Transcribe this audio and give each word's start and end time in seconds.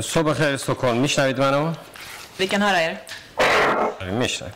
صبح 0.00 0.34
خیر 0.34 0.54
استکهلم 0.54 0.96
میشنوید 0.96 1.40
منو؟ 1.40 1.72
Vi 2.38 2.48
kan 2.48 2.62
höra 2.62 2.80
er. 2.82 3.00
میشنوید 4.12 4.54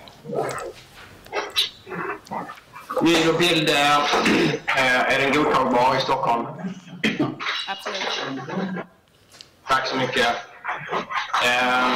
Ljud 3.03 3.29
och 3.29 3.39
bild 3.39 3.69
eh, 3.71 5.15
är 5.15 5.19
den 5.19 5.33
godtagbar 5.33 5.97
i 5.97 6.01
Stockholm? 6.01 6.47
Absolut. 7.69 8.09
Tack 9.69 9.87
så 9.87 9.97
mycket. 9.97 10.27
Eh, 11.45 11.89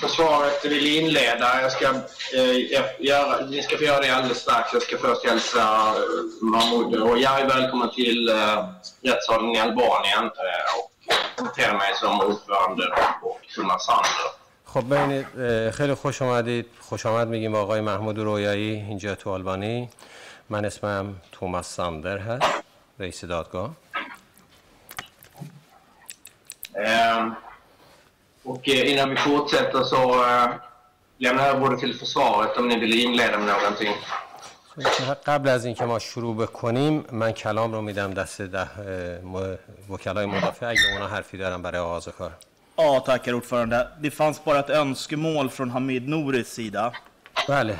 försvaret 0.00 0.64
vill 0.64 0.96
inleda. 0.98 1.62
Jag 1.62 1.72
ska, 1.72 1.86
eh, 2.34 2.82
göra, 2.98 3.46
ni 3.46 3.62
ska 3.62 3.76
få 3.76 3.84
göra 3.84 4.00
det 4.00 4.10
alldeles 4.10 4.38
strax. 4.38 4.72
Jag 4.72 4.82
ska 4.82 4.98
först 4.98 5.26
hälsa 5.26 5.60
eh, 5.60 6.42
Mahmoud 6.42 6.94
och 6.94 7.18
jag 7.18 7.40
är 7.40 7.46
välkommen 7.46 7.90
till 7.94 8.28
eh, 8.28 8.64
rättssalen 9.02 9.50
i 9.56 9.60
Albanien 9.60 10.24
eh, 10.24 10.78
och 10.78 10.90
تر 11.56 11.76
مجلسم 11.76 12.20
عضوان 12.20 12.72
و 12.72 12.82
با 13.22 13.36
ایشون 13.42 13.68
خب 14.64 14.94
ببینید 14.94 15.26
خیلی 15.70 15.94
خوش 15.94 16.22
آمدید. 16.22 16.66
خوش 16.80 17.06
آمد 17.06 17.28
میگیم 17.28 17.54
آقای 17.54 17.80
محمود 17.80 18.18
رویایی 18.18 18.70
اینجا 18.74 19.14
تو 19.14 19.30
آلبانی 19.30 19.88
من 20.50 20.64
اسمم 20.64 21.14
توماس 21.32 21.76
ساندر 21.76 22.18
هست 22.18 22.64
رئیس 22.98 23.24
دادگاه 23.24 23.70
Och 28.44 28.68
innan 28.68 29.10
vi 29.10 29.16
fortsätter 29.16 29.82
så 29.82 30.24
lämnar 31.18 31.46
jag 31.46 31.62
ordet 31.62 31.80
till 31.80 31.94
försvaret 31.98 32.56
om 32.56 32.68
ni 32.68 32.76
vill 32.80 33.00
inleda 33.00 33.38
med 33.38 33.46
någonting. 33.46 33.94
قبل 35.26 35.48
از 35.48 35.64
اینکه 35.64 35.84
ما 35.84 35.98
شروع 35.98 36.36
بکنیم 36.36 37.04
من 37.12 37.32
کلام 37.32 37.72
رو 37.72 37.80
میدم 37.80 38.10
دست 38.10 38.42
ده 38.42 38.68
وکلای 39.90 40.26
مدافع 40.26 40.66
اگه 40.66 40.92
اونا 40.92 41.06
حرفی 41.06 41.38
دارن 41.38 41.62
برای 41.62 41.80
آغاز 41.80 42.08
کار 42.08 42.32
Ja, 42.78 43.00
tack 43.00 43.26
herr 43.26 43.34
ordförande. 43.34 43.88
Det 44.00 44.10
fanns 44.10 44.44
bara 44.44 44.58
ett 44.58 44.70
önskemål 44.70 45.50
från 45.50 45.70
Hamid 45.70 46.08
Nouris 46.08 46.48
sida. 46.48 46.92
بله 47.48 47.76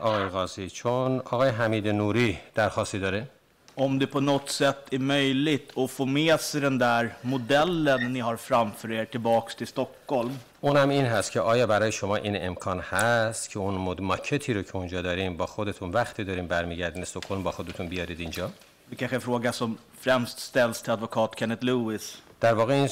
آقای 0.00 0.28
قاضی 0.28 0.70
چون 0.70 1.18
آقای 1.18 1.50
حمید 1.50 1.88
نوری 1.88 2.38
درخواستی 2.54 2.98
داره 2.98 3.28
Om 3.74 3.98
det 3.98 4.06
på 4.06 4.20
något 4.20 4.48
sätt 4.50 4.82
är 4.90 4.98
möjligt 4.98 5.78
att 5.78 5.90
få 5.90 6.04
med 6.04 6.40
sig 6.40 6.60
den 6.60 6.78
där 6.78 7.14
modellen 7.22 8.12
ni 8.12 8.20
har 8.20 8.36
framför 8.36 8.92
er 8.92 9.04
tillbaks 9.04 9.54
till 9.54 9.66
Stockholm. 9.66 10.38
اونم 10.66 10.88
این 10.88 11.06
هست 11.06 11.32
که 11.32 11.40
آیا 11.40 11.66
برای 11.66 11.92
شما 11.92 12.16
این 12.16 12.46
امکان 12.46 12.80
هست 12.80 13.50
که 13.50 13.58
اون 13.58 13.74
مد 13.74 14.00
ماکتی 14.00 14.54
رو 14.54 14.62
که 14.62 14.76
اونجا 14.76 15.02
داریم 15.02 15.36
با 15.36 15.46
خودتون 15.46 15.90
وقتی 15.90 16.24
داریم 16.24 16.46
برمیگردین 16.46 17.02
استکهلم 17.02 17.42
با 17.42 17.50
خودتون 17.50 17.88
بیارید 17.88 18.20
اینجا 18.20 18.50
Det 18.90 18.96
kanske 18.96 19.16
är 19.16 19.20
en 19.20 19.26
fråga 19.30 19.52
som 19.52 19.78
främst 20.00 20.38
ställs 20.38 20.82
till 20.82 20.92
advokat 20.92 21.36
Kenneth 21.36 21.64
Lewis. 21.64 22.16
در 22.40 22.54
واقع 22.54 22.74
این 22.74 22.88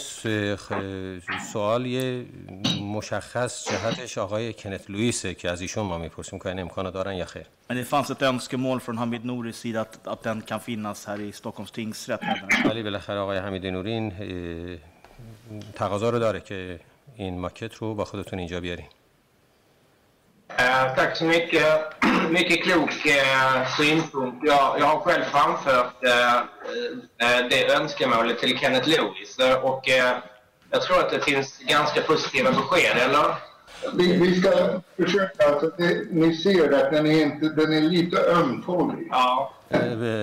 سوال 1.53 1.87
یه 1.87 2.25
مشخص 2.83 3.69
جهتش 3.71 4.19
آقای 4.19 4.53
کنت 4.53 4.91
لوئیسه 4.91 5.35
که 5.35 5.51
از 5.51 5.61
ایشون 5.61 5.87
ما 5.87 5.99
می‌پرسیم 5.99 6.39
که 6.39 6.47
این 6.47 6.59
امکانو 6.59 6.91
دارن 6.91 7.15
یا 7.15 7.25
خیر 7.25 7.47
Men 7.71 7.75
det 7.75 7.85
fanns 7.85 8.11
ett 8.11 8.23
önskemål 8.23 8.81
från 8.81 8.99
Hamid 8.99 9.25
Nouris 9.25 9.57
sida 9.57 9.81
att, 9.81 10.09
att 10.09 10.23
den 10.23 10.43
kan 10.43 10.61
finnas 10.61 11.07
här 11.07 11.21
i 11.21 11.33
Stockholms 11.33 11.71
tingsrätt. 11.71 12.21
ولی 12.65 12.83
بالاخره 12.83 13.19
آقای 13.19 13.39
حمید 13.39 13.67
نورین 13.67 14.13
اه، 14.13 14.79
تقاضا 15.75 16.11
رو 16.11 16.19
داره 16.19 16.41
که 16.41 16.81
این 17.16 17.40
ماکت 17.40 17.76
رو 17.76 17.96
با 17.96 18.06
خودتون 18.06 18.40
اینجا 18.40 18.60
بیارین 18.60 18.86
Eh, 20.58 20.96
tack 20.96 21.16
så 21.16 21.26
mycket. 21.26 21.66
Mycket 22.38 22.64
klok 22.64 23.06
eh, 23.06 23.68
synpunkt. 23.78 24.38
Jag, 24.44 24.80
jag 24.80 24.86
har 24.86 25.00
själv 25.00 25.24
framfört 25.24 26.04
eh, 26.04 26.36
eh, 27.26 27.40
det 27.50 27.74
önskemålet 27.74 28.40
till 28.40 28.58
Kenneth 28.60 28.88
Lewis 28.90 29.40
eh, 29.40 29.64
och 29.64 29.90
eh, 29.90 30.18
jag 30.72 30.82
tror 30.82 31.00
att 31.00 31.10
det 31.12 31.20
finns 31.20 31.60
ganska 31.60 32.02
positiva 32.02 32.52
besked, 32.52 32.98
eller? 32.98 33.36
Vi, 33.94 34.18
vi 34.18 34.42
ska 34.42 34.52
försöka, 34.98 35.48
alltså 35.50 35.72
det, 35.78 36.04
ni 36.12 36.36
ser 36.36 36.74
att 36.74 36.92
den 36.92 37.06
är, 37.06 37.22
inte, 37.22 37.46
den 37.50 37.74
är 37.74 37.82
lite 37.82 38.18
ömtålig. 38.22 39.08
Ja. 39.12 39.54
اه، 39.70 39.80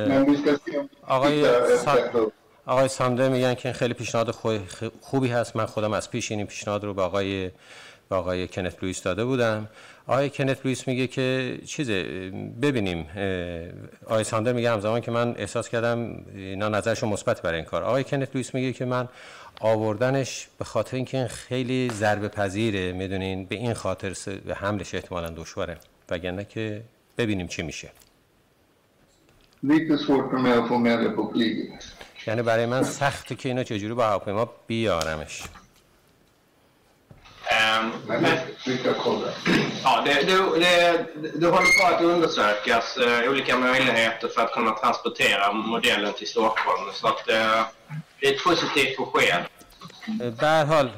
Men 0.08 0.30
vi 0.30 0.36
ska 0.36 0.50
se 0.70 0.78
om 0.78 0.88
vi 0.92 1.12
آقای 1.14 1.38
hittar 1.38 1.60
ett 1.74 1.80
سان- 1.80 1.96
sätt 1.96 2.14
att 2.14 2.28
آقای 2.71 2.87
سانده 2.87 3.29
میگن 3.29 3.53
که 3.53 3.69
این 3.69 3.73
خیلی 3.73 3.93
پیشنهاد 3.93 4.31
خوبی 5.01 5.27
هست. 5.27 5.55
من 5.55 5.65
خودم 5.65 5.93
از 5.93 6.11
پیش 6.11 6.31
این 6.31 6.45
پیشنهاد 6.45 6.83
رو 6.83 6.93
به 6.93 7.01
آقای 7.01 7.51
به 8.09 8.15
آقای 8.15 8.47
کنت 8.47 8.83
لوئیس 8.83 9.03
داده 9.03 9.25
بودم. 9.25 9.67
آقای 10.07 10.29
کنت 10.29 10.65
لوئیس 10.65 10.87
میگه 10.87 11.07
که 11.07 11.57
چیزه 11.65 12.03
ببینیم 12.61 13.07
آقای 14.05 14.23
ساندر 14.23 14.53
میگه 14.53 14.71
همزمان 14.71 15.01
که 15.01 15.11
من 15.11 15.35
احساس 15.37 15.69
کردم 15.69 16.25
اینا 16.35 16.69
نظرشون 16.69 17.09
مثبت 17.09 17.41
برای 17.41 17.55
این 17.55 17.65
کار. 17.65 17.83
آقای 17.83 18.03
کنت 18.03 18.29
لوئیس 18.35 18.55
میگه 18.55 18.73
که 18.73 18.85
من 18.85 19.07
آوردنش 19.61 20.47
به 20.59 20.65
خاطر 20.65 20.95
اینکه 20.95 21.17
این 21.17 21.27
خیلی 21.27 21.89
ضربه 21.93 22.27
پذیره 22.27 22.91
می‌دونین؟ 22.91 23.45
به 23.45 23.55
این 23.55 23.73
خاطر 23.73 24.15
به 24.45 24.55
حملش 24.55 24.95
احتمالا 24.95 25.29
دشواره. 25.29 25.77
وگرنه 26.09 26.45
که 26.45 26.81
ببینیم 27.17 27.47
چی 27.47 27.61
میشه. 27.61 27.89
یعنی 32.27 32.41
برای 32.41 32.65
من 32.65 32.83
سخته 32.83 33.35
که 33.35 33.49
اینو 33.49 33.63
چجوری 33.63 33.93
با 33.93 34.05
هواپیما 34.05 34.49
بیارمش 34.67 35.43
Ehm, 37.51 37.91
ja, 39.83 40.01
det, 40.05 40.13
det, 40.27 40.37
det, 41.39 41.47
håller 41.47 41.71
på 41.79 41.95
att 41.95 42.01
undersökas 42.01 42.97
eh, 42.97 43.29
olika 43.29 43.57
möjligheter 43.57 44.27
för 44.27 44.41
att 44.41 44.51
kunna 44.51 44.71
transportera 44.71 45.53
modellen 45.53 46.13
till 46.13 46.27
Stockholm. 46.27 46.83
Så 46.93 47.07
att, 47.07 47.29
eh, 47.29 47.65
det 48.19 48.27
är 48.27 48.33
ett 48.33 48.43
positivt 48.43 48.97
besked. 48.97 49.45
به 50.39 50.47
هر 50.47 50.65
حال 50.65 50.89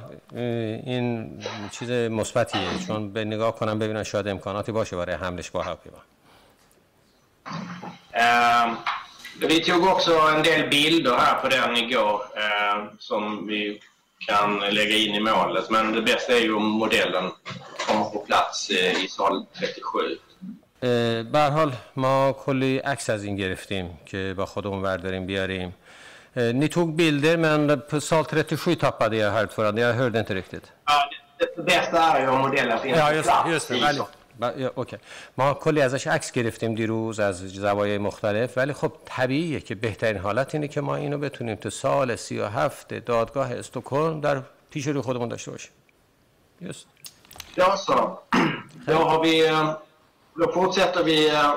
این 0.85 1.29
چیز 1.71 1.89
مثبتیه 1.89 2.67
چون 2.87 3.13
به 3.13 3.25
نگاه 3.25 3.55
کنم 3.55 3.79
ببینن 3.79 4.03
شاید 4.03 4.27
امکاناتی 4.27 4.71
باشه 4.71 4.95
برای 4.95 5.15
حملش 5.15 5.51
با 5.51 5.61
هواپیما 5.61 5.97
Ehm, 8.13 8.77
vi 9.40 9.60
tog 9.64 9.86
också 9.86 10.12
en 10.12 10.42
del 10.42 10.68
bilder 10.68 11.16
här 11.16 11.34
på 11.42 11.48
den 11.48 11.76
igår 11.76 12.22
eh, 12.36 12.84
som 12.98 13.46
vi 13.46 13.80
kan 14.26 14.58
lägga 14.58 14.96
in 14.96 15.14
i 15.14 15.20
målet. 15.20 15.70
Men 15.70 15.92
det 15.92 16.02
bästa 16.02 16.32
är 16.32 16.40
ju 16.40 16.54
om 16.54 16.64
modellen 16.64 17.30
kommer 17.86 18.04
på 18.04 18.18
plats 18.18 18.70
eh, 18.70 19.04
i 19.04 19.08
sal 19.08 19.46
37. 19.60 20.18
اه، 20.82 21.22
به 21.22 21.38
هر 21.38 21.50
حال 21.50 21.72
ما 21.94 22.32
کلی 22.32 22.78
عکس 22.78 23.10
از 23.10 23.24
این 23.24 23.36
گرفتیم 23.36 23.98
که 24.06 24.34
با 24.36 24.46
خودمون 24.46 24.82
برداریم 24.82 25.26
بیاریم 25.26 25.74
اه، 26.36 26.52
Ni 26.52 26.68
tog 26.68 26.96
bilder 26.96 27.36
men 27.36 27.80
på 27.90 28.00
sal 28.00 28.24
37 28.24 28.74
tappade 28.74 29.16
jag 29.16 29.30
här 29.32 29.46
förrän 29.46 29.76
jag 29.76 29.94
hörde 29.94 30.18
inte 30.18 30.34
riktigt. 30.34 30.72
Ja, 30.86 31.10
det, 31.38 31.56
det 31.56 31.62
bästa 31.62 31.98
är 32.02 32.20
ju 32.22 32.28
om 32.28 32.38
modellen 32.38 32.78
finns 32.78 32.98
Ja 32.98 33.06
på 33.08 33.14
just, 33.14 33.28
plats 33.28 33.50
just 33.50 33.68
det, 33.68 33.76
i 33.76 33.80
ولی 33.82 33.96
sal. 33.96 34.06
ب- 34.41 34.71
اوکی 34.75 34.97
ما 35.37 35.53
کلی 35.53 35.81
ازش 35.81 36.07
عکس 36.07 36.31
گرفتیم 36.31 36.75
دیروز 36.75 37.19
از 37.19 37.37
زوایای 37.39 37.97
مختلف 37.97 38.57
ولی 38.57 38.73
خب 38.73 38.91
طبیعیه 39.05 39.59
که 39.59 39.75
بهترین 39.75 40.17
حالت 40.17 40.55
اینه 40.55 40.67
که 40.67 40.81
ما 40.81 40.95
اینو 40.95 41.17
بتونیم 41.17 41.55
تو 41.55 41.69
سال 41.69 42.15
37 42.15 42.93
دادگاه 42.93 43.51
استکهلم 43.51 44.21
در 44.21 44.41
پیش 44.69 44.87
روی 44.87 45.01
خودمون 45.01 45.29
داشته 45.29 45.51
باشیم 45.51 45.71
just. 46.61 46.87
Ja, 47.57 47.75
så. 47.77 48.19
Då, 48.87 48.93
har 48.93 49.23
vi, 49.23 49.47
eh, 49.47 49.71
då 50.39 50.51
fortsätter 50.53 51.03
vi 51.03 51.29
eh, 51.29 51.51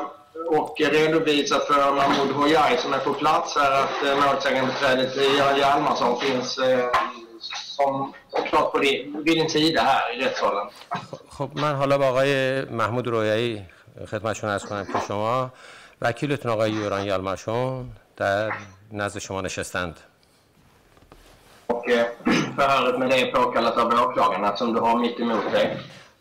och 0.49 0.77
redovisar 0.81 1.59
för 1.59 1.93
Mahmoud 1.95 2.33
Hojai 2.37 2.77
som 2.79 2.93
är 2.93 2.99
på 2.99 3.13
plats 3.15 3.57
här 3.57 3.73
att 3.83 3.97
eh, 4.07 4.27
målsägandebiträdet 4.27 5.17
Göran 5.17 5.59
Hjalmarsson 5.59 6.21
finns 6.21 6.59
som 7.77 8.13
såklart 8.29 8.73
på 8.73 8.79
din, 8.79 9.23
vid 9.25 9.37
din 9.39 9.51
sida 9.51 9.83
här 9.83 10.05
i 10.15 10.25
rättssalen. 10.25 10.67
خب 11.29 11.51
من 11.55 11.75
حالا 11.75 11.99
با 11.99 12.09
آقای 12.09 12.63
محمود 12.65 13.07
رویایی 13.07 13.67
خدمتشون 14.11 14.51
ارز 14.51 14.65
کنم 14.65 14.85
که 14.85 15.01
شما 15.09 15.53
وکیلتون 16.01 16.53
آقای 16.53 16.71
یوران 16.71 17.07
یالمرشون 17.07 17.91
در 18.17 18.53
نزد 18.93 19.19
شما 19.19 19.41
نشستند 19.41 20.01
Och 21.67 21.89
eh, 21.91 22.07
förhöret 22.57 22.99
med 22.99 23.09
det 23.11 23.21
är 23.21 23.33
påkallat 23.33 23.77
av 23.79 23.89
åklagaren 24.05 24.57
som 24.57 24.73
du 24.75 24.81
har 24.81 24.99
mitt 24.99 25.21
emot 25.21 25.53
dig. 25.53 25.79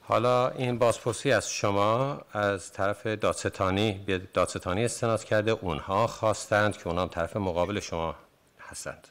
حالا 0.08 0.50
این 0.50 0.80
بازپرسی 0.80 1.32
از 1.32 1.50
شما 1.50 2.22
از 2.32 2.72
طرف 2.74 3.08
دادستانی 3.08 4.04
به 4.06 4.22
دادستانی 4.34 4.86
استناد 4.86 5.24
کرده 5.24 5.52
اونها 5.52 6.08
خواستند 6.08 6.78
که 6.78 6.88
اونها 6.88 7.04
هم 7.04 7.10
طرف 7.10 7.38
مقابل 7.38 7.80
شما 7.80 8.16
هستند 8.60 9.08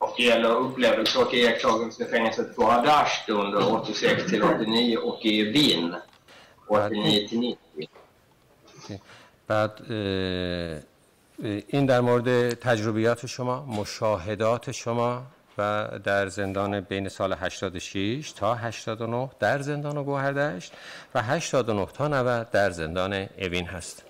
Och 0.00 0.14
det 0.16 0.22
gäller 0.22 0.50
upplevelse 0.50 1.18
och 1.18 1.34
iakttagelse 1.34 2.04
i 2.04 2.06
fängelset 2.06 2.56
på 2.56 2.64
Hadasht 2.64 3.28
under 3.28 3.72
86 3.72 4.30
till 4.30 4.42
89 4.42 4.96
och 4.96 5.26
i 5.26 5.42
Wien 5.42 5.94
89 6.68 7.28
till 7.28 7.40
90. 7.40 7.56
بعد 9.46 9.72
این 11.68 11.86
در 11.86 12.00
مورد 12.00 12.54
تجربیات 12.54 13.26
شما 13.26 13.66
مشاهدات 13.66 14.70
شما 14.70 15.22
و 15.58 15.88
در 16.04 16.28
زندان 16.28 16.80
بین 16.80 17.08
سال 17.08 17.32
86 17.32 18.32
تا 18.32 18.54
89 18.54 19.30
در 19.40 19.62
زندان 19.62 20.04
گوهردشت 20.04 20.72
و 21.14 21.22
89 21.22 21.86
تا 21.94 22.08
90 22.08 22.50
در 22.50 22.70
زندان 22.70 23.26
اوین 23.38 23.66
هست. 23.66 24.09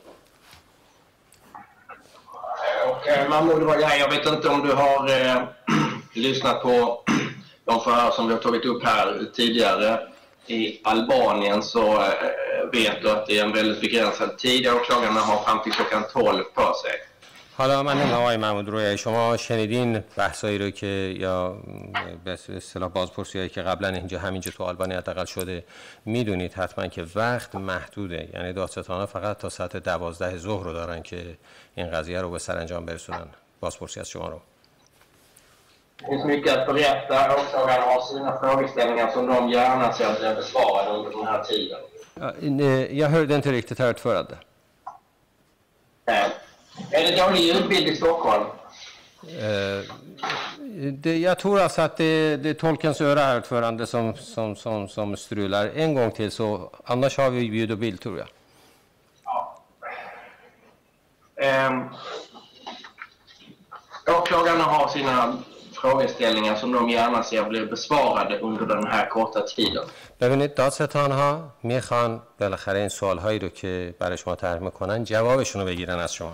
Eh, 3.07 3.29
Mahmoud 3.29 3.81
jag 3.81 4.11
vet 4.11 4.27
inte 4.27 4.49
om 4.49 4.67
du 4.67 4.73
har 4.73 5.09
eh, 5.09 5.43
lyssnat 6.15 6.63
på 6.63 7.05
de 7.65 7.81
förhör 7.81 8.11
som 8.11 8.27
vi 8.27 8.35
har 8.35 8.41
tagit 8.41 8.65
upp 8.65 8.85
här 8.85 9.25
tidigare 9.35 10.01
i 10.47 10.81
Albanien 10.85 11.63
så 11.63 11.93
eh, 11.93 12.71
vet 12.73 13.03
du 13.03 13.11
att 13.11 13.27
det 13.27 13.39
är 13.39 13.45
en 13.45 13.53
väldigt 13.53 13.81
begränsad 13.81 14.39
tid. 14.39 14.69
Åklagarna 14.69 15.21
har 15.21 15.43
fram 15.45 15.63
till 15.63 15.73
klockan 15.73 16.05
12 16.13 16.45
på 16.55 16.75
sig. 16.75 17.10
حالا 17.61 17.83
من 17.83 17.95
نمی‌دونم 17.95 18.21
آقای 18.21 18.37
محمود 18.37 18.69
روی 18.69 18.99
شما 18.99 19.37
شنیدین 19.37 20.05
بحثایی 20.17 20.59
رو 20.59 20.71
که 20.71 21.15
یا 21.19 21.57
به 22.25 22.33
اصطلاح 22.57 22.89
بازپرسی 22.89 23.39
هایی 23.39 23.51
که 23.51 23.63
قبلا 23.63 23.89
اینجا 23.89 24.19
همینجا 24.19 24.51
تو 24.51 24.65
آلبانی 24.65 24.95
حداقل 24.95 25.25
شده 25.25 25.65
می‌دونید 26.05 26.53
حتما 26.53 26.87
که 26.87 27.07
وقت 27.15 27.55
محدوده 27.55 28.29
یعنی 28.35 28.53
دادستانا 28.53 29.07
فقط 29.07 29.39
تا 29.39 29.49
ساعت 29.49 29.77
دوازده 29.77 30.39
ظهر 30.39 30.65
رو 30.65 30.73
دارن 30.73 31.03
که 31.03 31.37
این 31.75 31.91
قضیه 31.91 32.21
رو 32.21 32.31
به 32.31 32.39
سرانجام 32.39 32.87
برسونن 32.87 33.27
بازپرسی 33.61 34.01
از 34.01 34.09
شما 34.09 34.29
رو 34.29 34.41
Det 35.99 36.07
finns 36.07 36.25
mycket 36.25 36.59
att 36.59 36.67
berätta. 36.67 37.19
Åklagarna 37.41 37.85
har 37.93 38.01
sina 38.01 38.33
frågeställningar 38.43 39.09
som 39.11 39.27
de 39.27 39.51
gärna 39.51 39.93
ser 39.93 40.11
blir 40.19 40.35
besvarade 40.35 40.91
under 40.97 41.11
den 41.11 41.27
här 41.27 41.43
tiden. 41.45 41.81
Ja, 42.21 42.29
eh, 42.65 42.99
Jag 42.99 43.09
hörde 43.09 43.35
inte 43.35 43.53
riktigt 43.53 43.79
här 43.79 43.91
utförande. 43.91 44.37
Eh, 46.92 47.00
Är 47.00 47.04
det 47.12 47.18
dålig 47.18 47.40
ljudbild 47.42 47.88
i 47.88 47.96
Stockholm? 47.96 48.44
Eh, 49.40 49.82
Det, 50.94 51.18
jag 51.18 51.40
tror 51.40 51.60
alltså 51.60 51.82
att 51.82 51.98
det, 51.98 52.38
det 52.38 52.50
är 52.50 52.54
tolkens 52.54 53.02
öra 53.02 53.20
här 53.20 53.38
utförande 53.38 53.88
som, 53.88 54.16
som, 54.16 54.56
som, 54.56 54.88
som 54.88 55.18
strular. 55.18 55.72
En 55.76 55.94
gång 55.94 56.12
till 56.12 56.32
så, 56.32 56.72
annars 56.86 57.18
har 57.18 57.30
vi 57.30 57.40
ljud 57.42 57.72
och 57.72 57.78
bild 57.78 58.02
tror 58.02 58.18
jag. 58.18 58.28
Eh, 61.48 61.72
åklagarna 64.08 64.64
har 64.64 64.88
sina 64.88 65.38
frågeställningar 65.74 66.56
som 66.56 66.72
de 66.72 66.90
gärna 66.90 67.24
ser 67.24 67.44
blir 67.44 67.66
besvarade 67.66 68.40
under 68.40 68.66
den 68.66 68.88
här 68.88 69.06
korta 69.10 69.42
tiden. 69.42 69.84
ببینید 70.20 70.56
دادستان 70.56 71.12
ها 71.12 71.52
میخوان 71.62 72.22
بالاخره 72.40 72.80
این 72.80 72.90
سوال 72.90 73.18
هایی 73.20 73.40
رو 73.40 73.50
که 73.50 73.94
برای 74.00 74.18
شما 74.18 74.36
طرح 74.36 74.60
میکنن 74.60 75.04
جوابشون 75.04 75.62
رو 75.62 75.68
بگیرن 75.68 76.00
از 76.00 76.14
شما 76.14 76.34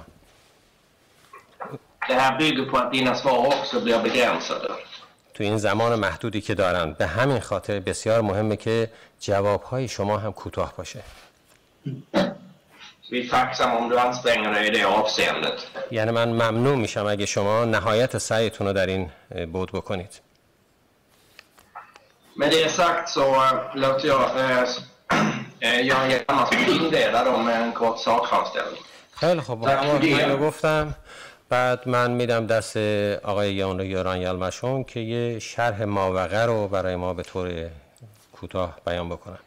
Det 2.09 2.15
här 2.15 2.39
bygger 2.39 2.65
på 2.65 2.77
att 2.77 2.93
dina 2.93 3.15
svar 3.15 3.47
också 3.47 3.81
blir 3.81 3.99
begränsade. 4.03 4.69
تو 5.35 5.43
این 5.43 5.59
زمان 5.59 5.95
محدودی 5.95 6.41
که 6.41 6.55
دارن 6.55 6.93
به 6.93 7.07
همین 7.07 7.41
خاطر 7.41 7.81
بسیار 7.81 8.21
مهمه 8.21 8.57
که 8.57 8.91
جوابهای 9.21 9.89
شما 9.89 10.19
هم 10.19 10.33
کوتاه 10.33 10.73
باشه 10.77 11.03
یعنی 15.91 16.11
من 16.11 16.29
ممنون 16.29 16.79
میشم 16.79 17.07
اگه 17.07 17.27
شما 17.27 17.65
نهایت 17.65 18.19
سعیتون 18.19 18.67
رو 18.67 18.73
در 18.73 18.87
این 18.87 19.11
بود 19.53 19.73
بکنید 19.73 20.21
Med 22.39 22.51
det 22.51 22.69
sagt 22.69 23.09
så 23.09 23.27
låter 23.75 24.09
jag, 24.09 24.31
jag 25.61 26.11
gärna 26.11 26.49
inleda 26.69 27.39
med 27.39 27.63
en 27.63 27.73
kort 27.73 27.99
خیلی 29.21 29.41
خوب. 29.41 29.69
من 29.69 30.37
گفتم. 30.37 30.95
بعد 31.49 31.89
من 31.89 32.11
میدم 32.11 32.47
دست 32.47 32.77
آقای 33.23 33.55
یان 33.55 33.81
یاران 33.81 34.21
یلمشون 34.21 34.85
که 34.85 35.01
یه 35.01 35.39
شرح 35.39 35.85
ماوقع 35.85 36.47
رو 36.47 36.69
برای 36.69 36.97
ما 36.97 37.15
به 37.15 37.23
طور 37.23 37.71
کوتاه 38.33 38.79
بیان 38.87 39.09
بکنن. 39.09 39.39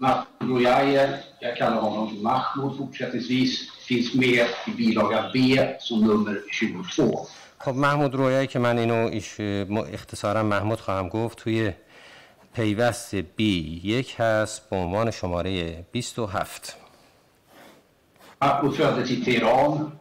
Mahmoud 0.00 0.48
Rojaje, 0.50 1.24
jag 1.40 1.56
kallar 1.56 1.80
honom 1.80 2.08
Mahmoud 2.22 2.76
fortsättningsvis, 2.78 3.52
finns 3.88 4.14
med 4.14 4.46
i 4.66 4.70
bilaga 4.70 5.20
B 5.34 5.36
som 5.80 6.04
nummer 6.04 6.34
22. 6.52 7.26
خب. 7.58 7.74
محمود 7.74 8.14
رویایی 8.14 8.46
که 8.46 8.58
من 8.58 8.78
اینو 8.78 9.20
اختصارا 9.92 10.42
محمود 10.42 10.80
خواهم 10.80 11.08
گفت 11.08 11.38
توی 11.38 11.72
پیوست 12.54 13.14
بی 13.14 13.80
یک 13.84 14.14
هست 14.18 14.70
به 14.70 14.76
عنوان 14.76 15.10
شماره 15.10 15.84
27 15.92 16.76
Mahmoud 18.40 18.74
föddes 18.76 19.10
i 19.10 19.20
Teheran 19.24 19.98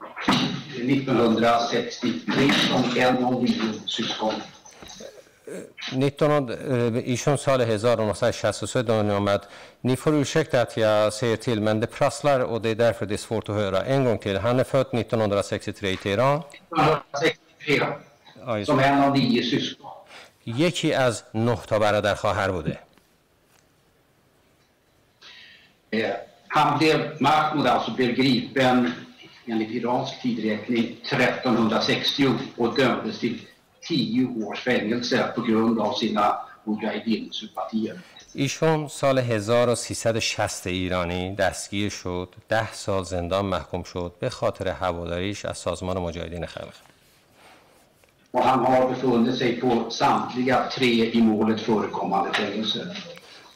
1963 0.76 2.52
som 2.68 2.84
en 2.96 3.24
av 3.24 3.42
nio 3.42 3.72
syskon. 3.86 4.34
19 5.92 6.48
ایشون 7.04 7.36
سال 7.36 7.60
1963 7.60 8.82
دنیا 8.82 9.16
آمد 9.16 9.40
Ni 9.80 9.96
får 9.96 10.14
ursäkta 10.14 10.60
att 10.60 10.76
jag 10.76 11.12
säger 11.12 11.36
till 11.36 11.60
men 11.60 11.80
det 11.80 11.86
prasslar 11.86 12.40
och 12.40 12.62
det 12.62 12.68
är 12.70 12.74
därför 12.74 13.06
det 13.06 13.14
är 13.14 13.18
svårt 13.18 13.48
att 13.48 13.54
höra. 13.54 13.82
En 13.84 14.04
gång 14.04 14.18
till. 14.18 14.36
Han 14.38 14.60
är 14.60 14.64
född 14.64 14.86
1963 14.92 15.90
i 15.90 15.96
Teheran. 15.96 16.42
1963 16.70 17.80
Ja, 18.46 18.58
just 18.58 18.66
som 18.68 18.76
det. 18.78 18.84
en 18.84 19.00
av 19.04 19.16
nio 19.18 19.42
syskon. 19.42 19.90
یکی 20.44 20.94
از 20.94 21.22
نه 21.34 21.56
تا 21.68 21.78
برادر 21.78 22.14
خواهر 22.14 22.50
بوده. 22.50 22.78
Eh, 25.92 26.10
Han 26.48 26.78
blev, 26.78 26.98
Mahmoud 27.20 27.66
alltså 27.66 27.90
blev 27.90 28.10
gripen 28.14 28.92
enligt 29.47 29.71
iransk 29.71 30.21
tidräkning 30.21 30.97
1360 31.03 32.29
och 32.57 32.75
dömdes 32.75 33.19
till 33.19 33.41
10 33.87 34.45
års 34.45 34.59
fängelse 34.59 35.31
på 35.35 35.41
grund 35.41 35.79
av 35.79 35.93
sina 35.93 36.37
mujahedin-sympatier. 36.63 37.99
ایشون 38.35 38.87
سال 38.87 39.17
1360 39.17 40.69
ایرانی 40.69 41.35
دستگیر 41.35 41.89
شد 41.89 42.29
ده 42.49 42.73
سال 42.73 43.03
زندان 43.03 43.45
محکوم 43.45 43.83
شد 43.83 44.13
به 44.19 44.29
خاطر 44.29 44.67
هواداریش 44.67 45.45
از 45.45 45.57
سازمان 45.57 45.97
مجاهدین 45.97 46.45
خلق 46.45 46.73
Och 48.35 48.43
han 48.43 48.65
har 48.65 48.89
befunnit 48.89 49.37
sig 49.37 49.61
på 49.61 49.89
samtliga 49.89 50.69
tre 50.75 51.11
i 51.11 51.21
målet 51.21 51.61
förekommande 51.61 52.33
fängelser. 52.33 53.14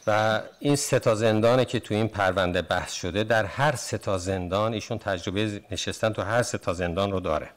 و 0.09 0.41
این 0.59 0.75
سه 0.75 0.99
تا 0.99 1.15
زندانی 1.15 1.65
که 1.65 1.79
تو 1.79 1.93
این 1.93 2.07
پرونده 2.07 2.61
بحث 2.61 2.93
شده 2.93 3.23
در 3.23 3.45
هر 3.45 3.75
سه 3.75 3.97
تا 3.97 4.17
زندان 4.17 4.73
ایشون 4.73 4.97
تجربه 4.97 5.61
nشستن 5.71 6.13
تو 6.13 6.21
هر 6.21 6.43
سه 6.43 6.57
تا 6.57 6.73
زندان 6.73 7.11
رو 7.11 7.19
داره 7.19 7.49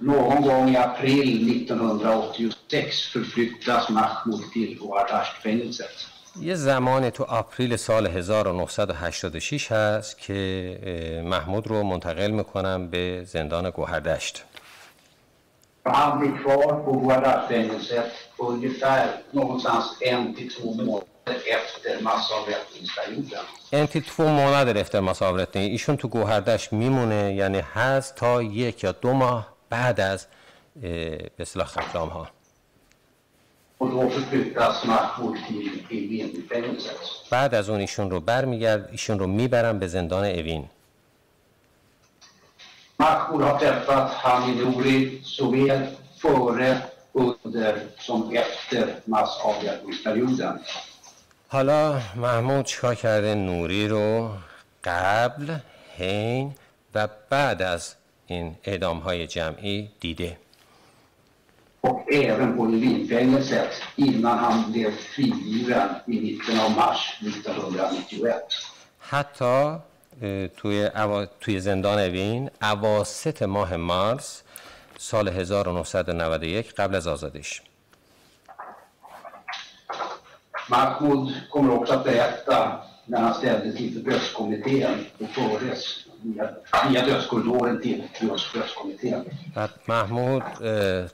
Någon 0.00 0.38
gång 0.46 0.66
i 0.74 0.76
april 0.88 1.28
1986 1.50 3.06
förflyttas 3.12 3.84
Mahmoud 3.98 4.42
till 4.52 4.70
Goardasht-fängelset. 4.82 5.96
یه 6.40 6.54
زمانی 6.54 7.10
تو 7.10 7.24
آپریل 7.24 7.76
سال 7.76 8.06
1986 8.06 9.72
هست 9.72 10.18
که 10.18 11.22
محمود 11.24 11.66
رو 11.66 11.82
منتقل 11.82 12.30
می‌کنم 12.30 12.88
به 12.90 13.24
زندان 13.24 13.70
گوهردشت 13.70 14.44
Han 15.84 16.18
blir 16.18 16.32
kvar 16.42 16.72
på 16.84 16.92
Goardasht-fängelset 16.92 18.10
ungefär 18.36 19.08
någonstans 19.30 19.84
en 20.00 20.34
till 20.34 20.50
två 20.54 20.74
månader 20.74 21.38
efter 21.56 22.02
massavrättningsperioden. 22.02 23.44
این 23.70 23.86
till 23.86 24.04
två 24.04 24.28
månader 24.28 24.74
efter 24.74 25.00
massavrättning 25.00 25.70
ایشون 25.70 25.96
تو 25.96 26.08
گوهردشت 26.08 26.72
میمونه 26.72 27.34
یعنی 27.34 27.58
هست 27.58 28.16
تا 28.16 28.42
یک 28.42 28.84
یا 28.84 28.92
دو 28.92 29.12
ماه 29.12 29.46
بعد 29.68 30.00
از 30.00 30.26
به 30.80 31.30
اصطلاح 31.38 31.66
ختلام 31.66 32.08
ها 32.08 32.28
förflyttas 33.80 34.84
Mahmoud 34.84 35.36
till 35.46 35.66
Evinfängelset. 35.90 37.30
بعد 37.30 37.54
از 37.54 37.68
اون 37.70 37.80
ایشون 37.80 38.10
رو 38.10 38.20
برمیگرد 38.20 38.88
ایشون 38.92 39.18
رو 39.18 39.26
می‌برن 39.26 39.78
به 39.78 39.86
زندان 39.86 40.24
اوین 40.24 40.64
Mahmoud 43.00 43.42
har 43.42 43.58
träffat 43.58 44.10
Hani 44.10 44.54
Nouri 44.54 45.20
såväl 45.24 45.86
före, 46.18 46.78
under 47.12 47.74
som 47.98 48.36
efter 48.36 48.94
massavrättningsperioden. 49.04 50.58
حالا 51.48 52.00
محمود 52.16 52.64
چیکار 52.64 52.94
کرده 52.94 53.34
نوری 53.34 53.88
رو 53.88 54.30
قبل 54.84 55.54
حین 55.96 56.54
و 56.94 57.08
بعد 57.30 57.62
از 57.62 57.94
این 58.26 58.56
اعدام 58.64 58.98
های 58.98 59.26
جمعی 59.26 59.90
دیده 60.00 60.36
och 61.80 62.12
även 62.12 62.56
på 62.56 62.62
Evinfängelset 62.66 63.72
innan 63.96 64.38
han 64.38 64.72
blev 64.72 64.90
frigiven 64.90 65.88
i 66.06 66.20
mitten 66.20 66.60
av 66.60 66.70
mars 66.70 67.18
1991. 67.20 68.42
حتی 68.98 69.76
توی, 70.56 70.86
اوا... 70.94 71.26
توی 71.40 71.60
زندان 71.60 71.98
اوین 71.98 72.50
اواسط 72.62 73.42
ماه 73.42 73.76
مارس 73.76 74.42
سال 74.98 75.28
1991 75.28 76.74
قبل 76.74 76.94
از 76.94 77.06
آزادیش. 77.06 77.62
Mahmoud 80.70 81.32
kommer 81.50 81.74
också 81.74 81.92
att 81.94 82.04
berätta 82.04 82.58
när 83.06 83.20
han 83.20 83.34
ställdes 83.34 83.80
inför 83.80 84.00
dödskommittén 84.10 85.06
och 85.20 85.28
fördes 85.28 85.80
via, 86.88 87.02
dödskorridoren 87.06 87.80
till 87.80 88.02
just 88.20 88.54
dödskommittén. 88.54 89.24
محمود 89.88 90.42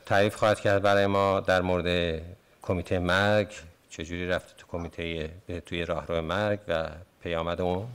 تعریف 0.07 0.35
خواهد 0.35 0.61
کرد 0.61 0.83
برای 0.83 1.07
ما 1.07 1.41
در 1.41 1.63
مورد 1.63 2.21
کمیته 2.63 2.99
مرگ 2.99 3.49
چجوری 3.91 4.29
رفته 4.29 4.53
تو 4.59 4.67
کمیته 4.67 5.31
توی 5.67 5.85
راهرو 5.85 6.23
مرگ 6.23 6.59
و 6.69 6.89
پیامد 7.23 7.61
اون؟ 7.61 7.87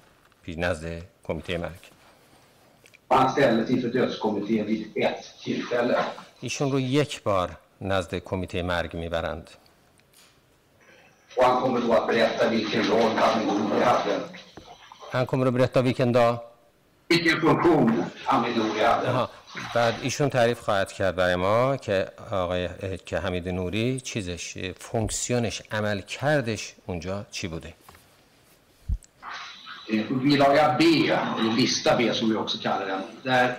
vid 0.47 0.57
نزد 0.57 1.01
کمیته 1.23 1.71
ایشون 6.41 6.71
رو 6.71 6.79
یک 6.79 7.23
بار 7.23 7.57
نزد 7.81 8.15
کمیته 8.15 8.63
مرگ 8.63 8.93
می‌برند 8.95 9.49
han 15.11 15.25
kommer 15.25 15.45
att 15.47 15.53
berätta 15.53 15.81
vilken 15.81 16.11
dag? 16.11 16.39
Vilken 17.09 17.39
funktion 17.41 18.05
بعد 19.75 19.93
ایشون 20.01 20.29
تعریف 20.29 20.59
خواهد 20.59 20.91
کرد 20.91 21.15
برای 21.15 21.35
ما 21.35 21.77
که 21.77 22.07
آقای 22.31 22.69
که 23.05 23.17
حمید 23.17 23.49
نوری 23.49 23.99
چیزش 23.99 24.71
فونکسیونش 24.79 25.61
عمل 25.71 26.01
کردش 26.01 26.73
اونجا 26.85 27.25
چی 27.31 27.47
بوده 27.47 27.73
Bilaga 30.23 30.75
B, 30.79 30.83
eller 31.39 31.53
lista 31.57 31.97
B 31.97 32.13
som 32.13 32.29
vi 32.29 32.35
också 32.35 32.57
kallar 32.57 32.85
den, 32.85 33.01
där 33.23 33.55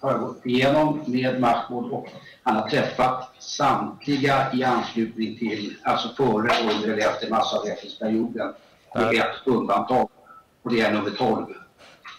har 0.00 0.10
jag 0.10 0.20
gått 0.20 0.46
igenom 0.46 1.04
med 1.06 1.40
Mahmoud 1.40 1.92
och 1.92 2.08
han 2.42 2.56
har 2.56 2.68
träffat 2.68 3.30
samtliga 3.38 4.52
i 4.52 4.64
anslutning 4.64 5.38
till, 5.38 5.76
alltså 5.84 6.08
före, 6.08 6.50
under 6.72 6.88
eller 6.88 7.08
efter 7.08 7.30
massavrättningsperioden. 7.30 8.54
Med 8.94 9.14
ett 9.14 9.46
undantag 9.46 10.08
och 10.62 10.72
det 10.72 10.80
är 10.80 10.92
nummer 10.92 11.10
12. 11.10 11.46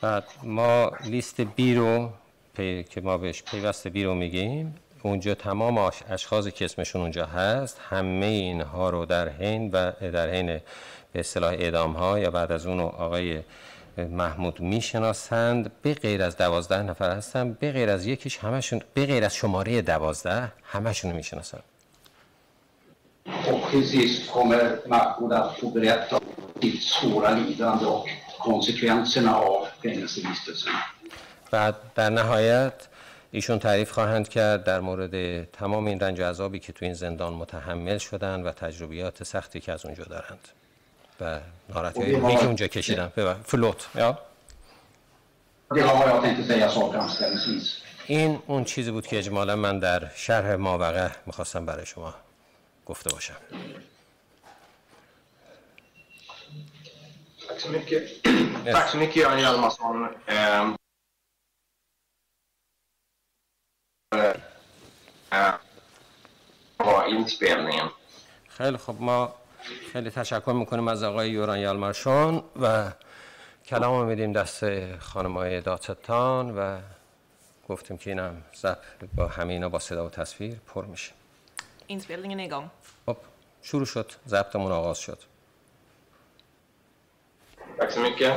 بعد 0.02 0.24
ما 0.44 0.92
لیست 1.06 1.42
بی 1.42 1.76
رو 1.76 2.10
پی... 2.54 2.84
که 2.84 3.02
ما 3.02 3.18
بهش 3.18 3.44
پیوست 3.44 3.88
بی 3.88 4.04
رو 4.04 4.16
میگیم 4.16 4.76
اونجا 5.04 5.36
تمام 5.36 5.78
اشخاصی 6.10 6.52
که 6.52 6.66
اسمشون 6.66 7.02
اونجا 7.02 7.26
هست 7.26 7.82
همه 7.90 8.26
اینها 8.26 8.90
رو 8.90 9.06
در 9.06 9.30
حین 9.30 9.72
و 9.72 9.92
در 9.92 10.30
حین 10.30 10.60
به 11.14 11.20
اصطلاح 11.20 11.52
اعدام 11.52 11.94
ها 11.94 12.20
یا 12.20 12.32
بعد 12.32 12.52
از 12.52 12.66
اون 12.66 12.80
آقای 12.80 13.42
محمود 13.98 14.60
می‌شناسند. 14.60 15.72
به 15.82 15.94
غیر 15.94 16.24
از 16.24 16.38
دوازده 16.38 16.82
نفر 16.82 17.12
هستن. 17.12 17.54
به 17.54 17.72
غیر 17.72 17.90
از 17.90 18.06
یکیش 18.06 18.38
همشون 18.38 18.82
به 18.94 19.06
غیر 19.06 19.26
از 19.26 19.36
شماره 19.36 19.82
دوازده 19.82 20.52
همشون 20.64 21.12
می‌شناسن. 21.12 21.60
Och 23.28 23.64
till 23.72 23.86
sist 23.92 24.20
kommer 24.36 24.64
Mahmoud 24.94 25.32
att 25.40 25.50
få 25.60 25.66
berätta 25.78 26.16
om 26.18 26.24
sitt 26.62 26.82
svåra 26.82 27.32
lidande 27.32 27.86
och 27.86 28.08
konsekvenserna 28.48 29.34
av 29.36 29.68
fängelsevistelsen. 29.84 30.74
بعد 31.52 31.76
در 31.96 32.10
نهایت 32.10 32.88
ایشون 33.32 33.60
تعریف 33.60 33.92
خواهند 33.92 34.30
کرد 34.30 34.64
در 34.64 34.80
مورد 34.80 35.44
تمام 35.52 35.86
این 35.86 36.00
رنج 36.00 36.20
و 36.20 36.24
عذابی 36.24 36.60
که 36.60 36.74
تو 36.74 36.86
این 36.86 36.94
زندان 36.94 37.34
متحمل 37.34 37.98
شدن 37.98 38.42
و 38.42 38.52
تجربیات 38.52 39.24
سختی 39.24 39.60
که 39.60 39.72
از 39.72 39.86
اونجا 39.86 40.04
دارند. 40.04 40.48
ناراحتی 41.69 42.13
هایی 42.15 42.38
که 42.38 42.45
اونجا 42.45 42.67
کشیدن 42.67 43.12
ببر- 43.17 43.33
فلوت 43.45 43.88
یا 43.95 44.17
Det 45.74 45.83
var 45.83 45.95
vad 46.00 46.09
jag 46.09 46.21
tänkte 46.24 46.43
säga 46.53 46.69
sakframställningsvis. 46.69 47.81
این 48.07 48.39
اون 48.47 48.63
چیزی 48.63 48.91
بود 48.91 49.07
که 49.07 49.17
اجمالا 49.17 49.55
من 49.55 49.79
در 49.79 50.09
شرح 50.15 50.55
ماوقع 50.55 51.09
می‌خواستم 51.25 51.65
برای 51.65 51.86
شما 51.86 52.13
گفته 52.86 53.09
باشم 53.09 53.36
Tack 57.47 57.59
så 57.59 57.67
mycket. 57.69 58.03
Tack 58.75 58.88
så 58.91 58.97
mycket 58.97 59.15
Göran 59.24 59.39
Hjalmarsson. 59.43 59.95
Ehm, 60.27 60.67
eh, 65.31 65.53
på 66.77 67.05
inspelningen. 67.07 67.89
خیلی 68.50 68.77
خب 68.77 68.95
ما 69.00 69.36
خیلی 69.93 70.09
تشکر 70.09 70.51
می‌کنیم 70.51 70.88
از 70.88 71.03
آقای 71.03 71.29
یوران 71.29 71.59
یالمرشان 71.59 72.43
و 72.62 72.91
کلام 73.65 74.00
رو 74.00 74.05
میدیم 74.05 74.31
دست 74.33 74.63
خانم 75.00 75.33
های 75.33 75.62
دادستان 75.62 76.57
و 76.57 76.77
گفتیم 77.69 77.97
که 77.97 78.09
اینم 78.09 78.43
زب 78.53 78.77
با 79.15 79.27
همینا 79.27 79.69
با 79.69 79.79
صدا 79.79 80.05
و 80.05 80.09
تصویر 80.09 80.55
پر 80.74 80.86
میشه 80.86 81.12
Inspelningen 81.89 82.39
är 82.39 82.43
igång. 82.43 82.69
خب 83.05 83.17
شروع 83.62 83.86
شد 83.86 84.12
ضبطمون 84.27 84.71
آغاز 84.71 84.97
شد 85.00 85.19
Tack 87.79 87.91
så 87.91 88.00
mycket. 88.00 88.33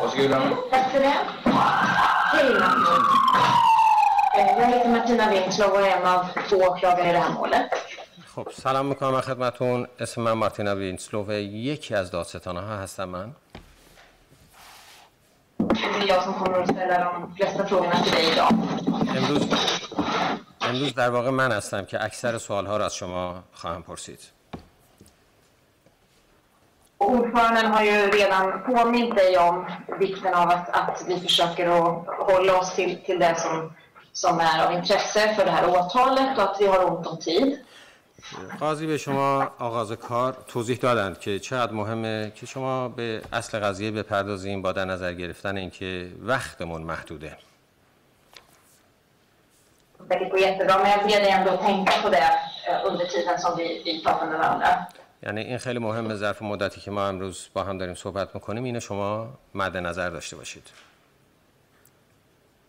Varsågoda. 0.00 0.38
Tack 0.70 0.90
för 0.92 1.00
det. 1.00 1.14
Hej. 2.32 2.46
Eh, 4.38 4.58
Jag 4.58 4.66
heter 4.66 4.88
Martina 4.88 5.30
Wingslov 5.30 5.72
och 5.72 5.80
är 5.80 5.96
en 5.96 6.06
av 6.06 6.24
två 6.48 6.56
åklagare 6.56 7.08
i 7.10 7.12
det 7.12 7.18
här 7.18 7.32
målet. 7.32 7.70
خب 8.34 8.48
سلام 8.52 8.86
می‌کنم 8.86 9.20
خدمتون 9.20 9.86
اسم 9.98 10.22
من 10.22 10.32
مارتینا 10.32 10.76
وینسلو 10.76 11.32
یکی 11.32 11.94
از 11.94 12.10
دادستانه 12.10 12.60
ها 12.60 12.76
هستم 12.76 13.04
من. 13.04 13.34
امروز 19.16 19.48
امروز 20.60 20.94
در 20.94 21.10
واقع 21.10 21.30
من 21.30 21.52
هستم 21.52 21.84
که 21.84 22.04
اکثر 22.04 22.38
سوال 22.38 22.66
ها 22.66 22.76
را 22.76 22.84
از 22.84 22.94
شما 22.94 23.42
خواهم 23.52 23.82
پرسید 23.82 24.18
ordföranden 26.98 27.66
har 27.74 27.82
ju 27.82 28.10
redan 28.10 28.44
påmint 28.66 29.16
dig 29.16 29.38
om 29.38 29.66
vikten 29.98 30.34
av 30.34 30.48
att, 30.48 30.66
att 30.80 31.04
vi 31.08 31.20
försöker 31.20 31.66
att 31.68 32.06
hålla 32.30 32.58
oss 32.58 32.74
till, 32.74 32.92
till 33.06 33.18
det 33.18 33.34
som, 33.38 33.72
som 34.12 34.40
är 34.40 34.66
av 34.66 34.72
intresse 34.72 35.34
för 35.34 35.44
det 35.44 35.50
här 35.50 35.68
åtalet 35.68 36.38
och 36.38 36.44
att 36.44 36.56
vi 36.60 36.66
har 36.66 36.84
ont 36.90 37.06
om 37.06 37.18
tid. 37.18 37.58
قاضی 38.60 38.86
به 38.86 38.98
شما 38.98 39.52
آغاز 39.58 39.92
کار 39.92 40.44
توضیح 40.46 40.76
دادند 40.76 41.18
که 41.18 41.38
چقدر 41.38 41.72
مهمه 41.72 42.32
که 42.36 42.46
شما 42.46 42.88
به 42.88 43.22
اصل 43.32 43.58
قضیه 43.58 43.90
بپردازیم 43.90 44.62
با 44.62 44.72
در 44.72 44.84
نظر 44.84 45.12
گرفتن 45.12 45.56
اینکه 45.56 46.12
وقتمون 46.22 46.82
محدوده. 46.82 47.36
یعنی 55.22 55.40
این 55.40 55.58
خیلی 55.58 55.78
مهمه 55.78 56.14
ظرف 56.14 56.42
مدتی 56.42 56.80
که 56.80 56.90
ما 56.90 57.06
امروز 57.06 57.48
با 57.54 57.64
هم 57.64 57.78
داریم 57.78 57.94
صحبت 57.94 58.34
می‌کنیم 58.34 58.64
اینو 58.64 58.80
شما 58.80 59.28
مد 59.54 59.76
نظر 59.76 60.10
داشته 60.10 60.36
باشید 60.36 60.70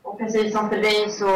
Och 0.08 0.18
precis 0.22 0.54
som 0.56 0.70
för 0.70 0.78
dig 0.78 1.10
så, 1.20 1.32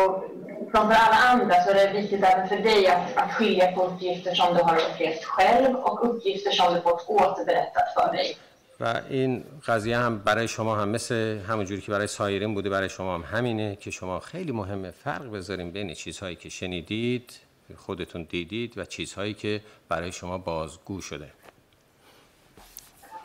som 0.74 0.84
för 0.90 0.98
alla 1.06 1.20
andra 1.32 1.56
så 1.64 1.70
är 1.70 1.76
det 1.76 2.02
viktigt 2.02 2.24
även 2.24 2.48
för 2.52 2.58
dig 2.70 2.88
att, 2.88 3.18
att 3.18 3.32
skilja 3.32 3.72
på 3.72 3.82
uppgifter 3.84 4.36
som 4.36 4.50
du 4.56 4.62
har 4.64 4.78
upplevt 4.78 5.24
själv 5.24 5.76
och 5.76 6.10
uppgifter 6.10 6.52
som 6.52 6.74
du 6.74 6.82
fått 6.82 7.02
återberättat 7.08 7.88
för 7.96 8.14
dig. 8.14 8.38
و 8.82 9.02
این 9.10 9.44
قضیه 9.68 9.98
هم 9.98 10.20
برای 10.20 10.48
شما 10.48 10.76
هم 10.76 10.90
مثل 10.90 11.40
همونجوری 11.48 11.82
که 11.82 11.92
برای 11.92 12.08
سایرین 12.08 12.54
بوده 12.54 12.70
برای 12.70 12.90
شما 12.90 13.14
هم 13.14 13.24
همینه 13.38 13.76
که 13.76 13.92
شما 13.92 14.20
خیلی 14.20 14.52
مهمه 14.52 14.92
فرق 14.92 15.32
بذاریم 15.32 15.72
بین 15.72 15.94
چیزهایی 15.94 16.36
که 16.36 16.50
شنیدید 16.50 17.40
خودتون 17.78 18.28
دیدید 18.30 18.78
و 18.78 18.86
چیزهایی 18.86 19.34
که 19.34 19.62
برای 19.90 20.12
شما 20.12 20.38
بازگو 20.38 21.02
شده 21.02 21.32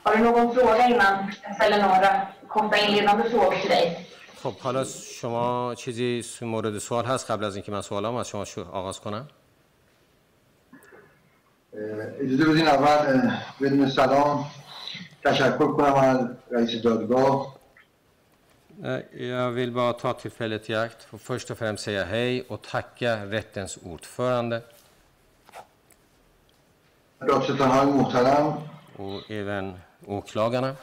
Har 0.07 0.17
du 0.17 0.23
någon 0.25 0.55
fråga 0.55 0.89
innan 0.89 1.33
jag 1.43 1.55
ställer 1.55 1.79
några 1.83 2.11
korta 2.49 2.77
inledande 2.77 3.31
frågor 3.31 3.57
till 3.61 3.71
dig? 3.71 3.87
خب 4.44 4.54
حالا 4.58 4.84
شما 5.22 5.76
چیزی 5.76 6.24
مورد 6.42 6.78
سوال 6.78 7.06
هست 7.06 7.32
قبل 7.32 7.44
از 7.44 7.56
اینکه 7.56 7.72
من 7.72 7.82
سوالام 7.82 8.16
از 8.16 8.28
شما 8.28 8.46
شو- 8.46 8.66
آغاز 8.72 9.00
کنم 9.00 9.28
اجازه 12.20 12.46
بدین 12.46 12.68
اول 12.68 12.88
اه، 13.28 13.56
بدون 13.62 13.90
سلام 13.90 14.46
تشکر 15.24 15.68
کنم 15.72 15.94
از 15.96 16.28
رئیس 16.52 16.82
دادگاه 16.82 17.60
Eh, 18.84 19.02
Jag 19.36 19.52
vill 19.52 19.72
bara 19.72 19.94
ta 19.94 20.14
tillfället 20.14 20.70
i 20.70 20.74
akt 20.76 21.08
och 21.12 21.22
först 21.22 21.52
och 21.52 21.58
främst 21.58 21.84
säga 21.84 22.04
hej 22.04 22.46
och 22.50 22.62
tacka 22.62 23.26
rättens 23.26 23.78
ordförande 23.92 24.62
دادستانهای 27.28 27.86
محترم 27.86 28.58
och 28.98 29.32
även 29.32 29.74
åklagarna 30.08 30.76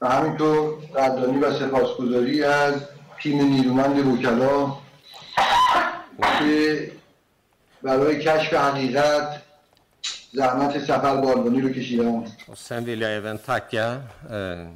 و 0.00 0.08
همینطور 0.08 0.74
قدردانی 0.94 1.38
و 1.38 1.52
سپاسگزاری 1.58 2.44
از 2.44 2.74
تیم 3.22 3.42
نیرومند 3.42 4.06
وکلا 4.06 4.76
که 6.38 6.90
برای 7.82 8.18
کشف 8.24 8.54
حقیقت 8.54 9.42
زحمت 10.32 10.78
سفر 10.78 11.16
به 11.16 11.60
رو 11.60 11.68
کشیدن 11.68 12.24
Och 12.48 12.58
sen 12.58 12.84
vill 12.84 13.00
jag 13.00 13.12
även 13.12 13.38
eh, 13.72 14.66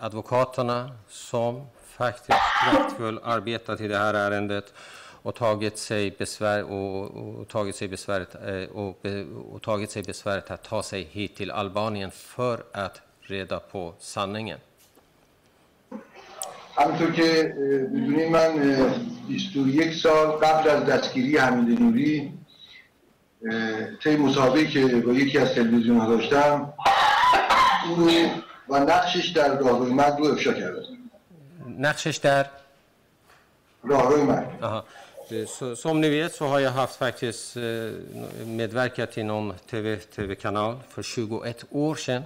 advokaterna 0.00 0.90
som 1.08 1.66
faktiskt 1.84 2.38
kraftfullt 2.64 3.20
arbetat 3.24 3.80
i 3.80 3.88
det 3.88 3.98
här 3.98 4.14
ärendet 4.14 4.72
och 5.22 5.34
tagit 5.34 5.78
sig 5.78 6.10
besvär 6.10 6.62
och, 6.62 7.40
och 7.40 7.48
tagit 7.48 7.76
sig 7.76 7.88
besväret 7.88 8.34
eh, 8.34 8.70
och, 8.70 9.06
och 9.52 9.62
tagit 9.62 9.90
sig 9.90 10.02
besväret 10.02 10.50
att 10.50 10.62
ta 10.62 10.82
sig 10.82 11.02
hit 11.02 11.36
till 11.36 11.50
Albanien 11.50 12.10
för 12.10 12.62
att 12.72 13.00
reda 13.30 13.58
på 13.72 13.94
sanningen. 13.98 14.58
همینطور 16.76 17.12
که 17.12 17.54
می‌دونید 17.92 18.28
من 18.28 18.50
اه، 18.80 18.94
21 19.28 19.94
سال 19.94 20.26
قبل 20.26 20.68
از 20.70 20.84
دستگیری 20.84 21.36
حمید 21.38 21.80
نوری 21.80 22.32
طی 24.02 24.16
مسابقه 24.16 24.66
که 24.66 24.86
با 24.86 25.12
یکی 25.12 25.38
از 25.38 25.54
تلویزیون 25.54 25.98
ها 26.00 26.06
داشتم 26.16 26.72
اون 27.88 28.08
رو 28.08 28.10
و 28.68 28.78
نقشش 28.84 29.28
در 29.28 29.58
راهروی 29.58 29.92
مرگ 29.92 30.18
رو 30.18 30.24
افشا 30.24 30.52
کردم 30.52 30.82
نقشش 31.78 32.16
در 32.16 32.46
راهروی. 33.84 34.34
Eh, 35.30 35.46
Så, 35.46 35.76
som 35.76 36.00
ni 36.00 36.08
vet 36.08 36.34
så 36.34 36.44
har 36.46 36.60
jag 36.60 36.70
haft 36.70 36.96
faktiskt 36.96 37.56
medverkat 38.46 39.18
i 39.18 39.22
någon 39.22 39.54
TV, 39.70 39.96
TV-kanal 40.16 40.76
för 40.88 41.02
21 41.02 41.64
år 41.70 41.96
sedan. 41.96 42.22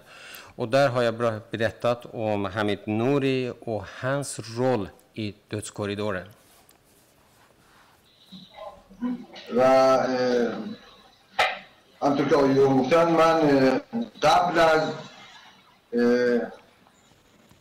Och 0.55 0.67
där 0.69 0.89
har 0.89 1.01
jag 1.03 1.13
bra- 1.13 1.39
berättat 1.51 2.05
om 2.13 2.45
Hamid 2.45 2.79
Nouri 2.87 3.53
och 3.59 3.83
hans 4.01 4.39
roll 4.57 4.89
i 5.13 5.33
dödskorridoren. 5.51 6.27
و 9.55 9.61
اه، 9.61 10.53
همطور 12.01 12.27
که 12.29 12.35
آقای 12.35 12.53
یورو 12.53 12.77
گفتن 12.83 13.11
من 13.11 13.35
اه، 13.39 13.79
قبل 14.21 14.59
از 14.59 14.81
اه، 15.93 16.41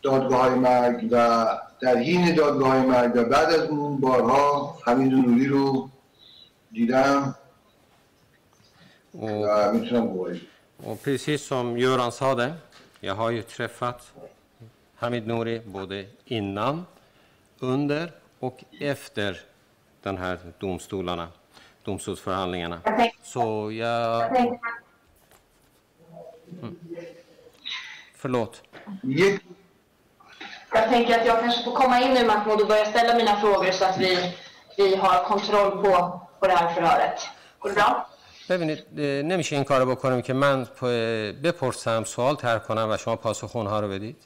دادگاه 0.03 0.41
های 0.41 0.55
مرگ 0.55 1.09
و 1.11 1.47
در 1.81 1.97
حین 1.97 2.35
دادگاه 2.35 2.69
های 2.73 2.81
مرگ 2.81 3.17
و 3.17 3.25
بعد 3.25 3.49
از 3.53 3.61
اون 3.61 4.01
بارها 4.01 4.79
حمید 4.87 5.13
نوری 5.13 5.47
رو 5.47 5.89
دیدم 6.73 7.35
Och, 9.15 9.23
و 9.23 9.73
میتونم 9.73 10.07
گواهی 10.07 10.39
بدم. 10.39 10.91
och 10.91 11.03
precis 11.03 11.41
som 11.51 11.77
Göran 11.79 12.11
sa 12.13 12.35
det, 12.35 12.53
jag 13.04 13.16
har 13.16 13.32
ju 13.32 13.42
träffat 13.42 14.14
Hamid 14.96 15.28
Nouri 15.28 15.62
både 15.66 16.06
innan, 16.26 16.86
under 17.60 18.12
och 18.40 18.64
efter 18.80 19.42
den 20.04 20.18
här 20.18 20.40
domstolarna, 20.60 21.28
domstolsförhandlingarna. 21.84 22.80
Så 23.24 23.72
jag... 23.72 24.36
tänker 24.36 24.60
Förlåt. 28.16 28.62
Jag 30.74 30.90
tänker 30.90 31.20
att 31.20 31.26
jag 31.26 31.40
kanske 31.40 31.64
får 31.64 31.72
komma 31.72 32.02
in 32.02 32.14
nu 32.14 32.26
Mahmoud 32.26 32.62
och 32.62 32.68
börja 32.68 32.86
ställa 32.86 33.16
mina 33.16 33.36
frågor 33.40 33.72
så 33.72 33.86
att 33.86 34.00
vi, 34.00 34.36
vi 34.78 34.96
har 34.96 35.24
kontroll 35.24 35.72
på, 35.72 36.22
på 36.40 36.48
det 36.48 36.54
här 36.54 36.74
förhöret. 36.74 37.22
Går 37.60 37.70
det 37.70 37.76
bra? 37.76 38.10
ببینید 38.50 39.00
نمیشه 39.00 39.56
این 39.56 39.66
کارو 39.66 39.86
بکنیم 39.86 40.22
که 40.22 40.34
من 40.34 40.68
بپرسم 41.44 42.04
سوال 42.04 42.36
طرح 42.36 42.60
کنم 42.60 42.88
و 42.92 42.98
شما 42.98 43.16
پاسخ 43.16 43.56
اونها 43.56 43.80
رو 43.80 43.88
بدید 43.88 44.18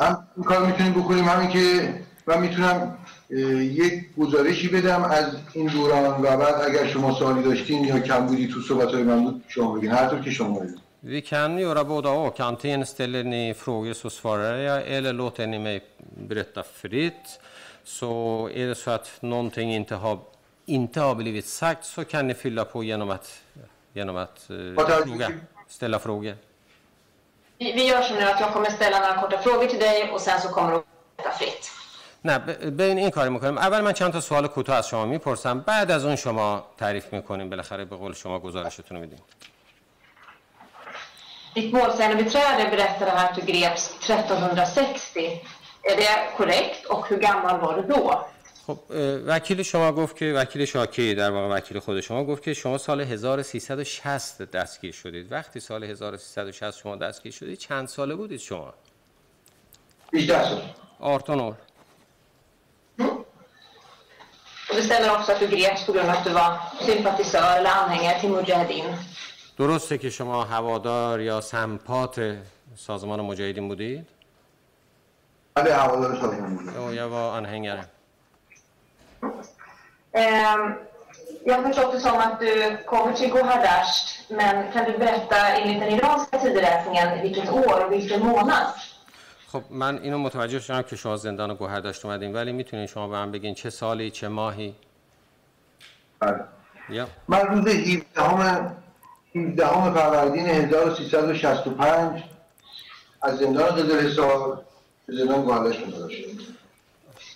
هم 0.00 0.26
این 0.36 0.44
کار 0.44 0.66
می‌تونیم 0.66 0.92
بکنیم 0.92 1.24
همین 1.24 1.48
که 1.50 1.94
من 2.26 2.40
می‌تونم 2.40 2.98
یک 3.30 4.14
گزارشی 4.18 4.68
بدم 4.68 5.04
از 5.04 5.36
این 5.52 5.66
دوران 5.66 6.22
و 6.22 6.36
بعد 6.36 6.54
اگر 6.54 6.86
شما 6.86 7.14
سوالی 7.14 7.42
داشتین 7.42 7.84
یا 7.84 7.98
کم 7.98 8.26
بودی 8.26 8.48
تو 8.48 8.60
صحبت 8.60 8.88
های 8.88 9.02
من 9.02 9.24
بود 9.24 9.44
شما 9.48 9.72
بگین 9.72 9.90
هر 9.90 10.06
طور 10.06 10.20
که 10.20 10.30
شما 10.30 10.58
بگین 10.58 10.78
Vi 11.02 11.22
kan 11.22 11.58
göra 11.58 11.84
båda 11.84 12.10
och. 12.10 12.40
Antingen 12.40 12.86
ställer 12.86 13.24
ni 13.24 13.54
frågor 13.54 13.94
så 13.94 14.10
svarar 14.10 14.56
jag 14.58 14.88
eller 14.96 15.12
låter 15.12 15.46
ni 15.46 15.58
mig 15.58 15.80
berätta 16.28 16.62
fritt. 16.62 17.40
Så 17.84 18.10
är 18.54 18.66
det 18.66 18.74
så 18.74 18.90
att 18.90 19.08
någonting 19.20 19.74
inte 19.74 19.94
har, 19.94 20.18
inte 20.69 20.99
har 21.01 21.15
blivit 21.15 21.47
sagt 21.47 21.85
så 21.85 22.05
kan 22.05 22.27
ni 22.27 22.33
fylla 22.33 22.65
på 22.65 22.83
genom 22.83 23.09
att, 23.09 23.39
genom 23.93 24.15
att 24.17 24.49
eh, 24.49 24.85
tack. 24.85 25.03
fråga, 25.07 25.31
ställa 25.67 25.99
frågor. 25.99 26.35
Vi, 27.57 27.71
vi 27.71 27.83
gör 27.87 28.01
så 28.01 28.13
nu 28.13 28.21
att 28.21 28.39
jag 28.39 28.53
kommer 28.53 28.69
ställa 28.69 28.99
några 28.99 29.21
korta 29.21 29.37
frågor 29.37 29.67
till 29.67 29.79
dig 29.79 30.11
och 30.11 30.21
sen 30.21 30.41
så 30.41 30.47
kommer 30.49 30.71
du 30.71 30.77
att 30.77 30.85
berätta 31.17 31.31
fritt. 31.37 31.71
نه 32.21 32.39
ب- 32.39 32.65
ببین 32.77 32.97
این 32.97 33.09
کاری 33.11 33.29
میکنیم 33.29 33.57
اول 33.57 33.81
من 33.81 33.93
چند 33.93 34.13
تا 34.13 34.21
سوال 34.21 34.47
کوتاه 34.47 34.75
از 34.75 34.87
شما 34.87 35.05
میپرسم 35.05 35.59
بعد 35.59 35.91
از 35.91 36.05
اون 36.05 36.15
شما 36.15 36.65
تعریف 36.77 37.13
میکنیم 37.13 37.49
بالاخره 37.49 37.85
به 37.85 37.95
قول 37.95 38.13
شما 38.13 38.39
گزارشتون 38.39 38.97
رو 38.97 39.01
میدیم 39.03 39.19
Ditt 41.55 41.73
målsägandebiträde 41.73 42.69
berättade 42.75 43.11
här 43.11 43.29
att 43.29 43.35
du 43.35 43.41
greps 43.41 43.83
1360. 44.01 45.41
Är 45.83 45.95
det 45.97 46.37
korrekt 46.37 46.85
och 46.85 47.07
hur 47.09 47.17
gammal 47.17 47.59
var 47.59 47.73
du 47.75 47.81
då? 47.81 48.27
خب 48.66 48.78
وکیل 49.26 49.62
شما 49.62 49.92
گفت 49.92 50.16
که 50.16 50.32
وکیل 50.36 50.64
شاکی 50.64 51.14
در 51.14 51.30
واقع 51.30 51.56
وکیل 51.56 51.78
خود 51.78 52.00
شما 52.00 52.24
گفت 52.24 52.42
که 52.42 52.54
شما 52.54 52.78
سال 52.78 53.00
1360 53.00 54.42
دستگیر 54.42 54.92
شدید. 54.92 55.32
وقتی 55.32 55.60
سال 55.60 55.84
1360 55.84 56.76
شما 56.78 56.96
دستگیر 56.96 57.32
شدید 57.32 57.58
چند 57.58 57.88
ساله 57.88 58.14
بودید 58.14 58.40
شما؟ 58.40 58.74
18 60.12 60.48
سال 60.48 60.62
18 61.00 61.40
år 61.40 61.56
Och 64.70 64.76
det 64.76 64.82
stämmer 64.82 65.10
också 65.10 65.32
att 65.32 65.40
du 65.40 65.46
greps 65.48 65.86
på 65.86 65.92
grund 65.92 66.08
av 66.08 66.16
att 66.16 66.24
du 66.24 66.32
var 66.32 66.58
sympatisör 66.80 67.56
eller 67.58 67.70
anhängare 67.70 68.20
till 68.20 68.30
Mujahedin. 68.30 68.84
درسته 69.58 69.98
که 69.98 70.10
شما 70.10 70.44
هوادار 70.44 71.20
یا 71.20 71.40
سمپات 71.40 72.36
سازمان 72.76 73.20
مجاهدین 73.20 73.68
بودید؟ 73.68 74.06
بله 75.54 75.74
هوادار 75.74 76.20
سازمان 76.20 76.56
بودم 76.56 77.36
anhängare. 77.38 77.78
Ehm, 77.78 77.99
jag 81.44 81.54
har 81.56 81.62
förstått 81.62 81.92
det 81.92 82.00
som 82.00 82.18
att 82.18 82.40
du 82.40 82.76
kommer 82.86 83.12
till 83.12 83.30
Gohardasht, 83.30 84.30
men 84.30 84.72
kan 84.72 84.84
du 84.84 84.98
berätta 84.98 85.48
enligt 85.48 85.80
den 85.80 85.92
iranska 85.92 86.38
tideräkningen 86.38 87.22
vilket 87.22 87.50
år 87.52 87.84
och 87.84 87.92
vilken 87.92 88.20
månad? 88.26 88.66
خب 89.52 89.62
من 89.70 89.98
اینو 89.98 90.18
متوجه 90.18 90.60
شدم 90.60 90.82
که 90.82 90.96
شما 90.96 91.16
زندان 91.16 91.54
گوهردشت 91.54 92.04
اومدین 92.04 92.32
ولی 92.32 92.52
می‌تونین 92.52 92.86
شما 92.86 93.08
به 93.08 93.14
من 93.14 93.32
بگین 93.32 93.54
چه 93.54 93.70
سالی 93.70 94.10
چه 94.10 94.28
ماهی 94.28 94.74
بله. 96.18 96.44
یا 96.88 97.06
من 97.28 97.40
روز 97.40 97.68
17 97.68 98.04
همه 98.14 98.70
17 99.34 99.66
همه 99.66 99.90
فروردین 99.94 100.46
1365 100.46 102.22
از 103.22 103.38
زندان 103.38 103.76
قزل 103.76 104.00
حصار 104.00 104.64
به 105.06 105.16
زندان 105.16 105.38
منتقل 105.40 105.72
شدم 105.72 105.90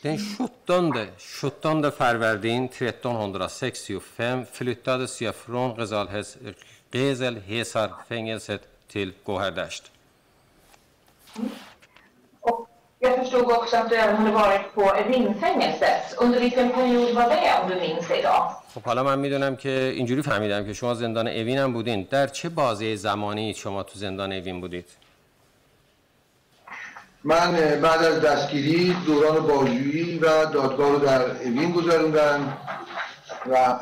Den 0.05 0.19
17, 0.41 0.54
17, 0.69 1.91
فروردین 1.91 2.71
1365 2.81 4.47
فلیتادس 4.47 5.23
یا 5.23 5.33
فرون 5.33 5.75
غزال 5.75 6.09
هز 6.09 6.37
غزل 6.93 7.39
هیسر 7.49 7.91
فنگلست 8.09 8.61
تیل 8.89 9.13
گوهردشت 9.25 9.91
خب 18.75 18.83
حالا 18.83 19.03
من 19.03 19.19
می‌دونم 19.19 19.57
که 19.57 19.93
اینجوری 19.95 20.23
فهمیدم 20.23 20.65
که 20.67 20.73
شما 20.73 20.95
زندان 20.95 21.29
اوین 21.29 21.59
هم 21.59 21.73
بودین. 21.73 22.09
در 22.11 22.27
چه 22.27 22.49
بازه 22.49 22.97
زمانی 22.97 23.55
شما 23.55 23.83
تو 23.83 23.99
زندان 23.99 24.33
اوین 24.33 24.61
بودید؟ 24.61 25.04
من 27.25 27.81
بعد 27.83 28.05
از 28.05 28.21
دستگیری 28.21 28.97
دوران 29.07 29.47
بازجویی 29.47 30.19
و 30.19 30.45
دادگاه 30.45 30.91
رو 30.91 30.99
در 30.99 31.31
اوین 31.31 31.73
گذروندن 31.73 32.57
و 33.47 33.79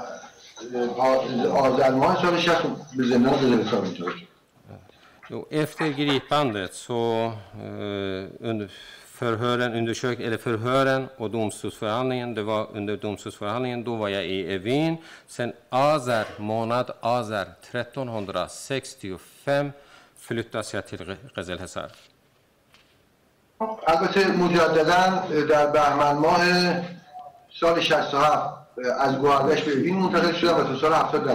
آذر 1.51 1.91
ماه 1.91 2.23
سال 2.23 2.41
60 2.41 2.63
به 2.97 3.05
زندان 3.05 3.33
قزل 3.33 3.63
حصار 3.63 3.81
منتقل 3.81 4.11
شدم 4.11 4.27
Jo, 5.31 5.47
efter 5.51 5.89
gripandet 5.89 6.75
så 6.75 7.33
eh, 7.55 8.51
under 8.51 8.71
förhören, 9.07 9.75
undersök, 9.75 10.21
eller 10.21 10.37
förhören 10.37 11.09
och 11.17 11.31
domstolsförhandlingen, 11.31 12.35
det 12.35 12.43
var 12.43 12.69
under 12.75 12.97
domstolsförhandlingen, 12.97 13.85
då 13.85 13.97
var 13.97 14.09
jag 14.09 14.27
i 14.27 14.55
Evin. 14.55 14.97
Sen 15.27 15.53
Azar, 15.69 16.27
månad 16.39 16.91
Azar 17.01 17.47
1365 17.71 19.73
flyttas 20.17 20.75
jag 20.75 20.87
till 20.87 21.17
Gezel 21.37 21.59
Hesar. 21.59 21.91
البته 23.87 24.27
مجددا 24.27 25.25
در 25.49 25.67
بهمن 25.67 26.13
ماه 26.13 26.41
سال 27.61 27.81
67 27.81 28.55
از 28.99 29.19
گوهردش 29.19 29.63
به 29.63 29.73
اوین 29.73 29.97
منتقل 29.97 30.33
شدم 30.33 30.57
و 30.57 30.63
تا 30.63 30.79
سال 30.79 30.93
70 30.93 31.27
در 31.27 31.35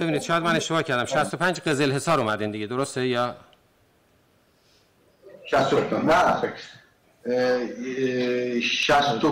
ببینید 0.00 0.22
شاید 0.22 0.42
من 0.42 0.56
اشتباه 0.56 0.82
کردم. 0.82 1.04
65 1.04 1.60
قزل 1.60 1.92
حصار 1.92 2.20
اومدین 2.20 2.50
دیگه 2.50 2.66
درسته 2.66 3.06
یا؟ 3.06 3.34
60 5.50 5.74
نه. 5.92 6.14
اه، 6.14 6.52
اه، 7.26 8.60
60 8.60 9.24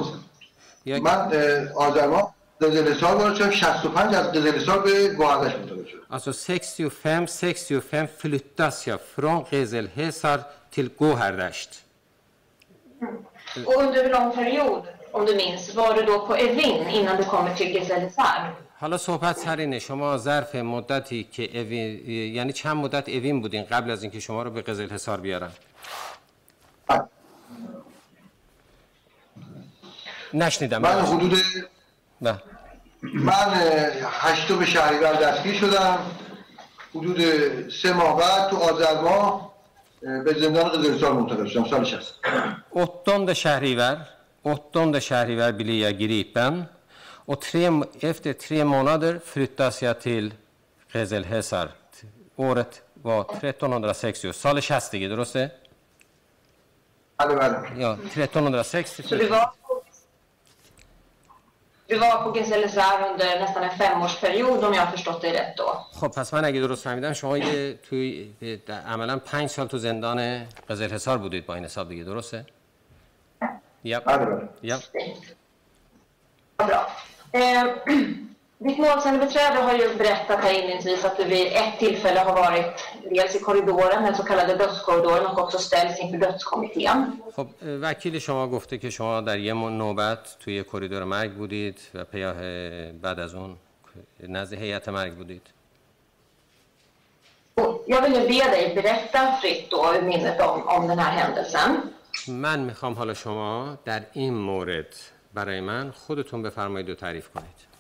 یا 0.85 1.01
من 1.01 1.33
آذر 1.75 2.07
ماه 2.07 2.35
قزل 2.61 2.93
حصار 2.93 3.17
وارد 3.17 3.35
شدم 3.35 3.51
65 3.51 4.15
از 4.15 4.33
قزل 4.33 4.59
حصار 4.59 4.79
به 4.79 5.09
گوهردش 5.09 5.53
شدم 5.53 5.72
Alltså 6.13 6.33
65, 6.33 7.27
65 7.29 8.09
flyttas 8.19 8.87
jag 8.87 9.01
från 9.01 9.45
Gezel 9.51 9.89
Hesar 9.95 10.41
till 10.71 10.89
Gohardasht. 10.99 11.85
Och 13.67 13.83
under 13.83 14.05
hur 14.05 14.11
lång 14.11 14.33
period, 14.33 14.83
om 15.13 15.27
du 15.27 15.37
minns, 15.37 15.75
var 15.75 15.95
du 15.95 16.03
då 16.03 16.27
på 16.27 16.35
Evin 16.35 16.89
innan 16.89 17.17
du 17.17 17.25
kommer 17.25 17.55
till 17.55 17.75
Gezelizar? 17.75 18.55
حالا 18.79 18.99
صحبت 18.99 19.39
سر 19.39 19.57
اینه 19.57 19.79
شما 19.79 20.19
ظرف 20.19 20.55
مدتی 20.55 21.25
که 21.25 21.61
اوین 21.61 22.09
یعنی 22.35 22.53
چند 22.53 22.77
مدت 22.77 23.09
اوین 23.09 23.41
بودین 23.41 23.65
قبل 23.65 23.91
از 23.91 24.03
اینکه 24.03 24.21
شما 24.21 24.43
رو 24.43 24.51
به 24.51 24.63
قزل 24.63 24.91
حصار 24.91 25.21
بیارن 25.21 25.51
نشنیدم 30.35 30.83
من 30.83 31.01
حدود 31.01 31.43
نه 32.21 32.41
من 33.03 33.53
هشتم 34.05 34.65
شهریور 34.65 35.13
دستگیر 35.13 35.55
شدم 35.55 35.99
حدود 36.95 37.19
سه 37.71 37.93
ماه 37.93 38.19
بعد 38.19 38.51
تو 38.51 38.57
آذر 38.57 39.01
ماه 39.01 39.53
اه، 40.07 40.25
به 40.25 40.35
زندان 40.35 40.69
قزلستان 40.69 41.17
منتقل 41.17 41.47
شدم 41.47 41.65
سال 41.65 41.85
60 41.85 42.15
8 42.71 43.35
Shahrivar, 43.35 43.97
8 44.45 45.01
Shahrivar 45.01 45.53
blir 45.53 45.83
jag 45.83 45.99
gripen 45.99 46.65
och 47.25 47.41
tre, 47.41 47.71
efter 48.01 48.33
tre 48.33 48.65
månader 48.65 49.21
flyttas 49.25 49.83
jag 49.83 50.01
till 50.01 50.35
Qezel 50.93 51.25
Hesar. 51.25 51.69
Året 52.37 52.83
var 53.03 53.21
1360, 53.21 54.33
سال 54.33 54.63
60 54.63 54.91
دیگه 54.91 55.09
درسته؟ 55.09 55.51
بله 57.19 57.35
بله 57.35 57.79
Ja, 57.79 57.97
1360. 58.17 59.03
Du 61.89 61.99
var, 61.99 62.23
på 62.25 62.39
Geselesar 62.39 63.11
under 63.11 63.41
nästan 63.41 63.63
en 63.63 63.71
femårsperiod 63.71 64.65
om 64.65 64.75
jag 64.75 64.83
har 64.83 64.93
förstått 64.93 65.23
dig 65.23 65.33
rätt 65.33 65.57
då? 65.57 65.87
خب 65.93 66.09
پس 66.09 66.35
من 66.35 66.45
اگه 66.45 66.61
درست 66.61 66.85
فهمیدم 66.85 67.13
شما 67.13 67.39
یه 67.39 67.79
توی 67.89 68.33
عملا 68.87 69.19
پنج 69.19 69.51
سال 69.51 69.67
تو 69.67 69.79
زندان 69.79 70.47
قزل 70.69 70.91
حصار 70.91 71.19
بودید 71.19 71.47
با 71.47 71.55
این 71.55 71.65
حساب 71.65 71.89
دیگه 71.89 72.05
درسته؟ 72.05 72.47
Ja. 73.85 74.01
بله 74.01 74.27
بله 74.27 74.49
Ja. 74.63 74.77
Vad 76.59 76.69
bra. 76.69 76.87
Eh, 78.63 78.69
ditt 78.69 78.79
målsägandebiträde 78.79 79.59
har 79.59 79.75
ju 79.75 79.95
berättat 79.95 80.41
här 80.45 80.53
inledningsvis 80.53 81.05
att 81.05 81.17
du 81.17 81.25
vid 81.25 81.47
ett 81.47 81.79
tillfälle 81.79 82.21
har 82.21 82.37
varit 82.37 82.75
dels 83.11 83.35
i 83.37 83.39
korridoren, 83.39 84.03
den 84.05 84.15
så 84.15 84.23
kallade 84.23 84.57
dödskorridoren 84.57 85.27
och 85.27 85.39
också 85.39 85.59
ställts 85.59 86.01
inför 86.01 86.19
dödskommittén. 86.19 87.23
خب 87.37 87.47
وکیل 87.63 88.19
شما 88.19 88.49
گفته 88.49 88.79
که 88.79 88.91
شما 88.91 89.21
در 89.21 89.39
یه 89.39 89.55
نوبت 89.55 90.37
توی 90.41 90.65
کریدور 90.65 91.05
مرگ 91.05 91.33
بودید 91.33 91.81
و 91.95 92.05
بعد 93.03 93.21
از 93.21 93.35
اون 93.35 93.57
نزد 94.29 94.55
هیئت 94.55 94.89
مرگ 94.89 95.15
بودید 95.15 95.43
jag 97.87 98.03
vill 98.03 98.13
nu 98.13 98.29
be 98.29 98.45
dig 98.55 98.75
berätta 98.75 99.21
fritt 99.41 99.71
då 99.71 99.95
ur 99.95 100.03
minnet 100.03 100.41
om, 100.41 100.69
om 100.69 100.89
den 100.89 100.99
här 100.99 101.13
händelsen. 101.21 101.71
من 102.29 102.61
می‌خوام 102.61 102.95
حالا 102.95 103.15
شما 103.15 103.79
در 103.85 104.03
این 104.13 104.35
مورد 104.35 104.95
برای 105.35 105.61
من 105.61 105.91
خودتون 105.91 106.43
بفرمایید 106.43 106.91
و 106.91 106.95
تعریف 106.95 107.29
کنید 107.29 107.72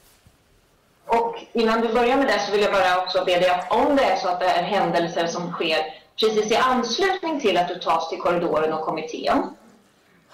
Och 1.06 1.36
innan 1.52 1.80
du 1.80 1.88
börjar 1.88 2.16
med 2.16 2.26
det 2.26 2.40
så 2.46 2.52
vill 2.52 2.60
jag 2.60 2.72
bara 2.72 3.02
också 3.02 3.24
be 3.24 3.38
dig 3.38 3.48
att 3.48 3.72
om 3.72 3.96
det 3.96 4.04
är 4.04 4.16
så 4.16 4.28
att 4.28 4.40
det 4.40 4.46
är 4.46 4.62
händelser 4.62 5.26
som 5.26 5.52
sker 5.52 5.78
precis 6.20 6.52
i 6.52 6.56
anslutning 6.56 7.40
till 7.40 7.56
att 7.56 7.68
du 7.68 7.78
tas 7.78 8.08
till 8.08 8.18
korridoren 8.18 8.72
och 8.72 8.80
kommittén 8.80 9.56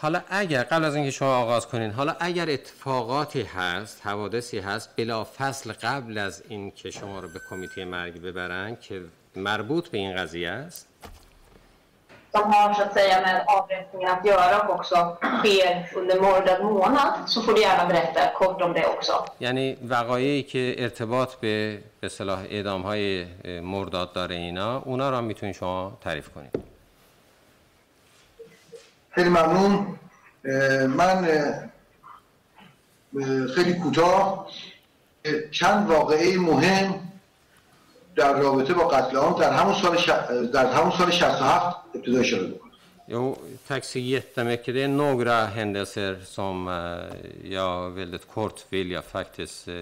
حالا 0.00 0.20
اگر 0.28 0.62
قبل 0.64 0.84
از 0.84 0.94
اینکه 0.94 1.10
شما 1.10 1.36
آغاز 1.36 1.66
کنین 1.66 1.90
حالا 1.90 2.16
اگر 2.20 2.50
اتفاقاتی 2.50 3.42
هست 3.42 4.06
حوادثی 4.06 4.58
هست 4.58 4.90
بلا 4.96 5.24
فصل 5.24 5.72
قبل 5.72 6.18
از 6.18 6.42
این 6.48 6.70
که 6.70 6.90
شما 6.90 7.20
رو 7.20 7.28
به 7.28 7.40
کمیته 7.50 7.84
مرگ 7.84 8.22
ببرن 8.22 8.76
که 8.76 9.02
مربوط 9.36 9.88
به 9.88 9.98
این 9.98 10.16
قضیه 10.16 10.50
است 10.50 10.87
som 12.32 12.52
har 12.52 12.74
så 12.74 12.82
att 12.82 12.94
säga 12.94 13.20
med 13.20 13.44
avrättningen 13.46 14.08
att 14.10 14.24
göra 14.24 14.60
och 14.62 14.74
också 14.74 15.16
sker 15.38 15.90
under 15.96 16.20
mördad 16.20 16.64
månad 16.64 17.12
så 17.26 17.42
får 17.42 17.52
du 17.52 17.60
gärna 17.60 17.86
berätta 17.86 18.20
kort 18.34 18.62
om 18.62 18.72
det 18.72 18.86
också. 18.86 19.24
یعنی 19.40 19.76
وقایعی 19.88 20.42
که 20.42 20.74
ارتباط 20.78 21.34
به 21.34 21.78
به 22.00 22.08
صلاح 22.08 22.40
اعدام 22.50 22.82
های 22.82 23.26
مرداد 23.60 24.12
داره 24.12 24.34
اینا 24.34 24.78
اونا 24.84 25.16
هم 25.18 25.24
می‌تونید 25.24 25.54
شما 25.54 25.98
تعریف 26.04 26.28
کنید 26.28 26.50
خیلی 29.10 29.28
ممنون 29.28 29.98
من 30.86 31.28
خیلی 33.54 33.74
کوتاه 33.82 34.48
اه، 35.24 35.34
چند 35.50 35.90
واقعه 35.90 36.38
مهم 36.38 36.94
در 38.18 38.32
رابطه 38.32 38.74
با 38.74 38.88
قتل 38.88 39.16
عام 39.16 39.40
در 39.40 39.52
همون 39.52 39.74
سال 39.74 39.96
ش... 39.96 40.10
در 40.52 40.66
همون 40.66 40.92
سال 40.98 41.10
67 41.10 41.76
ابتدا 41.94 42.20
اشاره 42.20 42.46
بکنم 42.46 42.68
Jo, 43.10 43.36
tack 43.68 43.84
så 43.84 43.98
jättemycket. 43.98 44.74
Det 44.74 44.82
är 44.82 44.88
några 44.88 45.46
händelser 45.46 46.18
som 46.24 46.68
eh, 46.68 47.50
jag 47.52 47.90
väldigt 47.90 48.28
kort 48.34 48.64
vill 48.70 48.90
jag 48.90 49.04
faktiskt 49.04 49.68
eh, 49.68 49.74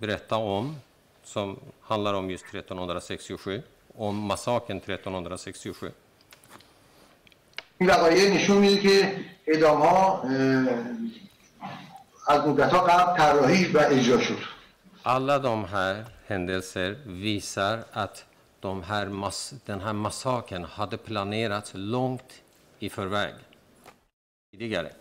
berätta 0.00 0.36
om. 0.36 0.76
Som 1.24 1.56
handlar 1.82 2.14
om 2.14 2.30
just 2.30 2.44
1367. 2.54 3.62
Om 3.96 4.14
massakern 4.16 4.80
1367. 4.86 5.92
این 7.78 7.90
وقایع 7.90 8.34
نشون 8.34 8.58
میده 8.58 8.80
که 8.80 9.14
اعدام 9.46 9.78
ها 9.78 10.22
از 12.26 12.46
مدت 12.46 12.72
ها 12.72 12.80
قبل 12.80 13.18
طراحی 13.18 13.72
و 13.72 13.78
اجرا 13.78 14.20
شد 14.20 14.59
Alla 15.03 15.39
de 15.39 15.65
här 15.65 16.05
händelser 16.27 16.97
visar 17.05 17.79
att 17.91 18.25
de 18.59 18.83
här 18.83 19.05
mass, 19.05 19.53
den 19.65 19.81
här 19.81 19.93
massakern 19.93 20.63
hade 20.63 20.97
planerats 20.97 21.71
långt 21.75 22.41
i 22.79 22.89
förväg. 22.89 23.33
Tidigare. 24.51 24.91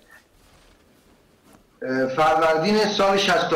اه، 1.88 2.06
فروردین 2.16 2.78
سال 2.78 3.18
67 3.18 3.54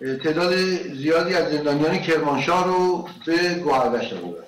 اه، 0.00 0.16
تعداد 0.16 0.52
زیادی 0.94 1.34
از 1.34 1.52
زندانیان 1.52 1.98
کرمانشاه 1.98 2.66
رو 2.66 3.08
به 3.26 3.54
گوهردشت 3.54 4.14
بردن 4.14 4.44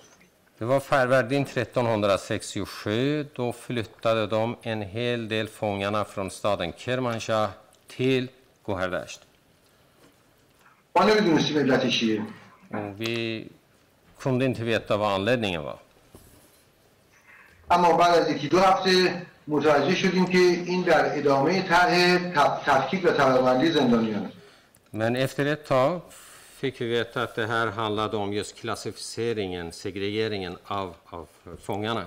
Det 0.58 0.64
var 0.64 0.80
Färvardin 0.80 1.44
1367. 1.44 3.28
Då 3.34 3.52
flyttade 3.52 4.26
de 4.26 4.56
en 4.62 4.82
hel 4.82 5.28
del 5.28 5.48
fångarna 5.48 6.04
från 6.04 6.30
staden 6.30 6.72
Kermanshah 6.72 7.50
till 7.88 8.28
Gohardasht. 8.62 9.20
ما 10.95 11.03
نمی‌دونستیم 11.03 11.57
علتش 11.57 11.99
چیه 11.99 12.21
vi 12.99 13.47
kunde 14.23 14.45
inte 14.45 14.63
veta 14.63 14.97
vad 14.97 15.13
anledningen 15.13 15.63
var. 15.63 15.79
اما 17.71 17.93
بعد 17.97 18.15
از 18.15 18.31
یکی 18.31 18.47
دو 18.47 18.59
هفته 18.59 19.21
متوجه 19.47 19.95
شدیم 19.95 20.25
که 20.25 20.37
این 20.37 20.81
در 20.81 21.17
ادامه 21.17 21.61
طرح 21.61 22.17
تف- 22.33 22.63
تفکیک 22.65 23.05
و 23.05 23.11
طبقه‌بندی 23.11 23.71
زندانیان 23.71 24.31
Men 24.93 25.15
efter 25.15 25.45
ett 25.45 25.65
tag 25.65 26.01
fick 26.61 26.81
vi 26.81 26.87
veta 26.87 27.23
att 27.23 27.35
det 27.35 27.47
här 27.47 27.67
handlade 27.67 28.17
om 28.17 28.33
just 28.33 28.55
klassificeringen, 28.61 29.71
segregeringen 29.71 30.57
av, 30.67 30.95
av 31.09 31.27
fångarna. 31.61 32.05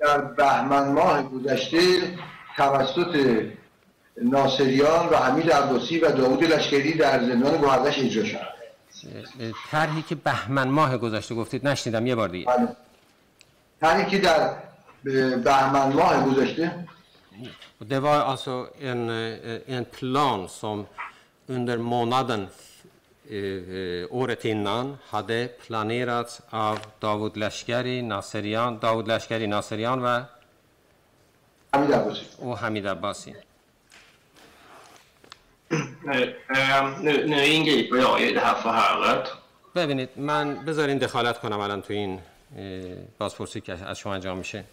در 0.00 0.20
بهمن 0.20 0.92
ماه 0.92 1.22
گذشته 1.22 1.78
توسط 2.56 3.16
ناصریان 4.22 5.08
و 5.08 5.16
حمید 5.16 5.52
عباسی 5.52 5.98
و 5.98 6.10
داوود 6.10 6.44
لشکری 6.44 6.94
در 6.94 7.20
زندان 7.20 7.56
گوهردش 7.56 7.98
اجرا 7.98 8.24
شد 8.24 8.54
طرحی 9.70 10.02
که 10.02 10.14
بهمن 10.14 10.68
ماه 10.68 10.98
گذشته 10.98 11.34
گفتید 11.34 11.68
نشنیدم 11.68 12.06
یه 12.06 12.14
بار 12.14 12.28
دیگه 12.28 12.46
بله. 12.46 12.68
طرحی 13.80 14.10
که 14.10 14.18
در 14.18 14.50
بهمن 15.36 15.92
ماه 15.92 16.24
گذشته 16.24 16.86
Det 17.88 18.00
var 18.00 18.20
alltså 18.32 18.68
en, 18.80 19.10
eh, 19.10 19.76
en 19.76 19.84
plan 19.84 20.48
som 20.48 20.86
under 21.48 21.78
månaden 21.78 22.48
eh, 23.30 23.38
eh, 23.38 24.06
året 24.10 24.44
innan 24.44 24.98
hade 25.10 25.48
planerats 25.48 26.40
av 26.50 26.78
Davud 27.00 27.36
Lashkari, 27.36 28.02
Naserian, 28.02 28.78
Davud 28.78 29.06
Lashkari, 29.08 29.46
و, 29.46 30.24
حمید 31.72 31.92
عباسی 31.92 32.26
och 32.38 32.58
Hamid 32.58 32.86
Abbasi. 32.86 33.34
Nu, 35.70 36.34
eh, 36.48 36.98
nu, 37.00 37.26
nu 37.26 37.46
ingriper 37.46 37.96
jag 37.96 38.20
i 38.20 38.32
det 38.32 38.40
här 38.40 38.54
förhöret. 38.54 39.28
ببینید 39.74 40.08
من 40.16 40.54
بذارین 40.64 40.98
دخالت 40.98 41.38
کنم 41.38 41.60
الان 41.60 41.82
تو 41.82 41.92
این 41.92 42.20
بازپرسی 43.18 43.60
که 43.60 43.72
از 43.72 43.98
شما 43.98 44.14
انجام 44.14 44.38
میشه 44.38 44.64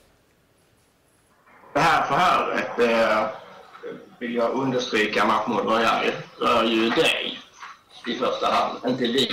Det 1.74 1.80
här 1.80 2.02
förhöret 2.02 2.80
eh, 2.80 3.28
vill 4.20 4.36
jag 4.36 4.54
understryka 4.54 5.26
Mahmoud 5.26 5.66
Rojari 5.66 6.12
rör 6.40 6.64
ju 6.64 6.90
dig 6.90 7.40
i 8.08 8.16
första 8.16 8.48
hand, 8.48 8.80
inte 8.88 9.04
vi. 9.04 9.28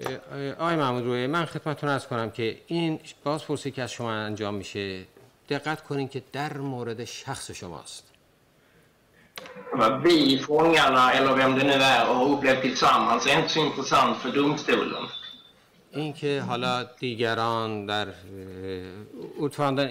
اه، 0.00 0.38
اه، 0.38 0.52
آقای 0.52 0.76
محمود 0.76 1.04
روی 1.04 1.26
من 1.26 1.44
خدمتتون 1.44 1.88
ارز 1.88 2.06
کنم 2.06 2.30
که 2.30 2.60
این 2.66 3.00
بازپرسی 3.24 3.70
که 3.70 3.82
از 3.82 3.92
شما 3.92 4.12
انجام 4.12 4.54
میشه 4.54 5.04
دقت 5.48 5.82
کنین 5.82 6.08
که 6.08 6.22
در 6.32 6.56
مورد 6.56 7.04
شخص 7.04 7.50
شماست 7.50 8.11
vi, 10.03 10.39
fångarna 10.39 11.11
eller 11.11 11.35
vem 11.35 11.55
det 11.55 11.63
nu 11.63 11.73
är, 11.73 12.05
har 12.05 12.29
upplevt 12.29 12.61
tillsammans 12.61 13.27
är 13.27 13.37
inte 13.37 13.49
så 13.49 13.59
intressant 13.59 14.17
för 14.17 14.29
domstolen. 14.31 15.03
اینکه 15.93 16.41
حالا 16.41 16.83
دیگران 16.99 17.85
در 17.85 18.07
ordföranden 19.39 19.89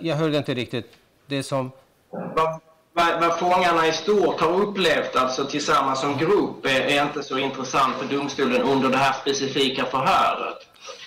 jag 0.00 0.16
hörde 0.16 0.36
inte 0.38 0.54
riktigt 0.54 0.86
det 1.26 1.42
som 1.42 1.72
Vad, 2.10 2.60
vad, 2.92 3.20
vad 3.20 3.38
fångarna 3.38 3.86
i 3.86 3.92
stort 3.92 4.40
har 4.40 4.60
upplevt 4.60 5.16
alltså 5.16 5.44
tillsammans 5.44 6.00
som 6.00 6.18
grupp 6.18 6.66
är, 6.66 6.80
är 6.80 7.02
inte 7.02 7.22
så 7.22 7.38
intressant 7.38 7.96
för 7.96 8.16
domstolen 8.16 8.62
under 8.62 8.88
det 8.88 8.96
här 8.96 9.12
specifika 9.12 9.84
förhöret. 9.84 10.58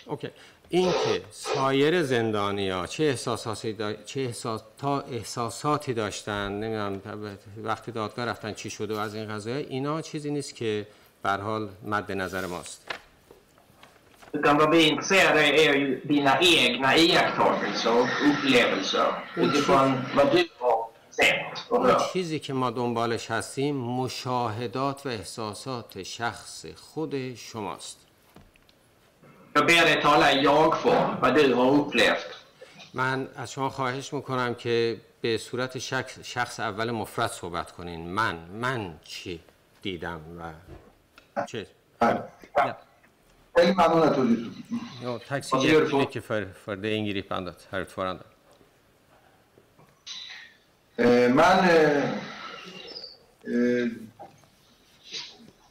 اوکی 0.08 0.30
اینکه 0.73 1.23
سایر 1.31 2.03
زندانیا 2.03 2.87
چه 2.87 3.05
احساساتی 3.05 3.73
دا... 3.73 3.93
چه 3.93 4.21
احساس... 4.21 4.63
تا 4.79 5.01
احساساتی 5.01 5.95
داشتن 5.95 6.53
نمی‌دونم 6.53 7.01
وقتی 7.65 7.93
دادگاه 7.93 8.25
رفتن 8.25 8.53
چی 8.55 8.71
شده 8.71 8.95
و 8.95 8.99
از 8.99 9.15
این 9.15 9.29
قضايا 9.29 9.57
اینا 9.57 10.03
چیزی 10.03 10.31
نیست 10.31 10.55
که 10.55 10.87
به 11.23 11.31
حال 11.31 11.69
مد 11.85 12.13
نظر 12.13 12.47
ماست 12.47 12.95
Utan 14.33 14.59
vad 14.59 14.71
vi 14.71 14.85
är 14.85 14.89
intresserade 14.93 15.43
är 15.43 15.75
ju 15.75 16.01
dina 16.05 16.41
egna 16.41 16.97
iakttagelser 16.97 17.93
och 18.01 18.09
upplevelser 18.31 19.09
utifrån 19.37 19.89
vad 20.17 20.33
du 20.33 20.49
har 20.59 20.91
sett 21.11 21.71
och 21.71 21.87
hört. 21.87 22.13
چیزی 22.13 22.39
که 22.39 22.53
ما 22.53 22.71
دنبالش 22.71 23.31
هستیم 23.31 23.77
مشاهدات 23.77 25.07
و 25.07 25.09
احساسات 25.09 26.03
شخص 26.03 26.67
خود 26.77 27.35
شماست 27.35 28.10
Jag 29.53 29.67
ber 29.67 29.85
dig 29.89 30.03
tala 30.03 30.33
i 30.33 30.43
jag-form, 30.45 31.21
vad 31.21 31.35
du 31.35 31.55
har 31.55 31.71
upplevt. 31.71 32.31
من 32.95 33.29
از 33.37 33.53
شما 33.53 33.71
خواهش 33.71 34.13
می‌کنم 34.13 34.55
که 34.55 35.01
به 35.21 35.39
صورت 35.39 35.79
شخص, 35.79 36.19
شخص 36.23 36.61
اول 36.61 36.91
مفرد 36.91 37.31
صحبت 37.31 37.73
کنین. 37.73 38.09
من 38.09 38.37
من 38.37 38.99
چی 39.05 39.41
دیدم 39.83 40.21
و 40.39 40.53
چه. 41.47 41.67
خیلی 43.57 43.73
ممنون 43.73 44.03
از 44.03 45.51
توضیحتون 45.51 46.07
herr 47.73 47.85
ordförande. 47.85 48.25
اه، 50.99 51.29
من 51.29 51.69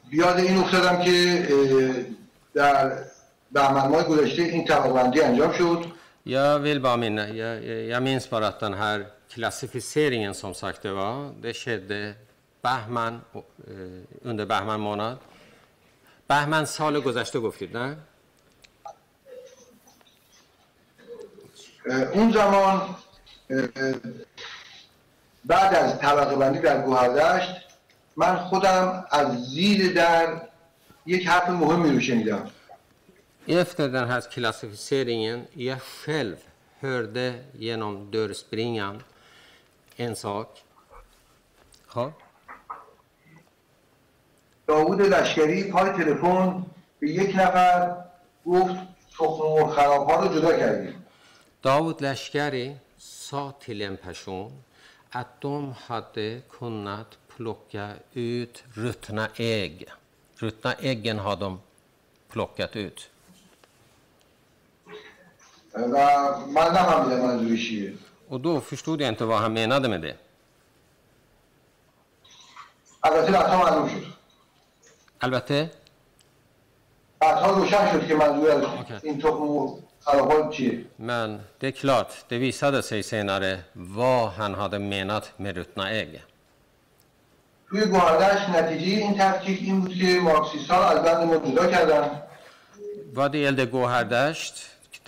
بیاد 0.10 0.38
این 0.40 0.58
افتادم 0.58 1.04
که 1.04 1.48
اه، 2.56 3.10
در 3.54 3.62
بهمن 3.74 3.88
ماه 3.88 4.04
گذشته 4.04 4.42
این 4.42 4.66
طبقه 4.66 4.94
بندی 4.94 5.22
انجام 5.22 5.54
شد 5.54 5.86
Jag 6.26 6.60
vill 6.60 6.80
bara 6.80 6.98
minna, 6.98 7.30
jag, 7.30 7.66
jag 7.66 8.04
minns 8.04 8.30
bara 8.30 8.48
att 8.48 8.60
den 8.60 8.74
här 8.74 9.06
klassificeringen 9.30 10.34
som 10.34 10.54
sagt 10.54 10.82
det 10.82 10.92
var, 10.92 11.32
det 11.42 11.54
skedde 11.54 12.14
Bahman, 12.62 13.22
eh, 13.34 13.42
under 14.30 14.46
Bahman 14.46 14.80
månad. 14.80 15.18
Bahman 16.28 16.66
سال 16.66 17.00
گذشته 17.00 17.40
گفتید 17.40 17.78
نه؟ 17.78 17.98
اون 22.14 22.32
زمان 22.32 22.96
بعد 25.46 25.76
از 25.76 26.00
طبقه 26.00 26.36
بندی 26.36 26.60
در 26.60 26.82
گوهردشت 26.82 27.52
من 28.16 28.38
خودم 28.38 29.06
از 29.12 29.44
زیر 29.46 29.94
در 29.94 30.42
یک 31.06 31.28
حرف 31.28 31.50
مهمی 31.50 31.92
رو 31.92 32.00
شنیدم 32.00 32.50
Efter 33.49 33.89
den 33.89 34.09
här 34.09 34.21
klassificeringen, 34.21 35.47
jag 35.53 35.83
själv 35.83 36.37
hörde 36.79 37.35
genom 37.53 38.11
dörrspringan 38.11 39.03
en 39.97 40.17
sak. 40.17 40.65
Ja. 41.95 42.13
داوود 44.67 45.01
لشکری 45.01 45.71
پای 45.71 45.91
تلفن 45.91 46.65
به 46.99 47.11
یک 47.11 47.37
نفر 47.37 47.97
گفت 48.47 48.75
تخم 49.19 49.45
مرغ 49.45 49.71
خراب 49.75 50.09
ها 50.09 50.25
رو 50.25 50.35
جدا 50.35 50.59
کردیم 50.59 51.05
Davud 51.65 52.01
Lashkari 52.01 52.77
sa 52.99 53.53
till 53.61 53.83
en 53.83 53.97
person 53.97 54.53
att 55.11 55.41
de 55.41 55.75
hade 55.87 56.41
kunnat 56.51 57.19
plocka 57.29 57.93
ut 58.13 58.65
ruttna 58.75 59.29
ägg. 59.37 59.87
Ruttna 60.37 60.73
äggen 60.73 61.19
har 61.19 61.37
de 61.37 61.61
plockat 62.29 62.77
ut. 62.77 63.11
Och 68.29 68.41
då 68.41 68.61
förstod 68.61 69.01
jag 69.01 69.09
inte 69.09 69.25
vad 69.25 69.39
han 69.39 69.53
menade 69.53 69.89
med 69.89 70.01
det. 70.03 70.17
البته 73.07 73.33
بعدها 73.33 73.59
معلوم 73.65 73.89
شد 73.89 74.05
Albatte, 75.25 75.69
بعدها 77.21 77.51
روشن 77.51 77.93
شد 77.93 78.07
که 78.07 78.15
منظور 78.15 78.51
از 78.51 78.63
اوکی. 78.63 78.95
این 79.03 79.19
تخم 79.19 79.39
مرغ 79.39 79.79
خراب 80.01 80.31
ها 80.33 80.51
چیه 80.51 80.85
men 80.99 81.41
det 81.59 81.67
är 81.67 81.71
klart, 81.71 82.13
det 82.29 82.39
visade 82.39 82.83
sig 82.83 83.03
senare 83.03 83.59
vad 83.75 84.29
han 84.31 84.55
hade 84.55 84.79
menat 84.79 85.33
med 85.37 85.57
ruttna 85.57 85.91
ägg. 85.91 86.21
توی 87.71 87.87
گوهردشت 87.87 88.49
نتیجه 88.49 88.87
این 89.03 89.15
تفکیک 89.19 89.61
این 89.63 89.81
بود 89.81 89.95
که 89.95 90.21
مارکسیست 90.21 90.71
ها 90.71 90.85
از 90.89 91.03
بند 91.03 91.25
ما 91.25 91.37
جدا 91.37 91.67
کردن 91.67 92.21
Vad 93.13 93.33
det 93.33 93.39
gällde 93.39 93.65
Gohardasht, 93.67 94.55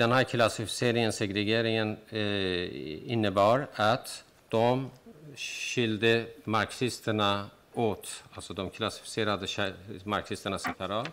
den 0.01 0.13
här 0.13 0.25
klassificeringen, 0.25 1.13
segregeringen, 1.13 1.97
eh, 2.11 3.13
innebar 3.13 3.67
att 3.75 4.25
de 4.49 4.91
skilde 5.37 6.27
marxisterna 6.45 7.51
åt. 7.75 8.23
Alltså 8.35 8.55
de 8.55 8.71
klassificerade 8.71 9.47
kä- 9.47 9.73
marxisterna 10.05 10.59
separat. 10.59 11.09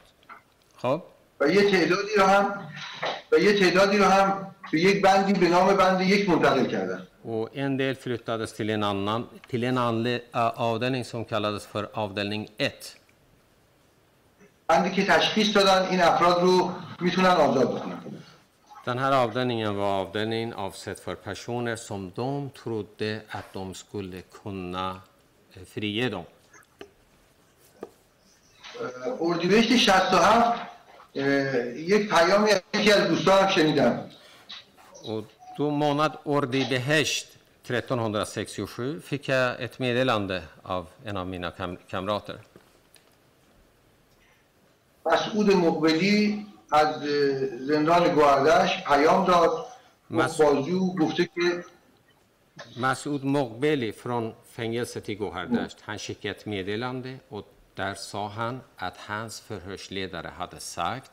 خب 0.78 1.02
و 1.40 1.48
یه 1.50 1.72
تعدادی 1.72 2.16
رو 2.18 2.24
هم 2.26 2.68
و 3.32 3.38
یه 3.40 3.60
تعدادی 3.60 3.98
رو 3.98 4.06
هم 4.06 4.46
به 4.72 4.80
یک 4.80 5.02
بندی 5.02 5.34
به 5.34 5.48
نام 5.50 5.78
بند 5.78 6.02
یک 6.02 6.30
منتقل 6.30 6.66
کردن 6.66 7.08
Och 7.26 7.50
en 7.56 7.78
del 7.78 7.96
flyttades 7.96 8.54
till 8.54 8.70
en 8.70 8.84
annan, 8.84 9.22
till 9.52 9.64
en 9.64 9.78
anle- 9.78 10.22
a- 10.34 10.54
avdelning 10.72 11.04
som 11.06 11.26
kallades 11.26 11.66
för 11.66 11.84
avdelning 11.94 12.48
1. 12.58 12.96
بندی 14.68 14.90
که 14.92 15.06
تشخیص 15.06 15.56
دادن 15.58 15.88
این 15.90 16.02
افراد 16.02 16.42
رو 16.42 16.72
میتونن 17.00 17.28
آزاد 17.30 17.76
بکنن 17.76 18.00
Den 18.86 18.98
här 18.98 19.12
avdelningen 19.12 19.76
var 19.76 20.02
avdelningen 20.02 20.54
avsedd 20.54 21.00
för 21.00 21.16
personer 21.16 21.76
som 21.76 22.12
de 22.16 22.50
trodde 22.50 23.22
att 23.30 23.54
de 23.54 23.74
skulle 23.74 24.22
kunna 24.22 25.02
eh, 25.54 25.64
frige 25.64 26.10
dem. 26.10 26.26
اردیبهشت 29.20 29.70
67 29.70 30.18
اه، 31.16 31.78
یک 31.78 32.10
پیامی 32.10 32.52
از 32.52 32.62
یکی 32.74 32.92
از 32.92 33.08
دوستانم 33.10 33.50
شنیدم 33.50 34.00
Och 35.04 35.24
då 35.58 35.70
månad 35.70 36.12
Ordi 36.24 36.66
Behesht 36.70 37.28
1367 37.68 39.02
fick 39.04 39.28
jag 39.28 39.62
ett 39.64 39.80
meddelande 39.80 40.44
av 40.64 40.88
en 41.06 41.18
av 41.18 41.28
mina 41.28 41.52
kam 41.52 41.78
kamrater. 41.90 42.38
مسعود 45.06 45.50
مقبلی 45.56 46.46
از 46.73 47.03
زندان 47.61 48.15
گوهردش 48.15 48.85
پیام 48.85 49.25
داد. 49.25 49.67
خب، 50.09 50.17
بازجو 50.17 50.95
گفته 50.95 51.25
که 51.35 51.65
مسعود 52.81 53.27
مقبل 53.27 53.91
فران 53.91 54.35
فنگلس 54.57 54.93
تی 54.93 55.15
گوهردش 55.15 55.73
هن 55.87 55.97
شکت 55.97 56.47
میدلنده 56.47 57.21
و 57.33 57.43
در 57.77 57.95
ساهن 57.95 58.61
ات 58.83 58.97
هنز 59.07 59.41
فرهش 59.41 59.93
لیدر 59.93 60.27
هد 60.39 60.59
سکت 60.59 61.11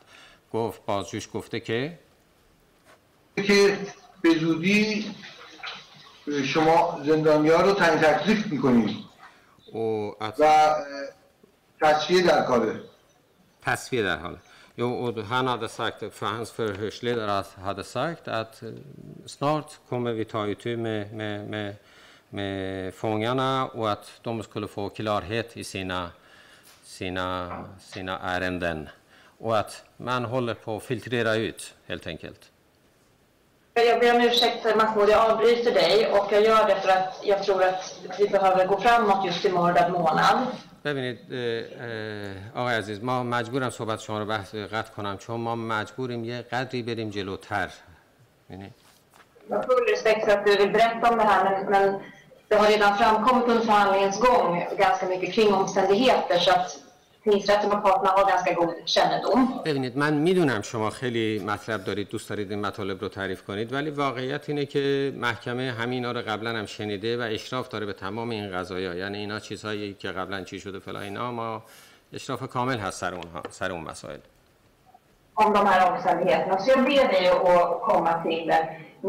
گفت 0.52 0.86
بازجوش 0.86 1.28
گفته 1.34 1.60
که 1.60 1.98
که 3.36 3.78
به 4.22 4.38
زودی 4.38 5.14
شما 6.44 7.00
زندانی 7.04 7.48
ها 7.48 7.60
رو 7.60 7.72
تنی 7.72 7.96
تکلیف 7.96 8.46
می‌کنید 8.46 8.96
و 10.38 10.74
تصفیه 11.80 12.22
در 12.22 12.42
کاره. 12.42 12.80
تصفیه 13.62 14.02
در 14.02 14.16
حاله. 14.16 14.38
Jo, 14.78 14.94
och 14.94 15.24
han 15.24 15.46
hade 15.46 15.68
sagt, 15.68 16.14
för 16.14 16.26
hans 16.26 16.52
förhörsledare 16.52 17.44
hade 17.64 17.84
sagt 17.84 18.28
att 18.28 18.62
eh, 18.62 18.68
snart 19.26 19.72
kommer 19.88 20.12
vi 20.12 20.24
ta 20.24 20.46
itu 20.46 20.76
med, 20.76 21.14
med, 21.14 21.50
med, 21.50 21.74
med 22.28 22.94
fångarna 22.94 23.66
och 23.66 23.90
att 23.90 24.12
de 24.22 24.42
skulle 24.42 24.68
få 24.68 24.88
klarhet 24.88 25.56
i 25.56 25.64
sina, 25.64 26.10
sina, 26.84 27.52
sina 27.80 28.18
ärenden. 28.18 28.88
Och 29.38 29.58
att 29.58 29.84
man 29.96 30.24
håller 30.24 30.54
på 30.54 30.76
att 30.76 30.82
filtrera 30.82 31.34
ut, 31.34 31.74
helt 31.86 32.06
enkelt. 32.06 32.50
Jag 33.74 34.00
ber 34.00 34.14
om 34.14 34.20
ursäkt 34.20 34.76
Mahmoud, 34.76 35.08
jag 35.08 35.30
avbryter 35.30 35.74
dig 35.74 36.10
och 36.12 36.32
jag 36.32 36.44
gör 36.44 36.68
det 36.68 36.80
för 36.80 36.88
att 36.88 37.20
jag 37.22 37.44
tror 37.44 37.62
att 37.62 38.00
vi 38.18 38.28
behöver 38.28 38.66
gå 38.66 38.80
framåt 38.80 39.26
just 39.26 39.44
i 39.44 39.52
mördad 39.52 39.92
månad. 39.92 40.46
ببینید 40.86 41.18
آقای 42.54 42.74
عزیز 42.74 43.04
ما 43.04 43.22
مجبورم 43.22 43.70
صحبت 43.70 44.00
شما 44.00 44.18
رو 44.18 44.24
بحث 44.26 44.54
قطع 44.54 44.92
کنم 44.96 45.16
چون 45.18 45.40
ما 45.40 45.54
مجبوریم 45.54 46.24
یه 46.24 46.42
قدری 46.42 46.82
بریم 46.82 47.10
جلوتر 47.10 47.68
یعنی 48.50 48.72
Jag 49.50 49.56
har 49.56 49.62
full 49.62 50.30
att 50.30 50.46
du 50.46 50.56
vill 50.56 50.72
berätta 50.72 51.10
om 51.10 51.18
det 51.18 51.24
här 51.24 51.44
men, 51.44 51.70
men 51.70 52.00
det 52.48 52.56
har 52.56 52.66
redan 52.66 52.98
framkommit 52.98 53.48
under 53.48 53.64
förhandlingens 53.64 54.20
gång 54.20 54.66
ganska 54.78 55.06
mycket 55.06 55.34
kring 55.34 55.54
omständigheter 55.54 56.38
så 56.38 56.50
att 56.50 56.85
och 57.26 57.82
parterna 57.82 58.10
har 58.16 58.24
ganska 58.30 58.52
god 58.52 58.74
kännedom. 58.86 59.62
ببینید 59.64 59.98
من 59.98 60.14
می‌دونم 60.14 60.62
شما 60.62 60.90
خیلی 60.90 61.38
مطلب 61.38 61.84
دارید 61.84 62.08
دوست 62.08 62.28
دارید 62.28 62.50
این 62.50 62.60
مطالب 62.60 63.00
رو 63.00 63.08
تعریف 63.08 63.42
کنید 63.42 63.72
ولی 63.72 63.90
واقعیت 63.90 64.48
اینه 64.48 64.66
که 64.66 65.12
محکمه 65.16 65.72
همینا 65.72 66.12
رو 66.12 66.20
قبلا 66.20 66.50
هم 66.50 66.66
شنیده 66.66 67.16
و 67.18 67.20
اشراف 67.20 67.68
داره 67.68 67.86
به 67.86 67.92
تمام 67.92 68.30
این 68.30 68.52
قضايا 68.52 68.94
یعنی 68.94 69.18
اینا 69.18 69.40
چیزهایی 69.40 69.94
که 69.94 70.08
قبلا 70.08 70.44
چی 70.44 70.60
شده 70.60 70.78
فلا 70.78 71.00
اینا 71.00 71.32
ما 71.32 71.62
اشراف 72.12 72.42
کامل 72.48 72.78
هست 72.78 73.00
سر 73.00 73.14
اونها 73.14 73.42
سر 73.50 73.72
اون 73.72 73.80
مسائل 73.84 74.18
om 75.44 75.52
de 75.52 75.66
här 75.66 75.92
omständigheterna. 75.92 76.58
Så 76.58 76.70
jag 76.70 76.84
ber 76.84 77.08
dig 77.14 77.28
att 77.28 77.82
komma 77.90 78.22
till 78.22 78.52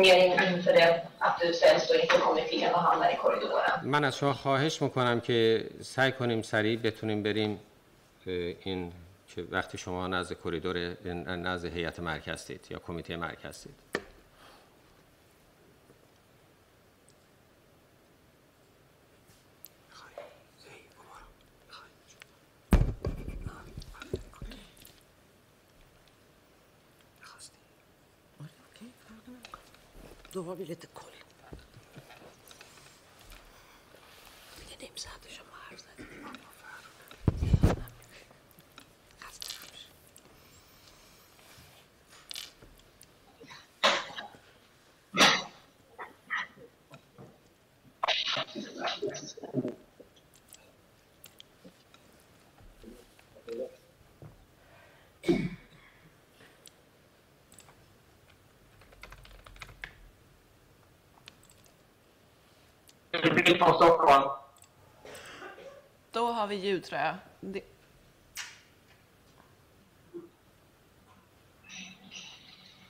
mer 0.02 0.16
in- 0.26 0.40
inför 0.54 0.74
det 0.74 0.88
att 1.20 1.36
du 1.42 1.54
ställs 1.54 1.88
då 1.90 1.94
inför 2.02 2.20
kommittén 2.28 2.74
och 2.76 2.82
hamnar 2.82 3.10
i 3.10 3.16
korridoren. 3.24 3.80
من 3.84 4.04
از 4.04 4.18
شما 4.18 4.34
خواهش 4.34 4.82
می‌کنم 4.82 5.20
که 5.20 5.66
سعی 5.82 6.12
کنیم 6.12 6.42
سریع 6.42 6.80
بتونیم 6.80 7.24
بریم 7.24 7.60
این 8.28 8.92
که 9.28 9.48
وقتی 9.52 9.78
شما 9.78 10.08
نزد 10.08 10.34
کریدور 10.34 10.78
نزد 11.36 11.66
هیئت 11.66 12.00
مرکز 12.00 12.28
هستید 12.28 12.68
یا 12.70 12.80
کمیته 12.80 13.18
مرکز 13.18 13.46
هستید 13.46 13.76
Då 30.38 30.44
från 63.68 63.76
Stockholm. 63.76 64.30
Då 66.12 66.32
har 66.32 66.48
vi 66.48 66.56
ljud 66.56 66.84
tror 66.84 67.02
jag. 67.02 67.16
Det... 67.40 67.62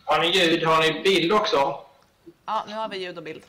Har 0.06 0.20
ni 0.20 0.28
ljud? 0.28 0.64
Har 0.64 0.82
ni 0.82 1.02
bild 1.04 1.32
också? 1.32 1.86
Ja, 2.46 2.64
nu 2.68 2.74
har 2.74 2.90
vi 2.90 2.98
ljud 2.98 3.18
och 3.18 3.24
bild. 3.24 3.44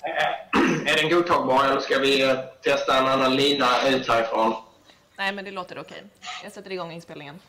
Eh, 0.00 0.32
Är 0.92 0.96
den 0.96 1.10
godtagbar 1.10 1.64
eller 1.64 1.80
ska 1.80 1.98
vi 1.98 2.22
eh, 2.22 2.38
testa 2.62 2.98
en 2.98 3.06
annan 3.06 3.36
lina 3.36 3.88
ut 3.88 4.08
härifrån? 4.08 4.54
Nej, 5.16 5.32
men 5.32 5.44
det 5.44 5.50
låter 5.50 5.78
okej. 5.78 6.04
Jag 6.42 6.52
sätter 6.52 6.72
igång 6.72 6.92
inspelningen. 6.92 7.40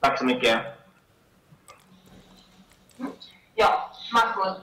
Tack 0.00 0.18
så 0.18 0.24
mycket. 0.24 0.60
Ja, 3.54 3.92
vänlig, 4.12 4.60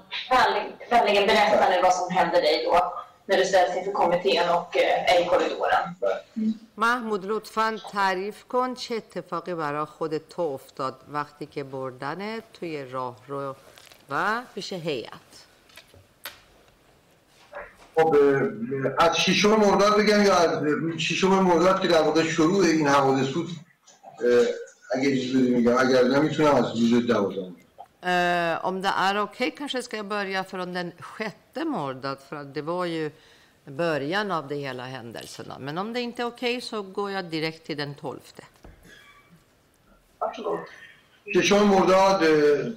vänligen 0.90 1.28
berätta 1.28 1.70
nu 1.70 1.82
vad 1.82 1.94
som 1.94 2.12
hände 2.12 2.42
dig 2.42 2.64
då 2.66 2.94
när 3.26 3.38
du 3.38 3.46
ställdes 3.46 3.78
inför 3.78 3.92
kommittén 3.92 4.50
och 4.50 4.78
eh, 4.78 5.14
är 5.14 5.22
i 5.22 5.26
korridoren. 5.26 5.96
محمود 6.76 7.26
لطفا 7.26 7.78
تعریف 7.92 8.44
کن 8.44 8.76
چه 8.76 8.96
اتفاقی 8.96 9.54
برای 9.54 9.86
خودت 9.86 10.30
تو 10.30 10.42
افتاد 10.42 10.96
وقتی 11.12 11.46
که 11.46 11.64
بردن 11.64 12.40
توی 12.54 12.86
راه 12.86 13.18
رو 13.28 13.56
و 14.10 14.42
پیش 14.56 14.74
هیئت 14.74 15.30
خب 17.96 18.16
از 19.00 19.18
ششم 19.18 19.56
مرداد 19.56 19.98
بگم 19.98 20.24
یا 20.24 20.36
از 20.36 20.64
ششم 20.98 21.28
مرداد 21.28 21.82
که 21.82 21.88
در 21.88 22.02
واقع 22.02 22.24
شروع 22.24 22.66
این 22.66 22.88
حوادث 22.88 23.28
بود 23.28 23.50
اگه 24.96 25.10
اجازه 25.12 25.40
میگم 25.40 25.78
اگر 25.78 26.04
نمی‌تونم 26.04 26.56
از 26.56 26.66
روز 26.80 27.08
دوازدهم 27.08 27.59
Eh, 28.01 28.65
om 28.65 28.83
det 28.83 28.89
är 28.89 29.21
okej 29.23 29.51
kanske 29.59 29.83
ska 29.83 29.97
jag 29.97 30.07
börja 30.07 30.45
från 30.45 30.73
den 30.73 30.93
sjätte 30.99 31.65
mordad 31.65 32.19
för 32.29 32.37
att 32.37 32.55
det 32.55 32.63
var 32.63 32.85
ju 32.85 33.11
början 33.65 34.31
av 34.31 34.49
det 34.49 34.55
hela 34.55 34.85
händelserna. 34.85 35.59
Men 35.59 35.79
om 35.79 35.93
det 35.93 36.01
inte 36.01 36.23
är 36.23 36.27
okej 36.27 36.61
så 36.61 36.83
går 36.83 37.11
jag 37.11 37.25
direkt 37.25 37.67
till 37.67 37.77
den 37.77 37.95
tolfte. 37.95 38.43
Varsågod. 40.19 40.59
ششم 41.35 41.65
مرداد 41.65 42.23
اه، 42.23 42.73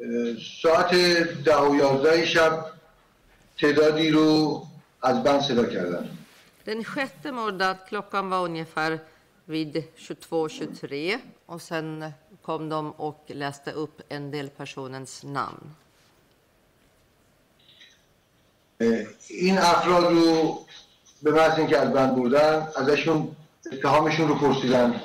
اه، 0.00 0.36
ساعت 0.62 0.90
ده 1.44 1.58
و 1.58 1.76
یازده 1.76 2.26
شب 2.26 2.64
تعدادی 3.60 4.10
رو 4.10 4.66
از 5.02 5.22
بند 5.22 5.40
صدا 5.40 5.64
کردن 5.64 6.08
Den 6.64 6.84
sjätte 6.84 7.32
mordad, 7.32 7.76
klockan 7.88 8.30
var 8.30 8.44
ungefär 8.44 8.98
vid 9.44 9.84
22.23 9.96 11.18
och 11.46 11.62
sen 11.62 12.12
kom 12.42 12.68
de 12.68 12.90
och 12.90 13.24
läste 13.26 13.72
upp 13.72 14.02
en 14.08 14.30
del 14.30 14.50
personens 14.50 15.24
namn. 15.24 15.76
اه، 18.80 19.06
این 19.28 19.58
افراد 19.58 20.04
رو 20.12 20.58
به 21.22 21.30
محض 21.32 21.58
اینکه 21.58 21.78
از 21.78 21.92
بند 21.92 22.16
بردن 22.16 22.68
ازشون 22.76 23.36
اتهامشون 23.72 24.28
رو 24.28 24.34
پرسیدن 24.34 25.00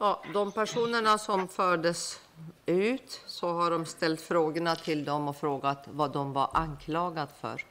Ja, 0.00 0.22
de 0.32 0.52
personerna 0.52 1.18
som 1.18 1.48
fördes 1.48 2.20
ut 2.66 3.20
så 3.26 3.52
har 3.52 3.70
de 3.70 3.86
ställt 3.86 4.20
frågorna 4.20 4.76
till 4.76 5.04
dem 5.04 5.28
och 5.28 5.36
frågat 5.36 5.84
vad 5.86 6.12
de 6.12 6.32
var 6.32 6.50
anklagade 6.54 7.32
för. 7.40 7.64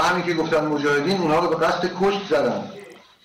همین 0.00 0.24
که 0.26 0.34
گفتن 0.34 0.66
مجاهدین 0.66 1.20
اونها 1.20 1.40
رو 1.40 1.48
به 1.48 1.66
قصد 1.66 1.90
کشت 2.00 2.28
زدن 2.28 2.70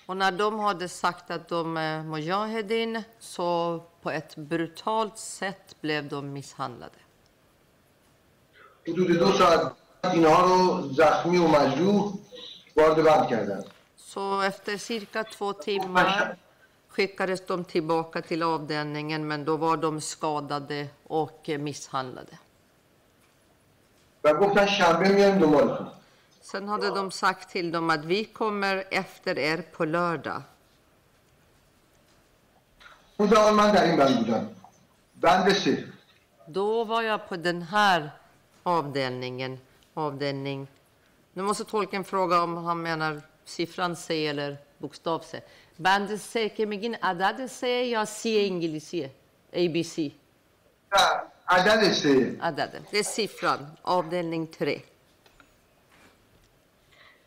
Och 0.08 0.16
när 0.16 0.32
de 0.32 0.58
hade 0.58 0.88
sagt 0.88 1.30
att 1.30 1.48
de 1.48 1.76
är 1.76 2.02
mujahedin 2.02 3.02
så 3.20 3.80
på 4.02 4.10
ett 4.10 4.36
brutalt 4.36 5.18
sätt 5.18 5.76
blev 5.80 6.08
de 6.08 6.32
misshandlade. 6.32 6.98
حدود 8.86 9.18
دو 9.18 9.32
ساعت 9.32 9.72
اینها 10.12 10.40
رو 10.48 10.88
زخمی 10.98 11.38
و 11.38 11.46
مجروح 11.48 12.12
وارد 12.76 12.98
بند 13.04 13.28
کردن 13.28 13.62
Så 13.96 14.40
efter 14.40 14.76
cirka 14.76 15.24
två 15.24 15.52
timmar 15.52 16.36
skickades 16.88 17.46
de 17.46 17.64
tillbaka 17.64 18.22
till 18.22 18.42
avdelningen 18.42 19.28
men 19.28 19.44
då 19.44 19.56
var 19.56 19.76
de 19.76 20.00
skadade 20.00 20.88
och 21.06 21.48
misshandlade. 21.58 22.38
و 24.24 24.34
گفتن 24.34 24.66
شنبه 24.66 25.08
میایم 25.08 25.38
دنبالتون 25.38 25.88
Sen 26.51 26.67
hade 26.67 26.85
ja. 26.85 26.93
de 26.93 27.11
sagt 27.11 27.49
till 27.49 27.71
dem 27.71 27.89
att 27.89 28.05
vi 28.05 28.25
kommer 28.25 28.83
efter 28.91 29.39
er 29.39 29.61
på 29.71 29.85
lördag. 29.85 30.41
Då 36.47 36.83
var 36.83 37.01
jag 37.01 37.29
på 37.29 37.35
den 37.35 37.61
här 37.61 38.11
avdelningen, 38.63 39.59
avdelning. 39.93 40.67
Nu 41.33 41.43
måste 41.43 41.63
tolken 41.63 42.03
fråga 42.03 42.41
om 42.41 42.57
han 42.57 42.81
menar 42.81 43.21
siffran 43.45 43.95
C 43.95 44.27
eller 44.27 44.57
bokstav 44.77 45.19
C. 45.19 45.41
Bende 45.75 46.17
C, 46.17 46.53
kemigin 46.57 46.95
adade 47.01 47.49
C 47.49 47.89
ya 47.89 48.05
C 48.05 48.45
İngilizce, 48.47 49.09
ABC. 49.53 49.97
Ja, 50.89 51.27
adade 51.45 51.93
C. 51.93 52.31
Adade, 52.41 52.81
det 52.91 52.99
är 52.99 53.03
siffran, 53.03 53.67
avdelning 53.81 54.47
3. 54.47 54.81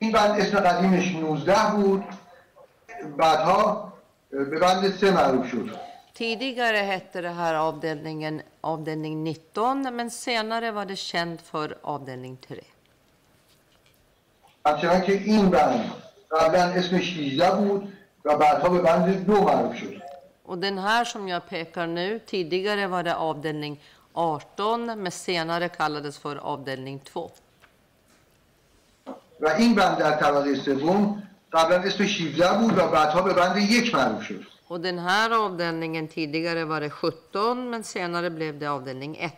این 0.02 0.12
بند 0.12 0.42
اسم 0.42 0.60
قدیمش 0.60 1.16
19 1.16 1.72
بود 1.76 2.04
بعدها 3.18 3.94
به 4.30 4.60
بند 4.60 4.92
سه 4.92 5.12
معروف 5.12 5.48
شد 5.52 5.70
Tidigare 6.14 6.78
hette 6.78 7.22
det 7.22 7.30
här 7.30 7.54
avdelningen 7.54 8.42
avdelning 8.62 9.24
19 9.24 9.96
men 9.96 10.12
senare 10.12 10.72
var 10.72 10.86
det 10.86 10.96
känt 10.96 11.42
för 11.42 11.78
avdelning 11.82 12.38
3. 12.38 12.62
همچنان 14.66 15.02
که 15.02 15.14
این 15.14 15.50
بند 15.50 15.92
قبلا 16.32 16.64
اسمش 16.64 17.18
18 17.18 17.52
بود 17.52 17.94
و 18.26 18.38
بعدها 18.38 18.70
به 18.70 18.82
بند 18.82 19.26
دو 19.26 19.42
معروف 19.42 19.76
شد 19.76 20.02
Och 20.46 20.58
den 20.58 20.78
här 20.78 21.04
som 21.06 21.28
jag 21.28 21.50
pekar 21.50 21.88
nu, 21.88 22.20
tidigare 22.20 22.88
var 22.88 23.04
det 23.04 23.16
avdelning 23.16 23.82
18 24.14 24.96
men 24.96 25.12
senare 25.12 25.70
kallades 25.70 26.18
för 26.18 26.36
avdelning 26.36 27.00
2. 27.00 27.32
و 29.43 29.49
این 29.49 29.75
بند 29.75 29.99
در 29.99 30.17
طبقه 30.17 30.55
سوم 30.55 31.23
قبلا 31.53 31.77
اسمش 31.83 32.21
17 32.21 32.59
بود 32.59 32.79
و 32.79 32.89
بعدها 32.89 33.23
به 33.23 33.35
بند 33.35 33.57
یک 33.57 33.95
معروف 33.95 34.23
شد 34.23 34.43
Och 34.69 34.81
den 34.81 34.99
här 34.99 35.31
avdelningen, 35.31 36.09
tidigare 36.09 36.65
var 36.65 36.81
det 36.81 36.91
17 36.91 37.71
men 37.71 37.85
senare 37.85 38.31
blev 38.31 38.59
det 38.59 38.67
avdelning 38.67 39.17
1. 39.21 39.33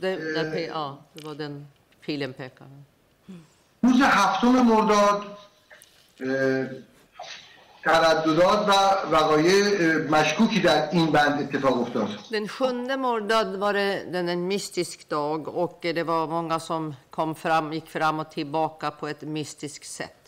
Det, 0.00 0.16
där, 0.34 0.44
pe- 0.54 0.68
ja, 0.68 0.98
det 1.14 1.24
var 1.26 1.34
den 1.34 1.66
pilen 2.00 2.32
pekade. 2.32 2.76
روز 3.82 4.00
هفتم 4.02 4.48
مرداد 4.48 5.22
ترددات 7.85 8.69
و 8.69 8.71
وقایع 9.11 9.63
اه، 9.65 10.21
مشکوکی 10.21 10.59
در 10.59 10.89
این 10.91 11.11
بند 11.11 11.41
اتفاق 11.41 11.81
افتاد 11.81 12.09
Den 12.31 12.47
sjunde 12.47 12.95
mordad 12.97 13.55
var 13.55 13.73
det 13.73 14.13
den 14.13 14.29
en 14.29 14.47
mystisk 14.47 15.09
dag 15.09 15.47
och 15.47 15.77
det 15.81 16.03
var 16.03 16.27
många 16.27 16.59
som 16.59 16.95
kom 17.09 17.35
fram, 17.35 17.73
gick 17.73 17.87
fram 17.89 18.19
och 18.19 18.31
tillbaka 18.31 18.91
på 18.91 19.07
ett 19.07 19.21
mystiskt 19.21 19.91
sätt. 19.91 20.21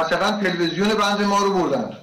مثلا 0.00 0.30
تلویزیون 0.40 0.88
بند 0.88 1.20
ما 1.22 1.38
رو 1.38 1.50
بردن 1.54 1.96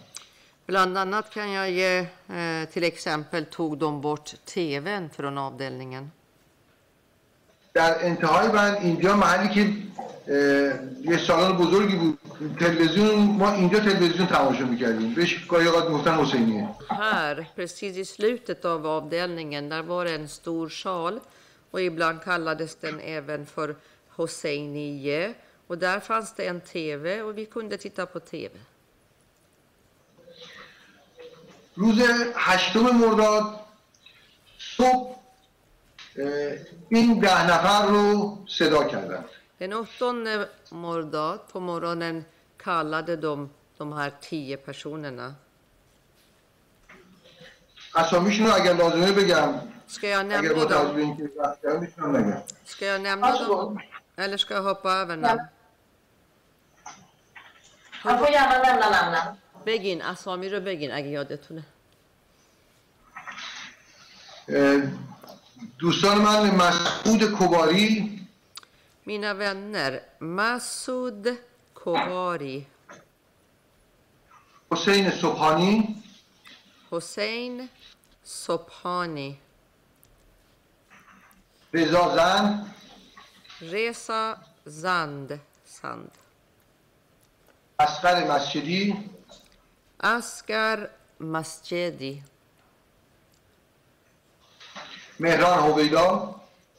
Bland 0.66 0.98
annat 0.98 1.30
kan 1.30 1.52
jag 1.52 1.72
ge 1.72 1.98
eh, 2.00 2.70
till 2.74 2.84
exempel 2.84 3.46
tog 3.46 3.78
de 3.78 4.02
bort 4.02 4.34
tvn 4.46 5.10
från 5.10 5.38
avdelningen. 5.38 6.12
در 7.74 8.06
انتهای 8.06 8.48
بند 8.50 8.78
اینجا 8.82 9.16
محلی 9.16 9.50
که 9.50 9.62
اه، 9.62 9.72
یه 10.29 11.19
سالن 11.27 11.53
بزرگی 11.57 11.97
بود 11.97 12.19
تلویزیون 12.61 13.15
ما 13.19 13.53
اینجا 13.53 13.81
تلویزیون 13.81 14.27
تماشا 14.27 14.65
می‌کردیم 14.65 15.15
بهش 15.15 15.47
گاهی 15.47 15.67
اوقات 15.67 15.85
می‌گفتن 15.91 16.15
حسینیه 16.15 16.69
Här, 16.91 17.47
precis 17.57 17.97
i 17.97 18.05
slutet 18.05 18.65
av 18.65 18.87
avdelningen, 18.87 19.69
där 19.69 19.83
var 19.83 20.07
en 20.07 20.29
stor 20.29 20.69
sal 20.69 21.21
och 21.71 21.81
ibland 21.81 22.23
kallades 22.23 22.75
den 22.75 23.01
även 23.01 23.47
för 23.47 23.77
Hosseiniye. 24.17 25.35
Och 25.67 25.79
där 25.79 26.01
fanns 26.01 26.35
det 26.35 26.47
en 26.47 26.61
TV 26.61 27.23
och 27.23 27.39
vi 27.39 27.47
kunde 27.47 27.77
titta 27.77 28.07
på 28.07 28.21
TV. 28.21 28.51
روز 31.75 31.99
هشتم 32.35 32.81
مرداد 32.81 33.45
صبح 34.59 35.19
این 36.89 37.21
ده 37.21 37.47
نفر 37.51 37.87
رو 37.87 38.39
صدا 38.49 38.85
کردن 38.85 39.25
Den 39.60 39.74
åttonde 39.74 40.50
mordad 40.72 41.40
på 41.52 41.60
morgonen 41.60 42.26
kallade 42.58 43.16
de 43.16 43.50
de 43.78 43.94
här 43.94 44.12
tio 44.22 44.58
personerna. 44.58 45.36
اسامیشون 47.96 48.48
رو 48.48 48.54
اگر 48.54 48.74
لازمه 48.74 49.12
بگم 49.12 49.54
Ska 49.88 50.08
jag 50.08 50.26
اگر 50.26 50.42
nämna 50.42 50.54
با 50.56 50.66
توجه 50.66 50.94
به 50.94 50.94
dem? 50.94 50.98
اینکه 51.00 51.30
وقت 51.40 51.62
کم 51.62 51.80
میتونم 51.80 52.16
نگم 52.18 52.42
Ska 52.66 52.86
jag 52.86 53.02
nämna 53.02 53.32
dem? 53.48 53.80
Eller 54.18 54.38
ska 54.38 54.54
jag 54.54 54.64
hoppa 54.64 54.92
över 54.94 55.16
namn? 55.16 55.48
Han 57.92 58.20
får 58.20 58.30
gärna 58.30 58.58
nämna 58.64 58.90
namnen. 58.90 59.38
بگین 59.66 60.02
اسامی 60.02 60.50
رو 60.50 60.60
بگین 60.60 60.92
اگه 60.92 61.08
یادتونه 61.08 61.64
اه، 64.50 64.82
دوستان 65.80 66.18
من 66.18 66.56
مسعود 66.56 67.22
کباری 67.40 68.17
mina 69.09 69.35
vänner, 69.35 70.03
Masud 70.21 71.37
Kobari. 71.75 72.67
Hossein 74.69 75.11
Sophani. 75.11 75.97
Hossein 76.91 77.69
Sobhani. 78.23 79.39
Reza 81.73 82.15
Zand. 82.17 82.67
Reza 83.63 84.39
Zand. 84.67 85.41
Sand. 85.65 86.11
Asghar 87.79 88.27
Masjidi. 88.27 88.95
Asghar 89.99 90.91
Masjidi. 91.19 92.23
Mehran 95.19 95.59
Hoveida. 95.63 96.35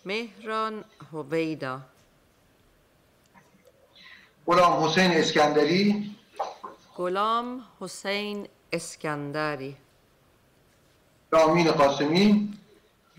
Mehran 0.06 0.84
Hoveida. 1.12 1.82
غلام 4.50 4.84
حسین 4.84 5.12
اسکندری. 5.12 6.16
Ghulam 6.98 7.48
Hossein 7.80 8.48
Eskandari, 8.74 9.74
رامین 11.32 11.72
قاسمی. 11.72 12.54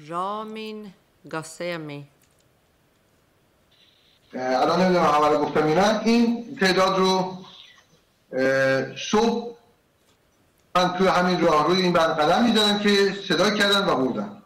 Ramin 0.09 0.79
Gassemi. 1.29 2.03
اه، 4.35 4.61
الان 4.63 4.83
نمی‌دونم 4.83 5.07
همه 5.07 5.29
رو 5.29 5.39
گفتم 5.45 5.65
نه. 5.65 6.01
این 6.05 6.57
تعداد 6.61 6.99
رو 6.99 7.39
صبح 9.11 9.57
من 10.75 10.95
توی 10.99 11.07
همین 11.07 11.41
راه 11.41 11.67
روی 11.67 11.83
این 11.83 11.93
بند 11.93 12.11
قدم 12.21 12.45
می‌زدم 12.45 12.79
که 12.79 13.15
صدا 13.29 13.51
کردن 13.51 13.89
و 13.89 13.95
بردن. 13.97 14.43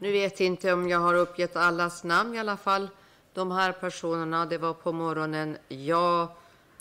Nu 0.00 0.12
vet 0.12 0.40
inte 0.40 0.72
om 0.72 0.88
jag 0.88 1.00
har 1.00 1.14
uppgett 1.14 1.56
allas 1.56 2.04
namn 2.04 2.34
i 2.34 2.38
alla 2.38 2.56
fall. 2.56 2.90
De 3.35 3.51
här 3.51 3.71
personerna, 3.71 4.45
det 4.45 4.57
var 4.57 4.73
på 4.73 4.91
morgonen. 4.91 5.57
Jag 5.67 6.27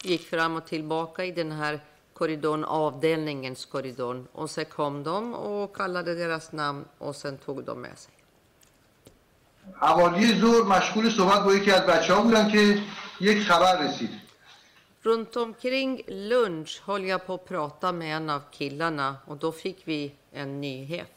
gick 0.02 0.28
fram 0.28 0.56
och 0.56 0.66
tillbaka 0.66 1.24
i 1.24 1.32
den 1.32 1.52
här 1.52 1.80
korridorn, 2.12 2.64
avdelningens 2.64 3.64
korridorn. 3.66 4.26
Och 4.32 4.50
så 4.50 4.64
kom 4.64 5.02
de 5.02 5.34
och 5.34 5.76
kallade 5.76 6.14
deras 6.14 6.52
namn 6.52 6.84
och 6.98 7.16
sen 7.16 7.38
tog 7.38 7.64
de 7.64 7.80
med 7.80 7.98
sig. 7.98 8.12
حوالی 9.76 10.40
ظهر 10.40 10.62
مشغول 10.62 11.11
صحبت 11.11 11.44
با 11.44 11.54
یکی 11.54 11.70
از 11.70 11.86
بچه 11.86 12.14
ها 12.14 12.22
بودم 12.22 12.50
که 12.50 12.82
یک 13.20 13.38
خبر 13.48 13.72
رسید 13.84 14.11
Runt 15.02 15.36
omkring 15.36 16.02
lunch 16.06 16.82
höll 16.86 17.04
jag 17.04 17.26
på 17.26 17.34
att 17.34 17.48
prata 17.48 17.92
med 17.92 18.16
en 18.16 18.30
av 18.30 18.42
killarna 18.50 19.16
och 19.26 19.36
då 19.36 19.52
fick 19.52 19.88
vi 19.88 20.00
en 20.32 20.61
nyhet. 20.61 21.13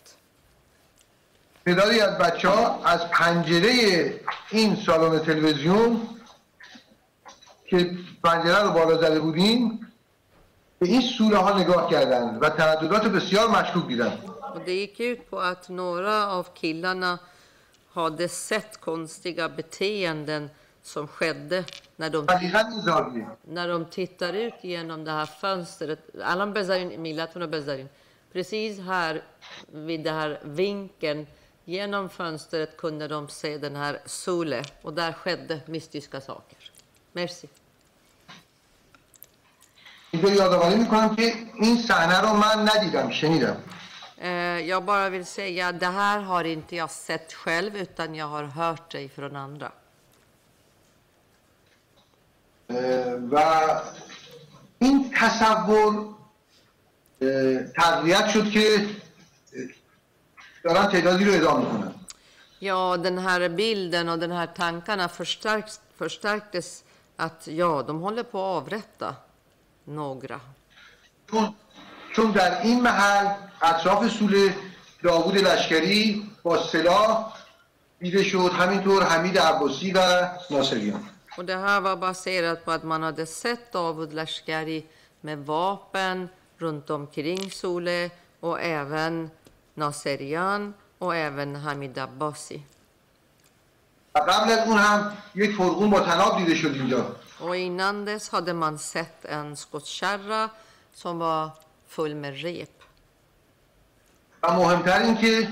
تعدادی 1.69 2.01
از 2.01 2.19
بچه 2.19 2.49
ها 2.49 2.85
از 2.85 3.01
پنجره 3.11 3.71
این 4.51 4.77
سالن 4.77 5.19
تلویزیون 5.19 6.01
که 7.66 7.91
پنجره 8.25 8.62
رو 8.62 8.71
بالا 8.71 8.97
زده 8.97 9.21
بودیم 9.21 9.93
به 10.79 10.87
این 10.87 11.01
سوره 11.01 11.37
ها 11.37 11.59
نگاه 11.59 11.91
کردن 11.91 12.39
و 12.41 12.49
ترددات 12.49 13.07
بسیار 13.07 13.49
مشکوک 13.49 13.87
دیدن 13.87 14.19
det 14.66 14.73
gick 14.73 15.01
ut 15.01 15.31
på 15.31 15.41
att 15.41 15.69
några 15.69 16.27
av 16.27 16.47
killarna 16.55 17.19
hade 17.93 18.29
sett 18.29 18.81
konstiga 18.81 19.49
beteenden 19.49 20.51
som 20.83 21.09
skedde 21.09 21.64
när 21.97 22.11
de, 22.11 22.27
när 23.45 23.69
de 23.69 23.85
tittar 23.85 24.33
ut 24.33 24.55
genom 24.62 25.05
det 25.05 25.11
här 25.11 25.27
fönstret. 25.27 25.99
Allan 26.25 26.53
bezarin, 26.53 27.03
milatuna 27.03 27.47
bezarin. 27.47 27.89
Precis 28.33 28.79
här 28.81 29.23
vid 29.73 30.05
den 30.05 30.14
här 30.14 30.41
vinkeln 30.45 31.27
genom 31.68 32.10
fönstret 32.10 32.78
kunde 32.78 33.08
de 33.08 33.30
se 33.30 33.58
den 33.58 33.76
här 33.76 34.00
Sule 34.06 34.64
och 34.82 34.94
där 34.94 35.14
skedde 35.14 35.60
mystiska 35.66 36.22
saker. 36.22 36.72
Merci. 37.14 37.48
اینجا 40.12 40.30
یادآوری 40.30 40.76
میکنم 40.76 41.16
که 41.16 41.34
این 41.56 41.78
صحنه 41.78 42.22
رو 42.22 42.34
من 42.34 42.70
ندیدم 42.70 43.10
شنیدم 43.10 43.58
Eh, 44.18 44.60
jag 44.70 44.84
bara 44.84 45.10
vill 45.10 45.26
säga 45.26 45.68
att 45.68 45.80
det 45.80 45.88
här 45.88 46.20
har 46.20 46.44
inte 46.44 46.76
jag 46.76 46.91
sett 46.91 47.34
själv 47.34 47.78
utan 47.78 48.16
jag 48.16 48.28
har 48.28 48.44
hört 48.44 48.91
det 48.91 49.10
från 49.10 49.36
andra. 49.36 49.72
اه، 52.70 53.14
و 53.32 53.39
این 54.80 55.12
تصور 55.20 56.16
اه، 57.22 57.64
تقویت 57.64 58.30
شد 58.30 58.52
که 58.52 58.60
اه، 58.60 58.82
دارن 60.65 60.87
تعدادی 60.87 61.25
رو 61.25 61.35
ادام 61.35 61.61
می‌کنن 61.61 61.95
Ja, 62.61 62.97
den 62.97 63.19
här 63.19 63.49
bilden 63.49 64.09
och 64.09 64.19
den 64.19 64.33
här 64.33 64.47
tankarna 64.47 65.09
förstärks, 65.09 65.81
förstärktes 65.99 66.85
att 67.17 67.47
ja, 67.47 67.83
de 67.83 68.01
håller 68.01 68.23
på 68.23 68.39
att 68.39 68.63
avrätta 68.63 69.15
några. 69.85 70.41
چون 72.17 72.31
در 72.33 72.63
این 72.63 72.83
محل 72.83 73.27
اطراف 73.63 74.13
سوله 74.13 74.55
داوود 75.03 75.39
لشکری 75.39 76.31
با 76.43 76.63
سلاح 76.63 77.35
دیده 77.99 78.23
شد 78.23 78.51
همینطور 78.53 79.03
حمید 79.03 79.39
عباسی 79.39 79.93
و 79.93 79.99
ناصریان 80.51 81.09
Och 81.39 81.45
det 81.45 81.57
här 81.57 81.81
var 81.81 81.97
baserat 81.97 82.65
på 82.65 82.71
att 82.71 82.85
man 82.85 83.03
hade 83.03 83.27
sett 83.27 83.73
Davud 83.73 84.13
Lashkari 84.13 84.87
med 85.21 85.39
vapen 85.39 86.29
runt 86.59 86.91
omkring 86.91 87.51
Sole 87.51 88.11
och 88.41 88.61
även 88.61 89.31
Naserian 89.79 90.74
och 90.99 91.14
även 91.16 91.57
Abbasi. 91.97 92.62
و 94.14 94.18
قبل 94.18 94.51
از 94.51 94.68
اون 94.68 94.79
هم 94.79 95.12
یک 95.35 95.57
فرقون 95.57 95.91
با 95.91 96.01
تناب 96.01 96.39
دیده 96.39 96.55
شد 96.55 96.72
اینجا 96.74 97.16
Och 97.41 97.57
innan 97.57 98.05
dess 98.05 98.29
hade 98.29 98.53
man 98.53 98.79
sett 98.79 99.24
en 99.24 99.57
skottkärra 99.57 100.51
som 100.95 101.18
var 101.18 101.51
full 101.89 102.14
med 102.14 102.43
rep. 102.43 102.83
و 104.43 104.53
مهمتر 104.53 105.03
این 105.03 105.16
که 105.16 105.49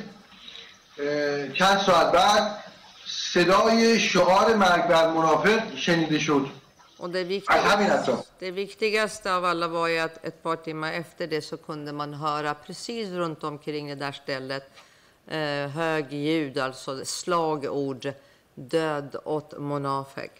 چند 1.54 1.78
ساعت 1.86 2.12
بعد 2.12 2.64
صدای 3.06 4.00
شعار 4.00 4.54
مرگ 4.56 4.86
بر 4.86 5.10
منافق 5.12 5.74
شنیده 5.76 6.18
شد 6.18 6.46
Och 6.98 7.10
det 7.10 7.42
از 7.48 7.64
همین 7.64 7.90
viktigaste, 7.90 8.25
det 8.39 8.51
viktigaste 8.51 9.35
av 9.35 9.45
alla 9.45 9.67
var 9.67 9.87
ju 9.87 9.99
att 9.99 10.25
ett 10.25 10.43
par 10.43 10.55
timmar 10.55 10.93
efter 10.93 11.27
det 11.27 11.41
så 11.41 11.57
kunde 11.57 11.91
man 11.91 12.13
höra 12.13 12.53
precis 12.53 13.09
runt 13.09 13.43
omkring 13.43 13.87
det 13.87 13.95
där 13.95 14.11
stället 14.11 14.63
eh, 15.27 15.67
hög 15.69 16.13
ljud, 16.13 16.57
alltså 16.57 17.05
slagord, 17.05 18.13
död 18.55 19.15
åt 19.25 19.59
Monafeg. 19.59 20.31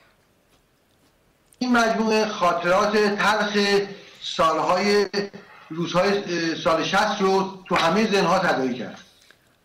این 1.62 1.72
مجموعه 1.72 2.26
خاطرات 2.26 2.98
تلخ 2.98 3.58
سالهای 4.22 5.10
روزهای 5.70 6.18
اه، 6.18 6.56
سال 6.56 6.84
60 6.84 7.22
رو 7.22 7.64
تو 7.68 7.76
همه 7.76 8.12
ذهنها 8.12 8.40
تداعی 8.40 8.74
کرد 8.74 9.00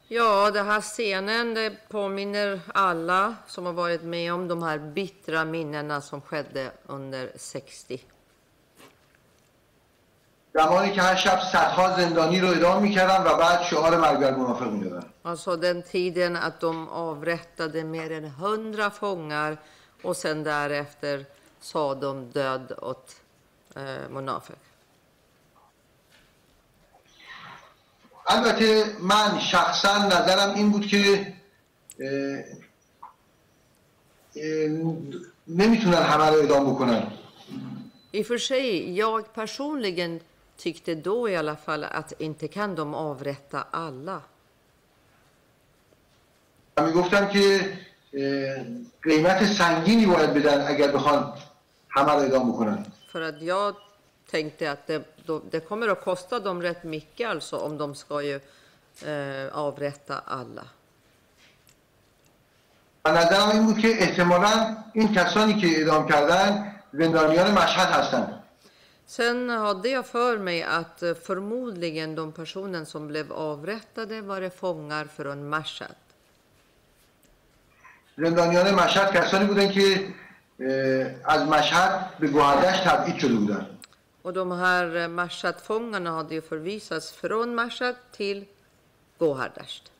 Ja, 0.08 0.50
den 0.50 0.66
här 0.66 0.80
scenen 0.80 1.54
det 1.54 1.88
påminner 1.88 2.60
alla 2.74 3.34
som 3.46 3.66
har 3.66 3.72
varit 3.72 4.02
med 4.02 4.32
om 4.32 4.48
de 4.48 4.62
här 4.62 4.78
bittra 4.78 5.44
minnena 5.44 6.00
som 6.00 6.20
skedde 6.20 6.70
under 6.86 7.32
60. 7.36 8.00
زمانی 10.53 10.91
که 10.91 11.01
هر 11.01 11.15
شب 11.15 11.39
صدها 11.51 11.97
زندانی 11.97 12.39
رو 12.39 12.47
ادام 12.47 12.81
می‌کردن 12.81 13.23
و 13.23 13.37
بعد 13.37 13.61
شعار 13.61 13.97
مرگ 13.97 14.19
بر 14.19 14.35
منافق 14.35 14.71
می‌دادن 14.71 15.03
Alltså 15.23 15.55
den 15.55 15.83
tiden 15.83 16.35
att 16.35 16.59
de 16.59 16.89
avrättade 16.89 17.83
mer 17.83 18.11
än 18.11 18.25
hundra 18.25 18.89
fångar 18.89 19.57
och 20.03 20.17
sen 20.17 20.43
därefter 20.43 21.25
sa 21.61 21.95
de 21.95 22.31
död 22.31 22.73
åt 22.81 23.15
eh, 23.75 24.09
Monafek. 24.09 24.57
البته 28.27 28.85
من 28.99 29.39
شخصا 29.39 29.97
نظرم 29.97 30.53
این 30.55 30.71
بود 30.71 30.87
که 30.87 31.33
اه، 31.99 32.09
اه، 34.35 34.69
نمی‌تونن 35.47 36.03
همه 36.03 36.25
رو 36.25 36.35
اعدام 36.35 36.73
بکنن 36.73 37.11
I 38.13 38.21
och 38.21 38.25
för 38.25 38.37
sig, 38.37 38.97
jag 38.97 39.33
personligen 39.33 40.19
tyckte 40.60 40.94
då 40.94 41.28
i 41.28 41.36
alla 41.36 41.56
fall 41.56 41.84
att 41.84 42.12
inte 42.20 42.48
kan 42.48 42.74
de 42.74 42.94
avrätta 42.94 43.66
alla. 43.70 44.20
و 46.76 46.82
میگفتم 46.82 47.28
که 47.28 47.60
اه، 48.14 48.64
قیمت 49.02 49.44
سنگینی 49.44 50.06
باید 50.06 50.34
بدن 50.34 50.66
اگر 50.66 50.92
بخوان 50.92 51.32
همه 51.88 52.12
رو 52.12 52.18
اعدام 52.18 52.52
بکنن 52.52 52.86
För 53.12 53.20
att 53.20 53.42
jag 53.42 53.74
tänkte 54.30 54.72
att 54.72 54.86
det, 54.86 55.02
då, 55.26 55.42
det 55.50 55.60
kommer 55.60 55.88
att 55.88 56.04
kosta 56.04 56.38
dem 56.40 56.62
rätt 56.62 56.84
mycket 56.84 57.30
alltså 57.30 57.56
om 57.56 57.78
de 57.78 57.94
ska 57.94 58.22
ju 58.22 58.40
eh, 59.04 59.58
avrätta 59.58 60.18
alla. 60.18 60.64
و 63.04 63.08
نظرم 63.12 63.50
این 63.50 63.66
بود 63.66 63.78
که 63.78 64.02
احتمالا 64.02 64.76
این 64.92 65.14
کسانی 65.14 65.54
که 65.60 65.66
اعدام 65.66 66.08
کردن 66.08 66.72
زندانیان 66.92 67.50
مشهد 67.50 67.88
هستند 67.88 68.39
Sen 69.10 69.50
hade 69.50 69.88
jag 69.88 70.06
för 70.06 70.38
mig 70.38 70.62
att 70.62 71.02
eh, 71.02 71.14
förmodligen 71.14 72.14
de 72.14 72.32
personer 72.32 72.84
som 72.84 73.06
blev 73.08 73.32
avrättade 73.32 74.20
var 74.20 74.40
det 74.40 74.50
fångar 74.50 75.04
från 75.16 75.48
Mashhad. 75.48 75.94
زندانیان 78.18 78.74
مشهد 78.74 79.12
کسانی 79.14 79.44
بودن 79.46 79.68
که 79.72 80.08
اه، 80.60 81.34
از 81.34 81.48
مشهد 81.48 82.10
به 82.18 82.26
گوهردش 82.28 82.80
تبعید 82.80 83.18
شده 83.18 83.34
بودن 83.34 83.66
Och 84.22 84.32
de 84.32 84.50
här 84.52 84.96
eh, 84.96 85.08
Mashhad-fångarna 85.08 86.10
hade 86.10 86.34
ju 86.34 86.40
förvisats 86.40 87.12
från 87.12 87.54
Mashhad 87.54 87.94
till 88.12 88.44
Gohardasht. 89.18 89.90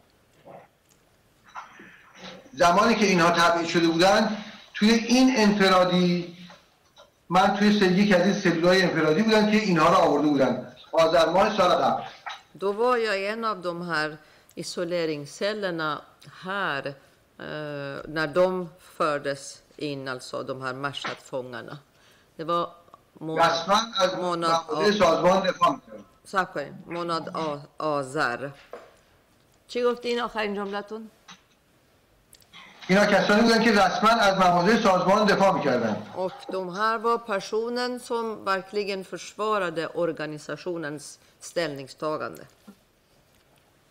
زمانی 2.52 2.94
که 2.94 3.06
اینها 3.06 3.30
تبعید 3.30 3.66
شده 3.68 3.86
بودن 3.86 4.36
توی 4.74 4.90
این 4.90 5.34
انفرادی 5.36 6.36
من 7.35 7.47
توی 7.57 7.79
سل... 7.79 7.97
یک 7.99 8.11
از 8.15 8.21
این 8.21 8.33
سلولای 8.33 8.81
انفرادی 8.81 9.21
بودن 9.23 9.51
که 9.51 9.57
اینها 9.57 9.89
رو 9.89 9.95
آورده 9.95 10.27
بودن 10.27 10.73
آذر 10.91 11.29
ماه 11.29 11.57
سال 11.57 11.69
قبل 11.71 12.03
Då 12.59 12.71
var 12.81 12.97
jag 12.97 13.17
i 13.19 13.25
en 13.27 13.45
av 13.51 13.57
de 13.61 13.81
här 13.91 14.17
isoleringscellerna 14.55 16.01
här 16.43 16.83
eh, 16.87 16.93
när 18.17 18.27
de 18.27 18.69
fördes 18.97 19.61
in, 19.77 20.07
alltså 20.07 20.43
de 20.43 20.61
här 20.61 20.73
Mashhad-fångarna. 20.73 21.75
Det 22.37 22.43
var 22.43 22.63
månad, 23.19 23.45
رسما 23.51 23.77
از 24.03 24.11
månad, 24.15 24.49
مقاله 24.51 24.91
سازمان. 24.91 25.49
صبر 26.25 26.45
کنیم. 26.53 26.83
månad 26.87 27.25
A- 27.33 27.59
آذر 27.77 28.49
چی 29.67 29.83
گفتی 29.83 30.07
این 30.09 30.21
آخرین 30.21 30.55
جملتون؟ 30.55 31.09
اینا 32.88 33.06
کسانی 33.06 33.42
بودن 33.42 33.62
که 33.64 33.72
رسما 33.72 34.10
از 34.10 34.38
مغازه 34.38 34.82
سازمان 34.82 35.26
دفاع 35.26 35.52
میکردن 35.54 35.96
Och 36.14 36.32
de 36.52 36.76
här 36.76 36.98
var 36.98 37.18
personen 37.18 38.00
som 38.00 38.44
verkligen 38.44 39.04
försvarade 39.04 39.86
organisationens 39.86 41.18
ställningstagande. 41.40 42.42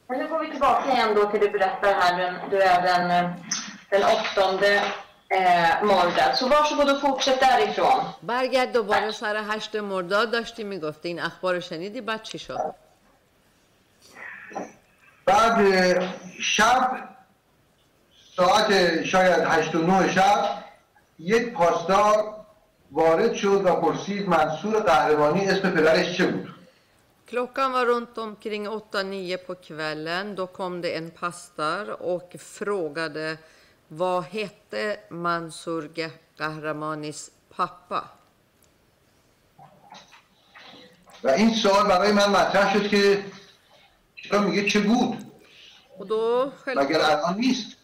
Men 0.07 0.19
nu 0.19 0.27
går 0.27 0.39
vi 0.39 0.49
tillbaka 0.51 0.91
igen 0.93 1.15
då 1.15 1.25
till 1.31 1.39
du 1.39 1.49
berättar 1.49 1.93
här, 1.93 2.17
den, 2.21 2.33
du 2.51 2.57
är 2.61 2.81
den, 2.81 3.11
eh, 3.11 3.31
den 3.89 4.03
åttonde 4.03 4.71
eh, 5.29 5.83
Mordad. 5.83 6.35
Så 6.35 6.47
varsågod 6.47 6.89
och 6.89 7.01
fortsätt 7.01 7.39
därifrån. 7.39 7.99
برگرد 8.21 8.71
دوباره 8.73 9.11
سر 9.11 9.35
هشت 9.49 9.75
مرداد 9.75 10.31
داشتی 10.31 10.63
میگفتی 10.63 11.07
این 11.07 11.19
اخبار 11.19 11.53
رو 11.55 11.61
شنیدی 11.61 12.01
بعد 12.01 12.23
چی 12.23 12.39
شد؟ 12.39 12.59
بعد 15.25 15.51
اه، 15.51 16.13
شب 16.41 17.08
ساعت 18.40 19.04
شاید 19.04 19.44
هشت 19.44 19.74
و 19.74 19.82
نه 19.82 20.12
شب 20.12 20.64
یک 21.18 21.52
پاسدار 21.52 22.34
وارد 22.92 23.34
شد 23.34 23.62
و 23.64 23.74
پرسید 23.74 24.28
منصور 24.28 24.80
قهرمانی 24.80 25.48
اسم 25.48 25.70
پدرش 25.70 26.16
چه 26.16 26.26
بود 26.26 26.54
Klockan 27.26 27.72
var 27.72 27.86
runt 27.86 28.18
omkring 28.18 28.68
8-9 28.68 29.36
på 29.46 29.54
kvällen. 29.54 30.34
Då 30.34 30.46
kom 30.46 30.80
det 30.80 30.96
en 30.96 31.10
pastor 31.10 32.02
och 32.02 32.36
frågade 32.38 33.38
vad 33.88 34.24
hette 34.24 35.00
Mansur 35.10 35.90
Gahramanis 36.38 37.30
pappa? 37.56 38.04
و 41.24 41.28
این 41.28 41.54
سوال 41.54 41.86
برای 41.86 42.12
من 42.12 42.30
مطرح 42.30 42.72
شد 42.72 42.88
که 42.88 43.24
چرا 44.14 44.40
میگه 44.40 44.70
چه 44.70 44.80
بود 44.80 45.18
الان 45.98 47.36
نیست 47.36 47.79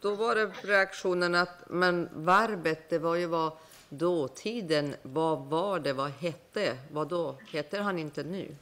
då 0.00 0.14
var 0.14 0.34
det 0.34 0.46
reaktionen 0.62 1.34
att 1.34 1.56
men 1.66 2.08
verbet, 2.12 2.90
det 2.90 2.98
var 2.98 3.14
ju 3.14 3.26
vad 3.26 3.52
dåtiden, 3.88 4.96
vad 5.02 5.38
var 5.38 5.78
det, 5.78 5.92
vad 5.92 6.10
hette, 6.10 6.76
vad 6.92 7.08
då? 7.08 7.36
Heter 7.50 7.80
han 7.80 7.98
inte 7.98 8.22
nu? 8.22 8.56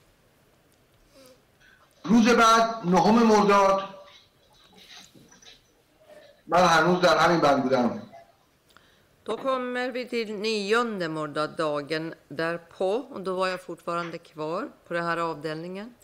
روز 2.05 2.37
بعد 2.37 2.87
نهم 2.87 3.27
مرداد 3.27 3.85
من 6.47 6.59
هنوز 6.59 7.01
در 7.01 7.19
همین 7.19 7.41
بند 7.41 7.63
بودم 7.63 8.01
Då 9.25 9.37
kommer 9.37 9.89
vi 9.91 10.05
till 10.09 10.35
nionde 10.35 11.09
mordad 11.09 11.51
dagen 11.57 12.15
därpå 12.29 12.91
och 13.15 13.21
då 13.21 13.35
var 13.35 13.49
jag 13.49 13.61
fortfarande 13.61 14.19
kvar 14.19 14.69
på 14.89 14.95
den 14.95 15.05
här 15.05 15.17
avdelningen. 15.17 15.95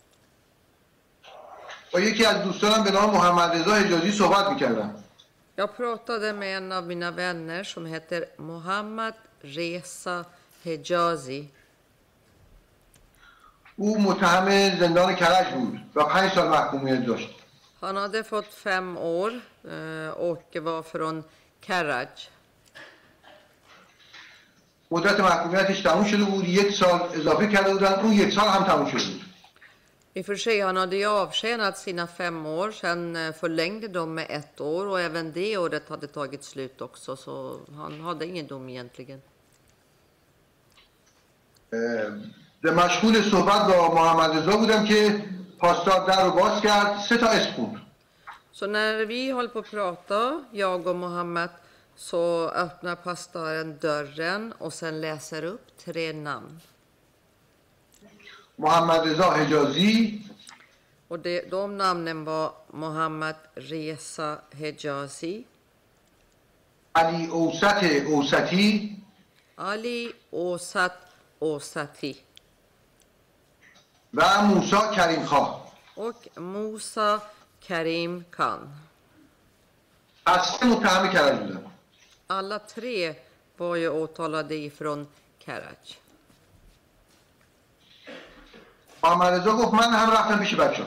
با 1.93 2.01
یکی 2.01 2.26
از 2.26 2.45
دوستانم 2.45 2.84
به 2.84 2.91
نام 2.91 3.11
محمد 3.11 3.51
رضا 3.51 3.74
حجازی 3.74 4.12
صحبت 4.12 4.53
میکردم 4.53 5.03
Jag 5.58 5.78
pratade 5.78 6.34
med 6.34 6.58
en 6.58 6.72
av 6.72 6.88
mina 6.88 7.12
vänner 7.12 7.64
som 7.64 7.86
heter 7.86 8.26
Mohammad 8.38 9.14
Reza 9.41 10.26
Hejazi. 10.64 11.49
او 13.78 14.01
متهم 14.01 14.80
زندان 14.80 15.16
کرج 15.16 15.53
بود 15.53 15.80
و 15.95 16.03
پنج 16.03 16.32
سال 16.32 16.47
محکومیت 16.49 17.06
داشت 17.06 17.30
Han 17.82 17.95
hade 17.95 18.24
fått 18.24 18.53
fem 18.53 18.97
år 18.97 19.32
eh, 19.64 20.10
och 20.10 20.56
var 20.62 20.84
från 20.84 21.24
Karaj. 21.62 22.08
مدت 24.91 25.20
محکومیتش 25.20 25.82
تموم 25.82 26.03
شده 26.06 26.24
بود 26.24 26.47
یک 26.47 26.72
سال 26.76 26.99
اضافه 27.14 27.47
کرده 27.47 27.74
بودن 27.74 27.93
اون 27.93 28.14
یک 28.14 28.34
سال 28.34 28.47
هم 28.47 28.64
تموم 28.64 28.88
شده 28.89 29.03
بود 29.12 29.24
I 30.14 30.20
och 30.22 30.26
för 30.26 30.36
sig, 30.36 30.61
han 30.61 30.76
hade 30.76 30.97
ju 30.97 31.07
avtjänat 31.07 31.78
sina 31.78 32.07
fem 32.07 32.47
år, 32.47 32.70
sen 32.70 33.16
eh, 33.16 33.32
förlängde 33.32 33.88
de 33.88 34.14
med 34.14 34.26
ett 34.30 34.61
år 34.61 34.86
och 34.86 35.01
även 35.01 35.32
det 35.32 35.59
året 35.59 35.88
hade 35.88 36.07
tagit 36.07 36.45
slut 36.45 36.80
också, 36.80 37.16
så 37.16 37.61
han 37.76 38.01
hade 38.01 38.26
ingen 38.26 38.47
dom 38.47 38.68
egentligen. 38.68 39.22
اه، 41.72 42.11
به 42.62 42.70
مشغول 42.70 43.30
صحبت 43.30 43.66
با 43.66 43.95
محمد 43.95 44.36
رضا 44.36 44.57
بودم 44.57 44.84
که 44.84 45.22
پاسدار 45.59 46.07
در 46.07 46.24
رو 46.24 46.30
باز 46.30 46.62
کرد 46.62 46.99
سه 47.09 47.16
تا 47.16 47.26
اسم 47.26 47.53
خوند 47.53 47.80
Så 48.53 48.66
när 48.66 49.05
vi 49.05 49.30
håller 49.30 49.49
på 49.49 49.59
att 49.59 49.70
prata, 49.70 50.45
jag 50.53 50.86
och 50.86 50.97
Mohammed, 50.97 51.51
så 51.97 52.49
öppnar 52.49 52.97
pastoren 52.97 53.78
dörren 53.78 54.53
och 54.59 54.72
sen 54.72 55.01
läser 55.01 55.45
upp 55.45 55.66
tre 55.84 56.12
namn. 56.12 56.61
محمد 58.58 59.08
رضا 59.08 59.32
حجازی 59.32 60.22
Och 61.08 61.20
det, 61.20 61.51
de 61.51 61.78
namnen 61.78 62.26
var 62.26 62.53
Mohammed 62.72 63.36
Reza 63.56 64.38
Hejazi, 64.51 65.45
علی 66.95 67.28
اوسط 67.28 67.84
اوسطی 68.06 68.97
Ali 69.58 70.14
Osat 70.32 70.91
Osati 71.41 72.16
و 74.14 74.41
موسا 74.41 74.91
کریم 74.95 75.26
خواه 75.26 75.72
och 75.95 76.28
Musa 76.38 77.22
Karim 77.68 78.24
Khan. 78.32 78.68
از 80.26 80.45
سه 80.45 80.66
متهم 80.66 81.10
کرج 81.14 81.39
بودن 81.39 81.72
Alla 82.28 82.60
tre 82.60 83.16
var 83.58 83.76
ju 83.76 83.89
åtalade 83.89 84.56
ifrån 84.56 85.08
Karaj. 85.45 86.05
محمد 89.05 89.32
رضا 89.32 89.53
گفت 89.57 89.74
من 89.74 89.91
هم 89.95 90.11
رفتم 90.11 90.38
پیش 90.38 90.55
بچه 90.55 90.82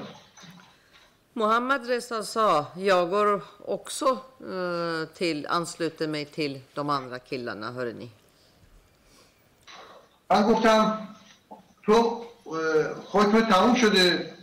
Mohammad 1.35 1.81
Reza 1.87 2.23
sa, 2.23 2.65
jag 2.75 3.09
går 3.09 3.41
också 3.65 4.09
eh, 4.53 5.07
till, 5.17 5.47
ansluter 5.49 6.07
mig 6.07 6.25
till 6.25 6.61
de 6.73 6.89
andra 6.89 7.19
killarna, 7.19 7.71
hörde 7.71 7.93
ni. 7.93 8.09
من 10.31 10.43
گفتم 10.53 11.07
تو 11.85 12.25
اه، 12.45 12.95
حکم 13.11 13.49
تموم 13.49 13.75
شده 13.75 14.33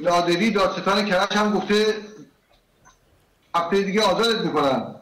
نادری 0.00 0.50
دادستان 0.50 1.06
کرج 1.06 1.32
هم 1.34 1.58
گفته 1.58 1.94
هفته 3.54 3.82
دیگه 3.82 4.02
آزادت 4.02 4.40
میکنن 4.44 4.94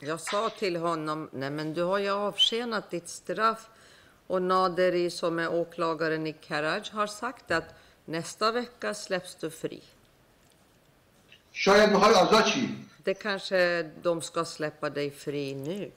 Jag 0.00 0.20
sa 0.20 0.48
till 0.58 0.76
honom, 0.76 1.28
nej 1.32 1.50
men 1.50 1.74
du 1.74 1.82
har 1.82 1.98
ju 1.98 2.10
avtjänat 2.10 2.90
ditt 2.90 3.08
straff. 3.08 3.68
Och 4.30 4.42
Naderi 4.42 5.10
som 5.10 5.38
är 5.38 5.54
åklagaren 5.54 6.26
i 6.26 6.32
Karaj 6.32 6.82
har 6.92 7.06
sagt 7.06 7.50
att 7.50 7.74
nästa 8.04 8.52
vecka 8.52 8.94
släpps 8.94 9.34
du 9.34 9.50
fri. 9.50 9.82
شاید 11.52 11.90
میخوای 11.90 12.14
آزاد 12.14 12.44
چی 12.44 12.84
Det 13.04 13.14
kanske 13.14 13.82
de 14.02 14.22
ska 14.22 14.44
släppa 14.44 14.90
dig 14.90 15.10
fri 15.10 15.54
nu. 15.54 15.90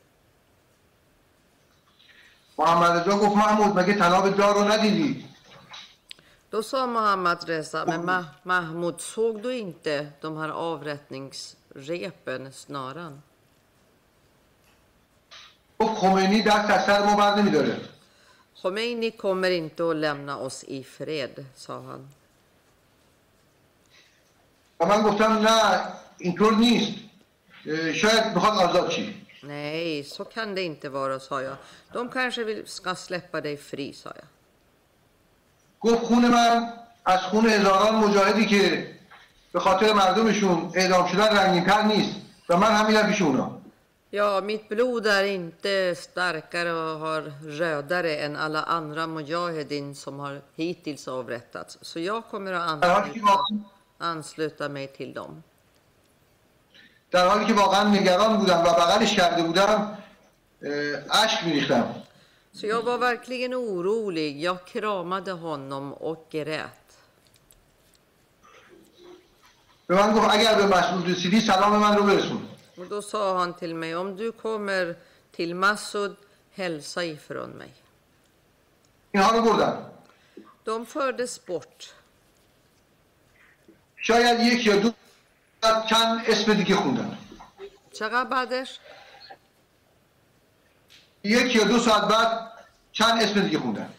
محمد 2.57 2.91
رضا 2.99 3.17
گفت 3.17 3.35
محمود 3.35 3.79
مگه 3.79 3.93
تناب 3.93 4.37
دار 4.37 4.53
رو 4.53 4.63
ندیدی 4.63 5.25
Då 6.51 6.63
sa 6.63 6.85
Mohammad 6.87 7.49
Reza, 7.49 7.85
men 7.85 8.09
Ma- 8.09 8.25
Mahmoud, 8.43 9.01
såg 9.01 9.41
du 9.41 9.53
inte 9.57 10.07
de 10.21 10.37
här 10.37 10.49
avrättningsrepen, 10.49 12.53
snaran? 12.53 13.21
گفت 15.79 15.97
خمینی 16.01 16.41
دست 16.41 16.69
از 16.69 16.85
سر 16.85 17.05
ما 17.05 17.15
بر 17.15 17.35
نمیداره 17.35 17.77
Khomeini 18.64 19.10
kommer 19.10 19.50
inte 19.50 19.90
att 19.90 19.96
lämna 19.96 20.36
oss 20.36 20.64
i 20.64 20.84
fred, 20.84 21.44
sa 21.54 21.80
han. 21.80 22.08
و 24.80 24.86
من 24.86 25.02
گفتم 25.02 25.32
نه 25.32 25.80
اینطور 26.18 26.54
نیست 26.54 26.92
شاید 27.94 28.34
می‌خواد 28.34 28.58
آزاد 28.58 28.90
چی 28.90 29.26
Nej, 29.42 30.04
så 30.04 30.24
kan 30.24 30.54
det 30.54 30.62
inte 30.62 30.88
vara, 30.88 31.20
sa 31.20 31.42
jag. 31.42 31.56
De 31.92 32.08
kanske 32.08 32.44
vill, 32.44 32.66
ska 32.66 32.94
släppa 32.94 33.40
dig 33.40 33.56
fri, 33.56 33.92
sa 33.92 34.12
jag. 34.16 34.28
گفت 35.80 36.04
خون 36.04 36.28
من 36.28 36.72
از 37.04 37.20
خون 37.20 37.46
هزاران 37.46 37.94
مجاهدی 37.94 38.46
که 38.46 38.90
به 39.52 39.60
خاطر 39.60 39.92
مردمشون 39.92 40.70
اعدام 40.74 41.06
شدن 41.06 41.36
رنگینتر 41.36 41.82
نیست 41.82 42.16
و 42.48 42.56
من 42.56 42.72
هم 42.72 43.10
پیش 43.10 43.22
اونا 43.22 43.60
Ja, 44.13 44.41
mitt 44.41 44.69
blod 44.69 45.07
är 45.07 45.23
inte 45.23 45.95
starkare 45.95 46.71
och 46.71 46.99
har 46.99 47.21
rödare 47.43 48.17
än 48.17 48.35
alla 48.35 48.63
andra 48.63 49.07
mujahedin 49.07 49.95
som 49.95 50.19
har 50.19 50.41
hittills 50.55 51.07
avrättats. 51.07 51.77
Så 51.81 51.99
jag 51.99 52.23
kommer 52.31 52.53
att 52.53 52.81
در 52.81 52.93
حالی 52.93 53.13
که 53.13 53.19
ansluta, 53.19 53.31
واقعا 53.31 53.63
ansluta 53.99 54.69
mig 54.69 54.87
till 54.87 55.13
dem. 55.13 55.43
در 57.11 57.27
حالی 57.27 57.45
که 57.45 57.53
واقعا 57.53 57.83
نگران 57.89 58.37
بودم 58.37 58.59
و 58.59 58.63
بغلش 58.63 59.15
کرده 59.15 59.43
بودم 59.43 59.97
اه، 60.63 61.23
اشک 61.23 61.43
میریختم 61.43 61.95
Så 62.53 62.67
jag 62.67 62.81
var 62.81 62.97
verkligen 62.97 63.53
orolig. 63.53 64.41
Jag 64.41 64.65
kramade 64.65 65.31
honom 65.31 65.93
och 65.93 66.27
grät. 66.29 66.71
به 69.87 69.95
من 69.95 70.13
گفت 70.13 70.29
اگر 70.29 70.55
به 70.55 70.65
مسئول 70.77 71.11
رسیدی 71.11 71.41
سلام 71.41 71.75
من 71.75 71.97
رو 71.97 72.03
برسون 72.03 72.41
Och 72.77 72.85
då 72.85 73.01
sa 73.01 73.37
han 73.37 73.53
till 73.53 73.75
mig, 73.75 73.95
om 73.95 74.15
du 74.17 74.31
kommer 74.31 74.95
till 75.31 75.55
Massoud, 75.55 76.15
hälsa 76.51 77.03
ifrån 77.03 77.49
mig. 77.49 77.73
اینها 79.11 79.31
رو 79.31 79.41
بردم 79.41 79.77
De 80.63 80.85
fördes 80.85 81.45
bort. 81.45 81.93
شاید 83.95 84.39
یک 84.39 84.65
یا 84.65 84.75
دو 84.75 84.91
ساعت 85.61 85.87
چند 85.87 86.21
اسم 86.27 86.53
دیگه 86.53 86.75
خوندن 86.75 87.17
چقدر 87.99 88.29
بعدش؟ 88.29 88.79
یک 91.23 91.55
یا 91.55 91.63
دو 91.63 91.79
ساعت 91.79 92.07
بعد 92.09 92.51
چند 92.91 93.21
اسم 93.23 93.39
دیگه 93.41 93.59
خوندن 93.59 93.89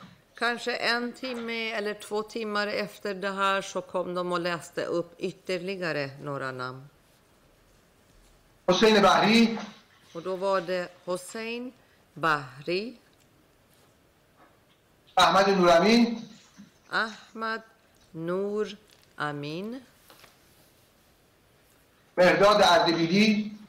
Kanske 0.40 0.76
en 0.76 1.12
timme 1.12 1.70
eller 1.78 1.94
två 1.94 2.22
timmar 2.22 2.66
efter 2.66 3.14
det 3.14 3.30
här 3.30 3.60
så 3.62 3.80
kom 3.80 4.14
de 4.14 4.32
och 4.32 4.40
läste 4.40 4.84
upp 4.84 5.10
ytterligare 5.18 6.10
några 6.22 6.52
namn. 6.52 6.88
حسین 8.69 9.01
بحری 9.01 9.59
خودرو 10.13 10.35
وا 10.35 10.85
حسین 11.07 11.73
بحری 12.21 12.99
احمد 15.17 15.49
نورامین. 15.49 16.21
احمد 16.91 17.63
نور 18.15 18.77
امین. 19.17 19.81
مرزاد 22.17 22.61
اردبیلی. 22.61 23.59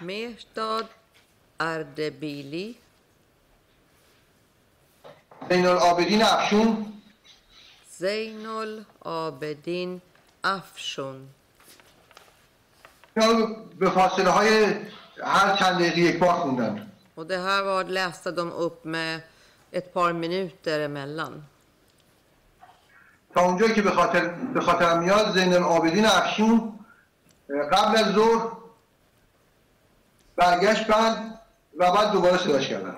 میشتاد 0.00 0.90
اردبیلی. 1.60 2.76
زینال 5.50 5.76
عابدین 5.76 6.22
افشون. 6.22 6.92
زینال 7.98 8.84
عابدین 9.04 10.00
افشون. 10.44 11.28
به 13.78 13.90
فاصله 13.90 14.30
های 14.30 14.74
هر 15.24 15.56
چند 15.56 15.74
دقیقه 15.78 15.98
یک 16.00 16.18
بار 16.18 16.32
خوندن 16.34 16.82
Och 17.16 17.26
det 17.26 17.38
här 17.38 17.62
var, 17.62 17.84
läste 17.84 18.30
de 18.32 18.52
upp 18.52 18.84
med 18.84 19.20
ett 19.72 19.94
par 19.94 20.12
minuter 20.12 20.80
emellan. 20.80 21.44
تا 23.34 23.40
اونجایی 23.42 23.74
که 23.74 23.82
به 23.82 23.90
خاطر 23.90 24.28
به 24.28 24.60
خاطرم 24.60 25.02
میاد 25.02 25.34
زین 25.34 25.54
العابدین 25.54 26.04
افشون 26.06 26.78
اه، 27.50 27.70
قبل 27.70 27.96
از 27.98 28.14
ظهر 28.14 28.48
برگشت 30.36 30.86
بند 30.86 31.38
و 31.76 31.92
بعد 31.92 32.12
دوباره 32.12 32.36
صداش 32.38 32.68
کردن 32.68 32.96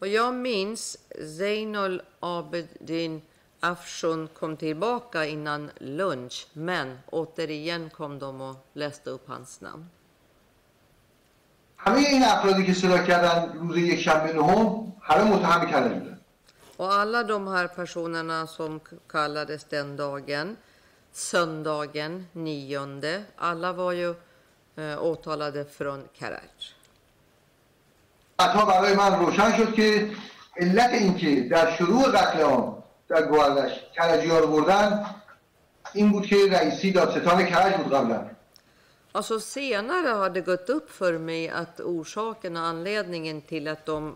Och 0.00 0.06
jag 0.06 0.34
minns 0.34 0.98
Zeinul 1.38 2.02
Abedin 2.20 3.22
Afshun 3.59 4.27
kom 4.39 4.57
tillbaka 4.57 5.25
innan 5.25 5.71
lunch, 5.79 6.47
men 6.53 6.99
återigen 7.11 7.89
kom 7.89 8.19
de 8.19 8.41
och 8.41 8.55
läste 8.73 9.09
upp 9.09 9.27
hans 9.27 9.61
namn. 9.61 9.85
همه 11.77 11.97
این 11.99 12.23
افرادی 12.23 12.65
که 12.65 12.73
صدا 12.73 12.97
کردن 12.97 13.53
روز 13.59 13.77
یک 13.77 13.99
شنبه 14.01 14.33
نهم 14.33 14.93
همه 15.01 15.23
متهم 15.23 15.71
کردن 15.71 15.99
بودن 15.99 16.19
Och 16.77 16.93
alla 16.93 17.23
de 17.23 17.47
här 17.47 17.67
personerna 17.67 18.47
som 18.47 18.79
k- 18.79 18.95
kallades 19.09 19.63
den 19.63 19.97
dagen, 19.97 20.57
söndagen 21.11 22.27
nionde, 22.33 23.23
alla 23.37 23.73
var 23.73 23.91
ju 23.93 24.15
eh, 24.77 25.03
åtalade 25.03 25.65
från 25.65 26.07
Karaj. 26.19 26.49
بعدها 28.37 28.65
برای 28.65 28.95
من 28.95 29.19
روشن 29.19 29.57
شد 29.57 29.73
که 29.73 30.11
علت 30.57 30.89
اینکه 30.89 31.41
در 31.41 31.75
شروع 31.75 32.03
قتل 32.11 32.41
عام 32.41 32.83
در 33.07 33.27
گوهردش 33.27 33.71
کرجی 33.95 34.27
ها 34.27 34.39
رو 34.39 34.47
بردن 34.47 35.05
این 35.93 36.11
بود 36.11 36.25
که 36.25 36.35
رئیسی 36.51 36.91
دادستان 36.91 37.45
کرج 37.45 37.75
بود 37.75 37.93
قبلا 37.93 38.29
Alltså 39.15 39.39
senare 39.39 40.07
har 40.07 40.29
det 40.29 40.41
gått 40.41 40.69
upp 40.69 40.91
för 40.91 41.17
mig 41.17 41.49
att 41.49 41.79
orsaken 41.79 42.57
och 42.57 42.63
anledningen 42.63 43.41
till 43.41 43.67
att 43.67 43.85
de 43.85 44.15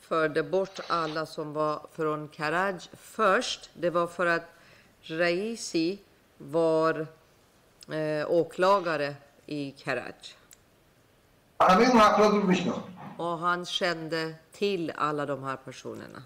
förde 0.00 0.42
bort 0.42 0.80
alla 0.86 1.26
som 1.26 1.52
var 1.52 1.86
från 1.92 2.28
Karaj 2.28 2.78
först, 2.98 3.70
det 3.74 3.90
var 3.90 4.06
för 4.06 4.26
att 4.26 4.42
Raisi 5.02 5.98
var 6.38 7.06
eh, 7.90 8.30
åklagare 8.30 9.14
i 9.46 9.70
Karaj. 9.70 10.14
همه 11.60 11.90
اون 11.90 12.00
افراد 12.00 12.32
رو 12.32 12.42
میشناخت 12.42 12.82
Och 13.16 13.38
han 13.38 13.66
kände 13.66 14.34
till 14.52 14.92
alla 14.96 15.26
de 15.26 15.42
här 15.44 15.56
personerna. 15.56 16.22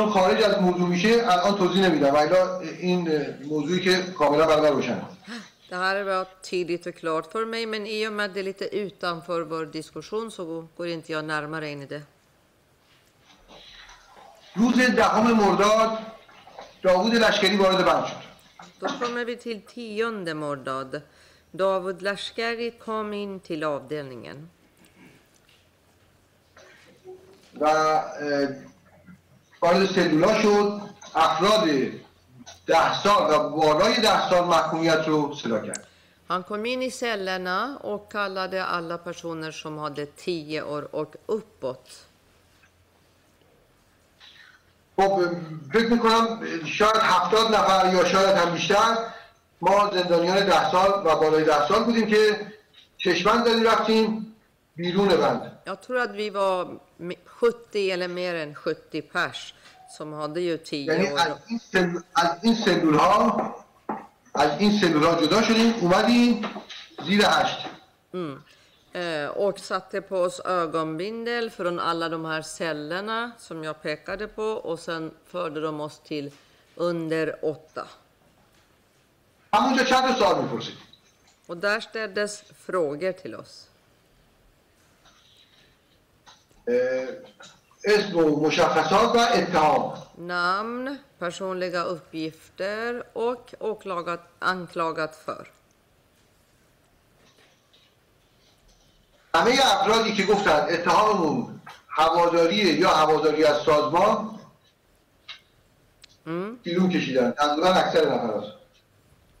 چون 0.00 0.10
خارج 0.10 0.42
از 0.42 0.62
موضوع 0.62 0.88
میشه 0.88 1.08
الان 1.08 1.58
توضیح 1.58 1.82
نمیدم 1.88 2.14
ولی 2.14 2.30
این 2.78 3.26
موضوعی 3.44 3.80
که 3.80 4.02
کاملا 4.18 4.46
برای 4.46 4.70
من 4.70 4.76
روشنه 4.76 5.02
Det 5.70 5.76
här 5.76 6.02
var 6.02 6.26
tydligt 6.50 6.86
och 6.86 6.94
klart 6.94 7.32
för 7.32 7.44
mig, 7.44 7.66
men 7.66 7.86
i 7.86 8.08
och 8.08 8.12
med 8.12 8.26
att 8.26 8.34
det 8.34 8.40
är 8.40 8.44
lite 8.44 8.76
utanför 8.76 9.40
vår 9.40 9.66
diskussion 9.66 10.30
så 10.30 10.66
går 10.76 10.88
inte 10.88 11.12
jag 11.12 11.24
närmare 11.24 11.68
in 11.68 11.82
i 11.82 11.86
det. 11.86 12.02
Då 18.80 18.88
kommer 18.88 19.24
vi 19.24 19.36
till 19.36 19.60
tionde 19.60 20.34
Mordad. 20.34 21.00
Davud 21.50 22.02
Lashkari 22.02 22.70
kom 22.70 23.14
in 23.14 23.40
till 23.40 23.64
avdelningen. 23.64 24.48
و 27.60 27.66
وارد 29.62 29.86
سلولا 29.86 30.42
شد. 30.42 30.80
افراد 31.14 31.68
ده 32.66 33.02
سال 33.02 33.34
و 33.34 33.50
بالای 33.50 34.00
ده 34.00 34.30
سال 34.30 34.44
محکومیت 34.44 35.08
رو 35.08 35.34
صدا 35.34 35.58
کرد. 35.58 35.84
Han 36.28 36.42
kom 36.44 36.66
in 36.66 36.82
i 36.82 36.90
cellerna 36.90 37.78
och 37.82 38.12
kallade 38.12 38.64
alla 38.64 38.98
personer 38.98 39.52
som 39.52 39.78
hade 39.78 40.06
tio 40.06 40.62
år 40.62 40.94
och 40.94 41.16
uppåt. 41.26 42.04
خب 44.96 45.26
فکر 45.72 45.88
می‌کنم 45.88 46.40
شاید 46.66 46.96
هفتاد 46.96 47.54
نفر 47.54 47.94
یا 47.94 48.04
شاید 48.04 48.36
هم 48.36 48.50
بیشتر 48.50 48.96
ما 49.60 49.90
زندانیان 49.94 50.46
ده 50.46 50.70
سال 50.70 51.06
و 51.06 51.16
بالای 51.16 51.44
ده 51.44 51.68
سال 51.68 51.84
بودیم 51.84 52.06
که 52.06 52.46
چشمند 52.96 53.46
زدیم 53.46 53.66
رفتیم 53.66 54.36
بیرون 54.76 55.08
بند. 55.08 55.58
Jag 55.66 55.80
tror 55.82 55.98
att 55.98 56.10
vi 56.10 56.30
var 56.30 56.80
70 57.25 57.75
eller 57.75 58.07
mer 58.07 58.35
än 58.35 58.55
70 58.65 59.01
pers 59.13 59.53
som 59.97 60.13
hade 60.13 60.41
ju 60.41 60.57
10 60.57 60.77
یعنی 60.77 61.11
år. 61.11 61.19
از 61.19 61.37
این, 61.47 61.59
سلول، 61.71 62.01
از 62.15 62.29
این 62.41 62.55
سلول 62.55 62.95
ها 62.95 63.55
از 64.35 64.51
این 64.59 64.71
سلول 64.81 65.03
ها 65.03 65.21
جدا 65.25 65.41
شدیم 65.41 65.73
اومدیم 65.81 66.45
زیر 67.05 67.21
هشت 67.25 67.57
Mm. 68.13 68.43
Eh, 68.93 69.27
och 69.27 69.59
satte 69.59 70.01
på 70.01 70.17
oss 70.17 70.39
ögonbindel 70.45 71.49
från 71.49 71.79
alla 71.79 72.09
de 72.09 72.25
här 72.25 72.41
cellerna 72.41 73.31
som 73.39 73.63
jag 73.63 73.81
pekade 73.81 74.27
på 74.27 74.43
och 74.43 74.79
sen 74.79 75.11
förde 75.25 75.61
de 75.61 75.81
oss 75.81 75.99
till 75.99 76.31
under 76.75 77.45
åtta. 77.45 77.87
همونجا 79.53 79.83
چند 79.83 80.07
تا 80.07 80.13
سوال 80.19 80.43
میپرسید 80.43 80.77
Och 81.47 81.57
där 81.57 81.79
ställdes 81.79 82.43
frågor 82.65 83.11
till 83.11 83.35
oss. 83.35 83.66
اسم 87.85 88.17
و 88.17 88.47
مشخصات 88.47 89.15
و 89.15 89.17
اتهام 89.19 89.93
Namn, 90.17 90.97
personliga 91.19 91.83
uppgifter 91.83 93.03
och 93.13 93.53
åklagat, 93.59 94.19
anklagat 94.39 95.15
för. 95.25 95.47
همه 99.35 99.51
افرادی 99.63 100.13
که 100.13 100.23
گفتن 100.23 100.65
اتهاممون 100.69 101.61
هواداریه 101.89 102.73
یا 102.79 102.89
هواداری 102.89 103.43
از 103.45 103.61
سازمان 103.65 104.39
Mm. 106.25 106.29
بیرون 106.63 106.89
کشیدن 106.89 107.31
تقریبا 107.31 107.67
اکثر 107.67 108.05
نفرات 108.15 108.43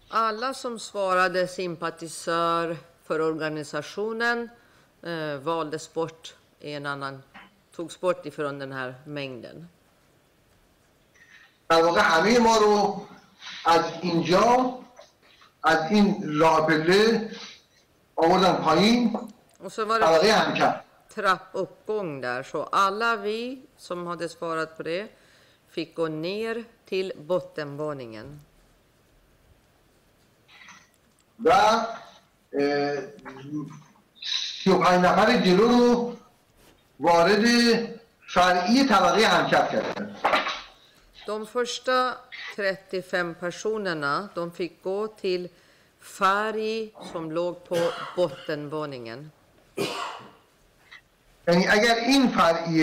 Alla 0.09 0.53
som 0.53 0.79
svarade 0.79 1.47
sympatisör 1.47 2.77
för 3.07 3.21
organisationen 3.21 4.49
eh, 5.03 5.35
valdes 5.37 5.93
bort 5.93 6.35
i 6.59 6.73
en 6.73 6.85
annan, 6.85 7.23
togs 7.75 7.99
bort 7.99 8.25
ifrån 8.25 8.59
den 8.59 8.71
här 8.71 8.95
mängden. 9.05 9.69
در 11.69 11.83
واقع 11.83 12.01
همه 12.01 12.39
ما 12.39 12.57
رو 12.57 13.07
از 13.65 13.85
اینجا 14.01 14.79
از 15.63 15.91
این 15.91 16.39
راه 16.39 16.67
پله 16.67 17.31
آوردن 18.15 18.53
پایین 18.53 19.17
Och 19.59 19.71
så 19.71 19.85
var 19.85 19.99
طبقه 19.99 20.27
det 20.27 20.31
همکف 20.31 20.75
trappuppgång 21.15 22.21
där, 22.21 22.43
så 22.43 22.63
alla 22.63 23.15
vi 23.15 23.61
som 23.77 24.07
hade 24.07 24.29
svarat 24.29 24.77
på 24.77 24.83
det 24.83 25.07
fick 25.69 25.95
gå 25.95 26.07
ner 26.07 26.63
till 26.85 27.11
bottenvåningen. 27.17 28.39
و 31.45 31.51
سی 34.63 34.69
و 34.69 34.77
پنج 34.77 35.05
نفر 35.05 35.37
جلو 35.45 35.67
رو 35.67 36.15
وارد 36.99 37.45
فرعی 38.33 38.83
طبقه 38.87 39.27
همکف 39.27 39.71
کردن 39.71 40.15
De 41.27 41.45
första 41.45 42.17
35 42.55 43.35
personerna 43.39 44.29
de 44.35 44.51
fick 44.51 44.83
gå 44.83 45.07
till 45.07 45.49
färg 46.01 46.91
som 47.11 47.31
låg 47.31 47.63
på 47.69 47.77
bottenvåningen. 48.15 49.31
یعنی 51.47 51.67
اگر 51.67 51.95
این 51.95 52.27
فرعی 52.29 52.81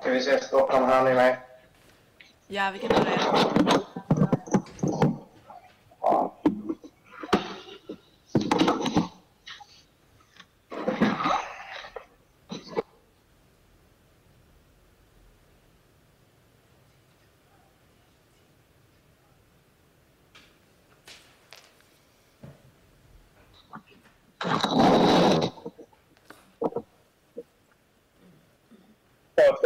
Ska 0.00 0.10
vi 0.10 0.20
se 0.20 0.40
Stockholm, 0.40 0.84
hör 0.84 1.04
ni 1.04 1.14
mig? 1.14 1.38
Ja, 2.48 2.70
vi 2.72 2.78
kan 2.78 2.90
höra 2.90 3.10
er. 3.10 3.93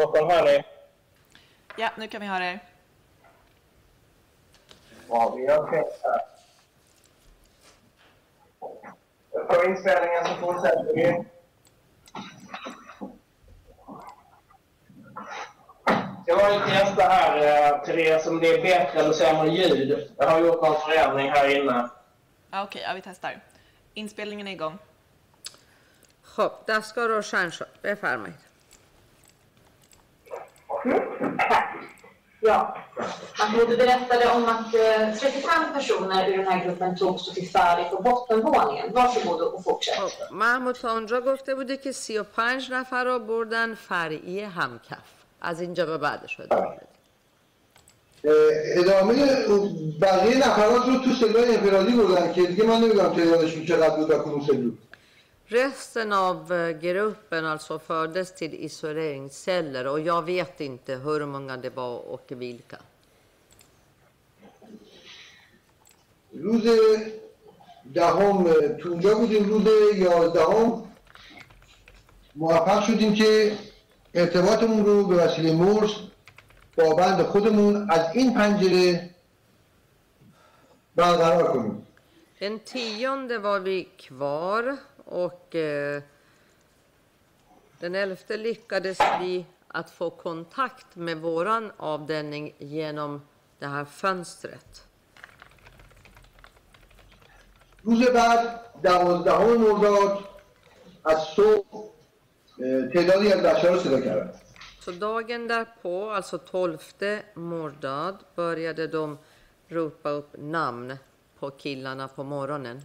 Stockholm, 0.10 0.30
hör 0.30 0.46
ni? 0.46 0.64
Ja, 1.78 1.90
nu 1.98 2.08
kan 2.08 2.22
vi 2.22 2.28
höra 2.28 2.46
er. 2.46 2.60
Ja, 5.10 5.34
vi 5.38 5.48
har 5.48 5.72
fest 5.72 6.04
här. 6.04 6.22
På 9.48 9.66
inspelningen 9.66 10.26
så 10.26 10.36
fortsätter 10.36 10.96
vi. 10.96 11.24
Jag 16.26 16.36
var 16.36 16.54
ju 16.54 16.60
testa 16.60 17.04
här, 17.04 17.38
eh, 17.38 17.84
Therese, 17.84 18.28
om 18.28 18.40
det 18.40 18.48
är 18.48 18.62
bättre 18.62 19.00
eller 19.00 19.14
sämre 19.14 19.50
ljud. 19.50 20.12
Jag 20.18 20.28
har 20.28 20.40
gjort 20.40 20.62
någon 20.62 20.82
förändring 20.82 21.30
här 21.30 21.56
inne. 21.62 21.90
Ja, 22.52 22.64
Okej, 22.64 22.82
ja, 22.88 22.94
vi 22.94 23.02
testar. 23.02 23.42
Inspelningen 23.94 24.48
är 24.48 24.52
igång. 24.52 24.78
Hopp, 26.36 26.66
där 26.68 26.82
ska 26.82 27.08
Roshan 27.08 27.52
befärma. 27.82 28.28
Ja, 32.42 32.76
Mahmoud 33.40 33.78
berättade 33.78 34.26
om 34.36 34.44
att 34.46 34.74
eh, 34.76 35.18
35 35.20 35.74
personer 35.74 36.30
ur 36.30 36.38
den 36.38 36.48
här 36.48 36.66
gruppen 36.66 36.96
togs 36.98 37.34
till 37.34 37.50
färg 37.50 37.90
på 37.92 38.02
bottenvåningen. 38.02 38.94
Varsågod 38.94 39.42
och 39.42 39.64
fortsätt. 39.64 40.32
محمود 40.32 40.76
تا 40.76 40.92
اونجا 40.92 41.22
گفته 41.22 41.56
بوده 41.56 41.78
که 41.78 41.92
35 41.92 42.72
نفر 42.72 43.06
رو 43.06 43.20
بردن. 43.20 43.76
فرعی 43.76 44.42
همکف. 44.42 44.98
از 45.42 45.62
اینجا 45.62 45.86
به 45.86 45.98
بعد 45.98 46.28
شده 46.28 46.56
ادامه 48.76 49.14
بقیه 50.02 50.38
نفرات 50.38 50.86
رو 50.88 50.96
تو 50.96 51.10
سلول 51.20 51.44
انفرادی 51.44 51.92
بردن 51.92 52.34
که 52.34 52.42
دیگه 52.42 52.64
من 52.64 52.76
نمی‌دونم 52.76 53.14
تعدادشون 53.14 53.66
چقدر 53.66 53.96
بود 53.96 54.12
و 54.12 54.20
کدوم 54.20 54.46
سلول 54.46 54.72
Resten 55.49 56.13
av 56.13 56.53
eh, 56.53 56.71
gruppen 56.71 57.47
alltså 57.47 57.79
fördes 57.79 58.35
till 58.35 58.55
isoleringsceller 58.55 59.87
och 59.87 60.01
jag 60.01 60.23
vet 60.23 60.61
inte 60.61 60.95
hur 60.95 61.27
många 61.27 61.57
det 61.57 61.71
var 61.71 61.99
och 61.99 62.27
vilka. 62.29 62.79
روز 66.33 66.65
دهم 67.95 68.45
تو 68.79 68.89
اونجا 68.89 69.15
بودیم 69.15 69.49
روز 69.49 69.67
یازدهم 69.95 70.83
موفق 72.35 72.87
شدیم 72.87 73.15
که 73.15 73.53
ارتباطمون 74.15 74.85
رو 74.85 75.07
به 75.07 75.17
وسیله 75.17 75.53
مرس 75.53 75.91
با 76.77 76.95
بند 76.95 77.23
خودمون 77.23 77.91
از 77.91 78.17
این 78.17 78.35
پنجره 78.35 79.11
برقرار 80.97 81.53
کنیم 81.53 81.87
Den 82.41 82.59
tionde 82.59 83.39
var 83.39 83.61
vi 83.61 83.85
kvar 83.85 84.63
och 85.09 85.55
eh, 85.55 86.03
den 87.81 87.95
elfte 87.95 88.37
lyckades 88.37 88.99
vi 89.21 89.47
att 89.69 89.91
få 89.91 90.11
kontakt 90.11 90.97
med 90.97 91.17
våran 91.19 91.73
avdelning 91.77 92.55
genom 92.59 93.23
det 93.59 93.67
här 93.67 93.85
fönstret. 93.85 94.87
روز 97.83 98.11
بعد 98.13 98.61
دوازدهم 98.83 99.57
مرداد 99.57 100.25
از 101.03 101.23
صبح 101.37 101.77
اه، 102.61 102.89
تعدادی 102.93 103.33
از 103.33 103.43
بچه 103.43 103.71
رو 103.71 103.79
صدا 103.79 104.01
کردن 104.01 104.33
Så 104.85 104.91
dagen 104.91 105.49
därpå, 105.49 106.11
alltså 106.11 106.39
12 106.39 107.23
mordad, 107.35 108.17
började 108.35 108.87
de 108.87 109.19
ropa 109.69 110.11
upp 110.11 110.31
namn 110.39 110.97
på 111.39 111.51
killarna 111.51 112.09
på 112.09 112.25
morgonen. 112.25 112.83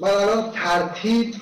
من 0.00 0.10
الان 0.10 0.52
ترتیب 0.52 1.34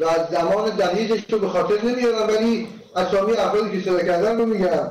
و 0.00 0.26
زمان 0.30 0.76
دقیقش 0.76 1.32
رو 1.32 1.38
به 1.38 1.48
خاطر 1.48 1.84
نمیارم 1.84 2.28
ولی 2.28 2.68
اسامی 2.96 3.32
افرادی 3.32 3.70
که 3.70 3.90
صدا 3.90 4.04
کردن 4.04 4.38
رو 4.38 4.46
میگم 4.46 4.90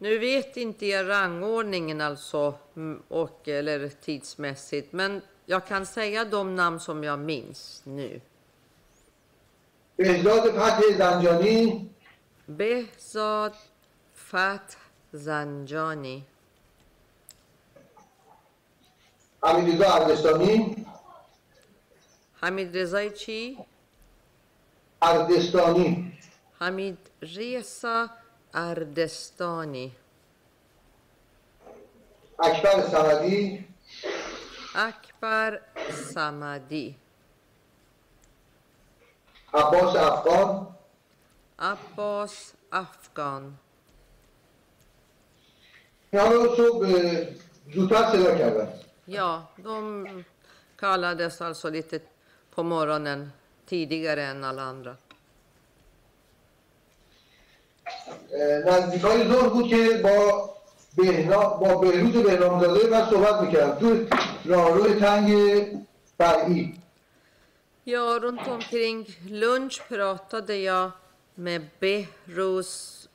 Nu 0.00 0.18
vet 0.18 0.56
inte 0.56 0.86
jag 0.86 1.08
rangordningen 1.08 2.00
alltså, 2.00 2.54
mm, 2.76 3.02
och, 3.08 3.48
eller 3.48 3.88
tidsmässigt, 3.88 4.92
men 4.92 5.22
jag 5.46 5.66
kan 5.66 5.86
säga 5.86 6.24
de 6.24 6.56
namn 6.56 6.80
som 6.80 7.04
jag 7.04 7.18
minns 7.18 7.82
nu. 7.84 8.20
بهزاد 9.96 10.50
فتح 10.50 10.80
زنجانی 10.98 11.90
Behzad 12.48 13.54
Fat 14.14 14.76
Zanjani, 15.12 16.24
امیررضا 19.42 19.86
اردستانی 19.94 20.86
حمید 22.44 22.78
رضای 22.78 23.10
چی؟ 23.10 23.58
اردستانی. 25.02 26.18
حمید 26.60 26.98
ریسا 27.22 28.08
اردستانی. 28.54 29.92
اکبر 32.38 32.80
سمدی 32.80 33.64
اکبر 34.74 35.60
سمدی 36.14 36.96
عباس 39.54 39.96
افغان. 39.96 40.76
عباس 41.58 42.52
افغان. 42.72 43.58
یعنی 46.12 46.28
اینا 46.28 46.44
رو 46.44 46.56
صبح 46.56 46.86
زودتر 47.74 48.12
صدا 48.12 48.38
کردن. 48.38 48.72
یا 49.08 49.48
دوم 49.64 50.24
کالا 50.80 51.14
دستال 51.14 51.54
lite 51.54 52.13
på 52.54 52.62
morgonen 52.62 53.32
tidigare 53.66 54.22
än 54.22 54.44
alla 54.44 54.62
andra. 54.62 54.96
نزدیکای 58.66 59.28
ظهر 59.28 59.48
بود 59.48 59.68
که 59.68 60.00
با 60.02 60.50
بهنا 60.96 61.48
با 61.48 61.74
بهروز 61.74 62.12
بهنامزاده 62.12 62.90
من 62.90 63.10
صحبت 63.10 63.40
می‌کردم 63.40 63.74
تو 63.78 64.16
راهروی 64.44 65.00
تنگ 65.00 65.28
فرعی 66.18 66.74
Ja, 67.86 68.18
runt 68.22 68.46
omkring 68.48 68.98
lunch 69.28 69.82
pratade 69.88 70.56
jag 70.56 70.90
med 71.34 71.62
Behruz, 71.80 72.70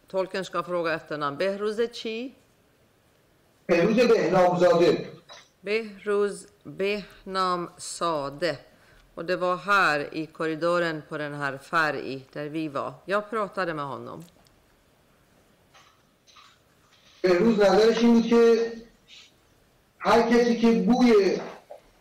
tolken 0.07 0.45
ska 0.45 0.63
fråga 0.63 0.93
efternamn, 0.93 1.37
بهروز 1.37 1.77
بهنامزاده 4.07 5.09
Behruz 5.61 6.47
Behnam 6.63 7.69
Sade. 7.77 8.57
Och 9.14 9.24
det 9.24 9.36
var 9.36 9.56
här 9.56 10.14
i 10.14 10.26
korridoren 10.26 11.02
på 11.08 11.18
den 11.18 11.34
här 11.34 11.58
färg 11.58 12.26
där 12.32 12.46
vi 12.46 12.68
var. 12.68 12.92
Jag 13.04 13.30
pratade 13.30 13.74
med 13.74 13.84
honom. 13.84 14.24
بهروز 17.24 17.60
نظرش 17.60 17.98
این 17.98 18.14
بود 18.14 18.26
که 18.26 18.72
هر 19.98 20.22
کسی 20.22 20.56
که 20.56 20.72
بوی 20.72 21.40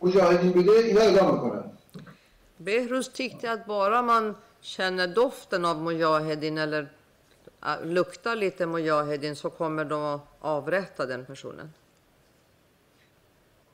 مجاهدین 0.02 0.52
بده 0.52 0.72
اینا 0.72 1.00
اعدام 1.00 1.34
میکنن 1.34 1.64
Behruz 2.58 3.08
tyckte 3.12 3.52
att 3.52 3.66
bara 3.66 4.02
man 4.02 4.34
känner 4.60 5.06
doften 5.06 5.64
av 5.64 5.82
mujahedin 5.82 6.58
eller 6.58 6.88
äh, 7.66 7.84
luktar 7.84 8.36
lite 8.36 8.66
mujahedin 8.66 9.36
så 9.36 9.50
kommer 9.50 9.84
de 9.84 10.02
att 10.02 10.20
avrätta 10.40 11.06
den 11.06 11.24
personen. 11.24 11.72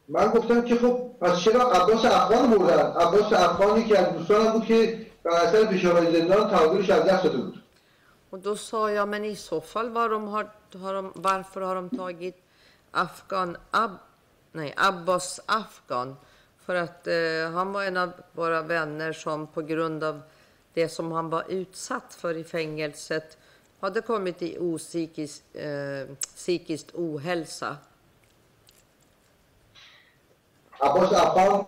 من 0.08 0.28
گفتم 0.28 0.62
که 0.62 0.74
خب 0.76 1.10
پس 1.20 1.40
چرا 1.40 1.72
عباس 1.72 2.04
افغان 2.04 2.50
بردن 2.50 2.92
عباس 2.92 3.32
افغانی 3.32 3.84
که 3.84 3.98
از 3.98 4.12
دوستانم 4.12 4.52
بود 4.52 4.64
که 4.64 5.06
بر 5.22 5.30
اثر 5.30 5.64
پیشاوری 5.64 6.20
زندان 6.20 6.50
تعادلش 6.50 6.90
از 6.90 7.04
دست 7.04 7.24
داده 7.24 7.36
بود 7.36 7.60
Och 8.30 8.38
då 8.38 8.56
sa 8.56 8.90
jag, 8.90 9.08
men 9.08 9.24
i 9.24 9.36
så 9.36 9.60
fall 9.60 9.90
var 9.90 10.08
de 10.08 10.28
har, 10.28 10.50
har 10.82 10.94
de, 10.94 11.12
varför 11.14 11.60
har 11.60 11.74
de 11.74 11.90
tagit 11.90 12.36
Afghan, 12.90 13.56
Ab, 13.70 13.90
nej, 14.52 14.74
Abbas 14.76 15.40
Afghan? 15.46 16.16
För 16.58 16.74
att 16.74 17.06
eh, 17.06 17.50
han 17.52 17.72
var 17.72 17.84
en 17.84 17.96
av 17.96 18.12
våra 18.32 18.62
vänner 18.62 19.12
som 19.12 19.46
på 19.46 19.62
grund 19.62 20.04
av 20.04 20.22
det 20.74 20.88
som 20.88 21.12
han 21.12 21.30
var 21.30 21.44
utsatt 21.48 22.14
för 22.14 22.36
i 22.36 22.44
fängelset 22.44 23.38
hade 23.80 24.00
kommit 24.00 24.42
i 24.42 24.58
opsykiskt, 24.58 25.44
eh, 25.52 26.16
psykiskt 26.34 26.94
ohälsa. 26.94 27.76
عباس 30.82 31.12
افغان 31.12 31.66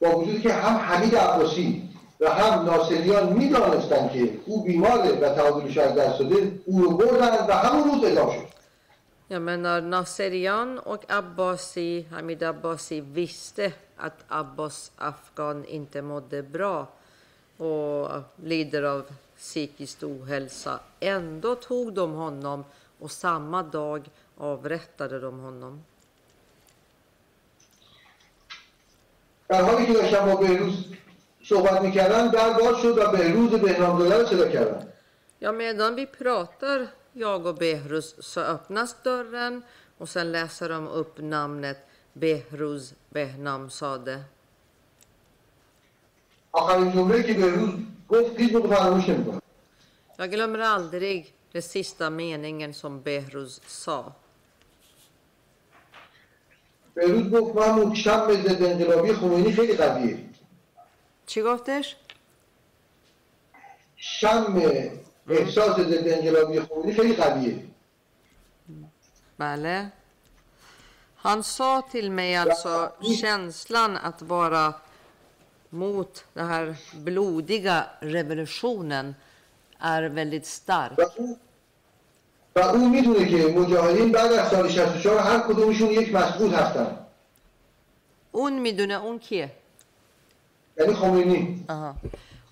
با 0.00 0.18
وجودی 0.18 0.40
که 0.40 0.52
هم 0.52 0.76
حمید 0.76 1.16
عباسی 1.16 1.90
و 2.20 2.30
هم 2.30 2.64
ناصریان 2.64 3.32
میدانستن 3.32 4.08
که 4.08 4.38
او 4.46 4.62
بیماره 4.62 5.12
و 5.12 5.34
تعادلش 5.34 5.78
از 5.78 5.94
دست 5.94 6.18
داده 6.18 6.60
او 6.66 6.82
رو 6.82 6.96
بردن 6.96 7.46
و 7.48 7.52
همون 7.52 7.90
روز 7.90 8.04
اعدام 8.04 8.30
شد 8.30 8.50
Jag 9.32 9.42
menar 9.42 9.80
Nasserian 9.80 10.78
och 10.78 11.04
Abbasi, 11.08 12.06
Hamid 12.10 12.42
Abbasi 12.42 13.00
visste 13.00 13.72
att 13.96 14.24
Abbas 14.28 14.90
Afghan 14.96 15.64
inte 15.64 16.02
mådde 16.02 16.42
bra 16.42 16.86
och 17.56 18.08
lider 18.36 18.82
av 18.82 19.02
psykisk 19.36 20.02
ohälsa. 20.02 20.80
Ändå 21.00 21.54
tog 21.54 21.92
de 21.92 22.12
honom 22.12 22.64
och 22.98 23.10
samma 23.10 23.62
dag 23.62 24.10
avrättade 24.38 25.20
de 25.20 25.38
honom. 25.38 25.84
در 29.48 29.62
حالی 29.62 29.86
که 29.86 29.92
داشتم 29.92 30.26
با 30.26 30.36
بهروز 30.36 30.84
صحبت 31.44 31.82
میکردم 31.82 32.28
در 32.28 32.50
باز 32.50 32.76
شد 32.82 32.98
و 32.98 33.10
بهروز 33.10 33.50
بهنامزاده 33.50 34.18
رو 34.18 34.26
صدا 34.26 34.48
کردم 34.48 34.86
Ja, 35.42 35.52
medan 35.52 35.94
vi 35.94 36.06
pratar, 36.06 36.86
jag 37.12 37.46
och 37.46 37.54
Behruz, 37.54 38.14
så 38.20 38.40
öppnas 38.40 38.96
dörren 39.02 39.62
och 39.98 40.08
sen 40.08 40.32
läser 40.32 40.68
de 40.68 40.88
upp 40.88 41.18
namnet 41.18 41.78
Behruz 42.12 42.94
Behnam 43.10 43.70
Sade. 43.70 44.24
آخرین 46.52 46.92
جمله 46.92 47.22
که 47.22 47.34
بهروز 47.34 47.70
گفت 48.08 48.40
هیچ 48.40 48.52
موقع 48.52 48.76
فراموش 48.76 49.08
نمیکنم 49.08 49.40
Jag 50.18 50.30
glömmer 50.30 50.58
aldrig 50.58 51.34
den 51.52 51.62
sista 51.62 52.10
meningen 52.10 52.74
som 52.74 53.02
Behruz 53.02 53.60
sa. 53.66 54.12
بهروز 56.94 57.30
گفت 57.30 57.56
محمود 57.56 57.94
شم 57.94 58.42
ضد 58.42 58.62
انقلابی 58.62 59.12
خمینی 59.12 59.52
خیلی 59.52 59.76
قویه 59.76 60.18
چی 61.26 61.42
گفتش؟ 61.42 61.96
شم 63.96 64.62
احساس 65.28 65.80
ضد 65.80 66.08
انقلابی 66.08 66.60
خمینی 66.60 66.92
خیلی 66.92 67.14
قویه 67.14 67.70
Bale. 69.40 69.90
Han 71.16 71.44
sa 71.44 71.82
till 71.82 72.10
mig 72.10 72.36
alltså 72.36 72.92
känslan 73.20 73.96
att 73.96 74.22
vara 74.22 74.74
mot 75.68 76.24
den 76.32 76.46
här 76.46 76.76
blodiga 76.94 77.86
revolutionen 78.00 79.14
är 79.78 80.02
väldigt 80.02 80.46
stark. 80.46 80.98
و 82.56 82.60
او 82.60 82.66
و 82.66 82.76
او 82.76 82.88
میدونه 82.88 83.28
که 83.28 83.36
مجاهدین 83.58 84.12
بعد 84.12 84.32
از 84.32 84.48
سال 84.50 84.68
64 84.68 85.18
هر 85.18 85.38
کدومشون 85.38 85.90
یک 85.90 86.14
مسعود 86.14 86.52
هستن 86.52 86.96
Un 88.32 88.60
midune 88.62 88.96
un 89.10 89.18
kie. 89.18 89.48
یعنی 90.78 90.94
خمینی 90.94 91.64
Aha. 91.68 91.94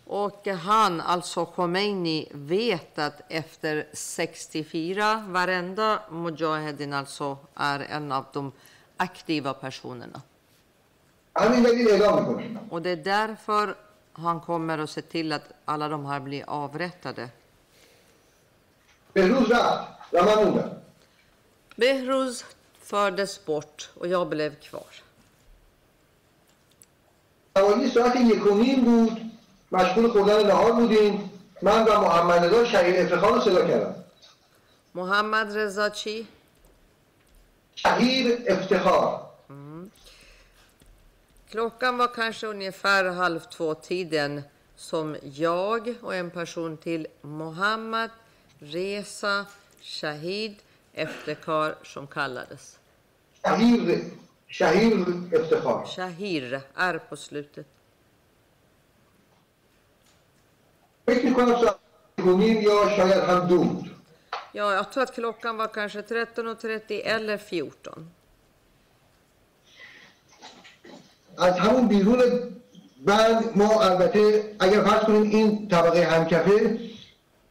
Och 0.07 0.47
han, 0.47 1.01
alltså 1.01 1.45
Khomeini, 1.45 2.29
vet 2.33 2.99
att 2.99 3.21
efter 3.29 3.87
64, 3.93 5.25
varenda 5.29 6.03
mujahedin 6.11 6.93
alltså 6.93 7.37
är 7.55 7.81
en 7.81 8.13
av 8.13 8.25
de 8.33 8.53
aktiva 8.97 9.55
personerna. 9.55 10.23
همین 11.37 11.63
دلیل 11.63 11.89
اعدام 11.91 12.37
میکنه 12.37 12.61
Och 12.71 12.83
det 12.83 12.91
är 12.91 12.97
därför 12.97 13.75
han 14.13 14.41
kommer 14.41 14.79
att 14.79 14.91
se 14.91 15.03
till 15.03 15.33
att 15.33 15.53
alla 15.65 15.89
de 15.89 16.07
här 16.07 16.21
blir 16.21 16.45
avrättade. 16.47 17.29
بهروز 19.13 19.53
رفت 19.53 19.89
و 20.13 20.23
من 20.23 20.35
موندم 20.35 20.71
Behruz 21.79 22.45
fördes 22.81 23.45
bort 23.45 23.91
och 23.95 24.07
jag 24.07 24.29
blev 24.29 24.61
kvar. 24.61 25.03
حوالی 27.57 27.91
ساعت 27.91 28.17
یک 28.17 28.47
و 28.47 28.55
نیم 28.55 28.85
بود 28.85 29.31
مشغول 29.73 30.11
خوردن 30.11 30.47
نهار 30.47 30.73
بودیم 30.73 31.31
من 31.63 31.83
و 31.83 32.01
محمد 32.01 32.45
رضا 32.45 32.65
شهید 32.65 32.97
افتخار 32.97 33.33
رو 33.33 33.41
صدا 33.41 33.69
کردم 33.69 33.95
Mohammad 34.95 35.49
Reza 35.53 35.91
Chi, 35.91 36.27
شهیر 37.75 38.43
افتخار 38.47 39.29
klockan 41.51 41.99
var 41.99 42.15
kanske 42.15 42.47
ungefär 42.47 43.05
halv 43.05 43.41
två 43.41 43.75
tiden 43.75 44.43
som 44.77 45.17
jag 45.23 45.95
och 46.03 46.15
en 46.15 46.31
person 46.31 46.77
till, 46.77 47.07
Mohammad 47.23 48.11
Reza 48.63 49.47
Shahid 49.83 50.55
Eftekar 50.95 51.75
som 51.85 52.07
kallades. 52.07 52.79
شهیر 53.45 54.03
شهیر 54.49 55.07
افتخار 55.33 55.85
Shahir, 55.87 56.61
är 56.77 56.99
på 56.99 57.17
slutet. 57.17 57.67
فکر 61.07 61.25
میکنم 61.25 61.61
ساعت 61.61 61.77
یک 62.19 62.27
و 62.27 62.37
نیم 62.37 62.63
یا 62.63 62.97
شاید 62.97 63.23
هم 63.25 63.47
دو 63.47 63.65
بود 63.65 63.91
Ja, 64.55 64.73
jag 64.75 64.93
tror 64.93 65.03
att 65.03 65.15
klockan 65.15 65.57
var 65.57 65.67
kanske 65.69 66.01
13.30 66.03 67.01
eller 67.05 67.39
14. 67.39 67.93
از 71.39 71.59
همون 71.59 71.89
بیرون 71.89 72.23
بند 73.07 73.57
ما 73.57 73.83
البته 73.83 74.55
اگر 74.59 74.85
فرض 74.85 75.03
کنیم 75.05 75.23
این 75.23 75.69
طبقه 75.69 76.05
همکفه 76.05 76.79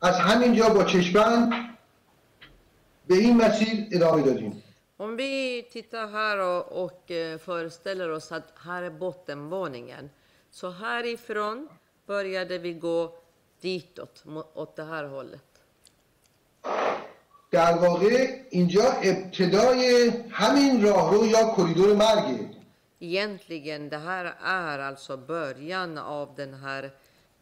از 0.02 0.16
همینجا 0.16 0.70
با 0.70 0.84
چشمند 0.84 1.52
به 3.08 3.16
این 3.16 3.38
مسیر 3.38 3.88
ادامه 3.92 4.22
دادیم 4.24 4.64
Om 5.00 5.16
vi 5.16 5.64
tittar 5.74 6.08
här 6.08 6.38
och, 6.38 6.84
och 6.84 7.12
eh, 7.12 7.38
föreställer 7.38 8.10
oss 8.10 8.32
att 8.32 8.48
här 8.66 8.82
är 8.84 8.90
bottenvåningen. 8.90 10.10
Så 10.52 10.70
härifrån 10.70 11.70
började 12.08 12.58
vi 12.58 12.74
gå 12.74 13.14
ditåt, 13.62 14.24
mo- 14.26 14.46
åt 14.56 14.76
det 14.76 14.84
här 14.84 15.04
hållet. 15.04 15.44
در 17.52 17.74
واقع 17.74 18.44
اینجا 18.50 18.84
ابتدای 19.04 20.08
همین 20.32 20.84
راهرو 20.84 21.26
یا 21.26 21.54
کریدور 21.58 21.96
مرگه 21.96 22.50
Egentligen, 23.00 23.90
det 23.90 23.98
här 23.98 24.26
är 24.42 24.80
alltså 24.80 25.18
början 25.18 25.98
av 25.98 26.36
den 26.36 26.54
här 26.54 26.92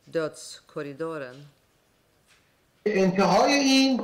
dödskorridoren. 0.05 1.45
انتهای 2.89 3.53
این 3.53 4.01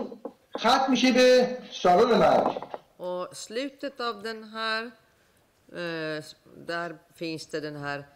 ختم 0.58 0.92
میشه 0.92 1.12
به 1.12 1.58
سالن 1.72 2.18
مرگ 2.18 2.72
Och 2.98 3.38
slutet 3.38 4.00
av 4.00 4.24
den 4.24 4.44
här, 4.44 4.84
eh, 5.72 6.24
där 6.68 6.98
finns 7.16 7.48
det 7.48 7.60
den 7.60 7.76
här 7.76 8.08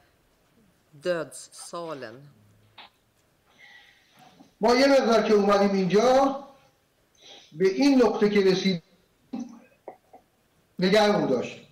dödssalen. 0.91 2.29
ما 4.59 4.75
یه 4.75 4.87
مقدار 4.87 5.23
که 5.23 5.33
اومدیم 5.33 5.71
اینجا 5.71 6.43
به 7.51 7.67
این 7.67 8.01
نقطه 8.03 8.29
که 8.29 8.51
رسید 8.51 8.83
نگرمون 10.79 11.25
داشت 11.25 11.65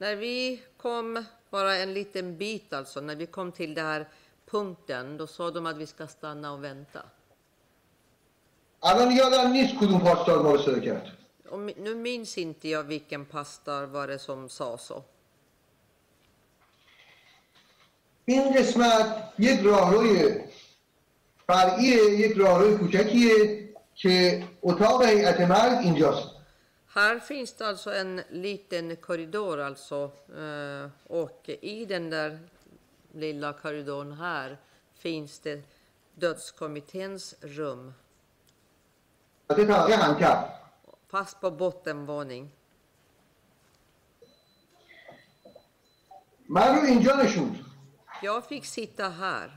När 0.00 0.16
vi 0.16 0.62
kom 0.76 1.24
bara 1.50 1.76
en 1.76 1.94
liten 1.94 2.38
bit, 2.38 2.72
alltså 2.72 3.00
när 3.00 3.16
vi 3.16 3.26
kom 3.26 3.52
till 3.52 3.74
den 3.74 3.86
här 3.86 4.08
punkten, 4.46 5.16
då 5.16 5.26
sa 5.26 5.50
de 5.50 5.66
att 5.66 5.76
vi 5.76 5.86
ska 5.86 6.06
stanna 6.06 6.52
och 6.52 6.64
vänta. 6.64 7.02
الان 8.82 9.10
یادم 9.10 9.50
نیست 9.52 9.74
کدوم 9.80 10.00
پاسدار 10.00 10.42
ما 10.42 10.52
رو 10.52 10.58
صدا 10.62 10.78
کرد 10.80 11.16
Och 11.50 11.58
mi- 11.58 11.74
nu 11.78 11.94
minns 11.94 12.38
inte 12.38 12.68
jag 12.68 12.82
vilken 12.82 13.24
pastor 13.24 13.82
var 13.86 14.06
det 14.08 14.18
som 14.18 14.48
sa 14.48 14.78
så. 14.78 15.04
این 18.24 18.54
قسمت 18.58 19.32
یک 19.38 19.60
راهروی 19.60 20.40
فرعیه 21.46 21.96
یک 22.18 22.36
راهروی 22.36 22.76
کوچکیه 22.78 23.68
که 23.94 24.44
اتاق 24.62 25.02
هیئت 25.04 25.40
مرگ 25.40 25.78
اینجاست 25.84 26.28
Här 26.94 27.18
finns 27.18 27.52
det 27.52 27.66
alltså 27.66 27.90
en 27.94 28.20
liten 28.30 28.96
korridor 28.96 29.58
alltså 29.60 30.10
eh, 30.42 30.90
och 31.06 31.48
i 31.62 31.84
den 31.84 32.10
där 32.10 32.38
lilla 33.14 33.52
korridorn 33.52 34.12
här 34.12 34.58
finns 34.98 35.38
det 35.38 35.62
dödskommitténs 36.14 37.34
rum, 37.40 37.94
البته 39.49 39.65
طبقه 39.65 39.95
همکر 39.95 40.45
fast 41.13 41.39
på 41.41 41.49
bottenvåning. 41.51 42.49
من 46.49 46.75
رو 46.75 46.81
اینجا 46.81 47.15
نشوند 47.15 47.65
Jag 48.21 48.45
fick 48.45 48.65
sitta 48.65 49.09
här. 49.09 49.49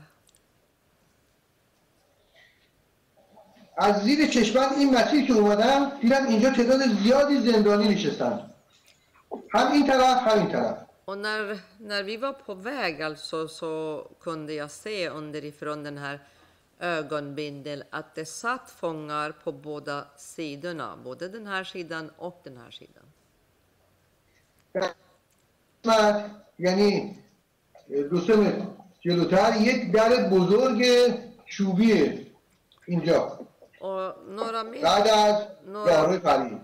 از 3.77 4.03
زیر 4.03 4.27
چشمن 4.27 4.69
این 4.77 4.95
مسیر 4.95 5.27
که 5.27 5.33
اومدم 5.33 5.91
دیدم 6.01 6.27
اینجا 6.27 6.49
تعداد 6.49 6.79
زیادی 6.87 7.51
زندانی 7.51 7.89
نشستن 7.89 8.51
هم 9.51 9.71
این 9.71 9.87
طرف 9.87 10.17
هم 10.27 10.39
این 10.39 10.51
طرف 10.51 10.77
Och 11.05 11.17
när, 11.17 11.59
när 11.79 12.03
vi 12.03 12.17
var 12.17 12.33
på 12.33 12.53
väg 12.53 13.01
alltså 13.01 13.47
så 13.47 13.71
kunde 14.19 14.53
jag 14.53 14.71
se 14.71 15.09
underifrån 15.09 15.83
den 15.83 15.97
här 15.97 16.19
ögonbindeln 16.78 17.82
att 17.90 18.14
det 18.14 18.24
satt 18.24 18.70
fångar 18.70 19.32
på 19.32 19.52
båda 19.52 20.06
sidorna, 20.16 20.96
både 21.04 21.28
den 21.28 21.46
här 21.46 21.64
sidan 21.64 22.10
och 22.16 22.40
den 22.44 22.56
här 22.56 22.70
sidan. 22.70 23.04
قسمت 25.84 26.30
یعنی 26.58 27.18
دوستان 28.10 28.76
جلوتر 29.00 29.52
یک 29.60 29.92
در 29.92 30.28
بزرگ 30.28 30.80
چوبیه 31.46 32.26
اینجا 32.86 33.38
Och 33.80 34.14
några 34.28 34.62
meter 34.64 34.82
بعد 34.82 35.08
از 35.08 35.46
راهروی 35.76 36.18
فرعی 36.18 36.60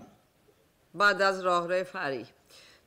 Badas 0.93 1.41
Rahre 1.41 1.85
färg. 1.85 2.25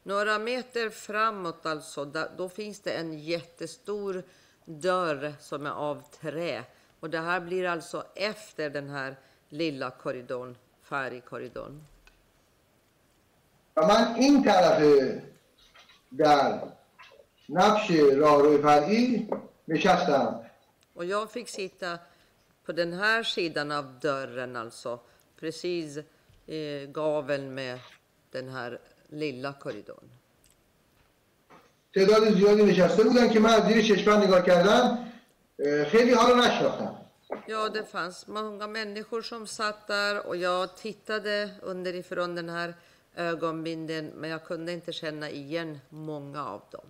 Några 0.03 0.39
meter 0.39 0.91
framåt 0.91 1.67
alltså, 1.67 2.05
där, 2.05 2.31
då 2.37 2.49
finns 2.49 2.81
det 2.81 2.93
en 2.93 3.19
jättestor 3.19 4.23
dörr 4.65 5.35
som 5.41 5.67
är 5.67 5.71
av 5.71 6.03
trä. 6.21 6.65
Och 7.01 7.11
det 7.11 7.21
här 7.21 7.41
blir 7.41 7.65
alltså 7.69 8.05
efter 8.15 8.71
den 8.71 8.91
här 8.91 9.17
lilla 9.49 9.91
korridorn, 9.91 10.57
färgkorridorn. 10.83 11.81
و 13.77 13.87
من 13.87 14.15
این 14.15 14.45
طرف 14.45 14.83
در 16.19 16.61
نقش 17.49 17.91
راهروی 17.91 18.63
فرعی 18.63 19.29
نشستم 19.69 20.41
Och 20.95 21.05
jag 21.05 21.31
fick 21.31 21.49
sitta 21.49 21.99
på 22.65 22.73
den 22.73 22.93
här 22.93 23.23
sidan 23.23 23.73
av 23.73 23.85
dörren 24.01 24.57
alltså, 24.57 25.01
precis 25.41 25.99
i 26.47 26.87
gaveln 26.87 27.55
med 27.55 27.79
den 28.31 28.49
här 28.49 28.79
lilla 29.09 29.53
korridorn. 29.53 30.09
تعداد 31.95 32.35
زیادی 32.35 32.63
نشسته 32.63 33.05
بودن 33.05 33.29
که 33.29 33.41
من 33.41 33.51
از 33.51 33.63
زیر 33.67 33.83
چشمن 33.83 34.23
نگاه 34.23 34.43
کردم 34.43 34.71
اه، 34.73 35.09
خیلی 35.87 36.13
ها 36.13 36.29
رو 36.29 36.37
نشناختم 36.37 36.95
Ja, 37.47 37.69
det 37.69 37.85
fanns 37.85 38.27
många 38.27 38.67
människor 38.67 39.23
som 39.23 39.47
satt 39.47 39.87
där 39.87 40.27
och 40.27 40.37
jag 40.37 40.77
tittade 40.77 41.51
underifrån 41.63 42.35
den 42.35 42.49
här 42.49 42.75
ögonbindeln 43.17 44.07
men 44.15 44.31
jag 44.31 44.45
kunde 44.45 44.73
inte 44.73 44.93
känna 44.93 45.31
igen 45.31 45.79
många 45.89 46.45
av 46.45 46.63
dem. 46.71 46.87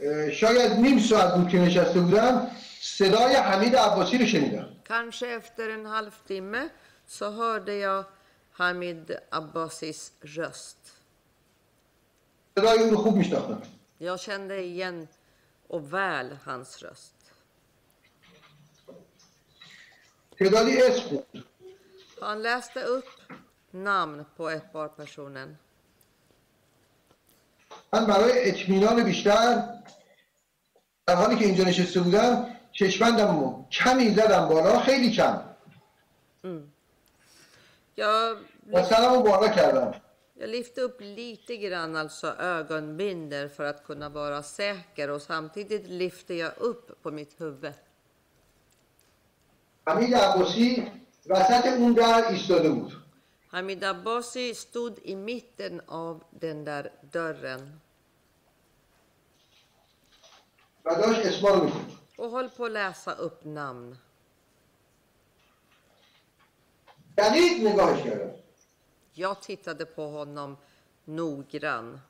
اه، 0.00 0.30
شاید 0.30 0.72
نیم 0.72 0.98
ساعت 0.98 1.34
بود 1.34 1.48
که 1.48 1.58
نشسته 1.58 2.00
بودم 2.00 2.50
صدای 2.80 3.34
حمید 3.36 3.76
عباسی 3.76 4.18
رو 4.18 4.26
شنیدم 4.26 4.68
Kanske 4.84 5.26
efter 5.26 5.68
en 5.70 5.86
halvtimme 5.86 6.68
så 7.06 7.30
hörde 7.30 7.74
jag 7.74 8.04
Hamid 8.58 9.12
Abbasis 9.30 10.12
röst. 10.22 10.92
صدای 12.58 12.78
اون 12.78 12.90
رو 12.90 12.96
خوب 12.96 13.16
میشناختم 13.16 13.62
Jag 14.03 14.19
kände 14.19 14.63
igen 14.63 15.07
och 15.67 15.93
väl 15.93 16.37
hans 16.45 16.83
röst. 16.83 17.15
تعدادی 20.39 20.81
اسم 20.81 21.09
بود 21.09 21.43
Han 22.21 22.41
läste 22.41 22.83
upp 22.83 23.05
namn 23.71 24.25
på 24.37 24.49
ett 24.49 24.73
par 24.73 24.87
personer. 24.87 25.57
من 27.93 28.05
برای 28.05 28.49
اطمینان 28.49 29.03
بیشتر 29.03 29.63
در 31.07 31.15
حالی 31.15 31.35
که 31.35 31.45
اینجا 31.45 31.63
نشسته 31.63 31.99
بودم 31.99 32.55
چشمندم 32.71 33.39
رو 33.39 33.65
کمی 33.71 34.09
زدم 34.15 34.47
بالا 34.47 34.79
خیلی 34.79 35.11
کم 35.11 35.41
Jag, 37.97 38.37
و 38.73 38.83
سرم 38.83 39.13
رو 39.13 39.21
بالا 39.21 39.47
کردم 39.47 40.01
jag 40.40 40.48
lyfte 40.48 40.80
upp 40.80 41.00
lite 41.00 41.56
grann 41.56 41.96
alltså 41.96 42.26
ögonbinder 42.26 43.48
för 43.48 43.64
att 43.64 43.84
kunna 43.84 44.08
vara 44.08 44.42
säker 44.42 45.10
och 45.10 45.22
samtidigt 45.22 45.86
lyfte 45.86 46.34
jag 46.34 46.52
upp 46.58 47.02
på 47.02 47.10
mitt 47.10 47.40
huvud. 47.40 47.72
حمید 49.88 50.14
عباسی 50.14 50.92
وسط 51.26 51.66
اون 51.66 51.92
در 51.92 52.28
ایستاده 52.28 52.68
بود 52.68 52.92
Hamid 53.56 53.84
Abbasi 53.84 54.54
stod 54.54 54.98
i 55.02 55.14
mitten 55.16 55.80
av 55.86 56.24
den 56.30 56.64
där 56.64 56.92
dörren 57.12 57.80
و 60.84 60.94
داشت 60.94 61.26
اسما 61.26 61.48
رو 61.48 61.64
میخوند 61.64 61.92
och 62.16 62.30
höll 62.30 62.50
på 62.50 62.64
att 62.64 62.72
läsa 62.72 63.12
upp 63.12 63.44
namn. 63.44 63.96
دقیق 67.16 67.66
نگاهش 67.66 68.02
کردم 68.02 68.30
Jag 69.12 69.42
tittade 69.42 69.86
på 69.86 70.06
honom 70.06 70.56
noggrann. 71.04 72.00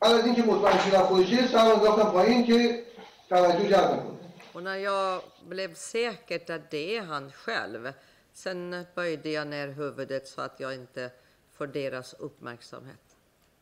بعد 0.00 0.12
از 0.12 0.24
اینکه 0.24 0.42
مطمئن 0.42 0.78
شدم 0.78 1.02
خودشه 1.02 1.48
سرم 1.48 1.66
انداختم 1.66 2.10
پایین 2.10 2.46
که 2.46 2.84
توجه 3.28 3.68
جلب 3.68 3.90
نکنه 3.92 4.22
Och 4.52 4.62
när 4.62 4.76
jag 4.76 5.22
blev 5.48 5.74
säker 5.74 6.54
att 6.54 6.70
det 6.70 6.96
är 6.96 7.02
han 7.02 7.32
själv, 7.32 7.92
sen 8.32 8.86
böjde 8.94 9.30
jag 9.30 9.46
ner 9.46 9.68
huvudet 9.68 10.28
så 10.28 10.40
att 10.40 10.60
jag 10.60 10.74
inte 10.74 11.10
får 11.52 11.66
deras 11.66 12.14
uppmärksamhet 12.14 13.16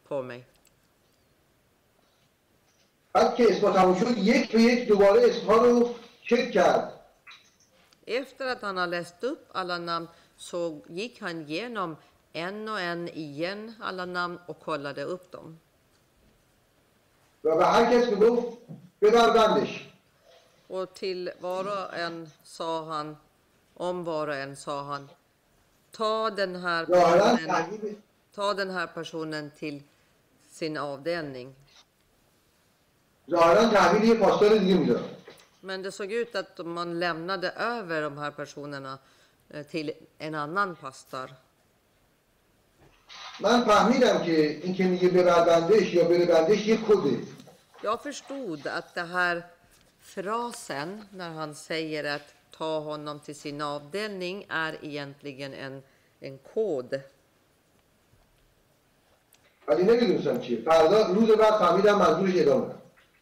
på 0.09 0.23
mig. 0.23 0.45
بعد 3.13 3.35
که 3.37 3.45
اسما 3.51 3.71
تموم 3.71 4.01
شد 4.01 4.19
یک 4.19 4.53
به 4.53 4.63
یک 4.63 4.89
دوباره 4.89 5.31
اسمها 5.31 5.57
رو 5.57 5.95
چک 6.23 6.53
کرد 6.53 6.93
Efter 8.07 8.47
att 8.47 8.63
han 8.63 8.77
har 8.77 8.87
läst 8.87 9.25
upp 9.25 9.49
alla 9.53 9.79
namn 9.79 10.09
så 10.38 10.82
gick 10.88 11.22
han 11.22 11.42
igenom 11.42 11.96
en 12.34 12.70
och 12.70 12.80
en 12.80 13.10
igen 13.10 13.74
alla 13.82 14.06
namn 14.06 14.40
och 14.46 14.60
kollade 14.60 15.04
upp 15.04 15.32
dem. 15.32 15.60
Och 20.68 20.94
till 20.94 21.32
var 21.40 21.64
och 21.64 21.98
en 21.98 22.30
sa 22.44 22.86
han, 22.86 23.18
om 23.74 24.04
var 24.04 24.28
och 24.28 24.36
en 24.36 24.56
sa 24.56 24.84
han, 24.84 25.10
ta 25.92 26.30
den 26.30 26.56
här 26.56 26.86
personen, 26.86 28.02
ta 28.36 28.54
den 28.54 28.70
här 28.70 28.88
personen 28.88 29.52
till 29.52 29.84
sin 30.50 30.78
avdelning. 30.78 31.56
Men 35.60 35.82
det 35.82 35.92
såg 35.92 36.12
ut 36.12 36.36
att 36.36 36.66
man 36.66 37.00
lämnade 37.00 37.50
över 37.52 38.02
de 38.02 38.18
här 38.18 38.32
personerna 38.32 38.98
Eh, 39.50 39.64
till 39.64 39.92
en 40.18 40.36
annan 40.36 40.76
pastor. 40.76 41.32
Jag 47.82 48.04
förstod 48.04 48.68
att 48.68 48.96
den 48.96 49.08
här 49.08 49.44
frasen 50.00 51.06
när 51.12 51.30
han 51.30 51.56
säger 51.56 52.16
att 52.16 52.34
ta 52.52 52.80
honom 52.80 53.20
till 53.20 53.36
sin 53.36 53.62
avdelning 53.62 54.46
är 54.50 54.78
egentligen 54.82 55.54
en, 55.54 55.84
en 56.20 56.38
kod. 56.38 57.00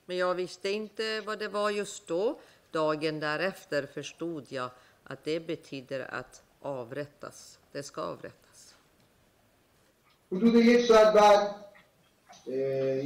Men 0.06 0.18
jag 0.18 0.36
visste 0.36 0.70
inte 0.70 1.22
vad 1.22 1.40
det 1.40 1.48
var 1.48 1.70
just 1.70 2.08
då. 2.08 2.40
Dagen 2.72 3.20
därefter 3.20 3.86
förstod 3.94 4.46
jag 4.50 4.70
att 5.05 5.25
det 5.25 5.41
betyder 5.41 6.15
att 6.15 6.43
avrättas. 6.63 7.59
Det 7.73 7.83
ska 7.83 8.03
avrättas. 8.03 8.75
حدود 10.33 10.55
یک 10.55 10.87
ساعت 10.87 11.13
بعد 11.15 11.55
اه، 12.47 12.55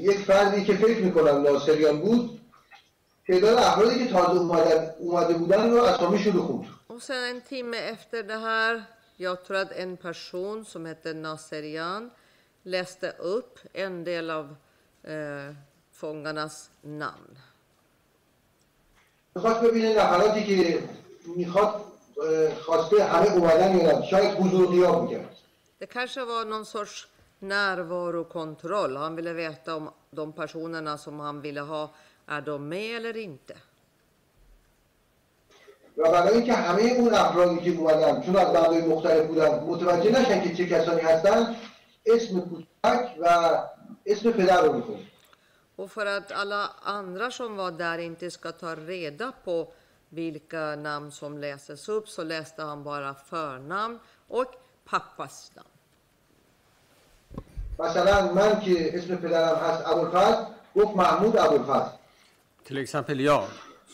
یک 0.08 0.18
فردی 0.18 0.64
که 0.64 0.74
فکر 0.74 1.00
میکنم 1.00 1.42
ناصریان 1.42 2.00
بود 2.00 2.40
تعداد 3.26 3.58
افرادی 3.58 3.98
که 4.04 4.12
تازه 4.12 4.40
اومدن 4.40 4.90
اومده 4.98 5.34
بودن 5.34 5.70
رو 5.70 5.82
اسامیشون 5.82 6.32
رو 6.32 6.42
خوند 6.42 6.66
Och 6.88 7.02
sen 7.02 7.24
en 7.24 7.40
timme 7.40 7.76
efter 7.76 8.22
det 8.22 8.36
här, 8.36 8.84
jag 9.16 9.44
tror 9.44 9.56
att 9.56 9.72
en 9.72 9.96
person 9.96 10.64
som 10.64 10.86
hette 10.86 11.14
Naserian 11.14 12.10
läste 12.62 13.10
upp 13.10 13.58
en 13.72 14.04
del 14.04 14.30
av 14.30 14.56
eh, 15.04 15.54
fångarnas 15.92 16.70
namn. 16.82 17.36
میخواست 19.36 19.60
ببینه 19.60 19.94
نفراتی 19.94 20.44
که 20.44 20.82
میخواد 21.36 21.74
اه، 22.22 22.54
خواسته 22.54 23.04
همه 23.04 23.32
اومدن 23.32 23.76
یا 23.78 23.98
نه 23.98 24.06
شاید 24.06 24.30
حضور 24.34 24.66
غیاب 24.66 25.02
میکرد 25.02 25.28
Det 25.80 25.86
kanske 25.86 26.24
var 26.24 26.44
någon 26.44 26.64
sorts 26.64 27.06
närvarokontroll. 27.38 28.96
Han 28.96 29.16
ville 29.16 29.32
veta 29.32 29.76
om 29.76 29.90
de 30.10 30.32
personerna 30.32 30.98
som 30.98 31.20
han 31.20 31.40
ville 31.40 31.60
ha, 31.60 31.90
är 32.26 32.40
de 32.40 32.68
med 32.68 32.96
eller 32.96 33.16
inte? 33.16 33.54
و 35.96 36.10
برای 36.10 36.34
اینکه 36.34 36.52
همه 36.52 36.82
اون 36.82 37.14
افرادی 37.14 37.60
که 37.60 37.78
اومدن 37.78 38.22
چون 38.22 38.36
از 38.36 38.52
بندهای 38.52 38.86
مختلف 38.86 39.26
بودن 39.26 39.60
متوجه 39.64 40.20
نشن 40.20 40.42
که 40.42 40.54
چه 40.54 40.66
کسانی 40.66 41.00
هستن 41.00 41.56
اسم 42.06 42.40
کوچک 42.40 43.10
و 43.20 43.26
اسم 44.06 44.30
پدر 44.30 44.62
رو 44.62 44.72
میخوند 44.72 45.06
Och 45.76 45.90
för 45.90 46.06
att 46.06 46.32
alla 46.32 46.70
andra 46.82 47.30
som 47.30 47.56
var 47.56 47.70
där 47.70 47.98
inte 47.98 48.30
ska 48.30 48.52
ta 48.52 48.74
reda 48.74 49.32
på 49.44 49.72
vilka 50.09 50.75
namn 50.75 51.11
som 51.11 51.37
läses 51.37 51.89
upp 51.89 52.09
så 52.09 52.23
läste 52.23 52.63
han 52.63 52.83
bara 52.83 53.13
förnamn 53.13 53.99
och 54.27 54.53
pappas 54.85 55.51
namn. 55.55 55.67
مثلا 57.79 58.33
من 58.33 58.59
که 58.59 58.97
اسم 58.97 59.15
پدرم 59.15 59.55
هست 59.55 59.87
ابوالفضل 59.87 60.45
گفت 60.75 60.95
محمود 60.95 61.37
ابوالفضل 61.37 61.89
Till 62.63 62.77
exempel 62.77 63.19
jag, 63.19 63.47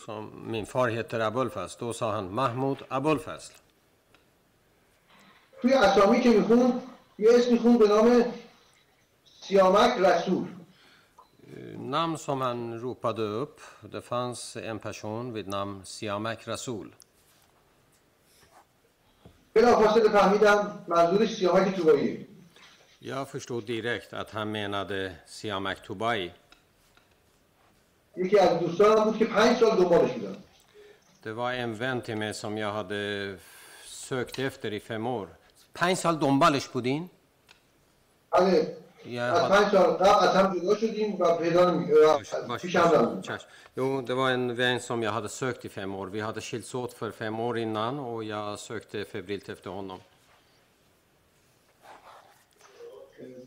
som 0.04 0.50
min 0.52 0.66
far 0.66 0.88
heter 0.88 1.20
Abulfazl, 1.20 1.76
då 1.80 1.92
sa 1.92 2.12
han 2.12 2.34
Mahmoud 2.34 2.78
Abulfazl. 2.88 3.52
توی 5.62 5.74
اسامی 5.74 6.20
که 6.20 6.28
می‌خوند 6.30 6.82
یه 7.18 7.30
اسمی 7.34 7.58
خوند 7.58 7.78
به 7.78 7.88
نام 7.88 8.24
سیامک 9.40 9.98
رسول 9.98 10.46
Namn 11.83 12.17
som 12.17 12.41
han 12.41 12.79
ropade 12.79 13.21
upp, 13.23 13.61
det 13.81 14.01
fanns 14.01 14.55
en 14.55 14.79
person 14.79 15.33
vid 15.33 15.47
namn 15.47 15.81
Siamak 15.85 16.47
Rasul. 16.47 16.93
بلافاصله 19.55 20.09
فهمیدم 20.09 20.85
منظورش 20.87 21.35
سیامک 21.35 21.75
توباییه 21.75 22.25
Jag 23.01 23.27
förstod 23.29 23.63
direkt 23.65 24.13
att 24.13 24.31
han 24.31 24.51
menade 24.51 25.15
Siamak 25.25 25.83
Tubai. 25.87 26.31
یکی 28.17 28.39
از 28.39 28.59
دوستانم 28.59 29.03
بود 29.03 29.17
که 29.17 29.25
پنج 29.25 29.57
سال 29.57 29.77
دنبالش 29.77 30.11
بودم 30.11 30.35
Det 31.23 31.33
var 31.33 31.53
en 31.53 31.75
vän 31.75 32.01
till 32.01 32.17
mig 32.17 32.33
som 32.33 32.57
jag 32.57 32.71
hade 32.73 33.37
sökt 33.85 34.39
efter 34.39 34.73
i 34.73 34.79
fem 34.79 35.07
år. 35.07 35.27
پنج 35.73 35.97
سال 35.97 36.15
دنبالش 36.19 36.67
بودین؟ 36.67 37.09
بله 38.31 38.77
Jag 39.03 39.35
از 39.35 39.41
hade... 39.41 39.49
پنج 39.49 39.71
سال 39.71 39.89
قبل 39.93 40.27
از 40.27 40.35
هم 40.35 40.59
جدا 40.59 40.75
شدیم 40.75 41.15
و 41.21 41.37
پیدا 41.37 41.71
نمی- 41.71 41.91
و 41.91 42.17
Vars- 42.23 42.61
پیش 42.61 42.75
هم 42.75 42.95
نبود 42.95 43.23
Kärs. 43.25 43.41
Jo, 43.77 44.01
det 44.01 44.13
var 44.13 44.29
en 44.31 44.55
vän 44.55 44.79
som 44.79 45.03
jag 45.03 45.11
hade 45.11 45.29
sökt 45.29 45.65
i 45.65 45.69
fem 45.69 45.95
år. 45.95 46.07
Vi 46.07 46.19
hade 46.19 46.41
skilts 46.41 46.75
åt 46.75 46.93
för 46.93 47.11
fem 47.11 47.39
år 47.39 47.57
innan 47.57 47.99
och 47.99 48.23
jag 48.23 48.59
sökte 48.59 49.05
febrilt 49.05 49.49
efter 49.49 49.69
honom. 49.69 49.99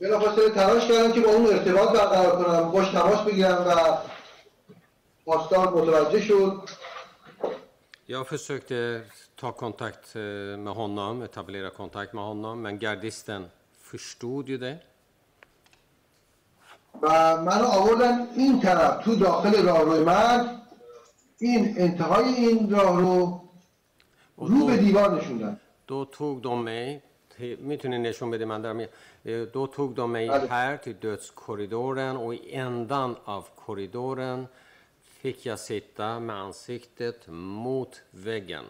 بلافاصله 0.00 0.50
تلاش 0.50 0.88
کردم 0.88 1.12
که 1.12 1.20
با 1.20 1.30
اون 1.30 1.46
ارتباط 1.46 1.88
برقرار 1.88 2.44
کنم 2.44 2.70
باش 2.70 2.88
تماس 2.88 3.20
بگیرم 3.20 3.66
و 3.66 3.96
پاسدار 5.26 5.68
متوجه 5.74 6.20
شد 6.20 6.60
Jag 8.06 8.26
försökte 8.28 9.02
ta 9.36 9.52
kontakt 9.52 10.16
eh, 10.16 10.22
med 10.66 10.74
honom, 10.74 11.22
etablera 11.22 11.70
kontakt 11.70 12.12
med 12.12 12.24
honom, 12.24 12.62
men 12.62 12.78
gardisten 12.78 13.50
förstod 13.82 14.48
ju 14.48 14.58
det. 14.58 14.76
و 17.01 17.37
من 17.41 17.61
آوردن 17.61 18.27
این 18.35 18.59
طرف 18.59 19.03
تو 19.05 19.15
داخل 19.15 19.65
راهروی 19.65 20.03
من 20.03 20.61
این 21.39 21.73
انتهای 21.77 22.33
این 22.33 22.69
راه 22.69 22.99
رو 23.01 23.41
رو 24.37 24.65
به 24.65 24.77
دیوار 24.77 25.21
نشوندن. 25.21 25.59
دو 25.87 26.05
توگ 26.05 26.41
دومه 26.41 27.03
می‌تونی 27.59 27.97
نشون 27.97 28.31
بده 28.31 28.45
من 28.45 28.61
دارم 28.61 28.87
دو 29.53 29.67
توگ 29.67 29.95
دومه 29.95 30.27
بله. 30.27 30.47
هر 30.47 30.77
تی 30.77 30.93
دوت 30.93 31.31
کوریدورن 31.35 32.15
و 32.15 32.35
اندان 32.49 33.17
آف 33.25 33.55
کوریدورن. 33.55 34.49
فکر 35.23 35.47
یا 35.47 35.55
سیتا 35.55 36.19
منسیکتت 36.19 37.29
موت 37.29 38.03
وگن. 38.25 38.63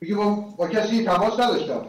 میگه 0.00 0.14
با, 0.14 0.30
با 0.30 0.68
کسی 0.68 1.04
تماس 1.04 1.40
نداشتم. 1.40 1.86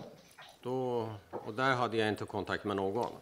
Då, 0.66 1.09
och 1.30 1.55
där 1.55 1.72
hade 1.74 1.96
jag 1.96 2.09
inte 2.09 2.24
kontakt 2.24 2.64
med 2.64 2.76
någon. 2.76 3.12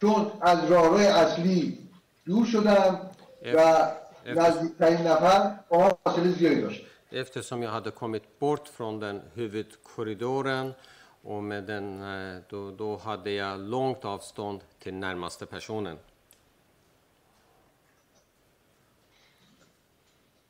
چون 0.00 0.30
از 0.40 0.70
راهروی 0.70 1.06
اصلی 1.06 1.78
دور 2.26 2.46
شدم 2.46 3.10
و 3.54 3.86
نزدیکترین 4.26 5.06
نفر 5.06 5.58
با 5.68 5.78
من 5.78 5.92
فاصله 6.04 6.30
زیادی 6.30 6.60
داشت 6.60 6.86
Eftersom 7.12 7.62
jag 7.62 7.70
hade 7.70 7.90
kommit 7.90 8.38
bort 8.38 8.68
från 8.68 9.00
den 9.00 9.22
huvudkorridoren 9.34 10.74
och 11.22 11.42
med 11.42 11.64
den, 11.64 12.02
eh, 12.02 12.42
då, 12.48 12.70
då 12.70 12.96
hade 12.96 13.30
jag 13.30 13.60
långt 13.60 14.04
avstånd 14.04 14.60
till 14.78 14.94
närmaste 14.94 15.46
personen. 15.46 15.96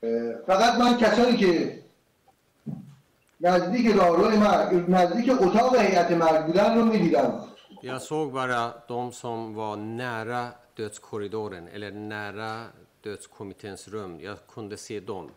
اه، 0.02 0.32
فقط 0.46 0.78
من 0.78 0.96
کسانی 0.96 1.36
که 1.36 1.82
نزدیک 3.44 3.96
راهروی 3.96 4.36
مرگ 4.36 4.90
نزدیک 4.90 5.42
اتاق 5.42 5.76
هیئت 5.76 6.10
مرگ 6.10 6.46
بودن 6.46 6.78
رو 6.78 6.84
میدیدم 6.84 7.44
Jag 7.82 8.02
såg 8.02 8.32
bara 8.32 8.72
de 8.88 9.12
som 9.12 9.54
var 9.54 9.76
nära 9.76 10.48
dödskorridoren 10.76 11.68
eller 11.68 11.90
nära 11.90 12.64
dödskommitténs 13.02 13.88
rum. 13.88 14.20
Jag 14.20 14.36
kunde 14.46 14.76
se 14.76 15.00
dem. 15.00 15.30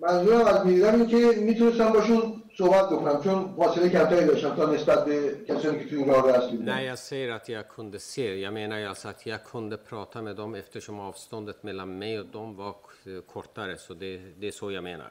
منظورم 0.00 0.46
از 0.46 0.66
میدیدم 0.66 0.94
این 0.94 1.06
که 1.06 1.40
میتونستم 1.40 1.92
باشون 1.92 2.42
صحبت 2.58 2.86
بکنم 2.90 3.22
چون 3.22 3.54
فاصله 3.56 3.88
کمتری 3.88 4.26
داشتم 4.26 4.54
تا 4.54 4.72
نسبت 4.72 5.04
به 5.04 5.36
کسانی 5.48 5.78
که 5.78 5.88
توی 5.88 6.04
راه 6.04 6.22
رو 6.22 6.28
اصلی 6.28 6.56
När 6.56 6.56
بودن 6.56 6.82
jag 6.82 6.98
säger 6.98 7.32
att 7.32 7.48
jag 7.48 7.68
kunde 7.68 7.98
se, 7.98 8.40
jag 8.40 8.52
menar 8.54 8.78
ju 8.78 8.86
alltså 8.86 9.08
att 9.08 9.26
jag 9.26 9.44
kunde 9.44 9.76
prata 9.76 10.22
med 10.22 10.36
dem 10.36 10.54
eftersom 10.54 11.00
avståndet 11.00 11.62
mellan 11.62 11.98
mig 11.98 12.20
och 12.20 12.26
dem 12.26 12.56
var 12.56 12.68
eh, 13.06 13.20
kortare. 13.32 13.78
Så 13.78 13.94
det, 13.94 14.20
det 14.40 14.46
är 14.46 14.52
så 14.52 14.72
jag 14.72 14.84
menar. 14.84 15.10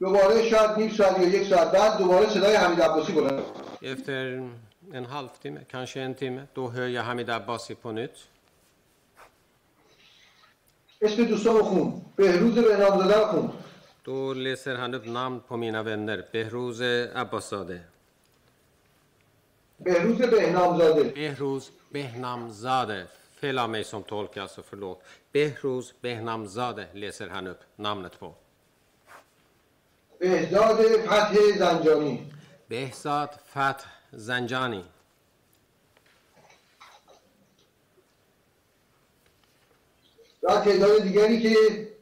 دوباره 0.00 0.50
شاید 0.50 0.70
نیم 0.70 0.90
ساعت 0.90 1.18
یا 1.20 1.28
یک 1.28 1.48
ساعت 1.48 1.72
بعد 1.72 1.98
دوباره 1.98 2.28
صدای 2.28 2.56
حمید 2.56 2.80
عباسی 2.80 3.12
بلند 3.12 3.42
افتر 3.82 4.42
این 4.92 5.04
هالف 5.04 5.38
تیمه؟ 5.38 5.66
کانشه 5.72 6.00
این 6.00 6.14
تیمه؟ 6.14 6.48
دو 6.54 6.68
هر 6.68 6.88
یا 6.88 7.02
حمید 7.02 7.30
عباسی 7.30 7.74
پونیت؟ 7.74 8.10
اسم 11.02 11.24
دوستان 11.24 11.62
خون 11.62 12.02
بهروز 12.16 12.54
به 12.54 12.76
نام 12.76 12.98
دادن 12.98 13.26
خون 13.26 13.52
دو 14.04 14.34
لیسر 14.34 14.76
هنوب 14.76 15.08
نام 15.08 15.40
پومینا 15.40 15.84
وندر. 15.84 16.20
بهروز 16.20 16.82
عباس 16.82 17.50
داده 17.50 17.84
بهروز 19.80 20.18
بهنامزاده. 20.18 21.02
بهروز 21.02 21.70
بهنامزاده. 21.92 23.08
فلا 23.40 23.66
میسون 23.66 24.02
تولکی 24.02 24.40
هست 24.40 24.58
و 24.58 24.62
فرلوت 24.62 24.96
بهروز 25.32 25.92
بهنامزاده. 26.02 26.90
لیسر 26.94 27.28
هنوب 27.28 27.56
نامنت 27.78 28.16
پو 28.16 28.26
بهروز 28.26 28.34
بهنامزاده 28.34 28.45
بهزاد 30.20 30.76
فتح 31.06 31.34
زنجانی 31.58 32.30
Behzad 32.70 33.30
Fath 33.54 33.82
Zanjani. 34.26 34.84
و 40.42 40.60
تعداد 40.60 41.02
دیگری 41.02 41.42
که 41.42 41.56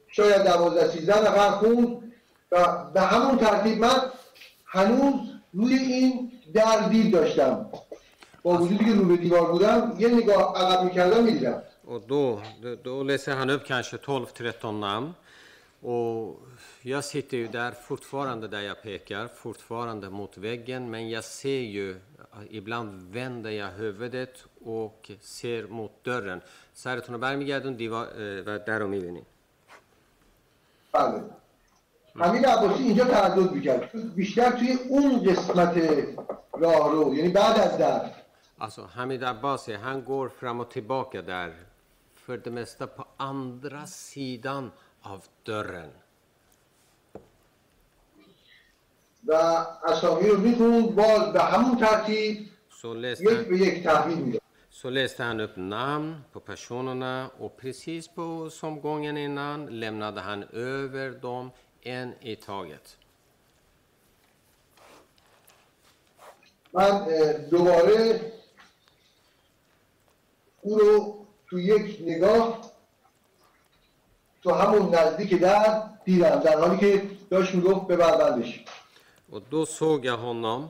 شاید 0.08 0.42
دوازده 0.42 0.88
سیزده 0.88 1.20
نفر 1.20 1.50
خوند 1.50 2.12
و 2.52 2.84
به 2.94 3.00
همون 3.00 3.38
ترتیب 3.38 3.78
من 3.78 4.10
هنوز 4.66 5.14
روی 5.52 5.74
این 5.74 6.32
در 6.54 6.88
دید 6.88 7.12
داشتم 7.12 7.70
با 8.42 8.58
وجودی 8.58 8.84
که 8.84 8.92
رو 8.92 9.04
به 9.04 9.16
دیوار 9.16 9.52
بودم 9.52 9.96
یه 9.98 10.08
نگاه 10.08 10.56
عقب 10.56 10.84
می‌کردم 10.84 11.24
می‌دیدم 11.24 11.62
Och 11.86 12.00
då, 12.08 12.40
då, 12.62 12.76
då 12.76 13.02
läser 13.02 13.32
han 13.36 13.50
upp 13.50 13.64
kanske 13.66 13.96
12-13 13.96 14.80
namn. 14.80 15.14
Och 15.82 16.40
jag 16.83 17.03
sitter 17.03 17.37
ju 17.37 17.47
där 17.47 17.71
fortfarande 17.71 18.47
där 18.47 18.61
jag 18.61 18.81
pekar, 18.83 19.27
fortfarande 19.27 20.09
mot 20.09 20.37
väggen. 20.37 20.89
Men 20.89 21.09
jag 21.09 21.23
ser 21.23 21.61
ju, 21.61 21.99
ibland 22.49 23.13
vänder 23.13 23.51
jag 23.51 23.71
huvudet 23.71 24.45
och 24.65 25.11
ser 25.21 25.67
mot 25.67 26.03
dörren. 26.03 26.41
سرتون 26.73 27.15
رو 27.15 27.21
برمیگردون 27.21 27.73
دیوار 27.73 28.05
اه، 28.05 28.43
و 28.45 28.59
در 28.67 28.79
رو 28.79 28.87
میبینید 28.87 29.25
بله 30.91 31.23
حمید 32.15 32.45
عباسی 32.45 32.83
اینجا 32.83 33.05
تردد 33.05 33.51
میکرد 33.51 34.15
بیشتر 34.15 34.51
توی 34.51 34.77
اون 34.89 35.23
قسمت 35.23 35.75
راهرو 36.53 37.15
یعنی 37.15 37.29
بعد 37.29 37.59
از 37.59 37.77
در 37.77 38.09
Alltså 38.61 38.89
Hamid 38.95 39.23
Abbasi, 39.23 39.73
han 39.73 40.03
går 40.03 40.29
fram 40.29 40.59
och 40.59 40.71
tillbaka 40.71 41.21
där. 41.21 41.53
För 42.13 42.37
det 42.37 42.51
mesta 42.51 42.87
på 42.87 43.05
andra 43.17 43.85
sidan 43.85 44.71
av 45.01 45.23
dörren. 45.43 45.89
و 49.26 49.34
اسامی 49.86 50.28
رو 50.28 50.40
می‌خوند 50.40 50.94
باز 50.94 51.32
به 51.32 51.42
همون 51.42 51.78
ترتیب 51.78 52.48
یک 53.20 53.48
به 53.48 53.58
یک 53.58 53.84
تحویل 53.84 54.18
می‌داد 54.18 54.40
så 54.84 54.90
läste 54.90 55.22
han 55.22 55.40
upp 55.40 55.56
namn 55.56 56.24
på 56.32 56.40
personerna 56.40 57.30
och 57.38 57.56
precis 57.56 58.08
på, 58.08 58.50
som 58.50 58.80
gången 58.80 59.16
innan 59.16 59.80
lämnade 59.80 60.20
han 60.20 60.42
över 60.52 61.10
dem 61.10 61.50
en 61.82 62.14
i 62.20 62.36
taget. 62.36 62.96
من 66.72 67.06
دوباره 67.50 68.32
او 70.60 70.78
رو 70.78 71.26
تو 71.46 71.60
یک 71.60 71.98
نگاه 72.00 72.70
تو 74.42 74.50
همون 74.50 74.94
نزدیک 74.94 75.40
در 75.40 75.82
دیدم 76.04 76.36
در 76.40 76.58
حالی 76.60 76.78
که 76.78 77.10
داشت 77.30 77.54
می‌گفت 77.54 77.86
ببر 77.86 78.16
بندش 78.16 78.64
Och 79.33 79.41
då 79.49 79.65
såg 79.65 80.05
jag 80.05 80.17
honom 80.17 80.67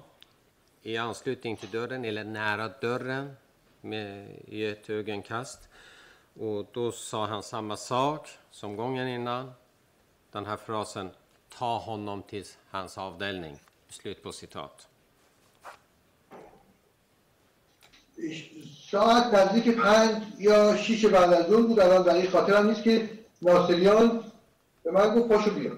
i 0.81 0.97
anslutning 0.97 1.57
till 1.57 1.69
dörren, 1.69 2.05
eller 2.05 2.23
nära 2.23 2.67
dörren, 2.67 3.35
med, 3.81 4.35
i 4.47 4.65
ett 4.65 4.89
ögonkast. 4.89 5.59
Och 6.39 6.65
då 6.73 6.91
sa 6.91 7.25
han 7.25 7.43
samma 7.43 7.77
sak 7.77 8.29
som 8.51 8.75
gången 8.75 9.07
innan. 9.07 9.51
Den 10.31 10.45
här 10.45 10.57
frasen, 10.57 11.09
ta 11.49 11.77
honom 11.77 12.23
till 12.23 12.45
hans 12.69 12.97
avdelning. 12.97 13.59
Slut 13.89 14.23
på 14.23 14.31
citat. 14.31 14.87
ساعت 18.91 19.33
نزدیک 19.33 19.75
پنج 19.75 20.23
یا 20.37 20.77
شیش 20.77 21.05
بعد 21.05 21.33
از 21.33 21.45
ظهر 21.47 21.61
بود 21.61 21.79
الان 21.79 22.03
دقیق 22.03 22.31
خاطرم 22.31 22.67
نیست 22.67 22.83
که 22.83 23.09
ناصریان 23.41 24.23
به 24.83 24.91
من 24.91 25.15
گفت 25.15 25.27
پاشو 25.27 25.51
بیا 25.51 25.71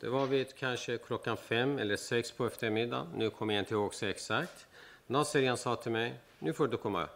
Det 0.00 0.08
var 0.08 0.26
vid 0.26 0.54
kanske 0.54 0.98
klockan 0.98 1.36
fem 1.36 1.78
eller 1.78 1.96
sex 1.96 2.32
på 2.32 2.46
eftermiddagen. 2.46 3.06
Nu 3.14 3.30
kommer 3.30 3.54
jag 3.54 3.62
inte 3.62 3.74
ihåg 3.74 3.94
så 3.94 4.06
exakt. 4.06 4.66
Nasserian 5.06 5.56
sa 5.56 5.76
till 5.76 5.92
mig, 5.92 6.14
nu 6.38 6.52
får 6.52 6.68
du 6.68 6.76
komma. 6.76 7.08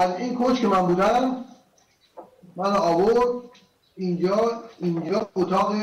از 0.00 0.20
این 0.20 0.34
کوچ 0.34 0.60
که 0.60 0.68
من 0.68 0.86
بودم 0.86 1.44
من 2.56 2.76
آورد 2.76 3.50
اینجا 3.96 4.62
اینجا 4.78 5.30
اتاق 5.34 5.74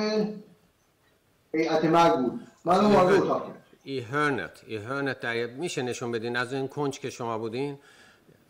هیئت 1.53 1.85
مرگ 1.85 2.15
بود 2.15 2.47
من 2.65 2.85
وارد 2.93 3.21
اتاق 3.21 3.47
کرد 3.47 3.55
I 3.85 4.01
hörnet, 4.01 4.63
i 4.67 4.77
hörnet 4.77 5.21
där 5.21 5.33
jag, 5.33 5.51
میشه 5.51 5.81
نشون 5.81 6.11
بدین 6.11 6.35
از 6.35 6.53
این 6.53 6.67
کنج 6.67 6.99
که 6.99 7.09
شما 7.09 7.37
بودین 7.37 7.77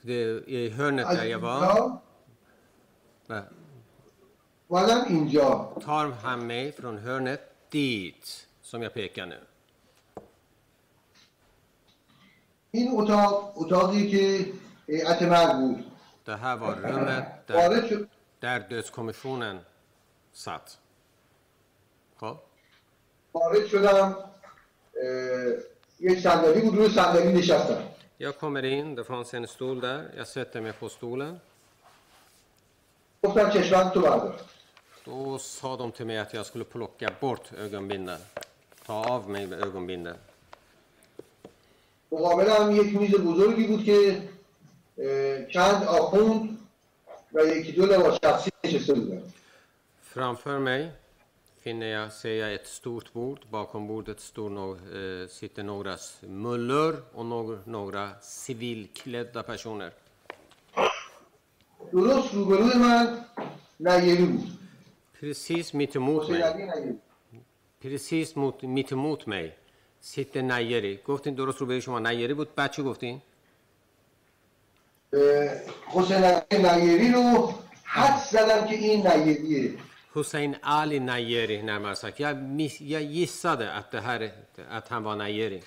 det, 0.06 0.44
i 0.48 0.70
hörnet 0.70 1.06
از 1.08 1.18
där 1.18 1.26
jag 1.26 1.40
var 1.40 1.64
اینجا 1.64 2.02
و 3.30 3.42
اومدم 4.70 5.06
اینجا 5.08 5.74
tar 5.86 6.12
han 6.24 6.48
mig 6.48 6.72
från 6.72 6.98
hörnet 6.98 7.42
dit 7.70 8.48
som 8.62 8.82
jag 8.84 8.94
pekar 8.94 9.26
nu. 9.26 9.40
این 12.72 12.90
اتاق 12.94 13.54
اتاقی 13.62 14.12
که 14.12 14.54
هیئت 14.88 15.22
مرگ 15.22 15.56
بود 15.58 15.86
Det 16.26 16.36
här 16.36 16.56
var 16.56 16.76
rummet 16.76 17.48
där, 17.48 17.56
وارد 17.56 17.88
شد 17.88 18.10
där 18.40 18.60
dödskommissionen 18.70 19.60
satt. 20.34 20.78
خب 22.20 22.38
وارد 23.34 23.68
شدم 23.68 24.16
اه، 25.04 25.54
یک 26.00 26.20
صندلی 26.20 26.62
بود 26.62 26.76
روی 26.76 26.90
صندلی 26.90 27.34
نشستم 27.34 27.84
Jag 28.18 28.38
kommer 28.38 28.64
in, 28.66 28.96
det 28.96 29.04
fanns 29.04 29.34
en 29.34 29.48
stol 29.48 29.80
där. 29.80 30.12
Jag 30.18 30.28
sätter 30.28 30.62
mig 30.62 30.74
på 30.74 30.90
stolen. 30.90 31.40
گفتم 33.24 33.50
چشمند 33.50 33.92
تو 33.92 34.02
بردار 34.02 34.36
Då 35.10 35.38
sa 35.40 35.78
de 35.78 35.92
till 35.92 36.06
mig 36.06 36.18
att 36.18 36.34
jag 36.34 36.46
skulle 36.46 36.64
plocka 36.64 37.10
bort 37.20 37.54
ögonbindeln. 37.54 38.20
Ta 38.86 38.94
av 38.94 39.30
mig 39.30 39.54
ögonbindeln. 39.54 40.18
مقابلم 42.12 42.72
یک 42.76 42.96
میز 42.96 43.12
بزرگی 43.16 43.68
بود 43.68 43.84
که 43.86 44.22
اه، 44.98 45.46
چند 45.52 45.84
آخوند 45.84 46.58
و 47.34 47.40
یکی 47.46 47.72
دو 47.72 47.86
لباس 47.86 48.20
شخصی 48.26 48.52
نشسته 48.64 48.94
بودن 48.94 49.22
Framför 50.14 50.60
mig 50.60 50.92
finner 51.64 51.86
jag, 51.88 52.14
ser 52.14 52.36
jag 52.36 52.54
ett 52.54 52.68
stort 52.68 53.14
bord. 53.14 53.40
Bakom 53.50 53.88
bordet 53.88 54.20
står 54.20 54.50
no, 54.50 54.68
eh, 54.98 55.28
sitter 55.28 55.64
några 55.64 55.94
s- 55.94 56.22
mullor 56.22 57.04
och 57.14 57.26
några, 57.26 57.60
några 57.66 58.10
civilklädda 58.22 59.44
personer. 59.44 59.92
درست 61.94 62.34
روبروی 62.34 62.76
من 62.78 63.26
نیری 63.80 64.16
بود 64.26 64.59
Precis 65.21 65.75
mitt 65.75 65.97
emot 65.97 66.29
mig. 66.29 66.43
پریسیس 67.81 68.37
میت 68.63 68.93
موت 68.93 69.29
می 69.29 69.53
سیت 70.01 70.37
نیری 70.37 71.01
گفتین 71.07 71.35
درست 71.35 71.59
رو 71.59 71.67
به 71.67 71.81
شما. 71.81 71.99
نیری 71.99 72.35
بود. 72.35 72.55
بعد 72.55 72.71
چی 72.71 72.83
گفتین؟ 72.83 73.23
حسین 75.87 76.25
نیری 76.53 77.13
رو 77.13 77.55
حد 77.85 78.25
زدم 78.31 78.67
که 78.67 78.75
این 78.75 79.07
نیریه 79.07 79.75
حسین 80.15 80.55
علی 80.55 81.01
نیری 81.01 81.63
نمرسک 81.63 82.21
یا 82.21 82.37
یا 82.81 83.01
ییساده 83.01 83.77
ات 83.77 83.95
هر 83.95 84.31
ات 84.71 84.93
هم 84.93 85.23
نیری 85.23 85.61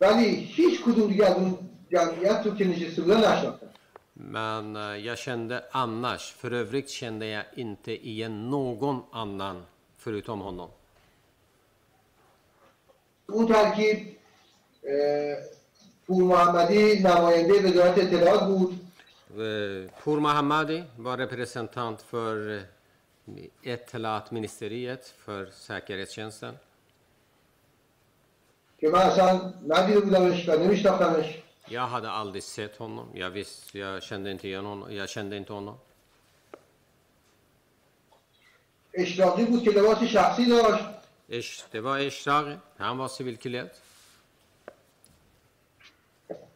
ولی 0.00 0.28
هیچ 0.28 0.82
کدوم 0.82 1.08
دیگه 1.08 1.26
از 1.26 1.36
اون 1.36 1.58
جمعیت 1.92 2.42
رو 2.44 2.54
که 2.54 2.64
نشسته 2.64 3.02
بودن 3.02 3.18
نشناختم 3.18 3.70
Men 4.15 4.75
eh, 4.75 4.81
jag 4.81 5.17
kände 5.17 5.65
annars, 5.71 6.31
för 6.31 6.51
övrigt 6.51 6.89
kände 6.89 7.25
jag 7.27 7.43
inte 7.55 8.07
igen 8.07 8.49
någon 8.49 9.03
annan 9.11 9.65
förutom 9.97 10.39
honom. 10.41 10.69
اون 13.29 13.47
ترکیب 13.47 14.17
اه، 14.83 15.37
پور 16.07 16.23
محمدی 16.23 16.99
نماینده 16.99 17.53
وزارت 17.69 17.97
اطلاعات 17.97 18.43
بود 18.47 18.77
Eh, 19.37 19.89
Pour 20.03 20.19
Mohammadi 20.19 20.83
var 20.97 21.17
representant 21.17 22.01
för 22.01 22.57
eh, 22.57 22.63
Etelat 23.73 24.31
ministeriet 24.31 25.07
för 25.25 25.45
säkerhetstjänsten. 25.45 26.53
که 28.79 28.89
من 28.89 28.99
اصلا 28.99 29.53
ندیده 29.67 29.99
بودمش 29.99 30.49
و 30.49 30.51
نمیشناختمش 30.51 31.25
Jag 31.67 31.81
hade 31.87 32.11
aldrig 32.11 32.43
sett 32.43 32.77
honom. 32.77 33.07
Jag, 33.13 33.29
visste, 33.29 33.79
jag, 33.79 34.03
kände 34.03 34.31
inte 34.31 34.47
igen 34.47 34.65
honom. 34.65 34.95
jag 34.95 35.09
kände 35.09 35.37
inte 35.37 35.53
honom. 35.53 35.77
اشراقی 38.93 39.45
بود 39.45 39.63
که 39.63 39.71
لباس 39.71 40.03
شخصی 40.03 40.45
داشت 40.45 40.83
Ish, 41.29 41.63
det 41.71 41.81
var 41.81 41.99
Eshraghi. 41.99 42.55
Han 42.77 42.97
var 42.97 43.07
civilklädd. 43.07 43.69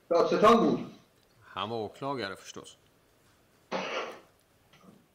دادستان 0.10 0.58
بود 0.58 0.80
Han 1.56 1.70
var 1.70 1.78
åklagare 1.78 2.36
förstås. 2.36 2.76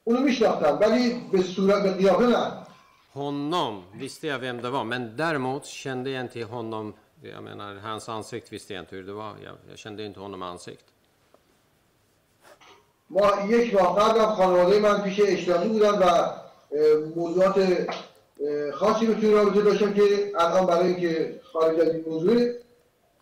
اونو 0.04 0.20
میشناختم 0.20 0.78
ولی 0.80 1.20
به 1.32 1.42
صورت 1.42 1.82
به 1.82 1.92
قیافه 1.92 2.26
نه 2.26 2.66
Honom 3.12 3.84
visste 3.92 4.26
jag 4.26 4.38
vem 4.38 4.62
det 4.62 4.70
var, 4.70 4.84
men 4.84 5.16
däremot 5.16 5.66
kände 5.66 6.10
jag 6.10 6.20
inte 6.20 6.42
honom. 6.44 6.94
Jag 7.24 7.44
menar, 7.44 7.74
hans 7.74 8.08
ansikt 8.08 8.52
visste 8.52 8.74
jag 8.74 8.82
inte 8.82 8.96
hur 8.96 9.02
det 9.02 9.12
var. 9.12 9.34
Jag, 9.44 9.54
jag 9.70 9.78
kände 9.78 10.04
inte 10.04 10.20
honom 10.20 10.42
ansikt. 10.42 10.84
ما 13.10 13.46
یک 13.48 13.74
ماه 13.74 13.98
قبلم 13.98 14.26
خانواده 14.26 14.78
من 14.78 15.02
پیش 15.02 15.20
اشراقی 15.20 15.68
بودن 15.68 15.98
و 15.98 16.04
اه، 16.04 16.34
موضوعات 17.16 17.58
اه، 17.58 18.70
خاصی 18.72 19.06
رو 19.06 19.14
توی 19.14 19.32
رابطه 19.32 19.62
داشتم 19.62 19.92
که 19.92 20.32
الان 20.38 20.66
برای 20.66 20.86
اینکه 20.86 21.40
خارج 21.52 21.80
از 21.80 21.94
این 21.94 22.04
موضوع 22.06 22.52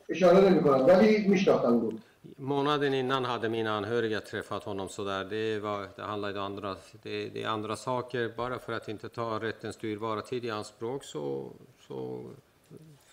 اشاره 0.08 0.50
نمی 0.50 0.62
کنم 0.62 0.86
ولی 0.86 1.28
میشناختم 1.28 1.80
رو 1.80 1.92
Månaden 2.36 2.94
innan 2.94 3.24
hade 3.24 3.48
mina 3.48 3.72
anhöriga 3.76 4.20
träffat 4.20 4.64
honom 4.64 4.88
sådär. 4.88 5.24
Det, 5.24 5.58
var, 5.58 5.88
det 5.96 6.02
handlade 6.02 6.38
om 6.40 6.44
andra, 6.44 6.76
det, 7.02 7.28
det 7.28 7.42
är 7.42 7.48
andra 7.48 7.76
saker. 7.76 8.32
Bara 8.36 8.58
för 8.58 8.72
att 8.72 8.88
inte 8.88 9.08
ta 9.08 9.38
rättens 9.42 9.76
dyrbara 9.76 10.22
tid 10.22 10.44
i 10.44 10.50
anspråk 10.50 11.04
så, 11.04 11.52
så 11.88 12.24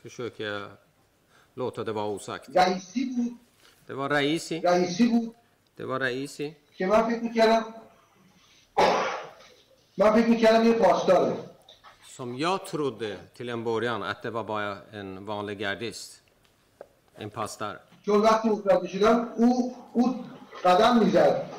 försöker 0.02 0.44
jag 0.44 0.70
låta 1.54 1.84
det 1.84 1.92
vara 1.92 2.06
osagt. 2.06 2.48
رئیسی 2.56 3.04
بود 3.16 3.38
Det 3.86 3.94
var 3.94 4.08
Raisi. 4.10 4.60
رئیسی 4.64 5.06
بود 5.08 5.34
Det 5.76 5.84
var 5.84 6.00
Raisi. 6.00 6.54
که 6.76 6.86
من 6.86 7.02
فکر 7.10 7.20
می‌کردم 7.22 7.64
من 9.98 10.12
فکر 10.12 10.26
می‌کردم 10.28 10.64
یه 10.66 10.72
پاسداره 10.72 11.36
Som 12.16 12.36
jag 12.36 12.66
trodde 12.66 13.16
till 13.36 13.48
en 13.48 13.64
början 13.64 14.02
att 14.02 14.22
det 14.22 14.30
var 14.30 14.44
bara 14.44 14.78
en 14.92 15.26
vanlig 15.26 15.58
gardist. 15.58 16.22
En 17.18 17.30
pastar. 17.30 17.76
چون 18.06 18.20
وقتی 18.20 18.48
متوجه 18.48 18.88
شدم 18.88 19.28
او 19.36 19.76
او 19.92 20.24
قدم 20.64 20.98
می‌زد 20.98 21.50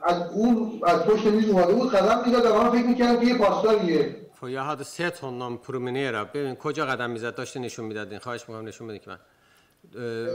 از 0.00 0.30
اون 0.32 0.80
از 0.86 1.00
پشت 1.02 1.26
میز 1.26 1.48
اومده 1.48 1.72
بود 1.72 1.92
قدم 1.92 2.30
می‌زد 2.30 2.46
و 2.46 2.62
من 2.62 2.70
فکر 2.70 2.86
می‌کردم 2.86 3.20
که 3.20 3.26
یه 3.26 3.38
پاسداریه 3.38 4.21
خب 4.42 4.48
یه 4.48 4.60
حد 4.60 4.82
سه 4.82 5.10
تون 5.10 5.38
نام 5.38 5.58
پرومنیرا 5.58 6.24
ببین 6.24 6.54
کجا 6.54 6.86
قدم 6.86 7.10
می‌زد؟ 7.10 7.34
داشته 7.34 7.60
نشون 7.60 7.84
می‌دادین. 7.84 8.18
خواهش 8.18 8.40
می‌کنم 8.48 8.68
نشون 8.68 8.88
بدین 8.88 9.00
که 9.00 9.10
من. 9.10 9.18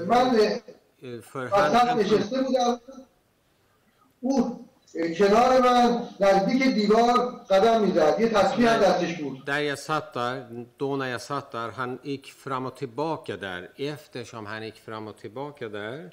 من 0.06 0.52
وسط 1.34 1.96
نشسته 1.96 2.42
بودم. 2.42 2.80
او 4.22 4.66
کنار 5.18 5.62
من 5.62 6.10
نزدیک 6.20 6.64
دیوار 6.64 7.18
قدم 7.50 7.82
می‌زد. 7.82 8.20
یه 8.20 8.30
تصویر 8.30 8.70
هم 8.70 9.16
بود. 9.22 9.46
در 9.46 9.64
یه 9.64 9.76
ست 9.76 10.14
در 10.14 10.40
دو 10.78 10.98
نه 10.98 11.10
یه 11.10 11.18
ست 11.18 11.50
در 11.50 11.70
هن 11.70 12.00
ایک 12.04 12.34
فرام 12.34 12.66
و 12.66 12.70
تباک 12.70 13.32
در 13.32 13.70
افتشام 13.80 14.48
هن 14.48 14.62
ایک 14.62 14.76
فرام 14.76 15.08
و 15.08 15.12
تباک 15.12 15.64
در 15.64 16.10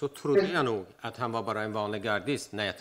så 0.00 0.08
trodde 0.08 0.46
jag 0.54 0.64
nog 0.64 0.86
att 1.00 1.16
han 1.16 1.32
var 1.32 1.42
bara 1.42 1.62
en 1.62 1.72
vanlig 1.72 2.02
gardist 2.02 2.52
när 2.52 2.66
jag 2.66 2.74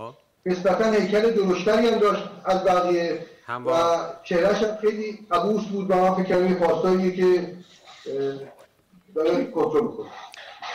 نسبتا 0.00 0.12
ja. 0.12 0.14
نسبتا 0.46 0.90
هیکل 0.90 1.30
درشتری 1.30 1.88
هم 1.88 1.98
داشت 1.98 2.22
از 2.44 2.64
بقیه 2.64 3.26
هم 3.46 3.62
و 3.66 3.70
با- 3.70 4.06
چهرهش 4.24 4.62
هم 4.62 4.76
خیلی 4.76 5.26
عبوس 5.30 5.64
بود 5.66 5.90
و 5.90 5.94
من 5.94 6.14
فکر 6.14 6.24
کردم 6.24 6.46
یه 6.48 6.54
پاسداریه 6.54 7.16
که 7.16 7.56
اه، 8.06 8.38
داره 9.14 9.44
کنترل 9.44 9.82
میکنه 9.84 10.10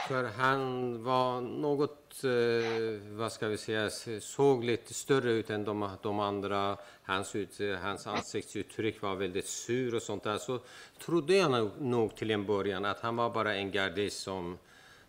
För 0.10 0.26
han 0.44 0.62
var 1.04 1.42
något, 1.42 2.24
eh, 2.24 3.18
vad 3.22 3.32
ska 3.32 3.48
vi 3.48 3.58
säga, 3.58 3.86
s- 3.86 4.24
såg 4.36 4.64
lite 4.64 4.94
större 4.94 5.32
ut 5.32 5.50
än 5.50 5.64
de, 5.64 5.90
de 6.02 6.20
andra. 6.20 6.78
Hans, 7.04 7.36
ut, 7.36 7.60
eh, 7.60 7.76
hans 7.86 8.08
ansiktsuttryck 8.08 9.02
var 9.02 9.16
väldigt 9.16 9.48
sur 9.48 9.96
och 9.96 10.02
sånt 10.02 10.24
där. 10.24 10.38
Så 10.38 10.60
trodde 11.06 11.34
jag 11.36 11.52
nog, 11.52 11.70
nog 11.80 12.16
till 12.16 12.32
en 12.32 12.46
början 12.46 12.86
att 12.86 13.00
han 13.00 13.16
var 13.16 13.30
bara 13.30 13.54
en 13.56 13.72
gardist 13.72 14.20
som, 14.24 14.58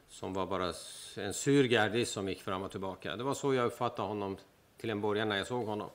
som 0.09 0.33
var 0.33 0.47
bara 0.47 0.69
s- 0.71 1.15
en 1.19 1.35
sur 1.35 1.65
gardist 1.65 2.13
som 2.13 2.29
gick 2.29 2.43
fram 2.43 2.63
och 2.63 2.71
tillbaka. 2.71 3.17
Det 3.17 3.25
var 3.25 3.35
så 3.35 3.55
jag 3.55 3.67
uppfattade 3.67 4.09
honom 4.09 4.37
till 4.81 4.91
en 4.91 5.01
början 5.01 5.29
när 5.29 5.37
jag 5.37 5.47
såg 5.47 5.67
honom. 5.67 5.91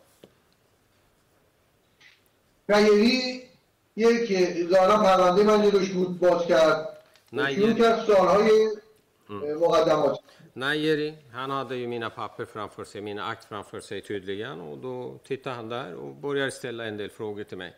نیری 2.69 3.43
یک 3.95 4.29
ظاهرا 4.69 4.97
پرونده 5.03 5.43
من 5.43 5.61
جلوش 5.69 5.89
بود 5.89 6.19
باز 6.19 6.45
کرد 6.47 6.87
Nej, 7.33 7.55
شروع 7.55 7.73
کرد 7.73 8.05
سالهای 8.05 8.75
مقدمات 9.29 10.19
Najeri, 10.55 11.13
han 11.31 11.49
hade 11.51 11.75
ju 11.75 11.87
mina 11.87 12.09
papper 12.09 12.45
framför 12.45 12.83
sig, 12.83 13.01
mina 13.01 13.23
akt 13.25 13.45
framför 13.45 13.79
sig 13.79 14.01
tydligen. 14.01 14.61
Och 14.61 14.77
då 14.77 15.17
tittade 15.27 15.55
han 15.55 15.69
där 15.69 15.93
och 15.93 16.15
började 16.15 16.51
ställa 16.51 16.85
en 16.85 16.97
del 16.97 17.09
frågor 17.09 17.43
till 17.43 17.57
mig. 17.57 17.73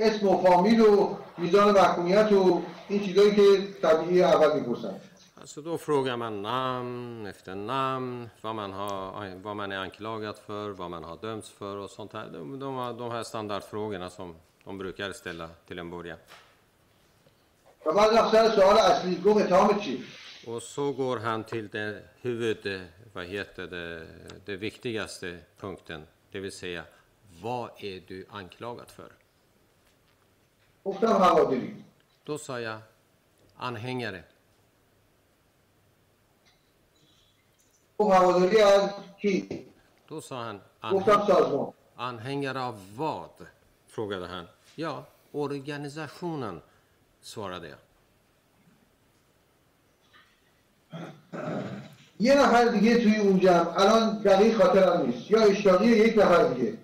اسم 0.00 0.28
و 0.28 0.42
فامیل 0.42 0.80
و 0.80 1.16
میزان 1.38 1.74
محکومیت 1.74 2.32
و 2.32 2.62
این 2.88 3.06
چیزایی 3.06 3.34
که 3.34 3.42
طبیعی 3.82 4.22
اول 4.22 4.60
میپرسن 4.60 4.94
Alltså 5.40 5.62
då 5.62 5.78
frågar 5.78 6.16
man 6.16 6.42
namn 6.42 7.26
efter 7.26 7.54
namn, 7.54 8.30
vad 8.40 8.54
man, 8.54 8.72
har, 8.72 9.34
vad 9.42 9.56
man 9.56 9.72
är 9.72 9.76
anklagad 9.78 10.36
för, 10.46 10.70
vad 10.70 10.90
man 10.90 11.04
har 11.04 11.16
dömts 11.16 11.50
för 11.50 11.76
och 11.76 11.90
sånt 11.90 12.12
här. 12.12 12.26
De, 12.32 12.58
de, 12.58 12.96
de 12.98 13.10
här 13.10 13.22
standardfrågorna 13.22 14.10
som 14.10 14.34
de 14.64 14.78
brukar 14.78 15.12
ställa 15.12 15.48
till 15.66 15.78
en 15.78 15.90
början. 15.90 16.18
و 17.86 17.92
بعد 17.92 18.14
رفت 18.14 18.30
سر 18.30 18.50
سوال 18.50 18.78
اصلی 18.78 19.16
گفت 19.24 19.40
اتهامت 19.44 19.80
چی 19.84 20.04
Och 20.46 20.62
så 20.62 20.92
går 20.92 21.16
han 21.16 21.44
till 21.44 21.68
det 21.68 22.02
huvud, 22.20 22.80
vad 23.12 23.24
heter 23.24 23.66
det, 23.66 24.06
det 24.44 24.56
viktigaste 24.56 25.38
punkten, 25.60 26.06
det 26.32 26.40
vill 26.40 26.52
säga 26.52 26.84
vad 27.42 27.70
är 27.78 28.02
du 28.08 28.26
anklagad 28.30 28.88
för? 28.88 29.12
گفتم 30.85 31.07
هواداری 31.07 31.75
Då 32.25 32.37
sa 32.37 32.59
jag 32.59 32.79
anhängare. 33.59 34.23
گفت 37.97 38.15
هواداری 38.15 38.61
از 38.61 38.89
کی 39.21 39.65
Då 40.07 40.21
sa 40.21 40.43
han 40.43 40.61
گفتم. 40.93 41.25
سازمان 41.27 41.73
Anhängare 41.97 42.61
av 42.61 42.75
vad? 42.97 43.29
frågade 43.87 44.27
han. 44.27 44.47
Ja, 44.75 45.05
organisationen, 45.31 46.61
svarade 47.21 47.67
jag. 47.67 47.77
یه 52.19 52.35
نفر 52.35 52.65
دیگه 52.65 53.03
توی 53.03 53.17
اون 53.17 53.39
جمع 53.39 53.79
الان 53.81 54.21
دقیق 54.21 54.57
خاطرم 54.57 55.05
نیست 55.05 55.31
یا 55.31 55.41
اشتاقی 55.41 55.87
یک 55.87 56.17
نفر 56.17 56.43
دیگه 56.53 56.77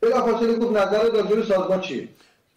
بلافاصله 0.00 0.56
گفت 0.56 0.76
نظر 0.76 1.02
راجع 1.02 1.22
به 1.34 1.42
سازمان 1.44 1.80
چیه 1.80 2.08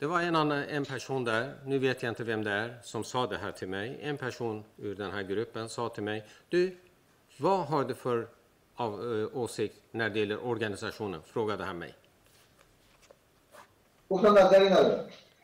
Det 0.04 0.08
var 0.08 0.22
en, 0.22 0.36
annan, 0.36 0.64
en 0.64 0.86
person 0.86 1.24
där, 1.24 1.54
nu 1.66 1.80
vet 1.80 2.04
jag 2.04 2.12
inte 2.12 2.24
vem 2.24 2.44
det 2.44 2.52
är, 2.52 2.80
som 2.84 3.04
sa 3.04 3.28
det 3.28 3.38
här 3.38 3.52
till 3.52 3.68
mig. 3.68 4.00
En 4.02 4.18
person 4.18 4.64
ur 4.78 4.96
den 4.96 5.12
här 5.12 5.24
gruppen 5.24 5.70
sa 5.70 5.90
till 5.90 6.04
mig, 6.04 6.26
du, 6.50 6.78
vad 7.38 7.66
har 7.66 7.84
du 7.84 7.94
för 7.94 8.28
av, 8.76 8.94
eh, 8.94 9.38
åsikt 9.38 9.76
när 9.92 10.10
det 10.10 10.20
gäller 10.20 10.46
organisationen? 10.46 11.22
Frågade 11.26 11.64
han 11.64 11.78
mig. 11.78 11.94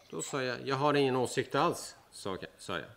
Då 0.09 0.21
sa 0.21 0.43
jag, 0.43 0.57
jag 0.63 0.75
har 0.75 0.93
ingen 0.93 1.15
åsikt 1.15 1.55
alls, 1.55 1.95
sa, 2.11 2.37
sa 2.57 2.73
jag. 2.73 2.89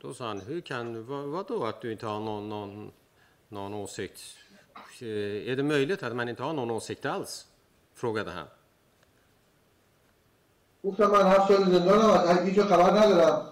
Då 0.00 0.14
sa 0.14 0.26
han, 0.26 0.40
hur 0.40 0.60
kan, 0.60 1.06
vad, 1.06 1.24
vadå 1.24 1.64
att 1.64 1.80
du 1.80 1.92
inte 1.92 2.06
har 2.06 2.20
någon, 2.20 2.48
någon, 2.48 2.92
någon 3.48 3.74
åsikt? 3.74 4.20
Eh, 5.01 5.51
Är 5.51 5.55
det 5.55 5.63
möjligt 5.63 6.03
att 6.03 6.15
man 6.15 6.29
inte 6.29 6.43
har 6.43 6.53
någon 6.53 6.71
åsikt 6.71 7.05
alls? 7.05 7.45
frågade 7.95 8.31
han. 8.31 8.47
گفتم 10.83 11.11
من 11.11 11.21
هفت 11.21 11.47
سال 11.47 11.63
زندانم 11.71 12.09
از 12.09 12.39
هیچ 12.39 12.55
جا 12.55 12.63
خبر 12.63 12.91
ندارم 12.91 13.47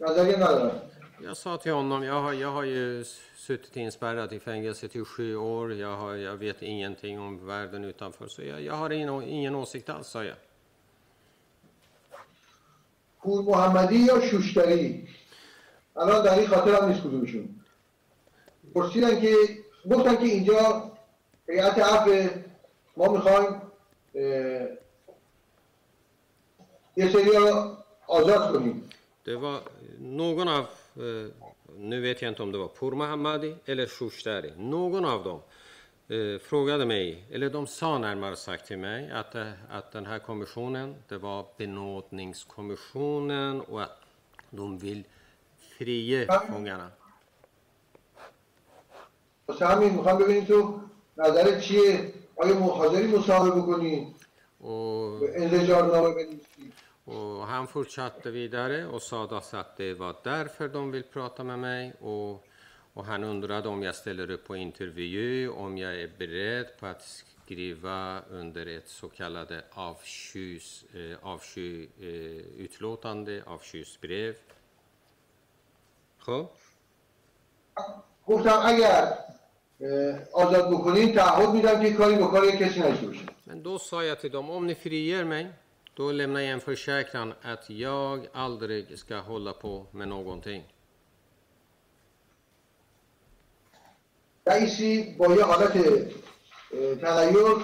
نظری 0.00 0.36
ندارم 0.36 0.80
Jag 1.22 1.36
sa 1.36 1.56
till 1.56 1.72
honom, 1.72 2.02
jag 2.04 2.22
har, 2.22 2.32
jag 2.32 2.50
har 2.52 2.62
ju 2.62 3.04
suttit 3.36 3.76
inspärrad 3.76 4.32
i 4.32 4.40
fängelse 4.40 4.88
till 4.88 5.04
sju 5.04 5.36
år, 5.36 5.74
jag, 5.74 5.96
har, 5.96 6.14
jag 6.14 6.36
vet 6.36 6.62
ingenting 6.62 7.20
om 7.20 7.46
världen 7.46 7.84
utanför, 7.84 8.28
så 8.28 8.42
jag, 8.42 8.62
jag 8.62 8.74
har 8.74 8.90
ingen, 8.90 9.22
ingen 9.22 9.54
åsikt 9.54 9.88
alls, 9.88 10.08
sa 10.08 10.24
jag. 10.24 10.36
پور 13.22 13.42
محمدی 13.42 13.96
یا 13.96 14.20
شوشتری 14.20 15.08
الان 15.96 16.22
دقیق 16.24 16.48
خاطرم 16.48 16.88
نیست 16.88 17.00
کدومشون 17.02 17.60
پرسیدن 18.74 19.20
که 19.20 19.34
گفتن 19.90 20.16
که 20.16 20.24
اینجا 20.24 20.90
هیئت 21.48 21.78
عفو 21.78 22.28
ما 22.96 23.12
میخوایم 23.12 23.62
یه 26.96 27.12
سری 27.12 27.24
رو 27.24 27.76
آزاد 28.06 28.52
کنیم 28.52 28.90
Det 29.24 29.36
var 29.36 29.60
någon 29.98 30.48
av, 30.48 30.66
eh, 30.96 31.26
nu 31.76 32.00
vet 32.00 32.22
jag 32.22 32.28
inte 32.28 32.42
om 32.42 32.52
det 32.52 32.58
var 32.58 32.68
Pur 32.68 32.92
Mohammadi 32.92 33.56
eller 33.64 33.86
Shushtari, 33.86 34.52
någon 34.56 35.04
av 35.04 35.24
dem 35.24 35.40
eh, 36.08 36.38
frågade 36.38 36.86
mig, 36.86 37.24
eller 37.30 37.50
de 37.50 37.66
sa 37.66 37.98
närmare 37.98 38.36
sagt 38.36 38.66
till 38.66 38.78
mig 38.78 39.10
att, 39.10 39.34
eh, 39.34 39.48
att 39.70 39.92
den 39.92 40.06
här 40.06 40.18
kommissionen, 40.18 40.94
det 41.08 41.18
var 41.18 41.46
benådningskommissionen 41.56 43.60
och 43.60 43.82
att 43.82 44.00
de 44.50 44.78
vill 44.78 45.04
frige 45.58 46.26
fångarna. 46.52 46.90
واسه 49.48 49.66
همین 49.66 49.92
میخوام 49.92 50.18
ببینیم 50.18 50.44
تو 50.44 50.80
نظرت 51.16 51.60
چیه 51.60 52.12
آیا 52.36 52.54
حاضری 52.54 53.06
مصاحبه 53.06 53.50
بکنی 53.50 54.14
Och, 54.60 55.22
انزجارنامه 55.34 56.14
بنویسی 56.14 56.72
och 57.04 57.46
han 57.46 57.66
fortsatte 57.66 58.30
vidare 58.30 58.86
och 58.86 59.02
sa 59.02 59.26
då 59.26 59.36
att 59.36 59.76
det 59.76 59.94
var 59.94 60.16
därför 60.22 60.68
de 60.68 60.90
vill 60.90 61.02
prata 61.02 61.44
med 61.44 61.58
mig 61.58 61.92
och, 62.00 62.44
och 62.94 63.04
han 63.04 63.24
undrade 63.24 63.68
om 63.68 63.82
jag 63.82 63.94
ställer 63.94 64.30
upp 64.30 64.46
på 64.46 64.56
intervju, 64.56 65.50
om 65.50 65.78
jag 65.78 66.00
är 66.00 66.10
beredd 66.18 66.66
på 66.80 66.86
att 66.86 67.02
skriva 67.02 68.20
under 68.30 68.66
ett 68.66 68.88
så 68.88 69.08
kallade 69.08 69.64
avskys, 69.70 70.84
eh, 70.94 71.16
avsky, 71.22 71.88
eh, 72.00 72.62
utlåtande, 72.64 73.42
avskysbrev. 73.46 74.34
خب 76.18 76.48
گفتم 78.26 78.60
اگر 78.64 79.02
اه، 79.02 79.18
آزاد 80.33 80.71
بکنین 80.71 81.13
تعهد 81.13 81.49
میدم 81.49 81.81
که 81.81 81.93
کاری 81.93 82.15
با 82.15 82.27
کار 82.27 82.51
کسی 82.51 82.79
نشته 82.79 83.07
باشه 83.07 83.25
Men 83.47 83.63
då 83.63 83.79
sa 83.79 84.03
jag 84.03 84.19
till 84.21 84.31
dem, 84.31 84.49
om 84.49 84.67
ni 84.67 84.75
friger 84.75 85.23
mig, 85.23 85.43
då 85.95 86.11
lämnar 86.11 86.39
jag 86.39 86.51
en 86.51 86.59
försäkran 86.59 87.33
att 87.41 87.69
jag 87.69 88.27
aldrig 88.33 88.99
ska 88.99 89.15
hålla 89.17 89.53
på 89.53 89.85
med 89.93 90.07
någonting. 90.07 90.63
رئیسی 94.47 95.15
با 95.17 95.35
یه 95.35 95.43
حالت 95.43 95.73
تغییر 97.01 97.55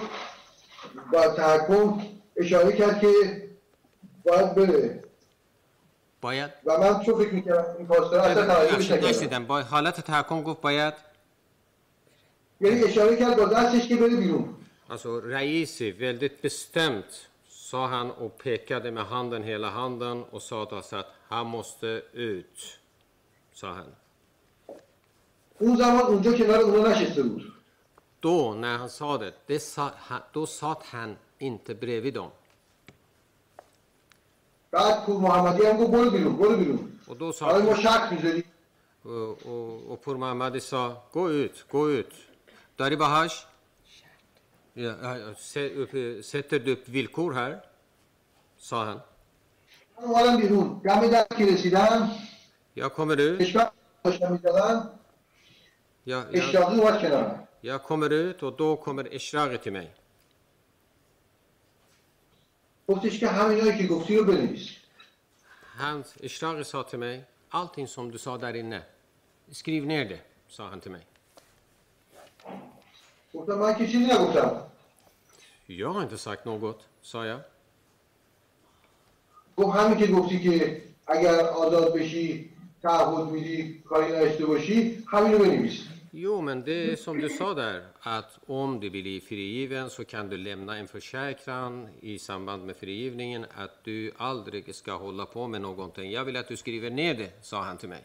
با 1.12 1.28
تحکم 1.36 2.00
اشاره 2.36 2.72
کرد 2.72 3.00
که 3.00 3.08
باید 4.24 4.54
بره. 4.54 5.02
باید؟ 6.20 6.50
و 6.64 6.78
من 6.78 7.00
چون 7.00 7.24
فکر 7.24 7.34
می‌کردم 7.34 7.76
این 7.78 7.86
پاسدار 7.86 8.20
اصلا 8.20 8.64
نکردم. 8.64 9.08
نشنیدم 9.08 9.46
با 9.46 9.62
حالت 9.62 10.00
تحکم 10.00 10.42
گفت 10.42 10.60
باید؟ 10.60 10.94
یعنی 12.61 12.83
اشاره 12.83 13.15
کرد 13.15 13.37
با 13.37 13.45
دستش 13.45 13.87
که 13.87 13.95
بره 13.95 14.15
بیرون 14.15 14.53
Alltså 14.89 15.19
Raisi, 15.21 15.91
väldigt 15.91 16.41
bestämt 16.41 17.27
sa 17.49 17.87
han 17.87 18.11
och 18.11 18.37
pekade 18.37 18.91
med 18.91 19.05
handen, 19.05 19.43
hela 19.43 19.69
handen 19.69 20.23
och 20.23 20.41
sa 20.41 20.65
till 20.65 20.77
oss 20.77 20.93
att 20.93 21.05
han 21.27 21.47
måste 21.47 22.01
ut, 22.13 22.79
sa 23.53 23.67
han. 23.73 23.85
اون 25.59 25.75
زمان 25.77 26.01
اونجا 26.01 26.37
کنار 26.37 26.59
اونا 26.59 26.89
نشسته 26.89 27.23
بود 27.23 27.41
Då, 28.21 28.53
när 28.53 28.77
han 28.77 28.89
sa 28.89 29.17
det, 29.17 29.33
det 29.47 29.59
sa, 29.59 29.91
han- 29.97 30.21
då 30.33 30.45
satt 30.45 30.83
han 30.83 31.17
inte 31.39 31.75
bredvid 31.75 32.13
dem. 32.13 32.31
بعد 34.71 35.05
پور 35.05 35.21
محمدی 35.21 35.65
هم 35.65 35.77
گفت 35.77 35.91
برو 35.91 36.09
بیرون 36.11 36.35
برو 36.37 36.57
بیرون 36.57 36.99
Och 37.07 37.17
då 37.17 37.33
حالا 37.41 37.65
ما 37.65 37.75
sa 37.75 37.81
شک 37.81 38.11
میذاری 38.11 38.43
och, 39.03 39.45
och, 39.51 39.91
och 39.91 40.03
Pur 40.05 40.17
Mahmadi 40.17 40.59
sa, 40.59 41.03
gå 41.11 41.31
ut, 41.31 41.65
gå 41.71 41.89
ut. 41.91 42.13
Sä- 45.36 45.74
upp- 45.76 46.22
sätter 46.24 46.58
du 46.58 46.72
upp 46.72 46.88
villkor 46.88 47.32
här? 47.32 47.60
Sa 48.58 48.84
han. 48.84 49.00
من 49.98 50.04
اومدم 50.08 50.36
بیرون 50.36 50.80
دم 50.84 51.06
در 51.10 51.26
که 51.38 51.46
رسیدم 51.46 52.10
Jag 52.74 52.92
kommer 52.92 53.16
ut, 53.20 53.38
داشتم 54.04 54.32
می‌زدم 54.32 54.90
jag, 56.06 56.24
اشتاقی 56.36 56.76
اومد 56.80 57.00
کنارم 57.00 57.48
jag 57.62 57.82
kommer 57.82 58.12
ut 58.12 58.42
och 58.42 58.56
då 58.56 58.76
kommer 58.76 59.04
Eshraghi 59.14 59.58
till 59.58 59.72
mig. 59.72 59.90
گفتش 62.88 63.20
که 63.20 63.28
همینایی 63.28 63.78
که 63.78 63.86
گفتی 63.86 64.16
رو 64.16 64.24
بنویس 64.24 64.68
Han, 65.78 66.04
Eshraghi 66.22 66.64
sa 66.64 66.82
till 66.82 66.98
mig, 66.98 67.24
allting 67.50 67.86
som 67.86 68.10
du 68.10 68.18
sa 68.18 68.36
där 68.38 68.54
inne, 68.54 68.82
skriv 69.50 69.86
ner 69.86 70.04
det, 70.08 70.20
sa 70.48 70.68
han 70.68 70.80
till 70.80 70.90
mig. 70.92 71.06
گفتم 73.33 73.53
من 73.53 73.75
که 73.75 73.87
چیزی 73.87 74.05
نگفتم 74.05 74.61
Jag 75.69 75.89
har 75.89 76.01
inte 76.01 76.17
sagt 76.17 76.45
något, 76.45 76.79
sa 77.01 77.25
jag. 77.25 77.39
گفت 79.57 79.77
همین 79.77 79.97
که 79.97 80.07
گفتی 80.07 80.39
که 80.39 80.81
اگر 81.07 81.39
آزاد 81.39 81.93
بشی 81.93 82.49
تعهد 82.81 83.27
میدی 83.29 83.83
کاری 83.89 84.11
نداشته 84.13 84.45
باشی 84.45 85.03
همین 85.07 85.31
رو 85.33 85.39
بنویس 85.39 85.83
Jo, 86.13 86.41
men 86.41 86.63
det 86.63 86.91
är 86.91 86.95
som 86.95 87.21
du 87.21 87.29
sa 87.29 87.53
där, 87.53 87.83
att 88.01 88.39
om 88.47 88.79
du 88.79 88.89
blir 88.89 89.19
frigiven 89.21 89.89
så 89.89 90.05
kan 90.05 90.29
du 90.29 90.37
lämna 90.37 90.77
en 90.77 90.87
försäkran 90.87 91.87
i 92.01 92.19
samband 92.19 92.65
med 92.65 92.75
frigivningen 92.75 93.45
att 93.55 93.83
du 93.83 94.11
aldrig 94.17 94.75
ska 94.75 94.91
hålla 94.97 95.25
på 95.25 95.47
med 95.47 95.61
någonting. 95.61 96.11
Jag 96.11 96.25
vill 96.25 96.37
att 96.37 96.47
du 96.47 96.57
skriver 96.57 96.89
ner 96.89 97.13
det, 97.13 97.31
sa 97.41 97.61
han 97.63 97.77
till 97.77 97.89
mig. 97.89 98.03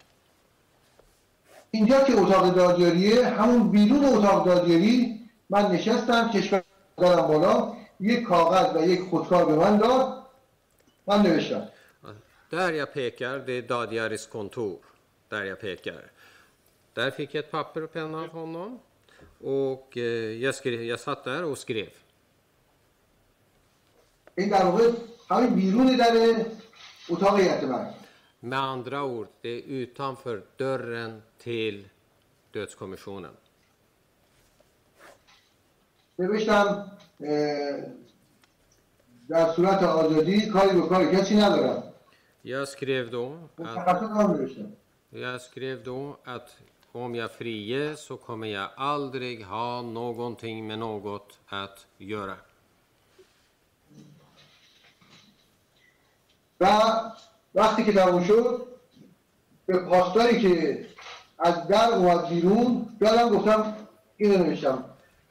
اینجا 1.72 2.03
که 2.03 2.19
اتاق 2.22 2.56
دادیاریه 2.56 3.27
همون 3.27 3.72
بیرون 3.72 4.06
اتاق 4.06 4.45
دادیاری 4.45 5.19
من 5.49 5.72
نشستم 5.72 6.31
کشور 6.31 6.64
دارم 6.98 7.27
بالا 7.27 7.73
یک 7.99 8.23
کاغذ 8.23 8.76
و 8.76 8.88
یک 8.88 9.02
خودکار 9.10 9.45
به 9.45 9.56
من 9.56 9.77
داد 9.77 10.23
من 11.07 11.22
نوشتم 11.22 11.68
Där 12.49 12.72
jag 12.72 12.94
pekar, 12.94 13.39
det 13.39 13.53
är 13.53 13.61
Dadjaris 13.61 14.27
kontor. 14.27 14.80
Där 15.30 15.44
jag 15.44 15.60
pekar. 15.60 16.11
Där 16.94 17.11
fick 17.11 17.35
jag 17.35 17.44
ett 17.44 17.52
papper 17.52 17.84
och 17.84 17.94
penna 17.94 18.22
av 18.22 18.30
honom. 18.30 18.80
Och 19.44 19.98
eh, 19.98 20.03
jag, 20.44 20.56
skrev, 20.56 20.84
jag 20.84 20.99
satt 20.99 21.23
där 21.23 21.44
och 21.44 21.57
skrev. 21.57 21.89
این 24.35 24.49
در 24.49 24.65
واقع 24.65 24.91
همین 25.30 25.56
بیرون 25.56 25.98
در 25.98 26.35
اتاق 27.10 27.64
من 27.64 27.94
Med 28.46 28.59
andra 28.59 29.04
ord, 29.04 29.28
det 29.40 29.48
är 29.48 29.62
utanför 29.62 30.42
dörren 30.56 31.22
till 31.38 31.88
dödskommissionen. 32.52 33.36
نوشتم 36.18 36.90
اه، 37.20 37.82
در 39.28 39.52
صورت 39.52 39.82
آزادی 39.82 40.50
کاری 40.50 40.80
به 40.80 40.88
کار 40.88 41.04
کسی 41.04 41.34
ندارم 41.34 41.82
Jag 42.44 42.68
skrev 42.68 43.10
då 43.10 43.38
att 43.56 43.59
مشخصات 43.59 44.02
هم 44.02 44.30
نوشتم 44.30 44.72
Jag 45.10 45.40
skrev 45.40 45.84
då 45.84 46.16
att 46.24 46.56
om 46.92 47.14
jag 47.14 47.30
friges 47.30 48.00
så 48.04 48.16
kommer 48.16 48.46
jag 48.46 48.68
aldrig 48.76 49.44
ha 49.44 49.82
någonting 49.82 50.66
med 50.66 50.78
något 50.78 51.38
att 51.46 51.86
göra. 51.98 52.36
و 56.60 56.64
وقتی 57.57 57.84
که 57.84 57.93
تموم 57.93 58.23
شد 58.23 58.61
به 59.65 59.77
پاسداری 59.77 60.39
که 60.41 60.85
از 61.39 61.67
در 61.67 61.89
اومد 61.95 62.29
بیرون 62.29 62.97
یادم 63.01 63.29
گفتم 63.29 63.75
اینو 64.17 64.38
نوشتم 64.43 64.85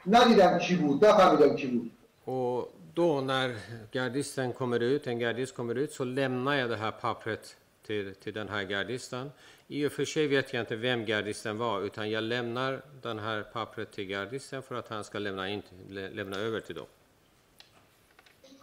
ندیدم 0.06 0.58
چی 0.58 0.76
بود 0.76 1.04
نفهمیدم 1.04 1.56
چی 1.56 1.66
بود 1.66 1.90
Och 2.28 2.72
då 2.94 3.20
när 3.20 3.48
gardisten 3.92 4.52
kommer 4.52 4.80
ut, 4.82 5.06
en 5.06 5.18
gardist 5.18 5.54
kommer 5.56 5.74
ut, 5.74 5.92
så 5.92 6.04
lämnar 6.04 6.54
jag 6.54 6.68
det 6.70 6.76
här 6.76 6.90
pappret 6.90 7.56
till, 7.86 8.14
till 8.14 8.34
den 8.34 8.48
här 8.48 8.62
gardisten. 8.64 9.30
I 9.68 9.86
och 9.86 9.92
för 9.92 10.04
sig 10.04 10.26
vet 10.26 10.52
jag 10.52 10.60
inte 10.62 10.76
vem 10.76 11.04
gardisten 11.04 11.58
var, 11.58 11.80
utan 11.80 12.10
jag 12.10 12.22
lämnar 12.24 12.82
den 13.02 13.18
här 13.18 13.42
pappret 13.42 13.92
till 13.92 14.04
gardisten 14.06 14.62
för 14.62 14.74
att 14.74 14.88
han 14.88 15.04
ska 15.04 15.18
lämna, 15.18 15.48
in, 15.48 15.62
lä- 15.90 16.10
lämna 16.10 16.36
över 16.36 16.60
till 16.60 16.74
dem. 16.74 16.86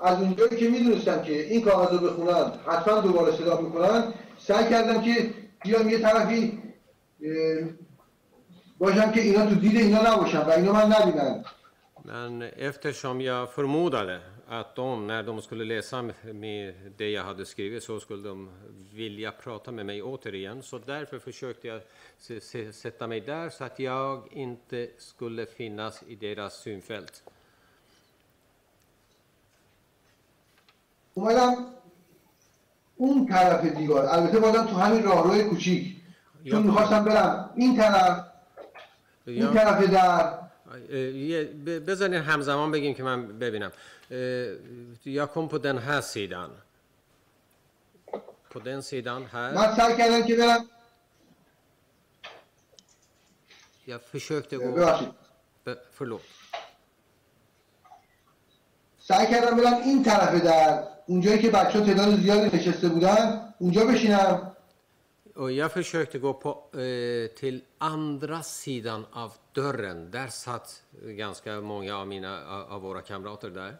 از 0.00 0.20
اونجایی 0.22 0.56
که 0.56 0.68
میدونستم 0.70 1.22
که 1.22 1.32
این 1.46 1.62
کاغذ 1.62 1.92
رو 1.98 2.06
بخونن 2.06 2.52
حتما 2.66 3.00
دوباره 3.00 3.32
صدا 3.36 3.60
میکنن 3.60 4.14
سعی 4.38 4.70
کردم 4.70 5.02
که 5.02 5.30
بیام 5.64 5.88
یه 5.88 5.98
طرفی 5.98 6.62
اه، 7.24 7.68
باشم 8.78 9.12
که 9.12 9.20
اینا 9.20 9.46
تو 9.46 9.54
دید 9.54 9.76
اینا 9.76 10.14
نباشم 10.14 10.38
و 10.38 10.50
اینا 10.50 10.72
من 10.72 10.86
نبینن 10.92 11.44
Men 12.04 12.42
eftersom 12.42 13.20
jag 13.20 13.50
förmodade 13.52 14.20
att 14.48 14.76
de, 14.76 15.06
när 15.06 15.22
de 15.22 15.42
skulle 15.42 15.64
läsa 15.64 16.02
med 16.32 16.74
det 16.96 17.10
jag 17.10 17.22
hade 17.24 17.44
skrivit, 17.46 17.82
så 17.82 18.00
skulle 18.00 18.28
de 18.28 18.48
vilja 18.94 19.30
prata 19.32 19.70
med 19.72 19.86
mig 19.86 20.02
återigen. 20.02 20.62
Så 20.62 20.78
därför 20.78 21.18
försökte 21.18 21.68
jag 21.68 21.80
se- 22.18 22.40
se- 22.40 22.72
sätta 22.72 23.06
mig 23.06 23.20
där 23.20 23.50
så 23.50 23.64
att 23.64 23.78
jag 23.78 24.32
inte 24.32 24.88
skulle 24.98 25.46
finnas 25.46 26.02
i 26.08 26.14
deras 26.14 26.54
synfält. 26.62 27.22
اومدم 31.13 31.65
اون 32.95 33.27
طرف 33.27 33.65
دیوار. 33.65 34.05
البته 34.05 34.39
بازم 34.39 34.65
تو 34.65 34.75
همین 34.75 35.03
راهروی 35.03 35.43
کوچیک. 35.43 35.95
چون 36.51 36.63
می‌خواستم 36.63 37.05
برم 37.05 37.49
این 37.55 37.77
طرف 37.77 38.25
این 39.25 39.53
طرف 39.53 39.89
در. 39.89 40.43
بزنین 41.65 42.21
همزمان 42.21 42.71
بگیم 42.71 42.93
که 42.93 43.03
من 43.03 43.39
ببینم. 43.39 43.71
یا 45.05 45.27
کم 45.27 45.47
پودن 45.47 45.77
هستیدن 45.77 46.49
پودن 48.49 48.81
سیدان 48.81 49.23
هست؟ 49.23 49.57
من 49.57 49.75
سعی 49.75 49.97
کردم 49.97 50.27
که 50.27 50.35
برم. 50.35 50.65
یا 53.87 53.97
فشکته 53.97 54.57
بود 54.57 55.13
فرلوت 55.91 56.21
سعی 59.07 59.27
کردم 59.27 59.57
برم 59.57 59.73
این 59.73 60.03
طرف 60.03 60.43
در. 60.43 60.83
اونجایی 61.07 61.39
که 61.39 61.49
بچه 61.49 61.79
ها 61.79 61.85
تعداد 61.85 62.19
زیادی 62.19 62.57
نشسته 62.57 62.89
بودن 62.89 63.53
اونجا 63.59 63.85
بشینم. 63.85 64.49
Och 65.35 65.51
jag 65.51 65.71
försökte 65.71 66.19
gå 66.19 66.33
på, 66.33 66.49
eh, 66.49 67.27
till 67.39 67.61
andra 67.77 68.43
sidan 68.43 69.05
av 69.13 69.31
dörren. 69.53 70.11
Där 70.11 70.27
satt 70.27 70.81
ganska 71.21 71.61
många 71.61 71.97
av, 71.97 72.07
mina, 72.07 72.33
av 72.55 72.71
av 72.73 72.81
våra 72.81 73.01
kamrater 73.01 73.49
där. 73.49 73.73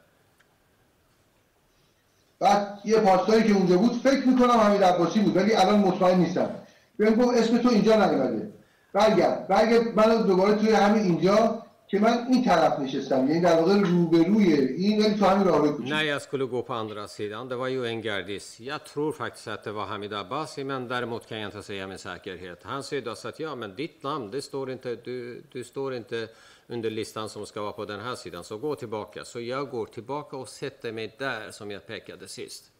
بعد 2.39 2.79
یه 2.85 2.99
پاسداری 2.99 3.43
که 3.43 3.53
اونجا 3.53 3.77
بود 3.77 3.93
فکر 3.93 4.27
می‌کنم 4.27 4.59
حمید 4.59 4.83
عباسی 4.83 5.19
بود 5.19 5.37
ولی 5.37 5.55
الان 5.55 5.79
مطمئن 5.79 6.19
نیستم. 6.19 6.49
بهم 6.97 7.15
گفت 7.15 7.37
اسم 7.37 7.57
تو 7.57 7.69
اینجا 7.69 7.95
نیومده. 7.95 8.51
برگرد. 8.93 9.47
برگرد 9.47 9.95
منو 9.95 10.23
دوباره 10.23 10.55
توی 10.55 10.71
همین 10.71 11.03
اینجا 11.03 11.62
که 11.92 11.98
من 11.98 12.26
این 12.28 12.44
طرف 12.44 12.78
نشستم 12.78 13.28
یعنی 13.28 13.40
در 13.40 13.56
واقع 13.56 13.80
روبروی 13.80 14.54
این 14.54 15.04
ولی 15.04 15.14
تو 15.14 15.24
همین 15.26 15.46
راهروی 15.46 15.70
کوچیک 15.70 15.92
När 15.92 16.02
jag 16.02 16.22
skulle 16.22 16.44
gå 16.44 16.62
på 16.62 16.74
andra 16.74 17.08
sidan, 17.08 17.48
det 17.48 17.56
var 17.56 17.68
ju 17.68 17.86
en 17.86 18.02
gardist. 18.02 18.60
Jag 18.60 18.84
tror 18.84 19.12
faktiskt 19.12 19.48
att 19.48 19.64
det 19.64 19.72
var 19.72 19.86
Hamid 19.86 20.12
Abbasi, 20.12 20.64
men 20.64 20.88
däremot 20.88 21.28
kan 21.28 21.38
jag 21.38 21.48
inte 21.48 21.62
säga 21.62 21.86
med 21.86 22.00
säkerhet. 22.00 22.62
Han 22.62 22.82
säger 22.82 23.02
då 23.02 23.14
så 23.14 23.28
att 23.28 23.40
ja, 23.40 23.54
men 23.54 23.74
ditt 23.74 24.02
namn, 24.02 24.30
det 24.30 24.42
står 24.42 24.70
inte, 24.70 24.96
du, 24.96 25.42
du 25.52 25.64
står 25.64 25.94
inte 25.94 26.28
under 26.66 26.90
listan 26.90 27.28
som 27.28 27.46
ska 27.46 27.62
vara 27.62 27.72
på 27.72 27.84
den 27.84 28.00
här 28.00 28.14
sidan, 28.14 28.44
så 28.44 28.58
gå 28.58 28.74
tillbaka. 28.74 29.24
Så 29.24 29.40
jag 29.40 29.70
går 29.70 29.86
tillbaka 29.86 30.36
och 30.36 30.48
sätter 30.48 30.92
mig 30.92 31.14
där 31.18 31.50
som 31.50 31.70
jag 31.70 31.86
pekade 31.86 32.28
sist. 32.28 32.72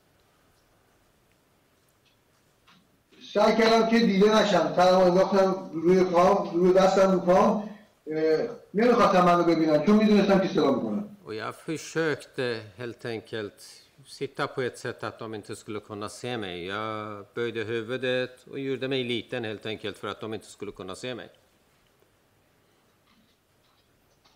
سعی 3.34 3.56
کردم 3.56 3.86
که 3.86 3.98
دیده 3.98 4.42
نشم 4.42 4.72
تنها 4.76 5.05
انداختم 5.05 5.70
روی 5.72 6.05
پام 6.05 6.50
روی 6.55 6.72
دستم 6.72 7.12
رو 7.12 7.20
پام 7.20 7.70
اه، 8.06 8.48
نمی‌خواستم 8.73 9.25
من 9.25 9.37
رو 9.37 9.43
ببینن 9.43 9.85
چون 9.85 9.95
می‌دونستم 9.95 10.39
که 10.39 10.47
صدا 10.47 10.71
می‌کنم 10.71 11.03
Och 11.25 11.33
jag 11.33 11.55
försökte 11.55 12.45
helt 12.77 13.05
enkelt 13.05 13.59
sitta 14.05 14.47
på 14.47 14.61
ett 14.61 14.77
sätt 14.77 15.03
att 15.03 15.19
de 15.19 15.35
inte 15.35 15.55
skulle 15.55 15.79
kunna 15.79 16.09
se 16.09 16.37
mig. 16.37 16.65
Jag 16.65 17.25
böjde 17.35 17.63
huvudet 17.63 18.35
och 18.51 18.59
gjorde 18.59 18.87
mig 18.87 19.03
liten 19.03 19.43
helt 19.43 19.65
enkelt 19.65 19.97
för 19.97 20.07
att 20.07 20.19
de 20.21 20.33
inte 20.33 20.47
skulle 20.55 20.71
kunna 20.71 20.95
se 20.95 21.15
mig. 21.15 21.29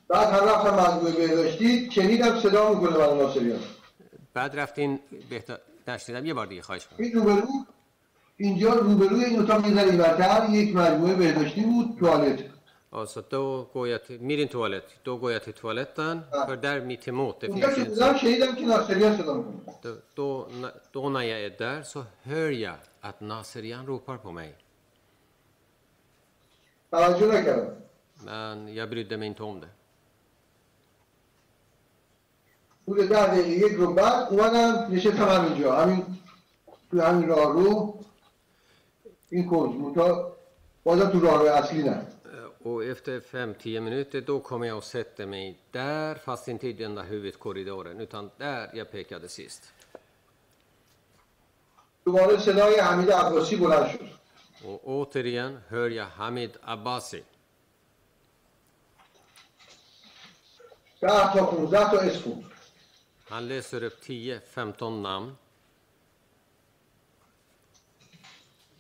بعد 0.08 0.28
هم 0.28 0.50
رفتم 0.50 0.74
مجموعه 0.76 1.12
بهداشتی 1.12 1.92
شنیدم 1.92 2.40
صدا 2.40 2.74
می‌کنه 2.74 2.98
من 2.98 3.18
ناصریان 3.18 3.60
بعد 4.34 4.60
رفتین 4.60 5.00
نشنیدم 5.88 6.26
یه 6.26 6.34
بار 6.34 6.46
دیگه 6.46 6.62
خواهش 6.62 6.88
می‌کنم 6.92 7.06
این 7.06 7.14
روبرو 7.16 7.48
اینجا 8.38 8.74
روبروی 8.74 9.24
این 9.26 9.40
اتاق 9.40 9.70
ذره 9.70 9.90
اینورتر 9.90 10.50
یک 10.50 10.76
مجموعه 10.76 11.16
بهداشتی 11.16 11.62
بود 11.62 11.98
توالت 12.00 12.40
Ja, 12.91 13.07
så 13.07 13.23
då 13.29 13.67
går 13.73 13.89
jag 13.89 14.05
till 14.05 14.21
min 14.21 14.49
toalett. 14.49 14.89
Då 15.03 15.17
går 15.17 15.33
jag 15.33 15.43
till 15.45 15.53
toaletten 15.53 16.21
för 16.47 16.57
där 16.57 16.81
mitt 16.81 17.09
emot 17.09 17.41
det 17.41 17.47
اونجا 17.49 17.69
finns 17.69 17.99
که 17.99 18.05
en 18.05 18.13
بودم 18.13 18.19
شنیدم 18.19 18.55
که 18.55 18.65
ناصریان 18.67 19.17
صدا 19.19 19.35
میکنه 19.35 19.75
då, 19.83 19.97
då, 20.15 20.49
då 20.93 21.09
när 21.09 21.23
jag 21.23 21.41
är 21.41 21.51
där 21.59 21.83
så 21.83 22.05
hör 22.23 22.51
jag 22.51 22.77
att 23.01 23.21
Naserian 23.21 23.87
ropar 23.87 24.17
på 24.17 24.33
mig. 24.33 24.55
توجه 26.91 27.27
نکردم 27.27 27.73
Men 28.25 28.75
jag 28.75 28.91
brydde 28.91 29.17
mig 29.17 29.29
inte 29.29 29.43
om 29.43 29.61
det. 29.61 29.69
حدود 32.89 33.09
ده 33.09 33.27
دقیقه 33.27 33.49
یک 33.67 33.73
رو 33.73 33.95
بعد 33.95 34.29
اومدم 34.31 34.95
نشستم 34.95 35.29
همینجا 35.29 35.77
همین 35.77 36.05
تو 36.91 37.01
همین 37.01 37.29
راه 37.29 37.53
رو 37.53 37.99
این 39.29 39.49
کنج 39.49 39.77
منتها 39.77 40.33
بازم 40.85 41.11
تو 41.11 41.21
راه 41.21 41.39
رو 41.39 41.47
اصلی 41.47 41.83
نه 41.83 42.07
Och 42.67 42.85
efter 42.85 43.21
5-10 43.21 43.81
minuter 43.81 44.21
då 44.21 44.41
kom 44.41 44.63
jag 44.63 44.77
och 44.77 44.85
sätter 44.85 45.27
mig 45.27 45.59
där, 45.71 46.15
fast 46.15 46.49
inte 46.49 46.69
i 46.69 46.73
den 46.73 46.95
där 46.95 47.03
huvudkorridoren, 47.03 48.01
utan 48.01 48.31
där 48.37 48.71
jag 48.75 48.91
pekade 48.91 49.29
sist. 49.29 49.73
دوباره 52.05 52.37
صدای 52.37 52.81
حمید 52.81 53.11
عباسی 53.11 53.57
بلند 53.57 53.91
شد 53.91 54.09
Och 54.65 54.81
återigen 54.85 55.61
hör 55.69 55.91
jag 55.91 56.07
Hamid 56.07 56.57
Abbasi. 56.63 57.23
ده 61.01 61.33
تا 61.33 61.47
15 61.47 61.91
تا 61.91 61.99
اسم 62.01 62.45
Han 63.29 63.49
läser 63.49 63.83
upp 63.83 64.03
10-15 64.03 65.03
namn. 65.03 65.37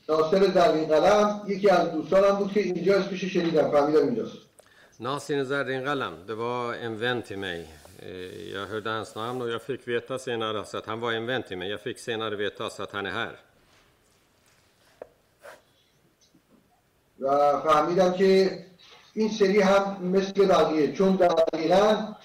ناصر 0.09 0.51
زرین 0.51 0.87
قلم 0.87 1.41
یکی 1.47 1.69
از 1.69 1.91
دوستانم 1.91 2.35
بود 2.35 2.51
که 2.51 2.59
اینجا 2.59 2.95
اسمش 2.95 3.23
رو 3.23 3.29
شنیدم 3.29 3.71
فهمیدم 3.71 3.99
اینجاست 3.99 4.37
Nasir 4.99 5.43
Zardin 5.43 5.83
Galam, 5.83 6.15
det 6.27 6.35
var 6.35 6.73
en 6.73 6.97
vän 6.97 7.21
till 7.21 7.37
mig. 7.37 7.61
Eh, 7.99 8.53
Jag 8.53 8.65
hörde 8.65 8.89
hans 8.89 9.15
namn 9.15 9.41
och 9.41 9.49
jag 9.49 9.61
fick 9.61 9.87
veta 9.87 10.19
senare 10.19 10.65
så 10.65 10.77
att 10.77 10.85
han 10.85 10.99
var 10.99 11.11
en 11.13 11.25
vän 11.25 11.43
till 11.43 11.57
mig. 11.57 11.69
Jag 11.69 11.81
fick 11.81 11.99
senare 11.99 12.35
veta 12.35 12.69
så 12.69 12.83
att 12.83 12.91
han 12.91 13.05
är 13.05 13.11
här. 13.11 13.39
و 17.19 17.59
فهمیدم 17.61 18.13
که 18.13 18.59
این 19.13 19.29
سری 19.29 19.61
هم 19.61 20.03
مثل 20.03 20.45
بقیه 20.45 20.93
چون 20.93 21.15
دقیقا 21.15 22.15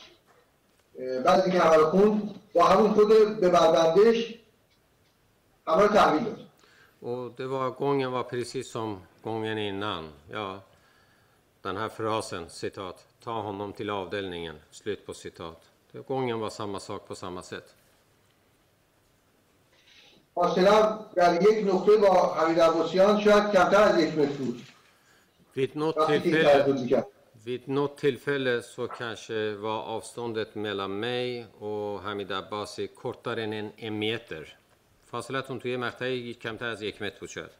بعد 1.24 1.40
اینکه 1.40 1.58
همه 1.60 1.76
خوند 1.76 2.34
با 2.54 2.64
همون 2.64 2.92
خود 2.92 3.08
به 3.40 3.48
بربندش 3.48 4.34
همه 5.66 5.82
رو 5.82 5.88
تحویل 5.88 6.24
داد 6.24 6.41
Och 7.01 7.31
det 7.37 7.47
var, 7.47 7.69
gången 7.69 8.11
var 8.11 8.23
precis 8.23 8.71
som 8.71 9.01
gången 9.21 9.57
innan. 9.57 10.09
Ja, 10.31 10.59
den 11.61 11.77
här 11.77 11.89
frasen, 11.89 12.49
citat, 12.49 13.05
ta 13.23 13.41
honom 13.41 13.73
till 13.73 13.89
avdelningen, 13.89 14.55
slut 14.71 15.05
på 15.05 15.13
citat. 15.13 15.71
Det, 15.91 16.07
gången 16.07 16.39
var 16.39 16.49
samma 16.49 16.79
sak 16.79 17.07
på 17.07 17.15
samma 17.15 17.41
sätt. 17.41 17.75
فاصله 20.37 20.71
در 21.15 21.41
یک 21.41 21.67
نقطه 21.67 21.97
با 21.97 22.33
حمید 22.33 22.59
عباسیان 22.59 23.21
شاید 23.21 23.51
کمتر 23.51 23.83
از 23.83 23.99
یک 23.99 24.17
متر 24.17 24.33
بود 24.33 24.61
Vid 25.55 25.75
något 25.75 25.97
وقتی 25.97 26.19
که 26.19 26.37
این 26.37 26.43
tillfälle 26.43 26.63
تلفظ 26.63 26.81
میکرد 26.81 27.05
Vid 27.45 27.67
något 27.67 27.97
tillfälle 27.97 28.61
så 28.61 28.87
kanske 28.87 29.55
var 29.55 29.79
avståndet 29.83 30.55
mellan 30.55 30.99
mig 30.99 31.45
och 31.59 32.01
Hamid 32.01 32.31
Abbasi 32.31 32.87
kortare 32.87 33.43
än 33.43 33.53
en, 33.53 33.71
en 33.77 33.99
meter. 33.99 34.57
فاصلتون 35.12 35.58
توی 35.58 35.76
مقطعی 35.76 36.34
کمتر 36.34 36.66
از 36.66 36.82
یک 36.82 37.02
متر 37.02 37.18
بود 37.20 37.28
شاید. 37.28 37.50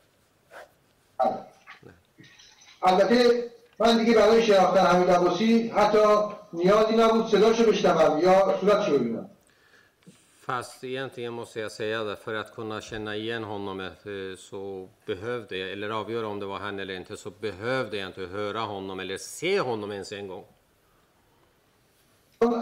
البته 2.83 3.51
من 3.79 3.99
دیگه 3.99 4.15
برای 4.15 4.43
شناختن 4.43 4.87
حمید 4.87 5.11
عباسی 5.11 5.69
حتی 5.69 5.99
نیازی 6.53 6.97
نبود 6.97 7.27
صداشو 7.27 7.65
بشنوم 7.65 8.19
یا 8.19 8.59
صورتشو 8.61 8.99
ببینم 8.99 9.29
Fast 10.47 10.85
egentligen 10.85 11.33
måste 11.33 11.61
jag 11.61 11.73
säga 11.73 12.05
det, 12.05 12.17
för 12.17 12.35
att 12.35 12.55
kunna 12.55 12.81
känna 12.81 13.17
igen 13.17 13.45
honom 13.45 13.81
eh, 13.81 13.91
så 14.39 14.89
behövde 15.07 15.57
jag, 15.59 15.73
eller 15.73 15.91
avgöra 15.91 16.27
om 16.27 16.41
det 16.41 16.47
var 16.47 16.59
han 16.59 16.79
eller 16.79 16.95
inte, 16.95 17.17
så 17.17 17.31
behövde 17.31 17.97
jag 17.97 18.07
inte 18.07 18.21
höra 18.21 18.61
honom 18.61 19.01
eller 19.01 19.19
se 19.19 19.61
honom 19.61 19.93
ens 19.93 20.13
en 20.13 20.29
gång. 20.29 20.45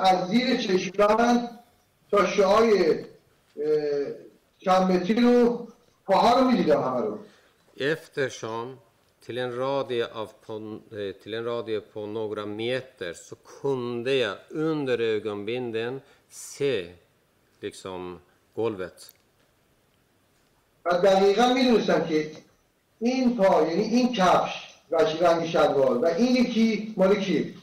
از 0.01 0.29
زیر 0.29 0.57
چشمن 0.57 1.49
تا 2.11 2.27
شعای 2.27 3.05
رو 4.67 5.69
پاها 6.07 6.39
رو 6.39 6.51
می‌دیدم 6.51 6.83
همه 6.83 7.01
رو 7.01 7.19
Eftersom 7.77 8.79
till 9.25 9.39
en 9.39 9.53
radie, 9.57 10.05
av 10.13 10.29
på, 10.47 10.81
eh, 10.93 11.13
till 11.23 11.35
en 11.35 11.45
radie 11.45 11.81
på 11.81 12.07
några 12.07 12.47
meter 12.47 13.13
så 13.15 13.37
kunde 13.37 14.15
jag 14.15 14.37
under 14.51 14.99
ögonbinden 14.99 16.01
se 16.29 16.95
liksom 17.61 18.21
golvet. 18.55 19.15
و 20.85 20.91
دقیقا 20.91 21.55
می‌دونستم 21.55 22.05
که 22.09 22.33
این 22.99 23.37
پا 23.37 23.63
یعنی 23.63 23.83
این 23.83 24.13
کفش 24.13 24.75
و 24.91 24.97
رنگ 24.97 25.47
شلوار 25.47 25.99
و 25.99 26.07
این 26.07 26.37
یکی 26.37 26.95
مال 26.97 27.15
کیه 27.15 27.55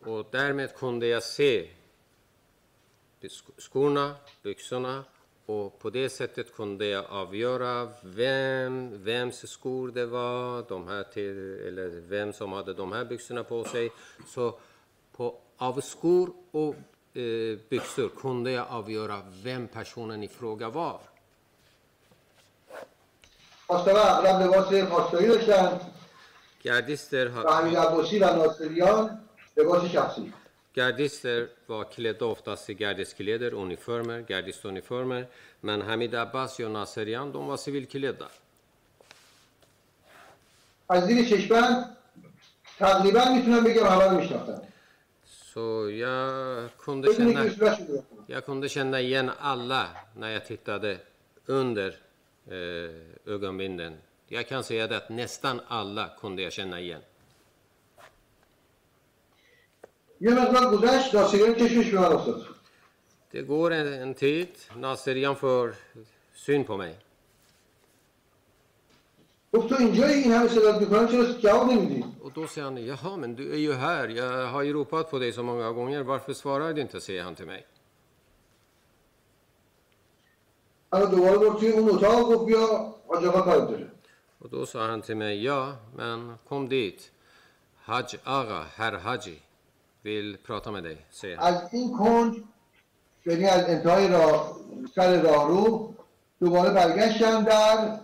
Och 0.00 0.26
därmed 0.30 0.70
kunde 0.74 1.06
jag 1.06 1.22
se 1.22 1.68
sk- 3.22 3.60
skorna, 3.66 4.06
byxorna 4.42 5.04
och 5.47 5.79
på 5.79 5.89
det 5.89 6.09
sättet 6.09 6.55
kunde 6.55 6.85
jag 6.85 7.05
avgöra 7.09 7.89
vem, 8.01 9.03
vems 9.03 9.49
skor 9.49 9.91
det 9.91 10.05
var, 10.05 10.65
de 10.69 10.87
här 10.87 11.03
till, 11.03 11.59
eller 11.67 12.01
vem 12.07 12.33
som 12.33 12.53
hade 12.53 12.73
de 12.73 12.91
här 12.91 13.05
byxorna 13.05 13.43
på 13.43 13.63
sig. 13.63 13.91
Så 14.27 14.59
på, 15.15 15.35
av 15.57 15.81
skor 15.81 16.33
och 16.51 16.75
eh, 17.17 17.57
byxor 17.69 18.09
kunde 18.21 18.51
jag 18.51 18.65
avgöra 18.69 19.21
vem 19.43 19.67
personen 19.67 20.23
i 20.23 20.27
fråga 20.27 20.69
var. 20.69 20.99
پاسدارا 23.67 24.21
اغلب 30.77 30.99
لباس 30.99 31.25
پاسداری 31.25 31.33
داشتن 31.33 31.33
Gardister, 31.33 31.69
و 31.69 31.83
ha- 31.83 31.87
حمید 31.87 32.05
عباسی 32.05 32.13
و 32.13 32.13
ناصریان 32.13 32.13
لباس 32.13 32.15
شخصی 32.15 32.23
gardister 32.23 32.23
var 32.23 32.23
klädda 32.23 32.25
oftast 32.25 32.69
i 32.69 32.73
gardiskläder, 32.73 33.53
uniformer, 33.53 34.19
gardistuniformer. 34.21 35.27
Men 35.61 35.81
Hamid 35.81 36.15
Abbasi 36.15 36.63
och 36.63 36.71
Naserian, 36.71 37.31
de 37.31 37.47
var 37.47 37.57
civilklädda. 37.57 38.27
از 40.89 41.03
زیر 41.07 41.25
چشمن 41.29 41.85
تقریبا 42.79 43.25
میتونم 43.35 43.63
بگم 43.63 43.85
همه 43.87 44.03
رو 44.05 44.17
میشناختم 44.17 44.61
Så 45.53 45.89
jag 45.89 46.69
kunde, 46.77 47.07
بدون 47.07 47.33
känna, 47.33 47.43
که 47.43 47.55
صورتشو 47.55 47.83
ببینم. 47.83 48.03
jag 48.27 48.45
kunde 48.45 48.69
känna 48.69 48.99
igen 49.01 49.31
alla 49.39 49.87
när 50.15 50.29
jag 50.29 50.45
tittade 50.45 50.97
under 51.45 51.89
eh, 52.47 53.33
ögonbinden. 53.33 53.93
Jag 54.27 54.47
kan 54.47 54.63
säga 54.63 54.87
det 54.87 54.97
att 54.97 55.09
nästan 55.09 55.61
alla 55.67 56.05
kunde 56.21 56.41
jag 56.41 56.53
känna 56.53 56.79
igen. 56.79 57.01
یه 60.21 60.33
مقدار 60.33 60.77
گذشت 60.77 61.15
ناصریان 61.15 61.55
چشمش 61.55 61.89
به 61.89 61.99
من 61.99 62.05
افتاد 62.13 62.45
Det 63.33 63.41
går 63.41 63.73
en, 63.73 63.87
en 63.87 64.13
tid, 64.13 64.49
Naserian 64.75 65.35
får 65.35 65.75
syn 66.45 66.63
på 66.63 66.77
mig. 66.77 66.95
گفت 69.53 69.69
تو 69.69 69.75
اینجایی 69.79 70.23
این 70.23 70.31
همه 70.31 70.47
صدات 70.47 70.81
میکنن 70.81 71.07
چرا 71.07 71.23
جواب 71.33 71.71
نمیدی 71.71 72.05
Och 72.23 72.31
då 72.31 72.47
säger 72.47 72.65
han, 72.65 72.77
jaha 72.77 73.17
men 73.17 73.35
du 73.35 73.53
är 73.53 73.57
ju 73.57 73.73
här, 73.73 74.07
jag 74.07 74.47
har 74.47 74.61
ju 74.63 74.73
ropat 74.73 75.11
på 75.11 75.19
dig 75.19 75.31
så 75.33 75.43
många 75.43 75.71
gånger, 75.71 76.03
varför 76.03 76.33
svarar 76.33 76.73
du 76.73 76.81
inte, 76.81 77.01
säger 77.01 77.23
han 77.23 77.35
till 77.35 77.45
mig. 77.45 77.65
اما 80.93 81.05
دوباره 81.05 81.37
برد 81.37 81.57
توی 81.59 81.69
اون 81.71 81.89
اتاق 81.89 82.29
گفت 82.29 82.45
بیا 82.45 82.93
حاج 83.07 83.25
آقا 83.25 83.41
کارت 83.41 83.69
داره 83.69 83.87
Och 84.41 84.49
då 84.49 84.65
sa 84.65 84.87
han 84.87 85.01
till 85.01 85.17
mig, 85.17 85.43
ja 85.43 85.75
men 85.95 86.37
kom 86.49 86.69
dit. 86.69 87.11
Haj 87.85 88.05
Aga, 88.23 88.61
herr 88.75 88.91
Haji, 89.05 89.37
vill 90.07 90.37
prata 90.37 90.71
med 90.71 90.83
dig, 90.83 91.05
säger 91.11 91.37
han. 91.37 91.45
از 91.53 91.73
این 91.73 91.97
کنج 91.97 92.41
یعنی 93.25 93.45
از 93.45 93.63
انتهای 93.69 94.07
راه 94.07 94.57
سر 94.95 95.21
راه 95.21 95.47
رو 95.47 95.95
دوباره 96.39 96.69
برگشتم 96.73 97.43
در 97.43 97.99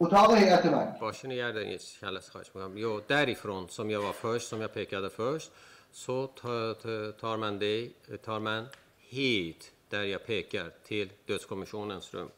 اتاق 0.00 0.34
هیئت 0.34 0.66
من 0.66 0.96
باشه 1.00 1.28
نگردن 1.28 1.76
چند 2.00 2.12
لحظه 2.14 2.32
خواهش 2.32 2.46
میکنم 2.54 2.76
Jo, 2.78 3.00
därifrån 3.08 3.68
som 3.68 3.90
jag 3.90 4.02
var 4.02 4.12
först, 4.12 4.48
som 4.48 4.60
jag 4.60 4.74
pekade 4.74 5.10
först, 5.10 5.50
så 5.92 6.26
tar, 6.26 6.74
tar- 6.74 7.12
tar 7.12 7.36
man 7.36 7.58
dig, 7.58 7.92
tar 8.24 8.40
man 8.40 8.66
hit 8.98 9.72
där 9.90 10.02
jag 10.04 10.26
pekar 10.26 10.70
till 10.84 11.08
dödskommissionens 11.26 12.14
rum. 12.14 12.30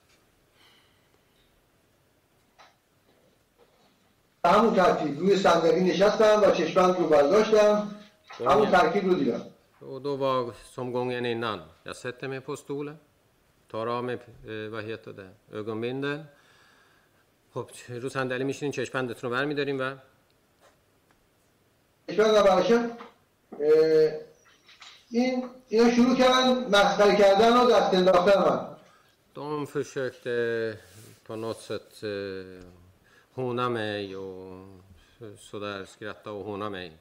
به 4.43 4.49
همون 4.49 4.75
ترتیب 4.75 5.19
روی 5.19 5.37
صندلی 5.37 5.81
نشستم 5.81 6.41
و 6.43 6.51
چشمند 6.51 6.95
رو 6.97 7.07
برداشتم. 7.07 7.95
همون 8.47 8.71
ترکیب 8.71 9.05
رو 9.05 9.13
دیدم. 9.13 9.41
Och 9.81 10.01
då 10.01 10.15
var 10.15 10.53
som 10.75 10.91
gången 10.91 11.25
innan. 11.25 11.59
Jag 11.83 11.95
sätter 11.95 12.27
mig 12.27 12.41
på 12.41 12.55
stolen, 12.55 12.97
tar 13.71 13.87
av 13.87 14.03
mig, 14.03 14.17
vad 14.71 14.83
heter 14.83 15.13
det, 15.13 15.29
ögonbindeln. 15.57 16.25
خب 17.53 17.69
رو 17.89 18.09
صندلی 18.09 18.43
میشینین 18.43 18.71
چشمندتون 18.71 19.29
رو 19.29 19.35
برمیداریم 19.35 19.79
و 19.79 19.95
چشمند 22.07 22.35
رو 22.35 22.79
اه، 23.59 24.11
این 25.09 25.49
اینا 25.67 25.91
شروع 25.91 26.15
کردن 26.15 26.67
مسخره 26.67 27.15
کردن 27.15 27.57
و 27.57 27.71
دست 27.71 27.93
انداختن 27.93 28.39
من. 28.39 28.67
de 29.35 29.67
försökte 29.67 30.77
på 31.27 31.35
något 31.35 31.59
sätt 31.59 32.03
håna 33.34 33.68
mig 33.68 34.16
och 34.16 34.66
sådär 35.38 35.84
skratta 35.84 36.32
och 36.32 36.44
håna 36.44 36.70
mig. 36.70 36.92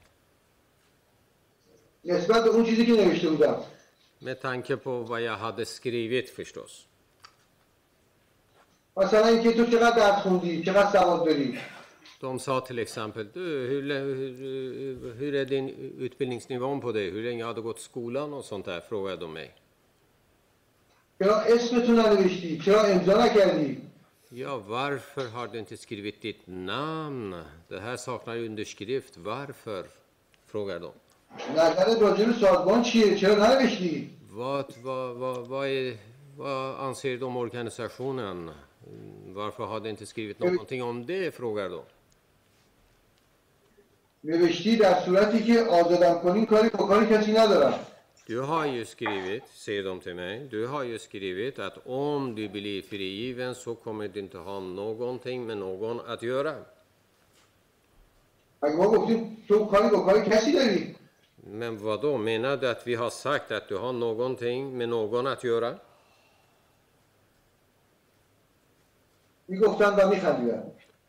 نسبت 2.05 2.43
به 2.43 2.49
اون 2.49 2.65
چیزی 2.65 2.85
که 2.85 2.91
نوشته 2.91 3.29
بودم 3.29 3.55
Med 4.21 4.41
tanke 4.41 4.77
på 4.77 4.91
vad 5.03 5.21
jag 5.21 5.37
hade 5.37 5.65
skrivit 5.65 6.29
förstås. 6.29 6.85
مثلا 8.97 9.27
اینکه 9.27 9.51
تو 9.53 9.65
چقدر 9.65 9.95
درس 9.95 10.21
خوندی 10.23 10.63
چقدر 10.63 10.91
سواد 10.99 11.25
داری 11.25 11.59
De 12.21 12.39
sa 12.39 12.61
till 12.61 12.79
exempel, 12.79 13.25
du, 13.33 13.39
hur, 13.69 13.81
lä- 13.83 13.99
hur, 14.39 15.13
hur 15.19 15.35
är 15.35 15.45
din 15.45 15.69
utbildningsnivå 15.99 16.79
på 16.81 16.91
det? 16.91 16.99
Hur 17.15 17.23
länge 17.23 17.43
har 17.43 17.53
du 17.53 17.61
gått 17.61 17.79
skolan 17.79 18.33
och 18.33 18.45
sånt 18.45 18.65
där? 18.65 18.79
Frågade 18.81 19.17
de 19.21 19.33
mig. 19.33 19.49
چرا 21.19 21.37
اسمتو 21.55 21.91
ننوشتی 21.91 22.59
چرا 22.65 22.81
امضا 22.93 23.25
نکردی 23.25 23.77
Ja, 24.29 24.57
varför 24.67 25.29
har 25.29 25.47
du 25.47 25.59
inte 25.59 25.77
skrivit 25.77 26.21
ditt 26.21 26.41
namn? 26.45 27.43
Det 27.67 27.79
här 27.79 27.97
saknar 27.97 28.37
underskrift. 28.37 29.17
Varför? 29.17 29.85
Frågar 30.47 30.79
de. 30.79 30.91
نظرت 31.55 32.01
راجع 32.01 32.25
به 32.25 32.33
سازمان 32.33 32.83
چیه 32.83 33.15
چرا 33.19 33.35
ننوشتی 33.35 34.09
Vad, 34.31 34.73
vad, 34.83 35.15
vad, 35.15 35.47
vad, 35.47 35.67
är, 35.67 35.97
vad 36.37 36.79
anser 36.79 37.17
du 37.17 37.25
om 37.25 37.37
organisationen? 37.37 38.37
Mm, 38.87 39.33
Varför 39.33 39.63
har 39.65 39.79
du 39.79 39.89
inte 39.89 40.05
skrivit 40.05 40.39
någonting 40.39 40.83
om 40.83 41.05
det? 41.05 41.35
Frågar 41.35 41.69
de. 41.69 41.81
نوشتی 44.23 44.75
در 44.77 44.99
صورتی 45.05 45.43
که 45.43 45.61
آزادم 45.61 46.19
کنین 46.19 46.45
کاری 46.45 46.69
با 46.69 46.87
کاری 46.87 47.05
کسی 47.05 47.31
ندارم 47.31 47.79
du 48.26 48.40
har 48.40 48.66
ju 48.66 48.84
skrivit, 48.84 49.42
säger 49.48 49.84
de 49.84 50.00
till 50.00 50.14
mig, 50.14 50.48
du 50.50 50.66
har 50.66 50.82
ju 50.82 50.98
skrivit 50.98 51.58
att 51.58 51.86
om 51.86 52.34
du 52.34 52.48
blir 52.48 52.82
frigiven 52.82 53.54
så 53.54 53.74
kommer 53.74 54.08
du 54.08 54.20
inte 54.20 54.38
ha 54.38 54.60
någonting 54.60 55.46
med 55.46 55.58
någon 55.58 56.00
att 56.00 56.22
göra. 56.22 56.54
Men 61.36 61.78
vad 61.78 62.02
då 62.02 62.18
menar 62.18 62.56
du 62.56 62.68
att 62.68 62.86
vi 62.86 62.94
har 62.94 63.10
sagt 63.10 63.50
att 63.50 63.68
du 63.68 63.76
har 63.76 63.92
någonting 63.92 64.78
med 64.78 64.88
någon 64.88 65.26
att 65.26 65.44
göra? 65.44 65.74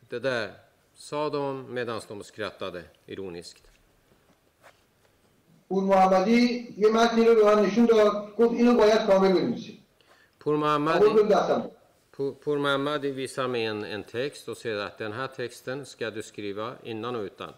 Det 0.08 0.18
där 0.18 0.52
sa 0.94 1.30
de 1.30 1.74
medan 1.74 2.00
de 2.08 2.24
skrattade 2.24 2.82
ironiskt. 3.06 3.71
پور 5.71 5.83
محمدی 5.83 6.73
یه 6.77 6.89
متنی 6.89 7.25
رو 7.25 7.35
به 7.35 7.43
من 7.55 7.65
نشون 7.65 7.85
داد 7.85 8.35
گفت 8.35 8.53
اینو 8.53 8.73
باید 8.75 9.07
کامل 9.07 9.33
بنویسی 9.33 9.77
Pur 10.43 10.47
آورد 10.47 10.99
Mahmadi, 11.01 11.03
رو 11.03 11.23
دستم 11.23 11.69
Pur- 12.17 12.35
Pur 12.45 12.57
Mahmadi 12.57 13.11
visar 13.11 13.47
mig 13.47 13.65
en, 13.65 13.83
en 13.83 14.03
text 14.03 14.49
och 14.49 14.57
säger 14.57 14.77
att 14.77 14.97
den 14.97 15.11
här 15.11 15.27
texten 15.27 15.85
ska 15.85 16.09
du 16.11 16.23
skriva 16.23 16.75
innan 16.83 17.15
och 17.15 17.21
utan. 17.23 17.53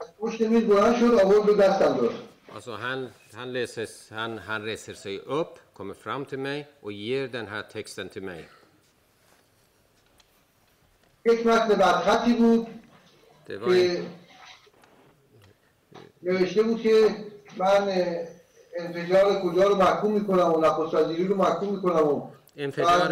از 0.00 0.06
پشت 0.18 0.40
میز 0.40 0.64
بلند 0.64 0.96
شد 0.96 1.14
آورد 1.24 1.48
رو 1.48 1.54
دستم 1.54 1.96
داد 1.96 2.14
Alltså 2.54 2.72
han, 2.72 3.08
han, 3.34 3.52
läser, 3.52 3.88
han, 4.14 4.38
han 4.38 4.62
reser 4.62 4.94
sig 4.94 5.18
upp, 5.18 5.58
kommer 5.74 5.94
fram 5.94 6.24
till 6.24 6.38
mig 6.38 6.66
och 6.80 6.92
ger 6.92 7.28
den 7.28 7.46
här 7.46 7.62
texten 7.62 8.08
till 8.08 8.22
mig. 8.22 8.44
یک 11.26 11.46
متن 11.46 11.68
بدخطی 11.68 12.32
بود 12.32 12.66
Det 13.48 13.56
var 13.56 13.68
en, 13.68 13.72
که 13.74 14.02
نوشته 16.22 16.62
بود 16.62 16.82
که 16.82 17.16
من 17.57 17.91
انفجار 18.79 19.41
کجا 19.41 19.63
رو 19.63 19.75
محکوم 19.75 20.11
می‌کنم 20.13 20.53
و 20.53 20.61
نخست 20.61 20.93
وزیری 20.93 21.27
رو 21.27 21.35
محکوم 21.35 21.75
می‌کنم 21.75 22.07
و. 22.07 22.27
بعد 22.77 23.11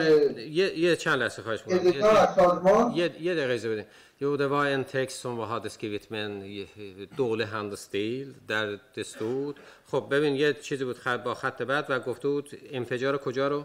Ge, 0.56 0.76
ge 0.82 0.96
چند 0.96 1.20
لحظه 1.20 1.42
خواهش 1.42 1.64
می‌کنم. 1.68 2.04
از 2.04 2.36
سازمان 2.36 2.96
det 2.96 3.12
اجازه 3.20 3.70
بدین. 3.70 3.86
Jo, 4.22 4.38
det 4.38 4.48
var 4.48 4.66
en 4.68 4.84
text 4.86 5.18
som 5.24 5.40
hade 5.40 5.70
skrivit 5.70 6.12
med 6.12 6.26
en 6.26 6.36
eh, 6.42 7.08
dålig 7.18 7.48
handstil 7.48 8.36
där 8.48 8.80
det 8.96 9.04
stod 9.04 9.56
خب 9.92 10.08
ببین 10.12 10.36
یه 10.36 10.54
چیزی 10.54 10.86
بود 10.86 10.98
خط 10.98 11.24
با 11.24 11.34
خط 11.34 11.62
بعد 11.62 11.86
و 11.90 12.00
گفته 12.00 12.28
بود 12.28 12.50
انفجار 12.72 13.18
کجا 13.18 13.48
رو 13.48 13.64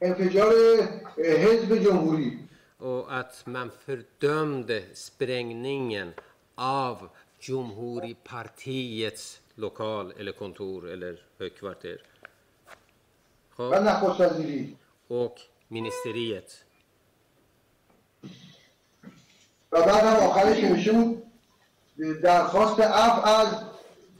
انفجار 0.00 0.52
حزب 1.18 1.76
جمهوری 1.76 2.38
och 2.80 3.12
att 3.20 3.34
man 3.46 3.70
fördömde 3.86 4.82
sprängningen 4.94 6.14
av 6.54 7.08
Jumhuri-partiets 7.41 9.39
lokal 9.55 10.13
eller 10.19 10.31
kontor 10.31 10.89
eller 10.89 11.21
högkvarter. 11.39 12.01
و 13.59 13.63
خب 13.63 13.73
نخست 13.73 14.21
وزیری 14.21 14.77
och 15.07 15.41
ministeriet. 15.69 16.63
و 19.71 19.81
بعد 19.81 20.03
هم 20.03 20.27
آخرش 20.27 20.63
نوشته 20.63 20.91
بود 20.91 21.23
درخواست 22.21 22.79
عفو 22.79 23.27
از 23.27 23.63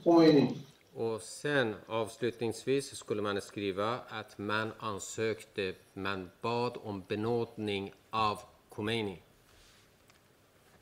خمینی 0.03 0.55
Och 0.97 1.21
sen 1.21 1.75
avslutningsvis 1.87 2.95
skulle 2.95 3.21
man 3.21 3.41
skriva 3.41 3.99
att 4.09 4.37
man 4.37 4.71
ansökte, 4.79 5.73
man 5.93 6.31
bad 6.41 6.77
om 6.83 7.03
benådning 7.07 7.93
av 8.09 8.39
Khomeini. 8.69 9.21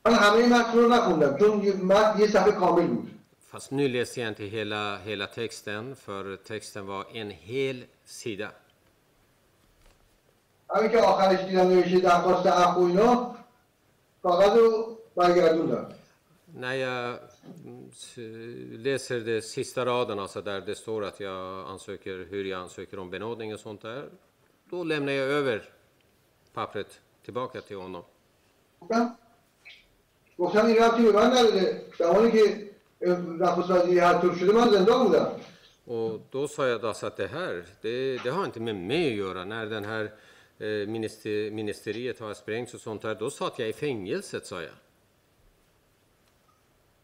من 0.05 0.13
همه 0.13 0.47
متن 0.59 0.77
رو 0.77 0.89
نخوندم 0.89 1.37
چون 1.37 1.63
یه 1.63 1.73
متن 1.73 2.19
یه 2.19 2.27
صفحه 2.27 2.51
کامل 2.51 2.87
بود 2.87 3.11
Fast 3.51 3.71
nu 3.71 3.87
läser 3.87 4.21
jag 4.21 4.29
inte 4.29 4.43
hela, 4.43 4.97
hela 4.97 5.27
texten, 5.27 5.95
för 5.95 6.35
texten 6.37 6.85
var 6.87 7.05
en 7.13 7.29
hel 7.31 7.85
sida. 8.05 8.51
همین 10.75 10.91
که 10.91 10.99
آخرش 11.01 11.39
دیدم 11.39 11.67
نوشته 11.67 11.99
درخواست 11.99 12.47
عفو 12.47 12.79
و 12.81 12.83
اینا 12.83 13.35
کاغذ 14.23 14.57
رو 14.57 14.97
برگردوندم 15.15 15.85
När 16.57 16.73
jag 16.73 17.19
mm, 17.65 17.89
s- 17.91 18.17
läser 18.87 19.19
de 19.19 19.41
sista 19.41 19.85
raderna, 19.85 20.21
alltså 20.21 20.41
där 20.41 20.61
det 20.61 20.75
står 20.75 21.03
att 21.05 21.19
jag 21.19 21.67
ansöker, 21.69 22.27
hur 22.31 22.45
jag 22.45 22.61
ansöker 22.61 22.99
om 22.99 23.09
benådning 23.09 23.53
och 23.53 23.59
sånt 23.59 23.81
där, 23.81 24.09
då 24.69 24.83
lämnar 24.83 25.11
jag 25.13 25.27
över 25.27 25.69
pappret 26.53 26.99
tillbaka 27.25 27.61
till 27.61 27.77
honom. 27.77 28.03
گفتم 28.79 29.15
گفتم 30.39 30.65
این 30.65 30.75
ربطی 30.75 31.03
به 31.03 31.11
من 31.11 31.25
نداره 31.25 31.81
زمانی 31.99 32.31
که 32.31 32.69
نخست 33.39 33.69
وزیری 33.71 33.99
هر 33.99 34.13
طور 34.21 34.35
شده 34.35 34.51
من 34.51 34.69
زندان 34.69 35.07
بودم 35.07 35.31
Och 35.87 36.19
då 36.31 36.47
sa 36.47 36.67
jag 36.67 36.85
alltså 36.85 37.05
att 37.07 37.17
det 37.17 37.27
här, 37.27 37.65
det, 37.81 38.17
det 38.23 38.29
har 38.29 38.45
inte 38.45 38.59
med 38.59 38.75
mig 38.75 39.11
att 39.11 39.17
göra. 39.17 39.45
När 39.45 39.65
den 39.65 39.85
här 39.85 40.03
eh, 40.57 40.87
minister, 40.87 41.51
ministeriet 41.51 42.19
har 42.19 42.33
sprängts 42.33 42.73
och 42.73 42.81
sånt 42.81 43.01
där, 43.01 43.15
då 43.15 43.29
satt 43.29 43.59
jag 43.59 43.69
i 43.69 43.73
fängelset, 43.73 44.45
sa 44.45 44.61
jag. 44.61 44.71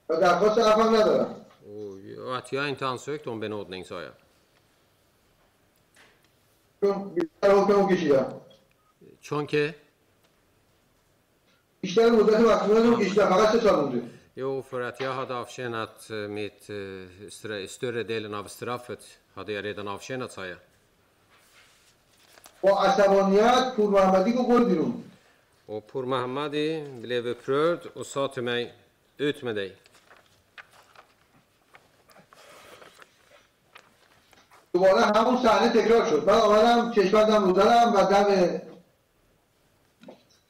و 0.10 0.16
درخواست 0.16 0.58
عفو 0.60 0.82
هم 0.82 0.95
ندارم 0.95 1.36
Och, 1.66 2.26
och 2.26 2.38
att 2.38 2.52
jag 2.53 2.70
inte 2.70 2.88
ansökt 2.88 3.28
om 3.28 3.40
benådning, 3.40 3.86
sa 3.86 4.02
jag. 4.02 4.14
چون 9.22 9.48
بیشتر 11.81 12.11
مدت 12.11 12.40
مسئولیتمو 12.40 12.97
کشیدم 12.97 13.27
فقط 13.27 13.53
سه 13.53 13.61
سال 13.61 13.81
مونده 13.81 14.03
Jo, 14.39 14.62
för 14.70 14.81
att 14.81 15.01
jag 15.01 15.12
hade 15.12 15.35
avtjänat 15.35 16.11
eh, 16.11 16.16
mitt, 16.16 16.70
eh, 16.70 17.66
större 17.69 18.03
delen 18.03 18.35
av 18.35 18.44
straffet 18.44 19.19
hade 19.35 19.53
jag 19.53 19.65
redan 19.65 19.89
avtjänat, 19.89 20.32
sa 20.32 20.47
jag. 20.47 20.59
با 22.62 22.85
عصبانیت 22.85 23.77
پور 23.77 23.90
محمدی 23.90 24.32
بیرون 24.32 25.03
Och 25.66 25.93
Pur 25.93 26.05
Mahamadi 26.07 26.89
blev 27.01 27.27
upprörd 27.27 27.81
och 27.94 28.07
sa 28.07 28.28
till 28.28 28.43
mig, 28.43 28.74
ut 29.19 29.43
med 29.43 29.57
dig. 29.57 29.77
دوباره 34.73 35.01
همون 35.01 35.43
صحنه 35.43 35.69
تکرار 35.69 36.11
شد 36.11 36.28
من 36.31 36.35
آمدم 36.35 36.93
چشمندم 36.93 37.44
رو 37.44 37.55
زدم 37.55 37.94
و 37.94 38.03
دم 38.03 38.61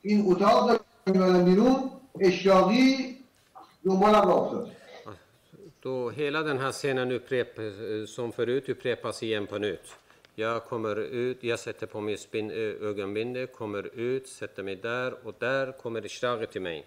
این 0.03 0.25
اتاق 0.33 0.86
داشتم 1.06 1.20
می‌رفتم 1.20 1.46
بیرون 1.46 1.92
اشتیاقی 2.20 3.18
دنبالم 3.86 4.16
راه 4.16 4.38
افتاد 4.44 4.72
Då 5.84 6.10
hela 6.12 6.42
den 6.44 6.60
här 6.60 6.72
scenen 6.72 7.12
upprep, 7.12 7.52
som 8.16 8.32
förut 8.32 8.70
upprepas 8.70 9.24
igen 9.24 9.48
på 9.48 9.58
nytt. 9.58 9.86
Jag 10.36 10.66
kommer 10.66 10.96
ut, 10.96 11.44
jag 11.44 11.60
sätter 11.60 11.88
på 11.88 12.02
mig 12.02 12.18
spin, 12.18 12.52
ö- 12.52 12.78
ögonbinde, 12.90 13.48
kommer 13.48 13.84
ut, 14.10 14.28
sätter 14.28 14.64
mig 14.64 14.76
där 14.76 15.10
och 15.28 15.34
där 15.40 15.72
kommer 15.72 16.06
Ishraqi 16.06 16.48
till 16.48 16.62
mig. 16.62 16.86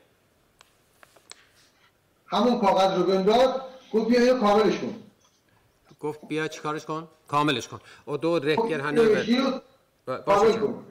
همون 2.27 2.61
کاغذ 2.61 2.99
رو 2.99 3.05
بهم 3.05 3.23
داد 3.23 3.51
گفت 3.93 4.07
بیا 4.09 4.21
اینو 4.21 4.41
کاملش 4.41 4.77
کن 4.81 4.95
گفت 6.01 6.21
بیا 6.29 6.49
چیکارش 6.49 6.85
کن؟ 6.85 7.03
کاملش 7.29 7.69
کن. 7.69 7.81
Och 8.05 8.21
då 8.21 8.31
خب 8.41 8.45
räcker 8.47 8.79
han 8.79 8.99
این 8.99 9.07
över... 9.07 9.17
نوشتی 9.17 9.37
رو 9.39 9.51
Va- 9.51 10.23
کامل 10.25 10.53
varsågod. 10.53 10.61
کن 10.61 10.85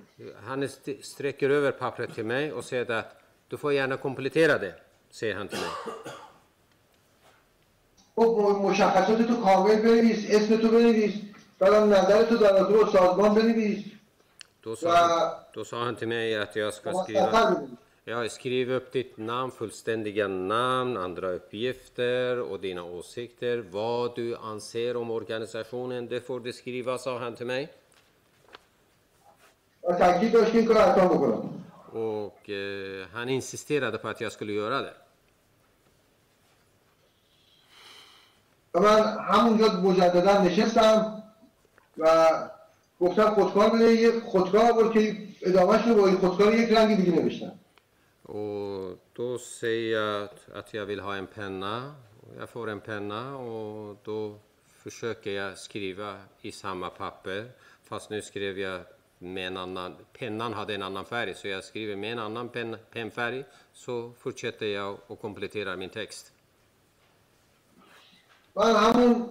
Han 0.43 0.63
st- 0.63 1.03
sträcker 1.03 1.49
över 1.49 1.71
pappret 1.71 2.13
till 2.15 2.25
mig 2.25 2.53
och 2.53 2.63
säger 2.63 2.91
att 2.91 3.21
du 3.47 3.57
får 3.57 3.73
gärna 3.73 3.97
komplettera 3.97 4.57
det, 4.57 4.75
säger 5.11 5.35
han 5.35 5.47
till 5.47 5.59
mig. 5.59 5.69
خب 8.15 8.61
مشخصات 8.69 9.21
تو 9.27 9.35
کامل 9.43 9.75
بنویس 9.81 10.21
اسم 10.35 10.55
تو 10.61 10.67
بنویس 10.67 11.13
بعدم 11.59 11.93
نظر 11.93 12.23
تو 12.23 12.37
در 12.37 12.53
رابطه 12.53 12.73
با 12.77 12.91
سازمان 12.91 13.33
بنویس 13.35 13.83
Då 14.63 14.71
و 14.71 14.75
sa, 14.75 14.95
då 15.53 15.65
sa 15.65 15.77
han 15.83 15.95
till 15.95 16.07
mig 16.07 16.35
att 16.35 16.55
jag 16.55 16.73
ska 16.73 16.93
skriva... 17.03 17.21
مستقر 17.21 17.55
بنویس 17.55 17.79
Ja, 18.05 18.29
skriv 18.29 18.71
upp 18.71 18.91
ditt 18.91 19.17
namn, 19.17 19.51
fullständiga 19.51 20.27
namn, 20.27 20.97
andra 20.97 21.27
uppgifter 21.31 22.39
och 22.39 22.59
dina 22.59 22.83
åsikter. 22.83 23.63
Vad 23.71 24.15
du 24.15 24.35
anser 24.35 24.97
om 24.97 25.11
organisationen, 25.11 26.07
det 26.07 26.21
får 26.21 26.39
du 26.39 26.53
skriva, 26.53 26.97
sa 26.97 27.17
han 27.17 27.35
till 27.35 27.45
mig. 27.45 27.63
Och 31.91 32.49
eh, 32.49 33.07
han 33.13 33.29
insisterade 33.29 33.97
på 33.97 34.07
att 34.07 34.21
jag 34.21 34.31
skulle 34.31 34.53
göra 34.53 34.81
det. 34.81 34.93
و 38.73 38.79
من 38.79 39.17
همونجا 39.29 39.67
مجددا 39.67 40.41
نشستم 40.41 41.23
و 41.97 42.29
گفتم 42.99 43.29
خودکار 43.29 43.69
بده 43.69 43.93
یه 43.93 44.19
خودکار 44.19 44.73
بود 44.73 44.93
که 44.93 45.17
ادامهش 45.41 45.87
رو 45.87 45.95
با 45.95 46.07
این 46.07 46.17
خودکار 46.17 46.55
یک 46.55 46.69
رنگ 46.69 46.97
دیگه 46.97 47.11
نوشتم 47.11 47.51
Och 48.25 48.97
då 49.13 49.37
säger 49.37 49.99
jag 49.99 50.23
att, 50.23 50.49
att 50.55 50.73
jag 50.73 50.85
vill 50.85 50.99
ha 50.99 51.15
en 51.15 51.27
penna. 51.27 51.95
Jag 52.39 52.49
får 52.49 52.69
en 52.69 52.79
penna 52.79 53.37
och 53.37 53.97
då 54.03 54.39
försöker 54.83 55.31
jag 55.31 55.57
skriva 55.57 56.15
i 56.41 56.51
samma 56.51 56.89
papper. 56.89 57.51
Fast 57.83 58.09
nu 58.09 58.21
skrev 58.21 58.59
jag 58.59 58.81
med 59.19 59.47
en 59.47 59.57
annan, 59.57 59.95
pennan 60.19 60.53
hade 60.53 60.75
en 60.75 60.83
annan 60.83 61.05
färg 61.05 61.33
så 61.33 61.47
jag 61.47 61.63
skriver 61.63 61.95
med 61.95 62.11
en 62.11 62.19
annan 62.19 62.49
pen, 62.49 62.77
pennfärg 62.91 63.43
så 63.73 64.11
fortsätter 64.19 64.65
jag 64.65 64.97
och 65.07 65.21
kompletterar 65.21 65.75
min 65.77 65.89
text. 65.89 66.31
من 68.55 68.75
همون 68.75 69.29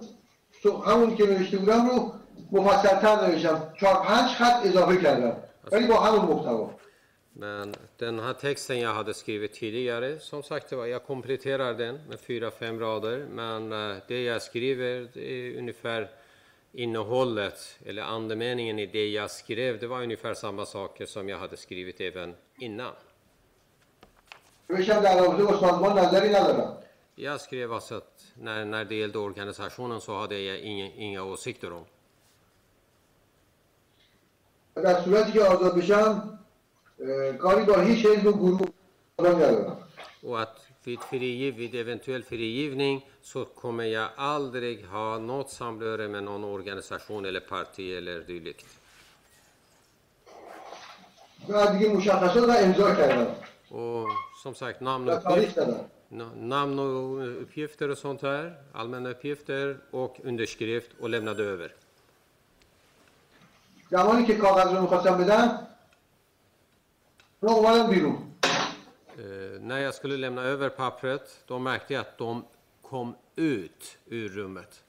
تو 0.63 0.77
همون 0.77 1.15
که 1.15 1.23
نوشته 1.23 1.57
بودم 1.57 1.89
رو 1.89 2.13
مفصلتر 2.51 3.27
نوشتم 3.27 3.73
چهار 3.79 4.05
پنج 4.05 4.31
خط 4.31 4.65
اضافه 4.65 4.97
کردم 4.97 5.35
ولی 5.71 5.87
با 5.87 5.99
همون 5.99 6.25
محتوا 6.25 6.69
Men 7.35 7.75
den 7.97 8.19
här 8.19 8.33
texten 8.33 8.79
jag 8.79 8.93
hade 8.93 9.13
skrivit 9.13 9.53
tidigare, 9.53 10.19
som 10.19 10.43
sagt 10.43 10.71
var, 10.71 10.85
jag 10.85 11.03
kompletterar 11.05 11.73
den 11.73 11.99
med 12.09 12.19
fyra, 12.19 12.51
fem 12.51 12.79
rader. 12.79 13.25
Men 13.29 13.71
eh, 13.71 13.97
det 14.07 14.23
jag 14.23 14.41
skriver, 14.41 15.07
det 15.13 15.31
är 15.31 15.57
ungefär 15.57 16.09
innehållet 16.72 17.78
eller 17.86 18.02
andemeningen 18.02 18.78
i 18.78 18.86
det 18.86 19.08
jag 19.08 19.30
skrev, 19.30 19.78
det 19.78 19.86
var 19.86 20.02
ungefär 20.02 20.34
samma 20.34 20.66
saker 20.66 21.06
som 21.06 21.28
jag 21.28 21.38
hade 21.38 21.56
skrivit 21.56 22.00
även 22.00 22.34
innan. 22.58 22.92
Jag 27.14 27.40
skrev 27.40 27.72
alltså 27.72 27.94
att 27.94 28.32
när, 28.34 28.64
när 28.64 28.84
det 28.84 28.94
gällde 28.94 29.18
organisationen 29.18 30.00
så 30.00 30.18
hade 30.18 30.38
jag 30.38 30.58
inga, 30.58 30.86
inga 30.86 31.22
åsikter 31.24 31.72
om. 31.72 31.84
Och 40.22 40.40
att 40.40 40.67
vid, 40.87 40.99
frigiv, 40.99 41.55
vid 41.55 41.75
eventuell 41.75 42.23
frigivning 42.23 43.05
så 43.21 43.45
kommer 43.45 43.83
jag 43.83 44.09
aldrig 44.15 44.85
ha 44.85 45.17
något 45.17 45.49
samröre 45.49 46.07
med 46.07 46.23
någon 46.23 46.43
organisation 46.43 47.25
eller 47.25 47.39
parti 47.39 47.93
eller 47.97 48.19
dylikt. 48.19 48.65
و 51.49 51.65
دیگه 51.73 51.89
مشخصات 51.93 52.37
رو 52.37 52.51
امضا 52.51 52.95
کردم 52.95 53.27
Och 53.69 54.07
som 54.43 54.55
sagt, 54.55 54.81
namn 54.81 55.09
و 55.09 55.11
och, 55.13 55.23
تاریخ 55.23 55.49
uppgift, 55.49 55.55
دادم 55.55 55.79
na- 56.11 56.35
namn 56.35 56.79
och 56.79 57.41
uppgifter 57.41 57.89
och 57.89 57.97
sånt 57.97 58.21
här, 58.21 58.55
allmänna 58.73 59.09
uppgifter 59.09 59.77
och 59.91 60.19
underskrift 60.23 60.91
och 60.99 61.09
lämnade 61.09 61.43
över. 61.43 61.71
زمانی 63.91 64.25
که 64.25 64.35
کاغذ 64.35 64.73
رو 64.75 64.81
میخواستم 64.81 65.17
بدم 65.17 65.67
رو 67.41 67.49
اومدم 67.51 67.87
بیرون 67.87 68.17
Eh, 68.36 68.36
när 69.61 69.79
jag 69.79 69.93
skulle 69.93 70.17
lämna 70.17 70.41
över 70.43 70.69
pappret, 70.69 71.43
då 71.47 71.59
märkte 71.59 71.93
jag 71.93 72.01
att 72.01 72.17
de 72.17 72.45
kom 72.81 73.15
ut 73.35 73.97
ur 74.05 74.29
rummet. 74.29 74.83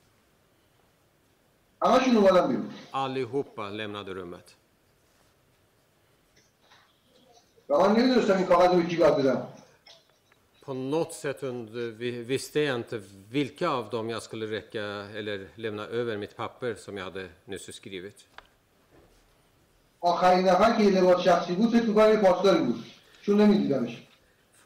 همشون 1.83 2.17
اومدم 2.17 2.49
بیرون 2.49 2.71
Allihopa 2.93 3.71
lämnade 3.71 4.15
rummet. 4.15 4.55
و 7.69 7.79
من 7.79 7.97
نمیدونستم 7.97 8.37
این 8.37 8.47
کاغذ 8.47 8.75
رو 8.75 8.83
به 8.83 8.89
کی 8.89 8.97
باید 8.97 9.17
بدم 9.17 9.47
På 10.67 10.75
något 10.75 11.13
sätt 11.13 11.43
under, 11.43 11.91
vi- 11.91 12.23
visste 12.23 12.61
jag 12.61 12.77
inte 12.77 13.03
vilka 13.31 13.69
av 13.69 13.91
dem 13.91 14.11
jag 14.11 14.23
skulle 14.23 14.47
räcka 14.47 14.83
eller 15.19 15.49
lämna 15.57 15.85
över 15.87 16.17
mitt 16.17 16.37
papper 16.37 16.75
som 16.75 16.97
jag 16.97 17.05
hade 17.05 17.29
nyss 17.45 17.75
skrivit. 17.77 18.25
آخرین 20.01 20.49
نفر 20.49 20.77
که 20.77 20.83
یه 20.85 20.91
لباس 21.01 21.21
شخصی 21.25 21.53
بود 21.55 21.71
فکر 21.73 21.87
میکنم 21.87 22.11
یه 22.11 22.17
پاسداری 22.17 22.65
بود 22.65 22.85
چون 23.23 23.41
نمیدیدمش 23.41 24.03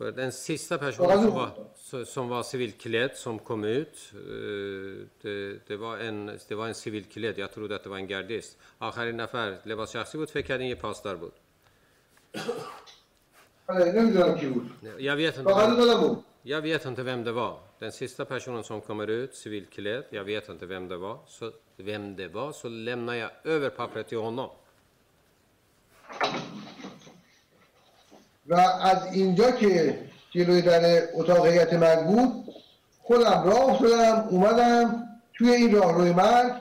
För 0.02 0.12
den 0.12 0.32
sista 0.32 0.78
personen 0.78 1.22
som 1.22 1.30
var, 1.34 1.50
så- 1.76 2.04
som 2.04 2.28
var 2.28 2.42
civilklädd 2.42 3.16
som 3.16 3.38
kom 3.38 3.64
ut, 3.64 4.12
eh, 4.14 4.18
det, 5.22 5.66
det, 5.68 5.76
var 5.76 5.98
en, 5.98 6.38
det 6.48 6.54
var 6.54 6.66
en 6.68 6.74
civilklädd, 6.74 7.38
jag 7.38 7.52
trodde 7.52 7.74
att 7.76 7.82
det 7.82 7.88
var 7.88 7.96
en 7.96 8.06
gardist. 8.06 8.58
آخرین 8.78 9.16
نفر 9.16 9.58
لباس 9.64 9.92
شخصی 9.92 10.18
بود 10.18 10.30
فکر 10.30 10.46
کردین 10.46 10.66
یه 10.68 10.74
پاسدار 10.74 11.16
بود. 11.16 11.32
آره، 13.68 13.92
نمیدونم 13.92 14.34
کی 14.38 14.46
بود 14.46 14.70
Jag 14.98 15.16
vet 15.16 15.38
inte 15.38 15.50
کاغذ 15.50 15.68
رو 15.70 15.76
vem, 15.76 15.86
دادم 15.86 16.00
بود 16.08 16.24
jag 16.44 16.60
vet 16.62 16.84
inte 16.86 17.02
vem 17.02 17.24
det 17.24 17.32
var. 17.32 17.58
Den 17.78 17.92
sista 17.92 18.24
personen 18.24 18.64
som 18.64 18.80
kommer 18.80 19.06
ut 19.10 19.34
civilklädd, 19.34 20.04
jag 20.10 20.24
vet 20.24 20.48
inte 20.48 20.66
vem 20.66 20.88
det 20.88 20.96
var. 20.96 21.18
Så 21.26 21.52
vem 21.76 22.16
det 22.16 22.28
var 22.28 22.52
så 22.52 22.68
lämnar 22.68 23.14
jag 23.14 23.30
över 23.44 23.70
pappret 23.70 24.08
till 24.08 24.18
honom. 24.18 24.50
و 28.46 28.54
از 28.82 29.12
اینجا 29.12 29.50
که 29.50 29.98
جلوی 30.30 30.62
در 30.62 31.02
اتاق 31.14 31.46
هیئت 31.46 31.72
مرگ 31.72 32.06
بود 32.06 32.54
خودم 33.02 33.42
راه 33.44 33.70
افتادم 33.70 34.28
اومدم 34.30 35.04
توی 35.34 35.50
این 35.50 35.74
راهروی 35.74 36.12
مرگ 36.12 36.52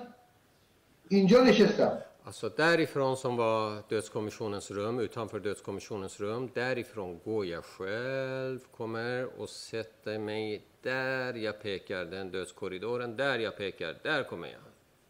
اینجا 1.09 1.43
نشستم 1.43 1.97
Alltså 2.27 2.49
därifrån 2.49 3.17
som 3.17 3.37
var 3.37 3.83
dödskommissionens 3.89 4.71
rum, 4.71 4.99
utanför 4.99 5.39
dödskommissionens 5.39 6.19
rum, 6.19 6.49
därifrån 6.53 7.19
går 7.25 7.45
jag 7.45 7.65
själv, 7.65 8.59
kommer 8.77 9.41
och 9.41 9.49
sätter 9.49 10.19
mig 10.19 10.65
där 10.81 11.33
jag 11.33 11.61
pekar, 11.61 12.05
den 12.05 12.31
dödskorridoren, 12.31 13.17
där 13.17 13.39
jag 13.39 13.57
pekar, 13.57 13.95
där 14.03 14.23
kommer 14.23 14.47
jag. 14.47 14.61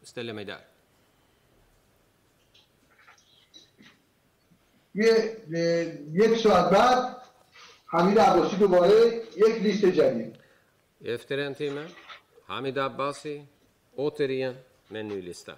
Ställer 0.03 0.34
mig 0.34 0.45
där. 0.45 0.70
یه 4.95 5.38
یک 6.14 6.38
ساعت 6.38 6.69
بعد 6.69 7.18
حمید 7.86 8.19
عباسی 8.19 8.56
دوباره 8.57 9.22
یک 9.38 9.56
لیست 9.61 9.86
جدید 9.86 10.38
Efter 11.03 11.38
en 11.38 11.53
timme, 11.53 11.86
Hamid 12.48 12.78
Abbasi, 12.78 13.45
återigen 13.95 14.56
med 14.90 14.99
en 15.02 15.07
ny 15.07 15.22
lista. 15.22 15.53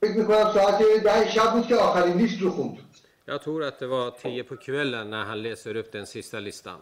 فکر 0.00 0.16
میکنم 0.16 0.52
ساعت 0.54 0.82
ده 1.04 1.30
شب 1.30 1.52
بود 1.52 1.66
که 1.66 1.76
آخرین 1.76 2.16
لیست 2.16 2.40
رو 2.40 2.50
خوند 2.50 2.78
Jag 3.26 3.42
tror 3.42 3.64
att 3.64 3.78
det 3.78 3.86
var 3.86 4.10
tio 4.10 4.44
på 4.44 4.56
kvällen 4.56 5.10
när 5.10 5.24
han 5.24 5.42
läser 5.42 5.76
upp 5.76 5.92
den 5.92 6.06
sista 6.06 6.40
listan. 6.40 6.80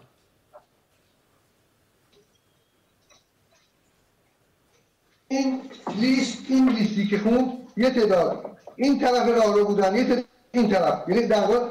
این 5.29 5.71
لیست 6.01 6.39
این 6.49 6.69
لیستی 6.69 7.07
که 7.07 7.19
خوند 7.19 7.66
یه 7.77 7.91
تعداد 7.91 8.57
این 8.77 8.99
طرف 8.99 9.29
راهرو 9.29 9.65
بودن 9.65 9.97
یه 9.97 10.05
تعداد 10.05 10.25
این 10.53 10.69
طرف 10.71 11.09
یعنی 11.09 11.27
در 11.27 11.41
واقع 11.41 11.69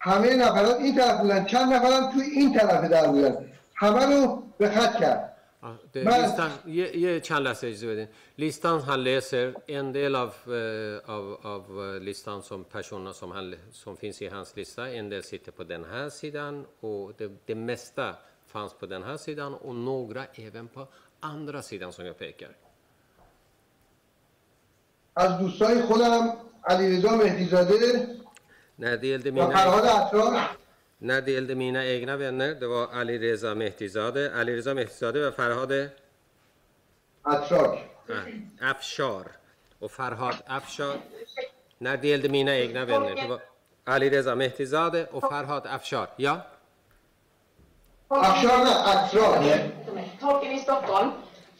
همه 0.00 0.36
نفرات 0.36 0.76
این 0.76 0.94
طرف 0.94 1.20
بودن 1.20 1.44
چند 1.44 1.72
نفرم 1.72 2.12
توی 2.12 2.22
این 2.22 2.58
طرف 2.58 2.90
در 2.90 3.06
بودن 3.06 3.50
همه 3.74 4.06
رو 4.06 4.42
به 4.58 4.70
خط 4.70 5.00
کرد 5.00 5.30
Ja, 5.64 5.78
det, 5.92 6.04
Men- 6.04 6.22
listan, 6.22 6.50
ge, 6.66 6.86
ge 7.02 7.20
چند 7.20 7.42
لحظه 7.46 7.66
اجازه 7.66 7.86
بدین 7.86 8.08
listan 8.36 8.80
han 8.80 9.00
läser 9.00 9.54
en 9.66 9.92
del 9.92 10.14
av, 10.16 10.32
eh, 10.46 11.10
av, 11.16 11.24
av 11.42 11.64
eh, 11.84 12.00
listan 12.00 12.42
som 12.42 12.64
personerna 12.64 13.12
som, 13.12 13.30
han, 13.30 13.54
som 13.72 13.96
finns 13.96 14.22
i 14.22 14.28
hans 14.28 14.56
lista 14.56 14.90
en 14.90 15.08
del 15.08 15.22
sitter 15.22 15.52
på 15.52 15.64
den 15.64 15.84
här 15.84 16.08
sidan 16.08 16.66
och 16.80 17.12
det, 17.18 17.30
det 17.46 17.54
mesta 17.54 18.16
fanns 18.46 18.74
på 18.74 18.86
den 18.86 19.02
här 19.02 19.16
sidan 19.16 19.54
och 19.54 19.74
några 19.74 20.24
även 20.34 20.68
på 20.68 20.86
andra 21.20 21.62
sidan 21.62 21.92
som 21.92 22.06
jag 22.06 22.18
pekar 22.18 22.56
از 25.19 25.37
دوستای 25.37 25.81
خودم 25.81 26.33
علی 26.67 26.97
رضا 26.97 27.09
مهدی 27.09 27.45
زاده 27.45 28.07
نه 28.79 28.97
دیل 28.97 29.21
نه 31.01 31.21
دیل 31.21 31.47
دمینا 31.47 31.79
اگنا 31.79 32.53
دو 32.53 32.83
علی 32.83 33.17
رضا 33.17 33.53
مهدی 33.53 33.87
زاده 33.87 34.29
علی 34.29 34.55
رضا 34.55 34.73
مهدی 34.73 34.93
زاده 34.93 35.27
و 35.27 35.31
فرهاد 35.31 35.91
اتشاک 37.25 37.79
افشار 38.61 39.25
و 39.81 39.87
فرهاد 39.87 40.43
افشار 40.47 40.99
نه 41.81 41.97
دیل 41.97 42.21
دمینا 42.21 42.51
اگنا 42.51 42.85
دو 42.85 43.39
علی 43.87 44.09
رضا 44.09 44.35
مهدی 44.35 44.65
زاده 44.65 45.09
و 45.13 45.19
فرهاد 45.19 45.67
افشار 45.67 46.07
یا 46.17 46.45
افشار 48.11 48.57
نه 48.57 48.89
اتشاک 48.89 49.71
تو 50.19 50.39
کنیست 50.39 50.69
دکتر 50.69 51.11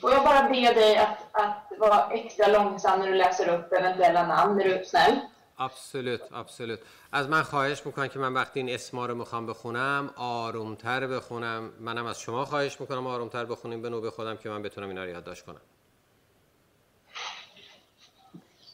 får 0.02 0.12
jag 0.12 0.24
bara 0.24 0.42
be 0.50 0.74
dig 0.74 0.98
att, 0.98 1.18
att 1.44 1.80
vara 1.80 2.10
extra 2.10 2.48
långsam 2.48 3.00
när 3.00 3.08
du 3.08 3.14
läser 3.14 3.48
upp 3.56 3.74
eventuella 3.74 4.28
namn, 4.28 4.60
är 4.62 4.66
du 4.66 4.86
snäll? 4.86 5.16
absolut 5.58 6.22
absolut. 6.32 6.80
از 7.12 7.28
من 7.30 7.44
خواهش 7.44 7.86
می‌کنم 7.86 8.08
که 8.08 8.20
من 8.20 8.34
وقتی 8.34 8.60
این 8.60 8.70
اسما 8.70 9.06
رو 9.06 9.16
می‌خوام 9.16 9.46
بخونم 9.46 10.14
آرومتر 10.16 11.08
بخونم. 11.08 11.74
منم 11.80 12.06
از 12.06 12.20
شما 12.20 12.46
خواهش 12.46 12.82
می‌کنم 12.82 13.08
آرومتر 13.08 13.46
بخونیم 13.46 13.82
به 13.82 13.90
نوبه 13.90 14.12
خودم 14.12 14.38
که 14.38 14.50
من 14.50 14.62
بتونم 14.62 14.88
اینا 14.88 15.04
رو 15.04 15.10
یادداشت 15.10 15.46
کنم. 15.46 15.62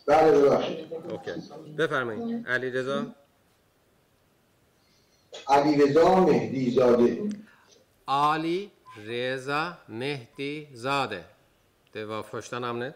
بله 0.07 0.31
ببخشید. 0.31 0.93
اوکی. 1.09 1.31
بفرمایید. 1.77 2.47
علی 2.47 2.69
رضا 2.69 3.05
علیرضا 5.47 6.15
مهدیزاده 6.15 7.29
Ali 8.07 8.69
Reza 8.95 9.73
Mehdi 9.87 10.69
Zade. 10.75 11.23
Det 11.93 12.05
var 12.05 12.23
första 12.23 12.59
namnet. 12.59 12.95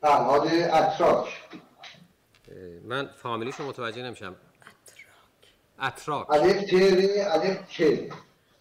فرهاد 0.00 0.46
اتراک 0.46 1.28
من 2.84 3.06
فامیلیشو 3.16 3.62
متوجه 3.62 4.02
نمیشم 4.02 4.36
اتراک 5.80 6.30
الف 6.30 6.58
ت 6.70 6.72
ر 6.74 7.00
الف 7.34 7.58
ک 7.76 7.78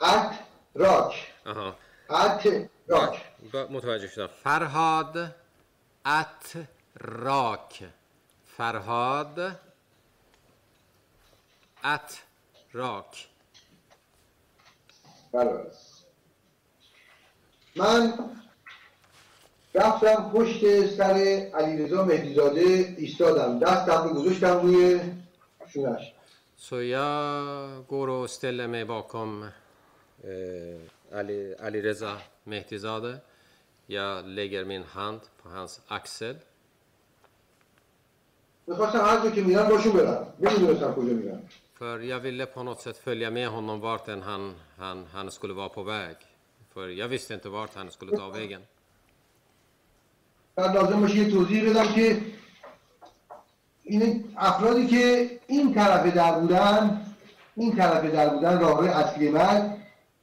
اتراک 0.02 1.14
آها 1.45 1.76
اتراک 2.10 3.15
با- 3.53 3.68
متوجه 3.70 4.07
شدم 4.07 4.28
فرهاد 4.28 5.36
اتراک 6.06 7.84
فرهاد 8.57 9.38
اتراک 11.84 13.28
بله 15.34 15.65
من 17.76 18.14
رفتم 19.76 20.31
پشت 20.34 20.85
سر 20.85 21.49
علیرضا 21.53 22.05
مهدیزاده 22.05 22.95
ایستادم 22.97 23.60
دستم 23.60 24.03
رو 24.03 24.14
گذاشتم 24.14 24.60
روی 24.61 24.99
شونش 25.73 26.14
Så 26.69 26.81
jag 26.81 27.88
går 27.88 28.07
och 28.10 28.30
ställer 28.30 28.68
mig 28.68 28.85
bakom 28.85 29.43
eh, 30.23 31.19
Ali, 31.19 31.55
Ali 31.60 31.81
Reza 31.81 32.18
Mehtizade. 32.43 33.14
Jag 33.88 34.26
lägger 34.26 34.65
min 34.65 34.84
hand 34.84 35.22
på 35.43 35.49
hans 35.49 35.81
axel. 35.88 36.35
می‌خواستم 38.68 38.99
هر 38.99 39.23
جا 39.23 39.31
که 39.31 39.41
میرم 39.41 39.68
باشون 39.68 39.93
برم 39.93 40.34
نمی‌دونستم 40.39 40.93
کجا 40.93 41.14
میرم 41.14 41.49
För 41.78 41.98
jag 41.98 42.20
ville 42.20 42.47
på 42.47 42.62
något 42.62 42.81
sätt 42.81 42.98
följa 42.98 43.31
med 43.31 43.48
honom 43.48 43.81
vart 43.81 44.09
än 44.09 44.23
han, 44.23 44.55
han, 44.78 45.06
han 45.12 45.31
skulle 45.31 45.55
vara 45.55 45.69
på 45.69 45.82
väg. 45.82 46.16
För 46.74 46.89
jag 46.89 47.09
visste 47.09 47.35
inte 47.35 47.48
vart 47.48 47.74
han 47.74 47.90
skulle 47.90 48.16
ta 48.16 48.28
vägen. 48.28 48.62
بعد 50.56 50.74
لازم 50.77 51.01
باشه 51.01 51.16
یه 51.16 51.31
توضیح 51.31 51.70
بدم 51.70 51.93
که 51.94 52.23
این 53.82 54.35
افرادی 54.36 54.86
که 54.86 55.31
این 55.47 55.74
طرف 55.74 56.15
در 56.15 56.40
بودن 56.40 57.06
این 57.56 57.77
طرف 57.77 58.05
در 58.12 58.28
بودن 58.28 58.60
راهروی 58.60 58.89
اصلی 58.89 59.28
من 59.31 59.77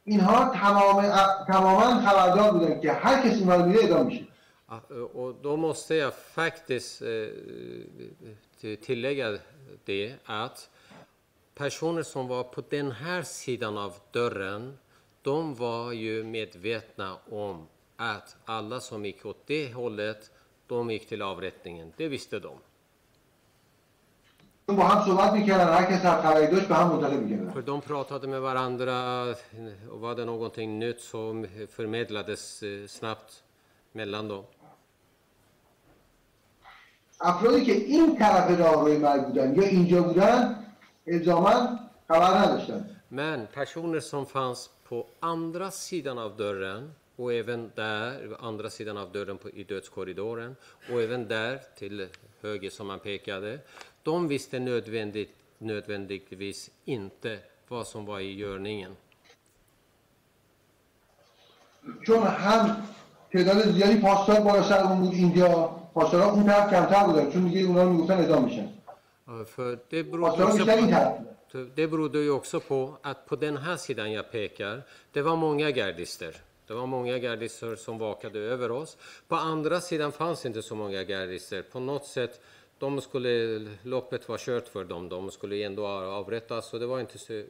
اینها 0.04 0.48
تمام 0.54 1.02
تماما 1.46 2.00
خبردار 2.06 2.50
بودن 2.52 2.80
که 2.80 2.92
هر 2.92 3.22
کسی 3.28 3.38
اینها 3.38 3.56
رو 3.56 3.66
میره 3.66 3.80
اعدام 3.82 4.06
میشه 4.06 4.26
Ja, 4.70 4.80
Och 5.14 5.34
då 5.42 5.56
måste 5.56 5.94
jag 5.94 6.14
faktiskt 6.14 7.02
eh, 7.02 7.08
till- 8.60 8.76
tillägga 8.76 9.38
det 9.84 10.14
att 10.24 10.68
personer 11.60 12.02
som 12.02 12.28
var 12.28 12.44
på 12.44 12.62
den 12.68 12.90
här 12.90 13.22
sidan 13.22 13.78
av 13.78 13.92
dörren, 14.10 14.78
de 15.22 15.54
var 15.54 15.92
ju 15.92 16.24
medvetna 16.24 17.16
om 17.30 17.66
att 17.96 18.36
alla 18.44 18.80
som 18.80 19.04
gick 19.04 19.26
åt 19.26 19.46
det 19.46 19.72
hållet, 19.72 20.30
de 20.66 20.90
gick 20.90 21.08
till 21.08 21.22
avrättningen. 21.22 21.92
Det 21.96 22.08
visste 22.08 22.38
de. 22.38 22.58
با 24.66 24.84
هم 24.84 25.04
صحبت 25.06 25.32
میکردن 25.32 25.68
هر 25.68 25.84
کس 25.84 26.04
هر 26.04 26.22
خبری 26.22 26.46
داشت 26.46 26.68
به 26.68 26.74
هم 26.74 26.88
منتقل 26.88 27.16
میکردن 27.16 27.50
För 27.50 27.62
de 27.62 27.80
pratade 27.80 28.26
med 28.28 28.40
varandra 28.40 29.22
och 29.90 30.00
var 30.00 30.14
det 30.14 30.24
någonting 30.24 30.78
nytt 30.78 31.00
så 31.00 31.44
förmedlades 31.70 32.62
eh, 32.62 32.86
snabbt 32.86 33.42
mellan 33.92 34.28
dem. 34.28 34.44
افرادی 37.20 37.64
که 37.64 37.72
این 37.72 38.18
طرف 38.18 38.60
راهروی 38.60 38.98
مرگ 38.98 39.22
بودن 39.22 39.54
یا 39.54 39.62
اینجا 39.62 40.02
بودن 40.02 40.59
الزاما 41.08 41.78
خبر 42.08 42.38
نداشتن 42.38 42.96
Men 43.08 43.46
personer 43.46 44.00
som 44.00 44.26
fanns 44.26 44.70
på 44.88 45.06
andra 45.20 45.70
sidan 45.70 46.18
av 46.18 46.36
dörren 46.36 46.92
och 47.16 47.32
även 47.32 47.72
där, 47.74 48.36
andra 48.40 48.70
sidan 48.70 48.96
av 48.96 49.12
dörren 49.12 49.38
på, 49.38 49.50
i 49.50 49.64
dödskorridoren 49.64 50.56
och 50.92 51.02
även 51.02 51.28
där 51.28 51.60
till 51.78 52.08
höger 52.42 52.70
som 52.70 52.86
man 52.86 52.98
pekade, 52.98 53.58
de 54.02 54.28
visste 54.28 54.58
nödvändigt, 54.58 55.34
nödvändigtvis 55.58 56.70
inte 56.84 57.38
vad 57.68 57.86
som 57.86 58.06
var 58.06 58.20
i 58.20 58.32
görningen. 58.34 58.96
چون 62.06 62.22
هم 62.22 62.76
تعداد 63.32 63.72
زیادی 63.72 63.96
پاسدار 63.96 64.40
بالا 64.40 64.62
سرمون 64.62 65.00
بود 65.00 65.14
اینجا 65.14 65.70
پاسدارا 65.94 66.30
اون 66.30 66.46
طرف 66.46 66.70
کمتر 66.70 67.04
بودن 67.04 67.30
چون 67.30 67.48
دیگه 67.48 67.66
اونا 67.66 67.82
رو 67.82 67.92
میگفتن 67.92 68.14
اعدام 68.14 68.44
میشن 68.44 68.68
Ja, 68.79 68.79
För 69.46 69.78
det 69.90 70.02
berodde, 70.04 70.36
پاسدارا 70.36 70.48
också 70.48 70.64
بیشتر 70.64 70.76
این 70.76 70.90
på, 70.90 70.94
طرف 70.94 71.66
بودن 71.66 71.74
det 71.74 71.86
berodde 71.86 72.18
ju 72.18 72.30
också 72.30 72.60
på 72.60 72.98
att 73.02 73.26
på 73.26 73.36
den 73.36 73.56
här 73.56 73.76
sidan 73.76 74.12
jag 74.12 74.30
pekar, 74.30 74.82
det 75.12 75.22
var 75.22 75.36
många 75.36 75.70
gardister. 75.70 76.36
Det 76.66 76.74
var 76.74 76.86
många 76.86 77.18
gardister 77.18 77.76
som 77.76 77.98
vakade 77.98 78.38
över 78.38 78.70
oss. 78.70 78.96
På 79.28 79.36
andra 79.36 79.80
sidan 79.80 80.12
fanns 80.12 80.46
inte 80.46 80.62
så 80.62 80.74
många 80.74 81.02
gardister. 81.04 81.62
På 81.62 81.80
något 81.80 82.06
sätt, 82.06 82.40
de 82.78 83.00
skulle, 83.00 83.58
loppet 83.82 84.28
var 84.28 84.38
kört 84.38 84.68
för 84.68 84.84
dem. 84.84 85.08
De 85.08 85.30
skulle 85.30 85.64
ändå 85.64 85.86
avrättas. 85.86 86.68
Så 86.68 86.78
det 86.78 86.86
var 86.86 87.00
inte 87.00 87.18
så 87.18 87.32
eh, 87.32 87.42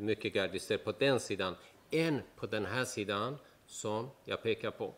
mycket 0.00 0.34
gardister 0.34 0.78
på 0.78 0.92
den 0.98 1.20
sidan 1.20 1.54
än 1.90 2.20
på 2.36 2.46
den 2.46 2.66
här 2.66 2.84
sidan 2.84 3.36
som 3.66 4.10
jag 4.24 4.42
pekar 4.42 4.70
på. 4.70 4.94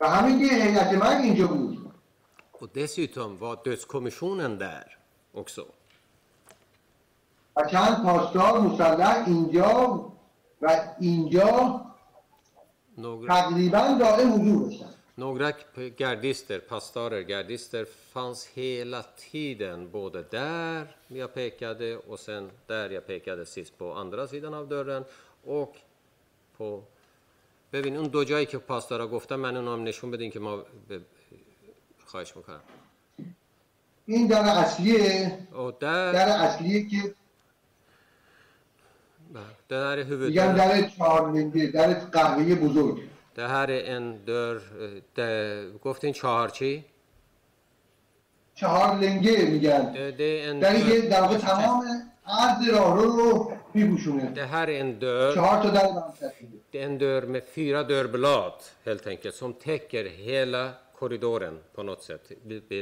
و 0.00 0.08
همین 0.10 0.48
که 0.48 0.54
هیئت 0.54 0.92
مرگ 0.92 1.20
اینجا 1.24 1.46
بود 1.46 1.86
Och 2.60 2.68
dessutom 2.72 3.36
var 3.36 3.58
dödskommissionen 3.64 4.58
där 4.58 4.98
också. 5.32 5.66
و 7.56 7.64
چند 7.70 8.04
پاسدار 8.04 8.60
مسلح 8.60 9.24
اینجا 9.26 10.10
و 10.60 10.66
اینجا 11.00 11.80
Några, 12.98 13.34
تقریبا 13.34 13.98
دائم 13.98 14.32
حضور 14.32 14.68
داشتن 14.68 14.86
Några 15.18 15.52
gardister, 15.74 16.58
pastorer, 16.58 17.20
gardister 17.20 17.84
fanns 17.84 18.46
hela 18.46 19.02
tiden 19.02 19.90
både 19.90 20.22
där 20.22 20.96
jag 21.08 21.34
pekade 21.34 21.96
och 21.96 22.18
sen 22.18 22.50
där 22.66 22.90
jag 22.90 23.06
pekade 23.06 23.46
sist 23.46 23.78
på 23.78 23.92
andra 23.92 24.28
sidan 24.28 24.54
av 24.54 24.68
dörren 24.68 25.04
och 25.44 25.76
på 26.56 26.82
ببین 27.72 27.96
اون 27.96 28.08
دو 28.08 28.24
جایی 28.24 28.46
که 28.46 28.58
پاسدارا 28.58 29.08
گفتم 29.08 29.36
من 29.36 29.56
اونا 29.56 29.72
هم 29.72 29.82
نشون 29.82 30.10
بدین 30.10 30.30
که 30.30 30.40
ما 30.40 30.56
ب... 30.56 30.62
خواهش 32.11 32.37
می‌کنم 32.37 32.61
این 34.05 34.27
در 34.27 34.41
اصلیه 34.41 35.37
در, 35.79 36.11
در 36.11 36.29
اصلیه 36.29 36.89
که 36.89 37.15
بله، 39.33 39.43
در 39.69 40.03
میگم 40.03 40.53
در 40.53 40.81
چهارمنده 40.81 41.67
در 41.67 41.93
قهوه 41.93 42.55
بزرگ 42.55 42.99
در 43.35 43.71
این 43.71 44.17
در, 44.17 44.57
در 45.15 45.69
گفتین 45.71 46.13
چهار 46.13 46.49
چی؟ 46.49 46.85
چهار 48.55 48.95
لنگه 48.95 49.45
میگن 49.45 49.91
در 50.59 50.75
یه 50.75 51.01
در 51.01 51.21
واقع 51.21 51.37
تمام 51.37 51.83
عرض 52.27 52.69
راه 52.69 52.95
رو 52.95 53.51
میبوشونه 53.73 54.33
Det 54.35 54.45
här 54.45 54.67
är 54.67 54.79
en 54.79 54.99
dörr. 54.99 55.33
چهار 55.35 55.63
تا 55.63 55.69
در 55.69 55.87
Det 56.71 56.81
är 56.81 56.85
en 56.85 56.97
dörr 56.97 57.21
med 57.21 57.43
fyra 57.43 57.83
dörrblad 57.83 58.63
helt 58.85 59.29
سم 59.29 59.53
تکر 59.53 60.03
täcker 60.03 60.05
korridoren 61.01 61.59
på 61.75 61.83
något 61.83 62.03
sätt, 62.03 62.31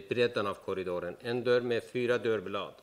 bredden 0.09 0.47
av 0.47 0.53
korridoren. 0.53 1.15
En 1.21 1.43
dörr 1.43 1.61
med 1.61 1.83
fyra 1.83 2.17
dörrblad. 2.17 2.73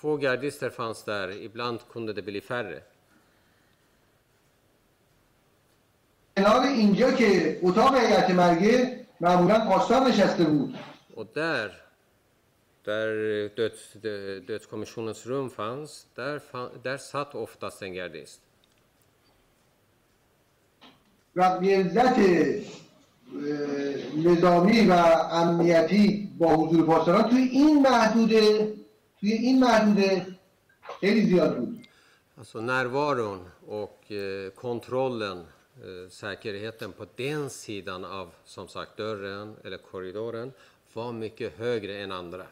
Två 0.00 0.16
gardister 0.16 0.70
fanns 0.70 1.04
där, 1.04 1.30
ibland 1.30 1.78
kunde 1.92 2.12
det 2.12 2.22
bli 2.22 2.40
färre. 2.40 2.82
Och 11.14 11.26
där, 11.34 11.82
där 12.84 13.10
döds, 13.56 13.92
dödskommissionens 14.46 15.26
rum 15.26 15.50
fanns, 15.50 16.06
där, 16.14 16.38
fann, 16.38 16.70
där 16.82 16.98
satt 16.98 17.34
oftast 17.34 17.82
en 17.82 17.94
gardist. 17.94 18.40
و 21.36 21.42
اه، 21.42 21.60
نظامی 24.16 24.86
و 24.86 24.92
امنیتی 25.32 26.32
با 26.38 26.56
حضور 26.56 26.86
پاسداران 26.86 27.30
توی 27.30 27.42
این 27.42 27.82
محدوده 27.82 28.74
توی 29.20 29.32
این 29.32 29.60
محدوده 29.60 30.26
خیلی 31.00 31.26
زیاد 31.26 31.58
بود 31.58 31.76
Alltså 32.38 32.60
närvaron 32.60 33.40
och 33.66 34.12
eh, 34.12 34.50
kontrollen, 34.50 35.38
eh, 35.38 36.10
säkerheten 36.10 36.92
på 36.92 37.06
den 37.16 37.50
sidan 37.50 38.04
av 38.04 38.28
som 38.44 38.68
sagt 38.68 38.96
dörren 38.96 39.56
eller 39.64 39.78
korridoren 39.78 40.52
var 40.94 41.12
mycket 41.12 41.58
högre 41.58 42.02
än 42.02 42.12
andra. 42.12 42.46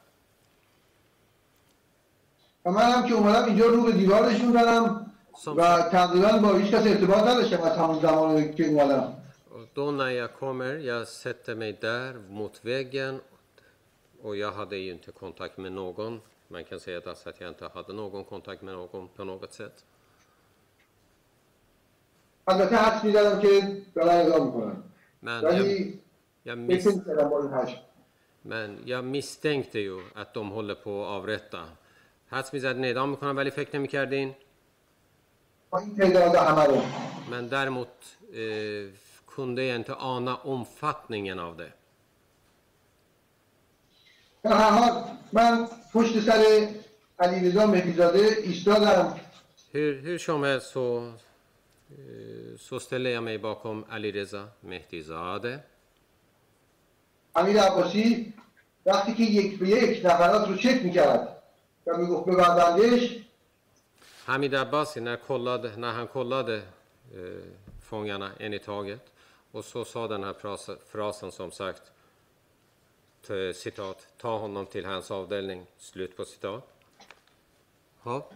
و 2.64 2.70
من 2.70 2.92
هم 2.92 3.08
که 3.08 3.14
اومدم 3.14 3.44
اینجا 3.44 3.66
رو 3.66 3.82
به 3.82 3.92
دیوار 3.92 4.30
نشون 4.30 4.52
دادم 4.52 5.13
و 5.57 5.89
تقریبا 5.91 6.37
با 6.37 6.53
هیچ 6.53 6.73
کس 6.73 6.87
ارتباط 6.87 7.23
نداشتم 7.23 7.61
از 7.61 7.77
همون 7.77 7.99
زمان 7.99 8.53
که 8.53 8.67
اومدم 8.67 9.13
Och 9.51 9.67
då 9.73 9.91
när 9.91 10.09
jag 10.09 10.33
kommer, 10.33 10.73
jag 10.77 11.07
sätter 11.07 11.55
mig 11.55 11.77
där 11.81 12.13
mot 12.29 12.65
väggen 12.65 13.21
och 14.21 14.35
jag 14.35 14.51
hade 14.51 14.77
ju 14.77 14.91
inte 14.91 15.11
kontakt 15.11 15.57
med 15.57 15.71
någon. 15.71 16.21
Man 16.47 16.63
kan 16.63 16.79
säga 16.79 16.97
att 16.97 17.27
att 17.27 17.41
jag 17.41 17.49
inte 17.49 17.69
hade 17.73 17.93
någon 17.93 18.23
kontakt 18.23 18.61
med 18.61 18.73
någon 18.73 19.07
på 19.07 19.23
något 19.23 19.53
sätt. 19.53 19.85
البته 22.45 22.75
حدس 22.75 23.03
میزدم 23.03 23.39
که 23.41 23.81
دارن 23.95 24.09
اعدام 24.09 24.45
میکنن 24.47 24.83
Men 25.19 25.43
jag, 25.43 25.53
ولی 25.53 25.99
jag, 26.43 26.57
فکر 26.67 26.75
mis, 26.75 26.87
نمیکردم 26.87 27.29
با 27.29 27.41
این 27.41 27.53
حجم 27.53 27.77
men 28.41 28.77
jag 28.85 29.05
misstänkte 29.05 29.79
ju 29.79 30.01
att 30.15 30.33
de 30.33 30.49
håller 30.49 30.75
på 30.75 31.03
att 31.03 31.09
avrätta. 31.09 31.63
حدس 32.27 32.53
میزدین 32.53 32.85
اعدام 32.85 33.09
میکنن 33.09 33.35
ولی 33.35 33.51
فکر 33.51 33.77
نمیکردین 33.77 34.35
با 35.74 35.80
این 35.80 36.12
Men 37.30 37.48
däremot 37.48 37.94
eh, 38.32 38.94
kunde 39.26 39.64
jag 39.64 39.76
inte 39.76 39.94
ana 39.94 40.36
omfattningen 40.36 41.38
av 41.38 41.56
det. 41.56 41.72
در 44.42 44.52
هر 44.52 44.70
حال 44.70 45.04
من 45.32 45.68
پشت 45.92 46.20
سر 46.20 46.68
علیرضا 47.18 47.66
مهدیزاده 47.66 48.18
ایستادم 48.42 49.20
Hur, 49.72 50.02
hur 50.02 50.18
som 50.18 50.42
helst 50.42 50.70
så, 50.70 51.12
eh, 51.90 52.58
så 52.58 52.80
ställer 52.80 53.10
jag 53.10 53.22
mig 53.22 53.38
bakom 53.38 53.84
Alireza 53.90 54.48
Mehtizadeh. 54.60 55.58
امیر 57.34 57.60
عباسی 57.60 58.34
وقتی 58.86 59.14
که 59.14 59.22
یک 59.22 59.58
به 59.58 59.68
یک 59.68 60.06
نفرات 60.06 60.48
رو 60.48 60.56
چک 60.56 60.82
می‌کرد 60.84 61.42
و 61.86 61.96
می‌گفت 61.96 62.28
ببندندش 62.28 63.23
Hamid 64.24 64.54
Abbasi, 64.54 65.00
när, 65.00 65.16
kollade, 65.16 65.76
när 65.76 65.92
han 65.92 66.06
kollade 66.06 66.56
eh, 66.56 67.44
fångarna 67.82 68.30
en 68.38 68.54
i 68.54 68.58
taget 68.58 69.12
och 69.50 69.64
så 69.64 69.84
sa 69.84 70.08
den 70.08 70.24
här 70.24 70.34
frasen 70.90 71.32
som 71.32 71.50
sagt, 71.50 71.82
citat, 73.54 74.06
ta 74.18 74.38
honom 74.38 74.66
till 74.66 74.84
hans 74.84 75.10
avdelning, 75.10 75.66
slut 75.78 76.16
på 76.16 76.24
citat. 76.24 76.74
Ja. 78.04 78.30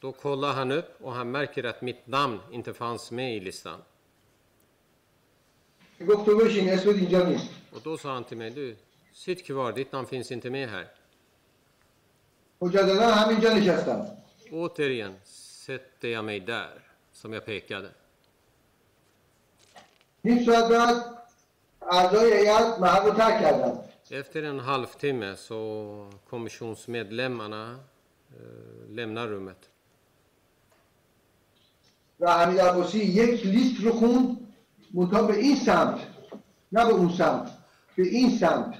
Då 0.00 0.12
kollar 0.12 0.52
han 0.52 0.72
upp 0.72 0.94
och 1.00 1.12
han 1.12 1.30
märker 1.30 1.64
att 1.64 1.82
mitt 1.82 2.06
namn 2.06 2.38
inte 2.52 2.74
fanns 2.74 3.10
med 3.10 3.36
i 3.36 3.40
listan. 3.40 3.82
Och 7.72 7.80
då 7.82 7.98
sa 7.98 8.12
han 8.12 8.24
till 8.24 8.36
mig, 8.36 8.50
du, 8.50 8.76
sitt 9.12 9.46
kvar, 9.46 9.72
ditt 9.72 9.92
namn 9.92 10.06
finns 10.06 10.32
inte 10.32 10.50
med 10.50 10.68
här. 10.68 10.99
مجددا 12.61 13.11
همینجا 13.11 13.53
نشستم 13.53 14.05
Återigen 14.51 15.13
sätter 15.65 16.07
jag 16.07 16.25
mig 16.25 16.39
där, 16.39 16.73
som 17.13 17.33
jag 17.33 17.45
pekade. 17.45 17.89
نیم 20.23 20.45
ساعت 20.45 20.67
بعد 20.71 21.03
اعضای 21.91 22.33
هیئت 22.33 22.79
محل 22.79 23.05
رو 23.07 23.13
ترک 23.13 23.39
کردن 23.41 23.79
Efter 24.11 24.43
en 24.43 24.59
halvtimme 24.59 25.35
så 25.35 25.59
kommissionsmedlemmarna 26.29 27.79
eh, 28.37 28.95
lämnar 28.95 29.27
rummet. 29.27 29.69
و 32.19 32.31
حمید 32.33 32.59
عباسی 32.59 32.99
یک 32.99 33.45
لیست 33.45 33.83
رو 33.83 33.91
خوند 33.91 34.53
منتها 34.93 35.23
به 35.23 35.35
این 35.35 35.55
سمت 35.55 35.99
نه 36.71 36.85
به 36.85 36.91
اون 36.93 37.09
سمت 37.17 37.51
به 37.95 38.03
این 38.03 38.37
سمت 38.37 38.73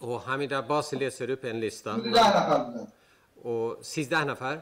Och 0.00 0.22
Hamid 0.26 0.52
Abbasi 0.52 0.96
läser 0.96 1.30
upp 1.30 1.44
en 1.44 1.60
lista. 1.60 1.92
حدود 1.92 2.12
ده 2.12 2.28
نفر 2.36 2.58
بودن 2.64 2.86
Och 3.44 3.78
16 3.82 4.26
nafar. 4.26 4.58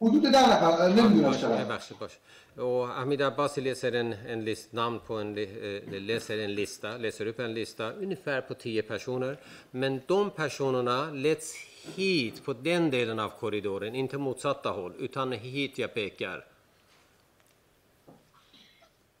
حدود 0.00 0.22
ده 0.22 0.50
نفر 0.52 0.88
نمیدونم 0.88 1.34
چقدر 1.36 1.64
ببخشید 1.64 1.98
باش. 1.98 2.18
Och 2.56 2.88
Hamid 2.88 3.22
Abbasi 3.22 3.60
läser 3.60 3.92
en, 3.92 4.12
en 4.32 4.44
list, 4.44 4.72
namn 4.72 4.98
på 5.06 5.14
en, 5.14 5.34
li- 5.34 5.82
eh, 5.94 6.00
läser 6.02 6.38
en 6.38 6.54
lista, 6.54 6.96
läser 6.96 7.26
upp 7.26 7.40
en 7.40 7.54
lista 7.54 7.92
ungefär 7.92 8.40
på 8.40 8.54
10 8.54 8.82
personer. 8.82 9.36
Men 9.70 10.00
de 10.06 10.30
personerna 10.30 11.10
leds 11.10 11.54
hit 11.96 12.44
på 12.44 12.52
den 12.52 12.90
delen 12.90 13.18
av 13.18 13.28
korridoren, 13.40 13.94
inte 13.94 14.18
motsatta 14.18 14.68
håll, 14.70 14.92
utan 14.98 15.32
hit 15.32 15.78
jag 15.78 15.94
pekar. 15.94 16.44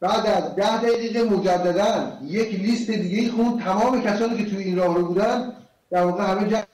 بعد 0.00 0.26
از 0.26 0.54
ده 0.56 0.82
دقیقه 0.82 1.22
مجددا 1.22 2.18
یک 2.22 2.60
لیست 2.60 2.90
دیگه 2.90 3.18
ای 3.22 3.30
خوند 3.30 3.62
تمام 3.62 4.02
کسانی 4.02 4.44
که 4.44 4.50
توی 4.50 4.64
این 4.64 4.76
راه 4.78 4.94
رو 4.96 5.06
بودن 5.06 5.52
در 5.90 6.04
واقع 6.04 6.24
همه 6.24 6.50
جمع 6.50 6.64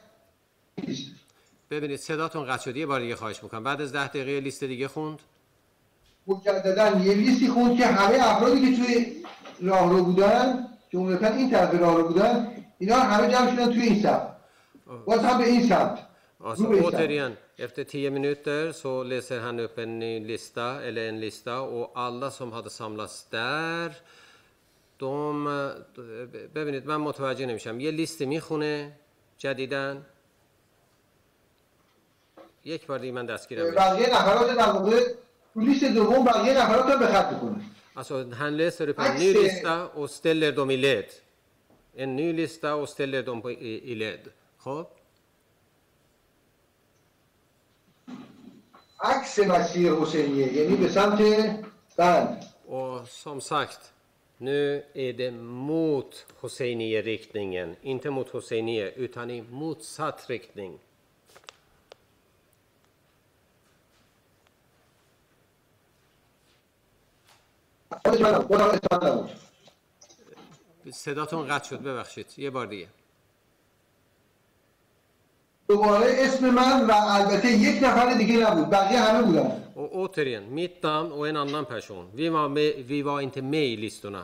لیست 0.86 1.10
ببینید 1.73 1.99
صداتون 1.99 2.45
قطع 2.45 2.63
شد 2.63 2.77
یه 2.77 2.85
بار 2.85 2.99
دیگه 2.99 3.15
خواهش 3.15 3.43
می‌کنم 3.43 3.63
بعد 3.63 3.81
از 3.81 3.93
ده 3.93 4.07
دقیقه 4.07 4.39
لیست 4.39 4.63
دیگه 4.63 4.87
خوند 4.87 5.19
مجددا 6.27 6.99
یه 6.99 7.13
لیستی 7.13 7.47
خوند 7.47 7.77
که 7.77 7.85
همه 7.85 8.17
افرادی 8.29 8.61
که 8.61 8.83
توی 8.83 9.23
راه 9.61 9.89
رو 9.89 10.03
بودن 10.03 10.67
که 10.91 10.97
عمدتا 10.97 11.27
این 11.27 11.49
طرف 11.51 11.79
راه 11.79 11.97
رو 11.97 12.07
بودن 12.07 12.47
اینا 12.79 12.95
همه 12.95 13.31
جمع 13.31 13.51
شدن 13.51 13.73
توی 13.73 13.81
این 13.81 14.01
سمت 14.01 14.35
باز 15.05 15.19
هم 15.19 15.37
به 15.37 15.43
این 15.43 15.67
سمت 15.69 15.99
Alltså, 16.43 16.67
återigen, 16.87 17.37
efter 17.57 17.83
tio 17.83 18.11
minuter 18.11 18.73
så 18.73 19.03
läser 19.03 19.39
han 19.39 19.59
upp 19.59 19.77
en 19.77 19.99
ny 19.99 20.19
lista, 20.19 20.83
eller 20.83 21.03
en 21.09 21.19
lista, 21.19 21.61
och 21.61 21.91
alla 21.95 22.31
som 22.31 22.51
hade 22.51 22.69
samlats 22.69 23.15
där, 23.29 23.89
de... 24.97 25.47
eh, 25.47 26.47
ببینید 26.55 26.87
من 26.87 26.97
متوجه 26.97 27.45
نمیشم 27.45 27.79
یه 27.79 27.91
لیست 27.91 28.21
می‌خونه 28.21 28.91
جدیدن 29.37 30.05
یک 32.64 32.86
بار 32.86 32.98
دیگه 32.98 33.12
من 33.12 33.26
دستگیرم 33.26 33.62
بشه. 33.66 33.74
بقیه 33.74 34.06
نفرات 34.10 34.56
در 34.56 34.70
واقع 34.72 35.00
تو 35.54 35.60
لیست 35.60 35.84
دوم 35.84 36.24
بقیه 36.24 36.58
نفرات 36.62 36.92
رو 36.92 36.98
به 36.98 37.06
خط 37.06 37.32
میکنه 37.32 37.60
Alltså, 37.96 38.14
han 38.32 38.56
läser 38.56 38.88
upp 38.88 38.98
en 38.98 39.16
ny 39.16 39.30
Axel. 39.30 39.42
lista 39.42 39.86
och 39.86 40.10
ställer 40.10 40.52
dem 40.52 40.70
i 40.70 40.76
led. 40.76 41.04
En 41.96 42.16
ny 42.16 42.32
lista 42.32 42.74
och 42.74 42.88
ställer 42.88 43.22
dem 43.22 43.42
på, 43.42 43.50
i, 43.50 43.92
i 43.92 43.94
led. 43.94 44.28
خب 44.58 44.86
عکس 49.00 49.38
مسیر 49.38 49.92
حسینیه 49.92 50.52
یعنی 50.52 50.76
به 50.76 50.88
سمت 50.88 51.18
بند 51.96 52.44
Och 52.68 53.08
som 53.08 53.40
sagt, 53.40 53.92
nu 54.38 54.82
är 54.94 55.12
det 55.12 55.30
mot 55.30 56.26
Hosseini-riktningen. 56.40 57.76
Inte 57.82 58.10
mot 58.10 58.28
Hosseini, 58.30 58.92
utan 58.96 59.30
i 59.30 59.42
motsatt 59.42 60.30
riktning. 60.30 60.78
خب، 68.05 69.29
صداتون 70.91 71.47
قطع 71.47 71.69
شد 71.69 71.81
ببخشید. 71.81 72.25
یه 72.37 72.49
بار 72.49 72.65
دیگه. 72.65 72.87
دوباره 75.67 76.13
اسم 76.17 76.49
من 76.49 76.87
و 76.87 76.93
البته 76.93 77.47
یک 77.47 77.83
نفر 77.83 78.13
دیگه 78.13 78.37
نبود 78.37 78.69
بقیه 78.69 78.99
همه 78.99 79.21
بودن. 79.21 79.63
او 79.75 79.93
اوترین 79.93 80.43
میتام 80.43 81.11
و 81.11 81.19
این 81.19 81.37
اندام 81.37 81.65
پشون. 81.65 82.09
وی 82.13 82.29
ما 82.29 82.47
می 82.47 82.69
وی 82.69 83.01
وا 83.01 83.19
اینت 83.19 83.37
می 83.37 83.75
لیستونا 83.75 84.23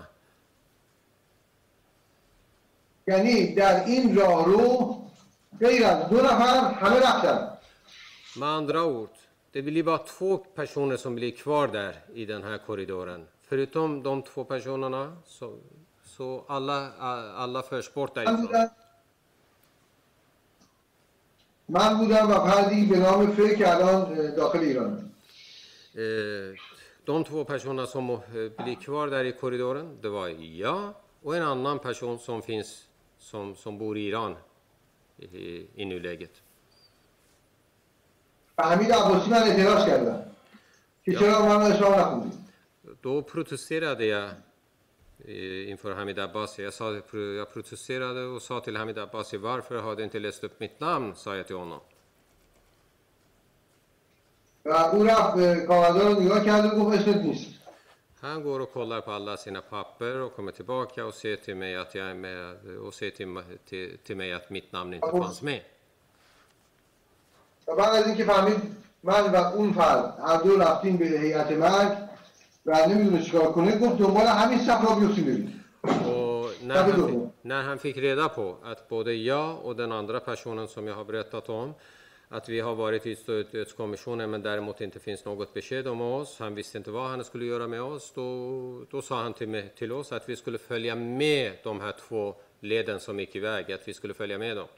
یعنی 3.07 3.55
در 3.55 3.85
این 3.85 4.15
راه 4.15 4.45
رو 4.45 4.97
غیر 5.59 5.85
از 5.85 6.09
دو 6.09 6.21
نفر 6.21 6.73
همه 6.73 6.99
رفتن. 6.99 7.57
ماندراورد 8.35 9.11
دی 9.51 9.61
ویلی 9.61 9.81
با 9.81 10.05
دو 10.19 10.37
پشونه 10.37 10.97
سوم 10.97 11.15
بلی 11.15 11.31
کوار 11.31 11.67
در 11.67 11.93
این 12.13 12.43
ها 12.43 12.57
کوریدورن. 12.57 13.21
Förutom 13.49 14.03
de 14.03 14.21
två 14.21 14.43
personerna 14.43 15.17
så, 15.25 15.57
så 16.03 16.45
alla, 16.47 16.91
alla 17.43 17.61
förs 17.61 17.93
bort 17.93 18.15
därifrån. 18.15 18.69
من 21.67 21.97
بودم 21.97 22.31
و 22.31 22.45
فردی 22.45 22.85
به 22.85 22.97
نام 22.99 23.27
فکر 23.35 23.65
الان 23.75 24.35
داخل 24.35 24.63
Eh, 25.95 26.55
De 27.05 27.23
två 27.23 27.43
personerna 27.43 27.87
som 27.87 28.09
eh, 28.09 28.19
blir 28.63 28.75
kvar 28.75 29.07
där 29.07 29.23
i 29.23 29.31
korridoren, 29.31 29.97
det 30.01 30.09
var 30.09 30.27
jag 30.27 30.93
och 31.23 31.35
en 31.35 31.43
annan 31.43 31.79
person 31.79 32.19
som 32.19 32.41
finns 32.41 32.87
som, 33.17 33.55
som 33.55 33.77
bor 33.77 33.97
i 33.97 34.01
Iran 34.07 34.35
i, 35.17 35.67
i 35.75 35.85
nuläget. 35.85 36.31
حمید 38.57 38.91
عباسی 38.91 39.29
من 39.29 39.37
اعتراض 39.37 39.85
کردم 39.85 40.23
که 41.05 41.15
چرا 41.15 41.45
من 41.45 41.71
اسلام 41.71 41.93
نخوندیم 41.93 42.48
Då 43.00 43.22
protesterade 43.22 44.04
jag 44.06 44.24
eh, 45.24 45.70
inför 45.70 45.94
Hamid 45.94 46.18
Abbasi. 46.18 46.62
Jag, 46.62 46.74
sa, 46.74 47.00
jag 47.12 47.52
protesterade 47.52 48.24
och 48.24 48.42
sa 48.42 48.60
till 48.60 48.76
Hamid 48.76 48.98
Abbasi, 48.98 49.36
varför 49.36 49.76
har 49.82 49.96
du 49.96 50.04
inte 50.04 50.18
läst 50.18 50.44
upp 50.44 50.60
mitt 50.60 50.80
namn? 50.80 51.14
sa 51.16 51.36
jag 51.36 51.46
till 51.46 51.56
honom. 51.56 51.80
و 54.64 54.70
او 54.72 55.04
رفت 55.04 55.36
اه، 55.38 55.66
کاغذها 55.66 56.08
رو 56.08 56.20
نگاه 56.20 56.44
کرد 56.44 56.64
و 56.64 56.68
گفت 56.84 56.98
اسمت 57.00 57.16
نیست 57.16 57.50
Han 58.20 58.42
går 58.42 58.60
och 58.60 58.72
kollar 58.72 59.00
på 59.00 59.12
alla 59.12 59.36
sina 59.36 59.60
papper 59.60 60.20
och 60.20 60.36
kommer 60.36 60.52
tillbaka 60.52 61.04
och 61.06 61.14
säger 61.14 61.36
till 61.36 61.56
mig 61.56 61.76
att, 61.76 61.94
jag 61.94 62.06
är 62.10 62.14
med, 62.14 62.56
och 62.78 62.94
säger 62.94 63.12
till, 63.12 63.26
ma- 63.26 63.58
till, 63.68 63.98
till 64.04 64.16
mig 64.16 64.32
att 64.32 64.50
mitt 64.50 64.72
namn 64.72 64.94
inte 64.94 65.10
fanns 65.10 65.42
med. 65.42 65.60
و 67.66 67.74
بعد 67.76 67.96
از 67.96 68.06
اینکه 68.06 68.24
فهمید 68.24 68.76
من 69.02 69.32
و 69.32 69.36
اون 69.36 69.72
فرد 69.72 70.14
هر 70.26 70.42
دو 70.42 70.56
رفتیم 70.56 70.96
به 70.96 71.04
هیئت 71.04 71.52
مرگ 71.52 71.98
و 72.68 72.88
نمیدونه 72.88 73.22
چیکار 73.22 73.52
کنه 73.52 73.78
گفت 73.78 73.98
دنبال 73.98 74.26
همین 74.26 74.58
صف 74.58 74.90
را 74.90 74.94
بیفتیم 74.94 75.24
بریم 75.24 75.60
Och 75.84 76.50
när, 76.62 76.82
han 76.82 77.08
fick, 77.08 77.18
när 77.42 77.62
han 77.62 77.78
fick 77.78 77.96
reda 77.96 78.28
på 78.28 78.56
att 78.64 78.88
både 78.88 79.14
jag 79.14 79.64
och 79.64 79.76
den 79.76 79.92
andra 79.92 80.20
personen 80.20 80.68
som 80.68 80.86
jag 80.86 80.94
har 80.94 81.04
berättat 81.04 81.48
om 81.48 81.74
att 82.28 82.48
vi 82.48 82.60
har 82.60 82.74
varit 82.74 83.06
i 83.06 83.16
stödkommissionen 83.16 84.30
men 84.30 84.42
däremot 84.42 84.80
inte 84.80 85.00
finns 85.00 85.24
något 85.24 85.54
besked 85.54 85.86
om 85.88 86.00
oss. 86.00 86.38
Han 86.38 86.54
visste 86.54 86.78
inte 86.78 86.90
vad 86.90 87.10
han 87.10 87.24
skulle 87.24 87.44
göra 87.44 87.68
med 87.68 87.82
oss. 87.82 88.12
Då, 88.14 88.84
då 88.90 89.02
sa 89.02 89.22
han 89.22 89.32
till, 89.32 89.48
mig, 89.48 89.72
till 89.76 89.92
oss 89.92 90.12
att 90.12 90.28
vi 90.28 90.36
skulle 90.36 90.58
följa 90.58 90.94
med 90.94 91.52
de 91.62 91.80
här 91.80 91.94
två 92.08 92.34
leden 92.60 93.00
som 93.00 93.20
gick 93.20 93.36
iväg, 93.36 93.72
att 93.72 93.88
vi 93.88 93.94
skulle 93.94 94.14
följa 94.14 94.38
med 94.38 94.56
dem. 94.56 94.68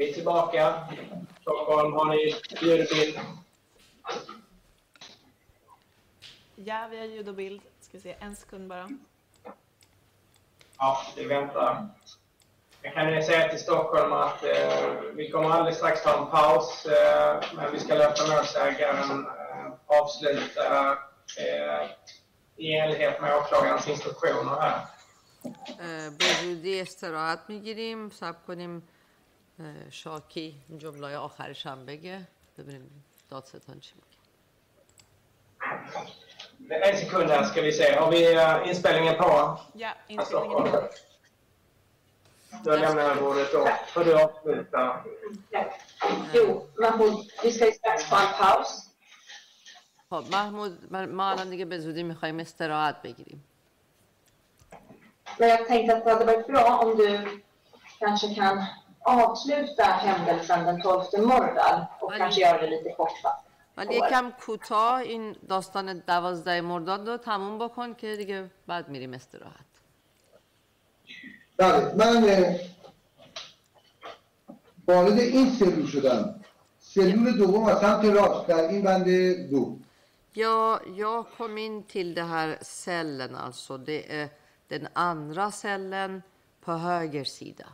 Vi 0.00 0.10
är 0.10 0.14
tillbaka. 0.14 0.88
Stockholm, 1.40 1.92
har 1.92 2.04
ni 2.04 2.34
bjudit 2.60 2.92
in? 2.92 3.20
Ja, 6.54 6.88
vi 6.90 6.98
har 6.98 7.04
ljud 7.04 7.28
och 7.28 7.34
bild. 7.34 7.60
Ska 7.80 7.90
vi 7.92 8.00
se, 8.00 8.16
en 8.20 8.36
sekund 8.36 8.68
bara. 8.68 8.88
Ja, 10.78 11.02
vi 11.16 11.24
väntar. 11.24 11.88
Jag 12.82 12.94
kan 12.94 13.14
ju 13.14 13.22
säga 13.22 13.48
till 13.48 13.58
Stockholm 13.58 14.12
att 14.12 14.44
eh, 14.44 15.00
vi 15.14 15.30
kommer 15.30 15.50
alldeles 15.50 15.76
strax 15.76 16.02
ta 16.02 16.18
en 16.18 16.26
paus, 16.26 16.86
eh, 16.86 17.42
men 17.54 17.72
vi 17.72 17.80
ska 17.80 17.94
låta 17.94 18.26
målsägaren 18.36 19.26
eh, 19.26 19.72
avsluta 20.00 20.92
eh, 21.38 21.90
i 22.56 22.72
enlighet 22.72 23.20
med 23.20 23.34
åklagarens 23.36 23.88
instruktioner 23.88 24.60
här. 24.60 24.80
اه، 25.80 26.10
به 26.10 26.24
زودی 26.42 26.80
استراحت 26.80 27.38
میگیریم 27.48 28.10
سب 28.10 28.46
کنیم 28.46 28.76
اه، 28.76 28.82
شاکی 29.89 30.55
جمله 30.77 31.17
آخرش 31.17 31.65
هم 31.65 31.85
بگه 31.85 32.27
ببینیم 32.57 33.03
دادستان 33.29 33.79
چی 33.79 33.93
میگه 33.95 34.11
En 36.69 36.97
sekund 36.97 37.29
här 37.29 37.43
ska 37.43 37.61
vi 37.61 37.71
se. 37.71 37.95
Har 37.95 38.11
vi 38.11 38.33
eh, 38.33 38.69
inspelningen 38.69 39.15
på? 39.15 39.59
Ja, 39.73 39.91
inspelningen 40.07 40.57
är 40.57 40.67
igång. 40.67 40.87
Då 42.63 42.71
lämnar 42.71 43.03
jag 43.03 43.23
ordet 43.23 43.51
då. 43.51 43.67
Får 43.87 44.03
du 44.03 44.21
avsluta? 44.23 45.03
Jo, 46.33 46.67
Mahmoud, 46.81 47.31
vi 47.43 47.51
ska 47.51 47.65
strax 47.71 48.09
ta 48.09 48.21
en 48.21 48.33
paus. 48.39 48.87
خب 50.09 50.25
محمود 50.31 50.93
ما 50.93 51.31
الان 51.31 51.49
دیگه 51.49 51.65
به 51.65 51.79
زودی 51.79 52.03
می‌خوایم 52.03 52.39
استراحت 52.39 53.01
بگیریم 53.01 53.43
Men 55.39 55.49
jag 55.49 55.67
tänkte 55.67 55.97
att 55.97 56.03
det 56.05 56.11
hade 56.11 56.25
varit 56.25 56.47
bra 56.47 56.79
om 56.79 56.97
du 56.97 57.41
kanske 57.99 58.35
kan 58.35 58.65
avsluta 59.02 59.84
händelsen 59.84 60.64
den 60.64 60.82
12 60.82 61.04
Mordad 61.18 61.86
och 62.00 62.12
kanske 62.12 62.40
göra 62.40 62.60
det 62.60 62.70
lite 62.70 62.92
kortfattat. 62.92 63.46
ولی 63.76 63.94
یکم 63.96 64.30
کوتاه 64.30 64.94
این 64.94 65.36
داستان 65.48 66.02
دوازده 66.06 66.60
مرداد 66.60 67.08
رو 67.08 67.16
تموم 67.16 67.58
بکن 67.58 67.94
که 67.94 68.16
دیگه 68.16 68.50
بعد 68.66 68.88
میریم 68.88 69.14
استراحت 69.14 69.66
بله 71.56 71.94
من 71.94 72.24
اه، 72.28 72.54
وارد 74.88 75.18
این 75.18 75.50
سلول 75.50 75.86
شدم 75.86 76.40
سلول 76.80 77.38
دوم 77.38 77.64
از 77.64 77.80
سمت 77.80 78.04
راست 78.04 78.46
در 78.46 78.68
این 78.68 78.82
بند 78.82 79.50
دو 79.50 79.78
Ja, 80.38 80.80
jag 80.96 81.26
kom 81.38 81.58
in 81.58 81.82
till 81.82 82.14
det 82.14 82.22
här 82.22 82.58
cellen, 82.62 83.34
alltså 83.34 83.78
det 83.78 84.20
är 84.20 84.28
den 84.68 84.88
andra 84.92 85.50
cellen 85.50 86.22
på 86.60 86.72
höger 86.72 87.24
sida. 87.24 87.64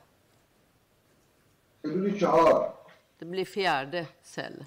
سلول 1.83 2.19
چهار 2.21 2.73
Det 3.19 3.25
blir 3.25 3.45
fjärde 3.45 4.07
cell. 4.23 4.65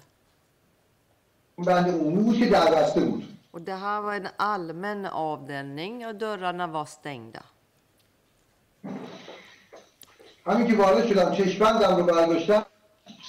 اون 1.56 1.66
بند 1.66 1.88
عمومی 1.88 2.22
بود 2.22 2.38
که 2.38 2.46
در 2.46 2.74
بسته 2.74 3.00
بود 3.00 3.24
Och 3.52 3.60
det 3.62 3.74
här 3.74 4.00
var 4.00 4.14
en 4.14 4.28
allmän 4.36 5.06
avdelning 5.06 6.06
och 6.06 6.14
dörrarna 6.14 6.66
var 6.66 6.84
stängda. 6.84 7.42
همین 10.46 10.66
که 10.66 10.76
وارد 10.76 11.06
شدم 11.06 11.34
چشمندم 11.34 11.96
رو 11.96 12.02
برداشتم 12.04 12.66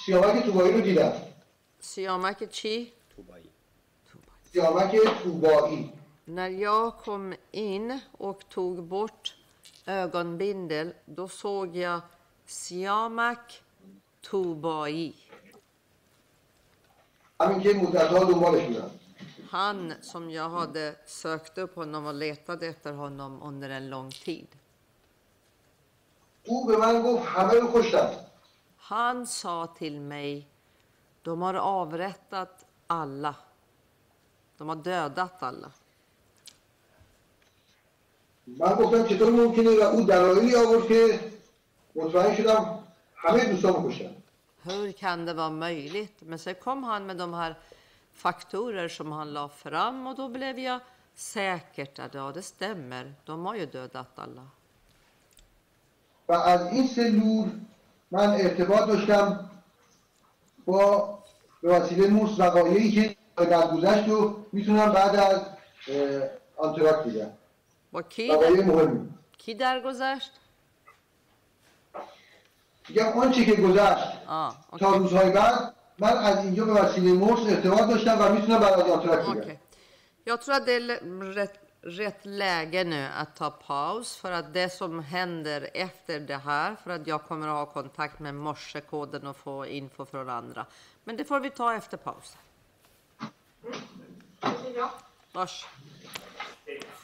سیامک 0.06 0.44
توبایی 0.44 0.72
رو 0.72 0.80
دیدم 0.80 1.12
Siamake 1.80 2.46
Chi, 2.52 2.92
سیامک 4.52 4.96
توبایی 5.22 5.92
när 6.24 6.48
jag 6.48 6.96
kom 6.96 7.34
in 7.50 8.00
och 8.18 8.48
tog 8.48 8.82
bort 8.84 9.36
ögonbindel, 9.86 10.94
då 11.04 11.28
såg 11.28 11.76
jag 11.76 12.00
Siamak 12.46 13.62
Tubai. 14.22 15.14
همین 17.40 17.60
که 17.60 17.74
مدتها 17.74 18.24
دنبالش 18.24 18.66
بودم 18.66 18.90
Han 19.50 19.94
som 20.02 20.30
jag 20.30 20.48
hade 20.50 20.96
sökt 21.06 21.58
upp 21.58 21.74
honom 21.76 22.06
och 22.06 22.14
letade 22.14 22.66
efter 22.66 22.92
honom 22.92 23.42
under 23.42 23.70
en 23.70 23.90
lång 23.90 24.10
tid. 24.10 24.48
او 26.46 26.66
به 26.66 26.76
من 26.76 27.02
گفت 27.02 27.26
همه 27.26 27.54
رو 27.54 27.72
کشتم 27.72 28.10
Han 28.78 29.26
sa 29.26 29.66
till 29.66 30.00
mig, 30.00 30.48
de 31.22 31.42
har 31.42 31.54
avrättat 31.54 32.64
alla. 32.86 33.34
De 34.58 34.68
har 34.68 34.76
dödat 34.76 35.42
alla. 35.42 35.70
من 38.46 38.74
گفتم 38.74 39.06
چطور 39.06 39.30
ممکنه 39.30 39.70
و 39.70 39.82
او 39.82 40.02
دلایلی 40.02 40.56
آورد 40.56 40.86
که 40.88 41.20
مطمئن 41.94 42.36
شدم 42.36 42.81
همه 43.23 43.45
دوستامو 43.45 43.89
کشتم 43.89 44.13
Hur 44.65 44.91
kan 44.91 45.25
det 45.25 45.33
vara 45.33 45.49
möjligt? 45.49 46.17
Men 46.21 46.39
sen 46.39 46.55
kom 46.55 46.83
han 46.83 47.05
med 47.05 47.17
de 47.17 47.33
här 47.33 47.55
faktorer 48.13 48.87
som 48.87 49.11
han 49.11 49.33
la 49.33 49.49
fram 49.49 50.07
och 50.07 50.15
då 50.15 50.29
blev 50.29 50.59
jag 50.59 50.79
säkert 51.15 51.99
att 51.99 52.13
ja, 52.13 52.31
det 52.31 52.41
stämmer. 52.41 53.13
De 53.25 53.45
har 53.45 53.55
ju 53.55 53.65
dödat 53.65 54.19
alla. 54.19 54.47
و 56.27 56.33
از 56.33 56.67
این 56.73 56.87
سلول 56.87 57.49
من 58.11 58.29
ارتباط 58.29 58.87
داشتم 58.87 59.49
با 60.65 61.19
به 61.61 61.69
وسیله 61.69 62.07
موس 62.07 62.39
وقایعی 62.39 62.91
که 62.91 63.15
در 63.35 63.67
گذشت 63.67 64.09
و 64.09 64.45
می‌تونم 64.51 64.91
بعد 64.91 65.15
از 65.15 65.41
آنتراک 66.57 67.05
بگم 67.05 67.31
Var 67.93 68.03
ki, 68.09 68.29
وقایع 68.29 68.65
مهمی 68.65 69.09
ki 69.37 69.53
درگذشت؟ 69.53 70.31
میگم 72.88 73.06
آنچه 73.18 73.44
که 73.44 73.54
گذشت 73.54 74.08
Ja, 74.26 74.78
تا 74.78 74.86
okej. 74.90 74.98
روزهای 74.98 75.30
بعد 75.30 75.74
من 75.98 76.16
از 76.18 76.44
اینجا 76.44 76.64
به 76.64 76.72
وسیله 76.72 77.12
مرس 77.12 77.40
ارتباط 77.48 77.80
داشتم 77.90 78.18
و 78.20 78.28
میتونم 78.32 78.58
بعد 78.60 78.80
از 78.80 78.90
آنتراک 78.90 79.18
بگم 79.18 79.38
Okej. 79.38 79.58
Jag 80.26 80.40
tror 80.42 80.54
att 80.54 80.66
det 80.66 80.72
är 80.72 80.80
l- 80.80 81.34
rätt 81.34 81.56
rätt 81.82 82.20
läge 82.24 82.84
nu 82.84 83.02
att 83.22 83.36
ta 83.36 83.50
paus 83.50 84.16
för 84.16 84.32
att 84.32 84.54
det 84.54 84.68
som 84.72 84.92
händer 85.04 85.68
efter 85.74 86.20
det 86.20 86.36
här, 86.36 86.76
för 86.84 86.90
att 86.90 87.06
jag 87.06 87.22
kommer 87.28 87.48
att 87.48 87.54
ha 87.54 87.66
kontakt 87.66 88.18
med 88.20 88.34
morsekoden 88.34 89.26
och 89.26 89.36
få 89.36 89.66
info 89.66 90.04
från 90.04 90.28
andra. 90.28 90.66
Men 91.04 91.16
det 91.16 91.24
får 91.24 91.40
vi 91.40 91.50
ta 91.50 91.74
efter 91.74 91.96
pausen. 91.96 92.40
Vars. 95.32 95.66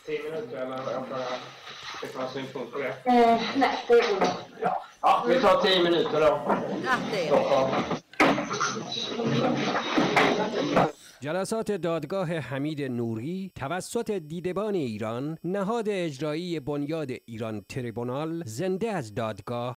Tio 0.07 0.23
minuter 0.23 0.57
eller 0.57 0.79
Vi 5.28 5.40
tar 5.42 5.62
tio 5.62 5.84
minuter 5.84 6.22
då. 6.22 6.32
جلسات 11.22 11.72
دادگاه 11.72 12.28
حمید 12.28 12.82
نوری 12.82 13.52
توسط 13.56 14.12
دیدبان 14.12 14.76
ایران 14.76 15.38
نهاد 15.44 15.90
اجرایی 15.90 16.60
بنیاد 16.60 17.12
ایران 17.26 17.66
تریبونال 17.70 18.44
زنده 18.46 18.92
از 18.92 19.14
دادگاه 19.14 19.78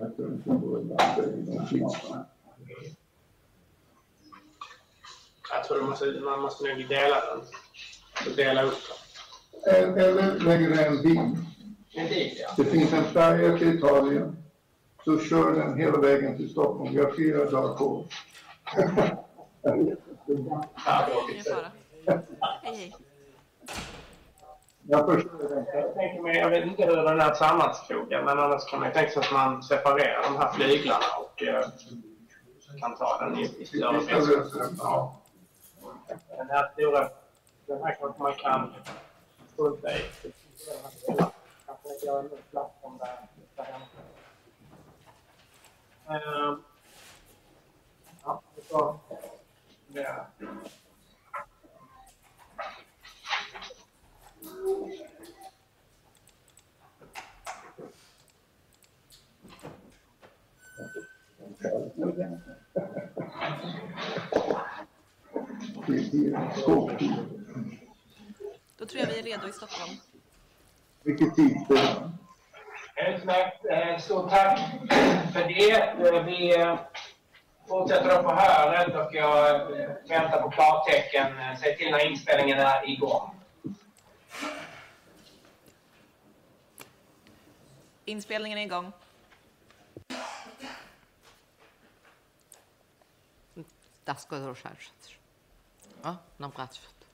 jag 0.00 0.16
tror. 0.16 0.40
Jag 5.50 5.80
man 5.80 5.90
måste, 5.90 6.20
man 6.24 6.40
måste 6.40 6.68
nog 6.68 6.88
dela 6.88 7.16
den. 7.16 7.40
Så 8.24 8.30
dela 8.36 8.62
upp 8.62 8.74
den. 9.64 9.98
Eller 9.98 10.38
lägger 10.38 10.68
du 10.68 10.84
en 10.84 11.02
bil. 11.02 11.36
En 11.92 12.08
bil, 12.08 12.32
ja. 12.36 12.48
Det 12.56 12.64
finns 12.64 12.92
en 12.92 13.04
färja 13.04 13.58
till 13.58 13.74
Italien. 13.74 14.36
Så 15.04 15.18
kör 15.18 15.52
den 15.52 15.78
hela 15.78 15.98
vägen 15.98 16.36
till 16.36 16.50
Stockholm. 16.50 16.92
Vi 16.92 17.00
har 17.00 17.12
fyra 17.16 17.50
dagar 17.50 17.76
på 17.76 17.84
oss. 17.84 18.06
Hej. 22.62 22.94
Jag 24.82 25.06
tänker 25.94 26.22
mig, 26.22 26.36
jag 26.36 26.50
vet 26.50 26.64
inte 26.64 26.84
hur 26.84 26.96
den 26.96 27.20
är 27.20 27.34
sammanskrogen, 27.34 28.24
men 28.24 28.38
annars 28.38 28.64
kan 28.64 28.80
man 28.80 28.92
tänka 28.92 29.10
sig 29.10 29.22
att 29.22 29.32
man 29.32 29.62
separerar 29.62 30.22
de 30.22 30.36
här 30.36 30.52
flyglarna 30.52 31.06
och 31.20 31.42
eh, 31.42 31.64
kan 32.80 32.96
ta 32.96 33.18
den 33.18 33.38
i, 33.38 33.56
i 33.58 33.66
större 33.66 34.00
det. 34.00 34.76
Ja. 34.78 35.16
Den 36.36 36.50
här 36.50 36.70
stora, 36.72 37.10
den 37.66 37.82
här 37.82 37.96
kanske 38.00 38.22
man 38.22 38.34
kan 38.34 38.74
strunta 39.52 39.96
i. 39.96 40.00
Kanske 41.66 42.06
göra 42.06 42.20
en 42.20 42.30
om 42.80 42.98
det 42.98 43.04
där 43.56 43.76
Ja. 48.22 48.42
Det 49.88 50.00
är 50.00 50.24
skåptid. 50.38 50.70
Då 68.78 68.86
tror 68.86 69.00
jag 69.00 69.06
vi 69.06 69.18
är 69.18 69.22
redo 69.22 69.48
i 69.48 69.52
Stockholm. 69.52 69.90
Vilket 71.02 71.34
tid. 71.36 71.56
Utmärkt. 73.08 73.64
Eh, 73.64 73.98
Stort 73.98 74.30
tack 74.30 74.58
för 75.32 75.40
det. 75.48 75.70
Eh, 76.16 76.24
Vi 76.24 76.56
eh, 76.60 76.78
fortsätter 77.68 78.16
då 78.16 78.22
på 78.22 78.34
höret 78.34 79.06
och 79.06 79.14
jag 79.14 79.80
eh, 79.80 79.88
väntar 80.08 80.42
på 80.42 80.50
klartecken. 80.50 81.38
Eh, 81.38 81.56
Säg 81.60 81.76
till 81.76 81.90
när 81.90 82.06
inspelningen 82.10 82.58
är 82.58 82.90
igång. 82.90 83.39
Inspelningen 88.09 88.57
är 88.57 88.63
igång. 88.63 88.91
Das 94.03 94.25
går 94.25 94.39
då 94.39 94.55
självklart. 94.55 95.17
Ja, 96.01 96.17
нам 96.37 96.51
rätt 96.51 96.73
kött. 96.73 97.05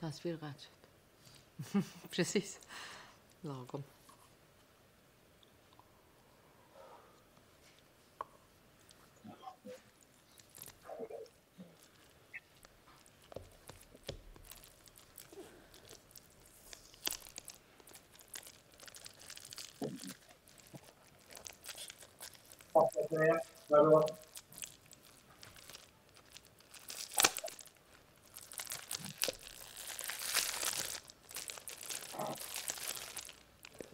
Das 0.00 0.24
vill 0.24 0.38
rätt 0.38 0.60
kött. 0.60 1.82
Precis. 2.10 2.60
Lagom. 3.40 3.84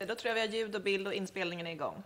Då 0.08 0.16
tror 0.16 0.30
jag 0.30 0.34
vi 0.34 0.40
har 0.40 0.48
ljud 0.48 0.76
och 0.76 0.82
bild 0.82 1.08
och 1.08 1.14
inspelningen 1.14 1.68
är 1.68 1.72
igång. 1.72 2.04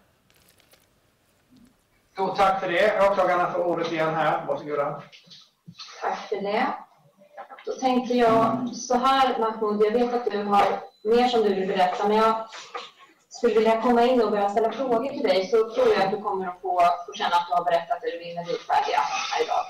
Stort 2.13 2.37
tack 2.37 2.59
för 2.59 2.71
det. 2.71 3.09
Åklagarna 3.11 3.51
får 3.51 3.63
ordet 3.63 3.91
igen 3.91 4.15
här. 4.15 4.45
Varsågoda. 4.45 5.03
Tack 6.01 6.29
för 6.29 6.35
det. 6.35 6.73
Då 7.65 7.71
tänkte 7.71 8.13
jag 8.13 8.69
så 8.75 8.97
här, 8.97 9.39
Mahmoud, 9.39 9.85
jag 9.85 9.91
vet 9.91 10.13
att 10.13 10.31
du 10.31 10.43
har 10.43 10.81
mer 11.03 11.27
som 11.27 11.41
du 11.41 11.53
vill 11.55 11.67
berätta, 11.67 12.07
men 12.07 12.17
jag 12.17 12.49
skulle 13.37 13.53
vilja 13.59 13.81
komma 13.81 14.01
in 14.03 14.21
och 14.21 14.31
börja 14.31 14.49
ställa 14.49 14.71
frågor 14.71 15.09
till 15.09 15.23
dig, 15.23 15.47
så 15.51 15.57
tror 15.73 15.87
jag 15.93 16.01
att 16.03 16.11
du 16.11 16.21
kommer 16.21 16.47
att 16.47 16.61
få, 16.61 16.81
få 17.05 17.13
känna 17.13 17.35
att 17.35 17.47
du 17.49 17.53
har 17.53 17.63
berättat 17.69 17.97
det 18.01 18.11
du 18.11 18.17
vill 18.23 18.35
när 18.35 18.45
vi 18.45 18.51
är 18.51 18.63
färdiga 18.71 18.99
här 18.99 19.43
idag. 19.43 19.65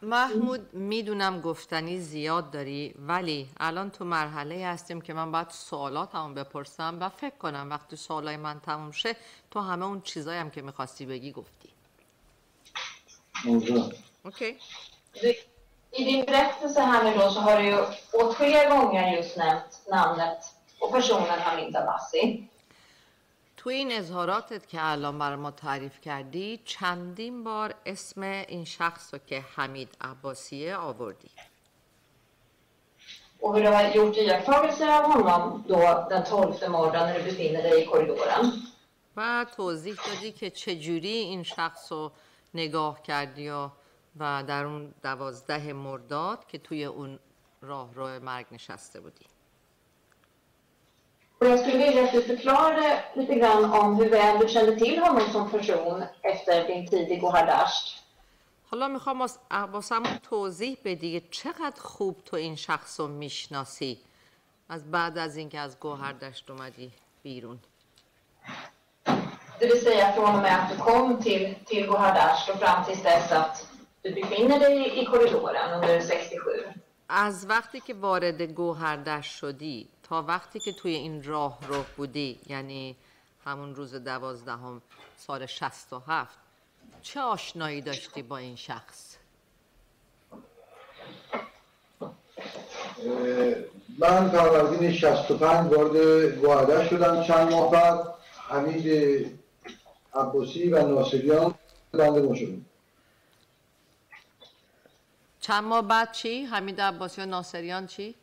محمود 0.00 0.74
می‌دونم 0.74 1.40
گفتنی 1.40 1.98
زیاد 1.98 2.50
داری 2.50 2.94
ولی 2.98 3.48
الان 3.60 3.90
تو 3.90 4.04
مرحله 4.04 4.66
هستیم 4.66 5.00
که 5.00 5.12
من 5.12 5.32
باید 5.32 5.50
سوالاتمو 5.50 6.34
بپرسم 6.34 6.98
و 7.00 7.08
فکر 7.08 7.36
کنم 7.36 7.70
وقتی 7.70 7.96
سوالای 7.96 8.36
من 8.36 8.60
تموم 8.60 8.90
شه 8.90 9.16
تو 9.50 9.60
همه 9.60 9.86
اون 9.86 10.00
چیزایی 10.00 10.40
هم 10.40 10.50
که 10.50 10.62
می‌خواستی 10.62 11.06
بگی 11.06 11.32
گفتی 11.32 11.68
اوکی 14.24 14.58
I 15.92 16.04
din 16.04 16.24
berättelse 16.24 16.80
här 16.80 17.04
nu 17.04 17.18
då 17.18 17.30
så 17.30 17.40
har 17.40 17.56
du 17.58 17.64
ju 17.70 17.78
åtskilliga 18.12 18.68
gånger 18.68 19.16
just 19.16 19.36
nämnt 19.36 19.72
namnet 19.94 20.40
och 20.78 20.92
personen 20.92 21.38
Hamid 21.46 21.76
Abbasi. 21.76 22.48
تو 23.66 23.70
این 23.70 23.92
اظهاراتت 23.92 24.66
که 24.66 24.78
الان 24.80 25.18
برای 25.18 25.36
ما 25.36 25.50
تعریف 25.50 26.00
کردی 26.00 26.60
چندین 26.64 27.44
بار 27.44 27.74
اسم 27.86 28.22
این 28.22 28.64
شخص 28.64 29.14
رو 29.14 29.20
که 29.26 29.44
حمید 29.56 29.88
عباسیه 30.00 30.76
آوردی 30.76 31.30
Och 33.40 33.56
hur 33.56 33.62
du 33.62 33.68
har 33.68 33.90
gjort 33.94 34.16
iakttagelser 34.16 34.88
av 34.88 35.04
honom 35.12 35.64
då 35.68 36.06
den 36.10 36.22
12 36.30 36.68
morgonen 36.68 37.06
när 37.06 37.18
du 37.18 37.24
befinner 37.24 37.62
dig 37.62 37.82
i 37.82 37.86
korridoren. 37.86 38.52
و 39.16 39.46
توضیح 39.56 39.94
دادی 40.06 40.32
که 40.32 40.50
چجوری 40.50 41.08
این 41.08 41.42
شخص 41.42 41.92
رو 41.92 42.12
نگاه 42.54 43.02
کردی 43.02 43.48
و, 43.50 43.68
و 44.16 44.44
در 44.46 44.64
اون 44.64 44.94
دوازده 45.02 45.72
مرداد 45.72 46.46
که 46.46 46.58
توی 46.58 46.84
اون 46.84 47.18
راه 47.60 47.94
رو 47.94 48.20
مرگ 48.20 48.46
نشسته 48.52 49.00
بودی 49.00 49.26
Och 51.38 51.46
jag 51.46 51.60
skulle 51.60 51.78
vilja 51.86 52.04
att 52.04 52.12
du 52.12 52.22
förklarade 52.22 53.04
lite 53.14 53.34
grann 53.34 53.64
om 53.64 53.96
hur 53.96 54.10
väl 54.10 54.38
du 54.38 54.48
kände 54.48 54.76
till 54.78 54.98
honom 54.98 55.30
som 55.32 55.50
person 55.50 56.04
efter 56.22 56.66
din 56.68 56.88
tid 56.88 57.12
i 57.12 57.16
Gohardasht. 57.16 58.02
حالا 58.70 58.88
می‌خوام 58.88 59.28
واسمون 59.72 60.18
توضیح 60.30 60.78
بدی 60.84 61.22
چقدر 61.30 61.80
خوب 61.80 62.16
تو 62.24 62.36
این 62.36 62.56
شخص 62.56 63.00
رو 63.00 63.08
می‌شناسی 63.08 63.98
از 64.68 64.90
بعد 64.90 65.18
از 65.18 65.36
اینکه 65.36 65.58
از 65.58 65.80
گوهردشت 65.80 66.50
اومدی 66.50 66.92
بیرون 67.22 67.58
Det 69.60 69.66
vill 69.66 69.84
säga 69.84 70.12
från 70.12 70.34
och 70.34 70.42
med 70.42 70.54
att 70.62 70.70
du 70.70 70.76
kom 70.76 71.22
till, 71.22 71.54
till 71.66 71.86
Gohardasht 71.86 72.48
och 72.50 72.58
fram 72.58 72.84
tills 72.84 73.02
dess 73.02 73.32
att 73.32 73.66
du 74.02 74.14
befinner 74.14 74.58
dig 74.58 74.98
i 75.00 75.04
korridoren 75.04 75.72
under 75.74 76.00
67. 76.00 76.74
از 77.08 77.46
وقتی 77.48 77.80
که 77.80 77.94
وارد 77.94 78.42
گوهردشت 78.42 79.36
شدی 79.36 79.88
تا 80.08 80.22
وقتی 80.22 80.60
که 80.60 80.72
توی 80.72 80.94
این 80.94 81.22
راه 81.22 81.58
رو 81.68 81.84
بودی 81.96 82.40
یعنی 82.46 82.96
همون 83.44 83.74
روز 83.74 83.94
دوازدهم 83.94 84.82
سال 85.16 85.46
67 85.46 86.38
چه 87.02 87.20
آشنایی 87.20 87.80
داشتی 87.80 88.22
با 88.22 88.38
این 88.38 88.56
شخص 88.56 89.16
من 93.98 94.30
فروردین 94.30 94.92
65 94.92 95.72
وارد 95.72 95.96
گوهردش 96.38 96.90
شدم 96.90 97.22
چند 97.22 97.52
ماه 97.52 97.70
بعد 97.70 98.14
حمید 98.48 98.86
عباسی 100.14 100.68
و 100.68 100.86
ناصریان 100.88 101.54
بنده 101.92 102.22
ما 102.22 102.34
شدیم 102.34 102.66
چند 105.40 105.64
ماه 105.64 105.82
بعد 105.82 106.12
چی؟ 106.12 106.44
حمید 106.44 106.80
عباسی 106.80 107.20
و 107.20 107.26
ناصریان 107.26 107.86
چی؟ 107.86 108.14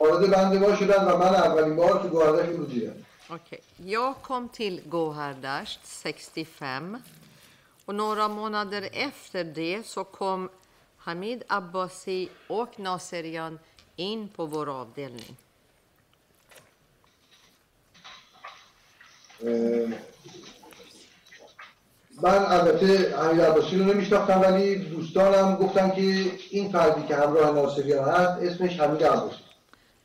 وارد 0.00 0.30
بنده 0.30 0.58
ما 0.58 0.76
شدن 0.76 1.04
و 1.04 1.16
من 1.16 1.34
اولین 1.34 1.76
بار 1.76 2.02
تو 2.02 2.08
گوهردش 2.08 2.56
رو 2.56 2.64
دیدم 2.64 2.94
Okej. 3.30 3.60
Jag 3.76 4.14
kom 4.22 4.48
till 4.48 4.80
Gohardasht 4.88 5.80
65 5.86 6.98
och 7.84 7.94
några 7.94 8.28
månader 8.28 8.88
efter 8.92 9.44
det 9.44 9.86
så 9.86 10.04
kom 10.04 10.48
Hamid 10.96 11.42
Abbasi 11.46 12.28
och 12.48 12.80
Naserian 12.80 13.58
in 13.96 14.28
på 14.28 14.46
vår 14.46 14.68
avdelning. 14.80 15.36
اه، 19.44 19.88
من 22.22 22.46
البته 22.46 23.16
حمید 23.16 23.40
عباسی 23.40 23.78
رو 23.78 23.84
نمیشناختم 23.84 24.40
ولی 24.40 24.74
دوستانم 24.76 25.56
گفتن 25.56 25.90
که 25.90 26.00
این 26.50 26.72
فردی 26.72 27.06
که 27.08 27.16
همراه 27.16 27.54
ناصریان 27.54 28.08
هست 28.08 28.42
اسمش 28.42 28.80
حمید 28.80 29.04
عباسی 29.04 29.36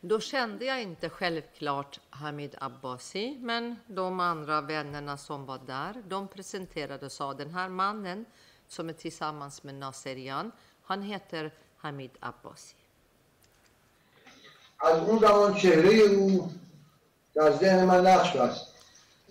då 0.04 0.20
kände 0.20 0.64
jag 0.64 0.82
inte 0.82 1.08
självklart 1.08 2.00
Hamid 2.10 2.54
Abbasi, 2.60 3.38
men 3.40 3.76
de 3.86 4.20
andra 4.20 4.60
vännerna 4.60 5.16
som 5.16 5.46
var 5.46 5.58
där, 5.66 6.02
de 6.08 6.28
presenterade 6.28 7.06
och 7.06 7.12
sa 7.12 7.34
den 7.34 7.50
här 7.50 7.68
mannen 7.68 8.24
som 8.68 8.88
är 8.88 8.92
tillsammans 8.92 9.62
med 9.62 9.74
Nasserian, 9.74 10.52
han 10.82 11.02
heter 11.02 11.54
Hamid 11.76 12.10
Abbasi. 12.20 12.76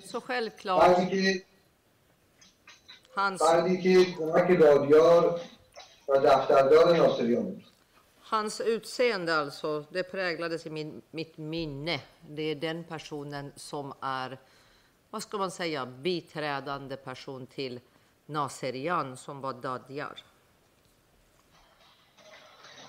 Så 0.06 0.22
självklart. 0.22 0.98
Hans... 3.16 3.42
Hans 8.31 8.61
utseende 8.61 9.37
alltså, 9.37 9.85
det 9.91 10.03
präglades 10.03 10.67
i 10.67 10.71
min, 10.71 11.03
mitt 11.11 11.39
minne. 11.39 12.01
Det 12.29 12.43
är 12.43 12.55
den 12.55 12.85
personen 12.85 13.53
som 13.57 13.93
är, 14.01 14.39
vad 15.11 15.23
ska 15.23 15.39
man 15.39 15.51
säga, 15.51 15.87
biträdande 15.87 16.97
person 16.97 17.47
till 17.47 17.81
Naserian 18.27 19.17
som 19.17 19.41
var 19.41 19.53
Dadjar. 19.53 20.25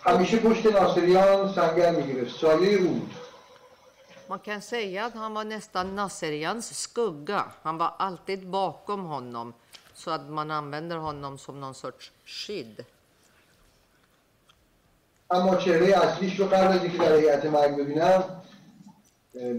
همیشه 0.07 0.37
پشت 0.37 0.65
ناصریان 0.65 1.53
سنگر 1.53 1.91
میگرفت 1.91 2.39
سایه 2.39 2.77
او 2.77 2.87
بود 2.87 3.11
Man 4.29 4.39
kan 4.39 4.61
säga 4.61 5.05
att 5.05 5.13
han 5.13 5.33
var 5.33 5.43
nästan 5.43 5.95
Naserians 5.95 6.79
skugga. 6.79 7.51
Han 7.61 7.77
var 7.77 7.93
alltid 7.99 8.47
bakom 8.47 9.05
honom 9.05 9.53
så 9.93 10.11
att 10.11 10.29
man 10.29 10.51
använder 10.51 10.97
honom 10.97 11.37
som 11.37 11.59
någon 11.59 11.73
sorts 11.73 12.11
skydd. 12.25 12.85
اما 15.32 15.56
چهره 15.56 15.98
اصلیش 15.98 16.40
رو 16.40 16.46
قبل 16.46 16.66
از 16.66 16.82
اینکه 16.82 16.98
در 16.98 17.16
هیئت 17.16 17.44
مرگ 17.44 17.76
ببینم 17.76 18.42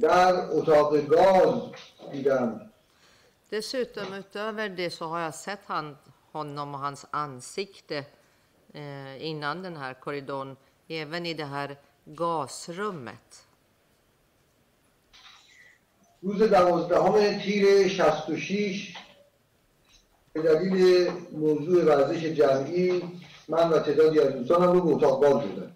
در 0.01 0.35
اتاق 0.35 0.97
گاز 0.97 1.61
دیدم 2.11 2.69
Dessutom 3.51 4.13
utöver 4.13 4.69
det 4.69 4.89
så 4.89 5.05
har 5.05 5.19
jag 5.19 5.35
sett 5.35 5.59
han, 5.65 5.97
honom 6.31 6.73
och 6.73 6.79
hans 6.79 7.05
ansikte 7.11 8.05
eh, 8.73 9.25
innan 9.29 9.61
den 9.61 9.77
här 9.77 9.93
korridoren, 9.93 10.55
även 10.89 11.25
i 11.25 11.33
det 11.33 11.45
här 11.45 11.77
gasrummet. 12.05 13.45
روز 16.21 16.43
دوازدهم 16.43 17.39
تیر 17.39 17.87
66 17.89 18.97
به 20.33 20.41
دلیل 20.41 21.11
موضوع 21.31 21.83
ورزش 21.83 22.23
جمعی 22.23 23.03
من 23.48 23.70
و 23.70 23.78
تعدادی 23.78 24.20
از 24.20 24.32
دوستانم 24.32 24.72
رو 24.72 24.80
به 24.80 24.94
اتاق 24.94 25.20
باز 25.20 25.42
بودن 25.42 25.74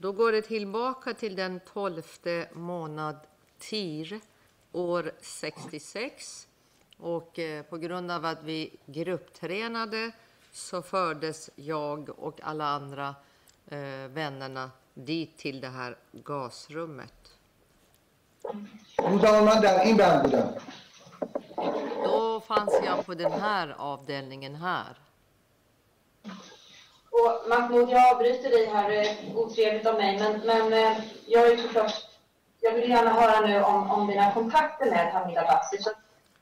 Då 0.00 0.12
går 0.12 0.32
det 0.32 0.42
tillbaka 0.42 1.14
till 1.14 1.36
den 1.36 1.60
12 1.60 2.02
månad 2.54 3.16
TIR 3.58 4.20
år 4.72 5.12
66 5.20 6.48
och 6.98 7.38
eh, 7.38 7.62
på 7.62 7.76
grund 7.76 8.10
av 8.10 8.24
att 8.24 8.42
vi 8.42 8.76
grupptränade 8.86 10.12
så 10.52 10.82
fördes 10.82 11.50
jag 11.56 12.10
och 12.18 12.40
alla 12.42 12.64
andra 12.64 13.14
eh, 13.68 13.78
vännerna 14.08 14.70
dit 14.94 15.38
till 15.38 15.60
det 15.60 15.68
här 15.68 15.96
gasrummet. 16.12 17.36
اون 18.98 19.18
زمان 19.18 19.44
من 19.44 19.60
در 19.60 19.80
این 19.80 19.96
بند 19.96 20.22
بودم 20.22 20.54
Då 22.04 22.40
fanns 22.40 22.74
jag 22.84 23.06
på 23.06 23.14
den 23.14 23.32
här 23.32 23.74
avdelningen 23.78 24.54
här. 24.54 24.96
Och 27.21 27.49
Mahmoud, 27.49 27.89
jag 27.89 28.11
avbryter 28.11 28.49
dig 28.49 28.65
här, 28.65 28.89
eh, 28.91 29.37
otrevligt 29.37 29.85
av 29.85 29.95
mig, 29.95 30.19
men, 30.19 30.41
men 30.45 30.73
eh, 30.73 30.97
jag 31.25 31.47
är 31.47 31.57
såklart, 31.57 31.93
jag 32.61 32.71
vill 32.71 32.89
gärna 32.89 33.09
höra 33.09 33.47
nu 33.47 33.63
om, 33.63 33.91
om 33.91 34.07
dina 34.07 34.31
kontakter 34.31 34.85
med 34.85 35.11
Hamid 35.11 35.37
Abbasi. 35.37 35.77
Så 35.77 35.89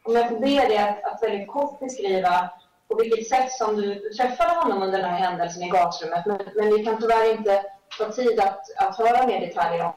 om 0.03 0.15
jag 0.15 0.29
får 0.29 0.39
be 0.39 0.67
dig 0.67 0.77
att, 0.77 1.03
att 1.03 1.23
väldigt 1.23 1.47
kort 1.47 1.79
beskriva 1.79 2.49
på 2.87 2.95
vilket 2.95 3.27
sätt 3.27 3.51
som 3.51 3.75
du 3.75 4.09
träffade 4.09 4.59
honom 4.59 4.83
under 4.83 4.97
den 4.97 5.09
här 5.09 5.17
händelsen 5.17 5.63
i 5.63 5.69
gasrummet. 5.69 6.25
Men, 6.25 6.39
men 6.55 6.69
vi 6.69 6.85
kan 6.85 7.01
tyvärr 7.01 7.31
inte 7.31 7.63
få 7.97 8.11
tid 8.11 8.39
att, 8.39 8.61
att 8.77 8.97
höra 8.97 9.27
mer 9.27 9.41
detaljer 9.41 9.85
om 9.85 9.93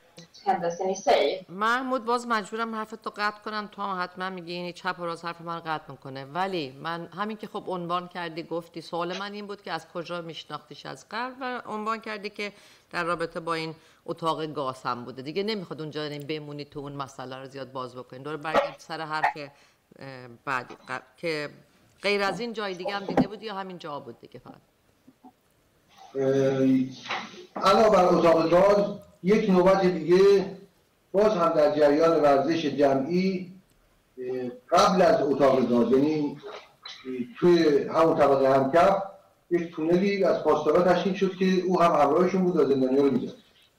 händelsen 0.47 0.89
i 0.89 0.97
sig. 0.97 1.47
محمود 1.49 2.05
باز 2.05 2.27
مجبورم 2.27 2.75
حرفتو 2.75 3.11
قطع 3.11 3.41
کنم 3.45 3.69
تا 3.73 3.97
حتما 3.97 4.31
میگی 4.31 4.53
این 4.53 4.73
چپ 4.73 4.97
و 4.99 5.05
راست 5.05 5.25
حرف 5.25 5.41
من 5.41 5.61
قطع 5.61 5.91
می‌کنه 5.91 6.25
ولی 6.25 6.71
من 6.71 7.07
همین 7.07 7.37
که 7.37 7.47
خب 7.47 7.65
عنوان 7.67 8.09
کردی 8.09 8.43
گفتی 8.43 8.81
سوال 8.81 9.19
من 9.19 9.33
این 9.33 9.47
بود 9.47 9.63
که 9.63 9.73
از 9.73 9.89
کجا 9.89 10.21
میشناختیش 10.21 10.87
از 10.87 11.07
قبل 11.11 11.35
و 11.41 11.63
عنوان 11.67 12.01
کردی 12.01 12.31
که 12.31 12.53
در 12.91 13.05
رابطه 13.05 13.41
با 13.41 13.55
این 13.55 13.75
اتاق 14.07 14.47
گاز 14.47 14.83
هم 14.83 15.05
بوده 15.05 15.23
دیگه 15.23 15.43
نمی‌خواد 15.43 15.81
اونجا 15.81 16.03
این 16.03 16.27
بمونی 16.27 16.65
تو 16.65 16.81
اون 16.81 16.93
مسئله 16.93 17.37
رو 17.37 17.47
زیاد 17.47 17.73
باز 17.73 17.97
بکنین 17.97 18.23
دور 18.23 18.37
برگرد 18.37 18.77
سر 18.79 19.01
حرف 19.01 19.37
بعدی 20.45 20.75
که 21.17 21.51
غیر 22.03 22.23
از 22.23 22.41
این 22.41 22.53
جای 22.53 22.75
دیگه 22.75 22.95
هم 22.95 23.05
دیده 23.05 23.29
بودی 23.29 23.47
یا 23.47 23.55
همین 23.55 23.79
جا 23.79 24.01
بود 24.01 24.21
دیگه 24.21 24.41
فقط 24.41 24.61
علاوه 27.57 27.97
بر 27.97 28.05
اتاق 28.05 28.51
گاز 28.51 28.99
یک 29.26 29.50
نوبت 29.50 29.86
دیگه 29.86 30.46
باز 31.12 31.32
هم 31.32 31.50
در 31.50 31.76
جریان 31.76 32.22
ورزش 32.22 32.66
جمعی 32.66 33.52
اه، 34.18 34.50
قبل 34.70 35.02
از 35.02 35.22
اتاق 35.22 35.70
گاز 35.70 35.92
یعنی 35.92 36.38
اه، 37.08 37.14
توی 37.40 37.84
همون 37.88 38.18
طبقه 38.18 38.54
همکف 38.54 38.96
یک 39.52 39.76
تونلی 39.76 40.24
از 40.24 40.44
پاسدارا 40.44 40.94
تشکیل 40.94 41.14
شد 41.14 41.36
که 41.36 41.46
او 41.46 41.82
هم 41.82 41.92
همراهشون 41.92 42.44
بود 42.44 42.56
و 42.56 42.66
زندانیا 42.66 43.02
رو 43.02 43.12
میزد 43.12 43.34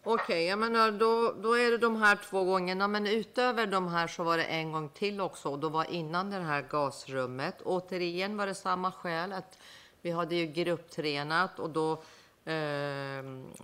Okej, 0.05 0.47
jag 0.47 0.59
menar 0.59 0.91
då, 0.91 1.35
då 1.43 1.59
är 1.59 1.71
det 1.71 1.79
de 1.79 1.97
här 1.97 2.17
två 2.17 2.45
gångerna, 2.45 2.89
men 2.89 3.07
utöver 3.07 3.67
de 3.67 3.89
här 3.89 4.07
så 4.07 4.23
var 4.23 4.37
det 4.37 4.45
en 4.45 4.73
gång 4.73 4.89
till 4.89 5.21
också 5.21 5.49
och 5.49 5.59
då 5.59 5.69
var 5.69 5.91
innan 5.91 6.31
det 6.31 6.37
här 6.37 6.63
gasrummet. 6.63 7.63
Återigen 7.65 8.37
var 8.37 8.47
det 8.47 8.55
samma 8.55 8.93
skäl 8.93 9.33
att 9.33 9.59
vi 10.03 10.11
hade 10.11 10.35
ju 10.35 10.47
grupptränat 10.47 11.59
och 11.59 11.71
då, 11.71 11.93
eh, 11.93 11.99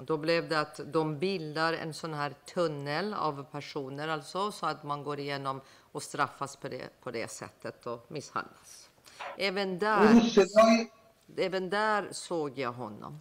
då 0.07 0.16
blev 0.16 0.49
det 0.49 0.61
att 0.61 0.81
de 0.93 1.19
bildar 1.19 1.73
en 1.73 1.95
sån 1.95 2.15
här 2.15 2.35
tunnel 2.55 3.15
av 3.15 3.47
personer 3.53 4.09
alltså 4.09 4.53
så 4.53 4.66
att 4.66 4.85
man 4.85 5.05
går 5.05 5.20
igenom 5.20 5.61
och 5.93 6.03
straffas 6.03 6.57
på 6.57 6.69
det, 6.69 6.89
på 7.03 7.11
det 7.11 7.31
sättet 7.31 7.86
och 7.86 8.07
misshandlas. 8.09 8.90
Även 9.39 9.69
اون 9.69 9.78
där, 9.78 10.12
روز 10.12 10.32
صدای 10.35 10.90
även 11.36 11.70
där 11.70 12.09
såg 12.12 12.59
jag 12.59 12.73
honom. 12.73 13.20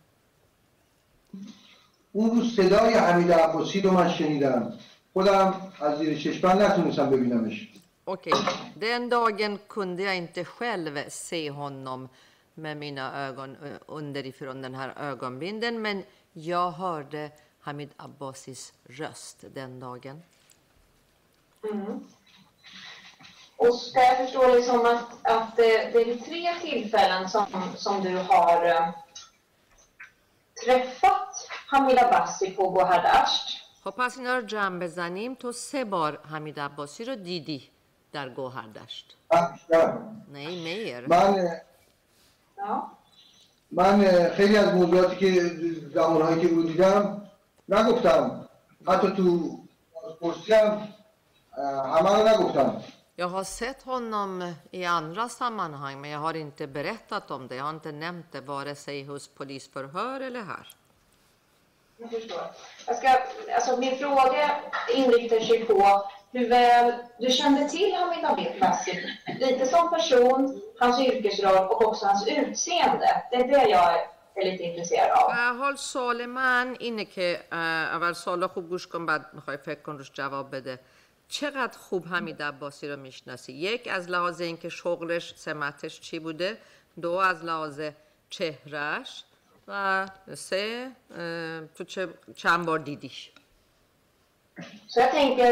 اون 2.11 2.29
روز 2.29 2.55
صدای 2.55 2.93
حمید 2.93 3.31
عباسی 3.31 3.81
رو 3.81 3.91
من 3.91 4.09
شنیدم 4.09 4.73
خودم 5.13 5.71
از 5.79 5.97
زیر 5.97 6.17
چشمم 6.17 6.61
نتونستم 6.61 7.09
ببینمش 7.09 7.73
Okej, 8.09 8.33
den 8.75 9.09
dagen 9.09 9.59
kunde 9.67 10.03
jag 10.03 10.17
inte 10.17 10.45
själv 10.45 11.09
se 11.09 11.49
honom 11.49 12.09
med 12.53 12.77
mina 12.77 13.27
ögon 13.27 13.55
eh, 13.63 13.77
underifrån 13.85 14.61
den 14.61 14.75
här 14.75 14.93
ögonbinden, 14.97 15.81
men 15.81 16.03
jag 16.33 16.71
hörde 16.71 17.31
Hamid 17.59 17.89
Abbasis 17.97 18.73
röst 18.83 19.43
den 19.53 19.79
dagen. 19.79 20.21
Mm. 21.63 22.07
Och 23.57 23.75
ska 23.75 23.99
jag 23.99 24.17
förstå 24.17 24.47
det 24.47 24.63
som 24.63 24.85
att, 24.85 25.11
att 25.23 25.59
eh, 25.59 25.65
det 25.65 26.01
är 26.01 26.05
vid 26.05 26.25
tre 26.25 26.53
tillfällen 26.61 27.29
som, 27.29 27.45
som 27.75 28.03
du 28.03 28.15
har 28.17 28.65
eh, 28.65 28.89
träffat 30.65 31.49
Hamid 31.67 31.99
Abbasi 31.99 32.51
på 32.51 32.69
Gohardasht? 32.69 33.63
خب 33.83 33.95
پس 33.95 34.17
اینا 34.17 34.35
رو 34.35 34.41
جمع 34.41 34.79
بزنیم 34.79 35.35
تو 35.35 35.51
سه 35.51 35.85
بار 35.85 36.19
حمید 36.31 36.59
عباسی 36.59 37.05
رو 37.05 37.15
دیدی 37.15 37.69
در 38.11 38.29
گوهردشت 38.29 39.17
بیشتر 39.31 39.97
Nej, 40.33 40.63
mer. 40.63 41.07
من 41.07 41.35
Ja. 41.35 41.61
من 43.71 44.29
خیلی 44.29 44.57
از 44.57 44.73
موضوعاتی 44.73 45.15
که 45.15 45.51
زمانهایی 45.93 46.41
که 46.41 46.53
او 46.53 46.61
دیدم 46.61 47.29
نگفتم 47.69 48.49
حتی 48.87 49.11
تو 49.11 49.57
پرسی 50.21 50.53
هم 50.53 50.87
همه 51.95 52.09
رو 52.09 52.27
نگفتم 52.27 52.83
Jag 53.19 53.27
har 53.27 53.43
sett 53.43 53.81
honom 53.83 54.53
i 54.71 54.85
andra 54.85 55.29
sammanhang, 55.29 56.01
men 56.01 56.09
jag 56.09 56.19
har 56.19 56.33
inte 56.33 56.67
berättat 56.67 57.31
om 57.31 57.47
det. 57.47 57.55
Jag 57.55 57.63
har 57.63 57.69
inte 57.69 57.91
nämnt 57.91 58.31
det 58.31 58.41
vare 58.41 58.75
sig 58.75 59.03
hos 59.03 59.27
polisförhör 59.27 60.21
eller 60.21 60.41
här. 60.41 60.67
Jag 61.97 62.11
förstår. 62.11 62.41
Jag 62.87 62.95
ska, 62.97 63.09
alltså 63.55 63.77
min 63.77 63.97
fråga 63.97 64.51
inriktar 64.95 65.39
sig 65.39 65.65
på 65.65 66.03
hur 66.32 66.48
väl 66.48 66.92
du 67.18 67.30
kände 67.30 67.68
till 67.68 67.94
Hamid 67.94 68.24
Abbasi. 68.24 68.94
Lite 69.40 69.66
som 69.66 69.90
person, 69.90 70.62
hans 70.80 71.00
yrkesroll 71.00 71.56
och 71.56 71.86
också 71.86 72.06
hans 72.06 72.28
utseende. 72.28 73.10
Det 73.30 73.36
är 73.36 73.48
det 73.48 73.68
jag 73.68 73.90
är 74.34 74.44
lite 74.44 74.62
حال 75.58 75.78
سوال 75.78 76.26
من 76.26 76.76
اینه 76.80 77.04
که 77.04 77.40
اول 77.52 78.12
سوالا 78.12 78.48
خوب 78.48 78.68
گوش 78.68 78.86
کن 78.86 79.06
بعد 79.06 79.26
می‌خوای 79.32 79.56
فکر 79.56 79.80
کن 79.80 79.98
روش 79.98 80.10
جواب 80.12 80.56
بده 80.56 80.80
چقدر 81.28 81.78
خوب 81.78 82.06
حمید 82.06 82.42
عباسی 82.42 82.88
رو 82.88 82.96
می‌شناسی 82.96 83.52
یک 83.52 83.88
از 83.88 84.10
لحاظ 84.10 84.40
اینکه 84.40 84.68
شغلش 84.68 85.34
سمتش 85.36 86.00
چی 86.00 86.18
بوده 86.18 86.58
دو 87.00 87.12
از 87.12 87.44
لحاظ 87.44 87.80
چهرش 88.30 89.24
و 89.68 90.06
سه 90.34 90.90
تو 91.74 91.84
چه 91.84 92.08
چند 92.36 92.66
بار 92.66 92.78
دیدیش 92.78 93.31
Så 94.88 95.00
jag 95.00 95.10
tänker, 95.10 95.50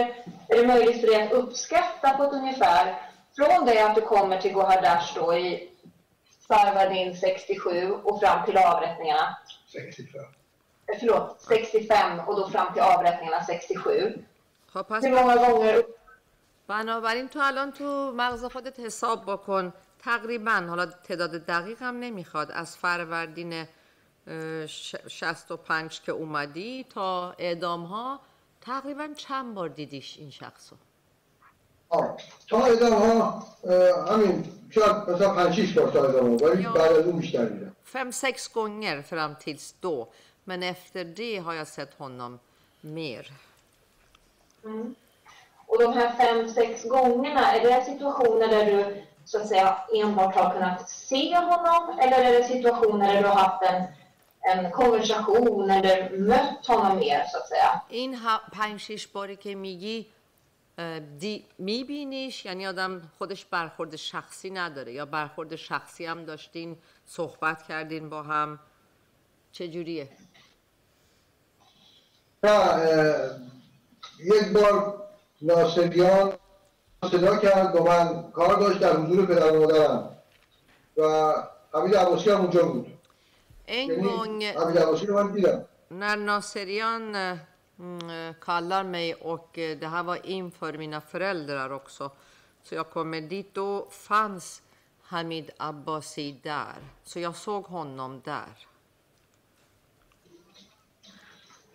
är 0.49 0.57
det 0.57 0.67
möjligt 0.67 1.01
för 1.01 1.07
dig 1.07 1.23
att 1.27 1.33
uppskatta 1.33 2.11
på 2.17 2.23
ett 2.25 2.33
ungefär 2.33 3.03
från 3.37 3.67
det 3.67 3.81
att 3.87 3.95
du 3.95 4.01
kommer 4.01 4.41
till 4.41 4.53
Gohardash 4.53 5.15
då 5.15 5.35
i 5.35 5.71
Farvardin 6.49 7.17
67 7.17 7.93
och 7.93 8.21
fram 8.21 8.45
till 8.47 8.57
avrättningarna? 8.59 9.37
65 9.73 10.21
Eh, 10.93 10.97
Förlåt, 11.01 11.41
65 11.41 12.19
och 12.21 12.37
då 12.37 12.49
fram 12.51 12.73
till 12.73 12.83
avrättningarna 12.83 13.45
67. 13.45 14.25
خب 14.73 14.83
پس 14.89 15.05
Hur 15.05 15.11
många 15.11 15.37
gånger 15.37 15.83
بنابراین 16.67 17.29
تو 17.29 17.41
الان 17.43 17.73
تو 17.73 18.13
مغز 18.13 18.45
خودت 18.45 18.81
حساب 18.81 19.25
بکن 19.33 19.73
تقریبا 20.05 20.67
حالا 20.69 20.87
تعداد 20.87 21.31
دقیق 21.47 21.83
هم 21.83 22.01
نمی‌خواد 22.01 22.51
از 22.51 22.77
فروردین 22.77 23.53
اه، 24.27 24.67
ش- 24.67 24.97
65 25.09 26.01
که 26.01 26.13
اومدی 26.13 26.85
تا 26.95 27.33
اعدام 27.39 27.85
ها 27.85 28.21
تقریبا 28.62 29.08
چند 29.18 29.56
بار 29.56 29.70
دیدیش 29.70 30.18
این 30.20 30.30
شخصو 30.32 30.76
آه. 31.90 32.18
تا 32.50 32.66
ادام 32.66 32.94
ها 32.94 33.48
اه، 33.64 34.14
همین 34.14 34.52
شاید 34.72 34.96
مثلا 35.10 35.34
5 35.34 35.56
6 35.56 35.74
بار 35.78 35.92
تا 35.92 36.04
ادام 36.04 36.30
ها 36.32 36.36
ولی 36.48 36.64
Ja. 36.64 36.68
بعد 36.68 36.92
از 36.92 37.06
اون 37.06 37.20
بیشتر 37.20 37.46
دیدم 37.46 37.72
Fem, 37.94 38.12
sex 38.12 38.48
gånger 38.54 39.02
fram 39.02 39.36
tills 39.36 39.76
då. 39.82 40.08
Men 40.46 40.64
efter 40.64 41.04
det 41.04 41.38
har 41.38 41.54
jag 41.54 41.68
sett 41.68 41.94
honom 41.94 42.40
mer. 42.82 43.32
Och 45.68 45.80
de 45.82 45.94
här 45.94 46.12
fem, 46.18 46.50
sex 46.50 46.84
gångerna, 46.84 47.52
är 47.56 47.60
det 47.64 47.86
situationer 47.86 48.48
där 48.48 48.66
du 48.66 49.04
så 49.26 49.42
att 49.42 49.48
säga 49.48 49.78
enbart 49.94 50.36
har 50.36 50.54
kunnat 50.54 50.90
se 50.90 51.36
honom 51.36 52.00
eller 52.00 52.18
är 52.18 52.32
det 52.40 52.48
situationer 52.48 53.14
där 53.14 53.22
du 53.22 53.28
har 53.28 53.36
haft 53.36 53.64
en, 53.64 53.84
en 54.45 54.71
konversation 54.71 55.71
eller 55.71 56.19
mött 56.19 56.67
honom 56.67 56.99
mer 56.99 57.25
så 57.33 57.37
att 57.39 57.49
säga? 57.49 57.81
این 57.89 58.15
ها- 58.15 58.41
پنج 58.53 58.81
شیش 58.81 59.07
باری 59.07 59.37
که 59.37 59.55
میگی 59.55 60.07
دی 61.19 61.45
میبینیش 61.59 62.45
یعنی 62.45 62.67
آدم 62.67 63.03
خودش 63.19 63.45
برخورد 63.45 63.97
شخصی 63.97 64.51
نداره 64.51 64.93
یا 64.93 65.07
برخورد 65.07 65.57
شخصی 65.57 66.07
هم 66.07 66.25
داشتین 66.25 66.77
صحبت 67.07 67.63
کردین 67.63 68.09
با 68.09 68.23
هم 68.23 68.59
چجوریه؟ 69.53 70.09
نه 72.45 72.51
اه، 72.51 73.31
یک 74.21 74.53
بار 74.53 75.03
ناصریان 75.43 76.33
صدا 77.11 77.37
کرد 77.37 77.73
با 77.73 77.85
من 77.85 78.31
کار 78.33 78.55
داشت 78.61 78.79
در 78.81 78.97
حضور 78.97 79.27
پدر 79.27 79.57
و 79.57 79.61
مادرم 79.61 80.17
و 80.97 81.33
حمید 81.75 81.97
عباسی 81.97 82.31
هم 82.31 82.41
اونجا 82.41 82.63
بود 82.63 82.99
En 83.70 83.90
یعنی 83.90 84.02
gång 84.02 84.44
حمید 84.44 84.78
عباسی 84.78 85.06
رو 85.06 85.24
من 85.24 85.34
دیدم 85.34 85.66
när 85.88 86.18
Naserian 86.18 87.16
eh, 87.16 87.38
mm, 87.80 88.10
eh, 88.10 88.36
kallar 88.42 88.84
mig 88.84 89.14
och 89.14 89.58
eh, 89.58 89.78
det 89.78 89.88
här 89.88 90.04
var 90.04 90.26
inför 90.26 90.74
mina 90.74 91.02
föräldrar 91.02 91.70
också. 91.70 92.12
Så 92.64 92.76
jag 92.76 92.90
kommer 92.90 93.22
dit, 93.22 93.54
då 93.54 93.88
fanns 93.92 94.62
Hamid 95.02 95.52
Abbasi 95.58 96.40
där. 96.44 96.76
Så 97.04 97.20
jag 97.20 97.36
såg 97.36 97.66
honom 97.66 98.22
där. 98.24 98.68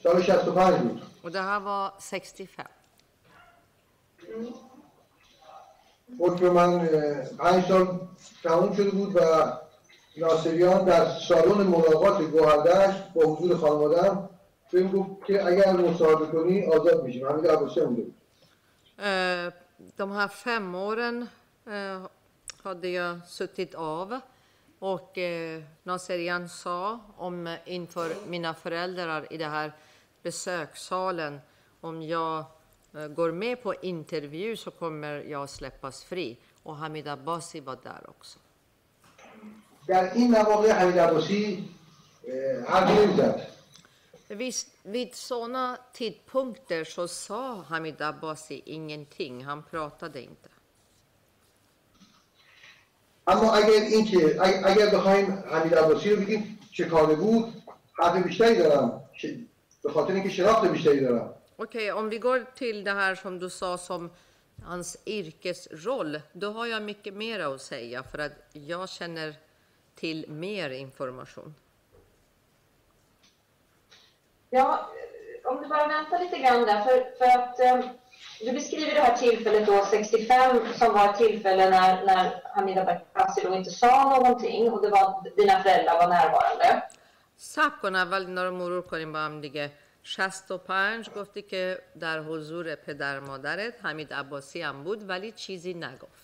سال 0.02 0.22
65 0.22 0.88
بود 0.88 1.00
Och 1.22 1.32
det 1.32 1.40
här 1.40 1.60
var 1.60 1.92
65. 1.98 2.66
حکم 6.18 6.48
من 6.48 6.80
اه، 6.80 7.24
پنج 7.38 7.64
سال 7.68 8.08
تموم 8.42 8.76
شده 8.76 8.90
بود 8.90 9.16
و 9.16 9.20
ناصریان 10.16 10.84
در 10.84 11.18
سالن 11.28 11.66
ملاقات 11.66 12.22
گوهردش 12.22 12.94
با 13.14 13.22
حضور 13.22 13.56
خانوادم 13.56 14.28
بهم 14.72 14.90
گفت 14.90 15.24
که 15.26 15.46
اگر 15.46 15.72
مصاحبه 15.72 16.26
کنی 16.26 16.66
آزاد 16.66 17.04
میشیم 17.04 17.26
حمید 17.28 17.46
عباسی 17.46 17.80
هم 17.80 17.94
بود 17.94 18.14
Eh, 18.98 19.52
De 19.96 20.10
här 20.12 20.28
fem 20.28 20.74
åren 20.74 21.28
eh, 21.66 22.02
hade 22.62 22.88
jag 22.88 23.26
suttit 23.26 23.74
av 23.74 24.20
och 24.78 25.18
eh, 25.18 25.62
Naserian 25.82 26.48
sa 26.48 27.00
om 27.16 27.46
eh, 27.46 27.58
inför 27.64 28.26
mina 28.26 28.54
föräldrar 28.54 29.32
i 29.32 29.36
den 29.36 29.50
här 29.50 29.72
besökssalen 30.22 31.40
om 31.80 32.02
jag 32.02 32.44
eh, 32.94 33.08
går 33.08 33.32
med 33.32 33.62
på 33.62 33.74
intervju 33.74 34.56
så 34.56 34.70
kommer 34.70 35.12
jag 35.20 35.50
släppas 35.50 36.04
fri. 36.04 36.36
Och 36.62 36.76
Hamid 36.76 37.08
Abbasi 37.08 37.60
var 37.60 37.78
där 37.82 38.02
också. 38.08 38.38
در 39.88 40.14
این 40.14 40.30
مواقع 40.30 40.70
حمید 40.72 40.98
عباسی 40.98 41.68
اه، 42.28 42.64
حرفی 42.66 42.92
نمیزد 43.06 43.46
Vid, 44.30 44.54
vid 44.84 45.12
sådana 45.14 45.78
tidpunkter 45.92 46.84
så 46.84 47.06
sa 47.08 47.62
Hamid 47.70 48.00
Abbasi 48.02 48.62
ingenting. 48.66 49.44
Han 49.44 49.62
pratade 49.62 50.20
inte. 50.20 50.50
اما 53.26 53.52
اگر 53.52 53.68
این 53.82 54.04
که 54.04 54.38
اگر 54.40 54.68
اگر 54.68 54.90
بخوایم 54.90 55.44
حمید 55.50 55.74
عباسی 55.74 56.10
رو 56.10 56.16
بگیم 56.22 56.58
چه 56.72 56.84
کاره 56.84 57.14
بود 57.14 57.62
حرف 57.98 58.22
بیشتری 58.22 58.56
دارم 58.58 59.02
ش- 59.12 59.26
به 59.82 59.90
خاطر 59.92 60.12
اینکه 60.14 60.28
شناخت 60.28 60.66
بیشتری 60.68 61.00
دارم 61.00 61.34
Okej, 61.58 61.90
om 61.92 62.08
vi 62.08 62.18
går 62.18 62.38
till 62.54 62.84
det 62.84 62.92
här 62.92 63.14
som 63.14 63.38
du 63.38 63.50
sa 63.50 63.76
som 63.78 64.10
hans 64.64 64.96
yrkesroll, 65.06 66.20
då 66.32 66.52
har 66.52 66.66
jag 66.66 66.82
mycket 66.82 67.14
mer 67.14 67.40
att 67.40 67.60
säga 67.62 68.02
för 68.02 68.18
att 68.18 68.32
jag 68.52 68.88
känner 68.88 69.34
till 69.94 70.30
mer 70.30 70.70
information. 70.70 71.54
Ja, 74.50 74.90
om 75.44 75.62
du 75.62 75.68
bara 75.68 75.88
väntar 75.88 76.18
lite 76.18 76.38
grann 76.38 76.62
där, 76.66 76.80
för, 76.84 77.18
för 77.18 77.38
att 77.38 77.60
eh, 77.60 77.90
du 78.40 78.52
beskriver 78.52 78.94
det 78.94 79.00
här 79.00 79.16
tillfället 79.16 79.66
då 79.66 79.84
65 79.84 80.74
som 80.74 80.92
var 80.92 81.08
ett 81.10 81.16
tillfälle 81.16 81.70
när, 81.70 82.04
när 82.04 82.42
Hamida 82.54 82.84
Bakasi 82.84 83.40
då 83.44 83.54
inte 83.54 83.70
sa 83.70 84.04
någonting 84.16 84.72
och 84.72 84.82
det 84.82 84.88
var 84.88 85.36
dina 85.36 85.62
föräldrar 85.62 85.94
var 85.94 86.08
närvarande. 86.08 86.82
صبر 87.36 87.76
کن 87.82 87.96
اول 87.96 88.26
اینا 88.26 88.44
رو 88.44 88.50
مرور 88.50 88.82
کنیم 88.82 89.12
با 89.12 89.18
هم 89.18 89.40
دیگه 89.40 89.70
65 90.02 91.10
گفتی 91.10 91.42
که 91.42 91.82
در 92.00 92.20
حضور 92.20 92.74
پدر 92.74 93.20
مادرت 93.20 93.84
حمید 93.84 94.12
عباسی 94.12 94.62
هم 94.62 94.84
بود 94.84 95.08
ولی 95.08 95.32
چیزی 95.32 95.74
نگفت 95.74 96.23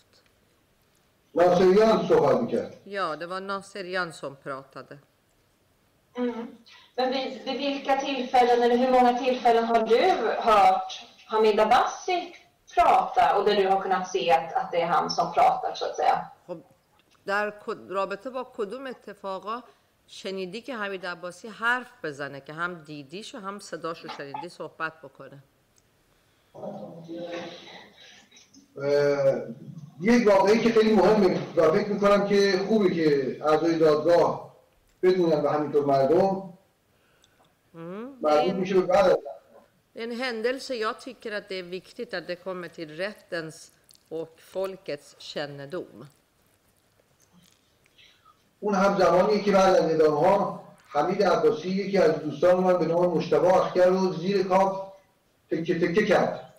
ناصریان 1.35 2.09
صحبت 2.09 2.41
میکرد 2.41 2.73
Ja, 2.87 3.17
det 3.17 3.27
var 3.27 3.41
Naserian 3.41 4.13
som 4.13 4.37
pratade. 4.37 4.99
Men 6.97 7.11
vid, 7.13 7.43
vid 7.45 7.57
vilka 7.59 7.97
tillfällen, 7.97 8.63
eller 8.63 8.77
hur 8.77 8.91
många 8.91 9.19
tillfällen 9.19 9.65
har 9.65 9.87
du 9.87 10.03
hört 10.51 11.07
Hamida 11.27 11.67
Bassi 11.67 12.35
prata 12.75 13.37
och 13.39 13.45
där 13.45 13.57
du 13.57 13.67
har 13.69 13.81
kunnat 13.83 14.09
se 14.09 14.31
att, 14.31 14.53
att 14.55 14.73
det 14.73 14.81
är 14.81 14.87
han 14.87 15.11
som 15.11 15.33
pratar 15.33 15.75
så 15.75 15.85
att 15.85 15.97
säga? 15.97 16.27
خب 16.47 16.59
در 17.27 17.51
کد- 17.67 17.91
رابطه 17.91 18.31
با 18.31 18.45
کدوم 18.45 18.87
اتفاقا 18.87 19.61
شنیدی 20.07 20.61
که 20.63 20.75
حمید 20.77 21.07
عباسی 21.07 21.49
حرف 21.49 21.91
بزنه 22.05 22.41
که 22.41 22.53
هم 22.53 22.75
دیدیش 22.85 23.35
و 23.35 23.39
هم 23.39 23.59
صداشو 23.59 24.09
شنیدی 24.09 24.49
صحبت 24.49 24.93
بکنه 25.03 25.39
اه، 28.77 29.43
یک 30.02 30.28
واقعی 30.28 30.60
که 30.60 30.72
خیلی 30.72 30.94
مهمه 30.94 31.40
و 31.56 31.72
فکر 31.72 31.90
می‌کنم 31.90 32.28
که 32.28 32.60
خوبه 32.68 32.94
که 32.94 33.38
اعضای 33.46 33.78
دادگاه 33.78 34.56
بدونن 35.04 35.42
و 35.42 35.48
همینطور 35.48 35.86
مردم 35.86 36.54
مردم 38.22 38.56
میشه 38.56 38.76
به 38.76 38.82
بعد 38.82 39.10
از 39.10 39.18
Det 39.94 40.00
är 40.00 40.04
en 40.04 40.12
händelse 40.12 40.76
jag 40.76 41.00
tycker 41.00 41.32
att 41.32 41.50
det 41.50 41.56
är 41.56 41.64
viktigt 41.64 42.14
att 42.14 42.28
det 42.28 42.36
kommer 42.36 42.68
till 42.68 42.98
rättens 42.98 43.72
och 44.10 44.36
folkets 44.40 45.16
kännedom. 45.20 46.08
اون 48.60 48.76
هم 48.76 48.98
زمانیه 48.98 49.44
که 49.44 49.52
بعد 49.52 49.76
از 49.76 49.92
اعدام 49.92 50.14
ها 50.14 50.64
حمید 50.88 51.24
عباسی 51.24 51.70
یکی 51.70 51.98
از 51.98 52.20
دوستان 52.20 52.64
من 52.64 52.78
به 52.78 52.86
نام 52.86 53.18
مشتبه 53.18 53.58
اخگر 53.58 53.90
رو 53.90 54.14
زیر 54.14 54.44
کاف 54.44 54.92
تکه 55.52 55.80
تکه 55.80 56.06
کرد 56.06 56.54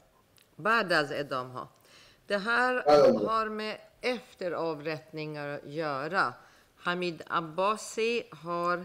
بعد 0.58 0.92
az 0.92 1.10
edam 1.10 1.50
ha. 1.54 1.81
Det 2.32 2.38
här 2.38 2.74
har 3.26 3.48
med 3.48 3.78
efteravrättningar 4.00 5.48
att 5.48 5.66
göra. 5.66 6.34
Hamid 6.76 7.22
Abbasi 7.26 8.22
har 8.30 8.78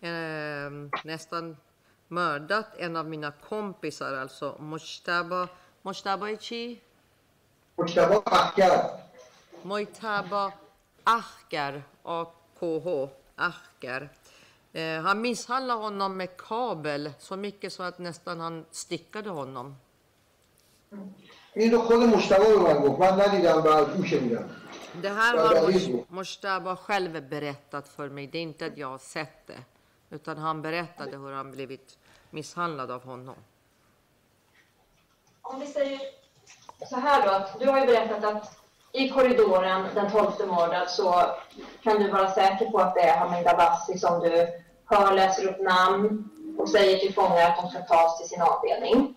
eh, 0.00 0.70
nästan 1.04 1.56
mördat 2.08 2.66
en 2.76 2.96
av 2.96 3.06
mina 3.08 3.32
kompisar, 3.32 4.14
alltså 4.14 4.56
Mojtaba... 4.58 5.48
Mojtaba 5.82 6.30
Ichi? 6.30 6.80
Mojtaba 7.76 8.22
Akhar. 8.24 9.00
Mojtaba 9.62 10.52
Akhar, 11.04 11.82
AKH, 12.02 13.08
Akhar. 13.36 14.08
Eh, 14.72 15.02
han 15.02 15.20
misshandlade 15.20 15.80
honom 15.80 16.16
med 16.16 16.36
kabel, 16.36 17.12
så 17.18 17.36
mycket 17.36 17.72
så 17.72 17.82
att 17.82 17.98
nästan 17.98 18.40
han 18.40 18.64
styckade 18.70 19.30
honom. 19.30 19.76
این 21.53 21.71
رو 21.71 21.79
خود 21.81 22.01
مشتبه 22.03 22.45
به 22.53 22.59
من 22.59 22.81
گفت 22.81 22.99
من 22.99 23.21
ندیدم 23.21 23.61
و 23.63 23.67
از 23.67 23.87
او 23.97 24.03
شنیدم 24.05 24.49
Det 25.01 25.09
här 25.09 25.35
Ja, 25.35 25.41
har 25.41 25.53
det 25.53 25.59
är 25.59 25.67
Mos- 25.71 25.87
ju- 25.87 26.05
Mojtaba 26.09 26.75
själv 26.75 27.29
berättat 27.29 27.87
för 27.87 28.09
mig. 28.09 28.27
Det 28.27 28.37
är 28.37 28.41
inte 28.41 28.65
att 28.65 28.77
jag 28.77 28.87
har 28.87 28.97
sett 28.97 29.47
det. 29.47 29.59
Utan 30.15 30.37
han 30.37 30.61
berättade 30.61 31.17
hur 31.17 31.31
han 31.31 31.51
blivit 31.51 31.97
misshandlad 32.29 32.91
av 32.91 33.03
honom. 33.03 33.35
Om 35.41 35.59
vi 35.59 35.67
säger 35.67 35.99
så 36.89 36.95
här 36.95 37.25
då, 37.25 37.29
att 37.31 37.59
du 37.59 37.65
har 37.69 37.79
ju 37.79 37.85
berättat 37.85 38.23
att 38.35 38.57
i 38.91 39.09
korridoren 39.09 39.85
den 39.95 40.11
12 40.11 40.31
mördad 40.47 40.89
så 40.89 41.25
kan 41.83 41.99
du 42.03 42.11
vara 42.11 42.31
säker 42.31 42.65
på 42.71 42.77
att 42.79 42.95
det 42.95 43.01
är 43.01 43.17
Hamid 43.17 43.47
Abbasi 43.47 43.97
som 43.99 44.19
du 44.19 44.47
hör 44.85 45.13
läser 45.13 45.47
upp 45.49 45.61
namn 45.61 46.29
och 46.57 46.69
säger 46.69 46.97
till 46.99 47.13
fångar 47.13 47.49
att 47.49 47.57
de 47.61 47.69
ska 47.69 47.79
tas 47.81 48.17
till 48.19 48.29
sin 48.29 48.41
avdelning. 48.41 49.15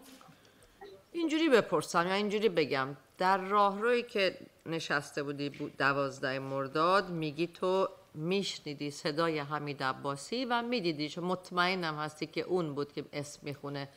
اینجوری 1.14 1.50
بپرسم 1.50 2.08
یا 2.08 2.14
اینجوری 2.14 2.50
بگم. 2.50 2.88
در 3.18 3.38
راهروی 3.38 4.04
که 4.04 4.38
نشسته 4.66 5.24
بودی 5.24 5.50
بو- 5.50 5.70
دوازده 5.78 6.40
مرداد 6.40 7.10
میگی 7.10 7.48
تو 7.48 7.90
میشنیدی 8.14 8.92
صدای 8.92 9.40
حمید 9.40 9.84
عباسی 9.84 10.46
و 10.46 10.62
میدیدیش 10.62 11.18
و 11.18 11.22
مطمئنم 11.22 11.96
هستی 11.96 12.28
که 12.28 12.42
اون 12.42 12.76
بود 12.76 12.94
که 12.94 13.06
اسم 13.14 13.40
می‌خونه. 13.44 13.90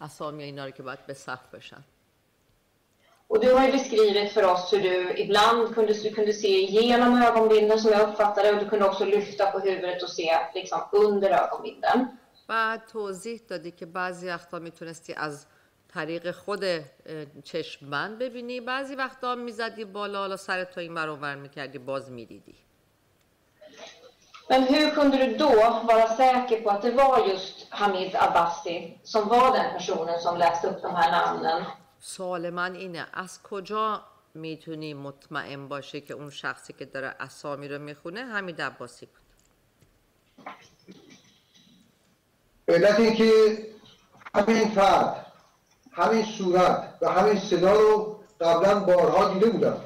اسامی 0.00 0.42
اینا 0.42 0.64
رو 0.64 0.70
که 0.70 0.82
باید 0.82 1.06
به 1.06 1.14
صف 1.14 1.54
بشن. 1.54 1.84
Och 3.28 3.40
du 3.40 3.48
har 3.56 3.64
ju 3.66 3.72
beskrivit 3.72 4.32
för 4.32 4.44
oss 4.52 4.72
hur 4.72 4.82
du 4.88 4.96
ibland 5.24 5.74
kunde, 5.74 5.92
du 5.92 6.10
kunde 6.18 6.32
se 6.32 6.48
igenom 6.48 7.22
ögonbindeln 7.28 7.78
som 7.78 7.90
jag 7.92 8.02
uppfattade 8.08 8.52
och 8.52 8.58
du 8.58 8.68
kunde 8.70 8.84
också 8.90 9.04
lyfta 9.04 9.44
på 9.52 9.58
huvudet 9.58 10.02
och 10.02 10.08
se 10.18 10.28
liksom 10.54 10.80
under 10.92 11.30
ögonbindeln. 11.44 12.18
بعد 12.48 12.86
توضیح 12.92 13.40
دادی 13.48 13.70
که 13.70 13.86
بعضی 13.86 14.28
وقتا 14.28 14.58
می‌تونستی 14.58 15.14
از 15.14 15.46
طریق 15.94 16.30
خود 16.30 16.64
چشم 17.44 17.90
بند 17.90 18.18
ببینی. 18.18 18.60
بعضی 18.60 18.94
وقتا 18.94 19.34
می‌زدی 19.34 19.84
بالا 19.84 20.18
حالا 20.18 20.36
سر 20.36 20.64
تو 20.64 20.80
این 20.80 20.94
برابر 20.94 21.34
می‌کردی 21.34 21.78
باز 21.78 22.10
می‌دیدی. 22.10 22.54
Men 24.50 24.62
hur 24.72 24.86
kunde 24.96 25.16
du 25.22 25.36
då 25.36 25.50
vara 25.90 26.08
säker 26.22 26.58
på 26.62 26.68
att 26.70 26.82
det 26.82 26.94
var 27.02 27.16
just 27.32 27.56
Hamid 27.80 28.12
Abbasi 28.26 28.76
som 29.12 29.22
var 29.28 29.46
den 29.58 29.68
personen 29.76 30.16
som 30.20 30.36
läste 30.36 30.64
upp 30.70 30.82
de 30.82 30.94
här 30.94 31.10
namnen? 31.10 31.66
سوال 32.00 32.50
من 32.50 32.74
اینه 32.74 33.06
از 33.12 33.42
کجا 33.42 34.00
می‌تونی 34.34 34.94
مطمئن 34.94 35.68
باشی 35.68 36.00
که 36.00 36.14
اون 36.14 36.30
شخصی 36.30 36.72
که 36.72 36.84
داره 36.84 37.14
اسامی 37.20 37.68
رو 37.68 37.78
می‌خونه 37.78 38.24
حمید 38.24 38.62
عباسی 38.62 39.06
بود؟ 39.06 39.20
به 42.64 42.74
علت 42.74 43.00
اینکه 43.00 43.32
همین 44.34 44.68
فرد 44.68 45.26
همین 45.93 46.25
صورت 46.25 46.93
و 47.01 47.09
همین 47.09 47.39
صدا 47.39 47.73
رو 47.73 48.19
قبلا 48.41 48.79
بارها 48.79 49.33
دیده 49.33 49.49
بودم 49.49 49.81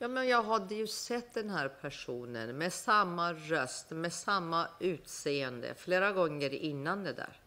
Ja, 0.00 0.08
men 0.08 0.28
jag 0.28 0.42
hade 0.42 0.74
ju 0.74 0.86
sett 0.86 1.34
den 1.34 1.50
här 1.50 1.68
personen 1.68 2.58
med 2.58 2.72
samma 2.72 3.32
röst, 3.32 3.90
med 3.90 4.12
samma 4.12 4.68
utseende 4.80 5.74
flera 5.74 6.12
gånger 6.12 6.54
innan 6.54 7.04
det 7.04 7.12
där. 7.12 7.40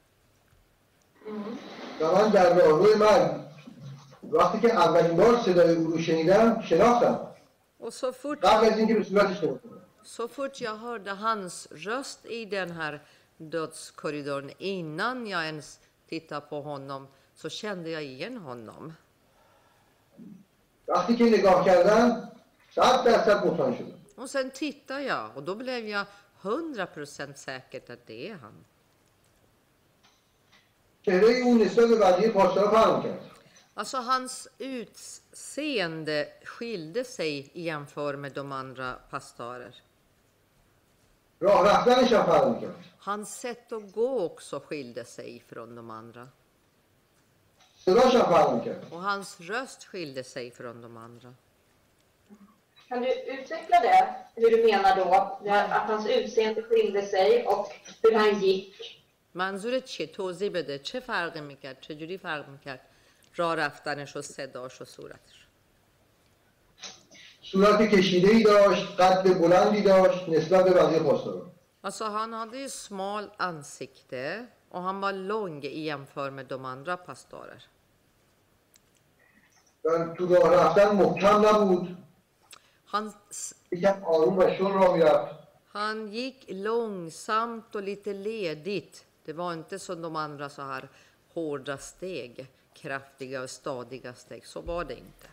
و 2.00 2.12
من 2.16 2.30
در 2.30 2.56
راهروی 2.56 2.96
من 2.96 3.46
وقتی 4.24 4.60
که 4.60 4.74
اولین 4.74 5.18
بار 5.18 5.38
صدای 5.38 5.76
او 5.76 5.92
رو 5.92 6.00
شنیدم 6.00 6.62
شناختم 6.62 7.20
Och 7.80 7.94
så 7.94 8.12
fort, 8.12 8.40
قبل 8.44 8.66
از 8.66 8.78
اینکه 8.78 8.94
به 8.94 9.04
صورتش 9.04 9.44
نگاه 9.44 9.58
کنم 9.58 9.82
så 10.04 10.28
fort 10.28 10.62
jag 10.62 10.76
hörde 10.76 11.12
hans 11.12 11.68
röst 11.72 12.26
i 12.26 12.46
den 12.46 12.72
här 12.72 13.02
dödskorridoren, 13.38 14.52
innan 14.58 15.28
jag 15.28 15.46
ens 15.46 15.80
tittade 16.10 16.42
på 16.42 16.62
honom, 16.62 17.08
så 17.37 17.49
kände 17.49 17.91
jag 17.91 18.05
igen 18.05 18.37
honom. 18.37 18.93
Och 24.17 24.31
sen 24.31 24.51
tittade 24.51 25.03
jag 25.03 25.37
och 25.37 25.43
då 25.43 25.55
blev 25.55 25.89
jag 25.89 26.07
100% 26.41 27.35
säker 27.35 27.93
att 27.93 28.07
det 28.07 28.31
är 28.31 28.35
han. 28.35 28.65
Alltså 33.75 33.97
hans 33.97 34.49
utseende 34.59 36.29
skilde 36.45 37.05
sig 37.05 37.51
jämfört 37.53 38.19
med 38.19 38.33
de 38.33 38.53
andra 38.53 38.93
pastorer. 39.11 39.83
Hans 42.99 43.41
sätt 43.41 43.73
att 43.73 43.93
gå 43.93 44.21
också 44.21 44.61
skilde 44.61 45.05
sig 45.05 45.43
från 45.49 45.75
de 45.75 45.91
andra. 45.91 46.29
Och 48.92 49.02
hans 49.02 49.40
röst 49.40 49.84
skilde 49.84 50.24
sig 50.24 50.52
från 50.52 50.82
de 50.82 50.98
andra. 50.98 51.34
Kan 52.90 53.02
du 53.02 53.14
utveckla 53.14 53.80
det? 53.80 54.16
Hur 54.36 54.52
du 54.52 54.66
menar 54.72 54.96
då? 54.96 55.14
Att 55.52 55.90
hans 55.90 56.10
utseende 56.10 56.62
skilde 56.64 57.06
sig 57.06 57.46
och 57.48 57.72
hur 58.04 58.16
han 58.16 58.40
gick. 58.42 58.98
منظورت 59.34 59.86
چیه؟ 59.86 60.08
توضیح 60.08 60.50
بده. 60.50 60.80
چه 60.80 61.00
فرقی 61.00 61.42
میکرد؟ 61.42 61.78
چجوری 61.82 62.18
فرق 62.18 62.50
میکرد؟ 62.50 62.80
راه 63.36 63.56
رفتنش 63.56 64.16
و 64.16 64.22
صداش 64.22 64.82
و 64.82 64.86
صورتش. 64.86 65.48
صورت 67.42 67.82
کشیده 67.82 68.28
ای 68.28 68.44
داشت 68.44 69.00
قد 69.00 69.40
بلندی 69.40 69.82
داشت 69.82 70.30
نسبت 70.30 70.64
به 70.64 70.74
بقیه 70.74 71.00
پاسدارا 71.00 71.52
Alltså 71.84 72.06
han 72.06 72.34
hade 72.34 72.58
ju 72.58 72.70
smal 72.70 73.30
ansikte 73.38 74.46
och 74.70 74.82
han 74.82 75.02
var 75.02 75.14
lång 75.14 75.64
i 75.64 75.80
jämförelse 75.80 76.36
med 76.36 76.46
de 76.46 76.66
andra 76.66 76.98
pastorer. 76.98 77.62
و 79.86 80.14
تو 80.18 80.36
راه 80.36 80.54
رفتن 80.54 80.96
محکم 80.96 81.46
نبود 81.48 81.98
Han, 82.92 83.14
s- 83.30 83.54
یکم 83.72 84.04
آروم 84.06 84.38
و 84.38 84.50
شل 84.58 84.72
را 84.72 84.94
میرفت 84.96 85.36
han 85.74 86.08
gick 86.14 86.46
långsamt 86.50 87.76
och 87.76 87.84
lite 87.84 88.14
ledigt. 88.14 89.06
Det 89.26 89.34
var 89.34 89.54
inte 89.54 89.80
som 89.80 90.02
de 90.02 90.16
andra 90.16 90.50
så 90.50 90.62
här 90.62 90.90
hårda 91.34 91.78
steg, 91.78 92.48
kraftiga 92.74 93.42
och 93.42 93.50
stadiga 93.50 94.14
steg. 94.14 94.46
Så 94.46 94.62
var 94.62 94.84
det 94.84 94.94
inte. 94.94 95.28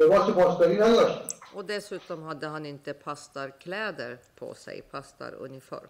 لباس 0.00 0.30
پاسداری 0.34 0.74
نداشت 0.76 1.36
Och 1.54 1.64
dessutom 1.64 2.22
hade 2.22 2.46
han 2.46 2.66
inte 2.66 2.92
pastarkläder 2.92 4.18
på 4.38 4.54
sig, 4.54 4.82
pastaruniform. 4.82 5.88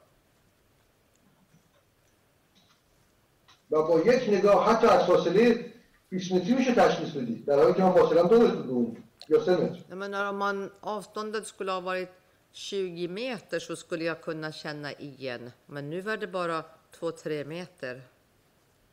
و 3.70 3.82
با 3.82 4.01
یک 4.01 4.28
نگاه 4.28 4.64
حتی 4.72 4.86
از 4.86 5.06
فاصله 5.06 5.72
20 6.09 6.32
متری 6.32 6.55
میشه 6.55 6.74
تشخیص 6.74 7.10
بدی 7.10 7.43
در 7.47 7.59
حالی 7.59 7.74
که 7.74 7.82
من 7.82 7.93
فاصلم 7.93 8.28
دو 8.28 8.39
متر 8.43 8.55
به 8.55 8.72
اون 8.72 8.97
یا 9.28 9.44
سه 9.44 9.56
متر 9.56 9.78
Jag 9.90 9.98
menar, 9.98 10.24
om 10.32 10.36
man, 10.36 10.70
avståndet 10.80 11.47
skulle 11.47 11.72
ha 11.72 11.80
varit 11.80 12.09
20 12.52 13.09
meter 13.09 13.59
så 13.59 13.76
skulle 13.76 14.05
jag 14.05 14.20
kunna 14.20 14.52
känna 14.52 14.93
igen. 14.93 15.51
Men 15.66 15.90
nu 15.90 16.01
var 16.01 16.16
det 16.16 16.26
bara 16.26 16.64
2-3 17.01 17.44
meter 17.44 18.02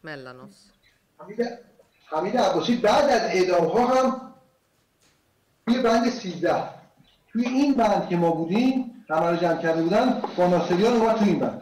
mellan 0.02 0.40
oss. 0.40 0.72
حمید 1.18 1.60
حمید 2.06 2.38
عباسی 2.38 2.76
بعد 2.76 3.10
از 3.10 3.22
اعدام 3.22 3.66
ها 3.66 3.88
هم 3.88 4.34
توی 5.68 5.82
بند 5.82 6.10
13 6.10 6.64
توی 7.32 7.46
این 7.46 7.74
بند 7.74 8.10
که 8.10 8.18
ما 8.18 8.32
بودیم 8.32 9.06
همه 9.10 9.30
رو 9.30 9.36
جمع 9.36 9.62
کرده 9.62 9.82
بودن 9.82 10.22
با 10.38 10.48
ناصریان 10.48 10.94
اومد 10.94 11.16
تو 11.16 11.26
این 11.26 11.40
بند 11.40 11.62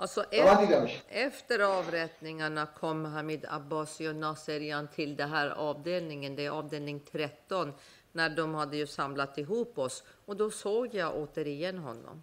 Alltså, 0.00 0.24
Ja, 0.30 0.44
man 0.44 0.54
ef- 0.56 0.60
دیدمش 0.66 1.02
efter 1.08 1.58
avrättningarna 1.60 2.66
kom 2.80 3.04
Hamid 3.04 3.44
Abbasi 3.48 4.08
och 4.08 4.16
Naserian 4.16 4.88
till 4.88 5.16
den 5.16 5.30
här 5.30 5.48
avdelningen, 5.50 6.36
det 6.36 6.46
är 6.46 6.50
avdelning 6.50 7.00
13, 7.12 7.72
när 8.12 8.28
de 8.28 8.54
hade 8.54 8.76
ju 8.76 8.86
samlat 8.86 9.38
ihop 9.38 9.78
oss. 9.78 10.02
Och 10.26 10.36
då 10.36 10.50
såg 10.50 10.94
jag 10.94 11.16
återigen 11.16 11.78
honom. 11.78 12.22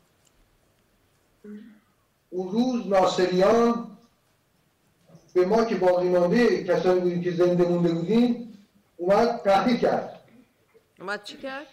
اون 2.30 2.52
روز 2.52 2.88
ناصریان 2.88 3.98
به 5.34 5.46
ما 5.46 5.66
که 5.66 5.76
باقی 5.76 6.10
مانده 6.10 6.64
کسانی 6.64 7.00
بودیم 7.00 7.22
که 7.24 7.32
زنده 7.32 7.64
مونده 7.68 7.94
بودیم 7.94 8.58
اومد 8.98 9.42
تهدید 9.44 9.80
کرد 9.80 10.10
Vad 11.00 11.20
tycker 11.26 11.68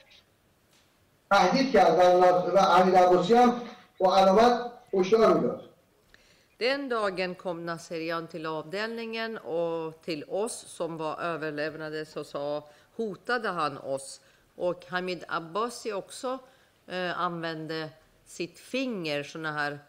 تهدید 1.31 1.73
کرد 1.73 1.99
و, 1.99 2.03
ناص- 2.21 2.55
و 2.55 2.59
امیر 2.59 2.95
عباسی 2.97 3.35
هم 3.35 3.61
با 3.99 4.17
علامت 4.17 4.71
هشدار 4.95 5.35
میداد 5.41 5.65
den 6.58 6.90
dagen 6.90 7.36
kom 7.36 7.66
Nasserian 7.66 8.28
till 8.28 8.46
avdelningen 8.46 9.38
och 9.38 10.02
till 10.02 10.24
oss 10.24 10.54
som 10.68 10.98
var 10.98 11.20
överlevnade 11.20 12.06
så 12.06 12.24
sa, 12.24 12.70
hotade 12.96 13.50
han 13.50 13.78
oss. 13.78 14.22
Och 14.56 14.86
Hamid 14.86 15.24
Abbasi 15.28 15.94
också 15.94 16.40
eh, 16.88 17.20
använde 17.20 17.90
sitt 18.26 18.60
finger 18.60 19.24
såna 19.24 19.52
här 19.52 19.80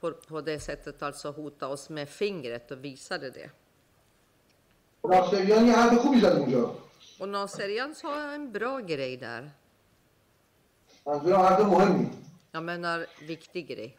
på, 0.00 0.12
på 0.12 0.40
det 0.40 0.60
sättet, 0.60 1.02
alltså 1.02 1.30
hota 1.30 1.68
oss 1.68 1.88
med 1.88 2.08
fingret 2.08 2.70
och 2.70 2.84
visade 2.84 3.30
det. 3.30 3.50
Och 7.18 7.28
Nasserian 7.28 7.94
sa 7.94 8.32
en 8.32 8.52
bra 8.52 8.80
grej 8.80 9.16
där. 9.16 9.50
Jag 12.52 12.62
menar 12.62 13.06
viktig 13.20 13.68
grej. 13.68 13.98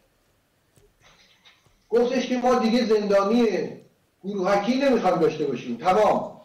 گفتش 1.93 2.27
که 2.27 2.37
ما 2.37 2.55
دیگه 2.55 2.85
زندانی 2.85 3.69
گروهکی 4.23 4.75
نمیخوایم 4.75 5.19
داشته 5.19 5.45
باشیم 5.45 5.77
تمام 5.77 6.39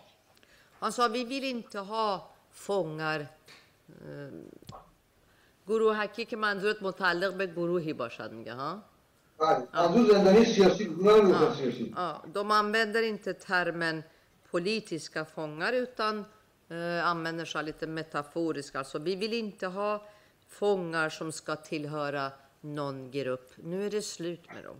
Han 0.80 0.92
sa 0.92 1.09
vi 1.09 1.24
vill 1.24 1.44
inte 1.44 1.78
ha 1.78 2.30
fångar. 2.51 3.20
Eh, 3.88 4.30
گروه 5.68 5.96
حکی 5.96 6.24
که 6.24 6.36
منظورت 6.36 6.82
متعلق 6.82 7.34
به 7.34 7.46
گروهی 7.46 7.92
باشد 7.92 8.32
میگه 8.32 8.55
ها 8.55 8.82
بله 9.38 9.68
منظور 9.74 10.12
زندانی 10.12 10.44
سیاسی 10.44 10.84
بود 10.84 11.09
اونا 11.09 11.22
نمیگفتن 11.22 11.55
سیاسی 11.55 11.94
Ja, 11.96 12.22
de 12.34 12.51
använder 12.51 13.02
inte 13.02 13.32
termen 13.32 14.02
politiska 14.51 15.24
fångar 15.24 15.72
utan 15.72 16.24
eh, 16.70 17.06
använder 17.06 17.44
sig 17.44 17.59
av 17.59 17.64
lite 17.66 17.86
metaforiska. 17.86 18.78
Alltså, 18.78 18.98
vi 18.98 19.16
vill 19.16 19.32
inte 19.32 19.66
ha 19.66 20.02
fångar 20.48 21.09
som 21.09 21.32
ska 21.32 21.56
tillhöra 21.56 22.32
någon 22.60 23.10
grupp. 23.10 23.52
Nu 23.56 23.86
är 23.86 23.90
det 23.90 24.02
slut 24.02 24.46
med 24.55 24.64
dem. 24.64 24.76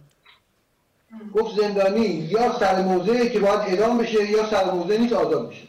گفت 1.35 1.61
زندانی 1.61 2.07
یا 2.07 2.59
سر 2.59 2.83
موضعی 2.83 3.31
که 3.31 3.41
باید 3.41 3.61
اعدام 3.61 3.99
بشه 3.99 4.31
یا 4.31 4.51
سر 4.51 4.71
موضع 4.71 4.97
نیست 4.99 5.13
آزاد 5.13 5.49
بشه 5.49 5.67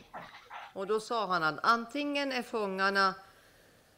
Och 0.76 0.88
då 0.88 1.00
sa 1.00 1.26
han 1.26 1.44
att 1.44 1.60
antingen 1.64 2.32
är 2.32 2.42
fångarna 2.42 3.16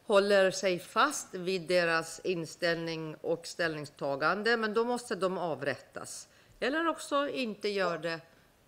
håller 0.07 0.51
sig 0.51 0.79
fast 0.79 1.33
vid 1.33 1.61
deras 1.61 2.21
inställning 2.23 3.15
och 3.21 3.47
ställningstagande, 3.47 4.57
men 4.57 4.73
då 4.73 4.83
måste 4.83 5.15
de 5.15 5.37
avrättas. 5.37 6.27
Eller 6.59 6.87
också 6.87 7.29
inte 7.29 7.69
gör 7.69 7.97
det 7.97 8.19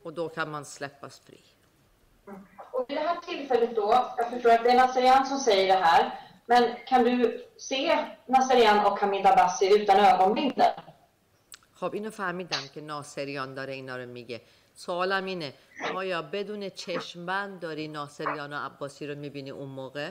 och 0.03 0.13
då 0.13 0.29
kan 0.29 0.51
man 0.51 0.65
släppas 0.65 1.19
fri. 1.19 1.41
Och 2.71 2.85
vid 2.89 2.97
det 2.97 3.03
här 3.03 3.19
tillfället 3.21 3.75
då, 3.75 4.13
jag 4.17 4.29
förstår 4.29 4.51
att 4.51 4.63
det 4.63 4.69
är 4.69 4.77
Nasserian 4.77 5.25
som 5.25 5.37
säger 5.37 5.67
det 5.67 5.83
här, 5.83 6.19
men 6.45 6.75
kan 6.87 7.03
du 7.03 7.45
se 7.57 8.05
Nasserian 8.25 8.85
och 8.85 8.99
Hamid 8.99 9.25
Abbasi 9.25 9.81
utan 9.81 9.99
ögonbindel? 9.99 10.71
خب 11.74 11.94
اینو 11.94 12.10
فهمیدم 12.10 12.62
که 12.74 12.80
ناصریان 12.80 13.54
داره 13.54 13.72
اینا 13.72 13.96
رو 13.96 14.06
میگه 14.06 14.40
سوالم 14.74 15.24
اینه 15.24 15.54
آیا 15.94 16.22
بدون 16.22 16.68
چشمبند 16.68 17.60
داری 17.60 17.88
ناصریان 17.88 18.52
و 18.52 18.56
عباسی 18.56 19.06
رو 19.06 19.14
می‌بینی 19.14 19.50
اون 19.50 19.68
موقع؟ 19.68 20.10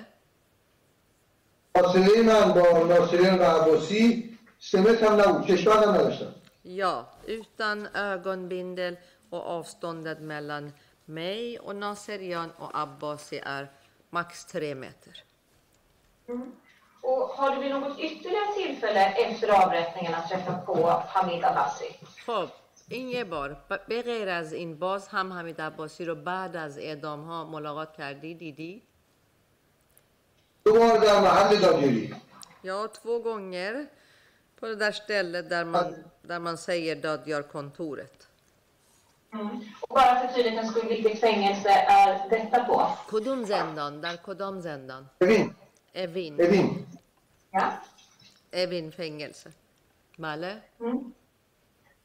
فاصله 1.76 2.22
من 2.22 2.54
با 2.54 2.88
ناصریان 2.88 3.40
و 3.40 3.44
عباسی 3.44 4.38
سه 4.60 4.82
متر 4.82 5.06
هم 5.06 5.22
نبود 5.22 5.46
کشور 5.46 5.84
هم 5.84 5.90
نداشتم 5.90 6.34
Ja, 6.66 7.10
utan 7.28 7.88
ögonbindel 7.96 8.98
och 9.30 9.48
avståndet 9.48 10.20
mellan 10.22 10.74
mig 11.06 11.60
och 11.60 11.76
Naserian 11.76 12.52
och 12.52 12.72
Abbasi 12.74 13.40
är 13.44 13.72
max 14.10 14.46
tre 14.46 14.76
meter. 14.76 15.24
Och 17.03 17.23
har 17.39 17.51
du 17.57 17.63
vid 17.63 17.71
något 17.71 17.99
ytterligare 17.99 18.53
tillfälle 18.57 19.05
efter 19.25 19.49
avrättningarna 19.65 20.21
träffat 20.29 20.67
på 20.67 20.75
Hamid 21.15 21.45
Abbasi? 21.45 21.91
خب 22.27 22.49
این 22.89 23.09
یه 23.09 23.25
بار 23.25 23.49
ب- 23.71 23.87
به 23.89 24.03
غیر 24.03 24.29
از 24.29 24.53
این 24.53 24.79
باز 24.79 25.09
هم 25.09 25.33
حمید 25.33 25.61
عباسی 25.61 26.05
رو 26.05 26.15
بعد 26.15 26.57
از 26.57 26.79
اعدام 26.79 27.21
ها 27.25 27.45
ملاقات 27.45 27.97
کردی 27.97 28.35
دیدی؟ 28.35 28.83
دو 30.65 30.73
بار 30.75 30.99
در 30.99 31.21
محل 31.21 31.57
دادیاری 31.57 32.15
Ja, 32.65 32.89
två 32.89 33.19
gånger 33.19 33.87
på 34.61 34.67
det 34.67 34.77
där 34.77 34.93
stället 34.93 35.49
där 35.51 35.65
man, 35.65 35.87
där 36.23 36.39
man 36.39 36.57
säger 36.59 36.97
Dadjar-kontoret. 36.97 38.19
Och 39.81 39.95
bara 39.95 40.15
för 40.21 40.29
tydlighetens 40.35 40.71
skull, 40.71 40.89
vilket 40.89 41.21
fängelse 41.21 41.71
är 41.71 42.29
detta 42.31 42.65
på? 42.65 42.77
کدوم 43.11 43.45
زندان؟ 43.45 44.01
در 44.01 44.17
کدام 44.17 44.61
زندان؟ 44.61 45.11
ببین 45.21 45.55
اوین 45.95 46.37
ببین 46.37 46.87
Ja. 47.55 47.83
اوین 48.53 48.91
فنگلسه 48.91 49.51
بله 50.19 50.63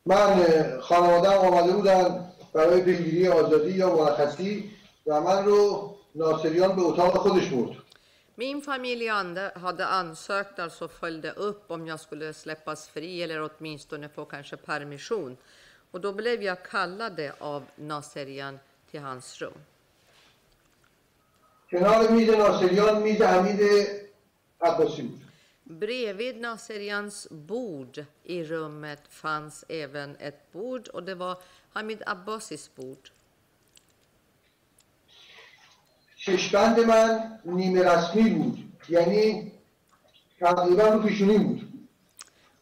من 0.06 0.16
اه، 0.18 0.80
خانواده‌ام 0.80 1.46
آمده 1.54 1.74
بودن 1.74 2.32
برای 2.54 2.82
پیگیری 2.82 3.28
آزادی 3.28 3.72
یا 3.72 3.96
مرخصی 3.96 4.72
و 5.08 5.22
من 5.22 5.46
رو 5.46 5.96
ناصریان 6.16 6.76
به 6.76 6.82
اتاق 6.82 7.18
خودش 7.18 7.48
برد 7.50 7.78
Min 8.38 8.62
familj 8.62 9.10
ande- 9.10 9.52
hade 9.66 9.86
ansökt, 9.86 10.60
alltså 10.60 10.88
följde 10.88 11.32
upp 11.32 11.72
om 11.72 11.88
jag 11.88 12.00
skulle 12.00 12.34
släppas 12.34 12.88
fri 12.88 13.24
eller 13.24 13.50
åtminstone 13.50 14.10
få 14.10 14.26
kanske 14.26 14.58
permission. 14.58 15.38
Och 15.92 16.02
då 16.02 16.12
blev 16.14 16.42
jag 16.44 16.64
kallade 16.64 17.34
av 17.40 17.64
Naserian 17.76 18.60
till 18.92 19.00
hans 19.02 19.42
rum. 19.42 19.54
کنار 21.72 22.08
میز 22.12 22.30
ناصریان 22.30 23.02
میز 23.04 23.22
حمید 23.22 23.62
عباسی 24.62 25.02
بود 25.02 25.22
Bredvid 25.68 26.42
Naserians 26.42 27.28
bord 27.30 28.06
i 28.24 28.44
rummet 28.44 29.02
fanns 29.10 29.66
även 29.70 30.16
ett 30.16 30.52
bord 30.52 30.88
och 30.88 31.04
det 31.04 31.16
var 31.16 31.38
Hamid 31.74 32.04
Abbasis 32.06 32.76
bord. 32.76 33.10
چشمند 36.26 36.80
من 36.80 37.40
نیمه 37.46 37.84
رسمی 37.84 38.30
بود 38.30 38.58
یعنی 38.90 39.52
تقریبا 40.40 40.84
رو 40.84 41.02
پیشونی 41.02 41.38
بود 41.38 41.74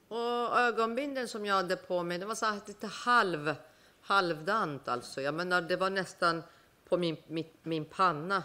Och 0.07 0.59
ögonbinden 0.59 1.27
som 1.27 1.45
jag 1.45 1.55
hade 1.55 1.75
på 1.75 2.03
mig, 2.03 2.17
det 2.17 2.25
var 2.25 2.35
så 2.35 2.45
här 2.45 2.59
lite 2.67 2.87
halv, 2.87 3.55
halvdant 4.01 4.87
alltså. 4.87 5.21
Jag 5.21 5.33
menar, 5.33 5.61
det 5.61 5.75
var 5.75 5.89
nästan 5.89 6.43
på 6.89 6.97
min, 6.97 7.17
min, 7.27 7.45
min 7.63 7.85
panna. 7.85 8.43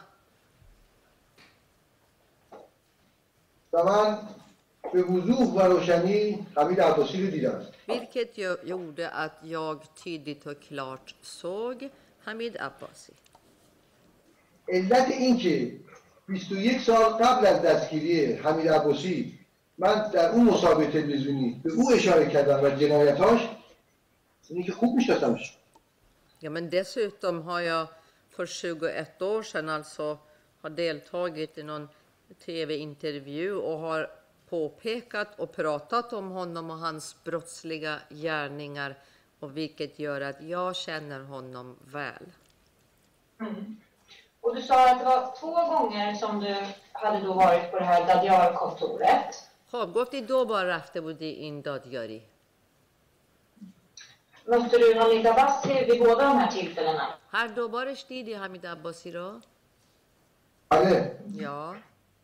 و 3.73 3.85
من 3.85 4.19
به 4.94 5.04
وضوح 5.04 5.48
و 5.48 5.62
روشنی 5.62 6.48
حمید 6.56 6.82
عباسی 6.82 7.26
رو 7.26 7.32
دیدم 7.32 7.66
Vilket 7.88 8.38
gjorde 8.64 9.10
att 9.10 9.38
jag 9.44 9.96
tydligt 10.04 10.48
och 10.48 10.60
klart 10.62 11.16
såg 11.22 11.90
Hamid 12.26 12.58
Abbasi. 12.60 13.14
علت 14.68 15.08
این 15.12 15.38
که 15.38 15.80
21 16.28 16.82
سال 16.82 17.04
قبل 17.04 17.46
از 17.46 17.62
دستگیری 17.62 18.34
حمید 18.34 18.68
عباسی 18.68 19.40
من 19.78 20.12
در 20.14 20.32
اون 20.32 20.44
مسابقه 20.44 20.92
تلویزیونی 20.92 21.62
به 21.64 21.74
او 21.74 21.92
اشاره 21.92 22.30
کردم 22.30 22.64
و 22.64 22.70
جنایتاش 22.70 23.50
اینه 24.50 24.66
که 24.66 24.72
خوب 24.72 24.96
میشناسمش 24.96 25.58
Ja, 26.44 26.50
men 26.50 26.70
dessutom 26.70 27.42
har 27.42 27.62
jag 27.62 27.88
för 28.30 28.46
21 28.46 29.22
år 29.22 29.44
sedan 29.44 29.70
alltså 29.70 30.18
har 30.62 30.70
deltagit 30.70 31.58
i 31.58 31.64
någon 31.64 31.90
tv-intervju 32.46 33.56
och 33.56 33.80
har 33.80 34.21
påpekat 34.52 35.40
och 35.40 35.56
pratat 35.56 36.14
om 36.14 36.32
honom 36.32 36.70
och 36.70 36.78
hans 36.78 37.24
brottsliga 37.24 38.00
gärningar 38.10 38.96
och 39.40 39.58
vilket 39.58 40.00
gör 40.00 40.22
att 40.22 40.42
jag 40.42 40.76
känner 40.76 41.20
honom 41.20 41.78
väl. 41.86 42.26
Mm. 43.40 43.78
Och 44.42 44.56
du 44.56 44.62
sa 44.62 44.92
att 44.92 45.00
det 45.00 45.06
var 45.06 45.36
två 45.40 45.54
gånger 45.54 46.16
som 46.16 46.40
du 46.40 46.56
hade 46.92 47.26
då 47.26 47.34
varit 47.34 47.72
på 47.72 47.80
det 47.80 47.86
här 47.86 48.08
Dadiar-kontoret. 48.08 49.50
Avgått 49.72 50.12
då 50.28 50.46
bara 50.46 50.76
efter 50.76 51.02
det 51.14 51.34
in 51.34 51.62
Dadjari. 51.62 52.22
Mötte 54.46 54.78
du 54.78 55.00
Hamid 55.00 55.28
Abbasi 55.28 55.86
vid 55.86 56.00
båda 56.00 56.24
de 56.24 56.38
här 56.38 56.52
tillfällena? 56.52 57.08
Här 57.30 57.50
då 57.56 57.70
bara 57.70 57.96
stod 57.96 58.30
Hamid 58.30 58.66
Abbasi 58.66 59.12
då. 59.12 59.42
Ja. 61.40 61.76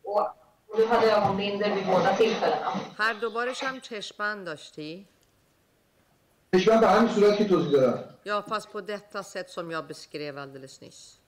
Och 0.03 0.46
du 0.76 0.86
hade 0.86 1.06
ögonbindel 1.16 1.72
vid 1.72 1.86
båda 1.86 2.16
tillfällena. 2.16 2.70
هر 2.98 3.12
دوبارش 3.14 3.64
هم 3.64 3.80
چشمند 3.80 4.46
داشتی؟ 4.46 5.06
چشمم 6.54 6.80
به 6.80 6.88
همین 6.88 7.14
صورت 7.14 7.36
که 7.38 7.44
توضیح 7.44 7.72
دادم 7.72 8.04
Ja, 8.24 8.42
fast 8.42 8.72
på 8.72 8.80
detta 8.80 9.22
sätt 9.22 9.50
som 9.50 9.70
jag 9.70 9.84
beskrev 9.86 10.38
alldeles 10.38 10.80
nyss. 10.80 11.18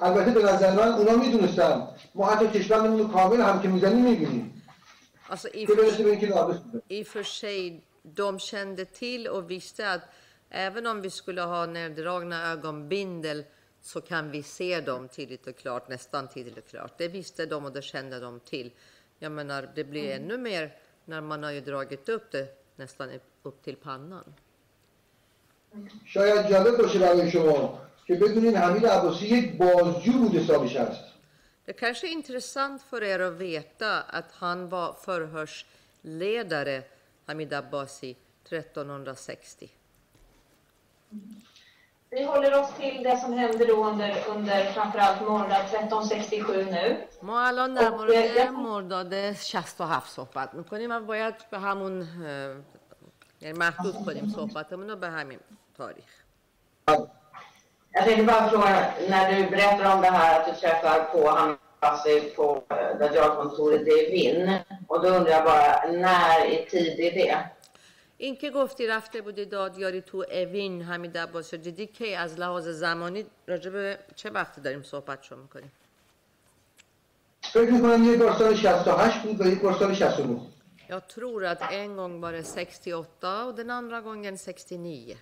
البته 0.00 0.30
به 0.30 0.42
نظر 0.42 0.70
من 0.72 0.92
اونا 0.92 1.16
میدونستن 1.16 1.88
ما 2.14 2.26
حتی 2.26 2.58
چشممون 2.60 2.98
رو 2.98 3.08
کامل 3.08 3.40
هم 3.40 3.62
که 3.62 3.68
میزنیم 3.68 4.04
میبینیم 4.04 4.62
Alltså 5.30 5.48
i, 5.48 5.66
که 5.66 5.74
برسه 5.74 6.02
به 6.04 6.10
اینکه 6.10 6.26
ناقص 6.28 6.58
بوده 6.58 6.82
i 6.90 7.02
och 7.02 7.06
för 7.06 7.22
sig, 7.22 7.82
de 8.04 8.38
kände 8.38 8.84
till 8.84 9.28
och 9.28 9.50
visste 9.50 9.90
att 9.92 10.02
även 10.50 10.86
om 10.86 11.00
vi 11.00 11.10
skulle 11.10 11.42
ha 11.42 11.66
neddragna 11.66 12.52
ögonbindel 12.52 13.44
så 13.80 14.00
kan 14.00 14.30
vi 14.30 14.42
se 14.42 14.80
dem 14.80 15.08
tydligt 15.08 15.46
och 15.46 15.56
klart, 15.56 15.88
nästan 15.88 16.28
tydligt 16.28 16.58
och 16.58 16.66
klart. 16.66 16.92
Det 16.98 17.08
visste 17.08 17.46
de 17.46 17.64
och 17.64 17.72
det 17.72 17.82
kände 17.82 18.20
de 18.20 18.40
till. 18.40 18.70
Jag 19.18 19.32
menar, 19.32 19.70
det 19.74 19.84
blir 19.84 20.10
ännu 20.10 20.38
mer 20.38 20.76
när 21.04 21.20
man 21.20 21.42
har 21.42 21.50
ju 21.50 21.60
dragit 21.60 22.08
upp 22.08 22.32
det 22.32 22.48
nästan 22.76 23.10
upp 23.42 23.62
till 23.62 23.76
pannan. 23.76 24.34
شاید 26.06 26.48
جالب 26.48 26.76
باشه 26.76 26.98
برای 26.98 27.30
شما 27.30 27.80
که 28.06 28.14
بدونین 28.14 28.56
حمید 28.56 28.86
عباسی 28.86 29.26
یک 29.26 29.56
بازجو 29.56 30.12
بود 30.12 30.36
حسابش 30.36 30.76
هست 30.76 31.04
Det 31.66 31.72
kanske 31.72 32.06
är 32.06 32.10
intressant 32.10 32.82
för 32.82 33.02
er 33.02 33.20
att 33.20 33.32
veta 33.32 34.02
att 34.02 34.32
han 34.32 34.68
var 34.68 34.92
förhörsledare, 34.92 36.82
Hamid 37.26 37.52
Abbasi, 37.52 38.16
1360. 38.44 39.70
Vi 42.10 42.24
håller 42.24 42.60
oss 42.60 42.70
till 42.80 43.02
det 43.02 43.16
som 43.18 43.32
hände 43.32 43.64
då 43.66 43.84
under, 43.84 44.14
under 44.28 44.64
framförallt 44.64 45.20
Morda 45.20 45.56
1367 45.56 46.64
nu. 46.70 46.96
ما 47.22 47.40
الان 47.48 47.74
در 47.74 47.90
خب، 47.90 47.96
مورد 47.96 48.10
یه- 48.14 48.50
مرداد 48.50 49.32
67 49.32 50.10
صحبت 50.10 50.54
میکنیم 50.54 50.90
و 50.90 51.00
باید 51.00 51.34
به 51.50 51.58
همون 51.58 52.00
اه، 52.00 52.56
یعنی 53.40 53.58
محدود 53.58 53.94
کنیم 54.06 54.28
صحبتمون 54.36 54.90
رو 54.90 54.96
به 54.96 55.08
همین 55.08 55.38
تاریخ 55.76 56.04
Jag 57.96 58.04
tänkte 58.04 58.24
bara 58.24 58.48
fråga, 58.50 58.70
när 59.10 59.24
du 59.32 59.50
berättar 59.50 59.94
om 59.94 60.00
det 60.02 60.10
här 60.10 60.40
att 60.40 60.46
du 60.46 60.52
träffar 60.60 60.98
på 61.12 61.20
Hamasi 61.38 62.20
på 62.36 62.62
eh, 62.70 62.98
Dajjal-kontoret 62.98 63.86
i 63.88 64.10
Vinn. 64.12 64.58
Och 64.88 65.02
då 65.02 65.08
undrar 65.08 65.32
jag 65.32 65.44
bara, 65.44 65.68
när 66.06 66.46
i 66.54 66.66
tid 66.70 67.00
är 67.00 67.12
det? 67.20 67.38
اینکه 68.18 68.50
گفتی 68.50 68.86
رفته 68.86 69.22
بودی 69.22 69.44
دادیاری 69.44 70.00
تو 70.00 70.24
اوین 70.30 70.82
حمید 70.82 71.18
عباسی 71.18 71.56
رو 71.56 71.62
دیدی 71.62 71.86
که 71.86 72.18
از 72.18 72.38
لحاظ 72.38 72.68
زمانی 72.68 73.26
راجع 73.46 73.70
به 73.70 73.98
چه 74.16 74.30
وقتی 74.30 74.60
داریم 74.60 74.82
صحبت 74.82 75.22
شو 75.22 75.36
میکنیم 75.36 75.72
فکر 77.42 77.70
میکنم 77.70 78.04
یک 78.04 78.18
بار 78.18 78.32
سال 78.32 78.54
68 78.54 79.22
بود 79.22 79.40
و 79.40 79.46
یک 79.46 79.60
بار 79.60 79.72
سال 79.72 79.94
69 79.94 80.40
Jag 80.88 81.08
tror 81.08 81.44
att 81.44 81.72
en 81.72 81.96
gång 81.96 82.20
var 82.20 82.32
det 82.32 82.44
68 82.44 83.44
och 83.44 83.54
den 83.54 83.70
andra 83.70 84.00
gången 84.00 84.38
69. 84.38 85.16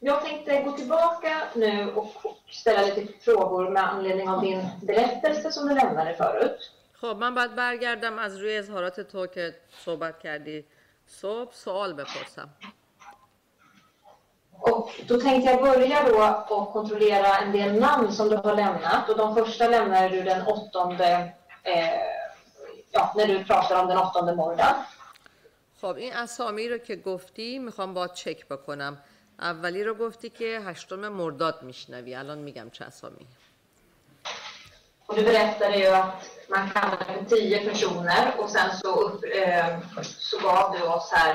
Jag 0.00 0.24
tänkte 0.24 0.62
gå 0.62 0.72
tillbaka 0.72 1.42
nu 1.56 1.92
och 1.92 2.12
ställa 2.50 2.94
lite 2.94 3.12
frågor 3.20 3.70
med 3.70 3.88
anledning 3.88 4.28
av 4.28 4.40
din 4.40 4.66
berättelse 4.82 5.52
som 5.52 5.68
du 5.68 5.74
lämnade 5.74 6.14
förut. 6.14 6.70
خب 7.01 7.17
من 7.19 7.35
باید 7.35 7.55
برگردم 7.55 8.19
از 8.19 8.37
روی 8.37 8.57
اظهارات 8.57 9.01
تو 9.01 9.27
که 9.27 9.55
صحبت 9.85 10.19
کردی. 10.19 10.65
صبح 11.07 11.53
سوال 11.53 11.93
بپرسم. 11.93 12.49
Och 14.59 14.91
då 15.07 15.15
tänkte 15.21 15.51
jag 15.51 15.61
börja 15.61 16.03
då 16.09 16.17
och 16.55 16.73
kontrollera 16.73 17.37
en 17.43 17.51
del 17.51 17.71
namn 17.79 18.11
som 18.11 18.29
du 18.29 18.35
har 18.35 18.55
lämnat. 18.55 19.09
Och 19.09 19.17
de 19.17 19.35
första 19.35 19.67
lämnade 19.67 20.09
du 20.09 20.23
den 20.23 20.41
åttonde, 20.47 21.33
eh, 21.63 21.89
ja, 22.91 23.13
när 23.17 23.27
du 23.27 23.43
pratar 23.43 23.75
om 23.81 23.87
den 23.87 23.97
åttonde 23.97 24.35
Mordan. 24.35 24.75
خب 25.81 25.95
این 25.95 26.13
اسامی 26.13 26.69
رو 26.69 26.77
که 26.77 26.95
گفتی 26.95 27.59
می‌خوام 27.59 27.93
با 27.93 28.07
چک 28.07 28.47
بکنم. 28.47 28.97
اولی 29.39 29.83
رو 29.83 29.93
گفتی 29.93 30.29
که 30.29 30.59
هشتم 30.65 31.07
مرداد 31.07 31.61
میشنوی. 31.61 32.15
الان 32.15 32.37
میگم 32.37 32.69
چه 32.69 32.85
اسامی. 32.85 33.27
Och 35.06 35.14
du 35.16 35.22
berättade 35.24 35.76
ju 35.76 35.86
att 35.86 36.30
man 36.48 36.70
kallade 36.70 37.04
för 37.04 37.24
tio 37.24 37.70
personer 37.70 38.34
och 38.38 38.50
sen 38.50 38.76
så, 38.76 39.00
upp, 39.00 39.24
eh, 39.34 39.78
så 40.02 40.38
gav 40.38 40.76
du 40.76 40.82
oss 40.82 41.10
här 41.12 41.34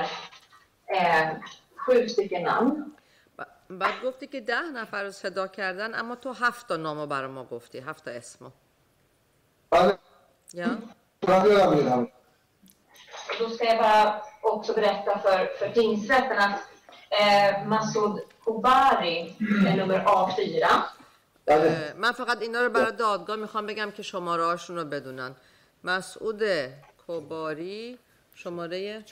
eh, 0.86 1.28
sju 1.76 2.08
stycken 2.08 2.42
namn. 2.42 2.94
ب- 3.38 3.78
بعد 3.78 3.94
گفتی 4.04 4.26
که 4.26 4.40
ده 4.40 4.60
نفر 4.74 5.02
رو 5.04 5.10
صدا 5.10 5.46
کردن 5.46 5.94
اما 5.94 6.14
تو 6.14 6.32
هفت 6.32 6.68
تا 6.68 6.76
نامو 6.76 7.06
برای 7.06 7.30
ما 7.30 7.44
گفتی 7.44 7.78
هفت 7.78 8.04
تا 8.04 8.10
اسمو 8.10 8.50
بله 9.70 9.98
یا 10.54 10.66
من 11.28 11.46
یادم 11.50 11.74
میاد 11.74 11.86
همه. 11.88 12.06
Och 13.30 13.34
då 13.38 13.48
ska 13.50 13.64
jag 13.64 13.78
bara 13.78 14.22
också 14.42 14.72
berätta 14.72 15.18
för, 15.18 15.46
för 15.58 15.68
tingsrätten 15.68 16.38
att 16.38 16.60
eh, 17.10 17.66
Masoud 17.66 18.20
Kobari 18.44 19.36
är 19.68 19.76
nummer 19.76 20.04
A4. 20.04 20.66
بله. 21.45 21.93
من 21.97 22.11
فقط 22.11 22.41
اینا 22.41 22.61
رو 22.61 22.69
برای 22.69 22.91
دادگاه 22.91 23.35
می‌خوام 23.35 23.65
بگم 23.65 23.91
که 23.91 24.03
شماره 24.03 24.45
هاشون 24.45 24.75
رو 24.75 24.85
بدونن. 24.85 25.35
مسعود 25.83 26.43
کباری 27.07 27.99
شماره 28.35 29.05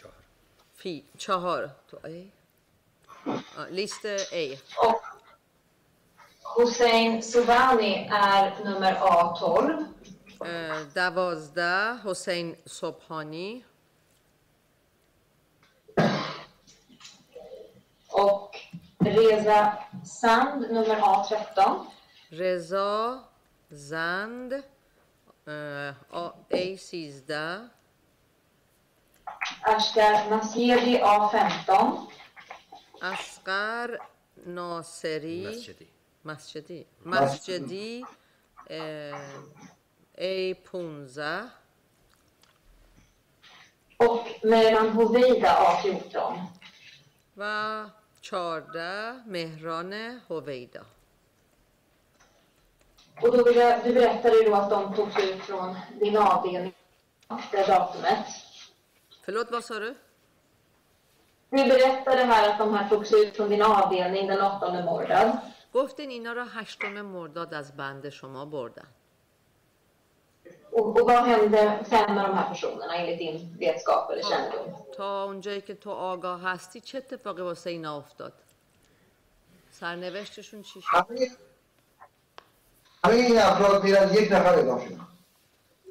فی 0.75 1.03
چهار. 1.17 1.69
تو 1.87 1.97
ای؟ 2.03 2.31
لیست 3.69 4.05
ای. 4.31 4.57
Och 4.57 5.01
Hussein 6.55 7.21
Suvani 7.21 8.07
är 8.11 8.43
nummer 8.65 8.93
A12. 8.93 9.85
اه، 10.41 10.83
دوازده 10.83 11.97
حسین 12.03 12.55
صبحانی. 12.69 13.63
Och 18.09 18.57
Reza 18.99 19.77
Sand 20.03 20.59
nummer 20.71 20.99
A13. 20.99 21.57
رضا 22.31 23.23
زند 23.69 24.63
ای 26.49 26.77
سیزده 26.77 27.69
Ashkar 29.65 30.15
Nasieri 30.31 30.95
A15. 30.97 31.71
اسقر 33.01 33.97
ناصری 34.45 35.47
مسجدی 35.47 35.87
مسجدی 36.25 36.85
مسجدی 37.05 38.05
ای 40.17 40.53
پونزه 40.53 41.43
Och 43.99 44.27
Mehran 44.43 44.89
Hovida 44.97 45.51
A14. 45.71 46.17
و 47.37 47.85
چارده 48.21 49.13
مهران 49.25 49.93
هویدا 50.29 50.85
Och 53.22 53.36
då 53.36 53.44
vill 53.44 53.56
jag, 53.56 53.84
du 53.84 53.92
berättade 53.94 54.36
ju 54.36 54.42
då 54.50 54.54
att 54.54 54.70
de 54.70 54.94
togs 54.94 55.18
ut 55.18 55.42
från 55.42 55.76
din 56.00 56.16
avdelning, 56.16 56.74
det 57.52 57.66
datumet. 57.66 58.26
förlåt 59.24 59.50
vad 59.50 59.64
sa 59.64 59.78
du? 59.78 59.94
Du 61.50 61.64
berättade 61.64 62.22
här 62.24 62.50
att 62.52 62.58
de 62.58 62.74
här 62.74 62.88
togs 62.88 63.12
ut 63.12 63.36
från 63.36 63.48
din 63.48 63.62
avdelning 63.62 64.26
den 64.26 64.40
8 64.40 64.82
Mordad. 64.82 65.30
گفتین 65.72 66.10
اینا 66.10 66.32
رو 66.32 66.42
هشتم 66.44 67.02
مرداد 67.02 67.54
از 67.54 67.76
بند 67.76 68.08
شما 68.10 68.44
بردن 68.46 68.86
Och, 70.70 70.86
och 71.00 71.06
vad 71.10 71.24
hände 71.24 71.84
sen 71.90 72.14
med 72.14 72.24
de 72.24 72.34
här 72.38 72.48
personerna 72.48 72.94
enligt 72.96 73.18
din 73.18 73.56
vetskap 73.60 74.10
eller 74.10 74.22
kännedom? 74.22 74.72
تا 74.96 75.24
اونجایی 75.24 75.60
که 75.60 75.74
تو 75.74 75.90
آگاه 75.90 76.40
هستی 76.42 76.80
چه 76.80 76.98
اتفاقی 76.98 77.42
واسه 77.42 77.70
اینا 77.70 77.96
افتاد 77.96 78.32
سرنوشتشون 79.70 80.62
چی 80.62 80.80
شد 80.82 81.06
همه 83.05 83.15
این 83.15 83.39
افراد 83.39 83.81
غیر 83.81 83.97
از 83.97 84.15
یک 84.15 84.31
نفر 84.31 84.55
اعدام 84.55 84.79
شدن. 84.85 85.07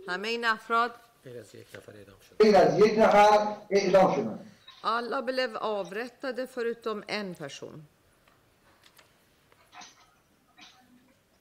همه 0.09 0.29
این 0.29 0.45
افراد 0.45 0.95
غیر 1.25 1.39
از 1.39 1.55
یک 1.55 1.67
نفر 1.75 1.93
اعدام 1.93 2.17
شد 2.29 2.37
غیر 2.45 2.57
از 2.57 2.79
یک 2.79 2.99
نفر 2.99 3.57
اعدام 3.71 4.15
شدن. 4.15 4.39
alla 4.83 5.23
blev 5.23 5.57
avrättade 5.57 6.47
förutom 6.47 6.99
en 7.09 7.35
person 7.35 7.87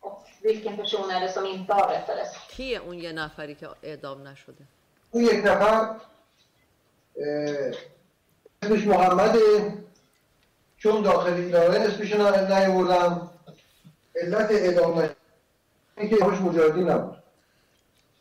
Och 0.01 0.25
vilken 0.41 0.77
person 0.77 1.11
är 1.11 1.19
det 1.21 1.31
som 1.31 1.45
inte 1.45 1.73
avrättades? 1.73 2.29
کیه 2.49 2.77
اون 2.79 2.97
یه 2.99 3.11
نفری 3.11 3.55
که 3.55 3.69
اعدام 3.83 4.27
نشده؟ 4.27 4.63
اون 5.11 5.23
یک 5.23 5.45
نفر 5.45 5.95
اسمش 8.63 8.87
محمده. 8.87 9.73
چون 10.77 11.01
داخل 11.01 11.33
ایران 11.33 11.75
اسمش 11.75 12.11
رو 12.11 12.45
نیاوردم. 12.47 13.29
علت 14.15 14.51
اعدام 14.51 15.09
نشدن 15.98 16.16
اینکه 16.16 16.24
اسمش 16.24 16.40
مجاهدین 16.40 16.88
نبود 16.88 17.16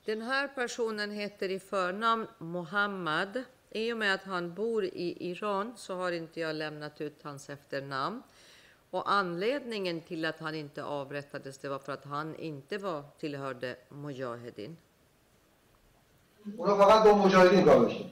Den 0.05 0.21
här 0.21 0.47
personen 0.47 1.11
heter 1.11 1.49
i 1.49 1.59
förnamn 1.59 2.27
Mohammad. 2.37 3.43
I 3.69 3.93
och 3.93 3.97
med 3.97 4.13
att 4.13 4.23
han 4.23 4.53
bor 4.53 4.85
i 4.85 5.29
Iran 5.29 5.73
så 5.75 5.95
har 5.95 6.11
inte 6.11 6.39
jag 6.39 6.55
lämnat 6.55 7.01
ut 7.01 7.23
hans 7.23 7.49
efternamn. 7.49 8.23
Och 8.89 9.11
anledningen 9.11 10.01
till 10.01 10.25
att 10.25 10.39
han 10.39 10.55
inte 10.55 10.83
avrättades 10.83 11.57
det 11.57 11.69
var 11.69 11.79
för 11.79 11.91
att 11.91 12.05
han 12.05 12.35
inte 12.35 12.77
var, 12.77 13.03
tillhörde 13.19 13.75
Mujahedin. 13.89 14.77
اونا 16.57 16.75
فقط 16.77 17.03
با 17.03 17.13
مجاهدین 17.13 17.65
کار 17.65 17.79
داشتن 17.79 18.09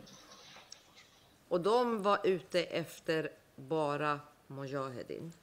Och 1.49 1.61
de 1.61 2.03
var 2.03 2.19
ute 2.23 2.63
efter 2.63 3.31
bara 3.55 4.19
Mujahedin. 4.47 5.33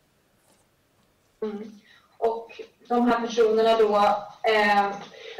Mm. 1.40 1.80
Och 2.22 2.60
de 2.88 3.08
här 3.08 3.20
personerna 3.26 3.78
då, 3.78 3.96
eh, 4.52 4.90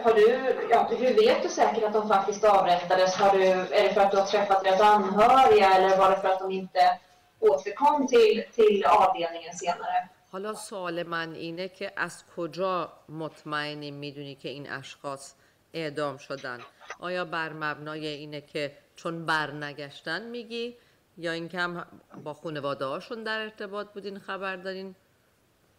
har 0.05 0.15
du, 0.15 0.55
ja, 0.70 0.89
hur 0.91 1.15
vet 1.15 1.43
du 1.43 1.49
säkert 1.49 1.85
att 1.85 1.93
de 1.93 2.09
faktiskt 2.09 2.45
avrättades? 2.45 3.15
Har 3.15 3.39
du, 3.39 3.45
är 3.45 3.83
det 3.85 3.95
för 3.95 4.01
att 4.01 4.11
du 4.11 4.17
har 4.17 4.27
träffat 4.27 4.65
deras 4.65 4.81
anhöriga 4.81 5.75
eller 5.75 5.97
var 5.97 6.11
det 6.11 6.17
för 6.17 6.28
att 6.28 6.39
de 6.39 6.51
inte 6.51 6.99
återkom 7.41 8.07
till, 8.07 8.45
till 8.55 8.85
avdelningen 8.85 9.55
senare? 9.55 10.09
حالا 10.31 10.55
سوال 10.55 11.03
من 11.07 11.35
اینه 11.35 11.69
که 11.69 11.93
از 11.97 12.25
کجا 12.37 12.93
مطمئنی 13.09 13.91
میدونی 13.91 14.35
که 14.35 14.49
این 14.49 14.70
اشخاص 14.70 15.35
اعدام 15.73 16.17
شدن 16.17 16.61
آیا 17.01 17.25
بر 17.25 17.53
مبنای 17.53 18.07
اینه 18.07 18.41
که 18.41 18.77
چون 18.97 19.27
برنگشتن 19.27 20.23
میگی 20.23 20.77
یا 21.17 21.33
اینکه 21.33 21.59
هم 21.59 21.87
با 22.25 22.35
خانواده 22.35 22.85
هاشون 22.85 23.23
در 23.23 23.41
ارتباط 23.41 23.87
بودین 23.87 24.19
خبر 24.19 24.57
دارین 24.57 24.95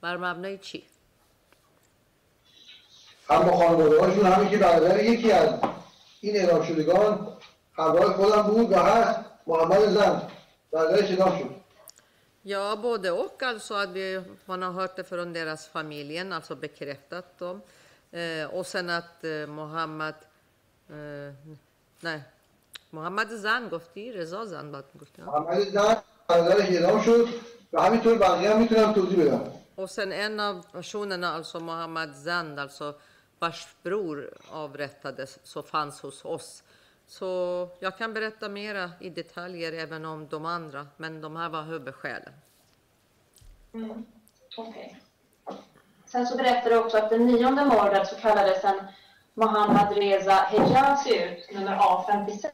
بر 0.01 0.17
مبنای 0.17 0.57
چی؟ 0.57 0.83
هم 3.30 3.42
با 3.42 3.56
خانواده 3.56 4.00
هاشون 4.00 4.26
همین 4.26 4.50
که 4.50 4.56
برادر 4.58 5.04
یکی 5.04 5.32
از 5.32 5.50
این 6.20 6.36
اعدام 6.36 6.64
شدگان 6.64 7.28
همراه 7.76 8.12
خودم 8.12 8.42
بود 8.42 8.72
و 8.72 8.76
هست 8.78 9.20
محمد 9.46 9.88
زند 9.88 10.30
برادرش 10.72 11.10
اعدام 11.10 11.38
شد 11.38 11.64
Ja, 12.46 12.76
både 12.76 13.10
och. 13.10 13.42
Alltså 13.42 13.74
att 13.74 13.88
vi, 13.88 14.20
man 14.46 14.62
har 14.62 14.72
hört 14.72 14.96
det 14.96 15.04
från 15.04 15.32
deras 15.32 15.66
familjen, 15.66 16.32
alltså 16.32 16.54
bekräftat 16.54 17.38
dem. 17.38 17.62
Eh, 18.12 18.54
och 18.56 18.66
sen 18.66 18.90
att 18.90 19.24
eh, 19.24 19.46
Mohammed... 19.46 20.14
Eh, 20.90 21.32
nej, 22.00 22.20
Mohammed 22.90 23.28
Zan 23.28 23.68
گفتی؟ 23.68 24.12
رضا 24.12 24.44
زن 24.44 24.72
باید 24.72 24.84
گفتی؟ 25.00 25.22
محمد 25.22 25.60
زند 25.60 26.02
برادرش 26.28 26.68
اعدام 26.68 27.02
شد 27.02 27.28
و 27.72 27.82
همینطور 27.82 28.18
بقیه 28.18 28.50
هم 28.50 28.58
می‌تونم 28.60 28.92
توضیح 28.92 29.24
بدم 29.24 29.42
Och 29.76 29.90
sen 29.90 30.12
en 30.12 30.40
av 30.40 30.54
personerna, 30.72 31.28
alltså 31.32 31.60
Mohammed 31.60 32.14
Zand, 32.14 32.60
alltså 32.60 32.94
vars 33.43 33.67
bror 33.83 34.37
avrättades, 34.49 35.39
så 35.43 35.63
fanns 35.63 36.01
hos 36.01 36.25
oss. 36.25 36.63
Så 37.07 37.69
jag 37.79 37.97
kan 37.97 38.13
berätta 38.13 38.49
mera 38.49 38.91
i 38.99 39.09
detaljer 39.09 39.73
även 39.73 40.05
om 40.05 40.27
de 40.27 40.45
andra, 40.45 40.87
men 40.97 41.21
de 41.21 41.35
här 41.35 41.49
var 41.49 41.63
huvudskälen. 41.63 42.33
Mm. 43.73 44.05
Okej. 44.57 45.01
Sen 46.05 46.27
så 46.27 46.37
berättar 46.37 46.69
du 46.69 46.77
också 46.77 46.97
att 46.97 47.09
den 47.09 47.25
nionde 47.25 47.65
mordet 47.65 48.07
så 48.07 48.15
kallades 48.15 48.63
en 48.63 48.79
Mohammad 49.33 49.97
Reza 49.97 50.33
Hejazi 50.33 51.23
ut, 51.23 51.55
nummer 51.55 51.77
A56. 51.77 52.51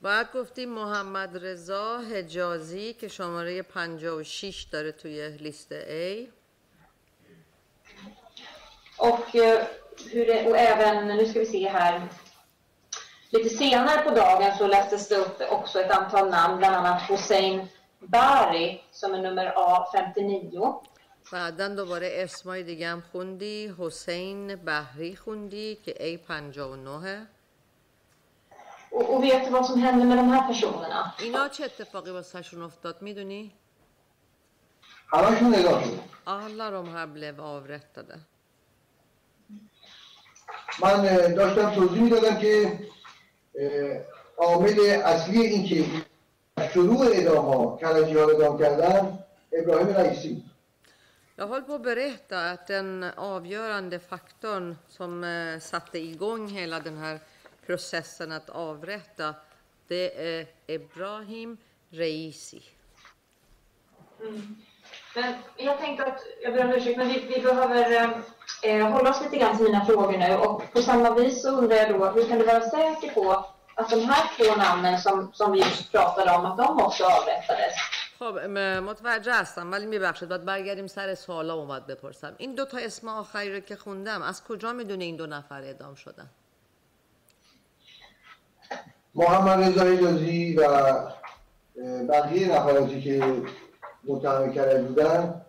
بعد 0.00 0.32
گفتیم 0.34 0.70
محمد 0.74 1.36
رضا 1.36 1.98
حجازی 1.98 2.92
که 2.92 3.08
شماره 3.08 3.62
56 3.62 4.62
داره 4.62 4.92
توی 4.92 5.28
لیست 5.28 5.72
A 5.72 6.26
Och, 9.00 9.36
eh, 9.36 9.66
hur 10.12 10.26
det, 10.26 10.46
och 10.50 10.56
även, 10.56 11.06
nu 11.16 11.26
ska 11.26 11.38
vi 11.38 11.46
se 11.46 11.68
här, 11.68 12.08
lite 13.30 13.48
senare 13.48 14.02
på 14.02 14.10
dagen 14.10 14.58
så 14.58 14.66
lästes 14.66 15.08
det 15.08 15.16
upp 15.16 15.42
också 15.50 15.80
ett 15.80 15.90
antal 15.90 16.30
namn, 16.30 16.58
bland 16.58 16.76
annat 16.76 17.10
Hussein 17.10 17.68
Bari 17.98 18.82
som 18.92 19.14
är 19.14 19.22
nummer 19.22 19.54
A59. 19.56 20.74
بعدا 21.32 21.68
دوباره 21.68 22.10
اسمای 22.14 22.62
دیگه 22.62 22.88
هم 22.88 23.02
خوندی 23.12 23.74
حسین 23.78 24.56
بهری 24.56 25.16
خوندی 25.16 25.74
که 25.84 25.92
A59 25.92 27.26
Och, 28.92 29.14
och 29.14 29.24
vet 29.24 29.44
du 29.44 29.50
vad 29.50 29.66
som 29.66 29.80
hände 29.80 30.04
med 30.04 30.18
de 30.18 30.28
här 30.28 30.48
personerna? 30.48 31.12
اینا 31.20 31.48
چه 31.48 31.64
اتفاقی 31.64 32.10
واسهشون 32.10 32.62
افتاد 32.62 33.02
میدونی؟ 33.02 33.52
همشون 35.12 35.54
اعدام 35.54 35.82
شد 35.82 36.00
Alla 36.26 36.70
de 36.70 36.88
här 36.94 37.06
blev 37.06 37.40
avrättade. 37.40 38.20
من 40.82 40.90
اه، 40.90 41.28
داشتم 41.32 41.74
توضیح 41.74 42.02
میدادم 42.02 42.38
که 42.38 42.78
اه، 43.58 44.00
عامل 44.36 44.80
اصلی 45.04 45.40
این 45.40 45.66
که 45.66 45.84
شروع 46.72 47.06
اعدام 47.06 47.44
ها 47.44 47.78
کنجی 47.80 48.18
ها 48.18 48.24
رو 48.24 48.30
اعدام 48.30 48.58
کردن 48.58 49.18
ابراهیم 49.52 49.88
رئیسی 49.96 50.28
بود. 50.34 50.50
Jag 51.40 51.46
håller 51.46 51.62
på 51.62 51.74
att 51.74 51.82
berätta 51.82 52.50
att 52.50 52.66
den 52.66 53.04
avgörande 53.16 53.98
faktorn 53.98 54.76
som 54.88 55.24
eh, 55.24 55.58
satte 55.58 55.98
igång 55.98 56.48
hela 56.48 56.80
den 56.80 56.98
här 56.98 57.20
processen 57.66 58.32
att 58.32 58.50
avrätta, 58.50 59.34
det 59.88 60.36
är 60.38 60.46
Ibrahim 60.66 61.56
Reisi. 61.90 62.62
Mm. 64.20 64.56
Men 65.15 65.33
jag 65.57 65.77
tänkte 65.79 66.05
att, 66.05 66.19
jag 66.43 66.53
ber 66.53 66.65
om 66.65 66.71
ursäkt, 66.71 66.97
men 66.97 67.07
vi, 67.07 67.19
vi 67.35 67.41
behöver 67.41 68.13
eh, 68.63 68.87
hålla 68.87 69.09
oss 69.09 69.21
lite 69.21 69.37
grann 69.37 69.57
till 69.57 69.65
mina 69.65 69.85
frågor 69.85 70.17
nu. 70.17 70.35
Och 70.35 70.73
på 70.73 70.81
samma 70.81 71.09
vis 71.15 71.41
så 71.41 71.49
undrar 71.49 71.75
jag 71.77 71.89
då, 71.89 72.05
hur 72.05 72.27
kan 72.29 72.39
du 72.39 72.45
vara 72.45 72.61
säker 72.61 73.13
på 73.13 73.45
att 73.75 73.89
de 73.89 73.95
här 73.95 74.23
två 74.37 74.55
namnen 74.55 74.99
som, 74.99 75.31
som 75.33 75.51
vi 75.51 75.59
just 75.59 75.91
pratade 75.91 76.31
om, 76.31 76.45
att 76.45 76.57
de 76.57 76.81
också 76.81 77.03
avrättades? 77.03 77.75
خب 78.19 78.39
متوجه 78.83 79.33
هستم 79.33 79.71
ولی 79.71 79.85
میبخشید 79.85 80.29
باید 80.29 80.45
برگردیم 80.45 80.87
سر 80.87 81.15
سوالا 81.15 81.53
اومد 81.53 81.87
بپرسم 81.87 82.35
این 82.37 82.55
دو 82.55 82.65
تا 82.65 82.77
اسم 82.77 83.07
آخری 83.07 83.53
رو 83.53 83.59
که 83.59 83.75
خوندم 83.75 84.21
از 84.21 84.43
کجا 84.43 84.73
می‌دونه 84.73 85.03
این 85.03 85.15
دو 85.15 85.27
نفر 85.27 85.61
اعدام 85.61 85.95
شدن 85.95 86.29
محمد 89.15 89.63
رضا 89.63 89.85
و 90.57 91.11
بقیه 92.09 92.55
نفراتی 92.55 93.01
که 93.01 93.41
متهم 94.07 94.53
کرده 94.53 94.81
بودن 94.83 95.41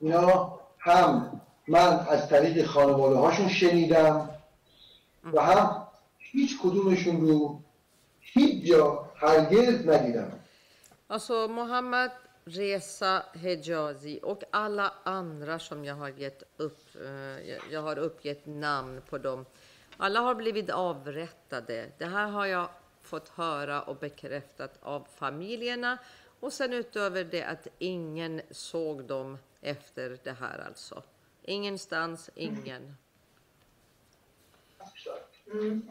اینا 0.00 0.58
هم 0.78 1.40
من 1.68 2.06
از 2.10 2.28
طریق 2.28 2.66
خانواده 2.66 3.16
هاشون 3.16 3.48
شنیدم 3.48 4.30
و 5.32 5.40
هم 5.42 5.86
هیچ 6.18 6.58
کدومشون 6.62 7.20
رو 7.20 7.60
هیچ 8.20 8.64
جا 8.64 9.08
هرگز 9.16 9.88
ندیدم 9.88 10.32
Alltså 11.08 11.48
Mohammed 11.48 12.10
Reza 12.44 13.22
Hejazi 13.34 14.20
och 14.22 14.42
alla 14.50 14.92
andra 15.04 15.58
som 15.58 15.84
jag 15.84 15.94
har 15.94 16.08
gett 16.08 16.42
upp, 16.56 16.80
eh, 16.94 17.54
jag 17.70 17.82
har 17.82 17.98
uppgett 17.98 18.46
namn 18.46 19.02
på 19.10 19.18
dem. 19.18 19.44
Alla 19.96 20.20
har 20.20 20.34
blivit 20.34 20.70
avrättade. 20.70 21.90
Det 21.98 22.04
här 22.04 22.28
har 22.28 22.46
jag 22.46 22.68
fått 23.02 23.28
höra 23.28 23.82
och 23.82 23.96
bekräftat 23.96 24.78
av 24.82 25.06
familjerna. 25.14 25.98
Och 26.46 26.52
sen 26.52 26.72
utöver 26.72 27.24
det 27.24 27.44
att 27.44 27.66
ingen 27.78 28.40
såg 28.50 29.04
dem 29.04 29.38
efter 29.60 30.18
det 30.24 30.36
här 30.40 30.64
alltså. 30.66 31.02
Ingenstans, 31.42 32.30
ingen. 32.34 32.96
Mm. 35.52 35.88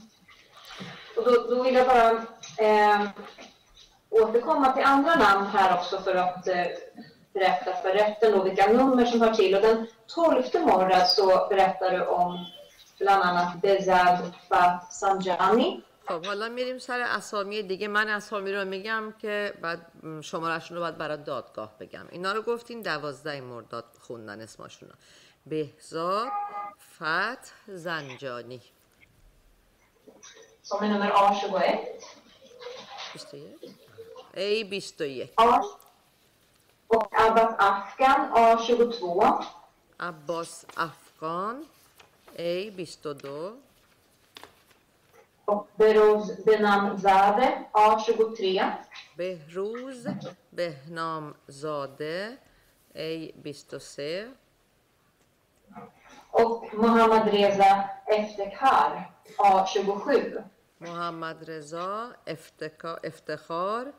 Och 1.17 1.23
då, 1.23 1.31
då 1.49 1.63
vill 1.63 1.75
jag 1.75 1.87
bara 1.87 2.11
eh, 2.57 3.09
återkomma 4.09 4.73
till 4.73 4.83
andra 4.83 5.15
namn 5.15 5.45
här 5.45 5.77
också 5.77 6.01
för 6.01 6.15
att 6.15 6.47
eh, 6.47 6.65
berätta 7.33 7.73
för 7.73 7.93
rätten 7.93 8.31
då 8.31 8.43
vilka 8.43 8.67
nummer 8.67 9.05
som 9.05 9.21
hör 9.21 9.33
till. 9.33 9.55
Och 9.55 9.61
den 9.61 9.87
12 10.07 10.43
mordet 10.53 11.09
så 11.09 11.47
berättar 11.49 11.91
du 11.91 12.05
om 12.05 12.45
bland 12.97 13.23
annat 13.23 13.61
Bezad 13.61 14.31
Sanjani. 14.91 15.81
خب 16.07 16.25
حالا 16.25 16.49
میریم 16.49 16.77
سر 16.79 16.99
اسامی 16.99 17.63
دیگه. 17.63 17.87
من 17.87 18.07
اسامی 18.07 18.53
رو 18.53 18.65
میگم 18.65 19.13
که 19.19 19.53
بعد 19.61 19.91
م، 20.03 20.21
شمارهشون 20.21 20.77
رو 20.77 20.83
باید 20.83 20.97
برای 20.97 21.17
دادگاه 21.17 21.77
بگم. 21.79 22.05
اینا 22.11 22.31
رو 22.31 22.41
گفتین 22.41 22.81
دوازده 22.81 23.41
مرداد 23.41 23.85
خوندن 24.01 24.41
اسماشون 24.41 24.89
رو. 24.89 24.95
بهزاد 25.45 26.27
فتح 26.95 27.51
زنجانی. 27.67 28.61
som 30.69 30.83
är 30.83 30.87
nummer 30.87 31.11
A21. 31.11 32.03
21 33.13 33.75
ای 34.33 34.63
21 34.63 35.33
A, 35.37 35.43
och 36.87 37.07
Abbas 37.13 37.51
Afgan 37.59 38.19
A22. 38.35 39.43
عباس 39.99 40.65
افغان 40.77 41.65
ای 42.37 42.69
22 42.71 43.57
Behrouz 45.77 46.45
Benamzadeh, 46.45 47.53
A23. 47.71 48.71
Behrouz 49.17 50.07
Benamzadeh, 50.49 52.31
ej 52.93 53.31
bistose. 53.43 54.31
Och 56.31 56.73
Mohammad 56.73 57.27
Reza 57.27 57.89
Eftekhar, 58.05 59.11
A27. 59.37 60.43
Mohammad 60.77 61.47
Reza 61.47 62.13
Eftekhar, 62.25 63.93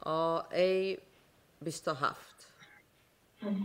A1 0.00 0.98
mm. 3.40 3.64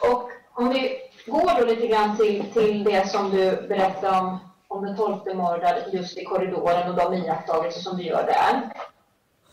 Och 0.00 0.30
om 0.52 0.68
vi 0.68 0.98
går 1.26 1.60
då 1.60 1.66
lite 1.66 1.86
grann 1.86 2.16
till, 2.16 2.52
till 2.52 2.84
det 2.84 3.08
som 3.08 3.30
du 3.30 3.66
berättade 3.68 4.18
om 4.18 4.49
om 4.70 4.84
den 4.84 4.96
tolfte 4.96 5.34
mördad 5.34 5.76
just 5.92 6.18
i 6.18 6.24
korridoren 6.24 6.90
och 6.90 6.96
de 6.96 7.14
iakttagelser 7.14 7.80
som 7.80 7.96
du 7.96 8.02
gör 8.02 8.26
där. 8.26 8.72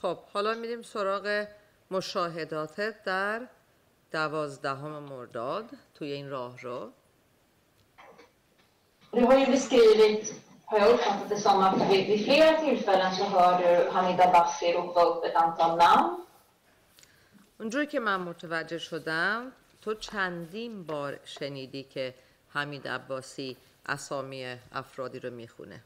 خب 0.01 0.17
حالا 0.33 0.53
میریم 0.53 0.81
سراغ 0.81 1.45
مشاهداتت 1.91 3.03
در 3.03 3.47
دوازدهم 4.11 5.03
مرداد 5.03 5.65
توی 5.95 6.11
این 6.11 6.29
راه 6.29 6.57
رو 6.61 6.91
Du 9.13 9.25
har 9.25 9.37
ju 9.37 9.45
beskrivit, 9.45 10.33
har 10.65 10.79
jag 10.79 10.89
uppfattat 10.93 11.29
det 11.29 11.37
som, 11.37 11.59
att 11.63 11.91
vid, 11.91 12.07
vid 12.07 12.25
flera 12.25 12.61
tillfällen 12.61 13.15
så 13.15 13.23
hör 13.23 13.53
du 13.61 13.89
Hamid 13.89 14.21
Abbasi 14.21 14.73
ropa 14.73 15.01
upp 15.01 15.23
ett 15.23 15.35
antal 15.35 15.77
namn. 15.77 16.23
اونجوری 17.59 17.87
که 17.87 17.99
من 17.99 18.21
متوجه 18.21 18.77
شدم 18.77 19.51
تو 19.81 19.93
چندین 19.93 20.83
بار 20.83 21.19
شنیدی 21.25 21.83
که 21.83 22.13
حمید 22.49 22.87
عباسی 22.87 23.57
اسامی 23.86 24.56
افرادی 24.72 25.18
رو 25.18 25.30
میخونه 25.30 25.82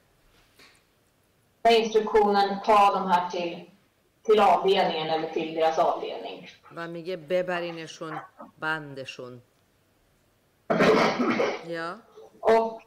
Med 1.65 1.78
instruktionen 1.85 2.60
ta 2.65 2.94
de 2.94 3.10
här 3.10 3.31
till, 3.31 3.70
till 4.23 4.41
avdelningen 4.41 5.07
eller 5.10 5.28
till 5.31 5.55
deras 5.55 5.78
avdelning. 5.78 6.49
و 6.76 6.89
میگه 6.89 7.17
ببرینشون 7.17 8.20
بندشون 8.59 9.43
یا 11.67 11.99
Och 12.41 12.83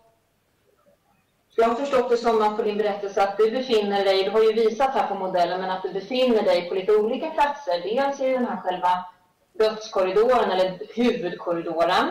jag 1.56 1.68
har 1.68 1.76
förstått 1.76 2.10
det 2.10 2.18
som 2.18 2.42
att 2.42 2.58
på 2.58 2.64
din 2.64 2.78
berättelse 2.78 3.24
att 3.24 3.38
du 3.38 3.52
befinner 3.52 4.06
dig, 4.06 4.24
du 4.24 4.30
har 4.30 4.44
ju 4.44 4.54
visat 4.54 4.94
här 4.94 5.08
på 5.08 5.16
modellen, 5.16 5.62
men 5.62 5.70
att 5.70 5.84
du 5.84 5.94
befinner 5.94 6.44
dig 6.44 6.70
på 6.70 6.76
lite 6.76 6.96
olika 6.96 7.30
platser. 7.30 7.82
Dels 7.84 8.20
i 8.20 8.30
den 8.30 8.46
här 8.46 8.58
själva 8.62 9.06
dödskorridoren 9.54 10.52
eller 10.52 10.80
huvudkorridoren. 10.96 12.06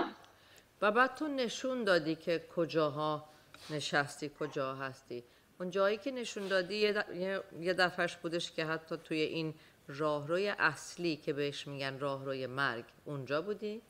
و 0.83 0.91
بعد 0.91 1.15
تو 1.15 1.27
نشون 1.27 1.83
دادی 1.83 2.15
که 2.15 2.43
کجاها 2.55 3.23
نشستی 3.69 4.31
کجا 4.39 4.75
هستی. 4.75 5.23
اون 5.59 5.69
جایی 5.69 5.97
که 5.97 6.11
نشون 6.11 6.47
دادی 6.47 6.75
یه, 7.59 7.73
دفعش 7.73 8.15
بودش 8.15 8.51
که 8.51 8.65
حتی 8.65 8.97
توی 8.97 9.17
این 9.21 9.53
راهروی 9.87 10.49
اصلی 10.49 11.15
که 11.15 11.33
بهش 11.33 11.67
میگن 11.67 11.99
راهروی 11.99 12.47
مرگ 12.47 12.85
اونجا 13.05 13.41
بودی؟ 13.41 13.81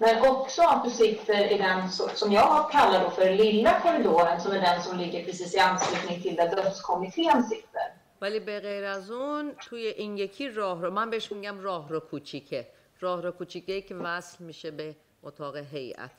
Men 0.00 0.16
också 0.26 0.62
att 0.62 0.84
du 0.84 0.90
sitter 0.90 1.52
i 1.54 1.58
den 1.58 1.90
som 2.20 2.32
jag 2.32 2.70
kallar 2.70 3.04
då 3.04 3.10
för 3.10 3.30
lilla 3.44 3.80
korridoren 3.80 4.40
som 4.40 4.52
är 4.52 4.60
den 4.60 4.82
som 4.82 4.98
ligger 4.98 5.24
precis 5.24 5.54
i 5.54 5.58
anslutning 5.58 6.22
till 6.22 6.36
där 6.36 6.48
dödskommittén 6.56 7.42
sitter. 7.42 7.86
ولی 8.20 8.40
به 8.40 8.60
غیر 8.60 8.84
از 8.84 9.10
اون 9.10 9.54
توی 9.54 9.86
این 9.86 10.16
یکی 10.16 10.48
راه 10.48 10.82
رو 10.82 10.90
من 10.90 11.10
بهش 11.10 11.32
میگم 11.32 11.60
راه 11.60 11.88
رو 11.88 12.00
کوچیکه. 12.00 12.68
راه 13.00 13.22
رو 13.22 13.30
کوچیکه 13.30 13.80
که 13.80 13.94
وصل 13.94 14.44
میشه 14.44 14.70
به 14.70 14.96
اتاق 15.22 15.56
هیئت. 15.56 16.10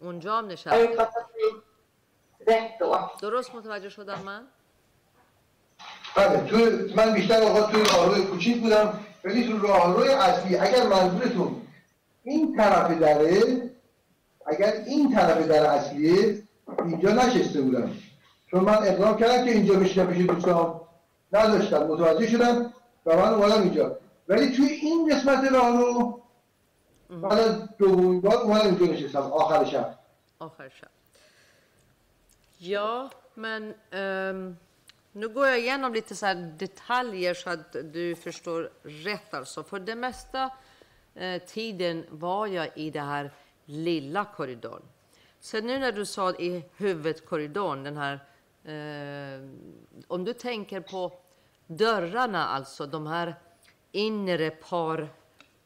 اونجا 0.00 0.38
هم 0.38 0.44
Har 0.44 0.50
jag 0.50 0.52
نشست. 0.52 0.74
uppfattat 0.74 1.26
dig 1.34 1.54
rätt 2.46 2.78
då? 2.80 3.10
درست 3.22 3.54
متوجه 3.54 3.88
شدم 3.88 4.18
من؟ 4.24 4.42
بله 6.16 6.40
تو 6.50 6.56
من 6.96 7.14
بیشتر 7.14 7.42
آقا 7.42 7.62
توی 7.62 7.84
راهروی 7.84 8.24
کوچیک 8.26 8.62
بودم 8.62 9.00
ولی 9.24 9.48
تو 9.48 9.58
راهروی 9.66 10.08
اصلی 10.08 10.56
اگر 10.56 10.86
منظورتون 10.86 11.62
این 12.24 12.56
طرف 12.56 12.98
دره 12.98 13.70
اگر 14.46 14.72
این 14.86 15.14
طرف 15.14 15.46
در 15.46 15.66
اصلیه 15.66 16.42
اینجا 16.84 17.10
نشسته 17.10 17.60
بودم. 17.60 17.90
چون 18.50 18.60
من 18.60 18.74
اقدام 18.74 19.16
کردم 19.16 19.44
که 19.44 19.50
اینجا 19.50 19.74
بشینم 19.74 20.06
پیش 20.06 20.26
دوستان. 20.26 20.80
نداشتم. 21.32 21.86
متوجه 21.86 22.26
شدم 22.28 22.72
و 23.06 23.16
من 23.16 23.34
اومدم 23.34 23.62
اینجا. 23.62 23.96
ولی 24.28 24.56
توی 24.56 24.66
این 24.66 25.10
قسمت 25.14 25.52
راهرو 25.52 26.19
بعد 27.09 27.39
از 27.39 27.77
دومین 27.77 28.21
بار 28.21 28.37
اومدم 28.37 28.65
اینجا 28.65 28.85
نشستم 28.85 29.19
آخر 29.19 29.65
شب 29.65 29.95
آخر 30.39 30.69
شب 30.69 30.87
Ja, 32.59 33.09
men 33.33 33.73
ehm, 33.91 34.57
nu 35.11 35.29
går 35.29 35.47
jag 35.47 35.59
igenom 35.59 35.93
lite 35.93 36.15
så 36.15 36.25
här 36.25 36.35
detaljer 36.57 37.33
så 37.33 37.49
att 37.49 37.73
du 37.73 38.15
förstår 38.15 38.71
rätt. 38.83 39.33
Alltså. 39.33 39.63
För 39.63 39.79
det 39.79 39.95
mesta 39.95 40.49
eh, 41.15 41.41
tiden 41.41 42.05
var 42.09 42.47
jag 42.47 42.69
i 42.75 42.91
den 42.91 43.05
här 43.05 43.31
lilla 43.65 44.25
korridorn. 44.25 44.81
Sen 45.39 45.67
nu 45.67 45.79
när 45.79 45.91
du 45.91 46.05
sa 46.05 46.31
i 46.31 46.63
huvudkorridorn, 46.77 47.83
den 47.83 47.97
här... 47.97 48.19
Eh, 48.63 49.49
om 50.07 50.25
du 50.25 50.33
tänker 50.33 50.81
på 50.81 51.11
dörrarna, 51.67 52.47
alltså 52.47 52.85
de 52.85 53.07
här 53.07 53.35
inre 53.91 54.49
par, 54.49 55.09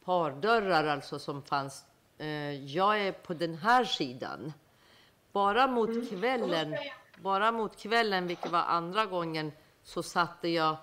pardörrar 0.06 0.86
alltså 0.86 1.20
som 1.20 1.42
fanns. 1.44 1.86
Eh, 2.18 2.66
jag 2.76 3.00
är 3.00 3.12
på 3.12 3.34
den 3.34 3.56
här 3.56 3.84
sidan. 3.84 4.54
Bara 5.32 5.68
mot 5.68 6.10
kvällen, 6.10 6.76
bara 7.18 7.52
mot 7.52 7.76
kvällen, 7.76 8.28
vilket 8.28 8.52
var 8.52 8.60
andra 8.60 9.06
gången, 9.06 9.52
så 9.84 10.04
satte 10.04 10.48
jag 10.48 10.76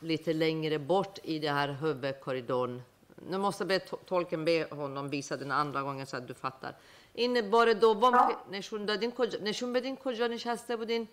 lite 0.00 0.32
längre 0.32 0.78
bort 0.78 1.18
i 1.22 1.38
det 1.38 1.50
här 1.50 1.68
huvudkorridorn. 1.68 2.82
Nu 3.30 3.38
måste 3.38 3.62
jag 3.62 3.68
be 3.68 3.78
to- 3.78 3.98
tolken 4.06 4.44
be 4.44 4.66
honom 4.70 5.08
visa 5.08 5.36
den 5.36 5.50
andra 5.50 5.82
gången 5.82 6.06
så 6.06 6.16
att 6.16 6.28
du 6.28 6.34
fattar. 6.34 6.74
این 7.14 7.50
بار 7.50 7.72
دوم 7.72 8.12
که 8.28 8.36
نشون 8.56 8.86
دادین 8.86 9.12
کجا 9.12 9.38
نشون 9.42 9.72
بدین 9.72 9.96
کجا 9.96 10.26
نشسته 10.26 10.76
بودین 10.76 11.08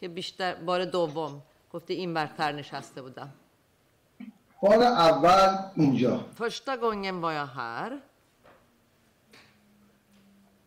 که 0.00 0.08
بیشتر 0.08 0.54
بار 0.54 0.84
دوم 0.84 1.42
گفتی 1.72 1.94
این 1.94 2.14
برتر 2.14 2.52
نشسته 2.52 3.02
بودم 3.02 3.32
بار 4.62 4.82
اول 4.82 5.58
اینجا 5.76 6.20
första 6.34 6.76
gången 6.76 7.20
var 7.20 7.32
jag 7.32 7.46
här 7.46 8.00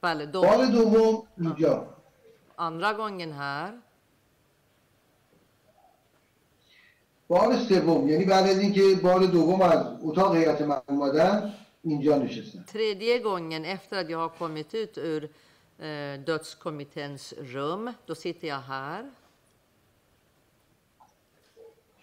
بله 0.02 0.26
دو 0.26 0.42
بار 0.42 0.66
دوم 0.66 1.28
اینجا 1.38 1.88
andra 2.58 2.94
gången 2.94 3.32
här 3.32 3.74
بار 7.28 7.58
سوم 7.58 8.10
یعنی 8.10 8.26
بعد 8.26 8.50
از 8.50 8.60
اینکه 8.60 8.96
بار 9.04 9.26
دوم 9.26 9.62
از 9.62 9.86
اتاق 10.04 10.36
هیئت 10.36 10.62
من 10.62 10.82
اومدن 10.90 11.54
اینجا 11.84 12.18
نشستم 12.18 12.66
Tredje 12.68 13.20
gången 13.20 13.66
efter 13.66 14.02
att 14.02 14.10
jag 14.10 14.20
har 14.20 14.30
kommit 14.30 14.74
ut 14.74 14.98
ur 14.98 15.24
eh, 15.80 16.20
dödskommitténs 16.26 17.34
rum, 17.38 17.94
då 18.06 18.16
sitter 18.16 18.48
jag 18.48 18.60
här. 18.60 19.12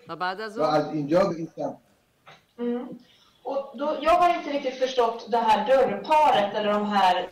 Och 0.10 0.16
بعد 0.16 0.42
از 0.42 0.58
و 0.58 0.62
اون 0.62 0.74
از 0.74 0.94
اینجا 0.94 1.20
به 1.20 1.36
این 1.36 1.50
سمت 1.56 1.78
Mm. 2.60 2.88
Och 3.44 3.78
då, 3.78 3.98
jag 4.02 4.12
har 4.12 4.30
inte 4.38 4.50
riktigt 4.50 4.80
förstått 4.80 5.32
det 5.32 5.38
här 5.38 5.68
dörrparet 5.68 6.54
eller 6.56 6.74
de 6.74 6.86
här 6.86 7.30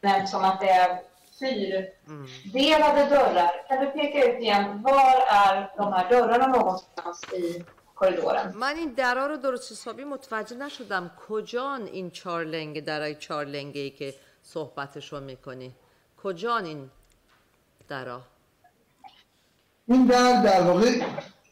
nämnt 0.00 0.28
som 0.28 0.44
att 0.44 0.60
det 0.60 0.68
är 0.68 1.00
fyrdelade 1.40 3.02
dörrar. 3.14 3.52
Kan 3.68 3.84
du 3.84 3.86
peka 3.90 4.18
ut 4.28 4.40
igen, 4.40 4.82
var 4.82 5.16
är 5.28 5.72
de 5.76 5.92
här 5.92 6.10
dörrarna 6.10 6.46
någonstans 6.46 7.22
i 7.32 7.64
korridoren? 7.94 8.52
من 8.56 8.74
این 8.76 8.92
درا 8.94 9.26
رو 9.26 9.36
درست 9.36 9.72
حسابی 9.72 10.04
متوجه 10.04 10.56
نشدم 10.56 11.10
کجان 11.28 11.82
این 11.86 12.10
چهار 12.10 12.44
لنگه 12.44 12.80
درای 12.80 13.14
چهار 13.14 13.44
لنگه 13.44 13.80
ای 13.80 13.90
که 13.90 14.14
صحبتش 14.42 15.12
رو 15.12 15.20
می‌کنی 15.20 15.74
کجان 16.22 16.64
این 16.64 16.90
درا 17.88 18.20
این 19.86 20.06
در 20.06 20.42
در 20.42 20.60
واقع 20.62 20.90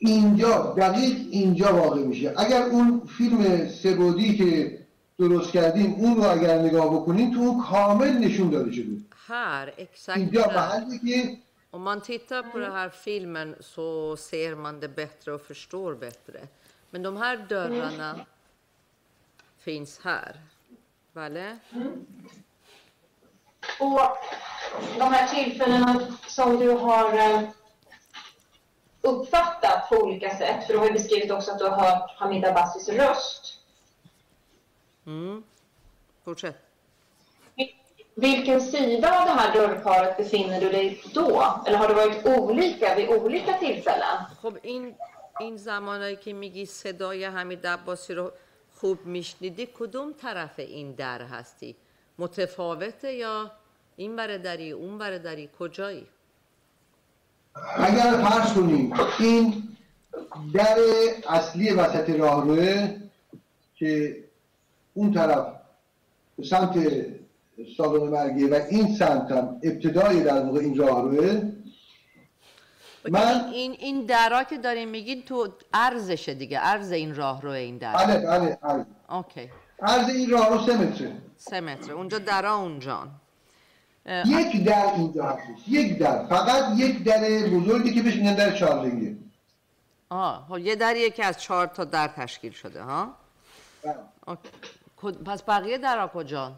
اینجا 0.01 0.73
دقیق 0.77 1.17
اینجا 1.31 1.75
واقع 1.75 2.01
میشه 2.03 2.33
اگر 2.37 2.61
اون 2.63 3.01
فیلم 3.17 3.67
سبودی 3.69 4.37
که 4.37 4.77
درست 5.19 5.51
کردیم 5.51 5.93
اون 5.93 6.15
رو 6.15 6.23
اگر 6.23 6.61
نگاه 6.61 6.95
بکنیم 6.95 7.33
تو 7.33 7.39
اون 7.39 7.63
کامل 7.63 8.17
نشون 8.17 8.49
داده 8.49 8.71
شده 8.71 8.97
här 9.27 9.73
exakt 9.77 10.17
اینجا 10.17 10.41
där. 10.41 10.57
محلی 10.57 10.99
که 10.99 11.37
Om 11.71 11.83
man 11.83 12.01
tittar 12.01 12.41
på 12.43 12.59
den 12.59 12.71
här 12.71 12.89
filmen 12.89 13.55
så 13.59 14.17
ser 14.17 14.55
man 14.55 14.79
det 14.79 14.87
bättre 14.87 15.33
och 15.33 15.41
förstår 15.41 15.95
bättre. 15.95 16.47
Men 16.89 17.03
de 17.03 17.17
här 17.17 17.37
dörrarna 17.37 18.25
finns 19.57 19.99
här. 20.03 20.35
Vale? 21.13 21.57
Och 23.79 23.99
de 24.97 25.13
här 25.13 25.27
tillfällena 25.27 26.07
som 26.27 26.59
du 26.59 26.71
har 26.71 27.17
eh, 27.17 27.41
uppfattat 29.01 29.89
på 29.89 29.95
olika 29.95 30.37
sätt, 30.37 30.67
för 30.67 30.73
du 30.73 30.79
har 30.79 30.85
ju 30.85 30.93
beskrivit 30.93 31.31
också 31.31 31.51
att 31.51 31.59
du 31.59 31.65
har 31.65 31.77
hört 31.77 32.11
Hamid 32.17 32.45
Abbasis 32.45 32.89
röst. 32.89 33.59
Mm. 35.05 35.43
Fortsätt. 36.25 36.55
Vilken 38.15 38.61
sida 38.61 39.19
av 39.19 39.25
det 39.25 39.31
här 39.31 39.53
dörrparet 39.53 40.17
befinner 40.17 40.61
du 40.61 40.69
dig 40.69 41.03
då? 41.13 41.61
Eller 41.65 41.77
har 41.77 41.87
det 41.87 41.93
varit 41.93 42.25
olika 42.25 42.95
vid 42.95 43.09
olika 43.09 43.53
tillfällen? 43.53 44.25
خب 44.41 44.57
این 44.61 44.95
این 45.39 45.57
زمانایی 45.57 46.15
که 46.15 46.33
میگی 46.33 46.65
صدای 46.65 47.25
حمید 47.25 47.67
عباسی 47.67 48.13
رو 48.13 48.31
خوب 48.75 49.05
میشنیدی 49.05 49.69
کدوم 49.79 50.13
طرف 50.13 50.59
این 50.59 50.91
در 50.91 51.21
هستی 51.21 51.75
متفاوته 52.17 53.13
یا 53.13 53.51
این 53.95 54.15
بره 54.15 54.37
دری 54.37 54.71
اون 54.71 54.97
بره 54.97 55.19
دری 55.19 55.49
کجایی 55.59 56.07
اگر 57.76 58.22
فرض 58.24 58.52
کنیم 58.52 58.92
این 59.18 59.62
در 60.54 60.76
اصلی 61.28 61.70
وسط 61.70 62.10
راهروه 62.10 62.88
که 63.74 64.16
اون 64.94 65.12
طرف 65.12 65.46
به 66.38 66.44
سمت 66.44 66.78
سالن 67.76 68.08
مرگیه 68.08 68.48
و 68.48 68.60
این 68.70 68.94
سمت 68.96 69.32
هم 69.32 69.60
ابتدای 69.62 70.22
در 70.22 70.44
واقع 70.44 70.60
این 70.60 70.76
راهروه 70.76 71.42
من 73.10 73.44
این 73.52 73.76
این 73.78 74.06
درا 74.06 74.44
که 74.44 74.58
داریم 74.58 74.88
میگین 74.88 75.22
تو 75.22 75.48
عرضشه 75.74 76.34
دیگه 76.34 76.58
عرض 76.58 76.92
این 76.92 77.14
راه 77.14 77.42
رو 77.42 77.50
این 77.50 77.78
در. 77.78 77.92
بله 77.92 78.18
بله 78.18 78.58
عرض 78.62 78.84
اوکی. 79.10 79.50
عرض 79.82 80.08
این 80.08 80.30
راهرو 80.30 80.66
سه 80.66 80.76
متره. 80.76 81.12
سه 81.36 81.60
متره. 81.60 81.94
اونجا 81.94 82.18
درا 82.18 82.54
اونجان 82.54 83.10
یک 84.06 84.64
در 84.64 84.86
اینجا 84.96 85.24
هستش 85.24 85.68
یک 85.68 85.98
در 85.98 86.26
فقط 86.26 86.78
یک 86.78 87.04
در 87.04 87.20
بزرگی 87.48 87.94
که 87.94 88.02
بهش 88.02 88.16
میگن 88.16 88.34
در 88.34 88.56
چارلنگه 88.56 89.16
آه 90.10 90.46
خب 90.48 90.58
یه 90.58 90.76
دریه 90.76 91.10
که 91.10 91.24
از 91.24 91.42
چهار 91.42 91.66
تا 91.66 91.84
در 91.84 92.08
تشکیل 92.08 92.52
شده 92.52 92.82
ها 92.82 93.14
بله. 93.84 93.94
اوکی. 94.26 95.18
پس 95.26 95.42
بقیه 95.42 95.78
درا 95.78 96.08
کجان 96.08 96.52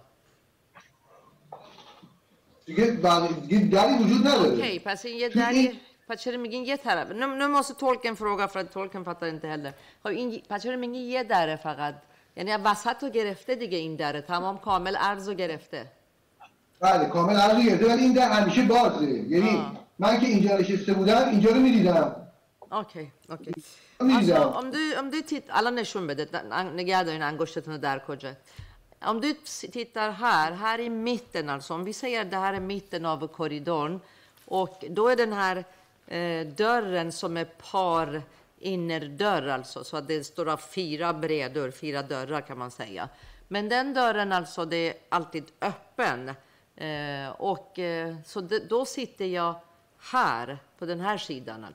دیگه 2.67 2.91
بقیه- 2.93 3.33
دیگه 3.41 3.59
دری 3.67 3.95
وجود 3.95 4.27
نداره 4.27 4.51
تو 4.51 5.39
där 5.41 5.49
این- 5.53 5.81
Passa 6.09 6.31
in 6.31 6.41
min 6.43 6.65
jätteherre. 6.65 7.15
Nu, 7.15 7.27
nu 7.27 7.47
måste 7.49 7.75
tolken 7.75 8.17
fråga 8.17 8.49
för 8.49 8.59
att 8.61 8.71
tolken 8.73 9.05
fattar 9.05 9.27
inte 9.27 9.49
heller. 9.49 9.73
Har 10.03 10.11
in 10.11 10.41
passa 10.49 10.73
in 10.73 10.81
min 10.81 10.95
یه 10.95 11.23
دره 11.23 11.57
فقط 11.57 11.95
یعنی 12.37 12.53
وسط 12.53 13.03
رو 13.03 13.09
گرفته 13.11 13.55
دیگه 13.55 13.79
این 13.79 13.97
دره 13.97 14.21
تمام 14.21 14.59
کامل 14.59 14.97
عرض 14.97 15.29
رو 15.29 15.35
گرفته 15.35 15.87
بله 16.84 17.06
کامل 17.10 17.36
عرض 17.36 17.66
گرفته 17.66 17.88
ولی 17.88 18.02
این 18.04 18.14
در 18.14 18.30
همیشه 18.32 18.62
بازه 18.62 19.06
یعنی 19.06 19.50
آه. 19.50 19.80
من 20.00 20.20
که 20.20 20.28
اینجا 20.28 20.58
نشسته 20.58 20.94
بودم 20.94 21.30
اینجا 21.30 21.50
رو 21.52 21.60
میدیدم 21.60 22.16
Okej, 22.72 23.08
okej. 23.30 23.54
میدیدم 24.02 24.36
Alltså, 24.36 24.60
om 24.60 24.72
du, 24.72 24.96
om 25.00 25.10
du 25.10 25.22
tittar, 25.22 25.54
alla 25.56 25.70
nشون 25.70 26.08
بده 26.08 26.42
نگه 26.76 27.04
دارین 27.04 27.22
انگشتتون 27.22 27.74
رو 27.74 27.80
در 27.80 28.00
کجا 28.00 28.32
Om 29.06 29.22
du 29.22 29.30
s- 29.46 29.66
tittar 29.72 30.12
här, 30.12 30.52
här 30.52 30.80
i 30.80 30.90
mitten 30.90 31.50
alltså, 31.50 31.74
om 31.74 31.84
vi 31.84 31.94
säger 31.94 32.22
att 32.22 32.32
det 32.32 32.38
här 32.38 32.54
är 32.54 32.60
mitten 32.60 33.06
av 33.06 33.28
korridorn 33.28 34.00
och 34.46 34.84
då 34.90 35.08
är 35.08 35.16
den 35.16 35.34
här 35.34 35.58
eh, 36.08 36.48
dörren 36.48 37.12
som 37.12 37.38
är 37.38 37.46
par 37.72 38.22
innerdörr 38.60 39.48
alltså, 39.48 39.84
så 39.84 39.98
att 39.98 40.08
det 40.08 40.24
står 40.24 40.50
av 40.50 40.58
fyra 40.58 41.14
bredor, 41.14 41.72
fyra 41.72 42.02
dörrar 42.02 42.42
kan 42.42 42.58
man 42.58 42.72
säga. 42.72 43.10
Men 43.48 43.70
den 43.70 43.94
dörren 43.94 44.32
alltså, 44.32 44.66
det 44.66 44.90
är 44.90 44.94
alltid 45.10 45.46
öppen. 45.62 46.32
Eh, 46.76 47.30
och 47.30 47.80
eh, 47.80 48.16
så 48.26 48.42
det, 48.42 48.60
då 48.70 48.86
sitter 48.86 49.26
jag 49.26 49.56
här, 50.12 50.58
på 50.80 50.86
den 50.86 51.02
här 51.02 51.18
sidan. 51.18 51.66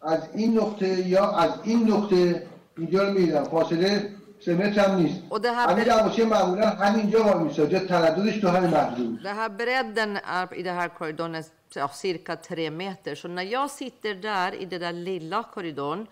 از 0.00 0.20
این 0.34 0.58
نقطه 0.58 1.08
یا 1.08 1.30
از 1.30 1.52
این 1.64 1.90
نقطه 1.90 2.46
اینجا 2.76 3.02
رو 3.02 3.12
میدیدم 3.12 3.44
فاصله 3.44 4.10
سه 4.40 4.54
متر 4.54 4.80
هم 4.80 4.96
نیست 4.96 5.22
Och 5.30 5.40
det 5.40 5.50
här 5.50 5.68
همین 5.70 5.88
نباشه 5.88 6.24
معمولا 6.24 6.68
همینجا 6.68 7.24
وای 7.24 7.44
میساد 7.44 7.70
جا 7.70 7.78
ترددش 7.78 8.40
تو 8.40 8.48
همین 8.48 8.70
محدود 8.70 9.22
Det 9.22 9.32
här 9.32 9.48
bredden 9.48 10.16
är, 10.16 10.54
i 10.54 10.62
den 10.62 10.74
här 10.74 10.88
korridoren 10.88 11.34
är 11.34 11.44
ja, 11.74 11.88
cirka 11.88 12.36
tre 12.36 12.70
meter. 12.70 13.14
Så 13.14 13.28
när 13.28 13.42
jag 13.42 13.70
sitter 13.70 14.14
där 14.14 14.54
i 14.54 14.64
den 14.64 14.80
där 14.80 14.92
lilla 14.92 15.42
korridorn 15.42 16.06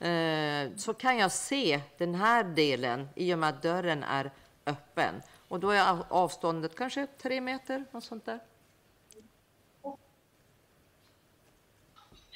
eh, 0.00 0.76
så 0.76 0.94
kan 0.94 1.18
jag 1.18 1.32
se 1.32 1.80
den 1.98 2.14
här 2.14 2.44
delen 2.44 3.08
i 3.14 3.34
och 3.34 3.38
med 3.38 3.48
att 3.48 3.62
dörren 3.62 4.02
är 4.02 4.30
öppen. 4.66 5.14
Och 5.47 5.59
då 5.59 5.69
är 5.69 5.89
av- 5.91 6.05
avståndet 6.09 6.75
kanske 6.75 7.07
tre 7.23 7.41
meter, 7.41 7.85
något 7.91 8.03
sånt 8.03 8.25
där. 8.25 8.39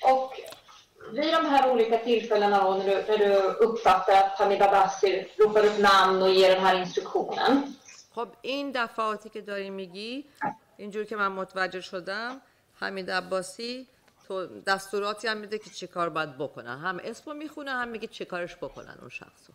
Och 0.04 0.34
vid 1.14 1.34
de 1.34 1.46
här 1.46 1.72
olika 1.72 1.98
tillfällena 1.98 2.64
då, 2.64 2.76
när, 2.78 2.86
du, 2.86 2.96
när 3.10 3.18
du 3.18 3.36
uppfattar 3.66 4.14
att 4.24 4.32
Hamid 4.40 4.62
Abbasi 4.62 5.28
ropar 5.38 5.66
upp 5.66 5.80
namn 5.80 6.22
och 6.22 6.30
ger 6.30 6.50
den 6.56 6.64
här 6.66 6.76
instruktionen. 6.76 7.76
خب 8.16 8.28
این 8.42 8.72
دفعاتی 8.72 9.30
که 9.30 9.42
داری 9.42 9.70
میگی 9.70 10.26
اینجور 10.78 11.04
که 11.04 11.16
من 11.16 11.28
متوجه 11.32 11.82
شدم 11.82 12.42
حمید 12.76 13.12
عباسی 13.12 13.88
تو 14.28 14.48
دستوراتی 14.48 15.28
هم 15.28 15.38
میده 15.38 15.58
که 15.60 15.70
چه 15.70 15.88
کار 15.88 16.10
باید 16.10 16.38
بکنن 16.38 16.78
هم 16.80 17.00
اسمو 17.04 17.34
می‌خونه 17.34 17.72
هم 17.72 17.88
میگه 17.88 18.08
چه 18.08 18.26
کارش 18.26 18.56
بکنن 18.56 18.98
اون 19.02 19.10
شخصو 19.10 19.54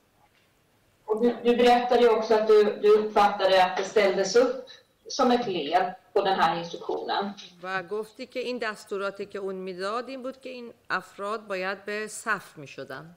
Och 1.06 1.22
du, 1.22 1.36
du 1.44 1.56
berättade 1.56 2.02
ju 2.02 2.10
också 2.10 2.34
att 2.34 2.48
du, 2.48 2.80
du 2.82 2.90
uppfattade 2.90 3.66
att 3.66 3.78
det 3.78 3.84
ställdes 3.84 4.36
upp 4.36 4.66
som 5.08 5.32
ett 5.32 5.48
led 5.48 5.94
på 6.14 6.22
den 6.22 6.40
här 6.40 6.60
instruktionen. 6.60 7.34
و 7.64 7.84
گفتی 7.84 8.26
که 8.26 8.40
این 8.40 8.58
دستوراتی 8.58 9.26
که 9.26 9.40
اون 9.40 9.56
میداد 9.56 10.10
این 10.10 10.24
بود 10.24 10.42
که 10.42 10.50
این 10.50 10.74
افراد 10.90 11.48
باید 11.48 11.86
به 11.86 12.08
صف 12.08 12.58
میشدن 12.58 13.16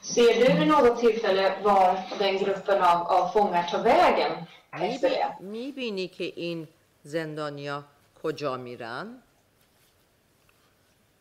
Ser 0.00 0.34
du 0.40 0.52
vid 0.58 0.68
något 0.68 1.00
tillfälle 1.00 1.46
var 1.62 1.98
den 2.18 2.38
gruppen 2.38 2.82
av, 2.82 3.00
av 3.16 3.28
fångar 3.32 3.62
tar 3.70 3.82
vägen 3.82 4.46
efter 4.72 5.10
det? 5.10 5.36
میبینی 5.40 6.08
که 6.08 6.24
این 6.24 6.68
زندانیا 7.02 7.84
کجا 8.22 8.56
میرن 8.56 9.22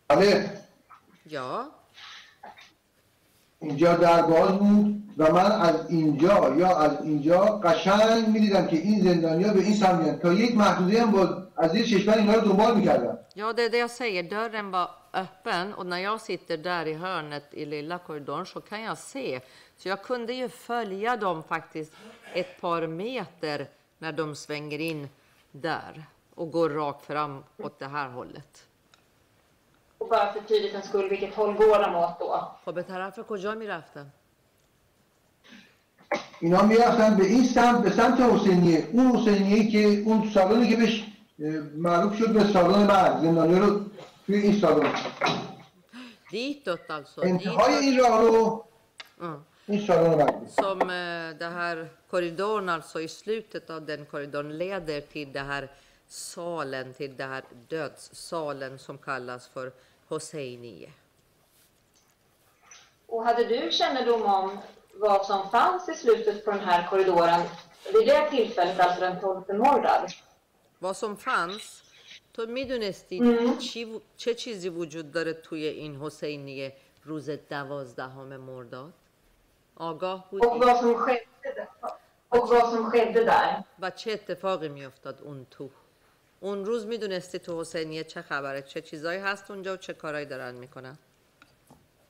بله 0.07 0.49
یا 1.25 1.69
اینجا 3.61 3.95
در 3.95 4.21
باز 4.21 4.51
بود 4.51 5.01
و 5.17 5.33
من 5.33 5.51
از 5.51 5.75
اینجا 5.89 6.55
یا 6.57 6.77
از 6.77 6.91
اینجا 7.03 7.39
قشنگ 7.39 8.27
میدیدم 8.27 8.67
که 8.67 8.75
این 8.75 9.01
زندانیا 9.03 9.53
به 9.53 9.59
این 9.59 9.73
سمت 9.73 9.99
میان 9.99 10.19
تا 10.19 10.33
یک 10.33 10.57
محدوده 10.57 11.01
هم 11.01 11.11
با 11.11 11.43
از 11.57 11.71
زیر 11.71 11.85
چشمن 11.85 12.13
اینا 12.13 12.33
رو 12.33 12.41
دنبال 12.41 12.75
میکردم 12.77 13.17
Ja, 13.35 13.53
det 13.53 13.63
är 13.63 13.69
det 13.69 13.77
jag 13.77 13.91
säger. 13.91 14.23
Dörren 14.23 14.71
var 14.71 14.89
öppen 15.13 15.73
och 15.73 15.85
när 15.85 15.97
jag 15.99 16.21
sitter 16.21 16.57
där 16.57 16.85
i 16.85 16.93
hörnet 16.93 17.53
i 17.53 17.65
lilla 17.65 17.97
korridoren 17.97 18.45
så 18.45 18.61
kan 18.61 18.81
jag 18.81 18.97
se. 18.97 19.41
Så 19.77 19.89
jag 19.89 20.03
kunde 20.03 20.33
ju 20.33 20.49
följa 20.49 21.17
dem 21.17 21.43
faktiskt 21.43 21.93
ett 22.33 22.61
par 22.61 22.87
meter 22.87 23.67
när 23.97 24.11
de 24.11 24.35
svänger 24.35 24.79
in 24.79 25.09
där 25.51 26.03
och 26.35 26.51
går 26.51 26.69
rakt 26.69 27.05
fram 27.05 27.43
åt 27.57 27.79
det 27.79 27.87
här 27.87 28.09
hållet. 28.09 28.64
Och 29.97 30.07
bara 30.09 30.33
för 30.33 30.39
tydlighetens 30.39 30.85
skull, 30.89 31.09
vilket 31.09 31.35
håll 31.35 31.53
går 31.53 31.79
de 31.79 31.95
åt 31.95 32.19
då? 32.19 32.51
خب 32.65 32.73
به 32.73 32.83
طرف 32.83 33.19
کجا 33.27 33.55
میرفتن؟ 33.55 34.07
اینا 36.39 36.61
میرفتن 36.61 37.17
به 37.17 37.25
این 37.25 37.43
سمت 37.45 37.81
به 37.83 37.89
سمت 37.91 38.19
حسینیه 38.21 38.87
اون 38.91 39.15
حسینیه 39.15 39.71
که 39.71 40.01
اون 40.05 40.29
سالونی 40.33 40.69
که 40.69 40.75
بهش 40.75 41.03
اه، 41.43 41.49
معروف 41.75 42.17
شد 42.17 42.33
به 42.33 42.43
سالن 42.43 42.87
مرد 42.87 43.21
زندانیا 43.21 43.57
رو 43.57 43.81
توی 44.25 44.35
این 44.35 44.59
سالن 44.61 44.93
Ditåt 46.31 46.89
alltså. 46.89 47.19
انتهای 47.23 47.73
Ditåt. 47.73 47.81
این 47.81 47.99
راه 47.99 48.21
رو 48.21 48.65
Mm. 49.19 49.23
این 49.67 49.87
سالن 49.87 50.15
مرد 50.15 50.39
بود. 50.39 50.49
Som 50.49 50.79
eh, 50.81 51.39
det 51.39 51.49
här 51.59 51.89
korridorn, 52.11 52.69
alltså 52.69 53.01
i 53.01 53.07
slutet 53.07 53.69
av 53.69 53.85
den 53.85 54.05
korridorn 54.05 54.49
leder 54.57 55.01
till 55.01 55.31
det 55.33 55.39
här 55.51 55.69
salen, 56.07 56.93
till 56.93 57.17
det 57.17 57.23
här 57.23 57.43
dödssalen 57.69 58.79
som 58.79 58.97
kallas 58.97 59.47
för 59.47 59.71
Hosseiniye. 60.07 60.89
Och 63.07 63.23
hade 63.25 63.43
du 63.43 63.71
kännedom 63.71 64.21
om 64.25 64.57
vad 64.93 65.25
som 65.25 65.49
fanns 65.49 65.89
i 65.89 65.93
slutet 65.93 66.45
på 66.45 66.51
den 66.51 66.59
här 66.59 66.87
korridoren 66.89 67.41
vid 67.93 68.07
det 68.07 68.29
tillfället, 68.29 68.79
alltså 68.79 68.99
den 69.01 69.19
12 69.19 69.43
Mordad? 69.53 70.11
vad 70.79 70.97
som 70.97 71.17
fanns 71.17 71.83
تو 72.33 72.47
میدونستی 72.47 73.19
مم. 73.19 73.57
چی 73.57 73.85
و- 73.85 74.01
چه 74.15 74.33
چیزی 74.35 74.69
وجود 74.69 75.11
داره 75.11 75.33
توی 75.33 75.65
این 75.67 76.01
حسینیه 76.01 76.73
روز 77.03 77.29
دوازدهم 77.29 78.37
مرداد 78.37 78.93
آگاه 79.75 80.25
Och 80.31 80.39
بودی 80.39 80.59
vad 80.65 80.77
som 80.79 80.95
skedde, 80.95 81.67
och 82.29 82.49
vad 82.49 82.69
som 82.69 82.91
skedde 82.91 83.23
där? 83.23 83.63
و 83.81 83.89
چه 83.91 84.11
اتفاقی 84.13 84.69
میافتاد 84.69 85.21
اون 85.21 85.45
تو 85.49 85.69
اون 86.46 86.64
روز 86.64 86.86
می‌دونستی 86.86 87.38
تو 87.38 87.60
حسینیه 87.60 88.04
چه 88.04 88.22
خبره 88.22 88.62
چه 88.62 88.80
چیزایی 88.80 89.20
هست 89.20 89.50
اونجا 89.50 89.74
و 89.74 89.76
چه 89.76 89.92
کارایی 89.94 90.26
دارن 90.26 90.54
می‌کنن. 90.54 90.98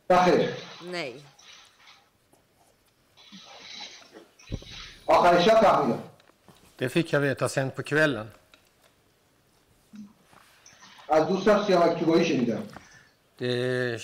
بخیر 0.09 0.51
نه. 0.93 1.13
آخر 5.07 5.41
شب 5.41 5.61
فهمیدم. 5.61 6.03
Det 6.79 6.89
fick 6.89 7.13
jag 7.13 7.21
veta 7.21 7.49
sen 7.49 7.71
på 7.71 7.83
kvällen. 7.83 8.27
از 11.09 11.29
دوستم 11.29 11.65
سیامک 11.67 12.01
توبایی 12.01 12.25
شنیدم. 12.25 12.63
Det 13.39 14.01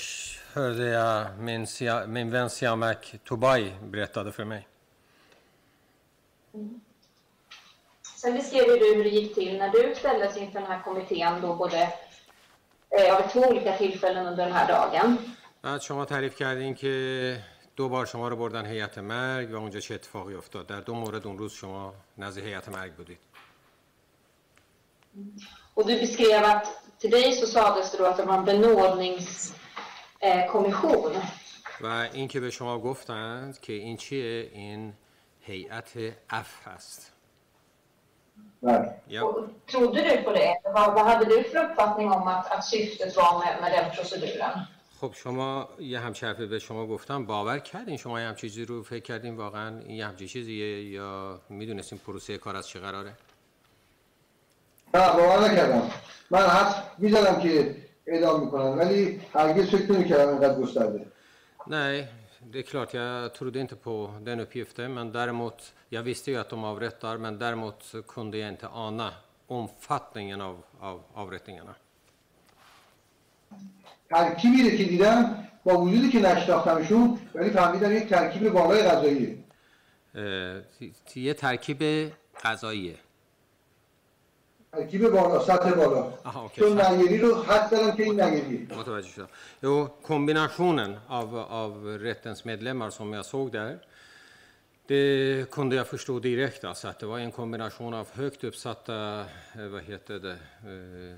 hörde 0.54 0.86
jag 0.88 1.38
min, 1.38 1.66
min 2.06 2.30
vän 2.30 2.50
Siamak 2.50 3.14
Tobai 3.24 3.72
berättade 3.90 4.32
för 4.32 4.44
mig. 4.44 4.66
Sen 8.22 8.34
beskrev 8.34 8.66
du 8.66 8.94
hur 8.94 9.04
det 9.04 9.10
gick 9.10 9.34
till 9.34 9.58
när 9.58 9.68
du 9.68 9.94
ställdes 9.94 10.36
inför 10.36 10.60
den 10.60 10.70
här 10.70 10.82
kommittén 10.82 11.40
då 11.42 11.54
både 11.54 11.92
eh, 12.90 13.16
av 13.16 13.28
två 13.32 13.40
olika 13.40 13.76
tillfällen 13.76 14.26
under 14.26 14.44
den 14.44 14.54
här 14.54 14.68
dagen. 14.68 15.18
Jag 15.62 15.80
tror 15.82 16.02
att 16.02 16.10
Harif 16.10 16.38
Kärin 16.38 16.76
دو 17.76 17.88
بار 17.88 18.06
شما 18.06 18.28
رو 18.28 18.36
بردن 18.36 18.66
هیئت 18.66 18.98
مرگ 18.98 19.52
و 19.52 19.56
اونجا 19.56 19.80
چه 19.80 19.94
اتفاقی 19.94 20.34
افتاد. 20.34 20.66
در 20.66 20.80
دو 20.80 20.94
مورد 20.94 21.26
اون 21.26 21.38
روز 21.38 21.52
شما 21.52 21.94
نزد 22.18 22.38
هیئت 22.38 22.68
مرگ 22.68 22.92
بودید. 22.92 23.18
Eh, 25.14 25.78
و 25.78 25.82
دو 25.82 25.98
بیسکریو 25.98 26.44
ات 26.44 26.68
تو 27.00 27.08
دی 27.08 27.34
سو 27.34 27.46
سادس 27.46 27.90
تو 27.90 28.04
ات 28.04 28.20
مان 28.20 28.44
بنودنینگز 28.44 29.52
کمیشن 30.52 31.22
و 31.80 31.86
اینکه 32.12 32.40
به 32.40 32.50
شما 32.50 32.78
گفتند 32.78 33.60
که 33.60 33.72
این 33.72 33.96
چیه؟ 33.96 34.50
این 34.52 34.92
هیئت 35.40 35.92
اف 36.30 36.66
هست. 36.66 37.11
Och 39.22 39.34
Trodde 39.72 40.00
du 40.08 40.22
på 40.26 40.32
det? 40.32 40.50
Vad, 40.76 40.94
vad 40.94 41.06
hade 41.06 41.24
du 41.24 41.42
för 41.50 41.58
uppfattning 41.64 42.08
om 42.12 42.28
att, 42.28 42.52
att 42.52 42.64
syftet 42.64 43.16
var 43.16 43.32
med, 43.42 43.52
med 43.62 43.70
den 43.76 43.90
proceduren? 43.96 44.66
خب 45.00 45.12
شما 45.14 45.68
یه 45.80 46.00
همچه 46.00 46.26
حرفی 46.26 46.46
به 46.46 46.58
شما 46.58 46.86
گفتم. 46.86 47.26
باور 47.26 47.58
کردین 47.58 47.96
شما 47.96 48.20
یه 48.20 48.26
همچین 48.26 48.50
چیزی 48.50 48.64
رو 48.64 48.82
فکر 48.82 49.02
کردین 49.02 49.36
واقعا؟ 49.36 49.78
این 49.78 49.96
یه 49.96 50.06
همچین 50.06 50.26
چیزیه 50.28 50.90
یا 50.90 51.40
می‌دونستین 51.48 51.98
پروسه 51.98 52.38
کار 52.38 52.56
از 52.56 52.68
چه 52.68 52.80
قراره؟ 52.80 53.12
نه 54.94 55.12
باور 55.12 55.50
نکردم. 55.50 55.90
من 56.30 56.40
حد 56.40 56.84
می‌زدم 56.98 57.40
که 57.40 57.76
اعدام 58.06 58.44
می‌کنن 58.44 58.78
ولی 58.78 59.20
هرگز 59.34 59.68
فکر 59.68 59.92
نمی‌کردم 59.92 60.28
اینقدر 60.28 60.54
گسترده. 60.54 61.06
Nej, 61.66 62.08
det 62.50 62.58
är 62.58 62.62
klart, 62.62 62.94
jag 62.94 63.34
trodde 63.34 63.60
inte 63.60 63.76
på 63.76 64.14
den 64.20 64.40
uppgiften, 64.40 64.94
men 64.94 65.12
däremot, 65.12 65.74
jag 65.88 66.02
visste 66.02 66.30
ju 66.30 66.36
att 66.36 66.48
de 66.48 66.64
avrättar, 66.64 67.18
men 67.18 67.38
däremot 67.38 67.94
kunde 68.08 68.38
jag 68.38 68.48
inte 68.48 68.68
ana 68.68 69.12
omfattningen 69.46 70.40
av, 70.40 70.62
av 70.80 71.02
avrättningarna. 71.14 71.74
ترکیبی 74.10 74.70
رو 74.70 74.76
که 74.76 74.84
دیدم 74.84 75.48
با 75.64 75.80
وجودی 75.80 76.10
که 76.10 76.20
نشناختمشون 76.20 77.18
ولی 77.34 77.50
فهمیدم 77.50 77.92
یک 77.92 78.08
ترکیب 78.08 78.48
بالای 78.48 78.82
غذاییه 78.82 79.36
یه 81.14 81.34
ترکیب 81.34 82.12
غذاییه 82.44 82.96
ترکیب 84.71 85.09
بالا 85.09 85.39
سطح 85.39 85.71
بالا 85.71 86.13
Aha, 86.25 86.45
okej. 86.45 86.59
چون 86.63 86.81
نگری 86.81 87.17
رو 87.17 87.41
حد 87.43 87.71
دارم 87.71 87.91
که 87.97 88.03
این 88.03 88.21
نگریه 88.21 88.67
Motverka 88.67 89.07
köp. 89.07 89.29
Jo, 89.63 89.87
kombinationen 90.01 90.99
av, 91.07 91.35
av 91.37 91.85
rättens 91.99 92.45
medlemmar 92.45 92.89
som 92.89 93.13
jag 93.13 93.25
såg 93.25 93.51
där, 93.51 93.79
det 94.87 95.45
kunde 95.51 95.75
jag 95.75 95.87
förstå 95.87 96.19
direkt. 96.19 96.63
Alltså 96.63 96.87
att 96.87 96.99
det 96.99 97.05
var 97.05 97.19
en 97.19 97.31
kombination 97.31 97.93
av 97.93 98.07
högt 98.13 98.43
uppsatta, 98.43 99.19
eh, 99.55 99.67
vad 99.73 99.81
heter 99.83 100.19
det, 100.19 100.37
eh, 100.63 101.13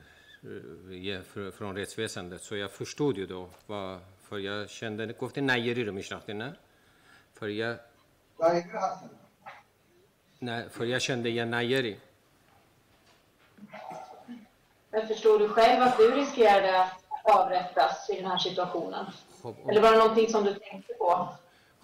eh, 1.16 1.22
fr- 1.34 1.52
från 1.52 1.76
rättsväsendet. 1.76 2.42
Så 2.42 2.56
jag 2.56 2.72
förstod 2.72 3.18
ju 3.18 3.26
då, 3.26 3.50
vad, 3.68 4.00
för 4.30 4.38
jag 4.38 4.70
kände, 4.70 5.14
گفتی 5.20 5.42
نیری 5.42 5.84
رو 5.86 5.92
میشناختی 5.94 6.34
نه؟ 6.34 6.50
För 7.34 7.48
jag, 7.48 7.76
نگری 8.40 8.70
هستن 8.74 9.10
nej, 10.40 10.70
för 10.70 10.86
jag 10.86 11.02
kände 11.02 11.30
igen 11.30 11.50
nejeri. 11.52 11.96
Men 14.93 15.07
förstår 15.07 15.39
du 15.39 15.49
själv 15.49 15.83
att 15.83 15.99
du 15.99 16.11
riskerade 16.11 16.81
att 16.81 16.93
avrättas 17.25 18.11
i 18.11 18.17
den 18.17 18.27
här 18.27 18.39
situationen? 18.39 19.07
خب 19.43 19.55
Eller 19.69 19.81
var 19.81 19.91
det 19.93 19.99
någonting 19.99 20.29
som 20.29 20.45
du 20.45 20.55
tänkte 20.55 20.95
på? 20.95 21.29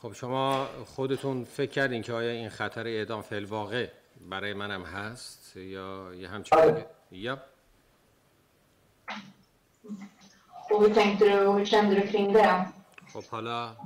خب 0.03 0.13
شما 0.13 0.67
خودتون 0.87 1.45
فکر 1.45 1.71
کردین 1.71 2.03
که 2.03 2.13
آیا 2.13 2.31
این 2.31 2.49
خطر 2.49 2.87
اعدام 2.87 3.23
فعل 3.23 3.45
واقع 3.45 3.89
برای 4.21 4.55
منم 4.55 4.83
هست 4.83 5.57
یا 5.57 6.15
یه 6.15 6.29
همچین. 6.29 6.59
یا 7.13 7.39
Och 10.71 10.83
hur 10.83 10.95
tänkte 10.95 11.25
du 11.25 11.47
och 11.47 11.55
hur 11.59 11.65
kände 11.65 11.95
du 11.95 12.07
kring 12.07 12.33
det? 12.33 12.67
خب 13.13 13.25
حالا 13.25 13.77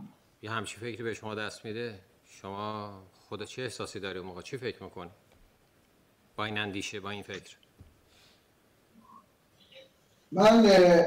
یه 0.42 0.50
همچین 0.50 0.80
فکری 0.80 1.02
به 1.02 1.14
شما 1.14 1.34
دست 1.34 1.64
میده 1.64 2.00
شما 2.26 2.92
خود 3.28 3.44
چه 3.44 3.62
احساسی 3.62 4.00
داری 4.00 4.18
اون 4.18 4.28
موقع 4.28 4.42
چی 4.42 4.58
فکر 4.58 4.82
می‌کنی 4.82 5.10
با 6.36 6.44
این 6.44 6.58
اندیشه 6.58 7.00
با 7.00 7.10
این 7.10 7.22
فکر 7.22 7.56
من 10.33 10.65
اه، 10.65 11.05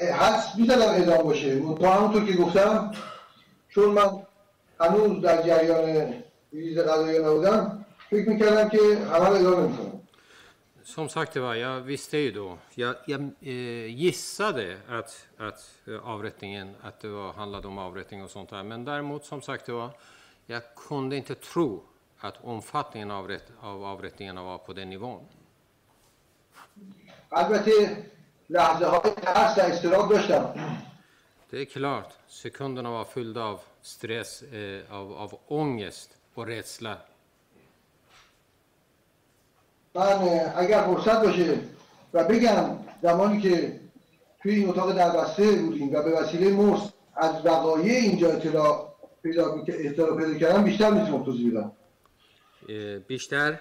اه، 0.00 0.12
حدس 0.12 0.56
میزدم 0.58 0.88
اعدام 0.88 1.22
باشه 1.22 1.60
تا 1.60 1.92
همونطور 1.92 2.26
که 2.26 2.32
گفتم 2.32 2.92
چون 3.68 3.84
من 3.84 4.26
هنوز 4.80 5.22
در 5.22 5.42
جریان 5.42 6.14
ریز 6.52 6.78
قضایی 6.78 7.18
نبودم 7.18 7.84
فکر 8.10 8.28
میکردم 8.28 8.68
که 8.68 8.78
همه 9.12 9.28
رو 9.28 9.34
اعدام 9.34 9.60
نمیکنم 9.60 10.02
Som 10.84 11.08
sagt 11.08 11.36
var, 11.36 11.54
jag 11.54 11.80
visste 11.80 12.18
ju 12.18 12.30
då, 12.32 12.58
jag, 12.74 12.94
jag 13.06 13.20
eh, 13.40 13.86
gissade 13.86 14.76
att, 14.88 15.26
att 15.38 15.60
eh, 15.86 16.08
avrättningen, 16.08 16.74
att 16.82 17.00
det 17.00 17.08
var, 17.08 17.32
handlade 17.32 17.68
om 17.68 17.78
avrättning 17.78 18.24
och 18.24 18.30
sånt 18.30 18.50
där. 18.50 18.62
Men 18.62 18.84
däremot, 18.84 19.24
som 19.24 19.42
sagt 19.42 19.68
var, 19.68 19.90
jag 20.46 20.62
kunde 20.88 21.16
inte 21.16 21.34
tro 21.34 21.82
att 22.18 22.44
omfattningen 22.44 23.10
av, 23.10 23.28
rätt, 23.28 23.52
av 23.60 23.84
avrättningarna 23.84 24.42
var 24.42 24.58
på 24.58 24.72
den 24.72 24.90
nivån. 24.90 25.24
البته 27.32 27.96
لحظه 28.49 28.85
های 28.85 29.11
ترس 29.11 29.57
و 29.57 29.61
استراب 29.61 30.13
داشتم. 30.13 30.53
Det 31.51 31.61
är 31.61 31.65
klart, 31.65 32.11
sekunderna 32.27 32.91
var 32.91 33.05
fyllda 33.05 33.43
av 33.43 33.59
stress, 33.81 34.41
eh, 34.41 34.93
av, 34.99 35.13
av 35.13 35.39
ångest 35.47 36.09
och 36.35 36.47
rädsla. 36.47 36.97
من 39.95 40.03
اه، 40.03 40.57
اگر 40.57 40.81
فرصت 40.81 41.23
باشه 41.23 41.59
و 42.13 42.23
بگم 42.23 42.77
زمانی 43.01 43.41
که 43.41 43.79
توی 44.41 44.55
این 44.55 44.69
اتاق 44.69 44.91
دربسته 44.93 45.51
بودیم 45.51 45.93
و 45.93 46.03
به 46.03 46.11
وسیله 46.11 46.51
مرس 46.51 46.81
از 47.15 47.45
وقایع 47.45 47.93
اینجا 47.93 48.31
اطلاع 48.31 48.93
پیدا 49.23 49.63
اطلاع 49.67 50.17
پیدا 50.17 50.33
کردم 50.39 50.63
بیشتر 50.63 50.89
می‌تونم 50.89 51.23
توضیح 51.23 51.51
بدم. 51.51 51.71
Eh, 52.67 52.71
بیشتر؟ 53.07 53.59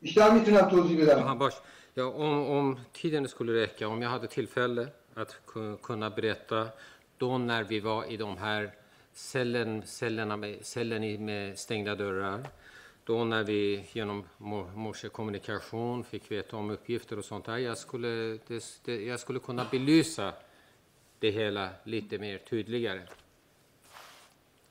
بیشتر 0.00 0.30
می‌تونم 0.30 0.68
توضیح 0.68 1.02
بدم. 1.02 1.38
bash. 1.38 1.54
Ja, 1.96 2.04
om, 2.04 2.46
om 2.46 2.80
tiden 2.92 3.28
skulle 3.28 3.52
räcka, 3.62 3.88
om 3.88 4.02
jag 4.02 4.10
hade 4.10 4.26
tillfälle 4.26 4.88
att 5.14 5.40
kunna 5.82 6.10
berätta 6.10 6.68
då 7.18 7.38
när 7.38 7.64
vi 7.64 7.80
var 7.80 8.12
i 8.12 8.16
de 8.16 8.36
här 8.36 8.74
cellen, 9.12 9.82
cellerna 9.86 10.36
med, 10.36 10.66
cellen 10.66 11.24
med 11.24 11.58
stängda 11.58 11.94
dörrar, 11.94 12.46
då 13.04 13.24
när 13.24 13.44
vi 13.44 13.86
genom 13.92 14.24
morsekommunikation 14.74 16.04
fick 16.04 16.30
veta 16.30 16.56
om 16.56 16.70
uppgifter 16.70 17.18
och 17.18 17.24
sånt 17.24 17.44
där. 17.44 17.56
Jag 17.56 17.78
skulle, 17.78 18.38
det, 18.46 18.80
det, 18.84 19.04
jag 19.04 19.20
skulle 19.20 19.38
kunna 19.38 19.66
belysa 19.70 20.32
det 21.18 21.30
hela 21.30 21.68
lite 21.84 22.18
mer 22.18 22.38
tydligare. 22.38 23.02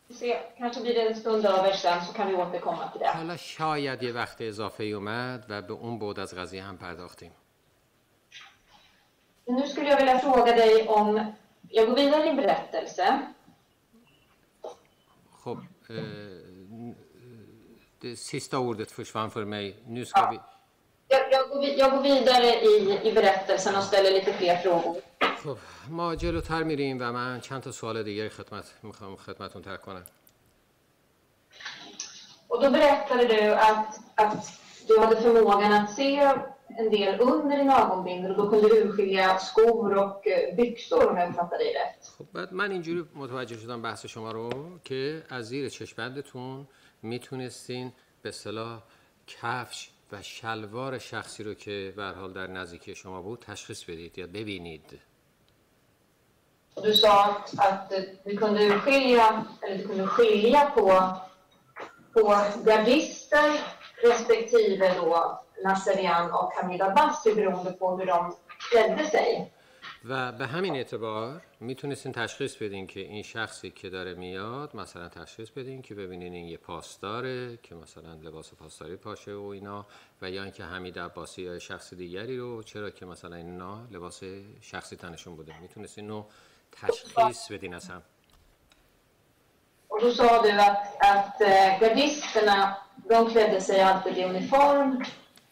Vi 0.09 0.15
ser, 0.15 0.37
kanske 0.59 0.81
blir 0.81 0.95
det 0.95 1.09
en 1.09 1.17
stund 1.17 1.47
över 1.47 1.73
sen 1.73 2.05
så 2.05 2.13
kan 2.13 2.29
vi 2.29 2.35
återkomma 2.35 2.89
till 2.93 3.01
det. 3.01 3.07
حالا 3.09 3.37
شاید 3.37 4.03
یه 4.03 4.13
وقت 4.13 4.37
اضافه 4.41 4.85
ای 4.85 4.93
اومد 4.93 5.45
و 5.49 5.63
به 5.63 5.73
اون 5.73 5.99
بود 5.99 6.21
از 6.21 6.35
قضیه 6.35 6.63
هم 6.63 6.77
پرداختیم. 6.79 7.33
Men 9.47 9.55
nu 9.55 9.67
skulle 9.69 9.89
jag 9.91 9.97
vilja 9.97 10.19
fråga 10.19 10.53
dig 10.57 10.89
om, 10.89 11.33
jag 11.69 11.87
går 11.89 11.95
vidare 11.97 12.23
i 12.23 12.27
din 12.29 12.37
berättelse. 12.37 13.07
خب 15.43 15.59
اه، 15.91 15.97
det 18.01 18.17
sista 18.17 18.59
ordet 18.59 18.91
försvann 18.91 19.31
för 19.31 19.45
mig. 19.45 19.77
Nu 19.87 20.05
ska 20.05 20.31
vi... 20.31 20.39
Jag, 21.09 21.33
jag, 21.33 21.49
går, 21.49 21.61
vid- 21.61 21.79
jag 21.79 21.91
går 21.91 22.03
vidare 22.03 22.47
i, 22.47 23.01
i 23.09 23.13
berättelsen 23.13 23.77
och 23.77 23.83
ställer 23.83 24.11
lite 24.11 24.33
fler 24.33 24.57
frågor. 24.57 24.97
خب 25.44 25.58
ما 25.90 26.16
جلوتر 26.16 26.64
میریم 26.64 26.98
و 27.00 27.12
من 27.12 27.40
چند 27.40 27.62
تا 27.62 27.72
سوال 27.72 28.04
دیگه 28.04 28.30
خدمت 28.30 28.74
می‌خوام 28.84 29.16
خدمتون 29.16 29.62
تر 29.62 29.78
کنم. 29.78 30.04
Och 32.48 32.62
då 32.64 32.70
berättade 32.70 33.26
du 33.28 33.42
att, 33.54 34.00
att 34.16 34.44
du 34.88 35.00
hade 35.00 35.16
förmågan 35.22 35.74
att 35.74 35.90
se 35.96 36.10
en 36.80 36.90
del 36.90 37.22
under 37.22 37.58
din 37.58 37.70
ögonbindel 37.70 38.32
och 38.32 38.38
då 38.38 38.50
kunde 38.50 38.68
du 38.70 38.76
urskilja 38.84 39.40
skor 39.40 39.94
och 40.04 40.28
eh, 40.28 40.56
byxor 40.56 41.10
om 41.10 41.18
jag 41.18 41.30
uppfattade 41.30 41.64
dig 41.64 41.74
rätt. 41.74 42.12
خب 42.18 42.26
بعد 42.34 42.54
من 42.54 42.72
اینجوری 42.72 43.06
متوجه 43.16 43.58
شدم 43.58 43.82
بحث 43.82 44.06
شما 44.06 44.32
رو 44.32 44.50
که 44.84 45.24
از 45.30 45.48
زیر 45.48 45.70
چشمندتون 45.70 46.68
می‌تونستین 47.02 47.92
به 48.22 48.32
صلاح 48.32 48.82
کفش 49.28 49.90
و 50.12 50.22
شلوار 50.22 50.98
شخصی 50.98 51.44
رو 51.44 51.54
که 51.54 51.94
به 51.96 52.04
حال 52.04 52.34
در 52.34 52.48
نزدیکی 52.48 52.96
شما 52.96 53.22
بود 53.22 53.40
تشخیص 53.40 53.84
بدید 53.84 54.18
یا 54.18 54.28
ببینید. 54.28 55.00
Och 56.74 56.84
du 56.84 56.94
sa 56.94 57.24
att, 57.24 57.54
att 57.58 57.94
eh, 57.94 58.04
du 58.26 58.38
kunde 58.38 58.64
urskilja, 58.64 59.46
eller 59.62 59.78
du 59.78 59.88
kunde 59.88 60.08
skilja 60.08 60.72
på, 60.76 61.14
på 62.14 62.36
gardister 62.66 63.50
respektive 64.04 64.94
då 64.96 65.40
Nasserian 65.64 66.32
och 66.32 66.54
Hamida 66.54 66.90
Basri 66.90 67.36
beroende 67.36 67.72
på 67.72 67.98
hur 67.98 68.06
de 68.06 68.36
klädde 68.70 69.06
sig. 69.06 69.52
و 70.06 70.32
به 70.32 70.48
همین 70.48 70.76
اعتبار 70.76 71.42
می‌تونستین 71.60 72.12
تشخیص 72.12 72.56
بدین 72.56 72.88
که 72.88 73.00
این 73.00 73.24
شخصی 73.24 73.72
که 73.72 73.90
داره 73.90 74.14
میاد 74.14 74.76
مثلا 74.76 75.10
تشخیص 75.10 75.50
بدین 75.50 75.82
که 75.82 75.96
ببینین 75.96 76.34
این 76.34 76.48
یه 76.48 76.58
پاسداره 76.58 77.58
که 77.64 77.76
مثلا 77.76 78.14
لباس 78.14 78.54
پاسداری 78.54 78.96
پاشه 78.96 79.34
و 79.34 79.44
اینا 79.44 79.86
و 80.22 80.30
یا 80.30 80.44
اینکه 80.44 80.64
حمید 80.64 81.00
عباسی 81.00 81.42
یا 81.42 81.60
شخص 81.60 81.94
دیگری 81.94 82.38
رو 82.38 82.64
چرا 82.64 82.90
که 82.90 83.06
مثلا 83.06 83.36
اینا 83.36 83.88
لباس 83.92 84.24
شخصی 84.62 84.96
تنشون 84.96 85.36
بوده 85.36 85.60
می‌تونستین 85.60 86.10
رو 86.10 86.26
تشخیص 86.82 87.52
بدین 87.52 87.74
اصلا 87.74 88.02
Och 89.88 90.02
då 90.02 90.12
sa 90.12 90.42
du 90.42 90.52
att, 90.52 90.84
att 91.00 91.40
gardisterna, 91.82 92.76
de 93.10 93.30
klädde 93.30 93.62
sig 93.62 93.82
alltid 93.82 94.18
i 94.18 94.24
uniform. 94.24 95.04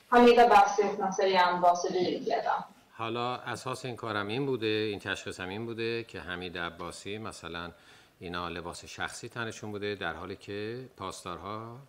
Hamida 0.09 0.47
Basri 0.47 0.83
och 0.83 0.99
Nasserian 0.99 1.61
var 1.61 1.75
civilklädda. 1.75 2.65
حالا 2.91 3.35
اساس 3.35 3.85
این 3.85 3.95
کارم 3.95 4.27
این 4.27 4.45
بوده 4.45 4.67
این 4.67 4.99
تشخیصم 4.99 5.49
این 5.49 5.65
بوده 5.65 6.03
که 6.03 6.19
حمید 6.19 6.57
عباسی 6.57 7.17
مثلا 7.17 7.71
اینا 8.19 8.49
لباس 8.49 8.85
شخصی 8.85 9.29
تنشون 9.29 9.71
بوده 9.71 9.95
در 9.95 10.13
حالی 10.13 10.35
که 10.35 10.89
پاسدارها 10.97 11.79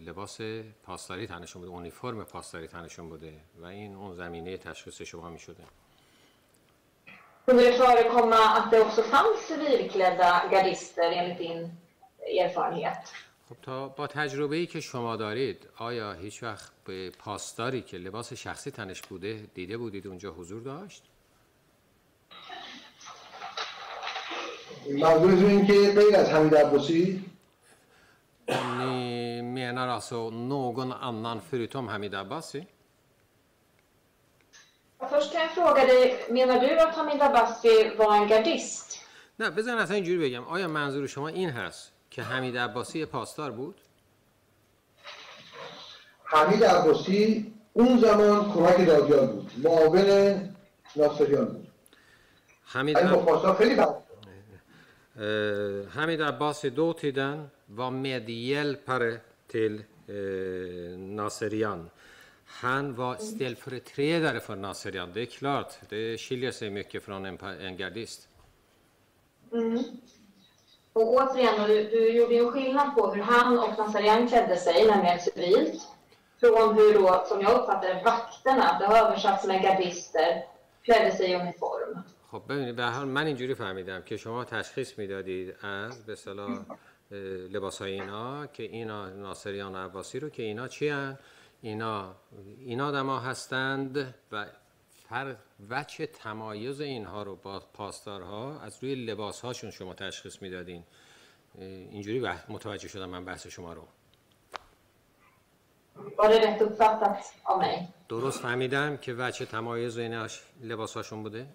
لباس 0.00 0.40
پاسداری 0.82 1.26
تنشون 1.26 1.62
بوده 1.62 1.72
اونیفرم 1.72 2.24
پاسداری 2.24 2.68
تنشون 2.68 3.08
بوده 3.08 3.40
و 3.58 3.66
این 3.66 3.94
اون 3.94 4.14
زمینه 4.14 4.56
تشخیص 4.56 5.02
شما 5.02 5.30
می 5.30 5.38
شده 5.38 5.64
Kunde 7.46 7.62
det 7.62 7.72
förekomma 7.72 8.36
att 8.36 8.70
det 8.70 8.80
också 8.80 9.02
fanns 9.02 9.38
civilklädda 9.48 10.42
gardister 10.50 11.10
enligt 11.10 11.38
din 11.38 11.72
erfarenhet? 12.44 13.12
خب، 13.48 13.56
تا 13.62 13.88
با 13.88 14.06
تجربه 14.06 14.56
ای 14.56 14.66
که 14.66 14.80
شما 14.80 15.16
دارید 15.16 15.68
آیا 15.78 16.12
هیچ 16.12 16.42
وقت 16.42 16.72
به 16.84 17.10
پاسداری 17.10 17.82
که 17.82 17.96
لباس 17.98 18.32
شخصی 18.32 18.70
تنش 18.70 19.02
بوده 19.02 19.46
دیده 19.54 19.76
بودید 19.76 20.06
اونجا 20.06 20.30
حضور 20.30 20.62
داشت؟ 20.62 21.02
ممنون 24.90 25.32
از 25.32 25.42
اینکه 25.42 25.72
غیر 25.72 26.16
از 26.16 26.30
حمید 26.30 26.54
عباسی؟ 26.54 27.24
نه، 28.48 28.56
یعنی 28.56 29.42
میانا 29.42 29.86
راسو 29.86 30.30
نوگون 30.30 30.92
انان 30.92 31.40
فریتوم 31.40 31.90
حمید 31.90 32.16
عباسی؟ 32.16 32.66
Först 35.10 35.32
kan 35.32 35.40
jag 35.40 35.50
fråga 35.50 35.86
dig, 35.86 36.26
menar 36.30 36.60
du 36.60 36.78
att 36.78 36.94
Hamid 36.94 37.22
Abbasi 37.22 37.96
var 37.98 38.16
en 38.16 38.28
gardist? 38.28 39.02
نه 39.38 39.50
بزن 39.50 39.78
اصلا 39.78 39.94
اینجوری 39.94 40.18
بگم 40.18 40.44
آیا 40.44 40.68
منظور 40.68 41.06
شما 41.06 41.28
این 41.28 41.50
هست 41.50 41.92
که 42.10 42.22
حمید 42.22 42.58
عباسی 42.58 43.04
پاسدار 43.04 43.50
بود؟ 43.50 43.80
حمید 46.24 46.64
عباسی 46.64 47.52
اون 47.72 47.98
زمان 47.98 48.52
کمک 48.52 48.86
دادیار 48.86 49.26
بود 49.26 49.52
معاون 49.56 50.40
ناصریان 50.96 51.44
بود 51.44 51.68
حمید, 52.64 52.98
عب... 52.98 53.54
خیلی 53.58 53.76
Hamid 55.94 56.20
Abbasi 56.20 56.70
dåtiden 56.70 57.50
var 57.66 57.90
medhjälpare 57.90 59.20
till 59.48 59.74
eh, 60.08 60.98
Naserian. 60.98 61.90
Han 62.45 62.95
var 62.95 63.15
ställföreträdare 63.15 64.39
för 64.39 64.55
Naserian, 64.55 65.11
det 65.13 65.21
är 65.21 65.25
klart. 65.25 65.73
Det 65.89 66.17
skiljer 66.17 66.51
sig 66.51 66.69
mycket 66.69 67.03
från 67.03 67.25
en, 67.25 67.37
pa- 67.37 67.55
en 67.67 67.77
gardist. 67.77 68.27
Mm. 69.53 69.83
Och 70.93 71.13
återigen, 71.13 71.67
du, 71.67 71.83
du 71.83 72.09
gjorde 72.09 72.35
ju 72.35 72.51
skillnad 72.51 72.95
på 72.95 73.13
hur 73.13 73.21
han 73.23 73.59
och 73.59 73.77
Nazarian 73.77 74.27
klädde 74.27 74.57
sig, 74.57 74.87
nämligen 74.87 75.19
civilt, 75.19 75.87
från 76.39 76.75
hur 76.75 76.93
då, 76.93 77.23
som 77.27 77.41
jag 77.41 77.53
uppfattade 77.59 78.01
vakterna, 78.05 78.79
det 78.79 78.85
har 78.85 78.97
översatts 79.07 79.47
med 79.47 79.61
gardister, 79.63 80.43
klädde 80.83 81.11
sig 81.11 81.31
i 81.31 81.35
uniform. 81.35 82.03
خب 82.31 82.41
ببینید 82.49 82.75
به 82.75 82.83
هر 82.83 82.91
حال 82.91 83.07
من 83.07 83.25
اینجوری 83.25 83.53
فهمیدم 83.55 84.01
که 84.01 84.17
شما 84.17 84.45
تشخیص 84.45 84.97
میدادید 84.97 85.55
از 85.61 86.05
به 86.05 86.13
اصطلاح 86.13 86.49
لباس 87.51 87.81
های 87.81 87.91
اینا 87.91 88.47
که 88.47 88.63
اینا 88.63 89.09
ناصریان 89.09 89.75
و 89.75 89.77
عباسی 89.77 90.19
رو 90.19 90.29
که 90.29 90.43
اینا 90.43 90.67
چی 90.67 90.89
هن؟ 90.89 91.17
اینا 91.66 92.14
این 92.58 92.80
آدم 92.80 93.18
هستند 93.18 94.14
و 94.32 94.46
فرق 95.08 95.36
وجه 95.70 96.06
تمایز 96.06 96.80
اینها 96.80 97.22
رو 97.22 97.36
با 97.36 97.60
پاسدارها 97.60 98.60
از 98.60 98.78
روی 98.82 98.94
لباس 98.94 99.40
هاشون 99.40 99.70
شما 99.70 99.94
تشخیص 99.94 100.42
می‌دادین. 100.42 100.82
اینجوری 101.58 102.20
بح- 102.20 102.50
متوجه 102.50 102.88
شدم 102.88 103.08
من 103.08 103.24
بحث 103.24 103.46
شما 103.46 103.72
رو. 103.72 103.82
mig? 107.60 107.84
درست 108.08 108.40
فهمیدم 108.40 108.96
که 108.96 109.14
وجه 109.18 109.46
تمایز 109.46 109.98
این 109.98 110.28
لباس 110.62 110.94
هاشون 110.94 111.22
بوده؟ 111.22 111.46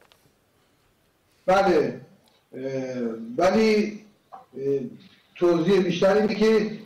بله. 1.46 2.02
ولی 3.38 4.06
توضیح 5.36 5.84
بیشتر 5.84 6.14
اینه 6.18 6.36
که 6.36 6.80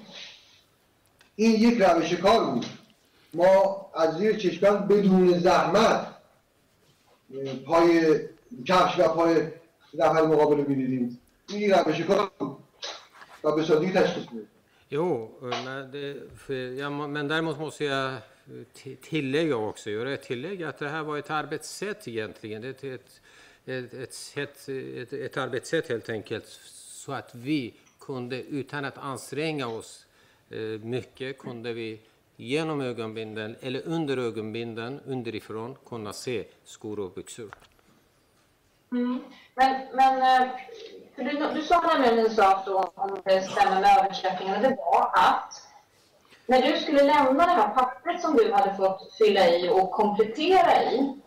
این 1.35 1.51
یک 1.51 1.81
روش 1.81 2.13
کار 2.13 2.51
بود. 2.51 2.65
ما 3.34 3.86
از 3.94 4.18
زیر 4.18 4.36
چشمن 4.36 4.88
بدون 4.88 5.38
زحمت 5.38 6.06
اه، 7.46 7.54
پای 7.54 8.20
کفش 8.66 8.98
و 8.98 9.02
پای 9.02 9.48
نفر 9.94 10.22
مقابل 10.26 10.56
رو 10.56 10.68
میدیدیم 10.68 11.20
این 11.48 11.60
یک 11.60 11.72
روش 11.72 12.00
کار 12.00 12.30
بود 12.38 12.56
و 13.44 13.52
به 13.52 13.64
سادگی 13.64 13.92
تشخیص 13.92 14.24
میدیم 14.32 14.48
Jo, 14.92 15.38
men, 15.40 15.90
det, 15.92 16.16
för, 16.36 16.54
ja, 16.54 16.90
men 16.90 17.28
däremot 17.28 17.58
måste 17.58 17.84
jag 17.84 18.18
ti- 18.74 18.96
tillägga 19.02 19.56
också, 19.56 19.90
göra 19.90 20.12
ett 20.12 20.22
tillägg 20.22 20.62
att 20.62 20.78
det 20.78 20.88
här 20.88 21.02
var 21.02 21.18
ett 21.18 21.30
arbetssätt 21.30 22.08
egentligen. 22.08 22.62
Det 22.62 22.84
är 22.84 22.94
ett, 22.94 23.20
ett, 23.66 23.94
ett, 23.94 24.14
sätt, 24.14 24.68
ett, 24.68 25.12
ett 25.12 25.36
arbetssätt 25.36 25.88
helt 25.88 26.08
enkelt 26.08 26.46
så 27.04 27.12
att 27.12 27.34
vi 27.34 27.74
kunde 28.00 28.42
utan 28.42 28.84
att 28.84 28.98
anstränga 28.98 29.66
oss 29.68 30.06
eh, 30.50 30.58
mycket 30.60 31.38
kunde 31.38 31.72
vi 31.72 32.00
genom 32.36 32.80
ögonbindeln 32.80 33.56
eller 33.60 33.82
under 33.86 34.16
ögonbindeln 34.16 35.00
underifrån 35.06 35.76
kunna 35.88 36.12
se 36.12 36.44
skor 36.64 37.00
och 37.00 37.12
byxor. 37.12 37.54
Mm. 38.92 39.20
Men, 39.54 39.86
men 39.94 40.42
eh, 40.42 40.48
för 41.14 41.22
du, 41.24 41.60
du 41.60 41.62
sa 41.62 41.80
nämligen 41.80 42.18
en 42.18 42.30
sak 42.30 42.66
då, 42.66 42.92
om 42.94 43.22
det 43.24 43.42
stämmer 43.42 43.80
med 43.80 43.98
översättningen, 43.98 44.56
och 44.56 44.62
det 44.62 44.76
var 44.76 45.10
att 45.14 45.68
när 46.46 46.62
du 46.62 46.80
skulle 46.80 47.02
lämna 47.02 47.46
det 47.46 47.52
här 47.52 47.74
pappret 47.74 48.20
som 48.20 48.36
du 48.36 48.52
hade 48.52 48.76
fått 48.76 49.14
fylla 49.18 49.48
i 49.48 49.68
och 49.68 49.90
komplettera 49.90 50.82
i, 50.82 51.20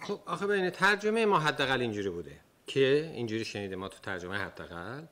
خب 0.00 0.18
آخه 0.26 0.46
ببینید 0.46 0.72
ترجمه 0.72 1.26
ما 1.26 1.38
حداقل 1.38 1.80
اینجوری 1.80 2.10
بوده 2.10 2.40
که 2.66 3.10
اینجوری 3.14 3.44
شنیده 3.44 3.76
ما 3.76 3.88
تو 3.88 3.96
ترجمه 4.02 4.36
حداقل 4.36 5.02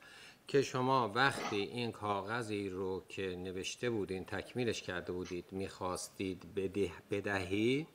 که 0.48 0.62
شما 0.62 1.12
وقتی 1.14 1.56
این 1.56 1.92
کاغذی 1.92 2.68
رو 2.68 3.02
که 3.08 3.22
نوشته 3.22 3.90
بودین 3.90 4.24
تکمیلش 4.24 4.82
کرده 4.82 5.12
بودید 5.12 5.44
می‌خواستید 5.50 6.54
بده 6.56 6.90
بدهید؟ 7.10 7.88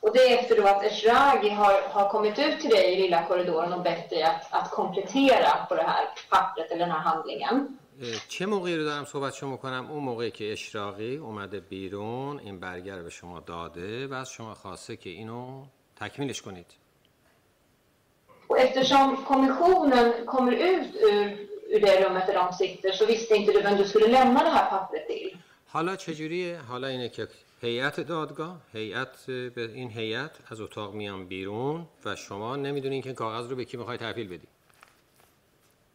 Och 0.00 0.12
det 0.14 0.22
är 0.28 0.38
efter 0.38 0.56
då 0.56 0.64
att 0.66 0.82
Eshragi 0.84 1.48
har, 1.48 1.74
har 1.94 2.08
kommit 2.08 2.38
ut 2.38 2.60
till 2.60 2.70
dig 2.70 2.92
i 2.92 2.96
lilla 3.02 3.26
korridoren 3.28 3.72
och 3.72 3.82
bett 3.82 4.10
dig 4.10 4.22
att, 4.22 4.42
att 4.50 4.70
komplettera 4.70 5.66
på 5.68 5.74
det 5.74 5.82
här 5.82 6.04
pappret 6.30 6.70
eller 6.70 6.86
den 6.86 6.90
här 6.90 7.04
handlingen. 7.10 7.78
اه، 8.02 8.20
چه 8.28 8.46
موقعی 8.46 8.76
رو 8.76 8.84
دارم 8.84 9.04
صحبت 9.04 9.34
شما 9.34 9.56
کنم؟ 9.56 9.90
اون 9.90 10.04
موقعی 10.04 10.30
که 10.30 10.52
اشراقی 10.52 11.16
اومده 11.16 11.60
بیرون 11.60 12.38
این 12.38 12.60
برگر 12.60 12.96
رو 12.96 13.02
به 13.02 13.10
شما 13.10 13.40
داده 13.40 14.06
و 14.06 14.14
از 14.14 14.30
شما 14.30 14.54
خواسته 14.54 14.96
که 14.96 15.10
اینو 15.10 15.64
تکمیلش 15.96 16.42
کنید. 16.42 16.66
Och 18.48 18.58
eftersom 18.58 19.06
kommissionen 19.30 20.06
kommer 20.26 20.52
ut 20.52 20.88
ur, 21.10 21.24
ur 21.74 21.80
det 21.80 21.94
rummet 22.02 22.26
där 22.26 22.34
de 22.34 22.52
sitter 22.52 22.90
så 22.92 23.06
visste 23.06 23.32
inte 23.34 23.52
du 23.52 23.60
vem 23.60 23.76
du 23.76 23.84
skulle 23.84 24.08
lämna 24.08 24.40
det 24.44 24.50
här 24.50 24.70
pappret 24.70 25.06
till. 25.08 25.36
حالا 25.74 25.96
چجوریه؟ 25.96 26.58
حالا 26.68 26.86
اینه 26.86 27.08
که 27.08 27.28
هیئت 27.62 28.00
دادگاه 28.00 28.56
هیئت 28.72 29.26
به 29.26 29.70
این 29.74 29.90
هیئت 29.90 30.30
از 30.50 30.60
اتاق 30.60 30.94
میان 30.94 31.26
بیرون 31.26 31.86
و 32.04 32.16
شما 32.16 32.56
نمی‌دونین 32.56 33.02
که 33.02 33.12
کاغذ 33.12 33.50
رو 33.50 33.56
به 33.56 33.64
کی 33.64 33.76
می‌خوای 33.76 33.98
تحویل 33.98 34.28
بدی 34.28 34.48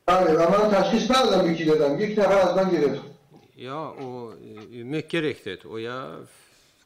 بله 0.05 0.33
و 0.33 0.51
من 0.51 0.71
تشخیص 0.71 1.11
ندادم 1.11 1.47
به 1.47 1.55
کی 1.55 1.65
دادم 1.65 1.99
یک 1.99 2.19
نفر 2.19 2.49
از 2.49 2.57
من 2.57 2.69
گرفت 2.69 3.01
Ja, 3.55 3.89
och 3.89 4.33
eh, 4.33 4.85
mycket 4.85 5.21
riktigt. 5.21 5.65
Och 5.65 5.79
jag 5.79 6.27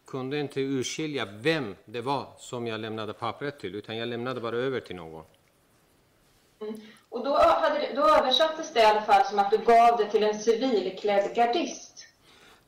kunde 0.06 0.40
inte 0.40 0.62
urskilja 0.62 1.26
vem 1.26 1.76
det 1.86 2.02
var 2.02 2.28
som 2.38 2.68
jag 2.68 2.80
lämnade 2.80 3.14
pappret 3.14 3.60
till, 3.60 3.76
utan 3.76 3.98
jag 3.98 4.08
lämnade 4.08 4.42
bara 4.42 4.56
över 4.56 4.80
till 4.80 4.96
någon. 4.96 5.24
Och 7.10 7.24
då, 7.26 7.34
hade, 7.38 7.94
då 7.95 8.08
översattes 8.08 8.74
det 8.74 8.80
i 8.80 8.84
alla 8.84 9.02
fall 9.02 9.26
som 9.26 9.40
att 9.40 9.52
du 9.52 9.58
gav 9.58 9.98
det 9.98 10.11
till 10.11 10.24
en 10.24 10.40
civilklädd 10.40 11.36
gardist. 11.36 11.94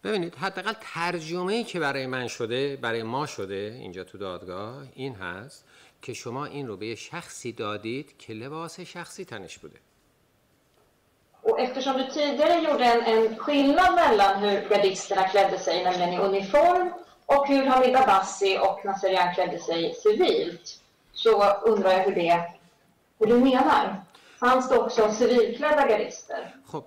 ببینید 0.04 0.36
حداقل 0.36 0.74
ترجمه 0.94 1.54
ای 1.54 1.64
که 1.64 1.80
برای 1.80 2.06
من 2.06 2.28
شده 2.28 2.76
برای 2.76 3.04
ما 3.04 3.26
شده 3.26 3.78
اینجا 3.82 4.04
تو 4.04 4.18
دادگاه 4.18 4.84
این 4.94 5.16
هست 5.16 5.66
که 6.02 6.14
شما 6.14 6.46
این 6.46 6.68
رو 6.68 6.78
به 6.78 6.96
شخصی 6.96 7.52
دادید 7.52 8.18
که 8.18 8.34
لباس 8.34 8.80
شخصی 8.80 9.26
تنش 9.26 9.58
بوده 9.58 9.80
Och 11.44 11.60
eftersom 11.60 11.98
du 11.98 12.06
tidigare 12.12 12.62
gjorde 12.62 12.86
en, 12.86 13.02
en 13.14 13.36
skillnad 13.36 13.96
mellan 13.96 14.40
hur 14.44 14.70
gardisterna 14.70 15.24
klädde 15.24 15.60
sig, 15.60 15.84
nämligen 15.84 16.14
i 16.14 16.18
uniform, 16.18 16.94
och 17.26 17.48
hur 17.48 17.66
Hamid 17.66 17.96
Abbasi 17.96 18.58
och 18.58 18.86
Nasserian 18.86 19.34
klädde 19.36 19.60
sig 19.60 19.94
civilt, 19.94 20.80
så 21.14 21.54
undrar 21.54 21.92
jag 21.92 22.04
hur 22.04 22.16
det, 22.16 22.59
hur 23.20 23.28
du 23.28 23.38
menar. 23.38 24.06
Fanns 24.40 24.70
det 24.70 24.78
också 24.78 25.12
civilklädda? 25.12 25.86
خب 26.66 26.86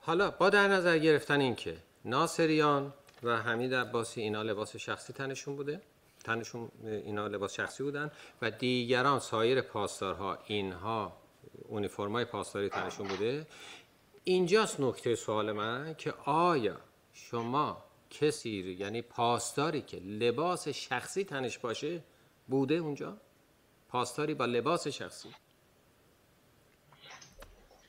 حالا 0.00 0.30
با 0.30 0.50
در 0.50 0.68
نظر 0.68 0.98
گرفتن 0.98 1.40
این 1.40 1.54
که 1.54 1.76
ناصریان 2.04 2.92
و 3.22 3.36
حمید 3.36 3.74
عباسی 3.74 4.20
اینا 4.20 4.42
لباس 4.42 4.76
شخصی 4.76 5.12
تنشون 5.12 5.56
بوده 5.56 5.80
تنشون 6.24 6.68
اینا 6.84 7.26
لباس 7.26 7.54
شخصی 7.54 7.82
بودن 7.82 8.10
و 8.42 8.50
دیگران 8.50 9.20
سایر 9.20 9.60
پاسدارها 9.60 10.38
اینها 10.46 11.12
اونیفرمای 11.68 12.24
پاسداری 12.24 12.68
تنشون 12.68 13.08
بوده 13.08 13.46
اینجاست 14.24 14.80
نکته 14.80 15.14
سوال 15.14 15.52
من 15.52 15.94
که 15.98 16.14
آیا 16.24 16.76
شما 17.12 17.84
کسی 18.10 18.76
یعنی 18.78 19.02
پاسداری 19.02 19.82
که 19.82 19.96
لباس 19.96 20.68
شخصی 20.68 21.24
تنش 21.24 21.58
باشه 21.58 22.02
بوده 22.48 22.74
اونجا 22.74 23.16
پاسداری 23.88 24.34
با 24.34 24.44
لباس 24.44 24.88
شخصی 24.88 25.28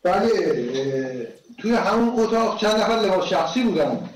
بله 0.03 1.33
توی 1.61 1.71
همون 1.71 2.19
اتاق 2.19 2.59
چند 2.59 2.75
نفر 2.75 2.95
لباس 2.95 3.25
شخصی 3.25 3.63
بودن؟ 3.63 4.09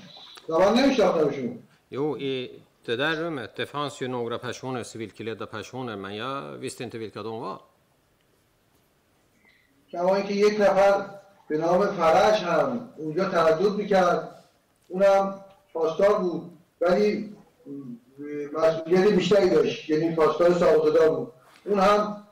و 0.49 0.59
من 0.59 0.73
نمیشناختمشون 0.73 1.63
Jo, 1.91 2.17
i 2.17 2.61
det 2.85 2.95
där 2.95 3.15
rummet, 3.15 3.55
det 3.55 3.65
fanns 3.65 4.01
ju 4.01 4.07
några 4.07 4.37
personer, 4.37 4.83
civilklädda 4.83 5.45
personer, 5.45 5.95
men 5.95 6.15
jag 6.15 6.57
visste 6.63 6.83
inte 6.83 6.97
vilka 6.97 7.23
de 7.23 7.39
var. 7.39 7.59
کما 9.91 10.15
اینکه 10.15 10.33
یک 10.33 10.61
نفر 10.61 11.05
به 11.47 11.57
نام 11.57 11.85
فرج 11.85 12.43
هم 12.43 12.89
اونجا 12.97 13.29
تردد 13.29 13.71
می‌کرد 13.71 14.43
اونم 14.87 15.39
پاسدار 15.73 16.19
بود 16.19 16.57
ولی 16.81 17.35
مسئولیت 18.53 19.07
بیشتری 19.07 19.49
داشت 19.49 19.89
یعنی 19.89 20.15
پاسدار 20.15 20.53
سابقه‌دار 20.53 21.09
بود. 21.09 21.31
اون 21.65 21.79
هم 21.79 22.23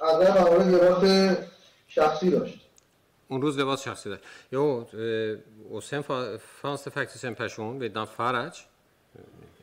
اغلب 0.00 0.38
موارد 0.38 0.68
لباس 0.68 1.36
شخصی 1.91 2.29
داشت 2.29 2.59
Hon 3.29 3.41
roz 3.41 3.57
levas 3.57 3.83
shakhsi 3.83 4.09
där. 4.09 4.19
Jo, 4.49 4.65
eh, 5.03 5.37
och 5.73 5.83
sen 5.83 6.03
fa- 6.03 6.37
fanns 6.37 6.83
det 6.83 6.91
faktiskt 6.91 7.23
en 7.23 7.35
person 7.35 7.79
vid 7.79 7.93
namn 7.95 8.07
Faraj, 8.07 8.51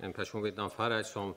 en 0.01 0.13
person 0.13 0.43
vid 0.43 0.57
namn 0.57 0.71
Faraj 0.71 1.05
som 1.05 1.35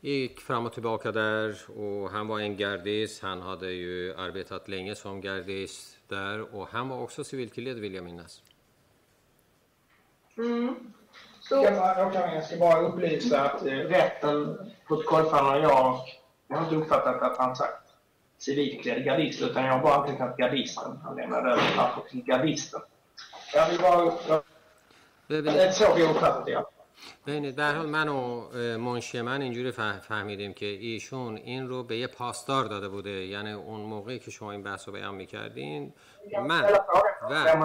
gick 0.00 0.40
fram 0.40 0.66
och 0.66 0.72
tillbaka 0.72 1.12
där 1.12 1.56
och 1.80 2.10
han 2.10 2.26
var 2.28 2.40
en 2.40 2.56
gardist. 2.56 3.22
Han 3.22 3.40
hade 3.40 3.70
ju 3.72 4.14
arbetat 4.14 4.68
länge 4.68 4.94
som 4.94 5.20
gardist 5.20 5.96
där 6.08 6.54
och 6.54 6.68
han 6.68 6.88
var 6.88 6.98
också 7.02 7.24
civilklädd 7.24 7.78
vill 7.78 7.94
jag 7.94 8.04
minnas. 8.04 8.42
Så, 11.40 11.54
Jag, 11.54 11.74
bara- 11.74 12.34
jag 12.34 12.44
ska 12.44 12.56
bara 12.56 12.80
upplysa 12.80 13.40
att 13.40 13.66
eh, 13.66 13.70
rätten, 13.72 14.70
protokollföraren 14.88 15.64
och 15.64 15.70
jag, 15.70 16.00
jag 16.48 16.56
har 16.56 16.64
inte 16.64 16.76
uppfattat 16.76 17.22
att 17.22 17.36
han 17.36 17.56
sagt 17.56 17.83
civilklädd 18.45 19.03
gardist, 19.05 19.41
utan 19.41 19.63
jag 19.65 19.73
har 19.73 19.83
bara 19.83 19.95
antecknat 19.95 20.37
gardisten. 20.37 20.97
Han 21.03 21.15
lämnade 21.15 21.51
över 21.51 21.75
pappret 21.75 22.09
till 22.09 22.23
gardisten. 22.23 22.81
Jag 23.53 23.69
vill 23.69 23.79
bara... 23.79 24.41
Det 25.27 25.37
är 25.37 25.71
så 25.71 25.93
vi 25.95 26.05
har 26.05 26.13
uppfattat 26.13 26.45
det. 26.45 26.51
ja. 26.51 26.63
ببینید 27.27 27.55
به 27.55 27.63
حال 27.65 27.85
من 27.85 28.09
و 28.09 28.49
منشی 28.77 29.21
من 29.21 29.41
اینجوری 29.41 29.71
فه- 29.71 29.99
فهمیدیم 30.01 30.53
که 30.53 30.65
ایشون 30.65 31.37
این 31.37 31.67
رو 31.67 31.83
به 31.83 31.97
یه 31.97 32.07
پاسدار 32.07 32.65
داده 32.65 32.89
بوده 32.89 33.09
یعنی 33.09 33.51
اون 33.51 33.81
موقعی 33.81 34.19
که 34.19 34.31
شما 34.31 34.51
این 34.51 34.63
بحث 34.63 34.87
رو 34.87 34.93
بیان 34.93 35.15
می‌کردین 35.15 35.93
من. 36.47 36.63
و? 37.31 37.57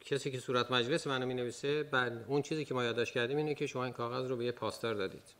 کسی 0.00 0.30
که 0.30 0.38
صورت 0.38 0.70
مجلس 0.70 1.06
منو 1.06 1.26
می 1.26 1.34
نویسه 1.34 1.82
بعد 1.82 2.24
اون 2.28 2.42
چیزی 2.42 2.64
که 2.64 2.74
ما 2.74 2.84
یادداشت 2.84 3.14
کردیم 3.14 3.36
اینه 3.36 3.54
که 3.54 3.66
شما 3.66 3.84
این 3.84 3.92
کاغذ 3.92 4.26
رو 4.30 4.36
به 4.36 4.44
یه 4.44 4.52
پاسدار 4.52 4.94
دادید 4.94 5.39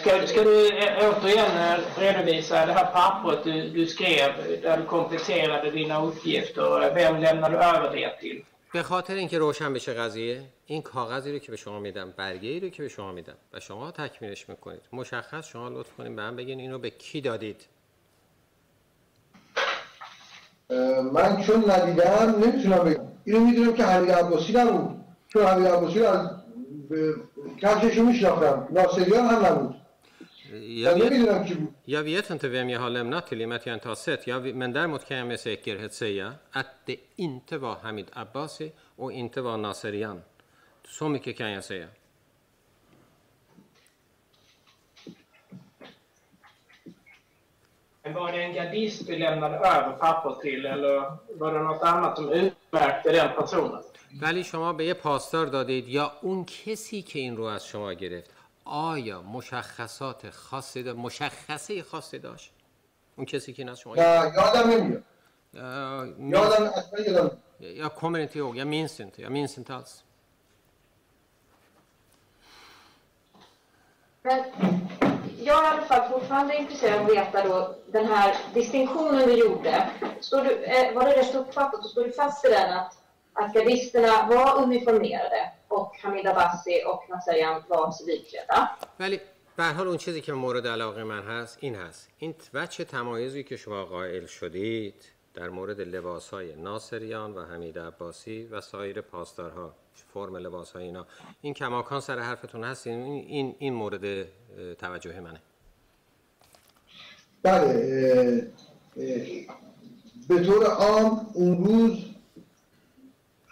Ska, 0.00 0.26
ska 0.26 0.42
du 0.44 0.68
ä- 0.70 0.96
återigen 1.08 1.52
eh, 1.56 1.98
redovisa 1.98 2.66
det 2.66 2.72
här 2.72 2.86
pappret 2.98 3.44
du, 3.44 3.70
du 3.70 3.86
skrev 3.86 4.30
där 4.62 4.76
du 4.78 4.84
kompletterade 4.84 5.70
dina 5.70 6.02
uppgifter? 6.08 6.94
Vem 6.94 7.14
lämnade 7.20 7.54
du 7.56 7.58
över 7.62 7.90
det 7.96 8.10
till? 8.20 8.44
به 8.72 8.82
خاطر 8.82 9.14
اینکه 9.14 9.38
روشن 9.38 9.72
بشه 9.72 9.92
قضیه 9.94 10.42
این 10.66 10.82
کاغذی 10.82 11.32
رو 11.32 11.38
که 11.38 11.50
به 11.50 11.56
شما 11.56 11.80
میدم 11.80 12.14
برگه 12.16 12.48
ای 12.48 12.60
رو 12.60 12.68
که 12.68 12.82
به 12.82 12.88
شما 12.88 13.12
میدم 13.12 13.34
و 13.52 13.60
شما 13.60 13.90
تکمیلش 13.90 14.48
می‌کنید 14.48 14.80
مشخص 14.92 15.48
شما 15.48 15.68
لطف 15.68 15.92
کنید 15.98 16.16
به 16.16 16.22
من 16.22 16.36
بگین 16.36 16.60
اینو 16.60 16.78
به 16.78 16.90
کی 16.90 17.20
دادید 17.20 17.66
من 21.12 21.42
چون 21.46 21.70
ندیدم 21.70 22.34
نمی‌تونم 22.44 22.78
بگم 22.78 23.00
اینو 23.24 23.40
می‌دونم 23.40 23.74
که 23.74 23.84
حمید 23.84 24.10
عباسی 24.10 24.52
نبود 24.52 25.04
چون 25.28 25.42
حمید 25.46 25.66
عباسی 25.66 25.98
رو 25.98 26.06
از 26.06 26.30
kanske 27.60 27.94
som 27.94 28.10
Islam, 28.10 28.74
Lasse-Göran 28.74 29.24
hamnar 29.24 29.62
mot. 29.62 29.76
Jag 30.62 30.98
vet, 30.98 31.48
jag 31.84 32.02
vet, 32.02 32.30
inte 32.30 32.48
vem 32.48 32.70
jag 32.70 32.80
har 32.80 32.90
lämnat 32.90 33.26
till 33.26 33.40
i 33.40 33.44
och 33.44 33.48
med 33.48 33.56
att 33.56 33.66
jag 33.66 33.74
inte 33.74 33.88
har 33.88 33.94
sett. 33.94 34.26
Jag, 34.26 34.54
men 34.54 34.72
däremot 34.72 35.08
kan 35.08 35.16
jag 35.16 35.26
med 35.26 35.40
säkerhet 35.40 35.94
säga 35.94 36.32
att 36.50 36.66
det 36.84 36.96
inte 37.16 37.58
var 37.58 37.76
Hamid 37.82 38.06
Abbasi 38.12 38.72
och 38.96 39.12
inte 39.12 39.40
var 39.40 39.56
Nasserian. 39.56 40.22
Så 40.88 41.08
mycket 41.08 41.38
kan 41.38 41.52
jag 41.52 41.64
säga. 41.64 41.86
Men 48.02 48.14
var 48.14 48.32
det 48.32 48.42
en 48.42 48.54
gardist 48.54 49.06
du 49.06 49.18
lämnade 49.18 49.56
över 49.56 49.96
papper 49.96 50.40
till 50.40 50.66
eller 50.66 51.16
var 51.38 51.52
det 51.52 51.62
något 51.62 51.82
annat 51.82 52.16
som 52.16 52.32
utmärkte 52.32 53.12
den 53.12 53.28
personen? 53.36 53.82
ولی 54.20 54.44
شما 54.44 54.72
به 54.72 54.84
یه 54.84 54.94
پاسدار 54.94 55.46
دادید 55.46 55.88
یا 55.88 56.12
اون 56.22 56.44
کسی 56.44 57.02
که 57.02 57.18
این 57.18 57.36
رو 57.36 57.44
از 57.44 57.66
شما 57.66 57.92
گرفت 57.92 58.30
آیا 58.64 59.22
مشخصات 59.22 60.30
خاص 60.30 60.76
داشت؟ 60.76 60.98
مشخصه 60.98 61.82
خاصی 61.82 62.18
داشت؟ 62.18 62.52
اون 63.16 63.26
کسی 63.26 63.52
که 63.52 63.62
این 63.62 63.68
از 63.68 63.78
شما 63.78 63.96
گرفت؟ 63.96 64.36
یادم 64.36 64.70
نمیاد 64.70 65.02
یادم 66.18 66.64
اصلا 66.64 67.00
یادم 67.00 67.36
یا 67.60 67.88
کومنیتی 67.88 68.38
یا 68.38 68.64
مینسنت 68.64 69.18
یا 69.18 69.28
مینسنت 69.28 69.70
هست 69.70 70.04
بس 74.24 74.44
Jag 75.44 75.54
har 75.54 75.64
i 75.64 75.78
alla 75.78 75.82
fall 75.82 76.08
fortfarande 76.08 76.56
intresserad 76.56 77.00
av 77.00 77.06
att 77.06 77.12
veta 77.12 77.48
då 77.48 77.74
den 77.92 78.06
här 78.06 78.36
distinktionen 78.54 79.28
du 79.28 79.34
gjorde. 79.34 79.90
Står 80.20 80.44
du, 80.44 80.50
var 80.94 81.04
det 81.04 81.16
rätt 81.16 81.34
uppfattat 81.34 81.84
och 81.84 81.90
står 81.90 82.04
du 82.04 82.12
fast 82.12 82.44
i 82.44 82.48
den 82.48 82.72
att 82.72 83.03
att 83.34 83.54
gardisterna 83.54 84.26
var 84.26 84.62
uniformerade 84.62 85.52
och 85.68 85.96
Hamid 86.02 86.26
Abbasi 86.26 86.82
och 86.86 87.02
Nasserian 87.10 87.62
var 87.68 87.92
civilklädda? 87.92 88.68
ولی 89.00 89.20
به 89.56 89.62
هر 89.62 89.72
حال 89.72 89.88
اون 89.88 89.96
چیزی 89.96 90.20
که 90.20 90.32
مورد 90.32 90.66
علاقه 90.66 91.04
من 91.04 91.22
هست 91.22 91.58
این 91.60 91.74
هست. 91.74 92.08
این 92.18 92.34
وجه 92.54 92.84
تمایزی 92.84 93.44
که 93.44 93.56
شما 93.56 93.84
قائل 93.84 94.26
شدید 94.26 94.94
در 95.34 95.48
مورد 95.48 95.80
لباس 95.80 96.30
های 96.30 96.56
ناصریان 96.56 97.34
و 97.34 97.44
حمید 97.44 97.78
عباسی 97.78 98.44
و 98.44 98.60
سایر 98.60 99.00
پاسدارها 99.00 99.74
فرم 100.14 100.36
لباس 100.36 100.72
های 100.72 100.84
اینا. 100.84 101.06
این 101.40 101.54
کماکان 101.54 102.00
سر 102.00 102.18
حرفتون 102.18 102.64
هست 102.64 102.86
این 102.86 103.02
این, 103.02 103.54
این 103.58 103.74
مورد 103.74 104.26
توجه 104.78 105.20
منه. 105.20 105.40
بله 107.42 108.52
به 110.28 110.44
طور 110.46 110.66
عام 110.66 111.26
اون 111.34 111.64
روز 111.64 112.13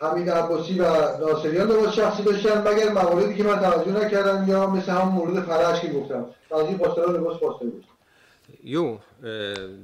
حمید 0.03 0.31
عباسی 0.31 0.81
و 0.81 0.85
ناصریان 1.21 1.69
لباس 1.69 1.95
شخصی 1.95 2.23
داشتن 2.23 2.69
مگر 2.69 2.93
مواردی 2.93 3.35
که 3.35 3.43
من 3.43 3.61
توجه 3.61 4.05
نکردم 4.05 4.49
یا 4.49 4.71
مثل 4.71 4.93
همون 4.93 5.15
مورد 5.15 5.43
فرش 5.45 5.81
که 5.81 5.93
گفتم. 5.93 6.27
بعضی 6.51 6.75
پاسدارا 6.75 7.13
لباس 7.13 7.41
پاسداری 7.41 7.71
داشتن 7.71 7.93
Jo, 8.65 9.01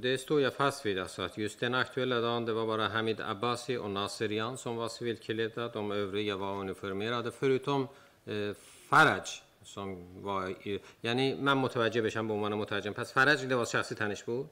det 0.01 0.21
står 0.21 0.41
jag 0.41 0.53
fast 0.53 0.87
vid. 0.87 0.99
Alltså 0.99 1.23
att 1.23 1.39
just 1.39 1.61
den 1.61 1.75
aktuella 1.75 2.21
dagen 2.21 2.45
det 2.45 2.53
var 2.53 2.67
bara 2.67 2.89
Hamid 2.89 3.21
Abbasi 3.21 3.77
och 3.77 3.91
Naserian 3.91 4.59
som 4.59 4.77
var 4.77 4.89
civilklädda. 4.89 5.69
De 5.69 5.93
övriga 5.93 6.37
var 6.37 6.53
uniformerade 6.53 7.31
förutom 7.31 7.89
eh, 8.27 8.55
Faraj 8.89 9.29
som 9.65 9.87
var 10.23 10.55
یعنی 11.03 11.35
من 11.35 11.55
متوجه 11.55 12.03
بشم 12.03 12.29
به 12.29 12.35
عنوان 12.35 12.55
مترجم. 12.55 12.93
پس 12.93 13.13
فرج 13.13 13.45
لباس 13.45 13.73
شخصی 13.73 13.95
تنش 13.95 14.23
بود؟ 14.23 14.51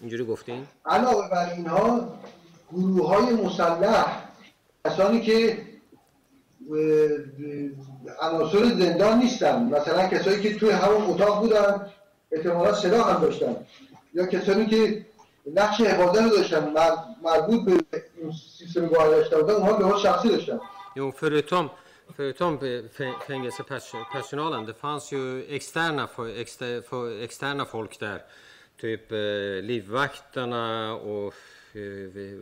اینجوری 0.00 0.24
گفتین؟ 0.24 0.66
علاوه 0.86 1.30
بر 1.30 1.50
اینها 1.50 2.18
گروه 2.72 3.08
های 3.08 3.34
مسلح 3.34 4.31
کسانی 4.86 5.20
که 5.20 5.58
عناصر 8.20 8.64
زندان 8.64 9.18
نیستن. 9.18 9.62
مثلا 9.62 10.08
کسایی 10.08 10.42
که 10.42 10.58
توی 10.58 10.70
همون 10.70 11.02
اتاق 11.02 11.40
بودن 11.40 11.86
احتمالا 12.32 12.72
سلاح 12.72 13.14
هم 13.14 13.20
داشتن. 13.20 13.56
یا 14.14 14.26
کسانی 14.26 14.66
که 14.66 15.06
نقش 15.54 15.80
حفاظت 15.80 16.22
رو 16.22 16.28
داشتن 16.30 16.68
مر- 16.72 16.98
مربوط 17.22 17.64
به 17.64 18.02
سیستم 18.58 18.86
گواهی 18.86 19.24
بودن 19.30 19.54
اونها 19.54 19.78
لباس 19.78 20.02
شخصی 20.02 20.28
داشتن. 20.28 20.60
Jo, 20.96 21.12
förutom, 21.22 21.70
förutom 22.16 22.58
fängelsepersonalen, 23.28 24.66
det 24.66 24.74
fanns 24.74 25.04
ju 25.12 25.22
externa, 25.58 26.08
externa 27.26 27.64
folk 27.64 28.00
där. 28.00 28.20
Typ 28.80 29.04
livvakterna 29.70 30.66
och 30.94 31.34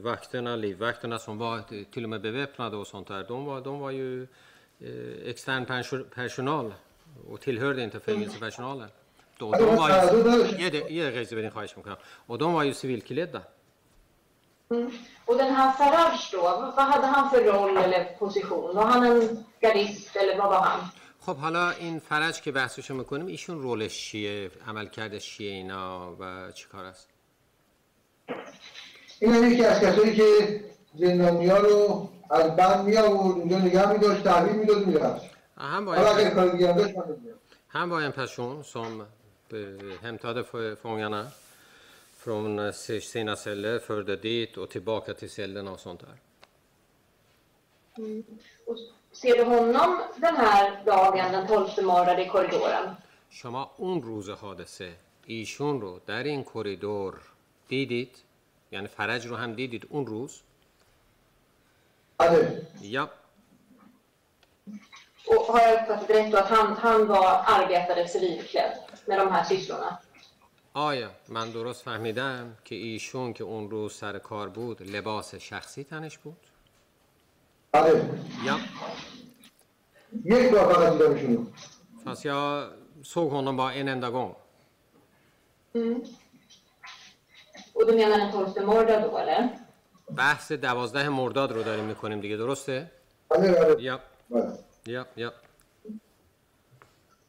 vakterna, 0.02 0.56
livvakterna 0.56 1.18
som 1.18 1.38
var 1.38 1.62
till 1.92 2.04
och 2.04 2.10
med 2.10 2.20
beväpnade 2.20 2.76
och 2.76 2.86
sånt 2.86 3.08
där. 3.08 3.24
De 3.24 3.44
var, 3.44 3.60
de 3.60 3.80
var 3.80 3.90
ju 3.90 4.22
eh, 4.80 5.30
extern 5.30 5.64
perso- 5.66 6.08
personal 6.14 6.74
och 7.30 7.40
tillhörde 7.40 7.82
inte 7.82 8.00
fängelsepersonalen. 8.00 8.88
Då, 9.38 9.52
de 9.52 9.76
var 9.76 9.88
ju, 9.88 10.22
بدین 11.36 11.50
خواهش 11.50 11.76
می‌کنم. 11.76 11.96
Och 12.26 12.38
de 12.38 12.52
var 12.52 12.62
ju 12.62 12.74
civilklädda. 12.74 13.42
Och 15.24 15.36
den 15.36 15.54
här 15.54 15.72
Faraj 15.72 16.18
då, 16.32 16.42
vad 16.76 16.86
hade 16.92 17.06
han 17.06 17.30
för 17.30 17.44
roll 17.44 17.76
eller 17.76 18.04
position? 18.18 18.76
Var 18.76 18.84
han 18.84 19.02
en 19.06 19.44
gardist 19.60 20.16
eller 20.16 20.38
vad 20.38 20.48
var 20.48 20.60
han? 20.60 20.80
خب 21.20 21.36
حالا 21.36 21.70
این 21.70 21.98
فرج 21.98 22.40
که 22.40 22.52
بحثشو 22.52 22.94
می‌کنیم 22.94 23.26
ایشون 23.26 23.62
رولش 23.62 24.10
چیه 24.10 24.50
عملکردش 24.66 25.36
چیه 25.36 25.50
اینا 25.50 26.16
و 26.18 26.52
چیکار 26.52 26.84
است 26.84 27.08
این 29.19 29.33
هم 29.33 29.51
یکی 29.51 29.65
از 29.65 29.81
کسایی 29.81 30.15
که 30.15 30.59
زندانیا 30.95 31.57
رو 31.57 32.09
از 32.29 32.55
بند 32.55 32.85
می 32.85 32.97
آورد 32.97 33.37
اونجا 33.37 33.57
نگه 33.57 33.91
می 33.91 33.97
داشت 33.99 34.23
تحویل 34.23 34.55
می 34.55 34.65
داد 34.65 34.85
میرفت 34.85 35.35
Han 35.57 35.85
var, 35.85 35.97
حالا 35.97 36.15
اگر 36.15 36.29
en, 36.31 36.35
کار 36.35 36.49
دیگه 36.49 36.67
هم 36.73 36.77
داشت 36.77 36.97
من 36.97 37.03
نمی‌دونم. 37.05 37.35
han 37.67 37.89
var 37.89 38.01
en 38.01 38.11
person 38.21 38.63
som 38.63 39.01
eh, 39.01 39.57
hämtade 40.01 40.43
f- 40.43 40.75
fångarna 40.83 41.23
från 42.17 42.59
eh, 42.59 42.71
sina 43.13 43.35
celler, 43.35 43.79
förde 43.79 44.15
dit 44.15 44.57
och 44.57 44.69
tillbaka 44.69 45.13
till 45.13 45.29
cellerna 45.29 45.71
och 45.71 45.79
sånt 45.79 45.99
där. 45.99 46.17
Och 48.67 48.77
ser 49.21 49.35
du 49.37 49.43
honom 49.43 49.91
den 50.25 50.35
här 50.35 50.83
dagen, 50.85 51.31
den 51.31 51.47
12 51.47 51.83
morgonen 51.83 52.19
i 52.19 52.27
korridoren? 52.29 52.95
شما 53.29 53.71
اون 53.77 54.01
روز 54.01 54.29
حادثه 54.29 54.91
ایشون 55.25 55.81
رو 55.81 55.99
در 56.05 56.23
این 56.23 56.43
کریدور 56.43 57.13
دیدید 57.67 58.17
یعنی 58.72 58.86
فرج 58.86 59.26
رو 59.26 59.36
هم 59.36 59.52
دیدید 59.52 59.86
اون 59.90 60.06
روز؟ 60.06 60.40
آره 62.18 62.62
یا؟ 62.80 63.10
او 65.26 65.46
آیا 70.74 71.10
من 71.28 71.50
درست 71.50 71.82
فهمیدم 71.82 72.56
که 72.64 72.74
ایشون 72.74 73.32
که 73.32 73.44
اون 73.44 73.70
روز 73.70 73.92
سر 73.92 74.18
کار 74.18 74.48
بود 74.48 74.82
لباس 74.82 75.34
شخصی 75.34 75.84
تنش 75.84 76.18
بود؟ 76.18 76.36
آره 77.72 78.10
یا؟ 78.44 78.58
یک 80.24 80.50
بار 80.50 80.72
فقط 80.72 80.92
دیده 80.92 81.08
میشونیم 81.08 81.54
فس 82.04 82.24
یا 82.24 82.70
سوگونم 83.02 83.56
با 83.56 83.70
این 83.70 83.88
اندگون 83.88 84.36
Menar 87.86 88.18
den 88.18 88.30
12 88.32 88.64
morgonen 88.64 89.02
då 89.02 89.18
eller? 89.18 89.48
بحث 90.16 90.52
دوازده 90.52 91.08
مرداد 91.08 91.52
رو 91.52 91.62
داریم 91.62 91.84
می‌کنیم 91.84 92.20
دیگه 92.20 92.36
درسته؟ 92.36 92.90
بله 93.28 93.52
بله 93.52 93.82
یا 93.82 94.00
بله 94.30 94.52
یا 94.86 95.06
یا 95.16 95.32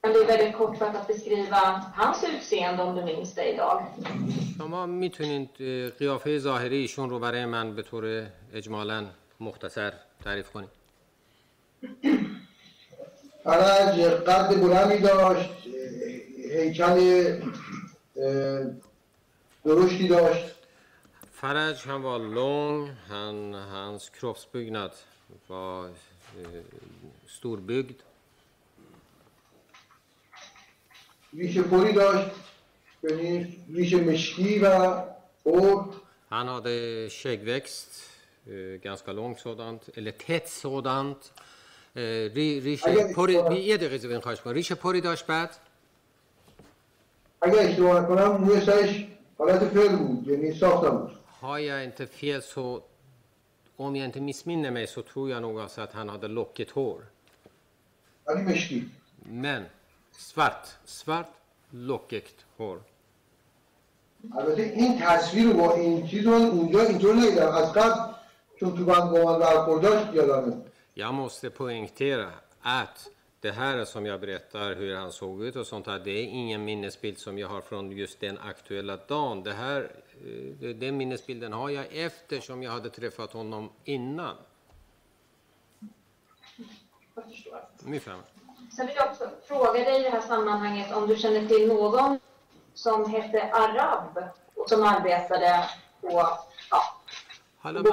Kan 0.03 0.13
du 0.13 0.25
väldigt 0.25 0.53
kortfattat 0.57 1.07
beskriva 1.07 1.61
hans 1.99 2.23
utseende 2.23 2.81
om 2.83 2.95
du 2.95 3.01
minns 3.05 3.33
det 3.33 3.53
idag? 3.53 3.81
شما 4.57 4.85
می‌تونید 4.85 5.49
قیافه 5.99 6.37
ظاهری 6.39 6.77
ایشون 6.77 7.09
رو 7.09 7.19
برای 7.19 7.45
من 7.45 7.75
به 7.75 7.81
طور 7.81 8.23
اجمالا 8.53 9.05
مختصر 9.39 9.93
تعریف 10.23 10.49
کنید 10.49 10.69
فرج 13.43 13.99
قد 14.01 14.61
بلندی 14.61 14.97
داشت 14.97 15.49
هیکل 16.51 17.41
درشتی 19.65 20.07
داشت. 20.07 20.45
فرج 21.33 21.87
هم 21.87 22.01
با 22.01 22.17
لون، 22.17 22.89
هن 23.09 23.53
هنس 23.53 24.11
کروفس 24.11 24.45
بگند 24.45 24.91
با 25.47 25.89
ستور 27.27 27.59
بگد 27.59 27.95
ریش 31.33 31.57
پوری 31.57 31.93
داشت 31.93 32.31
یعنی 33.03 33.57
ریش 33.73 33.93
مشکی 33.93 34.59
و 34.59 35.01
پور 35.43 35.85
هن 36.31 36.49
آده 36.49 37.09
شگ 37.09 37.39
وکست 37.47 38.09
گنسکا 38.83 39.11
لونگ 39.11 39.37
سودانت 39.37 39.97
اله 39.97 40.11
تت 40.11 40.47
سودانت 40.47 41.31
ری، 41.95 42.59
ریش 42.59 42.83
پوری 43.15 43.41
بی 43.41 43.55
یه 43.55 43.77
دقیقه 43.77 43.97
زبین 43.97 44.19
خواهش 44.19 44.41
کن 44.41 44.51
ریش 44.51 44.71
پوری 44.71 45.01
داشت 45.01 45.25
بعد 45.25 45.49
اگه 47.41 47.59
اشتباه 47.59 48.07
کنم 48.07 48.27
موی 48.27 48.61
سرش 48.61 49.07
حالت 49.40 49.64
فعل 49.64 49.96
بود 49.96 50.28
یعنی 50.28 50.54
ساخته 50.54 50.90
بود 50.90 51.10
Har 51.40 51.58
jag 51.58 51.84
inte 51.84 52.06
fel 52.06 52.42
så, 52.42 52.82
om 53.76 53.96
jag 53.96 54.04
inte 54.06 54.20
missminner 54.20 54.70
mig 54.70 54.86
så 54.86 55.02
tror 55.02 55.30
jag 55.30 55.42
nog 55.42 55.60
alltså 55.60 55.80
att 55.80 55.92
han 55.92 56.08
hade 56.08 56.28
lockigt 56.28 56.70
hår. 56.70 57.02
ولی 58.26 58.42
مشکی 58.42 58.90
Men 59.24 59.62
svart, 60.12 60.66
svart 60.84 61.26
lockigt 61.70 62.44
hår. 62.58 62.78
البته 64.38 64.62
این 64.62 64.98
تصویر 65.00 65.46
رو 65.46 65.52
با 65.54 65.74
این 65.74 66.06
چیز 66.06 66.26
رو 66.26 66.38
من 66.38 66.44
اونجا 66.46 66.80
اینطور 66.80 67.14
ندیدم 67.14 67.48
از 67.48 67.72
قبل 67.72 68.12
چون 68.60 68.76
تو 68.76 68.84
بند 68.84 69.10
با 69.10 69.24
من 69.32 69.38
برخورد 69.38 69.82
داشت 69.82 70.14
یادمه 70.14 70.56
Jag 70.98 71.14
måste 71.14 71.50
poängtera 71.50 72.30
att 72.62 73.10
det 73.41 73.51
här 73.51 73.85
som 73.85 74.05
jag 74.05 74.19
berättar 74.19 74.75
hur 74.75 74.95
han 74.95 75.11
såg 75.11 75.43
ut 75.43 75.55
och 75.55 75.67
sånt 75.67 75.87
här, 75.87 75.99
det 75.99 76.11
är 76.11 76.23
ingen 76.23 76.65
minnesbild 76.65 77.17
som 77.17 77.37
jag 77.37 77.47
har 77.47 77.61
från 77.61 77.91
just 77.91 78.19
den 78.19 78.37
aktuella 78.37 78.97
dagen. 78.97 79.43
Det 79.43 79.53
här, 79.53 79.91
eh, 80.61 80.69
den 80.69 80.97
minnesbilden 80.97 81.53
har 81.53 81.69
jag 81.69 81.85
eftersom 81.91 82.63
jag 82.63 82.71
hade 82.71 82.89
träffat 82.89 83.33
honom 83.33 83.69
innan. 83.83 84.35
Jag 87.15 87.25
förstår. 87.25 87.61
Sen 88.75 88.87
vill 88.87 88.95
jag 88.95 89.11
också 89.11 89.29
fråga 89.47 89.73
dig 89.73 89.99
i 89.99 90.03
det 90.03 90.09
här 90.09 90.21
sammanhanget 90.21 90.95
om 90.95 91.07
du 91.07 91.15
känner 91.15 91.47
till 91.47 91.67
någon 91.67 92.19
som 92.73 93.11
hette 93.11 93.53
Arab 93.53 94.23
och 94.55 94.69
som 94.69 94.83
arbetade 94.83 95.69
på 96.01 96.37
ja, 96.69 96.83
Hallå, 97.59 97.83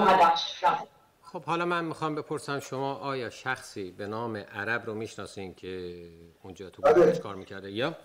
خب 1.32 1.44
حالا 1.44 1.64
من 1.64 1.84
می‌خوام 1.84 2.14
بپرسم 2.14 2.60
شما 2.60 2.94
آیا 2.94 3.30
شخصی 3.30 3.90
به 3.90 4.06
نام 4.06 4.36
عرب 4.36 4.86
رو 4.86 4.94
می‌شناسین 4.94 5.54
که 5.54 6.02
اونجا 6.42 6.70
تو 6.70 6.82
بله. 6.82 6.94
بایدش 6.94 7.20
کار 7.20 7.34
می‌کرده؟ 7.34 7.70
یا؟ 7.70 7.96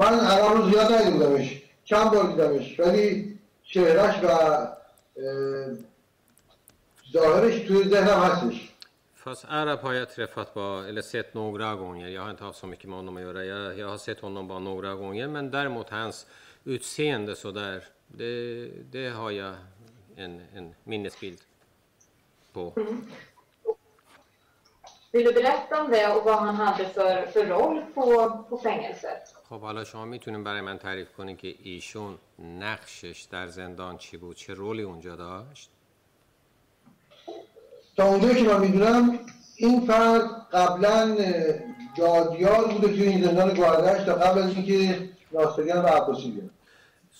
من 0.00 0.20
عرب 0.20 0.56
رو 0.56 0.70
زیاد 0.70 0.92
نگی 0.92 1.10
بودمش 1.10 1.62
چند 1.84 2.10
بار 2.10 2.26
دیدمش. 2.26 2.80
ولی 2.80 3.38
شهرش 3.62 4.24
و 4.24 4.28
ظاهرش 7.12 7.60
توی 7.60 7.88
ذهنم 7.88 8.22
هستش. 8.22 8.74
پس 9.26 9.44
عرب 9.44 9.80
های 9.80 10.04
ترفت 10.04 10.54
با 10.54 10.84
ایلی 10.84 11.02
سیت 11.02 11.36
نوگراغون 11.36 11.96
یا 11.96 12.24
هایت 12.24 12.40
هاو 12.40 12.52
سمی 12.52 12.76
که 12.76 12.88
ما 12.88 12.96
اونو 12.96 13.10
میوره 13.10 13.46
یا 13.46 13.56
هایت 13.56 13.80
هاو 13.80 13.96
سیت 13.96 14.24
اونو 14.24 14.42
با 14.42 14.58
نوگراغون 14.58 15.14
یا 15.14 15.28
من 15.28 15.48
در 15.48 15.68
موتنس 15.68 16.26
اوچ 16.66 16.82
سینده 16.82 17.34
سو 17.34 17.52
در 17.52 17.82
det, 18.08 18.70
det 18.92 19.10
har 19.10 19.30
jag 19.30 19.54
en, 20.16 20.42
en 20.54 20.74
minnesbild 20.84 21.40
på. 22.52 22.72
Vill 25.12 25.24
du 25.24 25.32
berätta 25.32 25.82
om 25.82 25.90
det 25.90 26.08
och 26.08 26.24
vad 26.24 26.38
han 26.38 26.54
hade 26.54 26.84
för, 26.88 27.26
för 27.26 27.46
roll 27.46 27.82
på, 27.94 28.44
på 28.50 28.58
fängelset? 28.58 29.34
خب 29.48 29.60
حالا 29.60 29.84
شما 29.84 30.04
می‌تونین 30.04 30.44
برای 30.44 30.60
من 30.60 30.78
تعریف 30.78 31.12
کنین 31.12 31.36
که 31.36 31.54
ایشون 31.62 32.18
نقشش 32.38 33.26
در 33.30 33.48
زندان 33.48 33.98
چی 33.98 34.16
بود 34.16 34.36
چه 34.36 34.54
رولی 34.54 34.82
اونجا 34.82 35.16
داشت 35.16 35.70
تا 37.96 38.04
اونجایی 38.04 38.34
که 38.34 38.42
من 38.42 38.60
می‌دونم 38.60 39.18
این 39.56 39.86
فرد 39.86 40.22
قبلا 40.52 41.16
اه، 41.18 41.54
دادیار 41.98 42.68
بوده 42.68 42.88
توی 42.88 43.02
این 43.02 43.24
زندان 43.24 43.54
گوهردشت 43.54 44.06
تا 44.06 44.14
قبل 44.14 44.38
از 44.38 44.54
اینکه 44.54 45.08
ناصریان 45.32 45.84
و 45.84 45.88
عباسی 45.88 46.30
بیان 46.30 46.50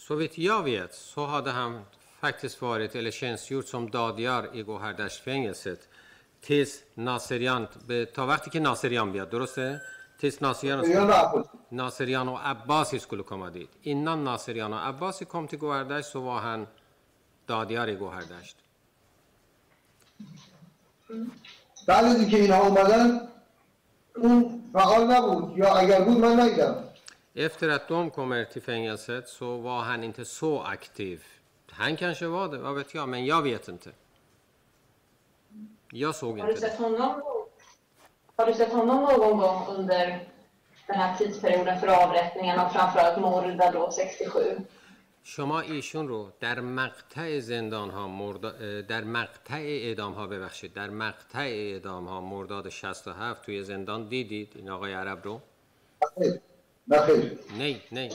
Så 0.09 0.15
vitt 0.15 0.39
jag 0.39 0.63
vet 0.63 0.95
så 0.95 1.27
hade 1.27 1.51
han 1.51 1.81
faktiskt 2.21 2.63
varit 2.63 2.95
eller 2.95 3.11
tjänstgjort 3.11 3.67
som 3.67 3.91
dadjar 3.91 4.57
i 4.57 4.63
Gohardashfängelset 4.63 5.89
tills 6.41 6.83
Naserian, 6.95 7.67
ta 8.15 8.27
وقتی 8.27 8.51
که 8.51 8.61
ناصریان 8.61 9.13
بیاد 9.13 9.31
درسته؟ 9.31 9.81
tills 10.21 10.41
Naserian, 10.41 10.81
عباسی 10.85 11.49
Naserian 11.71 12.29
och 12.29 12.49
Abbasi 12.49 12.99
skulle 12.99 13.23
komma 13.23 13.51
dit. 13.51 13.71
Innan 13.83 14.25
Naserian 14.25 14.73
och 14.73 14.87
Abbasi 14.87 15.25
kom 15.25 15.49
till 15.49 15.59
Gohardash 15.59 16.11
så 16.11 16.21
var 16.21 16.41
han 16.41 16.67
dadjar 17.47 17.89
i 17.89 17.95
Gohardash. 17.95 18.55
بعد 21.87 22.05
از 22.05 22.21
اینکه 22.21 22.37
اینها 22.37 22.67
اومدن 22.67 23.29
اون 24.17 24.63
فعال 24.73 25.11
نبود 25.11 25.59
یا 25.59 25.75
اگر 25.75 26.01
بود 26.01 26.19
من 26.19 26.41
ندیدم 26.41 26.88
Efter 27.41 27.69
att 27.69 27.89
de 27.89 28.11
kommer 28.11 28.45
till 28.45 28.63
fängelset 28.63 29.29
så 29.29 29.57
var 29.57 29.81
han 29.81 30.05
inte 30.05 30.25
så 30.25 30.63
aktiv. 30.63 31.25
Han 31.71 31.97
kanske 31.97 32.27
var 32.27 32.49
det, 32.49 32.59
vad 32.59 32.75
vet 32.75 32.95
jag, 32.95 33.09
men 33.09 33.27
jag 33.27 33.43
vet 33.43 33.69
inte. 33.69 33.91
Jag 35.93 36.15
såg 36.15 36.39
Har 36.39 36.47
du 36.47 36.53
inte 36.53 36.67
det. 36.67 36.77
honom, 36.77 37.23
har 38.37 38.47
du 38.47 38.55
sett 38.55 38.73
honom 38.73 38.97
någon 38.97 39.39
gång 39.39 39.67
under 39.69 40.29
den 40.87 40.97
här 40.97 41.17
tidsperioden 41.17 41.81
för 41.81 41.87
avrättningen 42.05 42.61
och 42.61 42.73
framförallt 42.73 43.21
Morda 43.21 43.71
då 43.73 43.91
67? 43.91 44.59
شما 45.23 45.61
ایشون 45.61 46.09
رو 46.09 46.31
در 46.41 46.61
مقطع 46.61 47.41
زندان 47.41 47.91
ها 47.91 48.09
مردا... 48.09 48.51
در 48.83 49.05
مقطع 49.05 49.55
اعدام 49.55 50.13
ها 50.13 50.27
ببخشید 50.27 50.73
در 50.73 50.91
مقطع 50.91 51.39
اعدام 51.39 52.09
ها 52.09 52.21
مرداد 52.21 52.69
67 52.69 53.45
توی 53.45 53.65
زندان 53.65 54.09
دیدید 54.09 54.53
این 54.55 54.71
آقای 54.71 54.93
عرب 54.93 55.25
رو 55.25 55.41
خیر 56.97 57.39
nej 57.59 57.83
nej. 57.91 58.11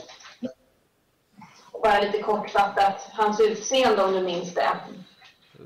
Och 1.72 1.80
bara 1.82 2.00
lite 2.00 2.22
kortfattat, 2.22 3.00
hans 3.12 3.40
utseende 3.40 4.04
om 4.04 4.12
du 4.12 4.22
minns 4.22 4.54
det. 4.54 4.70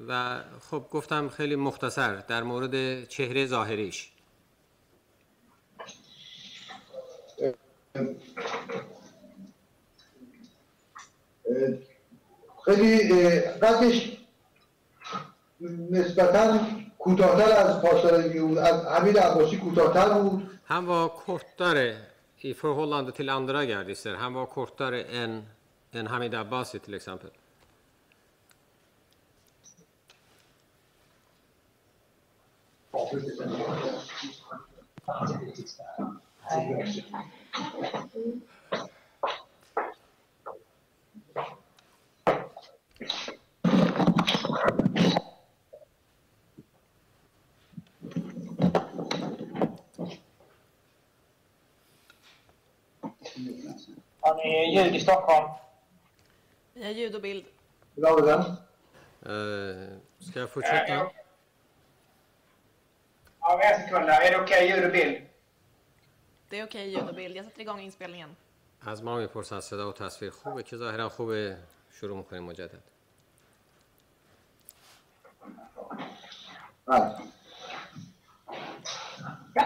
و 0.08 0.40
خب 0.70 0.84
گفتم 0.90 1.28
خیلی 1.28 1.56
مختصر. 1.56 2.14
در 2.14 2.42
مورد 2.42 3.04
چهره 3.08 3.46
ظاهریش. 3.46 4.12
اه، 7.40 7.54
خیلی 12.64 13.40
قدش 13.40 14.18
نسبتا 15.90 16.58
کوتاهتر 16.98 17.52
از 17.52 17.82
پاسداران 17.82 18.48
بود 18.48 18.58
از 18.58 18.86
حمید 18.86 19.18
عباسی 19.18 19.56
کوتاهتر 19.56 20.08
بود. 20.08 20.50
Han 20.68 20.86
var 20.86 21.08
kortare 21.26 22.07
i 22.40 22.54
förhållande 22.54 23.12
till 23.12 23.28
andra 23.28 23.64
gardister. 23.64 24.14
Han 24.14 24.32
var 24.32 24.46
kortare 24.46 25.02
än, 25.02 25.46
än 25.92 26.06
Hamid 26.06 26.34
Abbasi 26.34 26.78
till 26.78 26.94
exempel. 26.94 27.30
Har 54.27 54.35
ni 54.35 54.75
ljud 54.75 54.95
i 54.95 54.99
Stockholm? 54.99 55.49
Vi 56.73 56.83
har 56.83 56.91
ljud 56.91 57.15
och 57.15 57.21
bild. 57.21 57.45
بلا 57.95 58.15
بدن 58.15 58.57
Eh, 59.25 59.97
ska 60.19 60.39
jag 60.39 60.49
fortsätta? 60.49 60.93
Ja, 63.39 63.61
en 63.63 63.81
sekund. 63.81 64.05
där. 64.07 64.21
Är 64.21 64.31
det 64.31 64.41
okej 64.43 64.69
ljud 64.69 64.85
och 64.85 64.91
bild? 64.91 65.21
Det 66.49 66.59
är 66.59 66.63
okej 66.65 66.89
ljud 66.89 67.09
och 67.09 67.15
bild. 67.15 67.35
Jag 67.37 67.45
sätter 67.45 67.61
igång 67.61 67.79
inspelningen. 67.79 68.35
از 68.85 69.03
ما 69.03 69.15
میپرسن 69.15 69.59
صدا 69.59 69.89
و 69.89 69.91
تصویر 69.91 70.31
خوبه 70.31 70.63
که 70.63 70.77
ظاهرا 70.77 71.09
خوبه 71.09 71.57
شروع 71.91 72.17
میکنیم 72.17 72.43
مجدد 72.43 72.79
بله 76.85 77.15
Ja. 79.55 79.63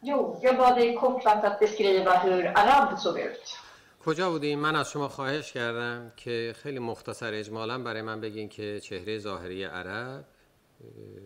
Jo, 0.00 0.38
jag 0.42 0.56
bad 0.56 0.76
dig 0.76 0.96
kortfattat 0.96 1.60
beskriva 1.60 2.18
hur 2.18 2.46
Arab 2.58 2.98
såg 2.98 3.18
ut. 3.18 3.58
کجا 4.05 4.31
بودیم؟ 4.31 4.59
من 4.59 4.75
از 4.75 4.91
شما 4.91 5.07
خواهش 5.09 5.51
کردم 5.51 6.11
که 6.17 6.55
خیلی 6.63 6.79
مختصر 6.79 7.33
اجمالا 7.33 7.79
برای 7.79 8.01
من 8.01 8.21
بگین 8.21 8.49
که 8.49 8.79
چهره 8.79 9.19
ظاهری 9.19 9.63
عرب 9.63 10.25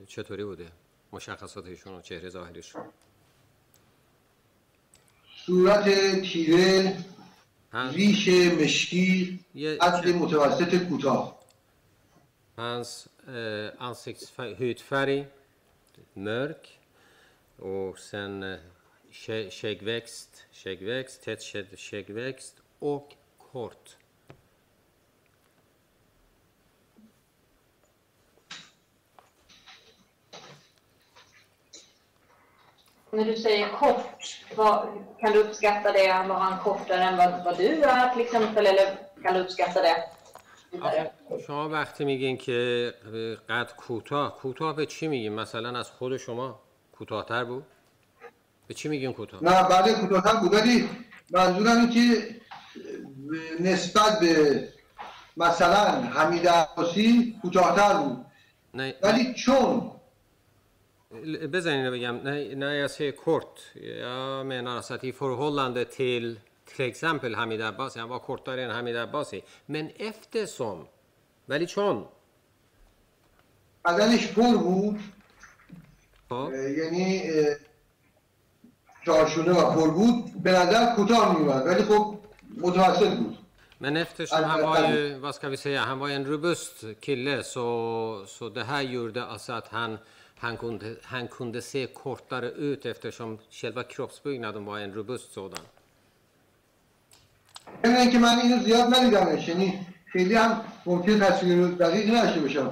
چطوری 0.07 0.43
بوده؟ 0.43 0.71
مشخصاتشون 1.13 1.93
و 1.93 2.01
چهره 2.01 2.29
ظاهریشون 2.29 2.81
صورت 5.45 5.85
تیره 6.21 6.97
ریش 7.73 8.27
مشکی 8.27 9.39
قد 9.81 10.07
متوسط 10.07 10.75
کوتاه. 10.75 11.37
Hans 12.57 13.09
eh, 13.27 13.87
ansiktshudfärg 13.87 15.25
mörk 16.15 16.63
och 17.59 17.99
sen 17.99 18.43
eh, 18.43 18.59
kä- 19.11 19.49
skäggväxt, 19.49 20.31
skägg- 20.51 21.75
skäggväxt 21.75 22.55
och 22.79 23.13
kort. 23.51 23.97
När 33.11 33.25
du 33.25 33.35
säger 33.35 33.69
kort, 33.69 34.45
kan 35.19 35.31
du 35.31 35.39
uppskatta 35.39 35.91
det? 35.91 36.11
Att 36.11 36.27
vara 36.27 36.57
kortare 36.57 37.03
än 37.03 37.17
vad, 37.17 37.43
vad 37.45 37.57
du 37.57 37.83
är 37.83 38.13
till 38.13 38.21
exempel, 38.21 38.67
eller 38.67 38.97
kan 39.23 39.33
du 39.33 39.39
uppskatta 39.39 39.81
det? 39.81 40.03
شما 41.47 41.69
وقتی 41.69 42.05
میگین 42.05 42.37
که 42.37 42.93
قد 43.49 43.75
کوتاه 43.77 44.37
کوتاه 44.37 44.75
به 44.75 44.85
چی 44.85 45.07
میگین؟ 45.07 45.33
مثلا 45.33 45.79
از 45.79 45.91
خود 45.91 46.17
شما 46.17 46.59
کوتاه‌تر 46.91 47.43
بود؟ 47.43 47.63
به 48.67 48.73
چی 48.73 48.89
میگین 48.89 49.13
کوتاه؟ 49.13 49.43
نه 49.43 49.69
بعد 49.69 49.91
کوتاه‌تر 50.01 50.35
بود. 50.35 50.53
ولی 50.53 50.89
منظورم 51.29 51.77
اینه 51.77 51.93
که 51.93 52.35
نسبت 53.59 54.19
به 54.19 54.67
مثلا 55.37 56.01
حمید 56.01 56.47
عباسی 56.47 57.35
کوتاهتر 57.41 57.93
بود 57.93 58.25
نه 58.73 58.93
ولی 59.03 59.33
چون 59.33 59.91
jag 61.11 61.91
begam, 61.91 62.17
när, 62.17 62.73
jag 62.73 62.91
säger 62.91 63.11
kort, 63.11 63.59
jag 64.01 64.45
menar 64.45 64.75
alltså 64.75 64.93
att 64.93 65.03
i 65.03 65.11
förhållande 65.11 65.85
till 65.85 66.39
till 66.75 66.85
exempel 66.85 67.35
Hamid 67.35 67.61
Abbasi, 67.61 67.99
han 67.99 68.09
var 68.09 68.19
kortare 68.19 68.63
än 68.63 68.71
Hamid 68.71 68.97
Abbasi. 68.97 69.41
Men 69.65 69.91
eftersom, 69.97 70.87
ولی 71.47 71.65
چون 71.65 72.05
بدنش 73.85 74.27
پر 74.27 74.57
بود 74.57 74.99
خب 76.29 76.51
یعنی 76.53 77.21
اه، 77.31 77.55
چارشونه 79.05 79.51
و 79.51 79.73
پر 79.73 79.91
بود 79.91 80.43
به 80.43 80.51
نظر 80.51 80.95
کوتاه 80.95 81.39
میومد 81.39 81.65
ولی 81.65 81.83
خب 81.83 82.16
متوسط 82.56 83.08
بود 83.08 83.36
Men 83.80 83.96
eftersom 83.96 84.44
han 84.44 84.62
var 84.62 84.88
ju, 84.92 85.18
vad 85.18 85.34
ska 85.34 85.48
vi 85.48 85.56
säga, 85.56 85.80
han 85.80 85.98
var 85.98 86.08
en 86.08 86.26
robust 86.26 86.84
kille 87.00 87.42
så, 87.42 88.24
så 88.26 88.48
det 88.48 88.64
här 88.64 88.82
gjorde 88.82 89.24
alltså 89.24 89.52
att 89.52 89.68
han, 89.68 89.98
han, 90.38 90.56
kunde, 90.56 90.96
han 91.02 91.28
kunde 91.28 91.62
se 91.62 91.86
kortare 91.86 92.50
ut 92.50 92.86
eftersom 92.86 93.38
själva 93.50 93.82
kroppsbyggnaden 93.82 94.64
var 94.64 94.78
en 94.78 94.94
robust 94.94 95.32
sådan. 95.32 95.64
ضمن 97.84 97.96
اینکه 97.96 98.18
من 98.18 98.38
اینو 98.38 98.62
زیاد 98.62 98.94
ندیدمش 98.94 99.48
یعنی 99.48 99.86
خیلی 100.12 100.34
هم 100.34 100.60
ممکن 100.86 101.20
تصویر 101.20 101.58
رو 101.58 101.68
دقیق 101.68 102.14
نداشته 102.14 102.40
باشم 102.40 102.70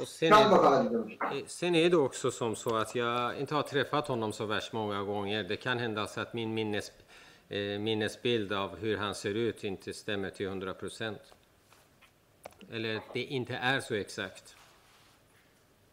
Och 0.00 0.08
sen, 0.08 0.30
چند 0.30 0.50
بار 0.50 0.58
är, 0.58 0.62
فقط 0.62 0.82
دیدمش 0.82 1.12
Eh, 1.32 1.46
sen 1.46 1.74
är 1.74 1.90
det 1.90 1.96
också 1.96 2.30
som 2.30 2.56
så 2.56 2.76
att 2.76 2.94
jag 2.94 3.40
inte 3.40 3.54
har 3.54 3.62
träffat 3.62 4.08
honom 4.08 4.32
så 4.32 4.46
värst 4.46 4.72
många 4.72 5.02
gånger. 5.02 5.44
Det 5.44 5.56
kan 5.56 5.78
hända 5.78 6.06
så 6.06 6.20
att 6.20 6.34
min 6.34 6.54
minnes, 6.54 6.88
eh, 6.88 6.94
minnesbild 7.78 8.52
av 8.52 8.76
hur 8.76 8.96
han 8.96 9.14
ser 9.14 9.34
ut 9.34 9.64
inte 9.64 9.92
stämmer 9.92 10.30
till 10.30 10.46
100 10.46 10.74
procent. 10.74 11.20
Eller 12.72 13.00
det 13.12 13.24
inte 13.24 13.54
är 13.54 13.80
så 13.80 13.94
exakt. 13.94 14.56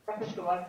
Jag 0.06 0.20
förstår. 0.20 0.66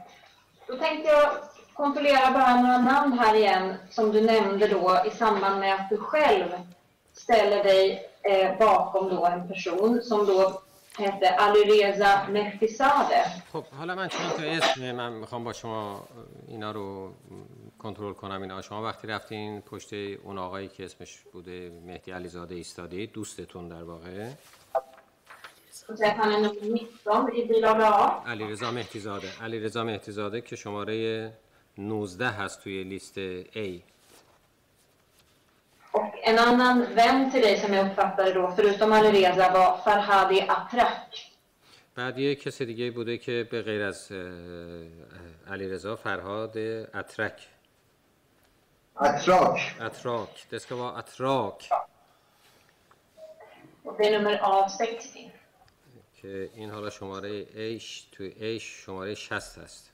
Då 0.67 0.77
tänkte 0.77 1.11
jag 1.11 1.33
kontrollera 1.75 2.31
bara 2.31 2.61
några 2.61 2.79
namn 2.79 3.19
här 3.19 3.35
igen 3.35 3.75
som 3.91 4.13
du 4.13 4.21
nämnde 4.21 4.69
då 4.69 5.03
i 5.07 5.11
samband 5.11 5.61
med 5.61 5.75
att 5.75 5.89
du 5.91 5.97
själv 5.97 6.49
ställer 7.13 7.65
dig 7.65 8.11
eh, 8.23 8.59
bakom 8.59 9.09
då 9.09 9.27
en 9.27 9.49
person 9.49 10.03
som 10.03 10.27
då 10.27 10.63
hette 10.99 11.31
Alireza 11.31 12.27
Mehdisadeh. 12.31 13.27
خب 13.53 13.65
حالا 13.79 13.95
من 13.95 14.09
چند 14.09 14.31
تا 14.31 14.43
اسم 14.43 14.93
من 14.93 15.13
میخوام 15.13 15.45
با 15.45 15.53
شما 15.53 16.01
اینا 16.49 16.73
رو 16.73 17.13
کنترل 17.80 18.14
کنم 18.14 18.42
اینا. 18.42 18.62
شما 18.62 18.84
وقتی 18.84 19.08
رفتین 19.08 19.62
پشت 19.62 19.94
اون 19.94 20.38
آقایی 20.38 20.68
که 20.68 20.86
اسمش 20.86 21.20
بوده 21.34 21.72
مهدی 21.86 22.12
علیزاده 22.12 22.56
ایستادی 22.56 23.08
دوستتون 23.08 23.68
در 23.68 23.84
واقع؟ 23.84 24.30
19 25.90 26.16
i 27.34 27.48
bilaga 27.48 27.90
A. 27.90 28.28
علیرضا 28.28 28.72
مهدیزاده. 28.72 29.84
مهدیزاده 29.84 30.42
که 30.42 30.56
شماره 30.56 31.32
19 31.78 32.28
هست 32.28 32.64
توی 32.64 32.84
لیست 32.84 33.20
A. 33.56 33.82
Och 35.92 36.14
en 36.24 36.40
annan 36.40 36.86
vän 36.96 37.32
till 37.32 37.42
dig 37.42 37.58
som 37.58 37.74
jag 37.74 37.88
uppfattade 37.88 38.34
då, 38.34 38.54
förutom 38.56 38.92
Alireza, 38.92 39.50
var 39.54 39.78
Farhadi 39.86 40.42
Atrak. 40.42 41.30
بعد 41.96 42.20
یه 42.20 42.36
کسی 42.36 42.66
دیگه 42.66 42.92
بوده 42.92 43.18
که 43.18 43.48
به 43.52 43.62
غیر 43.62 43.82
از 43.82 44.12
علیرضا 45.48 45.96
فرهاد 45.96 46.58
اترک 46.94 47.48
اتراک 48.99 49.77
اتراک 49.81 50.47
det 50.51 50.61
ska 50.61 50.77
vara 50.77 50.99
اتراک 50.99 51.71
Och 53.85 53.95
det 53.99 54.09
är 54.09 54.19
nummer 54.19 54.39
A60. 54.39 55.31
که 56.23 56.51
این 56.55 56.71
حالا 56.71 56.91
شماره 56.91 57.43
A 57.43 57.81
توی 58.13 58.57
A 58.57 58.59
شماره 58.59 59.15
60 59.15 59.61
هست 59.61 59.91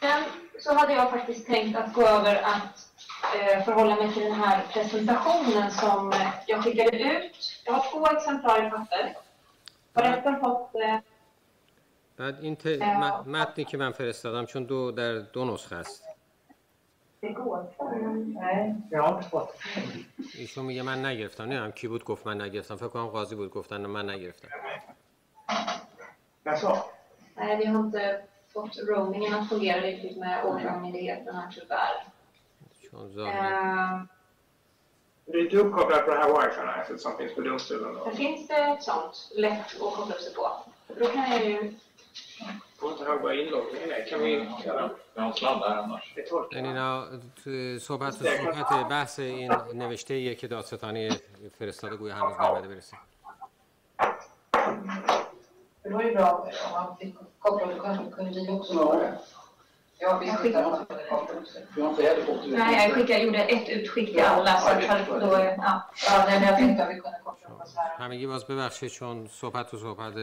Sen 0.00 0.24
så 0.60 0.74
hade 0.74 0.92
jag 0.92 1.10
faktiskt 1.10 1.46
tänkt 1.46 1.78
att 1.78 1.92
gå 1.94 2.02
över 2.02 2.42
att 2.42 2.88
eh, 3.34 3.64
förhålla 3.64 3.96
mig 3.96 4.12
till 4.12 4.22
den 4.22 4.32
här 4.32 4.66
presentationen 4.72 5.70
som 5.70 6.12
eh, 6.12 6.28
jag 6.46 6.64
skickade 6.64 6.98
ut. 6.98 7.62
Jag 7.64 7.72
har 7.72 7.90
två 7.90 8.16
exemplar 8.16 8.66
i 8.66 8.70
papper. 8.70 9.16
Har 9.94 10.02
resten 10.02 10.40
fått... 10.40 10.74
Eh, 10.74 10.98
بعد 12.17 12.39
این 12.41 12.55
ت... 12.55 12.67
متنی 13.27 13.65
که 13.65 13.77
من 13.77 13.91
فرستادم 13.91 14.45
چون 14.45 14.63
دو 14.63 14.91
در 14.91 15.13
دو 15.13 15.45
نسخه 15.45 15.75
است 15.75 16.03
det 17.23 17.27
ایشون 20.37 20.65
میگه 20.65 20.83
من 20.83 21.05
نگرفتم 21.05 21.43
نمی‌دونم 21.43 21.71
کی 21.71 21.87
بود 21.87 22.03
گفت 22.03 22.27
من 22.27 22.41
نگرفتم 22.41 22.75
فکر 22.75 22.87
کنم 22.87 23.07
قاضی 23.07 23.35
بود 23.35 23.51
گفتن 23.51 23.85
من 23.85 24.09
نگرفتم? 24.09 24.47
Nej, 27.37 27.57
vi 27.57 27.65
har 27.65 27.79
inte 27.79 28.23
fått 28.53 28.77
roamingen 28.87 29.33
att 29.33 29.49
fungera 29.49 29.81
riktigt 29.81 30.17
med 30.17 30.45
Åklagarmyndigheten 30.45 31.35
här 31.35 31.51
tyvärr. 31.51 31.95
Eh, 33.27 34.01
Du 35.25 35.39
är 35.39 35.43
inte 35.43 35.57
uppkopplad 35.57 36.05
på 36.05 36.11
det 36.11 36.17
här 36.17 36.29
wifi-nätet 36.29 37.01
som 37.01 37.17
finns 37.17 37.35
på 37.35 37.41
domstolen? 37.41 37.93
Då? 37.93 38.05
Det 38.05 38.15
finns 38.15 38.47
det 38.47 38.55
ett 38.55 38.83
sånt 38.83 39.31
lätt 39.35 39.59
att 39.59 39.79
koppla 39.95 40.15
upp 40.15 40.21
sig 40.21 40.33
på. 40.33 40.51
Då 40.99 41.05
kan 41.05 41.31
jag 41.31 41.45
ju... 41.45 41.73
اینا 46.51 47.07
تو 47.43 47.79
صحبت 47.79 48.19
تو 48.19 48.25
صحبت 48.25 48.87
بحث 48.89 49.19
این 49.19 49.51
نوشته 49.73 50.19
یه 50.19 50.35
که 50.35 50.47
دادستانی 50.47 51.09
فرستاده 51.59 51.95
گویا 51.95 52.15
هنوز 52.15 52.35
نمیده 52.39 52.67
برسه 52.67 52.97
Lui 55.85 56.13
no, 56.15 56.21
ha 56.21 56.81
un 56.89 56.95
piccolo, 56.97 57.27
copro. 57.39 57.65
Jag 60.03 60.19
fått 62.25 62.43
det. 62.43 62.57
Nej, 62.57 62.87
jag 62.87 62.93
skickade, 62.93 63.19
gjorde 63.19 63.43
ett 63.43 63.69
utskick 63.69 64.11
till 64.11 64.23
alla. 64.23 64.59
Så 64.59 64.69
att 64.69 65.07
då, 65.07 65.27
ja. 65.27 65.89
Ja, 66.07 66.25
nej, 66.27 66.39
men 66.39 66.47
jag 66.49 66.57
tänkte 66.57 66.83
att 66.83 66.89
vi 66.89 66.99
kunde 66.99 67.17
koppla 67.23 67.49
upp 67.49 67.61
oss 67.61 67.75
här. 67.77 68.05
همگی 68.05 68.27
باز 68.27 68.45
ببخشید 68.45 68.91
چون 68.91 69.27
صحبت 69.27 69.73
و 69.73 69.77
صحبت 69.77 70.13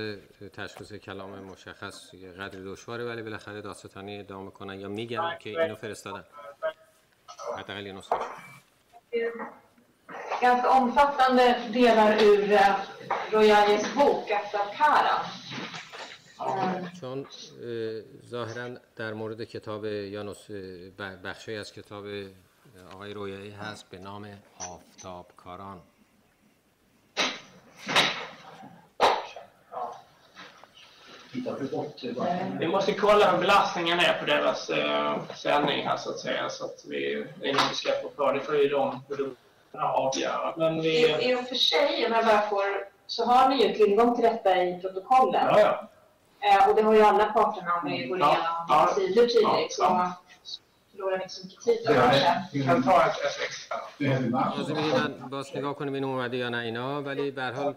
تشخیص 0.56 0.92
کلام 0.92 1.30
مشخص 1.30 2.14
یه 2.14 2.32
قدری 2.32 2.64
دشواره 2.64 3.04
ولی 3.04 3.22
بالاخره 3.22 3.60
دادستانی 3.60 4.20
ادعا 4.20 4.40
می‌کنن 4.42 4.80
یا 4.80 4.88
میگن 4.88 5.36
که 5.38 5.50
اینو 5.62 5.76
فرستادن 5.76 6.24
حداقل 7.58 7.86
یه 7.86 7.92
نسخه 7.92 8.16
Ganska 10.40 10.68
omfattande 10.80 11.46
delar 11.72 12.22
ur 12.22 12.52
eh, 12.52 12.74
Royales 13.30 13.84
bok, 13.94 14.30
Aftakara. 14.30 15.16
چون 17.01 17.19
اه، 17.19 18.01
ظاهرا 18.29 18.69
در 18.95 19.13
مورد 19.13 19.43
کتاب 19.43 19.85
یا 19.85 20.23
نس- 20.23 20.51
ب- 20.99 21.27
بخشی 21.27 21.55
از 21.55 21.73
کتاب 21.73 22.05
آقای 22.93 23.13
رویایی 23.13 23.51
هست 23.51 23.89
به 23.89 23.97
نام 23.99 24.27
آفتاب 24.59 25.31
کاران 25.37 25.81
Titta 31.33 31.55
för 31.55 31.63
bort 31.65 32.01
det 32.01 32.13
bara. 32.15 32.57
Vi 32.59 32.67
måste 32.67 32.93
kolla 32.93 33.31
hur 33.31 33.37
belastningen 33.37 33.99
är 33.99 34.19
på 34.19 34.25
deras 34.25 34.69
eh, 34.69 35.15
sändning 35.35 35.87
här 35.87 35.97
så 35.97 36.09
att 36.09 36.19
säga. 36.19 36.49
Så 36.49 36.65
att 36.65 36.85
vi, 36.89 37.25
innan 37.43 37.69
vi 37.69 37.75
släpper 37.75 38.09
på 38.09 38.31
det 38.31 38.39
får 38.39 38.55
ju 38.57 38.69
de 38.69 39.03
produkterna 39.07 39.83
avgöra. 39.83 40.53
Men 40.57 40.81
vi... 40.81 40.89
I, 41.05 41.29
I 41.31 41.35
och 41.35 41.47
för 41.47 41.55
sig, 41.55 42.05
om 42.05 42.11
jag 42.13 42.25
bara 42.25 42.41
får, 42.41 42.63
så 43.07 43.25
har 43.25 43.49
ni 43.49 43.67
ju 43.67 43.73
tillgång 43.73 44.15
till 44.15 44.23
detta 44.23 44.63
i 44.63 44.79
protokollen. 44.81 45.45
Ja, 45.51 45.59
ja. 45.59 45.88
Eh, 46.40 46.68
och 46.68 46.76
det 46.76 46.82
har 46.82 46.94
ju 46.94 47.00
alla 47.00 47.24
parterna 47.26 47.72
om 47.82 47.88
vi 47.90 48.06
går 48.08 48.18
Ja, 48.18 48.32
igenom 48.32 48.44
ja. 48.68 48.88
sidor 48.94 49.26
tidigt. 49.26 49.76
Ja, 49.78 50.16
Så 50.42 50.60
förlorar 50.92 51.16
ni 51.16 51.22
inte 51.22 51.34
så 51.34 51.46
mycket 51.46 51.60
tid 51.64 51.78
då 51.86 51.92
kanske. 51.94 52.44
Vi 52.52 52.64
kan 52.64 52.82
ta 52.82 53.02
ett 53.06 53.12
SX 53.36 53.68
här. 53.70 54.56
تازه 54.56 54.74
میگن 54.74 55.28
باز 55.30 55.56
نگاه 55.56 55.74
کنیم 55.74 55.94
این 55.94 56.04
اومده 56.04 56.36
یا 56.36 56.48
نه 56.48 56.58
اینا 56.58 57.02
ولی 57.02 57.30
به 57.30 57.42
هر 57.42 57.52
حال 57.52 57.74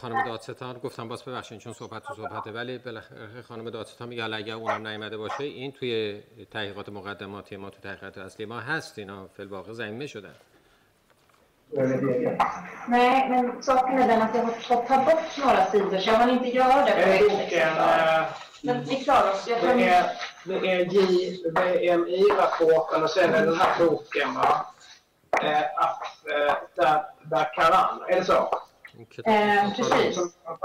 خانم 0.00 0.24
دادستان 0.26 0.78
گفتم 0.78 1.08
باز 1.08 1.24
ببخشید 1.24 1.58
چون 1.58 1.72
صحبت 1.72 2.02
تو 2.04 2.14
صحبته 2.14 2.52
ولی 2.52 2.78
بالاخره 2.78 3.42
خانم 3.48 3.70
دادستان 3.70 4.08
میگه 4.08 4.22
حالا 4.22 4.36
اگر 4.36 4.54
اونم 4.54 4.86
نیومده 4.86 5.16
باشه 5.16 5.44
این 5.44 5.72
توی 5.72 6.22
تحقیقات 6.50 6.88
مقدماتی 6.88 7.56
ما 7.56 7.70
تو 7.70 7.80
تحقیقات 7.80 8.18
اصلی 8.18 8.46
ما 8.46 8.60
هست 8.60 8.98
اینا 8.98 9.26
فی 9.36 9.42
الواقع 9.42 9.72
ضمیمه 9.72 10.06
شدن 10.06 10.34
Nej, 12.88 13.30
men 13.30 13.62
saken 13.62 13.98
är 13.98 14.08
den 14.08 14.22
att 14.22 14.34
jag 14.34 14.42
har 14.42 14.52
fått 14.52 14.86
ta 14.86 15.04
bort 15.04 15.38
några 15.38 15.66
sidor 15.66 15.98
så 15.98 16.10
jag 16.10 16.16
hann 16.16 16.30
inte 16.30 16.48
göra 16.48 16.84
det. 16.84 16.90
Är 16.90 17.28
boken, 17.28 17.68
eh, 17.68 18.24
men 18.62 18.84
vi 18.84 18.96
klarar 18.96 19.32
oss. 19.32 19.48
Jag 19.48 19.78
det, 19.78 19.88
är, 19.88 20.10
det 20.44 20.54
är 20.54 20.84
JVMI-rapporten 20.84 23.02
och 23.02 23.10
sen 23.10 23.34
är 23.34 23.46
den 23.46 23.58
här 23.58 23.78
boken. 23.78 24.34
Va? 24.34 24.66
Eh, 25.42 25.62
att, 25.76 26.26
eh, 26.26 26.54
där, 26.74 27.04
där 27.22 27.54
Karan, 27.54 28.02
är 28.08 28.16
det 28.16 28.24
så? 28.24 28.48
Eh, 29.24 29.72
precis. 29.76 30.14
Som. 30.14 30.32
Jag 30.44 30.58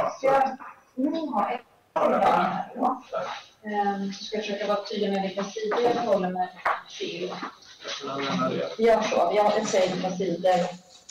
alltså. 0.00 0.26
eh, 3.62 4.10
ska 4.12 4.38
försöka 4.38 4.66
vara 4.66 4.84
tydlig 4.84 5.12
med 5.12 5.22
vilka 5.22 5.44
sidor 5.44 5.80
jag 5.80 5.94
håller 5.94 6.30
mig 6.30 6.48
till. 6.98 7.32
Gör 8.78 9.00
så. 9.00 9.32
Jag 9.36 9.68
säger 9.68 9.94
vilka 9.94 10.10
sidor. 10.10 10.54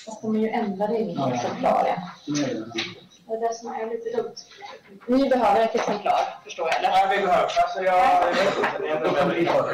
Jag 0.06 0.16
kommer 0.22 0.40
ju 0.40 0.50
ändra 0.50 0.88
det 0.88 0.98
i 0.98 1.06
mitt 1.06 1.34
exemplar. 1.34 1.84
Det 3.28 3.34
är 3.34 3.40
det 3.40 3.54
som 3.56 3.74
är 3.74 3.90
lite 3.90 4.18
dumt. 4.18 4.36
Ni 5.08 5.30
behöver 5.30 5.62
ett 5.62 5.76
exemplar, 5.76 6.40
förstår 6.44 6.68
jag, 6.68 6.78
eller? 6.80 6.90
Ja, 6.90 7.08
vi 7.10 7.18
behöver. 7.22 7.52
Alltså 7.64 7.82
jag 7.82 8.24
jag 8.24 8.34
vet 8.34 8.58
inte, 8.58 8.78
det 8.80 8.88
är 8.88 8.96
ändå 8.96 9.12
väldigt 9.12 9.48
bra. 9.48 9.66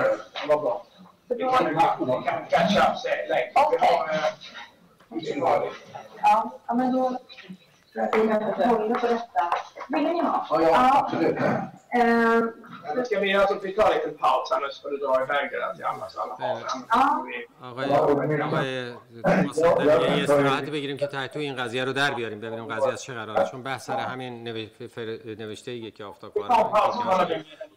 Vad 0.47 0.61
bra. 0.61 0.85
Vi 1.27 1.43
kan, 1.43 1.65
vi 1.65 1.75
catch 2.49 2.89
up 2.89 2.97
sig. 2.97 3.27
Vi 3.27 3.33
har, 3.53 3.73
eh, 3.73 4.19
vi 5.09 5.39
har 5.39 5.71
ja, 6.21 6.51
ja, 6.67 6.73
men 6.73 6.91
då 6.91 7.17
jag 7.93 8.03
att 8.31 8.59
vi 8.59 8.65
håller 8.65 8.95
på 8.95 9.07
detta. 9.07 9.53
Vill 9.89 10.03
ni 10.03 10.19
ha? 10.21 10.47
Ja, 10.49 10.61
ja, 10.61 10.99
absolut. 10.99 11.37
Ehm, 11.93 12.51
Ska 13.05 13.19
vi 13.19 13.31
göra 13.31 13.47
så 13.47 13.53
att 13.53 13.63
vi 13.63 13.71
tar 13.71 13.91
en 13.91 13.97
liten 13.97 14.17
paus 14.17 14.51
här 14.51 14.59
nu 14.61 14.67
så 14.71 14.81
får 14.81 14.89
du 14.89 14.97
dra 14.97 15.15
iväg 15.23 15.51
det 15.51 15.57
där 15.59 15.73
till 15.75 15.85
alla 15.85 16.09
så 16.09 16.21
alla 16.21 16.33
har. 16.33 16.59
Ja. 16.89 17.25
Vi- 17.27 17.47
آقای 17.95 18.93
استراحتی 20.23 20.71
بگیریم 20.71 20.97
که 20.97 21.07
تحت 21.07 21.37
این 21.37 21.55
قضیه 21.55 21.85
رو 21.85 21.93
در 21.93 22.11
بیاریم 22.13 22.39
ببینیم 22.39 22.65
قضیه 22.65 22.93
از 22.93 23.03
چه 23.03 23.13
قراره 23.13 23.49
چون 23.51 23.63
بحث 23.63 23.85
سر 23.85 23.97
همین 23.99 24.43
نوشته 25.39 25.71
ایه 25.71 25.91
که 25.91 26.03
آفتاب 26.03 26.31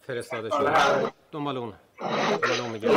فرستاده 0.06 0.50
شده 0.50 0.72
دنبال 1.32 1.56
اون 1.56 1.72
دنبال 2.42 2.60
اون 2.60 2.70
میگم 2.70 2.90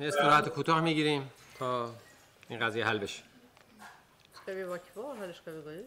استراحت 0.00 0.48
کوتاه 0.48 0.80
می‌گیریم 0.80 1.30
تا 1.58 1.90
این 2.48 2.58
قضیه 2.60 2.86
حل 2.86 2.98
بشه 2.98 3.22
خیلی 4.44 4.64
واکی 4.64 4.90
با 4.94 5.14
حالش 5.14 5.40
خیلی 5.44 5.60
بایی؟ 5.60 5.84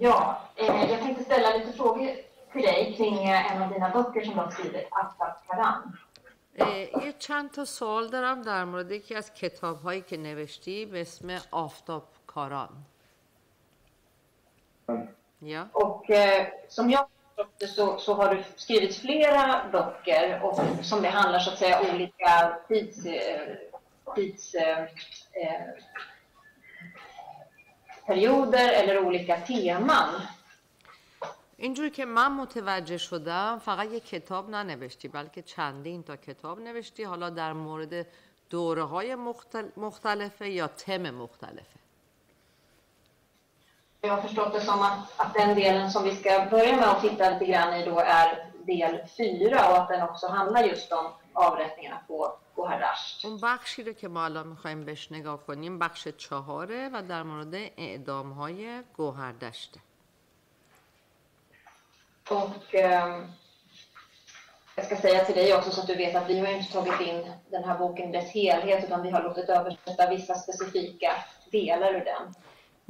Ja, 0.00 0.18
eh, 0.56 0.90
jag 0.90 1.00
tänkte 1.00 1.24
ställa 1.24 1.56
lite 1.56 1.72
frågor 1.72 2.16
till 2.52 2.62
dig 2.62 2.94
kring 2.96 3.16
en 3.24 3.62
av 3.62 3.72
dina 3.72 3.90
böcker 3.90 4.24
som 4.24 4.34
du 4.34 4.40
har 4.40 4.50
skrivit, 4.50 4.88
Aftab 4.90 5.34
Karan. 5.46 5.96
Eh, 6.54 7.04
jag 7.06 7.20
kan 7.20 7.48
ta 7.48 7.66
sålder 7.66 8.32
om 8.32 8.42
det 8.44 8.50
här, 8.50 8.64
men 8.64 8.88
det 8.88 8.94
är 8.94 8.96
inte 8.96 9.18
att 9.18 9.38
kitab 9.38 9.82
har 9.82 9.92
jag 9.92 10.12
inte 10.12 11.40
Aftab 11.50 12.04
Karan. 12.26 12.84
یا 15.40 15.68
Och 15.72 16.10
eh, 16.10 16.46
som 16.68 16.90
jag 16.90 17.06
så, 17.68 17.98
så 17.98 18.14
har 18.14 18.34
du 18.34 18.42
skrivit 18.56 18.96
flera 18.96 19.70
böcker 19.72 20.42
och, 20.42 20.84
som 20.84 21.02
det 21.02 21.08
handlar 21.08 21.38
så 21.38 21.50
att 21.50 21.58
säga 21.58 21.94
olika 21.94 22.58
tids, 22.68 23.06
eh, 23.06 23.56
tids 24.14 24.54
eh, 24.54 24.82
eh, 25.32 25.68
perioder 28.06 28.68
eller 28.72 29.06
olika 29.06 29.36
teman. 29.36 30.08
اینجور 31.56 31.88
که 31.88 32.04
من 32.04 32.32
متوجه 32.32 32.98
شدم 32.98 33.58
فقط 33.64 33.90
یه 33.90 34.00
کتاب 34.00 34.50
ننوشتی 34.50 35.08
بلکه 35.08 35.42
چندین 35.42 36.02
تا 36.02 36.16
کتاب 36.16 36.60
نوشتی 36.60 37.04
حالا 37.04 37.30
در 37.30 37.52
مورد 37.52 38.06
دوره 38.50 38.82
های 38.82 39.14
مختلفه 39.76 40.48
یا 40.48 40.66
تم 40.68 41.10
مختلفه 41.10 41.80
Jag 44.01 44.09
har 44.09 44.21
förstått 44.21 44.53
det 44.53 44.61
som 44.61 44.81
att, 44.81 45.19
att 45.19 45.33
den 45.33 45.55
delen 45.55 45.91
som 45.91 46.03
vi 46.03 46.15
ska 46.15 46.47
börja 46.51 46.75
med 46.75 46.89
att 46.89 47.01
titta 47.01 47.29
lite 47.29 47.45
grann 47.45 47.73
i 47.73 47.85
då 47.85 47.99
är 47.99 48.51
del 48.65 48.99
fyra 49.17 49.69
och 49.69 49.77
att 49.77 49.87
den 49.87 50.01
också 50.01 50.27
handlar 50.27 50.63
just 50.63 50.91
om 50.91 51.05
avrättningarna 51.33 51.99
på 52.07 52.37
Gohardasht. 52.55 53.25
اون 53.25 53.37
بخشی 53.37 53.83
رو 53.83 53.93
که 53.93 54.07
ما 54.07 54.25
الان 54.25 54.47
میخوایم 54.47 54.85
بهش 54.85 55.11
نگاه 55.11 55.45
کنیم 55.45 55.79
بخش 55.79 56.07
چهاره 56.07 56.89
و 56.93 57.01
در 57.09 57.23
مورد 57.23 57.55
اعدام 57.77 58.31
های 58.31 58.83
گوهردشته 58.97 59.79
Och 62.29 62.75
eh, 62.75 63.23
jag 64.75 64.85
ska 64.85 64.95
säga 64.95 65.25
till 65.25 65.35
dig 65.35 65.55
också 65.55 65.71
så 65.71 65.81
att 65.81 65.87
du 65.87 65.95
vet 65.95 66.15
att 66.15 66.29
vi 66.29 66.39
har 66.39 66.47
inte 66.47 66.73
tagit 66.73 66.99
in 67.01 67.31
den 67.49 67.63
här 67.63 67.77
boken 67.77 68.09
i 68.09 68.11
dess 68.11 68.31
helhet 68.31 68.83
utan 68.83 69.01
vi 69.01 69.09
har 69.09 69.23
låtit 69.23 69.49
översätta 69.49 70.09
vissa 70.09 70.35
specifika 70.35 71.11
delar 71.51 71.93
ur 71.93 72.05
den. 72.05 72.35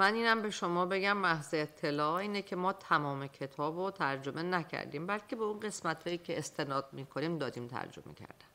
من 0.00 0.14
اینم 0.14 0.42
به 0.42 0.50
شما 0.50 0.86
بگم 0.86 1.16
محض 1.16 1.54
اطلاع 1.54 2.14
اینه 2.14 2.42
که 2.42 2.56
ما 2.56 2.72
تمام 2.72 3.26
کتاب 3.26 3.78
رو 3.78 3.90
ترجمه 3.90 4.42
نکردیم 4.42 5.06
بلکه 5.06 5.36
به 5.36 5.44
اون 5.44 5.60
قسمت 5.60 6.06
هایی 6.06 6.18
که 6.18 6.38
استناد 6.38 6.88
می‌کنیم 6.92 7.38
دادیم 7.38 7.68
ترجمه 7.68 8.14
کردن. 8.14 8.46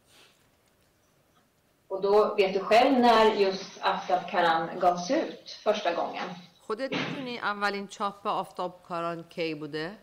Och 1.88 2.02
då 2.02 2.36
vet 2.38 2.54
du 2.54 2.60
själv 2.60 3.00
när 3.00 3.26
just 3.46 3.72
Aftab 3.92 4.22
Karan 4.32 4.80
gavs 4.80 5.12
ut 5.12 5.60
första 5.64 5.94
gången. 5.94 6.36
خودت 6.62 6.92
می‌دونی 6.92 7.38
اولین 7.38 7.88
چاپ 7.88 8.28
آفتاب 8.28 8.84
کاران 8.84 9.24
کی 9.24 9.56
بوده 9.56 9.98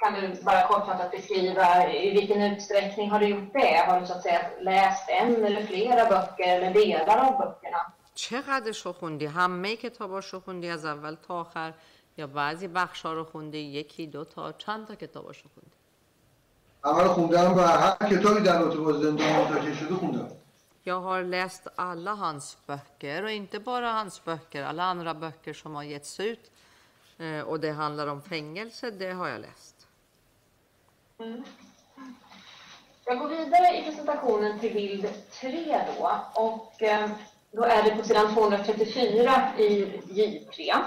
Kan 0.00 0.14
du 0.14 0.44
bara 0.44 0.62
kortfattat 0.68 1.12
beskriva 1.12 1.68
i 1.88 2.10
vilken 2.18 2.40
utsträckning 2.50 3.10
har 3.10 3.20
du 3.20 3.26
gjort 3.26 3.52
det? 3.52 3.76
Har 3.88 4.00
du 4.00 4.06
så 4.06 4.12
att 4.12 4.22
säga 4.22 4.40
läst 4.60 5.06
en 5.20 5.44
eller 5.44 5.62
flera 5.70 6.04
böcker 6.14 6.48
eller 6.56 6.70
delar 6.74 7.18
av 7.26 7.32
böckerna? 7.38 7.92
چقدرش 8.14 8.86
رو 8.86 8.92
خوندی؟ 8.92 9.26
همه 9.26 9.76
کتاباش 9.76 10.26
رو 10.32 10.40
خوندی 10.40 10.68
از 10.68 10.84
اول 10.84 11.16
تا 11.28 11.40
آخر 11.40 11.72
یا 12.17 12.27
بعضی 12.27 12.67
بخشا 12.67 13.13
رو 13.13 13.23
خوندی 13.23 13.57
یکی 13.57 14.07
دو 14.07 14.25
تا 14.25 14.51
چند 14.51 14.87
تا 14.87 14.95
کتاباش 14.95 15.41
رو 15.41 15.49
خوندی 15.53 15.71
همه 16.83 17.03
رو 17.03 17.13
خوندم 17.13 17.57
و 17.57 17.59
هر 17.59 18.09
کتابی 18.09 18.41
در 18.41 18.59
رابطه 18.59 18.79
با 18.79 18.93
زندان 18.93 19.31
منتشر 19.31 19.73
شده 19.73 19.95
خوندم 19.95 20.27
Jag 20.85 21.01
har 21.01 21.23
läst 21.23 21.67
alla 21.75 22.13
hans 22.15 22.57
böcker 22.67 23.23
och 23.23 23.31
inte 23.31 23.59
bara 23.59 23.91
hans 23.91 24.23
böcker, 24.23 24.63
alla 24.63 24.83
andra 24.83 25.13
böcker 25.13 25.53
som 25.53 25.75
har 25.75 25.83
getts 25.83 26.19
ut 26.19 26.51
eh, 27.17 27.41
och 27.41 27.59
det 27.59 27.71
handlar 27.71 28.07
om 28.07 28.21
fängelse, 28.21 28.91
det 28.91 29.11
har 29.11 29.27
jag 29.27 29.41
läst. 29.41 29.87
Mm. 31.19 31.43
Jag 33.05 33.19
går 33.19 33.27
vidare 33.27 33.77
i 33.77 33.83
presentationen 33.83 34.59
till 34.59 34.73
bild 34.73 35.07
3 35.31 35.81
då. 35.97 36.11
Och 36.33 36.83
eh, 36.83 37.09
då 37.51 37.63
är 37.63 37.83
det 37.83 37.95
på 37.95 38.03
sidan 38.03 38.33
234 38.33 39.57
i 39.57 39.85
J3. 40.07 40.81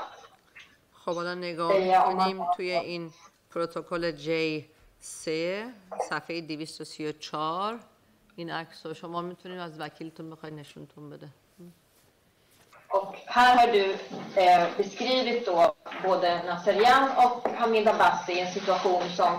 خب 1.08 1.16
حالا 1.16 1.34
نگاه 1.36 1.72
Ja, 1.72 2.04
کنیم 2.04 2.44
man- 2.44 2.56
توی 2.56 2.72
این 2.72 3.12
پروتکل 3.52 4.12
J3 4.18 5.30
صفحه 6.10 6.42
234 6.42 7.80
این 8.36 8.50
عکس 8.52 8.86
رو 8.86 8.94
شما 8.94 9.22
می‌تونید 9.22 9.60
از 9.60 9.80
وکیلتون 9.80 10.30
بخواید 10.30 10.56
نشونتون 10.56 11.10
بده. 11.10 11.28
Och 12.90 13.16
här 13.28 13.58
har 13.58 13.68
du 13.74 13.84
eh, 14.36 14.68
beskrivit 14.78 15.46
då 15.46 15.76
både 16.04 16.30
Nasserian 16.50 17.04
och 17.24 17.48
Hamid 17.60 17.88
Abbasi 17.88 18.32
i 18.34 18.40
en 18.40 18.52
situation 18.58 19.10
som, 19.20 19.34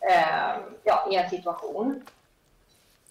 eh, 0.00 0.56
ja, 0.84 0.96
i 1.10 1.16
en 1.16 1.30
situation. 1.30 2.02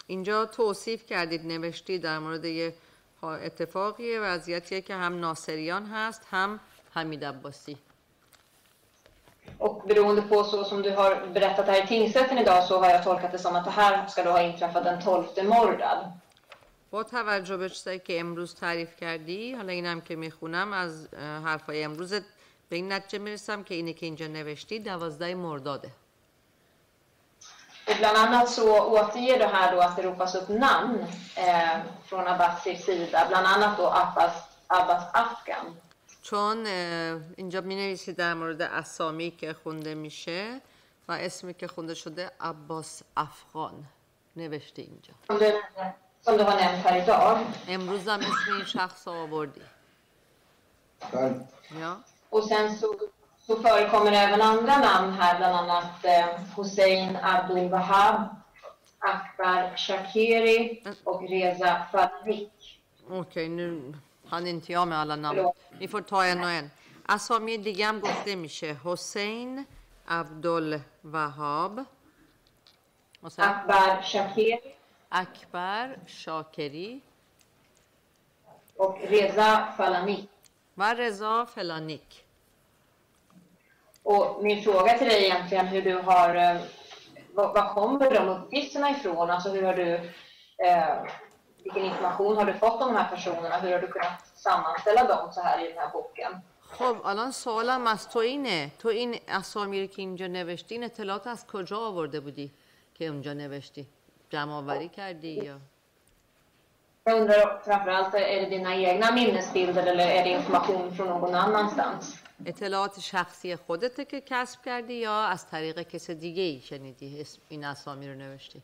اینجا 0.06 0.46
توصیف 0.46 1.06
کردید 1.06 1.46
نوشتید 1.46 2.02
در 2.02 2.18
مورد 2.18 2.44
یه 2.44 2.74
ها- 3.22 3.34
اتفاقی 3.36 4.18
وضعیتیه 4.18 4.80
که 4.80 4.94
هم 4.94 5.20
ناصریان 5.20 5.86
هست 5.86 6.22
هم 6.30 6.60
حمید 6.94 7.24
عباسی. 7.24 7.76
Och 9.57 9.83
beroende 9.87 10.21
på 10.21 10.43
så 10.43 10.63
som 10.63 10.81
du 10.81 10.91
har 10.91 11.25
berättat 11.33 11.67
här 11.67 11.83
i 11.83 11.87
tingsrätten 11.87 12.37
idag 12.37 12.63
så 12.63 12.79
har 12.79 12.89
jag 12.89 13.03
tolkat 13.03 13.31
det 13.31 13.39
som 13.39 13.55
att 13.55 13.65
det 13.65 13.71
här 13.71 14.07
ska 14.07 14.23
då 14.23 14.31
ha 14.31 14.41
inträffat 14.41 14.83
den 14.83 15.01
12 15.01 15.25
Mordad. 15.43 16.11
با 16.91 17.03
توجه 17.03 17.57
به 17.57 17.69
چیزایی 17.69 17.99
که 17.99 18.19
امروز 18.19 18.55
تعریف 18.55 18.95
کردی 18.95 19.53
حالا 19.53 19.71
اینم 19.71 20.01
که 20.01 20.15
میخونم 20.15 20.73
از 20.73 21.07
اه، 21.13 21.43
حرفای 21.43 21.83
امروزت 21.83 22.23
به 22.69 22.75
این 22.75 22.91
نتیجه 22.91 23.19
میرسم 23.19 23.63
که 23.63 23.75
اینی 23.75 23.93
که 23.93 24.05
اینجا 24.05 24.27
نوشتی 24.27 24.79
دوازده 24.79 25.35
مرداده 25.35 25.91
Och 27.87 27.95
bland 27.99 28.17
annat 28.17 28.49
så 28.49 28.79
återger 28.79 29.39
det 29.39 29.47
här 29.47 29.75
då 29.75 29.79
att 29.79 29.95
det 29.95 30.03
ropas 30.03 30.35
upp 30.35 30.49
namn 30.49 31.05
eh, 31.35 31.77
från 32.05 32.27
Abbasis 32.27 32.85
sida, 32.85 33.25
bland 33.29 33.47
annat 33.47 33.77
då 33.77 33.87
Abbas, 33.87 34.33
Abbas 34.67 35.03
Afgan. 35.13 35.65
چون 36.30 36.66
اینجا 37.36 37.60
می 37.60 37.74
نویسید 37.76 38.16
در 38.16 38.34
مورد 38.34 38.62
اسامی 38.62 39.30
که 39.30 39.52
خونده 39.52 39.94
میشه 39.94 40.60
و 41.08 41.12
اسمی 41.12 41.54
که 41.54 41.68
خونده 41.68 41.94
شده 41.94 42.30
عباس 42.40 43.02
افغان. 43.16 43.84
نوشته 44.36 44.82
اینجا. 44.82 45.14
امروز 47.68 48.08
هم 48.08 48.20
اسم 48.20 48.52
این 48.56 48.64
شخص 48.64 49.08
رو 49.08 49.14
آوردی. 49.14 49.60
بله. 51.12 51.40
یا؟ 51.80 52.00
و 52.32 52.40
سن 52.40 52.74
سو 53.46 53.56
فرکومر 53.62 54.14
ایون 54.14 54.40
اندر 54.40 54.78
نام 54.78 55.20
هر 55.20 55.34
بلان 55.34 55.70
انات 55.70 56.06
حسین 56.56 57.16
عبدال 57.16 57.72
وحب 57.72 58.30
اکبر 59.02 59.76
شکیری 59.76 60.82
و 61.06 61.10
ریزا 61.10 61.86
فرمیک 61.92 62.50
اوکی 63.08 63.48
hann 64.29 64.47
inte 64.47 64.71
jag 64.71 64.87
med 64.87 64.97
alla 64.99 65.15
namn. 65.15 65.51
Vi 65.79 65.87
får 65.87 66.01
ta 66.01 66.25
en 66.25 66.43
och 66.43 66.49
en. 66.49 66.69
اسامی 67.09 67.57
دیگه 67.57 67.85
هم 67.85 67.99
گفته 67.99 68.35
میشه 68.35 68.75
حسین 68.83 69.65
عبدال 70.07 70.79
وهاب 71.13 71.79
و 73.23 73.29
sen 73.29 73.43
Akbar 73.43 74.01
Shakiri 74.01 74.75
اکبر 75.11 75.97
شاکری 76.05 77.01
och 78.77 78.97
Reza 79.01 79.73
Falanik. 79.77 80.29
و 80.77 80.93
رضا 80.93 81.45
فلانیک 81.45 82.25
Och 84.03 84.43
min 84.43 84.63
fråga 84.63 84.97
till 84.97 85.07
dig 85.07 85.17
är 85.17 85.35
egentligen 85.35 85.67
hur 85.67 85.81
du 85.81 85.95
har, 85.95 86.35
eh, 86.35 86.61
var, 87.33 87.53
var 87.53 87.73
kommer 87.73 88.11
de 88.11 88.29
uppgifterna 88.29 88.89
ifrån? 88.91 89.29
Alltså 89.29 89.49
hur 89.49 89.63
har 89.63 89.73
du, 89.73 89.93
eh, 90.57 90.97
vilken 91.64 91.84
information 91.84 92.36
har 92.36 92.44
du 92.44 92.52
fått 92.52 92.82
om 92.82 92.88
de 92.92 92.96
här 92.96 93.08
personerna? 93.08 93.56
Hur 93.56 93.72
har 93.72 93.78
du 93.78 93.88
kunnat 93.88 94.26
sammanställa 94.34 95.04
dem 95.04 95.32
så 95.32 95.40
här 95.40 95.64
i 95.64 95.68
den 95.68 95.78
här 95.78 95.90
boken? 95.92 96.32
خب 96.70 96.96
الان 97.04 97.30
سوالم 97.32 97.86
از 97.86 98.08
تو 98.08 98.18
اینه 98.18 98.70
تو 98.78 98.88
این 98.88 99.20
اسامی 99.28 99.80
رو 99.80 99.86
که 99.86 100.02
اینجا 100.02 100.26
نوشتی 100.26 100.74
این 100.74 100.84
اطلاعات 100.84 101.26
از 101.26 101.46
کجا 101.46 101.78
آورده 101.78 102.20
بودی 102.20 102.50
که 102.94 103.06
اونجا 103.06 103.32
نوشتی 103.32 103.86
جمع 104.30 104.52
آوری 104.52 104.88
کردی 104.88 105.28
یا 105.28 105.56
Jag 107.06 107.16
undrar 107.20 107.60
framförallt, 107.64 108.14
är 108.14 108.40
det 108.40 108.48
dina 108.56 108.74
egna 108.76 109.10
minnesbilder 109.12 109.86
eller 109.86 110.06
är 110.06 110.24
det 110.24 110.30
information 110.30 110.94
från 110.96 111.08
någon 111.08 111.34
annanstans? 111.34 112.18
اطلاعات 112.46 113.00
شخصی 113.00 113.56
خودته 113.56 114.04
که 114.04 114.20
کسب 114.20 114.62
کردی 114.62 114.94
یا 114.94 115.20
از 115.20 115.46
طریق 115.46 115.82
کس 115.82 116.10
دیگه 116.10 116.42
ای 116.42 116.60
شنیدی 116.60 117.26
این 117.48 117.64
اسامی 117.64 118.08
رو 118.08 118.14
نوشتی 118.14 118.62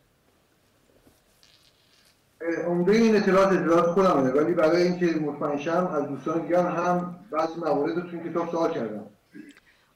Eh, 2.41 2.67
عمده 2.67 2.93
این 2.93 3.17
اطلاعات 3.17 3.53
اطلاعات 3.53 3.87
خودمه 3.87 4.31
ولی 4.31 4.55
برای 4.55 4.83
اینکه 4.83 5.07
مطمئن 5.07 5.59
شم 5.59 5.87
از 5.87 6.09
دوستان 6.09 6.43
دیگر 6.43 6.67
هم 6.67 7.27
بعضی 7.31 7.61
موارد 7.61 7.99
رو 7.99 8.31
کتاب 8.31 8.51
سوال 8.51 8.75
کردم 8.75 9.07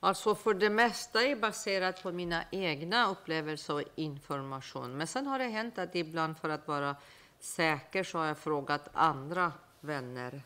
Alltså 0.02 0.34
för 0.34 0.54
det 0.54 0.70
mesta 0.70 1.22
är 1.22 1.36
baserat 1.36 2.02
på 2.02 2.12
mina 2.12 2.44
egna 2.50 3.10
upplevelser 3.10 3.74
och 3.74 3.82
information. 3.94 4.96
Men 4.96 5.06
sen 5.06 5.26
har 5.26 5.38
det 5.38 5.44
hänt 5.44 5.78
att 5.78 5.94
ibland 5.94 6.38
för 6.38 6.48
att 6.48 6.68
vara 6.68 6.96
säker 7.40 8.02
så 8.02 8.18
har 8.18 8.26
jag 8.26 8.38
frågat 8.38 8.88
andra 8.92 9.52
vänner. 9.80 10.42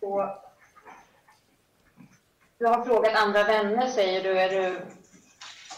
Och 0.00 0.47
Du 2.58 2.66
har 2.66 2.84
frågat 2.84 3.14
andra 3.14 3.44
vänner, 3.44 3.86
säger 3.86 4.22
du. 4.22 4.38
Är 4.38 4.50
du. 4.50 4.80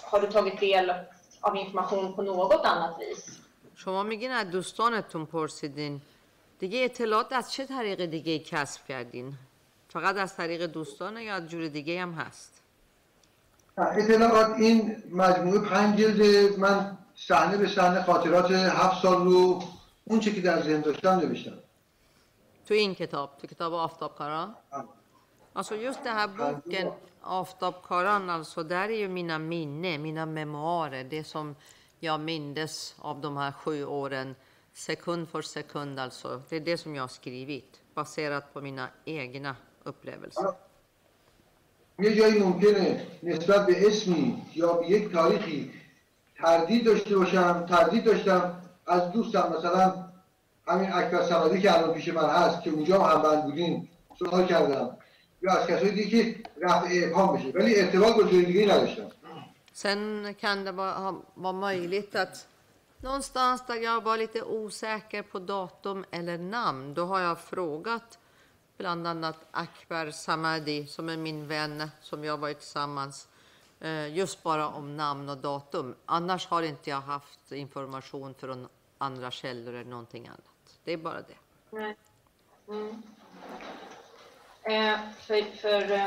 Har 0.02 0.20
du 0.20 0.26
tagit 0.26 0.60
del 0.60 0.92
av 1.40 1.56
information 1.56 2.14
på 2.16 2.22
något 2.22 2.64
annat 2.64 2.94
vis? 3.00 3.40
شما 3.74 4.02
میگین 4.02 4.30
از 4.30 4.50
دوستانتون 4.50 5.26
پرسیدین 5.26 6.00
دیگه 6.58 6.84
اطلاعات 6.84 7.32
از 7.32 7.52
چه 7.52 7.66
طریق 7.66 8.04
دیگه 8.04 8.38
کسب 8.38 8.86
کردین 8.86 9.34
فقط 9.88 10.16
از 10.16 10.36
طریق 10.36 10.66
دوستانه 10.66 11.24
یا 11.24 11.34
از 11.34 11.48
جور 11.48 11.68
دیگه 11.68 12.02
هم 12.02 12.12
هست 12.12 12.62
اطلاعات 13.78 14.50
این 14.58 15.02
مجموعه 15.10 15.68
پنج 15.68 15.98
جلد 15.98 16.58
من 16.58 16.98
صحنه 17.14 17.56
به 17.56 17.68
صحنه 17.68 18.02
خاطرات 18.02 18.50
هفت 18.50 19.02
سال 19.02 19.24
رو 19.24 19.62
اون 20.04 20.20
چه 20.20 20.32
که 20.32 20.40
در 20.40 20.62
ذهن 20.62 20.80
داشتم 20.80 21.10
نوشتم 21.10 21.58
تو 22.66 22.74
این 22.74 22.94
کتاب 22.94 23.36
تو 23.38 23.46
کتاب 23.46 23.74
آفتابکاران 23.74 24.56
Alltså 25.60 25.76
just 25.76 26.04
den 26.04 26.16
här 26.16 26.28
boken 26.28 26.92
Aftabkaran, 27.20 28.30
alltså 28.30 28.62
där 28.62 28.88
är 28.88 28.98
ju 28.98 29.08
mina 29.08 29.38
minnen, 29.38 30.02
mina 30.02 30.26
memoarer, 30.26 31.04
det 31.04 31.24
som 31.24 31.56
jag 31.98 32.20
mindes 32.20 32.94
av 32.98 33.20
de 33.20 33.36
här 33.36 33.52
sju 33.52 33.84
åren, 33.84 34.34
sekund 34.72 35.28
för 35.28 35.42
sekund 35.42 36.00
alltså. 36.00 36.42
Det 36.48 36.56
är 36.56 36.60
det 36.60 36.76
som 36.76 36.94
jag 36.94 37.02
har 37.02 37.08
skrivit, 37.08 37.80
baserat 37.94 38.54
på 38.54 38.60
mina 38.60 38.88
egna 39.04 39.56
upplevelser. 39.82 40.52
یه 41.98 42.14
جایی 42.14 42.38
ممکنه 42.38 43.06
نسبت 43.22 43.66
به 43.66 43.86
اسمی 43.86 44.42
یا 44.54 44.72
به 44.72 44.86
یک 44.90 45.12
تاریخی 45.12 45.72
تردید 46.36 46.84
داشته 46.84 47.16
باشم 47.16 47.66
تردید 47.66 48.04
داشتم 48.04 48.62
از 48.86 49.12
دوستم 49.12 49.54
مثلا 49.58 50.04
همین 50.66 50.92
اکبر 50.92 51.22
سمادی 51.22 51.60
که 51.60 51.78
الان 51.78 51.94
پیش 51.94 52.08
من 52.08 52.28
هست 52.30 52.62
که 52.62 52.70
اونجا 52.70 53.02
هم 53.02 53.22
بند 53.22 53.44
بودیم 53.44 53.88
سوال 54.18 54.46
کردم 54.46 54.96
یا 55.41 55.51
از 55.51 55.67
کسایی 55.67 55.91
دیگه 55.91 56.33
که 56.33 56.43
رفع 56.61 56.87
ابهام 57.03 57.37
بشه 57.37 57.47
ولی 57.49 57.81
ارتباط 57.81 58.15
با 58.15 58.23
جای 58.23 58.45
دیگه 58.45 58.65
نداشتم 58.75 59.09
Sen 59.83 60.33
kan 60.41 60.57
det 60.65 60.71
vara, 60.71 60.93
ha- 61.03 61.21
vara 61.33 61.53
möjligt 61.53 62.15
att 62.15 62.47
någonstans 63.01 63.65
där 63.67 63.75
jag 63.75 64.03
var 64.03 64.17
lite 64.17 64.41
osäker 64.43 65.21
på 65.21 65.39
datum 65.39 66.05
eller 66.11 66.37
namn, 66.37 66.93
då 66.93 67.05
har 67.05 67.19
jag 67.19 67.39
frågat 67.39 68.19
bland 68.77 69.07
annat 69.07 69.37
Akbar 69.51 70.11
Samadi, 70.11 70.87
som 70.87 71.09
är 71.09 71.17
min 71.17 71.47
vän, 71.47 71.89
som 72.01 72.23
jag 72.23 72.37
varit 72.37 72.59
tillsammans, 72.59 73.27
eh, 73.79 74.07
just 74.17 74.43
bara 74.43 74.67
om 74.69 74.97
namn 74.97 75.29
och 75.29 75.37
datum. 75.37 75.95
Annars 76.05 76.47
har 76.47 76.61
inte 76.63 76.89
jag 76.89 77.01
haft 77.01 77.51
information 77.51 78.33
från 78.33 78.67
andra 78.97 79.31
källor 79.31 79.73
eller 79.73 79.89
någonting 79.89 80.27
annat. 80.27 80.79
Det 80.83 80.93
är 80.93 80.97
bara 80.97 81.21
det. 81.21 81.37
Nej. 81.71 81.95
Mm. 82.67 83.01
Eh, 84.70 84.98
för, 85.26 85.42
för, 85.56 85.92
eh, 85.92 86.06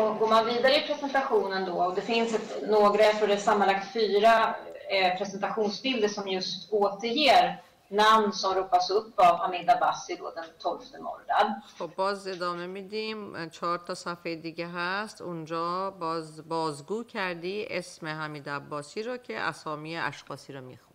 och 0.00 0.18
går 0.18 0.28
man 0.28 0.46
vidare 0.46 0.76
i 0.76 0.86
presentationen 0.86 1.64
då, 1.64 1.84
och 1.84 1.94
det 1.94 2.00
finns 2.00 2.34
ett, 2.34 2.68
några, 2.68 3.02
jag 3.02 3.18
tror 3.18 3.28
det 3.28 3.34
är 3.34 3.38
sammanlagt 3.38 3.92
fyra 3.92 4.54
eh, 4.90 5.18
presentationsbilder 5.18 6.08
som 6.08 6.28
just 6.28 6.72
återger 6.72 7.62
namn 7.88 8.32
som 8.32 8.54
ropas 8.54 8.90
upp 8.90 9.18
av 9.18 9.36
Hamid 9.36 9.70
Abbasi 9.70 10.16
då 10.16 10.30
den 10.30 10.44
12 10.58 10.80
Mordad. 11.00 11.52
خب 11.78 11.90
باز 11.96 12.26
ادامه 12.26 12.66
میدیم 12.66 13.50
چهار 13.50 13.78
تا 13.78 13.94
صفحه 13.94 14.36
دیگه 14.36 14.66
هست 14.66 15.20
اونجا 15.20 15.90
باز 15.90 16.48
بازگو 16.48 17.04
کردی 17.04 17.66
اسم 17.70 18.06
حمید 18.06 18.48
عباسی 18.48 19.02
رو 19.02 19.16
که 19.16 19.40
اسامی 19.40 19.98
اشخاصی 19.98 20.52
رو 20.52 20.60
می‌خونه 20.60 20.92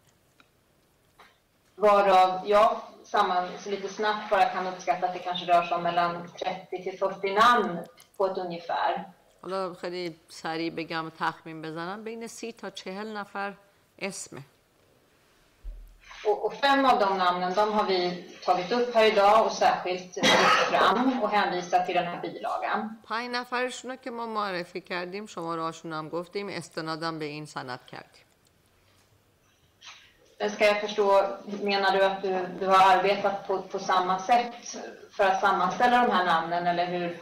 samman, 3.07 3.47
så 3.59 3.69
lite 3.69 3.89
snabbt 3.89 4.29
bara 4.29 4.45
kan 4.45 4.67
uppskatta 4.67 5.07
att 5.07 5.13
det 5.13 5.19
kanske 5.19 5.45
rör 5.45 5.63
sig 5.63 5.75
om 5.77 5.83
mellan 5.83 6.27
30 6.39 6.83
till 6.83 6.99
40 6.99 7.33
namn 7.33 7.79
på 8.17 8.25
ett 8.25 8.37
ungefär. 8.37 9.05
حالا 9.41 9.73
خیلی 9.73 10.15
سریع 10.29 10.69
بگم 10.69 11.11
تخمین 11.19 11.61
بزنم 11.61 12.03
بین 12.03 12.27
سی 12.27 12.51
تا 12.51 12.69
چهل 12.69 13.17
نفر 13.17 13.53
اسمه 13.99 14.41
Och, 16.25 16.45
och 16.45 16.53
fem 16.53 16.85
av 16.85 16.99
de 16.99 17.17
namnen 17.17 17.53
de 17.53 17.73
har 17.73 17.83
vi 17.83 18.23
tagit 18.45 18.71
upp 18.71 18.95
här 18.95 19.05
idag 19.05 19.45
och 19.45 19.51
särskilt 19.51 20.15
lyft 20.15 20.59
fram 20.71 21.23
och 21.23 21.29
hänvisat 21.29 21.85
till 21.85 21.95
den 21.95 22.05
här 22.05 22.21
bilagan. 22.21 22.97
پنج 23.07 23.31
نفرشون 23.31 23.97
که 23.97 24.11
ما 24.11 24.25
معرفی 24.25 24.81
کردیم 24.81 25.25
شماره 25.25 25.61
هاشون 25.61 25.93
هم 25.93 26.09
گفتیم 26.09 26.47
استنادم 26.49 27.19
به 27.19 27.25
این 27.25 27.45
سند 27.45 27.85
کردیم 27.85 28.26
Ska 30.50 30.66
jag 30.66 30.81
förstå, 30.81 31.36
menar 31.62 31.92
du 31.92 32.05
att 32.05 32.22
du, 32.22 32.47
du 32.60 32.66
har 32.66 32.97
arbetat 32.97 33.47
på, 33.47 33.62
på 33.62 33.78
samma 33.78 34.18
sätt 34.18 34.76
för 35.10 35.24
att 35.24 35.40
sammanställa 35.40 36.06
de 36.06 36.12
här 36.12 36.24
namnen 36.24 36.66
eller 36.66 36.86
hur? 36.86 37.18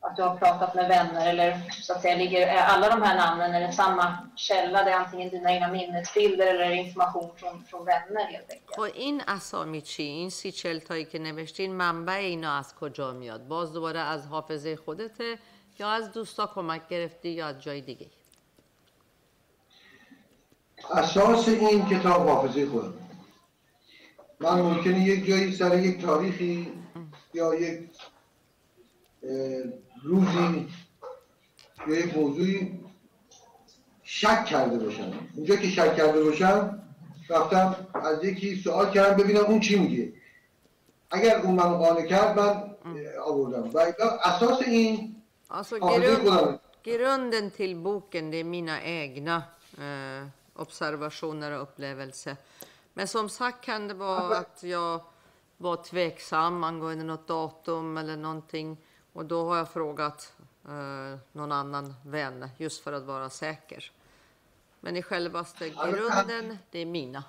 Att 0.00 0.16
du 0.16 0.22
har 0.22 0.36
pratat 0.36 0.74
med 0.74 0.88
vänner 0.88 1.28
eller 1.28 1.70
så 1.70 1.92
att 1.92 2.02
säga, 2.02 2.16
ligger 2.16 2.46
är 2.46 2.62
alla 2.62 2.88
de 2.88 3.02
här 3.02 3.16
namnen, 3.16 3.54
är 3.54 3.60
det 3.60 3.72
samma 3.72 4.18
källa? 4.36 4.84
Det 4.84 4.90
är 4.90 4.96
antingen 4.96 5.28
dina 5.30 5.52
egna 5.52 5.68
minnesbilder 5.68 6.46
eller 6.46 6.64
är 6.64 6.68
det 6.70 6.76
information 6.76 7.30
från, 7.36 7.64
från 7.64 7.84
vänner 7.84 8.24
helt 8.24 8.50
enkelt? 8.50 8.76
خب 8.76 8.82
این 8.94 9.22
اسامی 9.26 9.80
چی 9.82 10.02
این 10.02 10.30
سی 10.30 10.52
چل 10.52 10.78
تایی 10.78 11.04
که 11.04 11.18
نوشتین 11.18 11.72
منبع 11.72 12.12
اینا 12.12 12.58
از 12.58 12.74
کجا 12.74 13.12
میاد 13.12 13.48
باز 13.48 13.72
دوباره 13.72 14.00
از 14.00 14.26
حافظه 14.26 14.76
خودته 14.76 15.38
یا 15.78 15.90
از 15.90 16.12
دوستا 16.12 16.46
کمک 16.46 16.88
گرفتی 16.88 17.28
یا 17.28 17.46
از 17.46 17.62
جای 17.62 17.80
دیگه 17.80 18.06
اساس 20.91 21.47
این 21.47 21.85
کتاب 21.85 22.27
حافظه 22.29 22.65
خودم 22.65 22.93
من 24.39 24.61
ممکنه 24.61 25.03
یک 25.05 25.25
جایی 25.25 25.51
سر 25.51 25.79
یک 25.79 26.01
تاریخی 26.01 26.71
یا 27.33 27.55
یک 27.55 27.79
روزی 30.03 30.67
یا 31.87 31.95
یک 31.99 32.17
موضوعی 32.17 32.79
شک 34.03 34.45
کرده 34.45 34.77
باشم. 34.85 35.11
اونجا 35.35 35.55
که 35.55 35.67
شک 35.69 35.95
کرده 35.95 36.23
باشم 36.23 36.83
رفتم 37.29 37.87
از 37.93 38.23
یکی 38.23 38.55
سوال 38.55 38.91
کردم 38.91 39.23
ببینم 39.23 39.45
اون 39.45 39.59
چی 39.59 39.79
میگه. 39.79 40.13
اگر 41.11 41.37
اون 41.41 41.55
منو 41.55 41.77
قانع 41.77 42.05
کرد 42.05 42.39
من 42.39 42.75
آوردم. 43.25 43.69
و 43.73 43.79
اساس 44.23 44.61
این 44.67 45.13
Alltså 45.49 45.73
حافظه 45.81 46.15
grund, 46.15 46.29
خودم. 46.29 46.59
Grunden 46.83 47.51
till 47.51 47.75
boken 47.75 48.31
det 48.31 48.37
är 48.37 48.43
mina 48.43 48.81
egna 48.81 49.43
eh, 49.77 50.21
observationer 50.56 51.50
och 51.52 51.62
upplevelser. 51.62 52.36
Men 52.94 53.08
som 53.08 53.28
sagt 53.28 53.64
kan 53.64 53.88
det 53.88 53.94
vara 53.94 54.38
att 54.38 54.62
jag 54.62 55.00
var 55.56 55.76
tveksam 55.76 56.64
angående 56.64 57.04
något 57.04 57.26
datum 57.26 57.96
eller 57.96 58.16
någonting. 58.16 58.76
Och 59.12 59.24
då 59.24 59.48
har 59.48 59.56
jag 59.56 59.70
frågat 59.70 60.32
eh, 60.68 61.18
någon 61.32 61.52
annan 61.52 61.94
vän 62.04 62.48
just 62.56 62.84
för 62.84 62.92
att 62.92 63.02
vara 63.02 63.30
säker. 63.30 63.90
Men 64.80 64.96
i 64.96 65.02
självaste 65.02 65.70
grunden, 65.70 66.58
det 66.70 66.78
är 66.78 66.86
mina. 66.86 67.24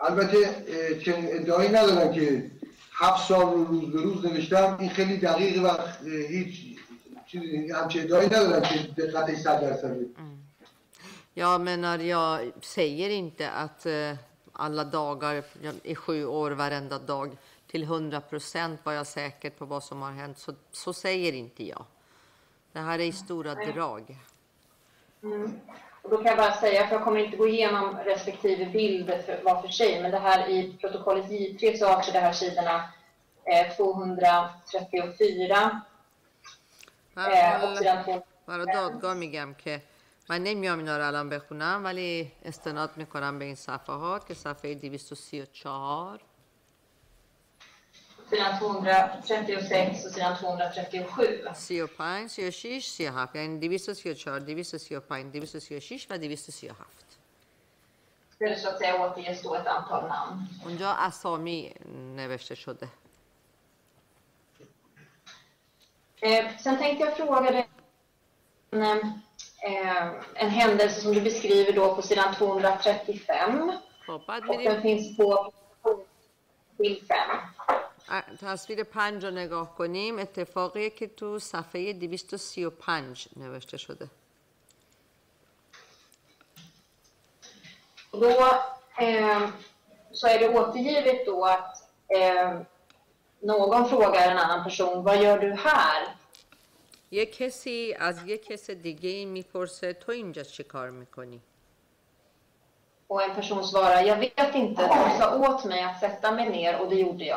البته 0.00 0.38
اه، 0.38 0.98
چنین 0.98 1.26
ادعایی 1.28 1.70
ندارم 1.70 2.12
که 2.12 2.50
هفت 2.92 3.28
سال 3.28 3.46
رو 3.54 3.64
روز 3.64 3.92
به 3.92 4.02
روز 4.02 4.26
نوشتم 4.26 4.76
این 4.80 4.90
خیلی 4.90 5.16
دقیقه 5.16 5.60
و 5.60 5.66
اه، 5.66 5.88
هیچ 6.04 6.78
چیزی 7.26 7.70
همچه 7.72 8.00
ادعایی 8.00 8.26
ندارم 8.26 8.62
که 8.62 9.02
دقتش 9.02 9.38
صد 9.38 9.60
درصده 9.60 10.06
jag 11.33 11.61
menar, 11.61 11.99
jag 11.99 12.51
säger 12.61 13.09
inte 13.09 13.51
att 13.51 13.85
eh, 13.85 14.13
alla 14.53 14.83
dagar 14.83 15.43
i 15.83 15.95
sju 15.95 16.25
år, 16.25 16.51
varenda 16.51 16.99
dag, 16.99 17.37
till 17.67 17.85
hundra 17.85 18.21
procent 18.21 18.79
var 18.83 18.93
jag 18.93 19.07
säker 19.07 19.49
på 19.49 19.65
vad 19.65 19.83
som 19.83 20.01
har 20.01 20.11
hänt. 20.11 20.37
Så, 20.37 20.53
så 20.71 20.93
säger 20.93 21.33
inte 21.33 21.67
jag. 21.67 21.85
Det 22.71 22.79
här 22.79 22.99
är 22.99 23.03
i 23.03 23.11
stora 23.11 23.55
drag. 23.55 24.17
Mm. 25.23 25.59
Och 26.01 26.09
då 26.09 26.17
kan 26.17 26.25
jag 26.25 26.37
bara 26.37 26.53
säga, 26.53 26.87
för 26.87 26.95
jag 26.95 27.03
kommer 27.03 27.19
inte 27.19 27.37
gå 27.37 27.47
igenom 27.47 27.97
respektive 28.05 28.65
bild 28.65 29.07
för, 29.07 29.43
var 29.43 29.61
för 29.61 29.67
sig, 29.67 30.01
men 30.01 30.11
det 30.11 30.19
här 30.19 30.49
i 30.49 30.77
protokollet 30.81 31.25
J3 31.25 31.77
så 31.77 31.87
avser 31.87 32.13
det 32.13 32.19
här 32.19 32.33
sidorna 32.33 32.89
eh, 33.43 33.75
234 33.75 35.81
eh, 37.15 37.63
och 37.63 37.77
sidan 37.77 38.03
2 38.03 38.21
من 40.29 40.43
نمیام 40.43 40.79
اینا 40.79 40.97
رو 40.97 41.07
الان 41.07 41.29
بخونم 41.29 41.81
ولی 41.83 42.31
استناد 42.45 42.97
می‌کنم 42.97 43.39
به 43.39 43.45
این 43.45 43.55
صفحات 43.55 44.27
که 44.27 44.33
صفحه 44.33 44.75
234 44.75 46.19
sidan 48.29 48.59
236 48.59 50.05
och 50.05 50.11
sidan 50.11 50.35
237. 50.35 51.53
35, 51.53 52.31
36, 52.31 52.85
37 52.85 53.35
یعنی 53.35 53.59
234, 53.59 54.39
235, 54.39 55.31
236 55.31 56.07
و 56.09 56.17
237 56.17 56.75
Där 58.39 58.55
så 58.55 58.69
att 58.69 58.77
säga 58.77 59.13
ett 59.59 59.67
antal 59.67 60.07
namn. 60.07 60.47
اونجا 60.65 60.89
اسامی 60.89 61.73
نوشته 62.15 62.55
شده 62.55 62.87
Eh, 66.21 66.57
sen 66.57 66.77
tänkte 66.77 67.05
jag 67.05 67.17
fråga 67.17 67.51
dig 67.51 67.69
en, 69.62 69.88
eh, 69.88 70.12
en 70.34 70.50
händelse 70.50 71.00
som 71.00 71.14
du 71.14 71.20
beskriver 71.20 71.72
då 71.72 71.94
på 71.94 72.02
sidan 72.02 72.34
235. 72.34 73.72
خب 74.06 74.20
بعد 74.28 74.42
Och 74.42 74.48
میریم 74.48 74.72
den 74.72 74.82
finns 74.82 75.16
på 75.16 75.52
bild 76.78 77.06
5. 77.08 78.36
تصویر 78.40 78.84
پنج 78.84 79.24
رو 79.24 79.30
نگاه 79.30 79.74
کنیم 79.76 80.18
اتفاقیه 80.18 80.90
که 80.90 81.06
تو 81.06 81.38
صفحه 81.38 81.92
235 81.92 83.28
نوشته 83.36 83.76
شده 83.76 84.08
Och 88.10 88.20
då 88.20 88.28
eh, 88.98 89.48
så 90.12 90.26
är 90.26 90.38
det 90.38 90.48
återgivet 90.48 91.26
då 91.26 91.44
att 91.44 91.88
eh, 92.08 92.60
någon 93.40 93.88
frågar 93.88 94.30
en 94.30 94.38
annan 94.38 94.64
person, 94.64 95.04
vad 95.04 95.22
gör 95.22 95.38
du 95.38 95.52
här? 95.52 96.08
یه 97.13 97.25
کسی 97.25 97.95
از 97.99 98.23
یه 98.23 98.37
کس 98.37 98.69
دیگه 98.69 99.25
می‌پرسه 99.25 99.93
تو 99.93 100.11
اینجا 100.11 100.43
چی 100.43 100.63
کار 100.63 100.89
می‌کنی؟ 100.89 101.41
و 103.09 103.13
en 103.13 103.41
person 103.41 103.61
سوارا 103.63 104.01
jag 104.01 104.17
vet 104.17 104.55
inte 104.55 104.81
hon 104.81 105.19
sa 105.19 105.25
åt 105.37 105.65
mig 105.65 105.81
att 105.81 105.99
sätta 105.99 106.31
mig 106.31 106.49
ner 106.49 106.81
och 106.81 106.89
det 106.89 107.33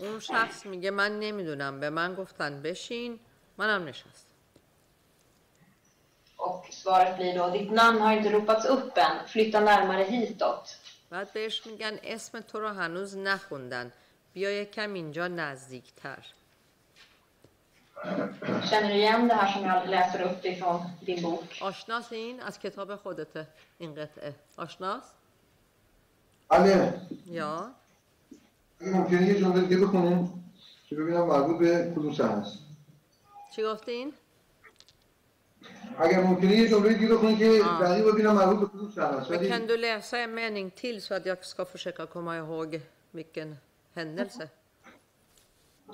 اون 0.00 0.20
شخص 0.20 0.66
میگه 0.66 0.90
من 0.90 1.20
نمی‌دونم 1.20 1.80
به 1.80 1.90
من 1.90 2.14
گفتن 2.14 2.62
بشین 2.62 3.20
منم 3.58 3.84
نشست 3.88 4.26
و 6.38 6.42
svaret 6.70 7.18
blir 7.18 7.34
då 7.34 7.50
ditt 7.50 7.70
namn 7.70 8.00
har 8.00 8.12
inte 8.16 8.30
ropats 8.30 8.64
upp 8.66 8.98
än 8.98 9.28
flytta 9.28 9.60
närmare 9.60 10.04
hitåt 10.04 10.78
بعد 11.10 11.32
بهش 11.32 11.66
میگن 11.66 11.98
اسم 12.02 12.40
تو 12.40 12.60
رو 12.60 12.68
هنوز 12.68 13.16
نخوندن. 13.16 13.92
بیا 14.32 14.50
یکم 14.50 14.94
اینجا 14.94 15.28
نزدیکتر. 15.28 16.18
Känner 18.69 18.89
du 18.89 18.95
igen 18.95 19.27
det 19.27 19.33
här 19.33 19.51
som 19.53 19.63
jag 19.65 19.89
läser 19.89 20.21
upp 20.21 20.45
ifrån 20.45 20.81
din 21.05 21.21
bok? 21.23 21.61
آشناس 21.61 22.13
این 22.13 22.39
از 22.41 22.59
کتاب 22.59 22.95
خودته 22.95 23.47
این 23.77 23.95
قطعه 23.95 24.35
آشناس؟ 24.55 25.03
بله 26.49 26.93
یا 27.25 27.71
اگه 28.81 28.91
ممکنه 28.91 29.27
یه 29.27 29.39
جمله 29.39 29.61
دیگه 29.61 29.77
بخونیم 29.77 30.51
که 30.89 30.95
ببینم 30.95 31.25
مربوط 31.25 31.57
به 31.57 31.93
کدوم 31.95 32.13
صحنه 32.13 32.31
است 32.31 32.57
چی 33.55 33.63
گفتین؟ 33.63 34.13
اگر 35.99 36.23
ممکنه 36.23 36.55
یه 36.55 36.69
جمله 36.69 36.93
دیگه 36.93 37.13
بخونیم 37.13 37.37
که 37.37 37.63
آه. 37.63 37.81
دقیق 37.81 38.13
ببینم 38.13 38.31
مربوط 38.35 38.59
به 38.59 38.77
کدوم 38.77 38.91
صحنه 38.91 39.07
است 39.07 39.31
ولی 39.31 39.49
Kan 39.49 39.67
du 39.67 39.77
läsa 39.77 40.17
en 40.17 40.33
mening 40.35 40.71
till 40.71 41.01
så 41.01 41.13
att 41.13 41.25
jag 41.25 41.45
ska 41.45 41.65
försöka 41.65 42.05
komma 42.05 42.37
ihåg 42.37 42.81
vilken 43.11 43.57
händelse? 43.95 44.49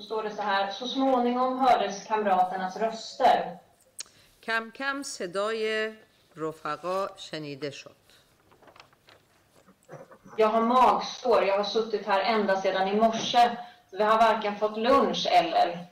står 0.00 0.22
det 0.22 0.30
så 0.30 0.42
här, 0.42 0.70
så 0.70 0.88
småningom 0.88 1.58
hördes 1.58 2.04
kamraternas 2.04 2.76
röster. 2.76 3.58
کم 4.40 4.70
کم 4.70 5.02
صدای 5.02 5.94
رفقا 6.36 7.08
شنیده 7.16 7.70
شد 7.70 7.96
Jag 10.36 10.48
har 10.48 10.60
magsår, 10.60 11.44
jag 11.44 11.56
har 11.56 11.64
suttit 11.64 12.06
här 12.06 12.20
ända 12.20 12.60
sedan 12.60 12.88
i 12.88 12.96
morse. 12.96 13.56
Vi 13.90 14.02
har 14.02 14.18
varken 14.18 14.56
fått 14.56 14.76
lunch 14.76 15.26
eller... 15.30 15.86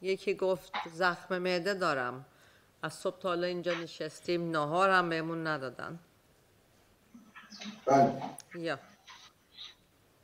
یکی 0.00 0.34
گفت 0.34 0.72
زخم 0.92 1.38
معده 1.38 1.74
دارم 1.74 2.24
از 2.82 2.94
صبح 2.94 3.18
تا 3.18 3.28
حالا 3.28 3.46
اینجا 3.46 3.74
نشستیم 3.74 4.50
نهار 4.50 4.90
هم 4.90 5.08
بهمون 5.08 5.46
ندادن 5.46 5.98
بله 7.86 8.22
یا 8.54 8.78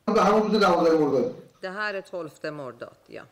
به 0.04 0.22
همون 0.22 0.42
روز 0.42 0.60
دوازده 0.60 0.98
مرداد 0.98 1.43
det 1.61 1.69
här 1.69 1.93
är 1.93 2.01
12 2.01 2.29
mordad 2.51 2.95
ja 3.07 3.23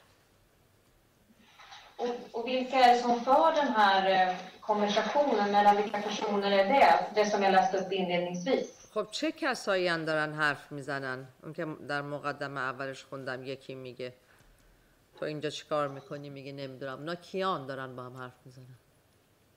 Och, 1.97 2.09
och 2.31 2.47
vilka 2.47 2.75
är 2.75 2.93
det 2.93 3.01
som 3.01 3.21
för 3.21 3.55
den 3.55 3.67
här 3.67 4.27
eh, 4.29 4.35
konversationen? 4.61 5.51
Mellan 5.51 5.75
vilka 5.77 6.01
personer 6.01 6.51
är 6.51 6.65
det? 6.73 7.05
Det 7.15 7.25
som 7.25 7.43
jag 7.43 7.51
läste 7.51 7.77
upp 7.77 7.91
inledningsvis. 7.91 8.83
خب 8.93 9.07
چه 9.11 9.31
کسایی 9.31 9.87
هم 9.87 10.05
دارن 10.05 10.33
حرف 10.33 10.71
می‌زنن 10.71 11.27
اون 11.43 11.53
که 11.53 11.67
در 11.87 12.01
مقدمه 12.01 12.61
اولش 12.61 13.03
خوندم 13.03 13.43
یکی 13.43 13.75
میگه 13.75 14.13
تو 15.19 15.25
اینجا 15.25 15.49
چیکار 15.49 15.87
می‌کنی 15.87 16.29
میگه 16.29 16.51
نمی‌دونم 16.51 16.97
اونا 16.97 17.15
کیان 17.15 17.67
دارن 17.67 17.95
با 17.95 18.03
هم 18.03 18.17
حرف 18.17 18.33
می‌زنن 18.45 18.77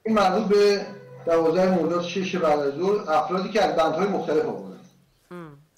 این 0.03 0.15
مربوط 0.15 0.49
به 0.49 0.87
دوازده 1.27 1.71
مرداد 1.71 2.05
شش 2.05 2.37
بعد 2.37 2.59
از 2.59 2.75
ظهر 2.75 3.11
افرادی 3.11 3.49
که 3.49 3.65
از 3.65 3.77
بندهای 3.77 4.09
مختلف 4.09 4.47
آمدن. 4.47 4.76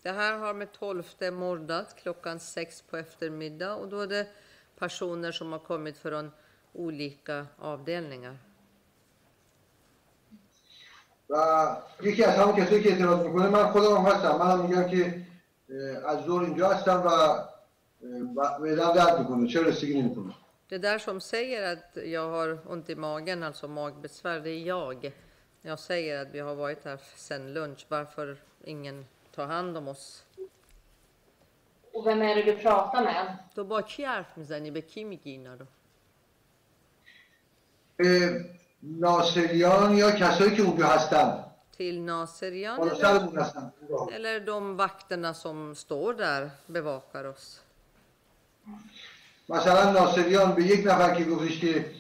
Det 0.08 0.12
här 0.12 0.38
har 0.38 0.54
med 0.54 0.72
12 0.72 1.04
mordad 1.32 1.86
klockan 1.96 2.40
sex 2.40 2.82
på 2.82 2.98
eftermiddag 2.98 3.76
och 3.76 3.88
då 3.88 4.00
är 4.00 4.08
det 4.08 4.28
personer 4.80 5.32
som 5.32 5.52
har 5.52 5.60
kommit 5.60 5.98
från 5.98 6.32
olika 6.74 7.48
avdelningar. 7.58 8.38
و 11.30 11.68
یکی 12.04 12.24
از 12.24 12.36
همون 12.36 12.56
کسایی 12.56 12.84
که 12.84 12.90
اعتراض 12.92 13.26
میکنه 13.26 13.50
من 13.50 13.72
خودم 13.72 13.96
هم 13.96 14.06
هستم 14.06 14.38
منم 14.38 14.66
میگم 14.66 14.90
که 14.90 15.26
اه، 15.70 16.12
از 16.12 16.26
ظهر 16.26 16.44
اینجا 16.44 16.70
هستم 16.70 17.02
و 17.02 17.08
اه، 17.08 17.44
و 18.36 18.60
معدم 18.60 18.94
درد 18.94 19.20
میکنه 19.20 19.48
چرا 19.48 19.64
رسیدگی 19.64 20.02
نمیکنه 20.02 20.34
Det 20.70 20.78
där 20.78 20.98
som 20.98 21.22
säger 21.22 21.74
att 21.74 21.98
jag 22.06 22.30
har 22.30 22.60
ont 22.66 22.90
i 22.90 22.96
magen, 22.96 23.44
alltså 23.44 23.68
magbesvär, 23.68 24.40
det 24.40 24.50
är 24.50 24.64
jag. 24.68 25.14
Jag 25.62 25.80
säger 25.80 26.22
att 26.22 26.28
vi 26.32 26.40
har 26.40 26.56
varit 26.56 26.86
här 26.86 27.00
sedan 27.16 27.54
lunch, 27.54 27.86
varför 27.90 28.38
ingen 28.64 29.06
tar 29.39 29.47
hand 29.47 29.77
om 29.81 29.89
oss. 29.95 30.05
Och 31.95 32.07
vem 32.07 32.23
är 32.23 32.35
det 32.37 32.43
du 32.43 32.55
pratar 32.67 33.03
med? 33.05 33.27
تو 33.55 33.65
با 33.65 33.83
کی 33.83 34.05
حرف 34.05 34.31
می‌زنی؟ 34.37 34.71
به 34.71 34.81
کی 34.81 35.05
میگی 35.05 35.31
اینا 35.31 35.55
رو؟ 35.55 35.67
به 37.97 38.41
ناصریان 38.83 39.97
یا 39.97 40.11
کسایی 40.11 40.57
که 40.57 40.63
اونجا 40.63 40.87
هستن 40.87 41.45
Till 41.79 41.99
Naserian 42.11 42.79
بالا 42.79 42.91
eller, 42.91 43.01
سرمون 43.03 43.39
هستن 43.39 43.73
eller 44.13 44.41
de 44.41 44.77
vakterna 44.77 45.35
som 45.35 45.75
står 45.75 46.15
där 46.15 46.51
bevakar 46.67 47.25
oss? 47.25 47.61
مثلا 49.49 49.93
ناصریان 49.93 50.55
به 50.55 50.63
یک 50.65 50.87
نفر 50.87 51.15
که 51.15 51.25
گفتش 51.25 51.61
که 51.61 51.91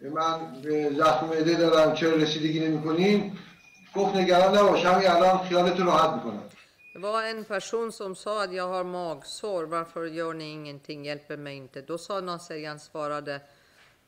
من 0.00 0.62
به 0.62 0.90
زخم 0.94 1.26
معده 1.26 1.54
دارم 1.54 1.94
چرا 1.94 2.14
رسیدگی 2.14 2.60
نمی‌کنین 2.60 3.38
گفت 3.94 4.16
نگران 4.16 4.58
نباش 4.58 4.84
همین 4.84 5.08
الان 5.08 5.38
خیالتو 5.38 5.84
راحت 5.84 6.10
می‌کنم 6.10 6.42
Det 6.96 7.02
var 7.02 7.22
en 7.22 7.44
person 7.44 7.92
som 7.92 8.14
sa 8.14 8.44
att 8.44 8.52
jag 8.52 8.68
har 8.68 8.84
magsår, 8.84 9.64
varför 9.64 10.06
gör 10.06 10.34
ni 10.34 10.44
ingenting, 10.44 11.04
hjälper 11.04 11.36
mig 11.36 11.56
inte. 11.56 11.82
Då 11.82 11.98
sa 11.98 12.20
Naserjan 12.20 12.80
svarade, 12.80 13.34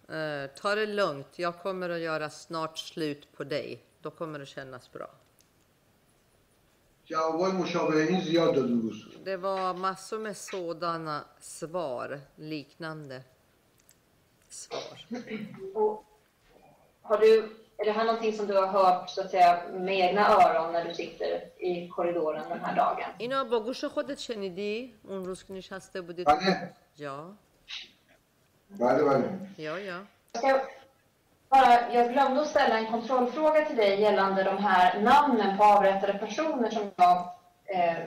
eh, 0.09 0.51
ta 0.61 0.75
det 0.75 0.87
lugnt, 0.87 1.27
jag 1.37 1.59
kommer 1.63 1.91
att 1.91 2.01
göra 2.01 2.31
snart 2.31 2.79
slut 2.79 3.33
på 3.37 3.45
dig. 3.45 3.83
Då 4.03 4.11
kommer 4.11 4.39
det 4.39 4.47
kännas 4.47 4.93
bra. 4.93 5.11
Det 9.25 9.37
var 9.37 9.75
massor 9.75 10.19
med 10.19 10.37
sådana 10.37 11.25
svar, 11.41 12.21
liknande 12.37 13.23
svar. 14.49 15.07
Har 17.03 17.19
du 17.19 17.57
är 17.78 17.86
det 17.86 17.92
här 17.92 18.06
någonting 18.06 18.34
som 18.34 18.48
du 18.48 18.58
har 18.58 18.68
hört 18.68 19.10
så 19.10 19.22
att 19.22 19.32
säga, 19.32 19.62
med 19.74 20.00
egna 20.00 20.28
öron 20.28 20.74
när 20.74 20.86
du 20.86 20.94
sitter 20.94 21.42
i 21.58 21.88
korridoren 21.88 22.44
den 22.50 22.60
här 22.60 22.76
dagen? 22.76 23.10
اینا 23.18 23.44
با 23.44 23.60
گوش 23.60 23.86
خودت 23.86 24.20
شنیدی 24.20 24.94
اون 25.08 25.26
روز 25.26 25.44
که 25.44 25.54
نشسته 25.54 26.02
بودی 26.02 26.24
بله 26.24 26.70
Ja, 26.98 27.18
بله 28.70 29.04
بله 29.04 29.30
ja, 29.58 29.80
ja. 29.80 30.00
Jag, 30.32 30.42
ska 30.42 30.62
bara, 31.50 31.94
jag 31.94 32.14
glömde 32.14 32.42
att 32.42 32.48
ställa 32.48 32.78
en 32.78 32.92
kontrollfråga 32.92 33.66
till 33.66 33.78
dig 33.78 34.02
gällande 34.02 34.44
de 34.44 34.58
här 34.58 35.02
namnen 35.02 35.58
på 35.58 35.64
avrättade 35.64 36.14
personer 36.14 36.70
som 36.70 36.92
jag 36.96 37.18
eh, 37.66 38.04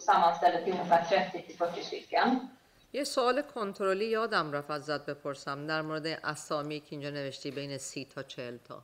sammanställde 0.00 0.64
till 0.64 0.72
ungefär 0.72 1.02
30-40 1.02 1.80
stycken. 1.80 2.48
یه 2.92 3.04
سوال 3.04 3.42
کنترلی 3.42 4.04
یادم 4.04 4.52
رفت 4.52 4.70
ازت 4.70 5.06
بپرسم 5.06 5.66
در 5.66 5.82
مورد 5.82 6.06
اسامی 6.06 6.80
که 6.80 6.86
اینجا 6.90 7.10
نوشتی 7.10 7.50
بین 7.50 7.78
سی 7.78 8.04
تا 8.04 8.22
چهل 8.22 8.56
تا 8.68 8.82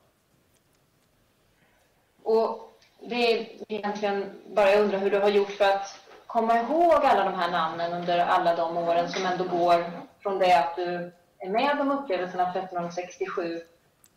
Och 2.24 2.72
det 3.10 3.32
är 3.32 3.48
egentligen 3.68 4.42
bara 4.46 4.70
jag 4.70 4.80
undrar 4.80 4.98
hur 4.98 5.10
du 5.10 5.18
har 5.18 5.28
gjort 5.28 5.50
för 5.50 5.64
att 5.64 6.00
komma 6.26 6.60
ihåg 6.60 6.92
alla 6.92 7.24
de 7.24 7.34
här 7.34 7.50
namnen 7.50 7.92
under 7.92 8.18
alla 8.18 8.56
de 8.56 8.76
åren 8.76 9.08
som 9.08 9.26
ändå 9.26 9.44
går 9.44 9.84
från 10.20 10.38
det 10.38 10.58
att 10.58 10.76
du 10.76 11.12
är 11.38 11.50
med 11.50 11.80
om 11.80 11.90
upplevelserna 11.90 12.42
1367 12.42 13.62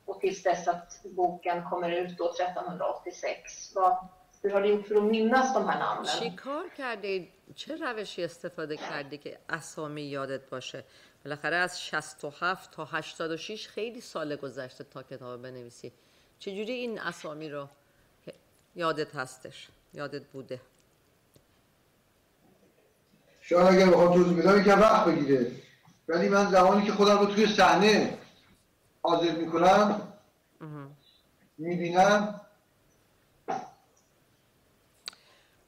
och 0.05 0.19
tills 0.19 0.43
dess 0.43 0.67
att 0.67 1.03
boken 1.03 1.69
kommer 1.69 1.89
ut 1.91 2.17
då 2.17 2.29
1386. 2.29 3.71
Vad, 3.75 4.07
hur 4.41 4.49
har 4.49 4.61
du 4.61 4.69
gjort 4.69 4.87
för 4.87 4.95
att 4.95 5.03
minnas 5.03 5.53
de 5.53 5.69
här 5.69 5.79
namnen? 5.79 6.05
چی 6.19 6.29
کار 6.29 6.69
کردی؟ 6.77 7.31
چه 7.54 7.76
روشی 7.76 8.24
استفاده 8.24 8.76
کردی 8.76 9.18
که 9.18 9.38
اسامی 9.48 10.02
یادت 10.02 10.50
باشه؟ 10.50 10.84
بالاخره 11.24 11.56
از 11.56 11.82
67 11.82 12.70
تا 12.70 12.84
86 12.84 13.68
خیلی 13.68 14.00
سال 14.00 14.36
گذشته 14.36 14.84
تا 14.84 15.02
کتاب 15.02 15.42
بنویسی. 15.42 15.92
چجوری 16.38 16.72
این 16.72 17.00
اسامی 17.00 17.48
رو 17.48 17.68
که 18.24 18.34
یادت 18.76 19.16
هستش؟ 19.16 19.68
یادت 19.94 20.26
بوده؟ 20.26 20.60
شاید 23.40 23.76
اگر 23.76 23.86
بخوام 23.86 24.14
توضیح 24.14 24.38
بدم 24.38 24.60
یکم 24.60 24.80
وقت 24.80 25.04
بگیره 25.04 25.52
ولی 26.08 26.28
من 26.28 26.50
زمانی 26.50 26.86
که 26.86 26.92
خودم 26.92 27.18
رو 27.18 27.26
توی 27.26 27.46
صحنه 27.46 28.18
حاضر 29.02 29.32
می‌کنم 29.32 30.12
می‌بینم 31.58 32.40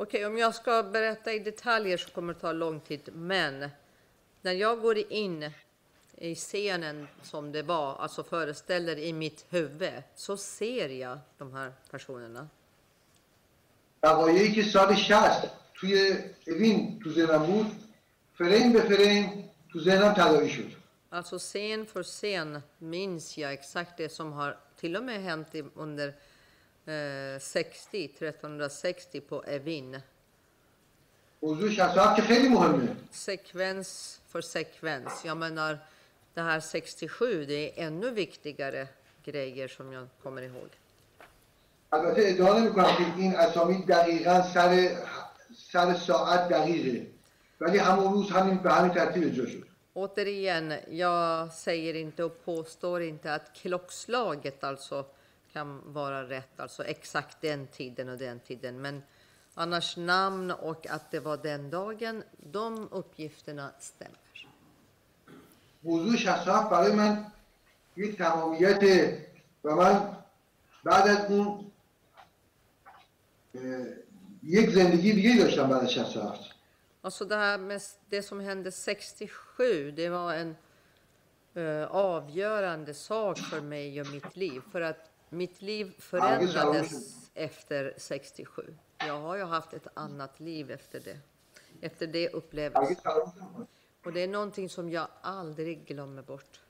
Okej, 0.02 0.26
om 0.26 0.38
jag 0.38 0.56
ska 0.56 0.84
berätta 0.84 1.34
i 1.34 1.40
detaljer 1.40 1.98
så 1.98 2.10
kommer 2.10 2.34
det 2.34 2.40
ta 2.40 2.52
lång 2.52 2.80
tid. 2.80 3.10
Men 3.14 3.70
När 4.42 4.52
jag 4.54 4.82
går 4.82 4.98
in 5.12 5.52
i 6.18 6.36
scenen 6.36 7.08
som 7.24 7.52
det 7.52 7.64
var, 7.64 7.96
alltså 7.96 8.24
föreställer 8.24 8.98
i 9.00 9.14
mitt 9.14 9.46
huvud, 9.50 10.04
så 10.16 10.38
ser 10.38 10.90
jag 10.90 11.20
de 11.38 11.54
här 11.54 11.72
personerna. 11.92 12.48
وقایعی 14.04 14.52
که 14.54 14.64
سال 14.64 14.96
60 14.96 15.50
توی 15.74 16.18
اوین 16.48 17.00
تو 17.04 17.10
ذهنم 17.10 17.46
بود 17.46 17.72
فریم 18.38 18.74
به 18.74 18.82
فریم 18.82 19.50
تو 19.72 19.80
ذهنم 19.80 20.14
تداعی 20.14 20.50
شد 20.50 20.72
Alltså 21.10 21.40
scen 21.40 21.86
för 21.86 22.04
scen 22.04 22.62
minns 22.78 23.38
jag 23.38 23.54
exakt 23.54 23.98
det 23.98 24.10
som 24.10 24.34
har 24.34 24.58
till 24.80 24.96
och 24.96 25.04
med 25.04 25.24
hänt 25.24 25.56
i- 25.56 25.64
under 25.76 26.08
eh, 26.08 26.14
60, 27.40 28.22
1360 28.22 29.22
på 29.22 29.44
Evin. 29.48 30.02
موضوع 31.42 31.70
67 31.70 32.16
که 32.16 32.22
خیلی 32.22 32.50
مهمه 32.50 32.96
Sekvens 33.12 34.22
för 34.28 34.42
sekvens. 34.42 35.26
Jag 35.26 35.38
menar, 35.38 35.80
det 36.34 36.42
här 36.42 36.60
67, 36.60 37.46
det 37.46 37.54
är 37.54 37.88
ännu 37.88 38.10
viktigare 38.12 38.88
grejer 39.24 39.68
som 39.68 39.94
jag 39.94 40.08
kommer 40.24 40.42
ihåg. 40.42 40.70
البته 41.92 42.22
ادعا 42.26 42.60
نمی 42.60 42.70
کنم 42.70 42.96
که 42.98 43.06
این 43.18 43.36
اسامی 43.36 43.86
دقیقا 43.86 44.42
سر 44.42 44.98
سر 45.72 45.94
ساعت 45.94 46.50
دقیقه 46.50 47.08
ولی 47.62 47.78
همون 47.78 48.14
روز 48.14 48.32
همین 48.32 48.58
به 48.58 48.72
همین 48.72 48.94
ترتیب 48.94 49.24
اجرا 49.24 49.46
شد 49.46 49.68
Återigen, 49.94 50.74
jag 50.90 51.54
säger 51.54 51.94
inte 51.94 52.24
och 52.24 52.46
påstår 52.46 53.02
inte 53.02 53.34
att 53.34 53.54
klockslaget 53.54 54.64
alltså 54.64 55.06
kan 55.54 55.94
vara 55.94 56.30
rätt, 56.30 56.60
alltså 56.60 56.84
exakt 56.84 57.42
den 57.42 57.68
tiden 57.68 58.10
och 58.10 58.18
den 58.18 58.40
tiden. 58.40 58.82
Men 58.82 59.04
annars 59.54 59.98
namn 59.98 60.52
och 60.52 60.88
att 60.88 61.12
det 61.12 61.20
var 61.20 61.38
den 61.38 61.70
dagen, 61.70 62.24
de 62.38 62.88
uppgifterna 62.92 63.72
stämmer. 63.80 64.18
موضوع 65.84 66.16
67 66.16 66.70
برای 66.70 66.92
من 66.92 67.26
یک 67.98 68.18
تمامیت 68.18 68.84
و 69.64 69.76
من 69.76 70.18
بعد 70.84 71.08
از 71.08 71.32
اون 71.32 71.72
اه، 73.56 73.62
یک 74.44 74.70
زندگی 74.70 75.14
دیگه 75.14 75.44
داشتم 75.44 75.70
بعد 75.70 75.84
از 75.84 75.92
67 75.92 76.54
Alltså 77.04 77.26
det 77.26 77.36
här 77.36 77.58
med 77.58 77.82
det 78.10 78.24
som 78.24 78.40
hände 78.40 78.72
67, 78.72 79.92
det 79.92 80.10
var 80.10 80.34
en 80.34 80.56
eh, 81.54 81.84
avgörande 81.92 82.94
sak 82.94 83.38
för 83.38 83.62
mig 83.62 84.02
och 84.02 84.08
mitt 84.08 84.36
liv. 84.36 84.62
För 84.72 84.82
att 84.82 85.11
mitt 85.33 85.63
liv 85.63 85.95
förändrades 85.99 86.91
efter 87.35 87.95
67. 87.97 88.75
Jag 88.99 89.21
har 89.21 89.37
ju 89.37 89.45
haft 89.45 89.73
ett 89.73 89.87
annat 89.95 90.41
liv 90.41 90.71
efter 90.71 91.01
det. 91.01 91.19
Efter 91.81 92.07
det 92.07 92.29
upplevelsen. 92.29 92.97
Och 94.05 94.13
det 94.13 94.21
är 94.21 94.29
någonting 94.29 94.69
som 94.69 94.91
jag 94.91 95.07
aldrig 95.21 95.87
glömmer 95.87 96.23
bort. 96.23 96.61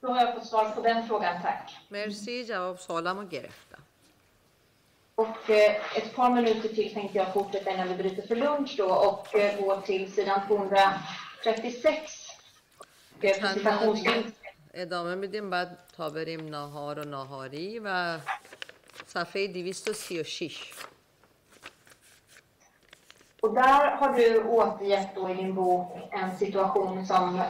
Då 0.00 0.08
har 0.08 0.20
jag 0.20 0.34
fått 0.34 0.46
svar 0.46 0.70
på 0.70 0.80
den 0.80 1.08
frågan, 1.08 1.42
tack. 1.42 1.76
Merci, 1.88 2.42
Jawab 2.42 2.80
Salam 2.80 3.18
och 3.18 3.32
Gerefta. 3.32 3.76
Och 5.14 5.50
eh, 5.50 5.96
ett 5.96 6.14
par 6.14 6.30
minuter 6.30 6.68
till 6.68 6.94
tänkte 6.94 7.18
jag 7.18 7.32
fortsätta 7.32 7.70
innan 7.70 7.88
vi 7.88 7.94
bryter 7.94 8.26
för 8.26 8.36
lunch 8.36 8.74
då 8.78 8.90
och 8.90 9.34
eh, 9.34 9.60
gå 9.60 9.80
till 9.80 10.12
sidan 10.12 10.40
236. 10.46 12.12
Kan, 13.20 13.66
eh, 13.66 14.24
ادامه 14.78 15.14
میدیم 15.14 15.50
بعد 15.50 15.78
تا 15.96 16.10
بریم 16.10 16.48
ناهار 16.48 16.98
و 16.98 17.04
ناهاری 17.04 17.80
و 17.84 18.18
صفحه 19.06 19.48
236 19.48 20.72
Och 23.42 23.54
där 23.54 23.90
har 23.90 24.14
du 24.14 24.42
återgett 24.44 25.14
då 25.14 25.30
i 25.30 25.34
din 25.34 25.54
bok 25.54 25.92
en 26.10 26.36
situation 26.38 27.06
som 27.06 27.42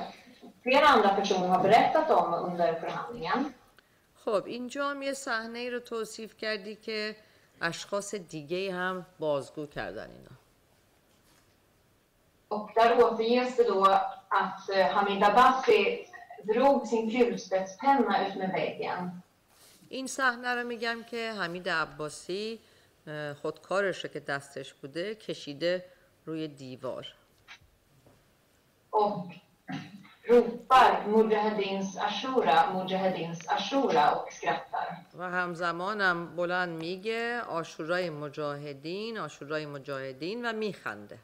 flera 0.62 0.86
andra 0.86 1.08
personer 1.08 1.48
har 1.48 1.62
berättat 1.62 2.10
om 2.10 2.34
under 2.34 2.74
förhandlingen. 2.74 3.54
خب 4.24 4.42
اینجا 4.46 4.90
هم 4.90 5.02
یه 5.02 5.12
صحنه 5.12 5.58
ای 5.58 5.70
رو 5.70 5.80
توصیف 5.80 6.36
کردی 6.36 6.74
که 6.74 7.16
اشخاص 7.60 8.14
دیگه 8.14 8.72
هم 8.72 9.06
بازگو 9.18 9.66
کردن 9.66 10.10
اینا 10.10 10.34
Och 12.48 12.70
där 12.74 13.04
återges 13.04 13.56
det 13.56 13.64
då 13.64 13.84
att 14.28 14.70
eh, 14.70 14.86
Hamid 14.86 15.24
Abbasi 15.24 16.08
drog 16.44 16.86
sin 16.86 17.10
kulspetspenna 17.10 18.28
ut 18.28 18.34
med 18.36 18.50
väggen. 18.52 19.22
این 19.88 20.06
صحنه 20.06 20.54
رو 20.54 20.66
میگم 20.66 21.02
که 21.10 21.32
حمید 21.32 21.68
عباسی 21.68 22.58
خودکارش 23.42 24.06
که 24.06 24.20
دستش 24.20 24.74
بوده 24.74 25.14
کشیده 25.14 25.84
روی 26.26 26.48
دیوار 26.48 27.06
och 28.90 29.26
ropar 30.28 30.92
Mujahedins 31.06 31.96
Ashura, 31.96 32.58
Mujahedins 32.74 33.40
Ashura 33.48 34.14
och 34.14 34.32
skrattar. 34.32 35.04
و 35.18 35.30
همزمانم 35.30 36.36
بلند 36.36 36.78
میگه 36.78 37.40
آشورای 37.40 38.10
مجاهدین 38.10 39.18
آشورای 39.18 39.66
مجاهدین 39.66 40.46
و 40.46 40.52
میخنده 40.52 41.18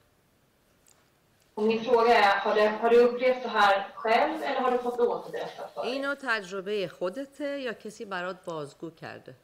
Och 1.55 1.63
min 1.63 1.85
fråga 1.85 2.17
är, 2.17 2.39
har 2.41 2.55
du, 2.55 2.61
har 2.61 2.91
du 2.91 2.97
upplevt 2.97 3.43
det 3.43 3.49
här 3.49 3.89
själv 3.95 4.43
eller 4.43 4.61
har 4.61 4.71
du 4.71 4.79
fått 4.79 4.97
det 4.97 5.03
återberättat 5.03 5.75
för 5.75 5.83
dig? 5.83 5.93
اینو 5.93 6.15
تجربه 6.15 6.89
خودته 6.89 7.61
یا 7.61 7.73
کسی 7.73 8.05
برات 8.05 8.45
بازگو 8.45 8.91
کرده 8.91 9.35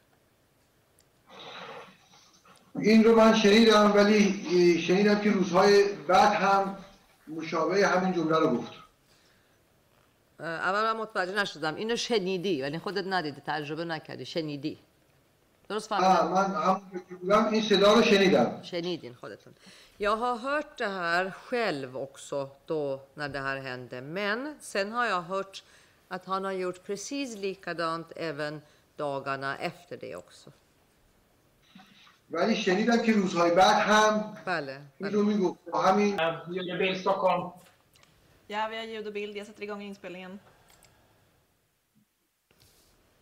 این 2.79 3.03
رو 3.03 3.15
من 3.15 3.35
شنیدم 3.35 3.93
ولی 3.95 4.81
شنیدم 4.81 5.19
که 5.19 5.31
روزهای 5.31 5.93
بعد 6.07 6.33
هم 6.33 6.77
مشابه 7.27 7.87
همین 7.87 8.13
جمله 8.13 8.39
رو 8.39 8.47
گفت. 8.57 8.71
اول 10.39 10.81
من 10.81 10.97
متوجه 10.97 11.41
نشدم. 11.41 11.75
اینو 11.75 11.95
شنیدی 11.95 12.61
ولی 12.61 12.79
خودت 12.79 13.05
ندیدی 13.07 13.41
تجربه 13.45 13.85
نکردی 13.85 14.25
شنیدی. 14.25 14.77
درست 15.70 15.92
آه، 15.92 16.00
فهمیدم 16.00 16.32
من 16.32 16.62
همون 16.62 17.02
که 17.08 17.14
بودم 17.14 17.48
این 17.48 17.62
صدا 17.62 17.94
رو 17.94 18.02
شنیدم 18.02 18.62
Shenidin 18.62 19.14
خودتون. 19.20 19.54
Jag 19.98 20.16
har 20.16 20.36
hört 20.36 20.78
det 20.78 20.88
här 20.88 21.30
själv 21.30 21.96
också 21.96 22.50
då 22.66 23.00
när 23.14 23.28
det 23.28 23.40
här 23.40 23.56
hände. 23.56 24.00
Men 24.00 24.56
sen 24.60 24.92
har 24.92 25.06
jag 25.06 25.22
hört 25.22 25.62
att 26.08 26.24
han 26.26 26.44
har 26.44 26.52
gjort 26.52 26.82
precis 26.86 27.36
likadant 27.36 28.12
även 28.16 28.62
dagarna 28.96 29.56
efter 29.58 29.96
det 29.96 30.16
också. 30.16 30.50
ولی 32.30 32.56
شنیدم 32.56 33.02
که 33.02 33.12
روزهای 33.12 33.54
بعد 33.54 33.76
هم 33.76 34.36
بله. 34.44 34.80
این 34.98 35.12
رو 35.12 35.22
میگفت 35.22 35.60
با 35.72 35.82
همین 35.82 36.16
Julebil 36.50 36.98
Stockholm. 36.98 37.50
Ja, 38.48 38.68
vi 38.70 38.76
har 38.76 38.84
ljud 38.84 39.06
och 39.06 39.12
bild. 39.12 39.36
Jag 39.36 39.46
sätter 39.46 39.62
igång 39.62 39.82
inspelningen. 39.82 40.38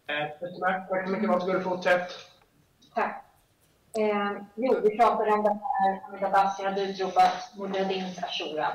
Eh, 0.06 0.26
Tack 0.60 0.88
tack 0.90 1.06
så 1.06 1.10
mycket. 1.12 1.28
Varsågod 1.28 1.62
fortsätt. 1.62 2.10
Tack. 2.99 3.25
Eh, 3.97 4.41
jo, 4.55 4.79
vi 4.83 4.97
pratade 4.97 5.31
om 5.31 5.43
det 5.43 5.49
här 5.49 6.01
Hamid 6.01 6.23
Abbasi 6.23 6.63
hade 6.63 6.81
utropat 6.81 7.53
Mujahedins 7.57 8.23
Ashura. 8.23 8.67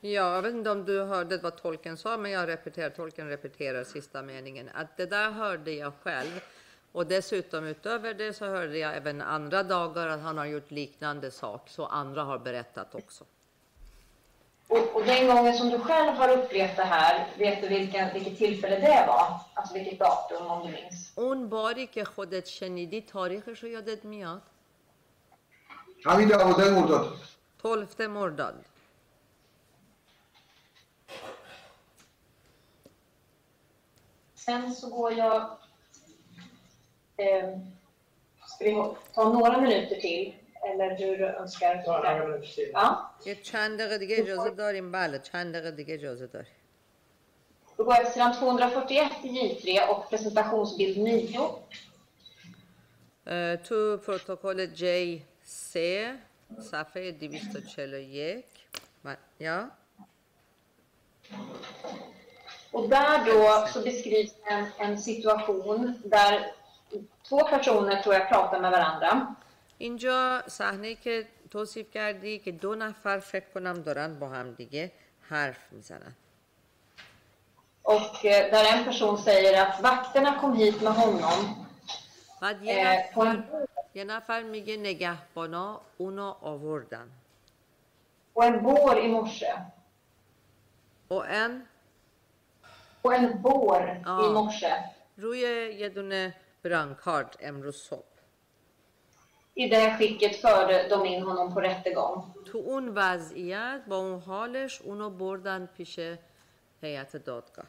Ja, 0.00 0.34
jag 0.34 0.42
vet 0.42 0.54
inte 0.54 0.70
om 0.70 0.84
du 0.84 1.02
hörde 1.02 1.38
vad 1.38 1.56
tolken 1.56 1.96
sa, 1.96 2.16
men 2.16 2.30
jag 2.30 2.48
repeterar, 2.48 2.90
tolken 2.90 3.28
repeterar 3.28 3.84
sista 3.84 4.22
meningen. 4.22 4.70
Att 4.74 4.96
det 4.96 5.06
där 5.06 5.30
hörde 5.30 5.72
jag 5.72 5.92
själv. 6.02 6.40
Och 6.92 7.06
dessutom 7.06 7.64
utöver 7.64 8.14
det 8.14 8.32
så 8.32 8.46
hörde 8.46 8.78
jag 8.78 8.96
även 8.96 9.22
andra 9.22 9.62
dagar 9.62 10.08
att 10.08 10.22
han 10.22 10.38
har 10.38 10.46
gjort 10.46 10.70
liknande 10.70 11.30
sak. 11.30 11.68
Så 11.68 11.86
andra 11.86 12.22
har 12.22 12.38
berättat 12.38 12.94
också. 12.94 13.24
Och, 14.67 14.95
och 14.95 15.05
den 15.05 15.27
gången 15.27 15.53
som 15.53 15.69
du 15.69 15.79
själv 15.79 16.13
har 16.13 16.29
upplevt 16.37 16.75
det 16.75 16.83
här, 16.83 17.27
vet 17.37 17.61
du 17.61 17.67
vilken, 17.67 18.13
vilket 18.13 18.37
tillfälle 18.37 18.75
det 18.75 19.05
var? 19.07 19.39
Alltså 19.53 19.73
vilket 19.73 19.99
datum 19.99 20.47
om 20.47 20.67
du 20.67 20.71
minns? 20.71 21.13
اون 21.15 21.49
باری 21.49 21.87
که 21.87 22.03
خودت 22.05 22.45
شنیدی 22.47 23.01
تاریخش 23.01 23.63
رو 23.63 23.69
یادت 23.69 24.05
میاد؟ 24.05 24.41
همین 26.05 26.27
دوازده 26.27 26.71
مرداد 26.71 27.17
12 27.57 28.07
مرداد 28.07 28.65
Sen 34.35 34.73
så 34.73 34.89
går 34.89 35.13
jag... 35.13 35.57
Eh, 37.17 37.49
ska 38.47 38.65
vi 38.65 38.93
ta 39.13 39.23
några 39.29 39.61
minuter 39.61 39.95
till? 39.95 40.33
Eller 40.69 40.89
hur 40.97 41.17
du 41.17 41.25
önskar? 41.25 41.83
Ja. 42.73 43.09
یه 43.25 43.35
چند 43.35 43.79
دقیقه 43.79 43.97
دیگه 43.97 44.15
اجازه 44.19 44.49
داریم 44.49 44.91
بله 44.91 45.19
چند 45.19 45.53
دقیقه 45.53 45.71
دیگه 45.71 45.93
اجازه 45.93 46.27
داریم 46.27 46.51
Då 47.77 47.83
går 47.85 47.95
jag 47.95 48.03
till 48.05 48.13
sidan 48.13 48.33
241 48.33 49.11
i 49.23 49.27
J3 49.27 49.89
och 49.89 50.09
presentationsbild 50.09 50.97
9. 50.97 51.39
اه، 53.27 53.55
تو 53.55 53.97
پروتکل 53.97 54.59
JC 54.75 55.77
صفحه 56.59 57.11
241 57.11 58.45
من- 59.03 59.17
ja 59.37 59.69
Och 62.71 62.89
där 62.89 63.25
då 63.25 63.67
så 63.73 63.81
beskrivs 63.81 64.33
en, 64.45 64.65
en 64.79 64.97
situation 65.01 66.01
där 66.05 66.51
två 67.29 67.39
personer 67.39 68.01
tror 68.01 68.15
jag 68.15 68.29
pratar 68.29 68.59
med 68.59 68.71
varandra. 68.71 69.35
اینجا 69.84 70.42
صحنه 70.46 70.94
که 70.94 71.26
توصیف 71.50 71.90
کردی 71.90 72.38
که 72.38 72.52
دو 72.52 72.74
نفر 72.74 73.18
فکر 73.18 73.44
کنم 73.54 73.74
دارن 73.74 74.18
با 74.18 74.28
هم 74.28 74.52
دیگه 74.52 74.92
حرف 75.20 75.72
می‌زنن 75.72 76.14
Och 77.84 78.24
eh, 78.24 78.50
där 78.52 78.64
en 78.74 78.84
person 78.84 79.18
säger 79.18 79.52
att 79.62 79.80
vakterna 79.82 80.40
kom 80.40 80.52
hit 80.56 80.82
med 80.82 80.92
honom 80.92 81.66
بعد 82.42 82.62
یه 82.62 82.74
eh, 82.74 83.18
en, 83.18 83.26
نفر, 83.26 83.66
یه 83.94 84.04
نفر 84.04 84.42
میگه 84.42 84.76
نگهبانا 84.76 85.80
اونو 85.98 86.34
آوردن 86.42 87.10
på 88.34 88.42
en 88.42 88.62
bår 88.62 88.98
i 88.98 89.08
morse. 89.08 89.52
و 91.10 91.14
ان 91.14 91.66
På 93.02 93.12
en 93.12 93.42
bår 93.42 94.02
Ja. 94.04 94.20
i 94.24 94.32
morse. 94.32 94.72
روی 95.16 95.40
یه 95.78 95.88
دونه 95.88 96.34
برانکارد 96.62 97.36
امروز 97.40 97.76
صبح 97.76 98.13
I 99.55 99.69
det 99.69 99.91
skicket 99.97 100.41
förde 100.41 100.87
de 100.89 101.05
in 101.05 101.23
honom 101.23 101.53
på 101.53 101.61
rättegång. 101.61 102.33
تو 102.51 102.57
اون 102.57 102.89
وضعیت 102.95 103.81
با 103.87 103.95
اون 103.97 104.19
حالش 104.21 104.81
اونو 104.81 105.09
بردن 105.09 105.69
پیش 105.77 105.99
هیئت 106.81 107.15
دادگاه 107.15 107.65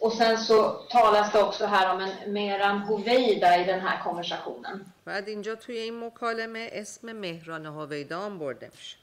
Och 0.00 0.12
sen 0.12 0.38
så 0.38 0.72
talas 0.90 1.32
det 1.32 1.42
också 1.42 1.66
här 1.66 1.94
om 1.94 2.00
en 2.00 2.32
Meran 2.32 2.78
Hoveida 2.78 3.56
i 3.56 3.64
den 3.64 3.80
här 3.80 4.02
konversationen. 4.04 4.92
بعد 5.04 5.28
اینجا 5.28 5.54
توی 5.54 5.78
این 5.78 6.04
مکالمه 6.06 6.68
اسم 6.72 7.12
مهران 7.12 7.66
هویدان 7.66 8.38
برده 8.38 8.70
میشه 8.74 8.96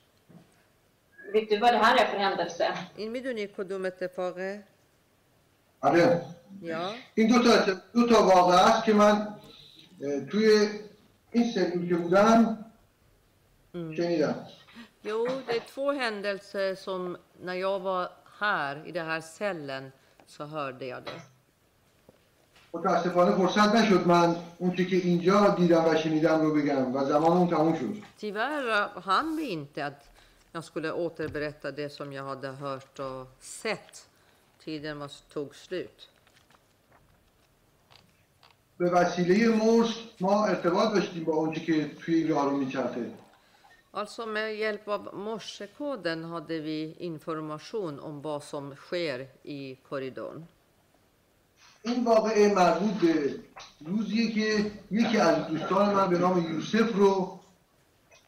Vet 1.33 1.49
du 1.49 1.57
vad 1.57 1.73
det 1.73 1.77
här 1.77 1.95
är 1.97 2.05
för 2.05 2.17
händelse? 2.17 2.73
این 2.95 3.11
میدونی 3.11 3.47
کدوم 3.47 3.85
اتفاقه؟ 3.85 4.63
آره 5.81 6.21
یا؟ 6.61 6.91
این 7.15 7.27
دو 7.27 7.43
تا 7.43 7.73
دو 7.93 8.07
تا 8.07 8.23
واقعه 8.27 8.59
است 8.59 8.83
که 8.85 8.93
من 8.93 9.11
اه، 9.11 9.38
توی 10.31 10.69
این 11.31 11.51
سلول 11.51 11.89
که 11.89 11.95
بودم 11.95 12.65
شنیدم 13.73 14.35
Jo, 15.03 15.27
det 15.47 15.55
är 15.55 15.59
två 15.59 15.91
händelser 15.91 16.75
som 16.75 17.17
när 17.41 17.53
jag 17.53 17.79
var 17.79 18.09
här 18.39 18.83
i 18.87 18.91
den 18.91 19.05
här 19.05 19.21
cellen 19.21 19.91
så 20.25 20.43
hörde 20.45 20.85
jag 20.85 21.03
det. 21.03 21.21
متاسفانه 22.73 23.35
فرصت 23.35 23.75
نشد 23.75 24.07
من 24.07 24.35
اون 24.57 24.75
چی 24.75 24.85
که 24.85 24.95
اینجا 24.95 25.49
دیدم 25.49 25.85
و 25.85 25.95
شنیدم 25.95 26.41
رو 26.41 26.55
بگم 26.55 26.95
و 26.95 27.05
زمان 27.05 27.37
اون 27.37 27.47
تموم 27.47 27.75
شد 27.75 28.03
Tyvärr 28.17 28.89
hann 29.01 29.37
vi 29.37 29.49
inte 29.49 29.85
att 29.85 30.09
jag 30.51 30.63
skulle 30.63 30.91
återberätta 30.91 31.71
det 31.71 31.89
som 31.89 32.13
jag 32.13 32.23
hade 32.23 32.47
hört 32.47 32.99
och 32.99 33.27
sett. 33.39 34.07
Tiden 34.63 34.99
var, 34.99 35.11
tog 35.33 35.55
slut. 35.55 36.09
به 38.80 38.90
وسیله 38.90 39.48
مرس 39.48 39.94
ما 40.20 40.44
ارتباط 40.44 40.94
داشتیم 40.94 41.24
با 41.24 41.32
اون 41.32 41.54
چی 41.54 41.60
که 41.60 41.90
توی 41.94 42.14
این 42.14 42.28
راه 42.28 42.44
رو 42.44 42.56
میچرخه 42.56 43.12
Alltså 43.92 44.26
med 44.26 44.54
hjälp 44.56 44.88
av 44.88 45.02
morsekoden 45.26 46.24
hade 46.24 46.58
vi 46.58 46.94
information 46.98 48.00
om 48.00 48.22
vad 48.22 48.42
som 48.42 48.74
sker 48.74 49.26
i 49.44 49.76
korridorn. 49.88 50.46
این 51.82 52.04
واقعه 52.04 52.54
مربوط 52.54 52.92
به 52.92 53.34
روزیه 53.86 54.32
که 54.32 54.70
یکی 54.90 55.18
از 55.18 55.46
دوستان 55.46 55.94
من 55.94 56.10
به 56.10 56.18
نام 56.18 56.52
یوسف 56.52 56.94
رو 56.94 57.40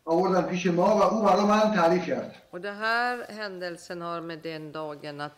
آوردن 0.04 0.42
پیش 0.42 0.66
ما 0.66 0.96
و 0.96 1.02
او 1.02 1.22
برای 1.22 1.44
من 1.44 1.74
تعریف 1.74 2.06
کرد 2.06 2.34
Och 2.52 2.60
det 2.60 2.72
här 2.72 3.26
händelsen 3.28 4.02
har 4.02 4.20
med 4.20 4.38
den 4.38 4.72
dagen 4.72 5.20
att 5.20 5.36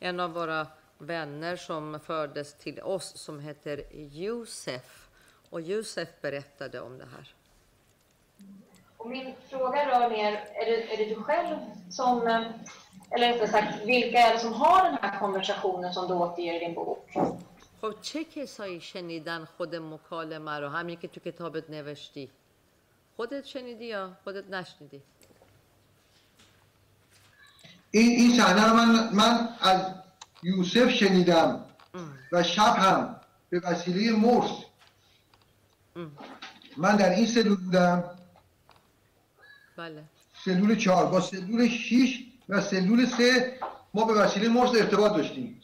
en 0.00 0.20
av 0.20 0.30
våra 0.32 0.66
vänner 0.97 1.55
som 1.55 1.99
fördes 1.99 2.53
till 2.53 2.81
oss 2.81 3.17
som 3.17 3.39
heter 3.39 3.83
Josef 3.91 5.09
och 5.49 5.61
Josef 5.61 6.09
berättade 6.21 6.81
om 6.81 6.97
det 6.97 7.05
här. 7.05 7.35
Och 8.97 9.09
min 9.09 9.33
fråga 9.49 9.85
rör 9.85 10.09
mer, 10.09 10.31
är 10.33 10.65
det, 10.65 10.93
är 10.93 10.97
det 10.97 11.15
du 11.15 11.15
själv 11.15 11.57
som, 11.89 12.27
eh, 12.27 12.41
eller 13.09 13.33
rättare 13.33 13.47
sagt, 13.47 13.85
vilka 13.85 14.19
är 14.19 14.33
det 14.33 14.39
som 14.39 14.53
har 14.53 14.83
den 14.83 14.97
här 15.01 15.19
konversationen 15.19 15.93
som 15.93 16.07
du 16.07 16.13
återger 16.13 16.53
i 16.53 16.59
din 16.59 16.73
bok? 16.73 17.09
خب 17.81 18.01
چه 18.01 18.23
کسایی 18.23 18.81
شنیدن 18.81 19.45
خود 19.57 19.75
مکالمه 19.75 20.59
رو 20.59 20.67
همین 20.67 20.99
که 20.99 21.07
تو 21.07 21.19
کتابت 21.19 21.69
نوشتی 21.69 22.29
خودت 23.15 23.45
شنیدی 23.45 23.85
یا 23.85 24.17
خودت 24.23 24.49
نشنیدی 24.49 25.01
این 27.91 28.09
این 28.09 28.37
صحنه 28.37 28.69
رو 28.69 28.75
من 28.75 29.09
من 29.13 29.49
از 29.61 29.93
یوسف 30.46 30.88
شنیدم 30.90 31.64
و 32.32 32.42
شب 32.42 32.76
هم 32.78 33.16
به 33.50 33.60
وسیله 33.60 34.12
مرس. 34.12 34.50
من 36.76 36.96
در 36.96 37.10
این 37.10 37.26
سلول 37.26 37.56
بودم. 37.56 38.04
بله. 39.76 40.04
سلول 40.44 40.76
چهار. 40.76 41.06
با 41.06 41.20
سلول 41.20 41.68
6 41.68 42.22
و 42.48 42.60
سلول 42.60 43.06
سه 43.06 43.58
ما 43.94 44.04
به 44.04 44.12
وسیله 44.12 44.48
مرس 44.48 44.70
ارتباط 44.74 45.16
داشتیم. 45.16 45.60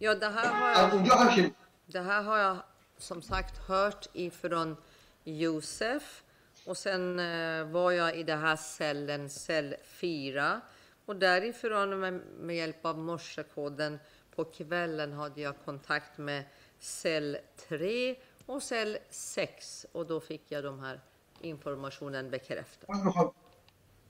det 0.00 0.30
här 0.36 0.76
har 0.76 0.92
اونجا 0.92 1.14
هم 1.14 1.30
شنیدم. 1.36 1.54
det 1.88 2.00
här 2.00 2.22
har 2.22 2.38
jag 2.38 2.56
som 2.98 3.22
sagt 3.22 3.58
hört 3.68 4.06
ifrån 4.12 4.76
Josef. 5.24 6.22
Och 6.66 6.76
sen 6.76 7.18
eh, 7.18 7.64
var 7.64 7.92
jag 7.92 8.16
i 8.16 8.22
den 8.22 8.38
här 8.38 8.56
cellen, 8.56 9.30
cell 9.30 9.74
4. 9.84 10.60
Och 11.07 11.15
därifrån 11.15 11.99
med, 11.99 12.13
med 12.39 12.55
hjälp 12.55 12.85
av 12.85 12.97
morsekoden 12.97 13.99
på 14.35 14.43
kvällen 14.45 15.13
hade 15.13 15.41
jag 15.41 15.55
kontakt 15.65 16.17
med 16.17 16.43
cell 16.79 17.37
3 17.67 18.15
och 18.45 18.63
cell 18.63 18.97
6. 19.09 19.85
Och 19.91 20.05
då 20.05 20.19
fick 20.19 20.51
jag 20.51 20.63
de 20.63 20.79
här 20.79 20.99
informationen 21.41 22.29
bekräftad. 22.29 22.87
من 22.89 23.05
میخوام 23.05 23.31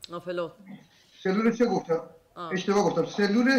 Ja, 0.10 0.20
förlåt. 0.26 0.58
سلول 1.24 1.58
سه 1.58 1.66
گفتم 1.66 2.02
آه. 2.36 2.54
اشتباه 2.54 2.84
گفتم 2.84 3.06
سلول 3.06 3.50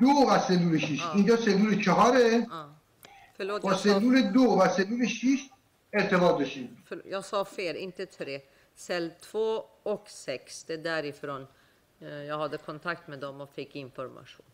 دو 0.00 0.10
و 0.28 0.38
سلول 0.38 0.80
6 0.80 1.02
اینجا 1.14 1.36
سلول 1.36 1.84
چهاره 1.84 2.46
Ja. 2.50 2.74
Förlåt, 3.36 3.62
با 3.62 3.70
jag 3.70 3.80
sa, 3.80 3.82
سلول 3.82 4.32
دو 4.32 4.44
و 4.60 4.68
سلول 4.68 5.06
6 5.06 5.50
ارتباط 5.94 6.38
داشتیم 6.38 6.82
för, 6.86 7.02
jag 7.04 7.24
sa 7.24 7.44
fel, 7.44 7.76
inte 7.76 8.06
3. 8.06 8.40
Cell 8.74 9.10
2 9.20 9.64
och 9.82 10.08
6, 10.08 10.64
det 10.64 10.74
är 10.74 10.78
därifrån 10.78 11.42
eh, 11.42 11.48
Jag 12.05 12.37
hade 12.37 12.57
kontakt 12.57 13.07
med 13.07 13.19
dem 13.19 13.41
och 13.41 13.49
fick 13.49 13.75
information. 13.75 14.45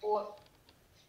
Och 0.00 0.40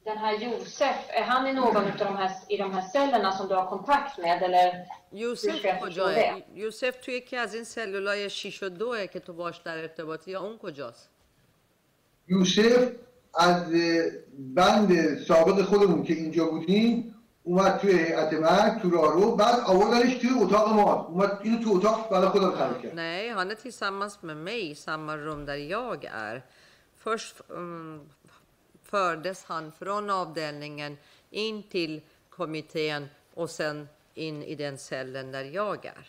den 0.03 0.17
här 0.17 0.33
Josef, 0.37 0.95
är 1.09 1.23
han 1.23 1.47
i 1.47 1.53
någon 1.53 1.77
av 1.77 1.97
de 1.97 2.17
här, 2.17 2.31
i 2.49 2.57
de 2.57 2.73
här 2.73 2.81
cellerna 2.81 3.31
som 3.31 3.47
du 3.47 3.55
har 3.55 3.65
kontakt 3.65 4.17
med? 4.17 4.43
Eller 4.43 4.85
یوسف 5.11 5.79
کجاه؟ 5.81 6.41
یوسف 6.53 6.95
توی 7.03 7.13
یکی 7.13 7.37
از 7.37 7.55
این 7.55 7.63
سلولای 7.63 8.29
6 8.29 8.63
و 8.63 8.69
2 8.69 9.07
که 9.07 9.19
تو 9.19 9.33
باش 9.33 9.57
در 9.57 9.77
ارتباطی 9.77 10.31
یا 10.31 10.41
اون 10.41 10.57
کجاست؟ 10.57 11.09
یوسف 12.27 12.91
از 13.33 13.71
بند 14.33 15.19
سابق 15.27 15.61
خودمون 15.61 16.03
که 16.03 16.13
اینجا 16.13 16.45
بودیم 16.45 17.12
اومد 17.42 17.78
توی 17.78 17.92
هیئت 17.92 18.32
مرگ 18.32 18.82
تو 18.82 18.90
راهرو 18.90 19.36
بعد 19.36 19.60
آوردنش 19.60 20.14
توی 20.14 20.30
اتاق 20.42 20.68
ما 20.72 20.94
اومد 20.94 21.38
اینو 21.42 21.64
تو 21.64 21.70
اتاق 21.76 22.10
برای 22.10 22.28
خودم 22.28 22.50
خرید 22.50 22.82
کرد 22.82 22.94
Nej, 22.94 23.28
han 23.28 23.50
är 23.50 23.54
tillsammans 23.54 24.22
med 24.22 24.36
mig 24.36 24.70
i 24.70 24.74
samma 24.74 25.16
rum 25.16 25.46
där 25.46 25.56
jag 25.56 26.04
är. 26.04 26.42
Först 26.96 27.34
mm, 27.50 28.00
fördes 28.84 29.44
han 29.44 29.72
från 29.72 30.10
avdelningen 30.10 30.96
in 31.30 31.62
till 31.62 32.00
kommittén 32.30 33.08
och 33.34 33.50
sen 33.50 33.88
in 34.14 34.42
i 34.42 34.54
den 34.54 34.78
cellen 34.78 35.32
där 35.32 35.44
jag 35.44 35.86
är. 35.86 36.04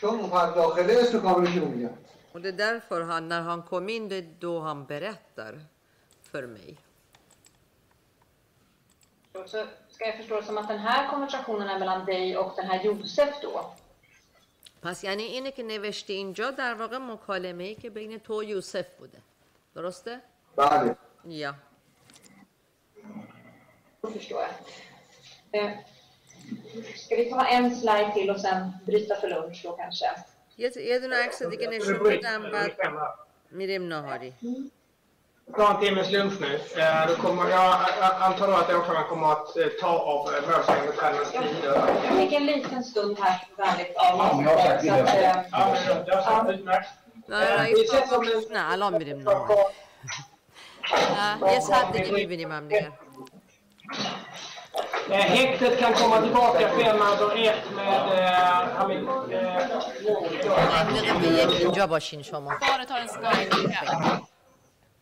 چون 0.00 0.20
اومد 0.20 0.54
داخله 0.54 0.92
اسم 1.00 1.20
کاملش 1.20 1.56
رو 1.56 1.68
میگم 1.68 1.94
Och 2.32 2.40
det 2.40 2.48
är 2.48 2.52
därför 2.52 3.00
han, 3.00 3.28
när 3.28 3.40
han 3.40 3.62
kom 3.62 3.88
in, 3.88 4.08
det 4.08 4.16
är 4.16 4.28
då 4.38 4.60
han 4.60 4.84
berättar 4.84 5.60
för 6.22 6.46
mig. 6.46 6.78
Så 9.46 9.66
ska 9.88 10.06
jag 10.06 10.16
förstå 10.16 10.36
det 10.36 10.46
som 10.46 10.58
att 10.58 10.68
den 10.68 10.78
här 10.78 11.10
konversationen 11.10 11.68
är 11.68 11.78
mellan 11.78 12.04
dig 12.04 12.36
och 12.36 12.52
den 12.56 12.66
här 12.66 12.84
Josef 12.84 13.40
då? 13.42 13.74
پس 14.82 15.04
یعنی 15.04 15.22
اینه 15.22 15.50
که 15.50 15.62
نوشته 15.62 16.12
اینجا 16.12 16.50
در 16.50 16.74
واقع 16.74 16.98
مکالمه 16.98 17.64
ای 17.64 17.74
که 17.74 17.90
بین 17.90 18.18
تو 18.18 18.40
و 18.40 18.44
یوسف 18.44 18.94
بوده 18.98 19.18
درسته؟ 19.74 20.20
بله 20.56 20.96
Ja. 21.26 21.54
Då 24.02 24.10
förstår 24.10 24.40
jag. 24.40 24.50
Eh, 25.62 25.70
ska 26.96 27.16
vi 27.16 27.30
ta 27.30 27.46
en 27.46 27.76
slide 27.76 28.12
till 28.14 28.30
och 28.30 28.40
sen 28.40 28.72
bryta 28.86 29.14
för 29.16 29.28
lunch 29.28 29.60
då 29.64 29.72
kanske? 29.72 30.06
یه 30.58 30.72
یه 30.76 30.98
دونه 30.98 31.16
عکس 31.16 31.42
دیگه 31.42 31.68
نشون 31.68 31.98
بدم 31.98 32.50
بعد 32.50 32.72
میریم 33.50 33.88
نهاری 33.88 34.32
Jag 35.55 35.67
tar 35.67 35.75
en 35.75 35.81
timmes 35.81 36.11
lunch 36.11 36.33
nu. 36.41 36.59
Eh, 36.81 37.07
då 37.07 37.15
kommer, 37.15 37.49
jag 37.49 37.75
antar 38.19 38.47
då 38.47 38.53
att 38.53 38.69
åklagaren 38.69 39.07
kommer 39.09 39.31
att 39.31 39.57
eh, 39.57 39.65
ta 39.81 39.87
av 39.87 40.27
eh, 40.27 40.41
målsägandebiträdenas 40.49 41.31
tider. 41.31 41.75
Jag 42.05 42.17
fick 42.17 42.33
en 42.33 42.45
liten 42.45 42.83
stund 42.83 43.17
här, 43.19 43.47
vänligt 43.57 43.95
av 43.95 44.41
Ich 47.77 47.93
versuche 47.93 48.37
es 48.37 48.49
na 48.49 48.73
alam 48.73 48.93
mit 48.93 49.07
dem 49.07 49.23
Namen. 49.23 49.57
Jetzt 51.53 51.71
hat 51.73 51.93
die 51.93 52.21
Ibn 52.21 52.39
Imam 52.39 52.69
Digga. 52.69 52.91
Häktet 55.09 55.79
kan 55.79 55.93
komma 55.93 56.21
tillbaka 56.21 56.69
fem 56.69 57.01
över 57.01 57.47
ett 57.47 57.75
med 57.75 58.67
Hamid 58.75 59.03
Mord. 59.03 59.29
Företar 62.59 62.97
en 62.99 63.09
skada. 63.09 64.19